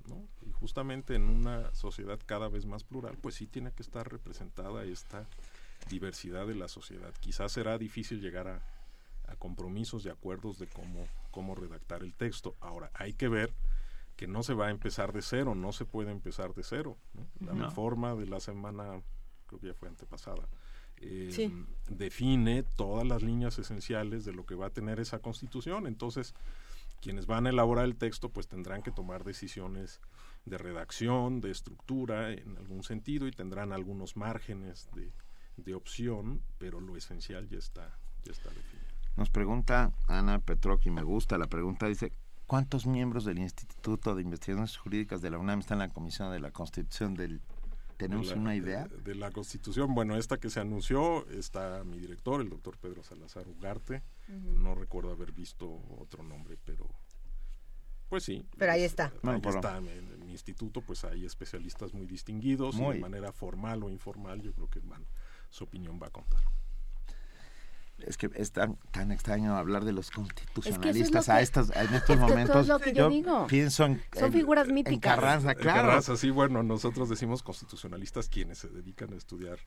¿No? 0.08 0.26
Y 0.46 0.52
justamente 0.52 1.14
en 1.14 1.28
una 1.28 1.74
sociedad 1.74 2.18
cada 2.26 2.48
vez 2.48 2.66
más 2.66 2.84
plural, 2.84 3.16
pues 3.20 3.34
sí 3.36 3.46
tiene 3.46 3.72
que 3.72 3.82
estar 3.82 4.10
representada 4.10 4.84
esta 4.84 5.26
diversidad 5.88 6.46
de 6.46 6.54
la 6.54 6.68
sociedad. 6.68 7.12
Quizás 7.20 7.52
será 7.52 7.78
difícil 7.78 8.20
llegar 8.20 8.48
a, 8.48 8.62
a 9.28 9.36
compromisos 9.36 10.04
y 10.04 10.08
acuerdos 10.08 10.58
de 10.58 10.66
cómo, 10.66 11.06
cómo 11.30 11.54
redactar 11.54 12.02
el 12.02 12.14
texto. 12.14 12.54
Ahora, 12.60 12.90
hay 12.94 13.12
que 13.12 13.28
ver 13.28 13.52
que 14.16 14.26
no 14.26 14.42
se 14.42 14.54
va 14.54 14.68
a 14.68 14.70
empezar 14.70 15.12
de 15.12 15.22
cero, 15.22 15.54
no 15.54 15.72
se 15.72 15.84
puede 15.84 16.10
empezar 16.10 16.54
de 16.54 16.62
cero. 16.62 16.96
La 17.40 17.52
reforma 17.52 18.14
de 18.14 18.26
la 18.26 18.40
semana, 18.40 19.02
creo 19.46 19.60
que 19.60 19.66
ya 19.68 19.74
fue 19.74 19.88
antepasada, 19.88 20.48
eh, 20.98 21.50
define 21.90 22.62
todas 22.62 23.06
las 23.06 23.22
líneas 23.22 23.58
esenciales 23.58 24.24
de 24.24 24.32
lo 24.32 24.46
que 24.46 24.54
va 24.54 24.66
a 24.66 24.70
tener 24.70 25.00
esa 25.00 25.18
constitución. 25.18 25.86
Entonces, 25.86 26.34
quienes 27.00 27.26
van 27.26 27.46
a 27.46 27.50
elaborar 27.50 27.84
el 27.84 27.96
texto, 27.96 28.30
pues 28.30 28.48
tendrán 28.48 28.82
que 28.82 28.90
tomar 28.90 29.24
decisiones 29.24 30.00
de 30.44 30.58
redacción, 30.58 31.40
de 31.40 31.50
estructura, 31.50 32.32
en 32.32 32.56
algún 32.56 32.82
sentido, 32.82 33.26
y 33.26 33.32
tendrán 33.32 33.72
algunos 33.72 34.16
márgenes 34.16 34.88
de, 34.94 35.12
de 35.56 35.74
opción, 35.74 36.42
pero 36.58 36.80
lo 36.80 36.96
esencial 36.96 37.48
ya 37.48 37.58
está, 37.58 37.98
ya 38.24 38.32
está 38.32 38.50
definido. 38.50 38.86
Nos 39.16 39.30
pregunta 39.30 39.92
Ana 40.06 40.38
Petroc, 40.38 40.84
y 40.86 40.90
me 40.90 41.02
gusta 41.02 41.38
la 41.38 41.46
pregunta, 41.46 41.86
dice, 41.86 42.12
¿cuántos 42.46 42.86
miembros 42.86 43.24
del 43.24 43.38
Instituto 43.38 44.14
de 44.14 44.22
Investigaciones 44.22 44.76
Jurídicas 44.76 45.22
de 45.22 45.30
la 45.30 45.38
UNAM 45.38 45.60
están 45.60 45.80
en 45.80 45.88
la 45.88 45.94
Comisión 45.94 46.30
de 46.30 46.40
la 46.40 46.50
Constitución 46.50 47.14
del 47.14 47.40
¿Tenemos 47.96 48.30
una 48.32 48.54
idea? 48.54 48.86
De, 48.88 49.14
la 49.14 49.30
Constitución. 49.30 49.94
Bueno, 49.94 50.16
esta 50.16 50.36
que 50.36 50.50
se 50.50 50.60
anunció 50.60 51.26
está 51.28 51.82
mi 51.84 51.98
director, 51.98 52.40
el 52.40 52.50
doctor 52.50 52.76
Pedro 52.76 53.02
Salazar 53.02 53.48
Ugarte. 53.48 54.02
No 54.28 54.74
recuerdo 54.74 55.12
haber 55.12 55.32
visto 55.32 55.82
otro 55.98 56.22
nombre, 56.22 56.58
pero 56.64 56.88
pues 58.08 58.24
sí. 58.24 58.44
Pero 58.56 58.72
ahí 58.72 58.82
está. 58.82 59.12
Ahí 59.22 59.40
está. 59.44 59.78
En, 59.78 60.26
mi 60.26 60.32
instituto, 60.32 60.80
pues 60.80 61.04
hay 61.04 61.24
especialistas 61.24 61.94
muy 61.94 62.06
distinguidos 62.06 62.76
y 62.76 62.82
de 62.82 62.98
manera 63.00 63.32
formal 63.32 63.82
o 63.84 63.90
informal, 63.90 64.42
yo 64.42 64.52
creo 64.52 64.68
que 64.68 64.82
su 65.50 65.64
opinión 65.64 66.00
va 66.02 66.08
a 66.08 66.10
contar 66.10 66.40
es 67.98 68.16
que 68.16 68.30
es 68.34 68.52
tan, 68.52 68.76
extraño 69.10 69.56
hablar 69.56 69.84
de 69.84 69.92
los 69.92 70.10
constitucionalistas 70.10 71.28
a 71.28 71.40
estas 71.40 71.70
en 71.74 71.94
estos 71.94 72.18
momentos. 72.18 72.66
yo, 72.92 73.46
pienso 73.46 73.84
en 73.84 74.02
son 74.18 74.32
figuras 74.32 74.68
míticas. 74.68 74.94
En 74.94 75.00
Carranza, 75.00 75.54
claro. 75.54 75.88
Carranza, 75.88 76.16
sí, 76.16 76.30
bueno, 76.30 76.62
nosotros 76.62 77.08
decimos 77.08 77.42
constitucionalistas 77.42 78.28
quienes 78.28 78.58
se 78.58 78.68
dedican 78.68 79.12
a 79.12 79.16
estudiar 79.16 79.58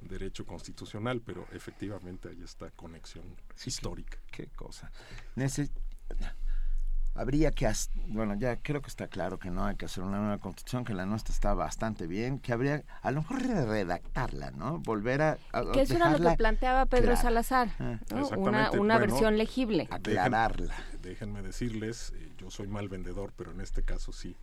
derecho 0.00 0.46
constitucional, 0.46 1.20
pero 1.20 1.46
efectivamente 1.52 2.28
hay 2.28 2.42
esta 2.42 2.70
conexión 2.70 3.24
histórica. 3.64 4.18
Qué, 4.30 4.44
qué 4.44 4.56
cosa 4.56 4.90
habría 7.18 7.50
que, 7.50 7.70
bueno, 8.06 8.34
ya 8.38 8.56
creo 8.56 8.80
que 8.80 8.88
está 8.88 9.08
claro 9.08 9.38
que 9.38 9.50
no 9.50 9.64
hay 9.64 9.74
que 9.76 9.86
hacer 9.86 10.04
una 10.04 10.18
nueva 10.18 10.38
constitución, 10.38 10.84
que 10.84 10.94
la 10.94 11.04
nuestra 11.04 11.34
está 11.34 11.52
bastante 11.52 12.06
bien, 12.06 12.38
que 12.38 12.52
habría 12.52 12.84
a 13.02 13.10
lo 13.10 13.22
mejor 13.22 13.42
redactarla, 13.42 14.52
¿no? 14.52 14.78
Volver 14.78 15.22
a... 15.22 15.38
que 15.72 15.82
eso 15.82 15.96
era 15.96 16.16
lo 16.16 16.30
que 16.30 16.36
planteaba 16.36 16.86
Pedro 16.86 17.16
Salazar, 17.16 17.70
ah. 17.80 17.98
una, 18.36 18.70
una 18.70 18.98
versión 18.98 19.36
legible. 19.36 19.88
Aclararla. 19.90 20.74
déjenme 21.02 21.42
decirles, 21.42 22.12
eh, 22.16 22.32
yo 22.38 22.50
soy 22.50 22.68
mal 22.68 22.88
vendedor, 22.88 23.32
pero 23.36 23.50
en 23.50 23.60
este 23.60 23.82
caso 23.82 24.12
sí. 24.12 24.36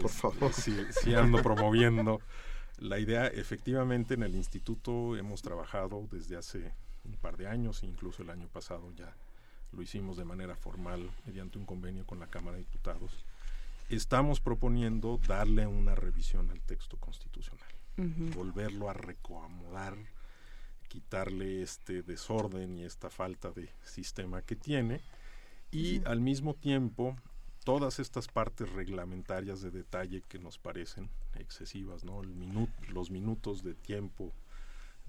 Por 0.00 0.10
favor. 0.10 0.52
Sí, 0.52 0.76
sí 0.90 1.14
ando 1.14 1.42
promoviendo 1.42 2.20
la 2.82 2.98
idea. 2.98 3.26
Efectivamente, 3.28 4.14
en 4.14 4.22
el 4.22 4.34
instituto 4.34 5.16
hemos 5.16 5.42
trabajado 5.42 6.06
desde 6.10 6.36
hace 6.36 6.72
un 7.04 7.16
par 7.16 7.36
de 7.36 7.46
años, 7.46 7.82
incluso 7.82 8.22
el 8.22 8.30
año 8.30 8.48
pasado 8.48 8.92
ya 8.96 9.14
lo 9.72 9.82
hicimos 9.82 10.16
de 10.16 10.24
manera 10.24 10.54
formal 10.56 11.10
mediante 11.26 11.58
un 11.58 11.64
convenio 11.64 12.04
con 12.06 12.20
la 12.20 12.26
Cámara 12.26 12.56
de 12.56 12.64
Diputados, 12.64 13.24
estamos 13.88 14.40
proponiendo 14.40 15.18
darle 15.26 15.66
una 15.66 15.94
revisión 15.94 16.50
al 16.50 16.60
texto 16.60 16.96
constitucional, 16.98 17.68
volverlo 18.36 18.90
a 18.90 18.92
recomodar, 18.92 19.96
quitarle 20.88 21.62
este 21.62 22.02
desorden 22.02 22.78
y 22.78 22.84
esta 22.84 23.08
falta 23.08 23.50
de 23.50 23.70
sistema 23.82 24.42
que 24.42 24.56
tiene 24.56 25.00
y 25.70 26.04
al 26.04 26.20
mismo 26.20 26.54
tiempo 26.54 27.16
todas 27.64 27.98
estas 27.98 28.28
partes 28.28 28.70
reglamentarias 28.72 29.60
de 29.60 29.70
detalle 29.70 30.22
que 30.28 30.38
nos 30.38 30.58
parecen 30.58 31.08
excesivas, 31.34 32.04
¿no? 32.04 32.22
El 32.22 32.32
los 32.88 33.10
minutos 33.10 33.62
de 33.62 33.74
tiempo 33.74 34.32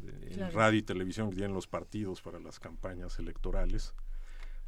en 0.02 0.52
radio 0.52 0.80
y 0.80 0.84
televisión 0.84 1.30
que 1.30 1.38
tienen 1.38 1.54
los 1.54 1.68
partidos 1.68 2.22
para 2.22 2.40
las 2.40 2.60
campañas 2.60 3.20
electorales, 3.20 3.94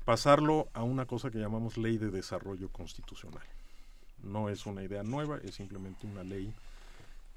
pasarlo 0.06 0.70
a 0.74 0.84
una 0.84 1.06
cosa 1.06 1.32
que 1.32 1.40
llamamos 1.40 1.78
ley 1.78 1.98
de 1.98 2.12
desarrollo 2.12 2.70
constitucional. 2.70 3.44
No 4.24 4.50
es 4.50 4.66
una 4.66 4.84
idea 4.84 5.04
nueva, 5.04 5.40
es 5.44 5.56
simplemente 5.56 6.08
una 6.08 6.24
ley, 6.24 6.54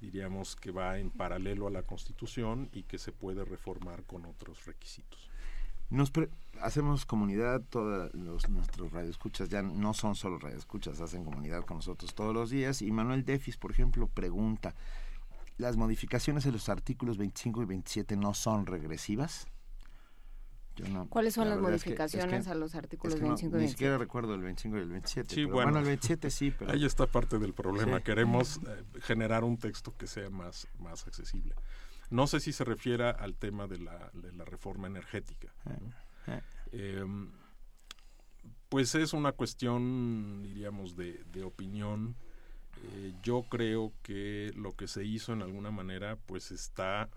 diríamos, 0.01 0.55
que 0.55 0.71
va 0.71 0.99
en 0.99 1.11
paralelo 1.11 1.67
a 1.67 1.71
la 1.71 1.83
Constitución 1.83 2.69
y 2.73 2.85
que 2.85 2.99
se 2.99 3.13
puede 3.13 3.45
reformar 3.45 4.05
con 4.05 4.25
otros 4.27 4.65
requisitos. 4.65 5.29
Nos 5.91 6.13
hacemos 6.61 7.07
comunidad, 7.07 7.63
todos 7.71 8.13
nuestros 8.49 8.93
radioescuchas 8.93 9.49
ya 9.49 9.63
no 9.63 9.95
son 9.95 10.15
solo 10.15 10.39
radioescuchas, 10.39 11.01
hacen 11.01 11.25
comunidad 11.25 11.65
con 11.65 11.79
nosotros 11.79 12.15
todos 12.15 12.35
los 12.35 12.51
días. 12.51 12.83
Y 12.83 12.91
Manuel 12.91 13.25
Defis, 13.25 13.57
por 13.57 13.71
ejemplo, 13.71 14.07
pregunta, 14.07 14.75
¿las 15.57 15.77
modificaciones 15.77 16.45
de 16.45 16.53
los 16.53 16.69
artículos 16.69 17.17
25 17.17 17.63
y 17.63 17.65
27 17.65 18.17
no 18.17 18.35
son 18.35 18.67
regresivas? 18.67 19.49
¿Cuáles 21.09 21.35
son 21.35 21.49
las 21.49 21.59
modificaciones 21.59 22.47
a 22.49 22.55
los 22.55 22.75
artículos 22.75 23.21
25 23.21 23.57
y 23.57 23.59
27? 23.59 23.63
Ni 23.65 23.69
siquiera 23.69 23.99
recuerdo 23.99 24.35
el 24.35 24.43
25 24.43 24.77
y 24.77 24.81
el 24.81 24.89
27. 24.89 25.35
Sí, 25.35 25.45
bueno, 25.45 25.79
el 25.79 25.85
27 25.85 26.31
sí, 26.31 26.53
pero... 26.57 26.71
Ahí 26.73 26.85
está 26.85 27.07
parte 27.07 27.39
del 27.39 27.53
problema. 27.53 28.01
Queremos 28.01 28.59
eh, 28.59 28.85
generar 29.01 29.45
un 29.45 29.57
texto 29.57 29.97
que 29.97 30.07
sea 30.07 30.31
más, 30.31 30.69
más 30.79 31.07
accesible. 31.07 31.55
No 32.11 32.27
sé 32.27 32.41
si 32.41 32.53
se 32.53 32.65
refiere 32.65 33.05
al 33.05 33.35
tema 33.37 33.67
de 33.67 33.79
la, 33.79 34.11
de 34.15 34.33
la 34.33 34.45
reforma 34.45 34.87
energética. 34.87 35.53
Eh, 35.67 36.41
eh. 36.73 36.99
Em, 37.01 37.31
pues 38.69 38.95
es 38.95 39.13
una 39.13 39.33
cuestión, 39.33 40.43
diríamos, 40.43 40.97
de, 40.97 41.25
de 41.33 41.45
opinión. 41.45 42.17
yo 43.23 43.43
creo 43.49 43.93
que 44.03 44.53
lo 44.55 44.77
que 44.77 44.87
se 44.87 45.05
hizo 45.05 45.33
en 45.33 45.43
alguna 45.43 45.71
manera, 45.71 46.17
pues 46.27 46.51
está 46.51 47.09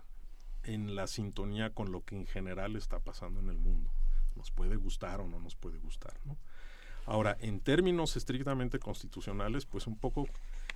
en 0.64 0.94
la 0.94 1.06
sintonía 1.06 1.70
con 1.70 1.92
lo 1.92 2.04
que 2.04 2.16
en 2.16 2.26
general 2.26 2.76
está 2.76 3.00
pasando 3.00 3.40
en 3.40 3.48
el 3.48 3.58
mundo. 3.58 3.90
Nos 4.36 4.50
puede 4.50 4.76
gustar 4.76 5.20
o 5.20 5.28
no 5.28 5.38
nos 5.40 5.56
puede 5.56 5.78
gustar, 5.78 6.14
¿no? 6.24 6.36
Ahora, 7.04 7.36
en 7.40 7.60
términos 7.60 8.16
estrictamente 8.16 8.78
constitucionales, 8.78 9.66
pues 9.66 9.86
un 9.86 9.98
poco 9.98 10.28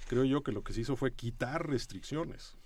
creo 0.08 0.24
yo 0.24 0.42
que 0.42 0.52
lo 0.52 0.62
que 0.64 0.72
se 0.72 0.80
hizo 0.80 0.96
fue 0.96 1.12
quitar 1.12 1.68
restricciones. 1.68 2.56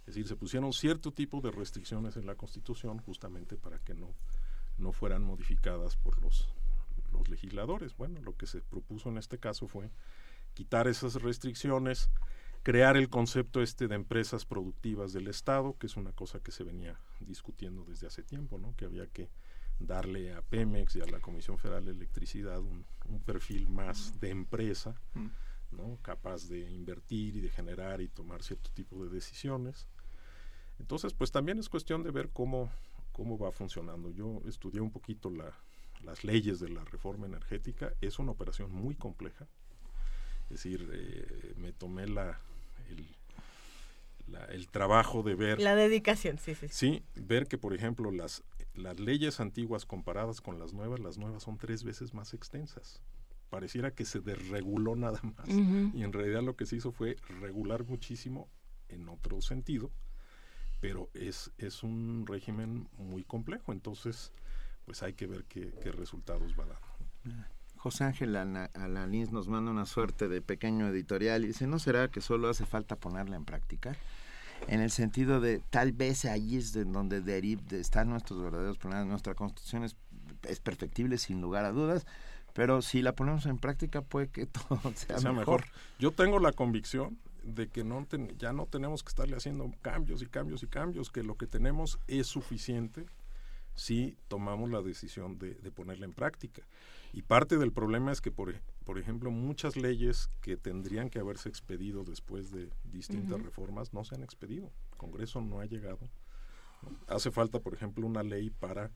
Es 0.00 0.06
decir, 0.06 0.26
se 0.26 0.36
pusieron 0.36 0.72
cierto 0.72 1.12
tipo 1.12 1.40
de 1.40 1.50
restricciones 1.50 2.16
en 2.16 2.26
la 2.26 2.34
Constitución 2.34 2.98
justamente 2.98 3.56
para 3.56 3.78
que 3.78 3.94
no, 3.94 4.14
no 4.78 4.92
fueran 4.92 5.22
modificadas 5.22 5.96
por 5.96 6.20
los, 6.22 6.48
los 7.12 7.28
legisladores. 7.28 7.96
Bueno, 7.96 8.20
lo 8.20 8.36
que 8.36 8.46
se 8.46 8.60
propuso 8.60 9.08
en 9.08 9.18
este 9.18 9.38
caso 9.38 9.68
fue 9.68 9.90
quitar 10.54 10.88
esas 10.88 11.14
restricciones, 11.22 12.10
crear 12.62 12.96
el 12.96 13.08
concepto 13.08 13.62
este 13.62 13.88
de 13.88 13.94
empresas 13.94 14.44
productivas 14.44 15.12
del 15.12 15.28
Estado, 15.28 15.76
que 15.78 15.86
es 15.86 15.96
una 15.96 16.12
cosa 16.12 16.40
que 16.40 16.52
se 16.52 16.64
venía 16.64 16.98
discutiendo 17.20 17.84
desde 17.84 18.06
hace 18.06 18.22
tiempo, 18.22 18.58
¿no? 18.58 18.74
que 18.76 18.84
había 18.84 19.06
que 19.06 19.30
darle 19.78 20.32
a 20.32 20.42
Pemex 20.42 20.96
y 20.96 21.00
a 21.00 21.06
la 21.06 21.20
Comisión 21.20 21.58
Federal 21.58 21.84
de 21.84 21.92
Electricidad 21.92 22.60
un, 22.60 22.84
perfil 23.24 23.68
más 23.68 24.18
de 24.20 24.30
empresa, 24.30 24.94
¿no? 25.72 25.98
capaz 26.02 26.48
de 26.48 26.70
invertir 26.70 27.36
y 27.36 27.40
de 27.40 27.48
generar 27.48 28.00
y 28.00 28.08
tomar 28.08 28.42
cierto 28.42 28.70
tipo 28.70 29.04
de 29.04 29.10
decisiones. 29.10 29.86
Entonces, 30.78 31.14
pues 31.14 31.30
también 31.30 31.58
es 31.58 31.68
cuestión 31.68 32.02
de 32.02 32.10
ver 32.10 32.30
cómo, 32.30 32.70
cómo 33.12 33.38
va 33.38 33.52
funcionando. 33.52 34.10
Yo 34.10 34.42
estudié 34.46 34.80
un 34.80 34.90
poquito 34.90 35.30
la, 35.30 35.52
las 36.04 36.24
leyes 36.24 36.60
de 36.60 36.68
la 36.68 36.84
reforma 36.84 37.26
energética, 37.26 37.92
es 38.00 38.18
una 38.18 38.32
operación 38.32 38.72
muy 38.72 38.94
compleja. 38.94 39.46
Es 40.44 40.62
decir, 40.62 40.88
eh, 40.92 41.54
me 41.56 41.72
tomé 41.72 42.06
la, 42.06 42.38
el, 44.50 44.68
trabajo 44.68 45.22
de 45.22 45.34
ver... 45.34 45.60
La 45.60 45.74
dedicación, 45.74 46.38
sí, 46.38 46.54
sí. 46.54 46.66
Sí, 46.70 47.02
ver 47.14 47.46
que, 47.46 47.58
por 47.58 47.74
ejemplo, 47.74 48.10
las, 48.10 48.42
las 48.74 48.98
leyes 49.00 49.40
antiguas 49.40 49.86
comparadas 49.86 50.40
con 50.40 50.58
las 50.58 50.72
nuevas, 50.72 51.00
las 51.00 51.18
nuevas 51.18 51.42
son 51.42 51.58
tres 51.58 51.84
veces 51.84 52.12
más 52.12 52.34
extensas. 52.34 53.00
Pareciera 53.52 53.90
que 53.90 54.06
se 54.06 54.20
desreguló 54.20 54.96
nada 54.96 55.20
más. 55.22 55.46
Y 55.46 56.02
en 56.02 56.10
realidad 56.10 56.42
lo 56.42 56.56
que 56.56 56.64
se 56.64 56.76
hizo 56.76 56.90
fue 56.90 57.18
regular 57.40 57.84
muchísimo 57.84 58.48
en 58.88 59.10
otro 59.10 59.42
sentido, 59.42 59.90
pero 60.80 61.10
es, 61.12 61.52
es 61.58 61.82
un 61.82 62.24
régimen 62.26 62.88
muy 62.96 63.24
complejo, 63.24 63.72
entonces 63.72 64.32
pues 64.86 65.02
hay 65.02 65.12
que 65.12 65.26
ver 65.26 65.44
qué, 65.44 65.70
qué 65.82 65.92
resultados 65.92 66.58
va 66.58 66.64
dar. 66.64 66.80
Ah. 67.26 67.46
José 67.76 68.04
Ángel 68.04 68.36
Alanís 68.36 69.32
nos 69.32 69.48
manda 69.48 69.70
una 69.70 69.84
suerte 69.84 70.28
de 70.28 70.40
pequeño 70.40 70.88
editorial 70.88 71.44
y 71.44 71.48
dice, 71.48 71.66
¿no 71.66 71.78
será 71.78 72.08
que 72.08 72.22
solo 72.22 72.48
hace 72.48 72.64
falta 72.64 72.96
ponerla 72.96 73.36
en 73.36 73.44
práctica? 73.44 73.98
En 74.66 74.80
el 74.80 74.90
sentido 74.90 75.42
de, 75.42 75.58
tal 75.58 75.92
vez 75.92 76.24
ahí 76.24 76.56
es 76.56 76.72
de 76.72 76.86
donde 76.86 77.20
deriv, 77.20 77.60
están 77.72 78.08
nuestros 78.08 78.42
verdaderos 78.42 78.78
problemas. 78.78 79.06
Nuestra 79.06 79.34
constitución 79.34 79.84
es, 79.84 79.96
perfectible 80.60 81.18
sin 81.18 81.40
lugar 81.40 81.66
a 81.66 81.72
dudas, 81.72 82.06
pero 82.52 82.82
si 82.82 83.02
la 83.02 83.14
ponemos 83.14 83.46
en 83.46 83.58
práctica 83.58 84.02
puede 84.02 84.28
que 84.28 84.46
todo 84.68 84.80
sea, 84.94 85.32
mejor. 85.32 85.64
Yo 85.98 86.12
tengo 86.12 86.38
la 86.38 86.52
convicción 86.52 87.18
de 87.42 87.68
que 87.68 87.84
no 87.84 88.06
ya 88.38 88.52
no 88.52 88.66
tenemos 88.66 89.02
que 89.02 89.08
estarle 89.08 89.36
haciendo 89.36 89.70
cambios 89.82 90.22
y 90.22 90.26
cambios 90.26 90.62
y 90.62 90.66
cambios, 90.66 91.10
que 91.10 91.22
lo 91.22 91.36
que 91.36 91.46
tenemos 91.46 91.98
es 92.06 92.26
suficiente 92.26 93.06
si 93.74 94.16
tomamos 94.28 94.70
la 94.70 94.82
decisión 94.82 95.38
de, 95.38 95.54
de 95.54 95.70
ponerla 95.70 96.04
en 96.04 96.12
práctica. 96.12 96.62
Y 97.14 97.22
parte 97.22 97.58
del 97.58 97.72
problema 97.72 98.10
es 98.10 98.20
que, 98.20 98.30
por, 98.30 98.54
por 98.84 98.98
ejemplo, 98.98 99.30
muchas 99.30 99.76
leyes 99.76 100.30
que 100.40 100.56
tendrían 100.56 101.10
que 101.10 101.18
haberse 101.18 101.48
expedido 101.48 102.04
después 102.04 102.50
de 102.50 102.70
distintas 102.84 103.42
reformas 103.42 103.92
no 103.92 104.04
se 104.04 104.14
han 104.14 104.22
expedido. 104.22 104.70
El 104.92 104.98
Congreso 104.98 105.40
no 105.42 105.60
ha 105.60 105.66
llegado. 105.66 106.08
Hace 107.06 107.30
falta, 107.30 107.60
por 107.60 107.74
ejemplo, 107.74 108.06
una 108.06 108.22
ley 108.22 108.50
para 108.50 108.90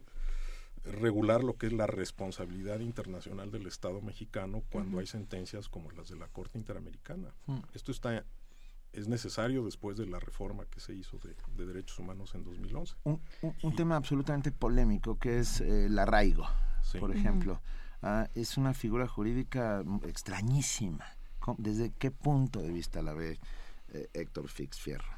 regular 0.92 1.44
lo 1.44 1.56
que 1.56 1.66
es 1.66 1.72
la 1.72 1.86
responsabilidad 1.86 2.80
internacional 2.80 3.50
del 3.50 3.66
Estado 3.66 4.00
mexicano 4.00 4.62
cuando 4.70 4.98
hay 4.98 5.06
sentencias 5.06 5.68
como 5.68 5.90
las 5.90 6.08
de 6.08 6.16
la 6.16 6.28
Corte 6.28 6.58
Interamericana. 6.58 7.34
Mm. 7.46 7.58
Esto 7.74 7.92
está 7.92 8.24
es 8.92 9.08
necesario 9.08 9.62
después 9.64 9.98
de 9.98 10.06
la 10.06 10.18
reforma 10.18 10.64
que 10.64 10.80
se 10.80 10.94
hizo 10.94 11.18
de, 11.18 11.66
derechos 11.66 11.98
humanos 11.98 12.34
en 12.34 12.44
2011. 12.44 12.94
Un, 13.04 13.20
un, 13.42 13.76
tema 13.76 13.96
absolutamente 13.96 14.52
polémico 14.52 15.18
que 15.18 15.40
es 15.40 15.60
eh, 15.60 15.86
el 15.86 15.98
arraigo, 15.98 16.46
por 16.98 17.14
ejemplo. 17.14 17.60
Ah, 18.00 18.30
es 18.34 18.56
una 18.56 18.72
figura 18.72 19.06
jurídica 19.06 19.84
extrañísima. 20.06 21.04
¿Desde 21.58 21.90
qué 21.90 22.10
punto 22.10 22.60
de 22.60 22.72
vista 22.72 23.02
la 23.02 23.12
ve? 23.12 23.38
eh, 23.92 24.08
Héctor 24.12 24.48
Fix 24.48 24.78
Fierro? 24.78 25.16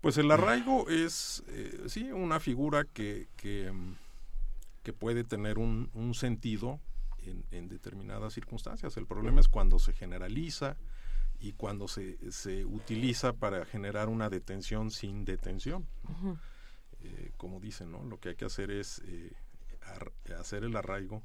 Pues 0.00 0.16
el 0.18 0.30
arraigo 0.30 0.88
es, 0.88 1.42
eh, 1.48 1.84
sí, 1.88 2.12
una 2.12 2.38
figura 2.38 2.84
que, 2.84 3.28
que, 3.36 3.70
mm, 3.72 3.94
que 4.88 4.94
puede 4.94 5.22
tener 5.22 5.58
un, 5.58 5.90
un 5.92 6.14
sentido 6.14 6.80
en, 7.18 7.44
en, 7.50 7.68
determinadas 7.68 8.32
circunstancias. 8.32 8.96
El 8.96 9.06
problema 9.06 9.38
es 9.38 9.46
cuando 9.46 9.78
se 9.78 9.92
generaliza 9.92 10.78
y 11.40 11.52
cuando 11.52 11.88
se, 11.88 12.16
se 12.32 12.64
utiliza 12.64 13.34
para 13.34 13.66
generar 13.66 14.08
una 14.08 14.30
detención 14.30 14.90
sin 14.90 15.26
detención. 15.26 15.86
eh, 17.02 17.32
como 17.36 17.60
dicen, 17.60 17.92
¿no? 17.92 18.02
Lo 18.02 18.18
que 18.18 18.30
hay 18.30 18.34
que 18.34 18.46
hacer 18.46 18.70
es 18.70 19.02
eh, 19.04 19.30
hacer 20.40 20.64
el 20.64 20.74
arraigo 20.74 21.22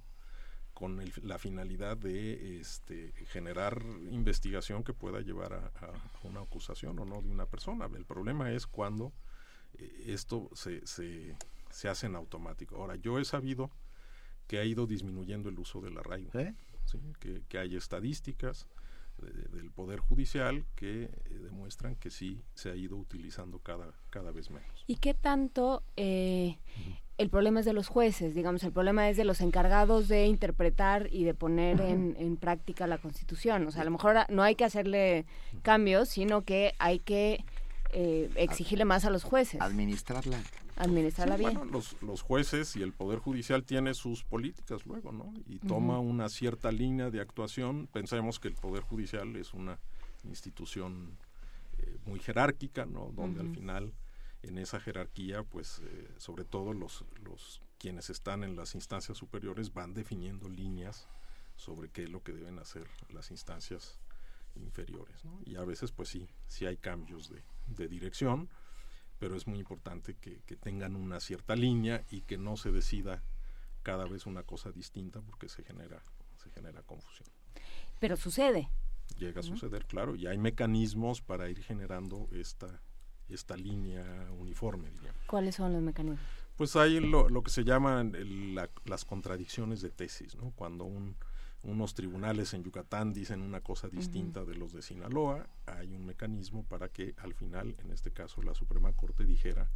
con 0.73 0.99
el, 0.99 1.13
la 1.21 1.39
finalidad 1.39 1.95
de 1.95 2.59
este, 2.59 3.13
generar 3.27 3.81
investigación 4.11 4.83
que 4.83 4.91
pueda 4.91 5.21
llevar 5.21 5.53
a, 5.53 5.67
a, 5.85 6.27
una 6.27 6.41
acusación 6.41 6.99
o 6.99 7.05
no 7.05 7.21
de 7.21 7.29
una 7.29 7.45
persona. 7.45 7.85
El 7.95 8.03
problema 8.03 8.51
es 8.51 8.67
cuando 8.67 9.13
eh, 9.75 10.03
esto 10.07 10.49
se, 10.53 10.85
se, 10.85 11.37
se, 11.73 11.89
hace 11.89 12.05
en 12.05 12.15
automático. 12.15 12.75
Ahora, 12.77 12.95
yo 12.95 13.19
he 13.19 13.25
sabido 13.25 13.71
que 14.47 14.59
ha 14.59 14.65
ido 14.65 14.87
disminuyendo 14.87 15.49
el 15.49 15.59
uso 15.59 15.81
del 15.81 15.97
arraigo, 15.97 16.37
¿Eh? 16.37 16.53
¿sí? 16.85 16.99
que, 17.19 17.41
que, 17.47 17.57
hay 17.57 17.75
estadísticas 17.75 18.67
de, 19.17 19.31
del 19.57 19.71
Poder 19.71 19.99
Judicial 19.99 20.65
que 20.75 21.03
eh, 21.03 21.39
demuestran 21.41 21.95
que 21.95 22.09
sí 22.09 22.43
se 22.53 22.69
ha 22.69 22.75
ido 22.75 22.97
utilizando 22.97 23.59
cada, 23.59 23.93
cada 24.09 24.31
vez 24.31 24.49
menos. 24.49 24.83
¿Y 24.87 24.97
qué 24.97 25.13
tanto 25.13 25.83
eh, 25.95 26.59
el 27.17 27.29
problema 27.29 27.59
es 27.61 27.65
de 27.65 27.73
los 27.73 27.87
jueces, 27.87 28.35
digamos, 28.35 28.63
el 28.63 28.71
problema 28.71 29.09
es 29.09 29.17
de 29.17 29.23
los 29.23 29.41
encargados 29.41 30.07
de 30.07 30.25
interpretar 30.25 31.07
y 31.11 31.23
de 31.23 31.33
poner 31.33 31.79
en, 31.81 32.15
en, 32.19 32.37
práctica 32.37 32.87
la 32.87 32.97
Constitución. 32.97 33.67
O 33.67 33.71
sea, 33.71 33.83
a 33.83 33.85
lo 33.85 33.91
mejor 33.91 34.15
no 34.29 34.43
hay 34.43 34.55
que 34.55 34.65
hacerle 34.65 35.25
cambios, 35.61 36.09
sino 36.09 36.41
que 36.41 36.73
hay 36.79 36.99
que 36.99 37.45
eh, 37.91 38.29
exigirle 38.35 38.85
más 38.85 39.05
a 39.05 39.11
los 39.11 39.23
jueces. 39.23 39.61
Administrarla. 39.61 40.39
Administrarla 40.75 41.37
sí, 41.37 41.43
bien. 41.43 41.55
Bueno, 41.55 41.71
los, 41.71 42.01
los, 42.01 42.21
jueces 42.21 42.75
y 42.75 42.81
el 42.81 42.93
Poder 42.93 43.19
Judicial 43.19 43.63
tiene 43.63 43.93
sus 43.93 44.23
políticas 44.23 44.85
luego, 44.85 45.11
¿no? 45.11 45.33
Y 45.47 45.59
toma 45.59 45.99
uh 45.99 46.03
-huh. 46.03 46.09
una 46.09 46.29
cierta 46.29 46.71
línea 46.71 47.09
de 47.09 47.21
actuación. 47.21 47.87
Pensemos 47.87 48.39
que 48.39 48.47
el 48.47 48.55
Poder 48.55 48.83
Judicial 48.83 49.35
es 49.35 49.53
una 49.53 49.79
institución 50.23 51.17
eh, 51.77 51.97
muy 52.05 52.19
jerárquica, 52.19 52.85
¿no? 52.85 53.11
Donde 53.15 53.41
uh 53.41 53.43
-huh. 53.43 53.49
al 53.49 53.55
final 53.55 53.93
en 54.43 54.57
esa 54.57 54.79
jerarquía, 54.79 55.43
pues 55.43 55.81
eh, 55.83 56.09
sobre 56.17 56.43
todo 56.43 56.73
los, 56.73 57.05
los 57.23 57.61
quienes 57.79 58.09
están 58.09 58.43
en 58.43 58.55
las 58.55 58.75
instancias 58.75 59.17
superiores 59.17 59.73
van 59.73 59.93
definiendo 59.93 60.49
líneas 60.49 61.07
sobre 61.55 61.89
qué 61.89 62.03
es 62.03 62.09
lo 62.09 62.21
que 62.23 62.33
deben 62.33 62.59
hacer 62.59 62.87
las 63.09 63.31
instancias 63.31 63.99
inferiores. 64.55 65.23
¿no? 65.25 65.39
Y 65.45 65.55
a 65.55 65.63
veces, 65.63 65.91
pues 65.91 66.09
sí, 66.09 66.27
sí 66.47 66.65
hay 66.65 66.77
cambios 66.77 67.29
de, 67.29 67.43
de 67.67 67.87
dirección, 67.87 68.49
pero 69.23 69.37
es 69.37 69.47
muy 69.47 69.57
importante 69.57 70.15
que, 70.15 70.41
que, 70.45 70.57
tengan 70.57 70.97
una 70.97 71.21
cierta 71.21 71.55
línea 71.55 72.03
y 72.11 72.23
que 72.23 72.37
no 72.37 72.57
se 72.57 72.73
decida 72.73 73.23
cada 73.81 74.05
vez 74.05 74.25
una 74.25 74.43
cosa 74.43 74.69
distinta 74.73 75.21
porque 75.21 75.47
se 75.47 75.63
genera, 75.63 76.03
se 76.35 76.49
genera 76.49 76.81
confusión. 76.81 77.29
Pero 78.01 78.17
sucede. 78.17 78.67
Llega 79.17 79.39
a 79.39 79.43
suceder, 79.43 79.85
claro, 79.85 80.17
y 80.17 80.27
hay 80.27 80.37
mecanismos 80.37 81.21
para 81.21 81.49
ir 81.49 81.63
generando 81.63 82.27
esta 82.33 82.81
esta 83.29 83.55
línea 83.55 84.03
uniforme. 84.37 84.91
Digamos. 84.91 85.21
¿Cuáles 85.25 85.55
son 85.55 85.71
los 85.71 85.81
mecanismos? 85.81 86.19
Pues 86.57 86.75
hay 86.75 86.99
lo, 86.99 87.29
lo 87.29 87.43
que 87.43 87.51
se 87.51 87.63
llaman 87.63 88.15
el, 88.15 88.55
la, 88.55 88.69
las 88.83 89.05
contradicciones 89.05 89.81
de 89.81 89.89
tesis, 89.89 90.35
¿no? 90.35 90.51
Cuando 90.51 90.83
un, 90.83 91.15
unos 91.63 91.93
tribunales 91.93 92.53
en 92.53 92.63
Yucatán 92.63 93.13
dicen 93.13 93.41
una 93.41 93.61
cosa 93.61 93.87
distinta 93.87 94.41
uh 94.41 94.43
-huh. 94.43 94.47
de 94.47 94.55
los 94.55 94.73
de 94.73 94.81
Sinaloa, 94.81 95.47
hay 95.65 95.93
un 95.93 96.05
mecanismo 96.05 96.63
para 96.63 96.89
que 96.89 97.15
al 97.17 97.33
final, 97.33 97.75
en 97.83 97.91
este 97.91 98.11
caso, 98.11 98.41
la 98.41 98.53
Suprema 98.53 98.91
Corte 98.93 99.25
dijera 99.25 99.69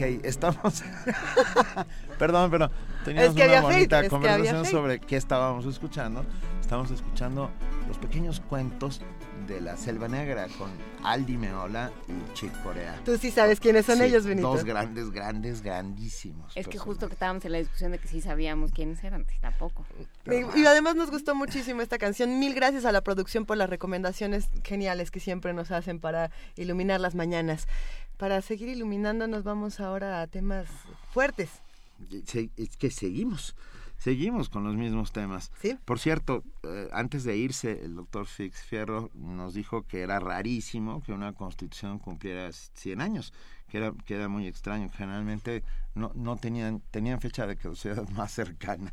Ok, 0.00 0.24
estamos. 0.24 0.82
Perdón, 2.18 2.50
pero 2.50 2.70
teníamos 3.04 3.36
una 3.36 3.60
bonita 3.60 4.08
conversación 4.08 4.64
sobre 4.64 4.98
qué 4.98 5.16
estábamos 5.16 5.66
escuchando. 5.66 6.24
Estamos 6.58 6.90
escuchando 6.90 7.50
los 7.86 7.98
pequeños 7.98 8.40
cuentos 8.40 9.02
de 9.46 9.60
la 9.60 9.76
Selva 9.76 10.08
Negra 10.08 10.46
con 10.56 10.70
Aldi 11.04 11.36
Meola 11.36 11.90
y 12.08 12.32
Chick 12.32 12.50
Corea. 12.62 12.98
Tú 13.04 13.18
sí 13.18 13.30
sabes 13.30 13.60
quiénes 13.60 13.84
son 13.84 14.00
ellos, 14.00 14.24
Benito. 14.24 14.50
Dos 14.50 14.64
grandes, 14.64 15.10
grandes, 15.10 15.60
grandísimos. 15.60 16.56
Es 16.56 16.66
que 16.66 16.78
justo 16.78 17.06
que 17.08 17.12
estábamos 17.12 17.44
en 17.44 17.52
la 17.52 17.58
discusión 17.58 17.92
de 17.92 17.98
que 17.98 18.08
sí 18.08 18.22
sabíamos 18.22 18.72
quiénes 18.72 19.04
eran, 19.04 19.26
tampoco. 19.42 19.84
Y, 20.24 20.60
y, 20.60 20.66
además 20.66 20.96
nos 20.96 21.10
gustó 21.10 21.34
muchísimo 21.34 21.82
esta 21.82 21.98
canción. 21.98 22.38
Mil 22.38 22.54
gracias 22.54 22.86
a 22.86 22.92
la 22.92 23.02
producción 23.02 23.44
por 23.44 23.58
las 23.58 23.68
recomendaciones 23.68 24.48
geniales 24.64 25.10
que 25.10 25.20
siempre 25.20 25.52
nos 25.52 25.70
hacen 25.70 25.98
para 26.00 26.30
iluminar 26.56 27.00
las 27.00 27.14
mañanas. 27.14 27.66
Para 28.20 28.42
seguir 28.42 28.68
iluminando 28.68 29.26
nos 29.26 29.44
vamos 29.44 29.80
ahora 29.80 30.20
a 30.20 30.26
temas 30.26 30.68
fuertes. 31.10 31.62
Es 32.58 32.76
que 32.76 32.90
seguimos 32.90 33.56
seguimos 33.96 34.50
con 34.50 34.64
los 34.64 34.76
mismos 34.76 35.12
temas. 35.12 35.50
Por 35.86 35.98
cierto, 35.98 36.44
eh, 36.62 36.88
antes 36.92 37.24
de 37.24 37.36
irse, 37.36 37.82
el 37.82 37.96
doctor 37.96 38.26
Fix 38.26 38.62
Fierro 38.62 39.10
nos 39.14 39.54
dijo 39.54 39.86
que 39.86 40.00
era 40.00 40.18
rarísimo 40.20 41.02
que 41.02 41.12
una 41.12 41.32
constitución 41.32 41.98
cumpliera 41.98 42.50
100 42.52 43.00
años, 43.00 43.32
que 43.68 43.78
era, 43.78 43.92
que 44.04 44.16
era 44.16 44.28
muy 44.28 44.46
extraño. 44.46 44.90
Generalmente 44.94 45.64
no, 45.94 46.12
no 46.14 46.36
tenían, 46.36 46.82
tenían 46.90 47.20
fecha 47.20 47.46
de 47.46 47.56
caducidad 47.56 48.06
más 48.16 48.32
cercana. 48.32 48.92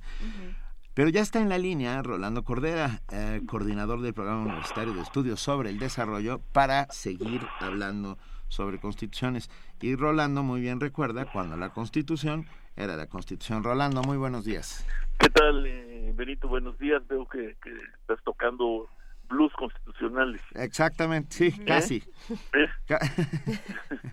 Pero 0.94 1.10
ya 1.10 1.22
está 1.22 1.40
en 1.40 1.50
la 1.50 1.58
línea 1.58 2.02
Rolando 2.02 2.44
Cordera, 2.44 3.02
eh, 3.12 3.42
coordinador 3.46 4.02
del 4.02 4.14
programa 4.14 4.44
universitario 4.44 4.94
de 4.94 5.02
estudios 5.02 5.40
sobre 5.40 5.70
el 5.70 5.80
desarrollo, 5.80 6.40
para 6.54 6.88
seguir 6.92 7.46
hablando 7.60 8.18
sobre 8.48 8.80
constituciones. 8.80 9.50
Y 9.82 9.96
Rolando 9.96 10.44
muy 10.44 10.62
bien 10.62 10.80
recuerda 10.80 11.26
cuando 11.32 11.58
la 11.58 11.70
constitución 11.70 12.48
era 12.78 12.96
la 12.96 13.08
Constitución. 13.08 13.64
Rolando, 13.64 14.04
muy 14.04 14.18
buenos 14.18 14.46
días. 14.46 14.86
¿Qué 15.18 15.30
tal, 15.30 15.66
eh, 15.66 16.14
Benito? 16.16 16.48
Buenos 16.48 16.78
días. 16.78 17.06
Veo 17.08 17.28
que, 17.28 17.58
estás 18.00 18.24
tocando 18.24 18.88
blues 19.28 19.52
constitucionales. 19.54 20.42
Exactamente, 20.54 21.36
sí, 21.36 21.46
¿Eh? 21.48 21.66
casi. 21.66 22.04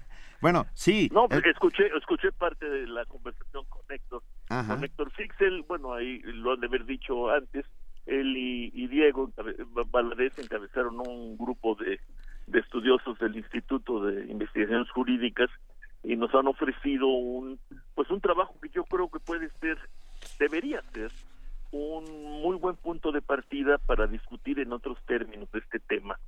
bueno, 0.41 0.67
sí. 0.73 1.11
No, 1.13 1.29
porque 1.29 1.51
escuché, 1.51 1.89
escuché 1.95 2.33
parte 2.33 2.69
de 2.69 2.87
la 2.87 3.05
conversación 3.05 3.65
con 3.69 3.83
Héctor. 3.91 4.23
Con 4.49 4.83
Héctor 4.83 5.13
Fixel, 5.13 5.63
bueno, 5.69 5.93
ahí 5.93 6.21
lo 6.23 6.53
han 6.53 6.61
de 6.61 6.67
haber 6.67 6.87
dicho 6.87 7.31
antes, 7.31 7.67
él 8.07 8.35
y, 8.37 8.87
Diego 8.89 9.31
Valadez 9.91 10.39
encabezaron 10.39 11.01
un 11.01 11.37
grupo 11.37 11.75
de, 11.75 12.01
de 12.47 12.61
estudiosos 12.61 13.19
del 13.19 13.37
Instituto 13.37 14.05
de 14.05 14.27
Investigaciones 14.31 14.91
Jurídicas 14.91 15.51
y 16.03 16.17
nos 16.17 16.35
han 16.35 16.47
ofrecido 16.47 17.07
un 17.07 17.59
pues 17.95 18.11
un 18.11 18.21
trabajo 18.21 18.55
que 18.61 18.69
yo 18.69 18.85
creo 18.85 19.09
que 19.09 19.21
puede 19.21 19.49
ser 19.61 19.79
debería 20.39 20.83
ser 20.93 21.11
un 21.73 22.05
muy 22.43 22.57
buen 22.57 22.77
punto 22.77 23.11
de 23.11 23.23
partida 23.23 23.79
para 23.79 24.07
discutir 24.07 24.61
en 24.61 24.73
otros 24.73 24.99
términos 25.07 25.51
de 25.53 25.61
este 25.61 25.81
tema 25.81 26.19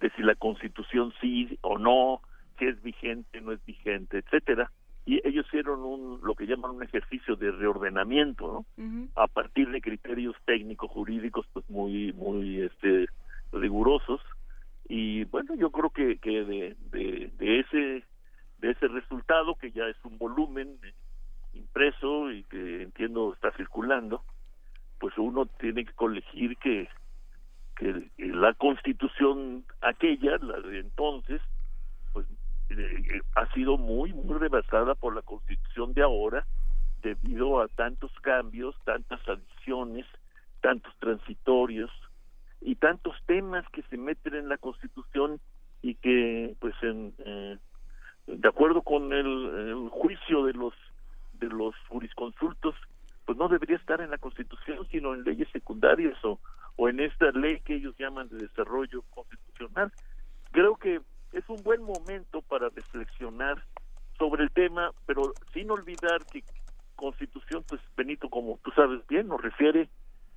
de 0.00 0.10
si 0.10 0.22
la 0.22 0.34
Constitución 0.34 1.12
sí 1.20 1.58
o 1.62 1.78
no 1.78 2.20
si 2.58 2.66
es 2.66 2.82
vigente 2.82 3.40
no 3.40 3.52
es 3.52 3.64
vigente 3.64 4.18
etcétera 4.18 4.70
y 5.06 5.26
ellos 5.26 5.46
hicieron 5.46 5.80
un 5.80 6.20
lo 6.22 6.34
que 6.34 6.46
llaman 6.46 6.72
un 6.72 6.82
ejercicio 6.82 7.34
de 7.36 7.50
reordenamiento 7.50 8.66
¿no? 8.76 9.08
a 9.16 9.26
partir 9.26 9.70
de 9.70 9.80
criterios 9.80 10.36
técnicos 10.44 10.90
jurídicos 10.90 11.46
pues 11.54 11.68
muy 11.70 12.12
muy 12.12 12.60
este 12.60 13.06
rigurosos 13.50 14.20
y 14.94 15.24
bueno 15.24 15.54
yo 15.54 15.70
creo 15.70 15.88
que 15.88 16.18
que 16.18 16.44
de, 16.44 16.76
de, 16.90 17.30
de 17.38 17.60
ese 17.60 18.04
de 18.58 18.70
ese 18.72 18.88
resultado, 18.88 19.54
que 19.56 19.72
ya 19.72 19.86
es 19.86 19.96
un 20.04 20.18
volumen 20.18 20.78
impreso 21.54 22.30
y 22.30 22.44
que 22.44 22.82
entiendo 22.82 23.32
está 23.32 23.50
circulando, 23.56 24.22
pues 25.00 25.16
uno 25.16 25.46
tiene 25.46 25.86
que 25.86 25.94
colegir 25.94 26.58
que, 26.58 26.90
que 27.74 28.10
la 28.18 28.52
constitución 28.52 29.64
aquella, 29.80 30.36
la 30.36 30.60
de 30.60 30.80
entonces, 30.80 31.40
pues 32.12 32.26
eh, 32.68 33.20
ha 33.34 33.50
sido 33.54 33.78
muy, 33.78 34.12
muy 34.12 34.38
rebasada 34.38 34.94
por 34.94 35.16
la 35.16 35.22
constitución 35.22 35.94
de 35.94 36.02
ahora, 36.02 36.46
debido 37.02 37.62
a 37.62 37.68
tantos 37.68 38.12
cambios, 38.20 38.76
tantas 38.84 39.26
adiciones, 39.26 40.04
tantos 40.60 40.94
transitorios 40.98 41.90
y 42.64 42.76
tantos 42.76 43.14
temas 43.26 43.64
que 43.70 43.82
se 43.82 43.96
meten 43.96 44.34
en 44.34 44.48
la 44.48 44.58
constitución 44.58 45.40
y 45.82 45.96
que 45.96 46.54
pues 46.60 46.74
en 46.82 47.14
eh, 47.18 47.58
de 48.26 48.48
acuerdo 48.48 48.82
con 48.82 49.12
el, 49.12 49.88
juicio 49.90 50.44
de 50.44 50.52
los 50.52 50.74
de 51.34 51.48
los 51.48 51.74
jurisconsultos, 51.88 52.74
pues 53.24 53.36
no 53.36 53.48
debería 53.48 53.76
estar 53.76 54.00
en 54.00 54.10
la 54.10 54.18
Constitución, 54.18 54.86
sino 54.92 55.12
en 55.12 55.24
leyes 55.24 55.48
secundarias 55.50 56.16
o, 56.24 56.38
o 56.76 56.88
en 56.88 57.00
esta 57.00 57.32
ley 57.32 57.58
que 57.60 57.74
ellos 57.74 57.96
llaman 57.98 58.28
de 58.28 58.38
desarrollo 58.38 59.02
constitucional. 59.10 59.92
Creo 60.52 60.76
que 60.76 61.00
es 61.32 61.48
un 61.48 61.60
buen 61.64 61.82
momento 61.82 62.42
para 62.42 62.68
reflexionar 62.68 63.64
sobre 64.18 64.44
el 64.44 64.52
tema, 64.52 64.92
pero 65.04 65.32
sin 65.52 65.68
olvidar 65.72 66.24
que 66.26 66.44
constitución, 66.94 67.64
pues 67.68 67.80
Benito, 67.96 68.28
como 68.28 68.60
tú 68.62 68.70
sabes 68.70 69.04
bien, 69.08 69.26
nos 69.26 69.40
refiere 69.40 69.88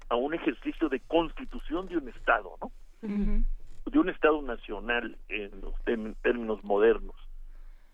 a 0.10 0.16
un 0.16 0.34
ejercicio 0.34 0.90
de 0.90 1.00
constitución 1.02 1.88
de 1.88 1.98
un 1.98 2.10
Estado, 2.10 2.58
¿no? 2.62 2.72
De 3.02 4.00
un 4.00 4.10
Estado 4.10 4.42
nacional 4.42 5.18
en 5.30 5.62
los 5.62 5.74
términos 6.22 6.64
modernos. 6.64 7.16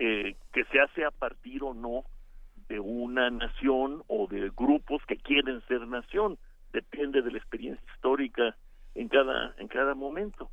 Eh, 0.04 0.36
que 0.52 0.66
se 0.66 0.80
hace 0.80 1.06
a 1.06 1.12
partir 1.12 1.62
o 1.62 1.76
no 1.76 2.06
de 2.68 2.80
una 2.80 3.30
nación 3.30 4.02
o 4.08 4.26
de 4.26 4.50
grupos 4.50 5.00
que 5.06 5.16
quieren 5.16 5.62
ser 5.68 5.86
nación 5.88 6.40
depende 6.74 7.22
de 7.22 7.30
la 7.30 7.38
experiencia 7.38 7.86
histórica 7.94 8.56
en 8.96 9.10
cada 9.10 9.54
en 9.60 9.68
cada 9.68 9.94
momento 9.94 10.50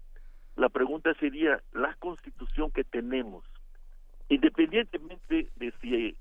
la 0.57 0.69
pregunta 0.69 1.15
sería 1.15 1.62
la 1.73 1.95
constitución 1.95 2.70
que 2.73 2.85
tenemos 2.85 3.43
independientemente 4.28 5.49
de 5.57 5.73
si 5.81 6.15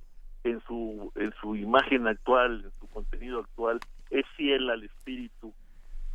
en 0.46 0.62
su 0.62 1.12
en 1.16 1.34
su 1.42 1.58
imagen 1.58 2.08
actual 2.08 2.64
en 2.64 2.72
su 2.80 2.88
contenido 2.88 3.40
actual 3.40 3.82
es 4.10 4.26
fiel 4.36 4.70
al 4.70 4.84
espíritu 4.84 5.54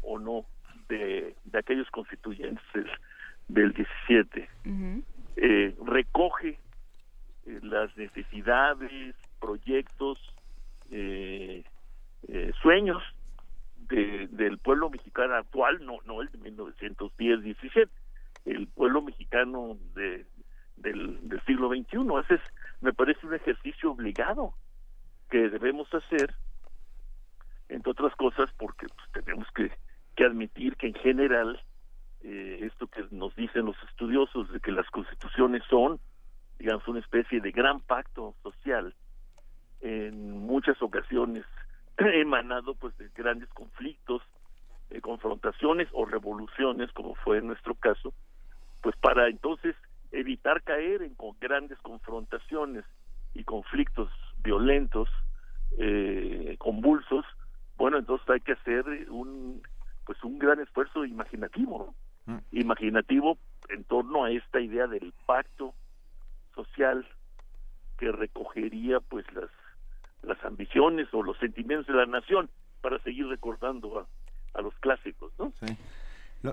o 0.02 0.18
no 0.18 0.46
de, 0.88 1.34
de 1.44 1.58
aquellos 1.58 1.90
constituyentes 1.90 2.62
del 3.48 3.72
17 3.72 4.48
eh, 5.36 5.74
recoge 5.86 6.58
eh, 7.46 7.60
las 7.62 7.96
necesidades, 7.96 9.14
proyectos, 9.40 10.18
eh, 10.90 11.64
eh, 12.28 12.52
sueños 12.62 13.02
del 13.88 14.56
pueblo 14.58 14.88
mexicano 14.88 15.34
actual, 15.34 15.84
no, 15.84 15.98
no 16.06 16.22
el 16.22 16.30
de 16.30 16.38
1910-17, 16.38 17.90
el 18.46 18.66
pueblo 18.68 19.02
mexicano 19.02 19.76
de, 19.94 20.24
del, 20.76 21.18
siglo 21.46 21.68
XXI. 21.68 21.98
Ese 22.24 22.34
es, 22.36 22.40
me 22.80 22.94
parece 22.94 23.26
un 23.26 23.34
ejercicio 23.34 23.90
obligado 23.90 24.54
que 25.28 25.50
debemos 25.50 25.92
hacer, 25.92 26.34
entre 27.72 27.90
otras 27.90 28.14
cosas, 28.16 28.50
porque 28.58 28.86
pues, 28.88 29.24
tenemos 29.24 29.46
que, 29.54 29.70
admitir 30.24 30.76
que 30.76 30.86
en 30.86 30.94
general 30.94 31.60
esto 32.22 32.86
que 32.86 33.04
nos 33.10 33.34
dicen 33.34 33.64
los 33.66 33.74
estudiosos 33.88 34.48
de 34.52 34.60
que 34.60 34.70
las 34.70 34.88
constituciones 34.90 35.64
son 35.68 35.98
digamos, 36.62 36.86
una 36.86 37.00
especie 37.00 37.40
de 37.40 37.50
gran 37.50 37.80
pacto 37.80 38.36
social 38.44 38.94
en 39.80 40.46
muchas 40.46 40.80
ocasiones 40.80 41.44
emanado 41.98 42.76
pues 42.76 42.96
de 42.98 43.08
grandes 43.16 43.48
conflictos, 43.48 44.22
eh, 44.90 45.00
confrontaciones 45.00 45.88
o 45.90 46.04
revoluciones, 46.04 46.92
como 46.92 47.16
fue 47.16 47.38
en 47.38 47.48
nuestro 47.48 47.74
caso, 47.74 48.14
pues 48.80 48.94
para 48.96 49.28
entonces 49.28 49.74
evitar 50.12 50.62
caer 50.62 51.02
en 51.02 51.16
grandes 51.40 51.78
confrontaciones 51.78 52.84
y 53.34 53.42
conflictos 53.42 54.08
violentos, 54.44 55.08
eh, 55.78 56.54
convulsos, 56.58 57.24
bueno, 57.82 57.98
entonces 57.98 58.30
hay 58.30 58.38
que 58.38 58.52
hacer 58.52 58.84
un 59.10 59.60
pues 60.06 60.22
un 60.22 60.38
gran 60.38 60.60
esfuerzo 60.60 61.04
imaginativo, 61.04 61.92
mm. 62.26 62.36
imaginativo 62.52 63.38
en 63.70 63.82
torno 63.82 64.22
a 64.22 64.30
esta 64.30 64.60
idea 64.60 64.86
del 64.86 65.12
pacto 65.26 65.74
social 66.54 67.04
que 67.98 68.12
recogería 68.12 69.00
pues 69.00 69.26
las 69.32 69.50
las 70.22 70.44
ambiciones 70.44 71.12
o 71.12 71.24
los 71.24 71.36
sentimientos 71.38 71.88
de 71.88 71.94
la 71.94 72.06
nación 72.06 72.48
para 72.82 73.00
seguir 73.00 73.26
recordando 73.26 73.98
a, 73.98 74.06
a 74.56 74.62
los 74.62 74.74
clásicos, 74.74 75.32
¿no? 75.36 75.52
Sí. 75.58 75.76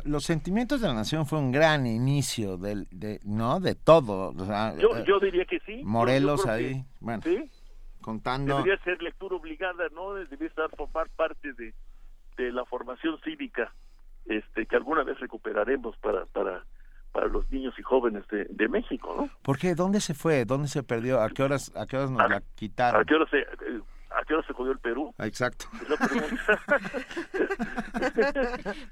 los 0.05 0.23
sentimientos 0.23 0.81
de 0.81 0.87
la 0.87 0.95
nación 0.95 1.27
fue 1.27 1.37
un 1.37 1.51
gran 1.51 1.85
inicio 1.85 2.57
del, 2.57 2.87
de, 2.89 3.19
¿no? 3.23 3.59
De 3.59 3.75
todo. 3.75 4.33
yo, 4.79 4.97
eh, 4.97 5.03
yo 5.07 5.19
diría 5.19 5.45
que 5.45 5.59
sí. 5.59 5.83
Morelos 5.83 6.47
ahí, 6.47 6.83
bueno, 6.99 7.21
¿sí? 7.21 7.37
Contando. 8.01 8.57
Debería 8.57 8.77
ser 8.83 9.01
lectura 9.01 9.35
obligada, 9.35 9.85
¿no? 9.93 10.13
Debería 10.13 10.47
estar 10.47 10.69
formar 10.75 11.09
parte 11.15 11.53
de, 11.53 11.73
de 12.37 12.51
la 12.51 12.65
formación 12.65 13.19
cívica, 13.23 13.71
este, 14.25 14.65
que 14.65 14.75
alguna 14.75 15.03
vez 15.03 15.19
recuperaremos 15.19 15.97
para, 15.97 16.25
para 16.27 16.63
para 17.11 17.25
los 17.25 17.49
niños 17.49 17.73
y 17.79 17.81
jóvenes 17.81 18.27
de, 18.27 18.45
de 18.51 18.67
México, 18.67 19.15
¿no? 19.17 19.29
¿Por 19.41 19.57
qué? 19.57 19.73
¿Dónde 19.73 19.99
se 19.99 20.13
fue? 20.13 20.45
¿Dónde 20.45 20.67
se 20.67 20.83
perdió? 20.83 21.19
¿A 21.21 21.29
qué 21.29 21.41
horas, 21.41 21.75
a 21.75 21.87
qué 21.87 21.97
horas 21.97 22.11
nos 22.11 22.29
la 22.29 22.43
quitaron? 22.53 23.01
¿A 23.01 23.03
qué 23.03 23.15
horas 23.15 23.27
se, 23.31 23.39
eh, 23.39 23.81
¿A 24.11 24.23
qué 24.25 24.35
hora 24.35 24.45
se 24.45 24.53
jodió 24.53 24.73
el 24.73 24.77
Perú? 24.79 25.11
Ah, 25.17 25.25
exacto. 25.25 25.65
Es 25.81 25.89
la 25.89 25.97
pregunta. 25.97 26.59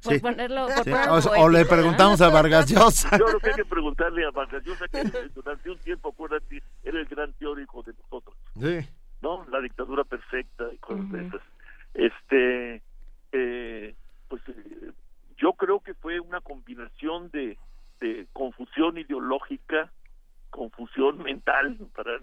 por 0.04 0.22
ponerlo, 0.22 0.66
por 0.68 0.84
Sí. 0.84 0.92
ponerlo 0.92 1.14
O, 1.14 1.44
o 1.44 1.50
le 1.50 1.66
preguntamos 1.66 2.22
a 2.22 2.30
Vargas 2.30 2.72
Llosa. 2.72 3.18
Yo 3.18 3.26
creo 3.26 3.40
que 3.40 3.50
hay 3.50 3.56
que 3.56 3.66
preguntarle 3.66 4.26
a 4.26 4.32
Vargas 4.32 4.64
Llosa, 4.64 4.88
que 4.88 5.04
durante 5.36 5.70
un 5.70 5.78
tiempo, 5.80 6.10
acuérdate, 6.10 6.64
era 6.84 7.00
el 7.00 7.06
gran 7.06 7.34
teórico 7.34 7.84
de 7.84 7.94
nosotros. 7.94 8.36
Sí. 8.60 8.88
¿no? 9.22 9.46
La 9.50 9.62
dictadura 9.62 10.04
perfecta 10.04 10.66
y 10.74 10.78
cosas 10.78 11.12
de 11.12 11.28
esas. 11.28 11.42
Este, 11.94 12.82
eh, 13.32 13.96
pues 14.28 14.42
eh, 14.48 14.92
yo 15.38 15.54
creo 15.54 15.80
que 15.80 15.94
fue 15.96 16.20
una 16.20 16.42
combinación 16.42 17.30
de, 17.32 17.58
de 18.00 18.28
confusión 18.34 18.98
ideológica, 18.98 19.92
confusión 20.50 21.22
mental 21.24 21.78
para 21.96 22.20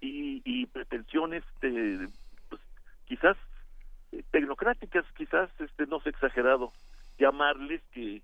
y, 0.00 0.42
y 0.44 0.66
pretensiones 0.66 1.44
de, 1.60 2.08
pues, 2.48 2.60
quizás 3.06 3.36
eh, 4.10 4.22
tecnocráticas, 4.30 5.04
quizás 5.16 5.48
este 5.60 5.86
no 5.86 6.00
sé 6.00 6.10
exagerado 6.10 6.72
llamarles 7.18 7.82
que 7.92 8.22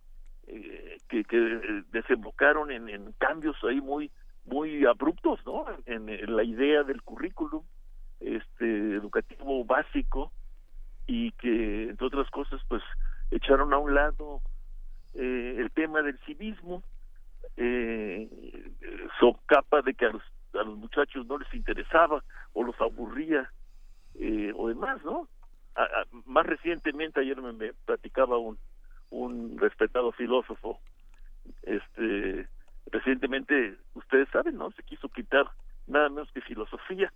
eh, 0.49 0.97
que, 1.09 1.25
que 1.25 1.85
desembocaron 1.93 2.71
en, 2.71 2.89
en 2.89 3.13
cambios 3.19 3.57
ahí 3.65 3.81
muy 3.81 4.11
muy 4.49 4.85
abruptos, 4.87 5.41
¿no? 5.47 5.67
En, 5.87 6.09
la 6.35 6.43
idea 6.43 6.83
del 6.83 7.03
currículum 7.03 7.63
este 8.21 8.97
educativo 8.97 9.65
básico 9.65 10.33
y 11.07 11.31
que 11.33 11.89
entre 11.91 12.07
otras 12.07 12.29
cosas 12.31 12.61
pues 12.69 12.83
echaron 13.31 13.73
a 13.73 13.79
un 13.79 13.95
lado 13.95 14.41
eh, 15.15 15.57
el 15.59 15.71
tema 15.71 16.03
del 16.03 16.19
civismo 16.27 16.83
eh, 17.57 18.29
so 19.21 19.39
capa 19.47 19.83
de 19.83 19.95
que 19.95 20.07
a 20.07 20.11
los, 20.11 20.23
a 20.55 20.65
los 20.65 20.77
muchachos 20.77 21.27
no 21.27 21.39
les 21.39 21.55
interesaba 21.55 22.25
o 22.55 22.65
los 22.65 22.79
aburría 22.81 23.53
eh, 24.17 24.53
o 24.57 24.67
demás 24.69 25.03
no 25.05 25.29
más 26.27 26.45
recientemente 26.45 27.21
ayer 27.21 27.41
me, 27.41 27.53
me 27.53 27.73
platicaba 27.87 28.37
un 28.37 28.59
un 29.11 29.57
respetado 29.59 30.11
filósofo 30.11 30.81
este 31.63 32.49
recientemente 32.91 33.77
ustedes 33.95 34.29
saben 34.31 34.57
no 34.57 34.71
se 34.73 34.83
quiso 34.83 35.09
quitar 35.09 35.51
nada 35.87 36.09
menos 36.09 36.31
que 36.33 36.41
filosofía 36.43 37.13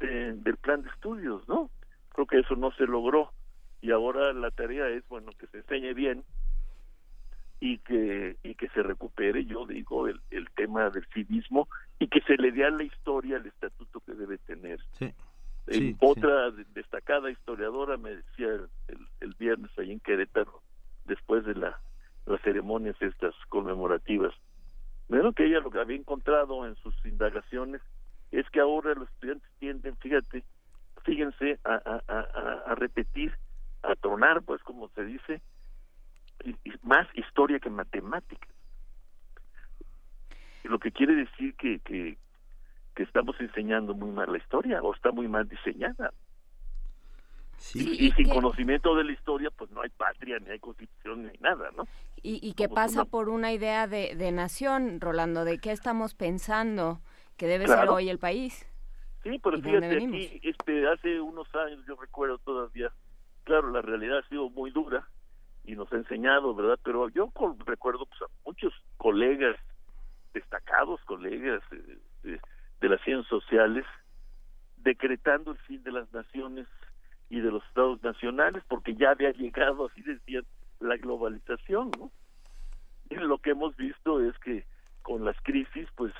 de- 0.00 0.32
del 0.34 0.56
plan 0.56 0.82
de 0.82 0.90
estudios, 0.90 1.46
¿no? 1.48 1.70
Creo 2.10 2.26
que 2.26 2.38
eso 2.40 2.54
no 2.56 2.70
se 2.72 2.86
logró 2.86 3.32
y 3.80 3.90
ahora 3.90 4.32
la 4.32 4.50
tarea 4.50 4.88
es, 4.88 5.06
bueno, 5.08 5.32
que 5.38 5.46
se 5.48 5.58
enseñe 5.58 5.94
bien 5.94 6.24
y 7.60 7.78
que 7.78 8.36
y 8.42 8.54
que 8.56 8.68
se 8.70 8.82
recupere, 8.82 9.44
yo 9.46 9.66
digo, 9.66 10.08
el, 10.08 10.20
el 10.30 10.50
tema 10.50 10.90
del 10.90 11.06
civismo 11.14 11.68
y 11.98 12.08
que 12.08 12.20
se 12.22 12.36
le 12.36 12.52
dé 12.52 12.64
a 12.64 12.70
la 12.70 12.82
historia 12.84 13.36
el 13.36 13.46
estatuto 13.46 14.00
que 14.00 14.12
debe 14.14 14.38
tener. 14.38 14.80
Sí. 14.98 15.06
Eh, 15.06 15.14
Sí, 15.66 15.96
otra 16.00 16.50
de- 16.50 16.66
destacada 16.74 17.30
historiadora 17.30 17.96
me 17.96 18.16
decía 18.16 18.48
el, 18.48 18.68
el- 18.88 19.08
el 19.20 19.34
viernes 19.38 19.70
ahí 19.78 19.92
en 19.92 20.00
Querétaro, 20.00 20.62
después 21.06 21.44
de 21.46 21.54
la, 21.54 21.78
las 22.26 22.40
ceremonias 22.42 22.96
estas 23.00 23.34
conmemorativas, 23.48 24.34
bueno, 25.08 25.32
que 25.32 25.44
ella 25.46 25.60
lo 25.60 25.70
que 25.70 25.80
había 25.80 25.96
encontrado 25.96 26.66
en 26.66 26.76
sus 26.76 26.94
indagaciones 27.04 27.80
es 28.30 28.48
que 28.50 28.60
ahora 28.60 28.94
los 28.94 29.08
estudiantes 29.10 29.48
tienden, 29.58 29.96
fíjate, 29.98 30.44
fíjense, 31.04 31.58
a, 31.64 31.74
a, 31.74 32.02
a, 32.08 32.72
a 32.72 32.74
repetir, 32.74 33.36
a 33.82 33.94
tronar, 33.94 34.42
pues 34.42 34.62
como 34.62 34.88
se 34.88 35.04
dice, 35.04 35.40
más 36.82 37.06
historia 37.14 37.60
que 37.60 37.70
matemáticas. 37.70 38.50
Lo 40.64 40.78
que 40.78 40.92
quiere 40.92 41.14
decir 41.14 41.54
que, 41.56 41.78
que 41.80 42.16
estamos 42.96 43.38
enseñando 43.40 43.94
muy 43.94 44.10
mal 44.10 44.32
la 44.32 44.38
historia 44.38 44.82
o 44.82 44.94
está 44.94 45.12
muy 45.12 45.28
mal 45.28 45.48
diseñada. 45.48 46.12
Y, 47.74 48.06
y 48.06 48.12
sin 48.12 48.28
conocimiento 48.28 48.94
de 48.94 49.04
la 49.04 49.12
historia, 49.12 49.50
pues 49.50 49.70
no 49.70 49.82
hay 49.82 49.90
patria, 49.90 50.38
ni 50.38 50.50
hay 50.50 50.58
constitución, 50.58 51.22
ni 51.22 51.28
hay 51.30 51.38
nada, 51.40 51.70
¿no? 51.76 51.84
Y, 52.22 52.40
y 52.46 52.54
que 52.54 52.68
pasa 52.68 53.02
una- 53.02 53.10
por 53.10 53.28
una 53.28 53.52
idea 53.52 53.86
de, 53.86 54.14
de 54.16 54.32
nación, 54.32 55.00
Rolando, 55.00 55.44
de 55.44 55.58
qué 55.58 55.72
estamos 55.72 56.14
pensando 56.14 57.00
que 57.36 57.46
debe 57.46 57.66
ser 57.66 57.88
hoy 57.88 58.08
el 58.08 58.18
país. 58.18 58.66
Sí, 59.22 59.38
pero 59.42 59.56
¿Y 59.58 59.62
de 59.62 59.72
dónde 59.72 59.88
fíjate, 59.88 59.94
venimos? 60.06 60.26
aquí, 60.26 60.40
este, 60.48 60.88
hace 60.88 61.20
unos 61.20 61.48
años, 61.54 61.84
yo 61.86 61.96
recuerdo 61.96 62.38
todavía, 62.38 62.90
claro, 63.44 63.70
la 63.70 63.82
realidad 63.82 64.18
ha 64.18 64.28
sido 64.28 64.48
muy 64.50 64.70
dura 64.70 65.08
y 65.64 65.74
nos 65.74 65.90
ha 65.92 65.96
enseñado, 65.96 66.54
¿verdad? 66.54 66.78
Pero 66.84 67.08
yo 67.08 67.30
con- 67.30 67.58
recuerdo 67.60 68.06
pues, 68.06 68.20
a 68.22 68.26
muchos 68.44 68.72
colegas, 68.98 69.56
destacados 70.34 71.00
colegas 71.04 71.62
eh, 71.72 71.98
de, 72.22 72.40
de 72.80 72.88
las 72.88 73.00
ciencias 73.02 73.28
sociales, 73.28 73.84
decretando 74.76 75.52
el 75.52 75.58
fin 75.58 75.82
de 75.82 75.92
las 75.92 76.12
naciones 76.12 76.66
y 77.30 77.40
de 77.40 77.50
los 77.50 77.64
estados 77.64 78.02
nacionales, 78.02 78.62
porque 78.68 78.94
ya 78.94 79.10
había 79.10 79.32
llegado, 79.32 79.86
así 79.86 80.02
decían, 80.02 80.44
la 80.80 80.96
globalización, 80.96 81.90
¿no? 81.98 82.10
Y 83.10 83.16
lo 83.16 83.38
que 83.38 83.50
hemos 83.50 83.76
visto 83.76 84.20
es 84.20 84.36
que 84.38 84.64
con 85.02 85.24
las 85.24 85.36
crisis, 85.42 85.88
pues 85.96 86.12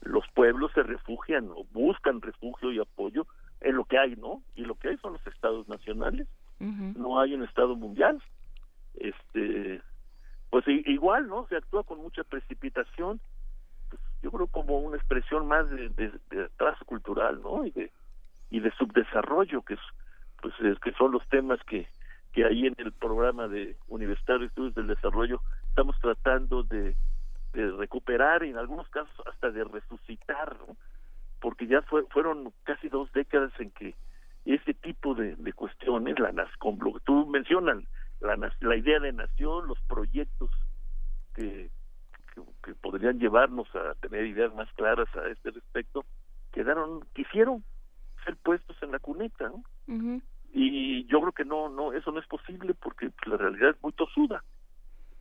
los 0.00 0.24
pueblos 0.34 0.72
se 0.74 0.82
refugian 0.82 1.50
o 1.50 1.64
buscan 1.72 2.20
refugio 2.20 2.72
y 2.72 2.78
apoyo 2.78 3.26
en 3.60 3.76
lo 3.76 3.84
que 3.84 3.98
hay, 3.98 4.16
¿no? 4.16 4.42
Y 4.54 4.64
lo 4.64 4.74
que 4.74 4.88
hay 4.88 4.96
son 4.98 5.14
los 5.14 5.26
estados 5.26 5.68
nacionales, 5.68 6.26
no 6.58 7.18
hay 7.20 7.34
un 7.34 7.42
estado 7.42 7.74
mundial. 7.74 8.22
Este, 8.94 9.80
pues 10.50 10.64
igual, 10.68 11.28
¿no? 11.28 11.46
Se 11.48 11.56
actúa 11.56 11.84
con 11.84 11.98
mucha 11.98 12.22
precipitación, 12.24 13.20
pues, 13.88 14.02
yo 14.22 14.30
creo 14.30 14.46
como 14.46 14.78
una 14.78 14.96
expresión 14.96 15.46
más 15.46 15.68
de, 15.70 15.88
de, 15.90 16.12
de 16.30 16.44
atraso 16.44 16.84
cultural, 16.84 17.40
¿no? 17.42 17.64
Y 17.64 17.70
de 17.70 17.90
y 18.50 18.60
de 18.60 18.72
subdesarrollo, 18.72 19.62
que 19.62 19.74
es, 19.74 19.80
pues 20.40 20.54
es 20.60 20.78
que 20.80 20.92
son 20.92 21.12
los 21.12 21.26
temas 21.28 21.60
que 21.64 21.88
que 22.32 22.44
ahí 22.44 22.66
en 22.66 22.74
el 22.78 22.92
programa 22.92 23.48
de 23.48 23.76
Universitario 23.88 24.40
de 24.40 24.46
Estudios 24.46 24.74
del 24.74 24.86
Desarrollo 24.86 25.40
estamos 25.68 25.96
tratando 26.00 26.62
de, 26.62 26.94
recuperar 27.52 28.44
y 28.44 28.50
en 28.50 28.58
algunos 28.58 28.88
casos 28.90 29.26
hasta 29.26 29.50
de 29.50 29.64
resucitar, 29.64 30.56
porque 31.40 31.66
ya 31.66 31.82
fue, 31.82 32.04
fueron 32.10 32.52
casi 32.62 32.88
dos 32.88 33.12
décadas 33.12 33.52
en 33.58 33.72
que 33.72 33.96
ese 34.44 34.72
tipo 34.72 35.16
de, 35.16 35.34
cuestiones, 35.52 36.16
la 36.20 36.32
tú 37.04 37.26
mencionas, 37.26 37.82
la, 38.20 38.36
la 38.60 38.76
idea 38.76 39.00
de 39.00 39.12
nación, 39.12 39.66
los 39.66 39.80
proyectos 39.88 40.48
que, 41.34 41.70
que, 42.62 42.74
podrían 42.76 43.18
llevarnos 43.18 43.66
a 43.74 43.94
tener 43.96 44.26
ideas 44.26 44.54
más 44.54 44.72
claras 44.74 45.08
a 45.16 45.26
este 45.26 45.50
respecto, 45.50 46.04
quedaron, 46.52 47.04
quisieron 47.14 47.64
ser 48.24 48.36
puestos 48.36 48.80
en 48.80 48.92
la 48.92 49.00
cuneta. 49.00 49.50
Y 50.52 51.04
yo 51.06 51.20
creo 51.20 51.32
que 51.32 51.44
no 51.44 51.68
no 51.68 51.92
eso 51.92 52.10
no 52.12 52.20
es 52.20 52.26
posible 52.26 52.74
porque 52.74 53.10
pues, 53.10 53.26
la 53.28 53.36
realidad 53.36 53.70
es 53.70 53.82
muy 53.82 53.92
tosuda. 53.92 54.42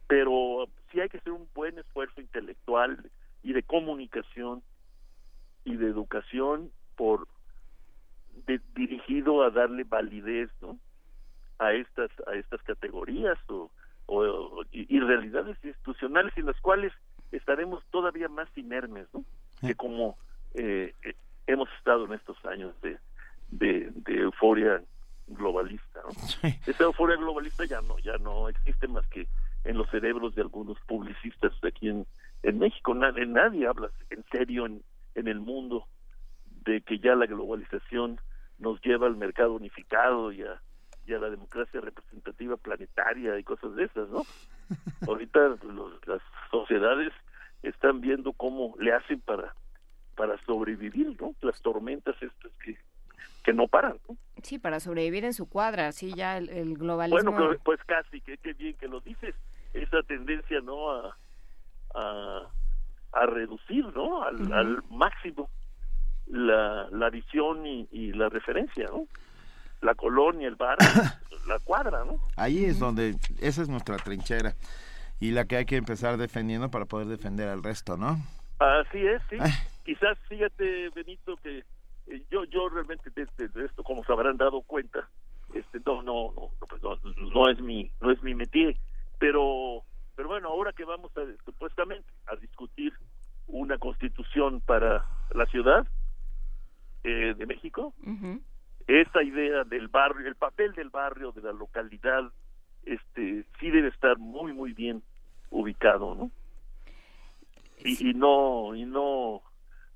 Pero 0.08 0.68
sí 0.92 1.00
hay 1.00 1.10
que 1.10 1.18
hacer 1.18 1.32
un 1.34 1.48
buen 1.54 1.78
esfuerzo 1.78 2.20
intelectual 2.20 3.12
y 3.44 3.54
de 3.54 3.64
comunicación 3.64 4.64
y 5.64 5.76
de 5.76 5.88
educación 5.88 6.72
por 6.96 7.28
de- 8.48 8.62
dirigido 8.76 9.44
a 9.44 9.50
darle 9.52 9.84
validez 9.84 10.50
no 10.62 10.80
a 11.60 11.74
estas 11.74 12.10
a 12.28 12.36
estas 12.36 12.62
categorías 12.64 13.38
o, 13.50 13.70
o- 14.08 14.64
y, 14.72 14.96
y 14.96 15.00
realidades 15.00 15.58
institucionales 15.64 16.34
en 16.38 16.46
las 16.46 16.60
cuales 16.62 16.92
estaremos 17.32 17.84
todavía 17.92 18.28
más 18.30 18.48
inermes 18.58 19.08
no 19.14 19.24
que 19.62 19.76
como 19.76 20.18
eh, 20.56 20.96
eh, 21.04 21.14
hemos 21.48 21.70
estado 21.78 22.06
en 22.06 22.14
estos 22.14 22.44
años 22.46 22.74
de, 22.82 22.98
de, 23.50 23.92
de 23.94 24.22
euforia 24.22 24.82
globalista 25.36 26.02
¿no? 26.04 26.50
esa 26.66 26.84
euforia 26.84 27.16
globalista 27.18 27.66
ya 27.66 27.82
no 27.82 27.98
ya 28.00 28.18
no 28.18 28.50
existe 28.50 28.88
más 28.88 29.06
que 29.08 29.28
en 29.64 29.78
los 29.78 29.90
cerebros 29.90 30.36
de 30.36 30.42
algunos 30.42 30.78
publicistas 30.88 31.52
de 31.62 31.68
aquí 31.70 31.90
en, 31.90 32.06
en 32.44 32.60
México 32.60 32.94
nadie, 32.94 33.26
nadie 33.26 33.68
habla 33.68 33.90
en 34.10 34.24
serio 34.32 34.66
en, 34.66 34.82
en 35.16 35.28
el 35.28 35.40
mundo 35.40 35.86
de 36.66 36.82
que 36.82 37.00
ya 37.00 37.16
la 37.16 37.26
globalización 37.26 38.20
nos 38.58 38.82
lleva 38.82 39.08
al 39.08 39.16
mercado 39.16 39.54
unificado 39.54 40.32
y 40.32 40.44
a, 40.44 40.62
y 41.08 41.14
a 41.14 41.20
la 41.20 41.30
democracia 41.30 41.80
representativa 41.82 42.58
planetaria 42.58 43.40
y 43.40 43.44
cosas 43.44 43.74
de 43.76 43.86
esas, 43.86 44.10
¿no? 44.10 44.24
Ahorita 45.08 45.40
los- 45.64 46.06
las 46.08 46.22
sociedades 46.52 47.12
están 47.64 48.02
viendo 48.02 48.34
cómo 48.34 48.76
le 48.80 48.94
hacen 48.94 49.22
para 49.22 49.54
para 50.16 50.38
sobrevivir, 50.46 51.16
¿no? 51.22 51.34
Las 51.42 51.62
tormentas 51.62 52.16
estas 52.22 52.52
que, 52.64 52.78
que 53.50 53.54
no 53.58 53.68
paran, 53.68 53.98
¿no? 54.08 54.16
Sí, 54.44 54.60
para 54.60 54.80
sobrevivir 54.80 55.26
en 55.26 55.34
su 55.34 55.50
cuadra, 55.50 55.92
sí, 55.92 56.14
ya 56.16 56.38
el, 56.38 56.50
el 56.50 56.78
globalismo... 56.78 57.32
Bueno, 57.32 57.52
que- 57.52 57.60
pues 57.60 57.80
casi, 57.86 58.22
que 58.22 58.38
qué 58.38 58.54
bien 58.54 58.76
que 58.76 58.88
lo 58.88 59.00
dices, 59.02 59.36
esa 59.74 60.02
tendencia, 60.04 60.60
¿no? 60.62 60.92
A, 60.92 61.18
a, 61.96 62.42
a 63.14 63.26
reducir, 63.26 63.86
¿no? 63.96 64.24
Al, 64.24 64.52
al 64.54 64.84
máximo 64.90 65.50
la, 66.28 66.88
la 66.92 67.10
visión 67.10 67.66
y, 67.66 67.88
y 67.92 68.12
la 68.14 68.30
referencia, 68.30 68.86
¿no? 68.88 69.08
La 69.82 69.96
colonia, 69.96 70.48
el 70.48 70.56
bar, 70.56 70.78
la 71.48 71.60
cuadra, 71.60 72.06
¿no? 72.06 72.20
Ahí 72.36 72.66
es 72.66 72.80
donde, 72.80 73.16
esa 73.42 73.62
es 73.62 73.70
nuestra 73.70 73.98
trinchera. 73.98 74.54
y 75.20 75.32
la 75.32 75.46
que 75.46 75.58
hay 75.58 75.66
que 75.66 75.76
empezar 75.78 76.18
defendiendo 76.18 76.70
para 76.70 76.86
poder 76.86 77.08
defender 77.08 77.50
al 77.50 77.64
resto, 77.64 77.98
¿no? 77.98 78.18
Así 78.60 79.00
es, 79.06 79.22
sí. 79.30 79.38
Quizás, 79.86 80.18
fíjate, 80.28 80.90
Benito, 80.90 81.36
que 81.38 81.64
eh, 82.10 82.24
yo 82.32 82.44
yo 82.46 82.70
realmente 82.70 83.10
de, 83.12 83.66
esto, 83.66 83.84
como 83.84 84.04
se 84.04 84.12
habrán 84.12 84.38
dado 84.38 84.62
cuenta, 84.62 85.08
este 85.54 85.80
no 85.86 86.02
no 86.02 86.34
no, 86.36 86.50
pues 86.68 86.82
no, 86.82 87.50
es 87.50 87.60
mi 87.62 87.92
no 88.02 88.12
es 88.12 88.22
mi 88.24 88.34
métier, 88.34 88.76
pero 89.20 89.84
pero 90.16 90.28
bueno, 90.28 90.50
ahora 90.50 90.74
que 90.74 90.84
vamos 90.86 91.12
a, 91.18 91.22
supuestamente 91.46 92.10
a 92.28 92.36
discutir 92.36 92.94
una 93.48 93.78
constitución 93.78 94.62
para 94.62 95.06
la 95.34 95.46
ciudad 95.46 95.88
eh, 97.04 97.34
de 97.38 97.46
México, 97.46 97.94
esta 98.88 99.24
idea 99.24 99.64
del 99.64 99.88
barrio, 99.88 100.28
el 100.28 100.36
papel 100.36 100.74
del 100.74 100.90
barrio, 100.90 101.32
de 101.32 101.42
la 101.42 101.54
localidad, 101.54 102.24
este 102.86 103.46
sí 103.60 103.70
debe 103.70 103.90
estar 103.90 104.18
muy 104.18 104.52
muy 104.52 104.74
bien 104.74 105.04
ubicado, 105.52 106.16
¿no? 106.16 106.32
Y, 107.84 108.10
y 108.10 108.14
no 108.14 108.76
y 108.76 108.86
no 108.86 109.44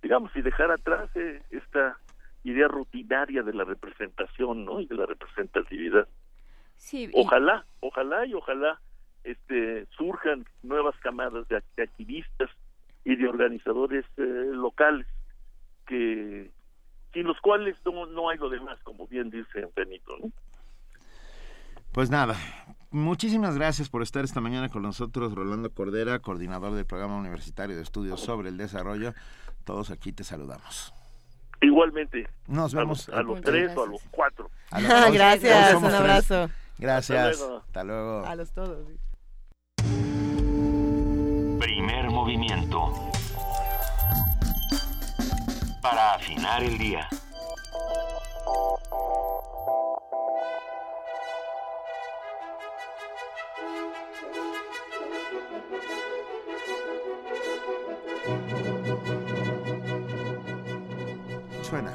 digamos 0.04 0.36
y 0.36 0.42
dejar 0.42 0.70
atrás 0.70 1.10
eh, 1.16 1.42
esta 1.50 1.98
idea 2.44 2.68
rutinaria 2.68 3.44
de 3.44 3.54
la 3.54 3.64
representación, 3.64 4.66
¿no? 4.66 4.80
Y 4.80 4.86
de 4.86 4.96
la 4.96 5.06
representatividad. 5.06 6.08
Sí, 6.76 7.10
Ojalá, 7.14 7.66
ojalá 7.80 8.26
y 8.26 8.34
ojalá 8.34 8.80
este 9.24 9.86
surjan 9.98 10.46
nuevas 10.64 10.96
camadas 11.00 11.48
de, 11.48 11.58
activistas 11.82 12.50
y 13.06 13.16
de 13.16 13.28
organizadores 13.28 14.06
eh, 14.18 14.22
locales 14.52 15.08
que 15.88 16.52
sin 17.14 17.24
los 17.26 17.40
cuales 17.40 17.78
no, 17.86 18.06
no 18.08 18.30
hay 18.30 18.38
lo 18.38 18.50
demás, 18.50 18.80
como 18.84 19.08
bien 19.08 19.30
dice 19.30 19.68
Benito, 19.76 20.18
¿no? 20.18 20.32
Pues 21.94 22.10
nada, 22.10 22.36
muchísimas 22.90 23.56
gracias 23.56 23.88
por 23.88 24.02
estar 24.02 24.24
esta 24.24 24.42
mañana 24.42 24.70
con 24.70 24.82
nosotros, 24.82 25.36
Rolando 25.36 25.72
Cordera, 25.72 26.20
coordinador 26.20 26.74
del 26.74 26.88
Programa 26.88 27.18
Universitario 27.18 27.76
de 27.76 27.84
Estudios 27.84 28.20
sobre 28.20 28.50
el 28.50 28.58
Desarrollo. 28.58 29.14
Todos 29.64 29.92
aquí 29.92 30.12
te 30.12 30.24
saludamos. 30.24 30.92
Igualmente. 31.64 32.28
Nos 32.48 32.74
vemos. 32.74 33.08
A 33.10 33.24
los, 33.24 33.42
tres 33.42 33.76
o 33.78 33.84
a 33.84 33.88
los 33.88 34.02
cuatro. 34.12 34.50
gracias, 35.12 35.76
un 35.76 35.86
abrazo. 35.86 36.50
Gracias. 36.78 37.42
Hasta 37.42 37.84
luego. 37.84 38.26
A 38.26 38.36
los 38.36 38.52
todos. 38.52 38.86
Primer 41.60 42.10
movimiento. 42.10 42.94
Para 45.82 46.16
afinar 46.16 46.64
el 46.64 46.78
día. 46.78 47.08
Suena? 61.74 61.92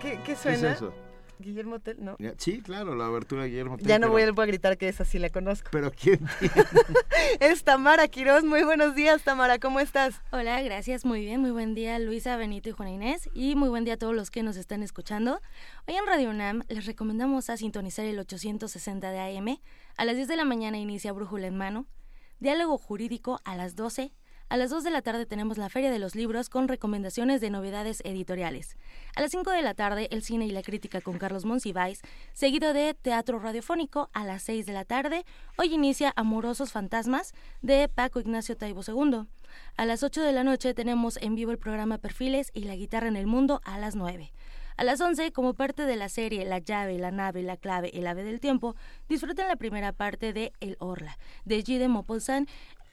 ¿Qué, 0.00 0.20
qué 0.24 0.36
suena? 0.36 0.70
es 0.70 0.76
eso? 0.76 0.94
Guillermo 1.40 1.80
Tell, 1.80 1.96
¿no? 2.02 2.16
Sí, 2.38 2.62
claro, 2.62 2.94
la 2.94 3.06
abertura 3.06 3.42
de 3.42 3.48
Guillermo 3.48 3.76
Tell. 3.76 3.88
Ya 3.88 3.98
no 3.98 4.08
voy, 4.08 4.22
a 4.22 4.46
gritar 4.46 4.78
que 4.78 4.88
esa 4.88 5.04
sí 5.04 5.18
la 5.18 5.30
conozco. 5.30 5.68
Pero 5.72 5.90
¿quién? 5.90 6.20
es 7.40 7.64
Tamara 7.64 8.06
Quiroz. 8.06 8.44
Muy 8.44 8.62
buenos 8.62 8.94
días, 8.94 9.22
Tamara. 9.24 9.58
¿Cómo 9.58 9.80
estás? 9.80 10.22
Hola, 10.30 10.62
gracias. 10.62 11.04
Muy 11.04 11.22
bien. 11.22 11.40
Muy 11.40 11.50
buen 11.50 11.74
día, 11.74 11.98
Luisa, 11.98 12.36
Benito 12.36 12.68
y 12.68 12.72
Juana 12.72 12.92
Inés. 12.92 13.28
Y 13.34 13.56
muy 13.56 13.68
buen 13.68 13.84
día 13.84 13.94
a 13.94 13.96
todos 13.96 14.14
los 14.14 14.30
que 14.30 14.44
nos 14.44 14.56
están 14.56 14.84
escuchando. 14.84 15.40
Hoy 15.88 15.96
en 15.96 16.06
Radio 16.06 16.30
UNAM 16.30 16.62
les 16.68 16.86
recomendamos 16.86 17.50
a 17.50 17.56
sintonizar 17.56 18.06
el 18.06 18.20
860 18.20 19.10
de 19.10 19.36
AM. 19.36 19.58
A 19.96 20.04
las 20.04 20.14
10 20.14 20.28
de 20.28 20.36
la 20.36 20.44
mañana 20.44 20.78
inicia 20.78 21.12
Brújula 21.12 21.48
en 21.48 21.58
Mano. 21.58 21.86
Diálogo 22.38 22.78
jurídico 22.78 23.40
a 23.44 23.56
las 23.56 23.74
12 23.74 24.12
a 24.48 24.56
las 24.56 24.70
2 24.70 24.84
de 24.84 24.90
la 24.90 25.02
tarde 25.02 25.26
tenemos 25.26 25.58
la 25.58 25.68
Feria 25.68 25.90
de 25.90 25.98
los 25.98 26.14
Libros 26.14 26.48
con 26.48 26.68
recomendaciones 26.68 27.40
de 27.40 27.50
novedades 27.50 28.00
editoriales. 28.04 28.76
A 29.16 29.20
las 29.20 29.32
5 29.32 29.50
de 29.50 29.62
la 29.62 29.74
tarde, 29.74 30.08
el 30.12 30.22
cine 30.22 30.46
y 30.46 30.50
la 30.50 30.62
crítica 30.62 31.00
con 31.00 31.18
Carlos 31.18 31.44
Monsiváis, 31.44 32.00
seguido 32.32 32.72
de 32.72 32.94
teatro 32.94 33.40
radiofónico 33.40 34.08
a 34.12 34.24
las 34.24 34.44
6 34.44 34.64
de 34.66 34.72
la 34.72 34.84
tarde. 34.84 35.24
Hoy 35.58 35.74
inicia 35.74 36.12
Amorosos 36.14 36.70
Fantasmas 36.70 37.34
de 37.62 37.88
Paco 37.88 38.20
Ignacio 38.20 38.56
Taibo 38.56 38.82
II. 38.86 39.26
A 39.76 39.86
las 39.86 40.02
8 40.02 40.22
de 40.22 40.32
la 40.32 40.44
noche 40.44 40.74
tenemos 40.74 41.16
en 41.20 41.34
vivo 41.34 41.50
el 41.50 41.58
programa 41.58 41.98
Perfiles 41.98 42.50
y 42.54 42.64
la 42.64 42.76
guitarra 42.76 43.08
en 43.08 43.16
el 43.16 43.26
mundo 43.26 43.60
a 43.64 43.78
las 43.78 43.96
9. 43.96 44.32
A 44.78 44.84
las 44.84 45.00
11, 45.00 45.32
como 45.32 45.54
parte 45.54 45.86
de 45.86 45.96
la 45.96 46.10
serie 46.10 46.44
La 46.44 46.58
llave, 46.58 46.98
la 46.98 47.10
nave, 47.10 47.42
la 47.42 47.56
clave, 47.56 47.90
el 47.98 48.06
ave 48.06 48.24
del 48.24 48.40
tiempo, 48.40 48.76
disfruten 49.08 49.48
la 49.48 49.56
primera 49.56 49.92
parte 49.92 50.34
de 50.34 50.52
El 50.60 50.76
Orla, 50.80 51.16
de 51.46 51.62
Gide 51.62 51.88
Mopolsan, 51.88 52.46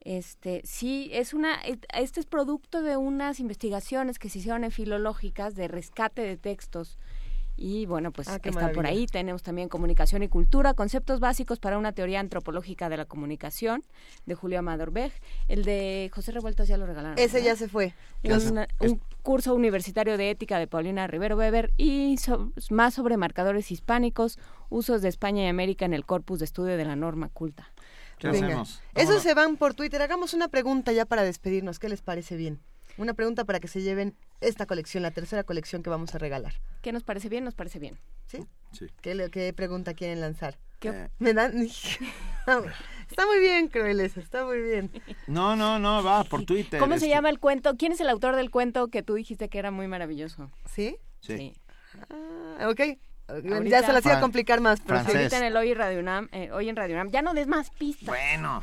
Este, 0.00 0.60
sí, 0.64 1.10
es 1.12 1.34
una, 1.34 1.56
este 1.94 2.20
es 2.20 2.26
producto 2.26 2.82
de 2.82 2.96
unas 2.96 3.40
investigaciones 3.40 4.18
que 4.18 4.28
se 4.28 4.38
hicieron 4.38 4.64
en 4.64 4.70
filológicas 4.70 5.54
de 5.54 5.68
rescate 5.68 6.22
de 6.22 6.36
textos 6.36 6.98
y 7.60 7.84
bueno, 7.84 8.10
pues 8.10 8.26
ah, 8.28 8.40
está 8.42 8.72
por 8.72 8.86
ahí. 8.86 9.06
Tenemos 9.06 9.42
también 9.42 9.68
comunicación 9.68 10.22
y 10.22 10.28
cultura, 10.28 10.72
conceptos 10.72 11.20
básicos 11.20 11.58
para 11.58 11.76
una 11.76 11.92
teoría 11.92 12.18
antropológica 12.18 12.88
de 12.88 12.96
la 12.96 13.04
comunicación, 13.04 13.84
de 14.24 14.34
Julio 14.34 14.60
Amador 14.60 14.92
Beg. 14.92 15.12
El 15.46 15.64
de 15.64 16.10
José 16.10 16.32
Revueltas 16.32 16.68
ya 16.68 16.78
lo 16.78 16.86
regalaron. 16.86 17.18
Ese 17.18 17.42
ya 17.42 17.54
se 17.56 17.68
fue. 17.68 17.94
Un, 18.24 19.00
curso 19.20 19.54
universitario 19.54 20.16
de 20.16 20.30
ética 20.30 20.58
de 20.58 20.66
Paulina 20.66 21.06
Rivero 21.06 21.36
Weber 21.36 21.70
y 21.76 22.16
más 22.70 22.94
sobre 22.94 23.18
marcadores 23.18 23.70
hispánicos, 23.70 24.38
usos 24.70 25.02
de 25.02 25.10
España 25.10 25.44
y 25.44 25.48
América 25.48 25.84
en 25.84 25.92
el 25.92 26.06
corpus 26.06 26.38
de 26.38 26.46
estudio 26.46 26.78
de 26.78 26.86
la 26.86 26.96
norma 26.96 27.28
culta. 27.28 27.70
¿Qué 28.16 28.28
hacemos? 28.28 28.80
Eso 28.94 29.20
se 29.20 29.34
van 29.34 29.58
por 29.58 29.74
Twitter. 29.74 30.00
Hagamos 30.00 30.32
una 30.32 30.48
pregunta 30.48 30.92
ya 30.92 31.04
para 31.04 31.24
despedirnos. 31.24 31.78
¿Qué 31.78 31.90
les 31.90 32.00
parece 32.00 32.36
bien? 32.36 32.58
Una 32.98 33.14
pregunta 33.14 33.44
para 33.44 33.60
que 33.60 33.68
se 33.68 33.82
lleven 33.82 34.14
esta 34.40 34.66
colección, 34.66 35.02
la 35.02 35.10
tercera 35.10 35.44
colección 35.44 35.82
que 35.82 35.90
vamos 35.90 36.14
a 36.14 36.18
regalar. 36.18 36.54
¿Qué 36.82 36.92
nos 36.92 37.02
parece 37.02 37.28
bien? 37.28 37.44
Nos 37.44 37.54
parece 37.54 37.78
bien. 37.78 37.98
¿Sí? 38.26 38.46
Sí. 38.72 38.86
¿Qué, 39.02 39.28
qué 39.30 39.52
pregunta 39.52 39.94
quieren 39.94 40.20
lanzar? 40.20 40.58
¿Qué? 40.78 41.08
Me 41.18 41.34
dan... 41.34 41.52
está 43.10 43.26
muy 43.26 43.38
bien, 43.38 43.68
Crueles, 43.68 44.16
está 44.16 44.44
muy 44.44 44.60
bien. 44.60 44.90
No, 45.26 45.56
no, 45.56 45.78
no, 45.78 46.02
va 46.02 46.24
por 46.24 46.44
Twitter. 46.44 46.80
¿Cómo 46.80 46.92
se 46.94 47.04
este. 47.06 47.08
llama 47.08 47.28
el 47.28 47.38
cuento? 47.38 47.76
¿Quién 47.76 47.92
es 47.92 48.00
el 48.00 48.08
autor 48.08 48.36
del 48.36 48.50
cuento 48.50 48.88
que 48.88 49.02
tú 49.02 49.14
dijiste 49.14 49.48
que 49.48 49.58
era 49.58 49.70
muy 49.70 49.88
maravilloso? 49.88 50.50
¿Sí? 50.66 50.96
Sí. 51.20 51.54
Ah, 52.08 52.68
ok. 52.68 52.80
Ahorita- 53.28 53.64
ya 53.68 53.82
se 53.86 53.92
las 53.92 54.04
iba 54.04 54.16
a 54.16 54.20
complicar 54.20 54.60
más. 54.60 54.80
pero 54.80 54.98
sí. 55.00 55.04
francés. 55.04 55.16
Ahorita 55.16 55.38
en 55.38 55.44
el 55.44 55.56
Hoy 55.56 55.70
en 55.70 55.78
Radio 55.78 56.00
UNAM, 56.00 56.28
eh, 56.32 56.50
hoy 56.50 56.68
en 56.68 56.76
Radio 56.76 56.94
UNAM. 56.94 57.10
Ya 57.10 57.22
no 57.22 57.34
des 57.34 57.46
más 57.46 57.70
pistas. 57.70 58.06
Bueno. 58.06 58.62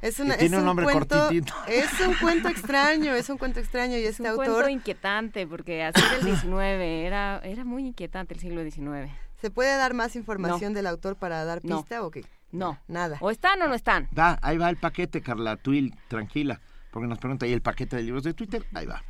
Es 0.00 0.20
una- 0.20 0.36
tiene 0.36 0.56
es 0.56 0.60
un 0.60 0.66
nombre 0.66 0.84
cuento- 0.86 1.18
cortitito. 1.18 1.54
Es 1.66 1.88
un 2.06 2.14
cuento 2.14 2.48
extraño, 2.48 3.14
es 3.14 3.28
un 3.30 3.38
cuento 3.38 3.58
extraño 3.60 3.96
y 3.96 4.02
Es 4.04 4.10
este 4.10 4.22
un 4.22 4.28
autor 4.28 4.46
cuento 4.46 4.68
inquietante, 4.70 5.46
porque 5.46 5.82
así 5.82 6.00
del 6.14 6.24
19, 6.24 7.04
era, 7.06 7.40
era 7.44 7.64
muy 7.64 7.86
inquietante 7.86 8.34
el 8.34 8.40
siglo 8.40 8.62
XIX. 8.62 9.10
¿Se 9.40 9.50
puede 9.50 9.76
dar 9.76 9.94
más 9.94 10.16
información 10.16 10.72
del 10.74 10.86
autor 10.86 11.16
para 11.16 11.44
dar 11.44 11.64
No. 11.64 11.78
pista 11.78 12.02
o 12.04 12.10
qué? 12.10 12.24
No. 12.50 12.78
Nada. 12.88 13.18
¿O 13.20 13.30
están 13.30 13.60
o 13.62 13.68
no 13.68 13.74
están? 13.74 14.08
Va, 14.16 14.38
ahí 14.42 14.56
va 14.56 14.70
el 14.70 14.76
paquete, 14.78 15.20
Carla 15.20 15.56
Twill, 15.56 15.94
tranquila, 16.08 16.60
porque 16.90 17.06
nos 17.08 17.18
pregunta 17.18 17.44
ahí 17.46 17.52
el 17.52 17.62
paquete 17.62 17.96
de 17.96 18.02
libros 18.02 18.22
de 18.22 18.34
Twitter, 18.34 18.64
ahí 18.74 18.86
va. 18.86 19.02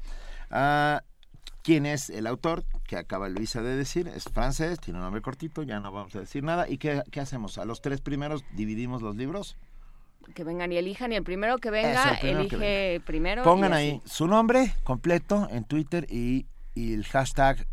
Ah, 0.51 1.03
¿Quién 1.63 1.87
es 1.87 2.09
el 2.09 2.27
autor? 2.27 2.65
Que 2.87 2.97
acaba 2.97 3.29
Luisa 3.29 3.61
de 3.63 3.77
decir, 3.77 4.09
es 4.09 4.25
francés, 4.25 4.81
tiene 4.81 4.99
un 4.99 5.05
nombre 5.05 5.21
cortito, 5.21 5.63
ya 5.63 5.81
no 5.81 5.93
vamos 5.93 6.15
a 6.17 6.21
decir 6.21 6.43
nada. 6.43 6.69
¿Y 6.69 6.79
qué, 6.79 7.03
qué 7.11 7.21
hacemos? 7.21 7.59
¿A 7.59 7.65
los 7.67 7.83
tres 7.83 8.01
primeros 8.01 8.43
dividimos 8.55 9.03
los 9.03 9.17
libros? 9.17 9.57
Que 10.35 10.45
vengan 10.45 10.71
y 10.73 10.77
elijan, 10.77 11.13
y 11.13 11.17
el 11.17 11.25
primero 11.25 11.59
que 11.59 11.71
venga, 11.71 12.11
el 12.11 12.19
primero 12.19 12.49
que 12.49 12.57
elige 12.57 13.01
primero. 13.01 13.43
Pongan 13.43 13.73
ahí 13.73 14.01
su 14.05 14.27
nombre 14.27 14.75
completo 14.85 15.49
en 15.51 15.65
Twitter 15.65 16.07
y, 16.11 16.47
y 16.75 16.95
el 16.95 17.05
hashtag, 17.07 17.67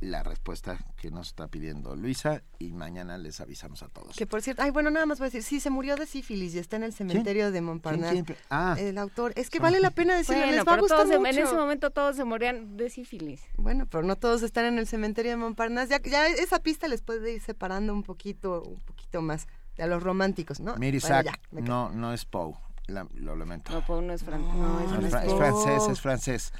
la 0.00 0.22
respuesta 0.22 0.78
que 0.96 1.10
nos 1.10 1.28
está 1.28 1.48
pidiendo 1.48 1.96
Luisa, 1.96 2.42
y 2.58 2.72
mañana 2.72 3.16
les 3.18 3.40
avisamos 3.40 3.82
a 3.82 3.88
todos. 3.88 4.16
Que 4.16 4.26
por 4.26 4.42
cierto, 4.42 4.62
ay, 4.62 4.70
bueno, 4.70 4.90
nada 4.90 5.06
más 5.06 5.18
voy 5.18 5.26
a 5.26 5.28
decir, 5.28 5.42
sí, 5.42 5.60
se 5.60 5.70
murió 5.70 5.96
de 5.96 6.06
sífilis 6.06 6.54
y 6.54 6.58
está 6.58 6.76
en 6.76 6.82
el 6.82 6.92
cementerio 6.92 7.50
de 7.50 7.60
Montparnasse. 7.60 8.24
Ah. 8.50 8.76
El 8.78 8.98
autor, 8.98 9.32
es 9.36 9.48
que 9.50 9.58
vale 9.58 9.80
la 9.80 9.90
pena 9.90 10.16
decirlo, 10.16 10.42
Bueno, 10.42 10.56
les 10.56 10.66
va 10.66 10.74
a 10.74 10.80
gustar 10.80 11.06
mucho. 11.06 11.26
en 11.26 11.38
ese 11.38 11.54
momento 11.54 11.90
todos 11.90 12.16
se 12.16 12.24
morían 12.24 12.76
de 12.76 12.90
sífilis. 12.90 13.42
Bueno, 13.56 13.86
pero 13.86 14.02
no 14.02 14.16
todos 14.16 14.42
están 14.42 14.66
en 14.66 14.78
el 14.78 14.86
cementerio 14.86 15.30
de 15.30 15.36
Montparnasse. 15.36 15.90
Ya, 15.90 16.00
ya 16.02 16.26
esa 16.28 16.58
pista 16.60 16.88
les 16.88 17.02
puede 17.02 17.34
ir 17.34 17.40
separando 17.40 17.92
un 17.92 18.02
poquito, 18.02 18.62
un 18.62 18.80
poquito 18.80 19.22
más 19.22 19.46
a 19.78 19.86
los 19.86 20.02
románticos, 20.02 20.60
¿no? 20.60 20.76
Miri 20.76 20.98
Bueno, 21.00 21.22
ya, 21.22 21.32
no, 21.52 21.90
no 21.90 22.12
es 22.12 22.24
Poe, 22.24 22.54
la- 22.86 23.06
lo 23.14 23.36
lamento. 23.36 23.72
No, 23.72 23.84
Pau 23.84 24.00
no 24.02 24.12
es, 24.12 24.24
fran- 24.24 24.40
no, 24.40 24.54
No, 24.54 24.80
es, 24.80 24.88
francés. 24.90 25.10
fra- 25.10 25.24
es 25.24 25.34
francés, 25.34 25.88
es 25.92 26.00
francés. 26.00 26.52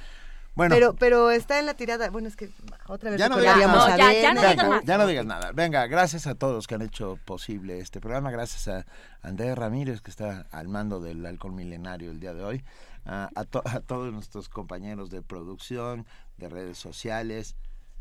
Bueno, 0.55 0.73
Pero, 0.73 0.95
pero 0.95 1.29
está 1.29 1.59
en 1.59 1.67
la 1.67 1.75
tirada. 1.75 2.09
Bueno, 2.09 2.27
es 2.27 2.35
que 2.35 2.49
otra 2.87 3.11
vez 3.11 3.19
ya 3.19 3.29
no, 3.29 3.37
digas, 3.37 3.57
a 3.61 3.67
No, 3.67 3.87
ya- 3.95 4.11
ya 4.13 4.33
no 4.33 4.41
digas 4.41 4.67
más. 4.67 4.83
ya 4.83 4.97
no 4.97 5.05
digas 5.05 5.25
nada. 5.25 5.51
Venga, 5.51 5.85
gracias 5.85 6.25
a 6.25 6.33
todos 6.33 6.65
que 6.65 6.73
han 6.73 6.81
hecho 6.81 7.19
posible 7.25 7.77
este 7.77 8.01
programa. 8.01 8.31
Gracias 8.31 8.67
a 8.67 8.85
Andrés 9.21 9.55
Ramírez, 9.55 10.01
que 10.01 10.09
está 10.09 10.47
al 10.49 10.67
mando 10.67 10.99
del 10.99 11.23
Halcón 11.27 11.53
Milenario 11.53 12.09
el 12.09 12.19
día 12.19 12.33
de 12.33 12.43
hoy. 12.43 12.63
A, 13.05 13.29
a 13.35 13.45
to- 13.45 13.61
a 13.65 13.81
todos 13.81 14.11
nuestros 14.11 14.49
compañeros 14.49 15.11
de 15.11 15.21
producción, 15.21 16.07
de 16.37 16.49
redes 16.49 16.79
sociales. 16.79 17.55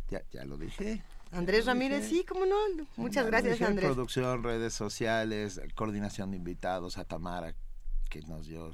Ya, 0.09 0.23
ya 0.33 0.47
lo 0.47 0.57
dije. 0.57 1.03
Andrés 1.33 1.67
Ramírez, 1.67 2.09
sí, 2.09 2.25
cómo 2.25 2.47
no. 2.47 2.57
Muchas 2.97 3.27
gracias, 3.27 3.61
Andrés. 3.63 3.87
Producción, 3.87 4.43
redes 4.43 4.73
sociales, 4.73 5.61
coordinación 5.75 6.31
de 6.31 6.37
invitados, 6.37 6.99
a 6.99 7.05
Tamara, 7.05 7.55
que 8.09 8.23
nos 8.23 8.47
dio 8.47 8.71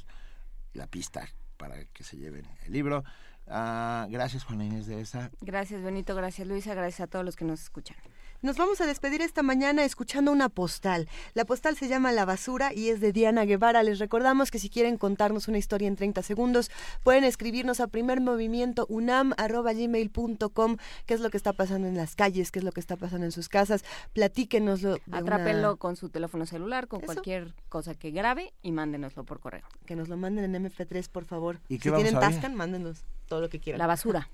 la 0.74 0.86
pista 0.86 1.28
para 1.56 1.84
que 1.86 2.04
se 2.04 2.16
lleven 2.16 2.46
el 2.64 2.72
libro. 2.72 3.04
Ah, 3.46 4.06
gracias, 4.10 4.44
Juana 4.44 4.64
Inés 4.64 4.86
de 4.86 5.00
esa. 5.00 5.30
Gracias, 5.40 5.82
Benito. 5.82 6.14
Gracias, 6.14 6.46
Luisa. 6.46 6.74
Gracias 6.74 7.00
a 7.00 7.06
todos 7.06 7.24
los 7.24 7.36
que 7.36 7.44
nos 7.44 7.62
escuchan. 7.62 7.96
Nos 8.42 8.56
vamos 8.56 8.80
a 8.80 8.86
despedir 8.86 9.22
esta 9.22 9.44
mañana 9.44 9.84
escuchando 9.84 10.32
una 10.32 10.48
postal. 10.48 11.08
La 11.34 11.44
postal 11.44 11.76
se 11.76 11.86
llama 11.86 12.10
La 12.10 12.24
Basura 12.24 12.72
y 12.74 12.88
es 12.88 13.00
de 13.00 13.12
Diana 13.12 13.44
Guevara. 13.44 13.84
Les 13.84 14.00
recordamos 14.00 14.50
que 14.50 14.58
si 14.58 14.68
quieren 14.68 14.98
contarnos 14.98 15.46
una 15.46 15.58
historia 15.58 15.86
en 15.86 15.94
30 15.94 16.24
segundos, 16.24 16.68
pueden 17.04 17.22
escribirnos 17.22 17.78
a 17.78 17.86
primermovimientounam.gmail.com 17.86 20.76
qué 21.06 21.14
es 21.14 21.20
lo 21.20 21.30
que 21.30 21.36
está 21.36 21.52
pasando 21.52 21.86
en 21.86 21.96
las 21.96 22.16
calles, 22.16 22.50
qué 22.50 22.58
es 22.58 22.64
lo 22.64 22.72
que 22.72 22.80
está 22.80 22.96
pasando 22.96 23.26
en 23.26 23.32
sus 23.32 23.48
casas. 23.48 23.84
Platíquenoslo. 24.12 24.96
Atrápenlo 25.12 25.68
una- 25.70 25.76
con 25.78 25.94
su 25.94 26.08
teléfono 26.08 26.44
celular, 26.44 26.88
con 26.88 27.00
cualquier 27.00 27.54
cosa 27.68 27.94
que 27.94 28.10
grabe 28.10 28.52
y 28.60 28.72
mándenoslo 28.72 29.22
por 29.24 29.38
correo. 29.38 29.62
Que 29.86 29.94
nos 29.94 30.08
lo 30.08 30.16
manden 30.16 30.52
en 30.52 30.66
MP3, 30.66 31.08
por 31.08 31.26
favor. 31.26 31.60
¿Y 31.68 31.76
qué 31.78 31.84
si 31.84 31.90
vamos 31.90 32.02
tienen? 32.08 32.20
Tascan, 32.20 32.56
mándenos 32.56 33.04
todo 33.28 33.40
lo 33.40 33.48
que 33.48 33.60
quieran. 33.60 33.78
La 33.78 33.86
basura, 33.86 34.28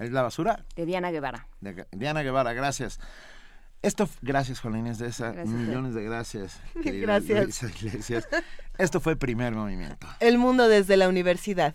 ¿Es 0.00 0.10
la 0.10 0.22
basura? 0.22 0.64
de 0.74 0.86
Diana 0.86 1.10
Guevara. 1.10 1.46
De 1.60 1.86
Diana 1.92 2.22
Guevara, 2.22 2.52
gracias. 2.52 2.98
Esto, 3.82 4.08
gracias 4.20 4.60
Juana 4.60 4.78
Inés 4.78 4.98
de 4.98 5.06
esa, 5.08 5.30
Gracias. 5.32 5.48
millones 5.54 5.94
de 5.94 6.02
gracias. 6.02 6.60
Gracias. 6.74 7.44
Luisa 7.44 7.66
Iglesias. 7.68 8.28
Esto 8.76 9.00
fue 9.00 9.16
Primer 9.16 9.54
Movimiento. 9.54 10.06
El 10.20 10.36
mundo 10.38 10.68
desde 10.68 10.96
la 10.96 11.08
universidad. 11.08 11.74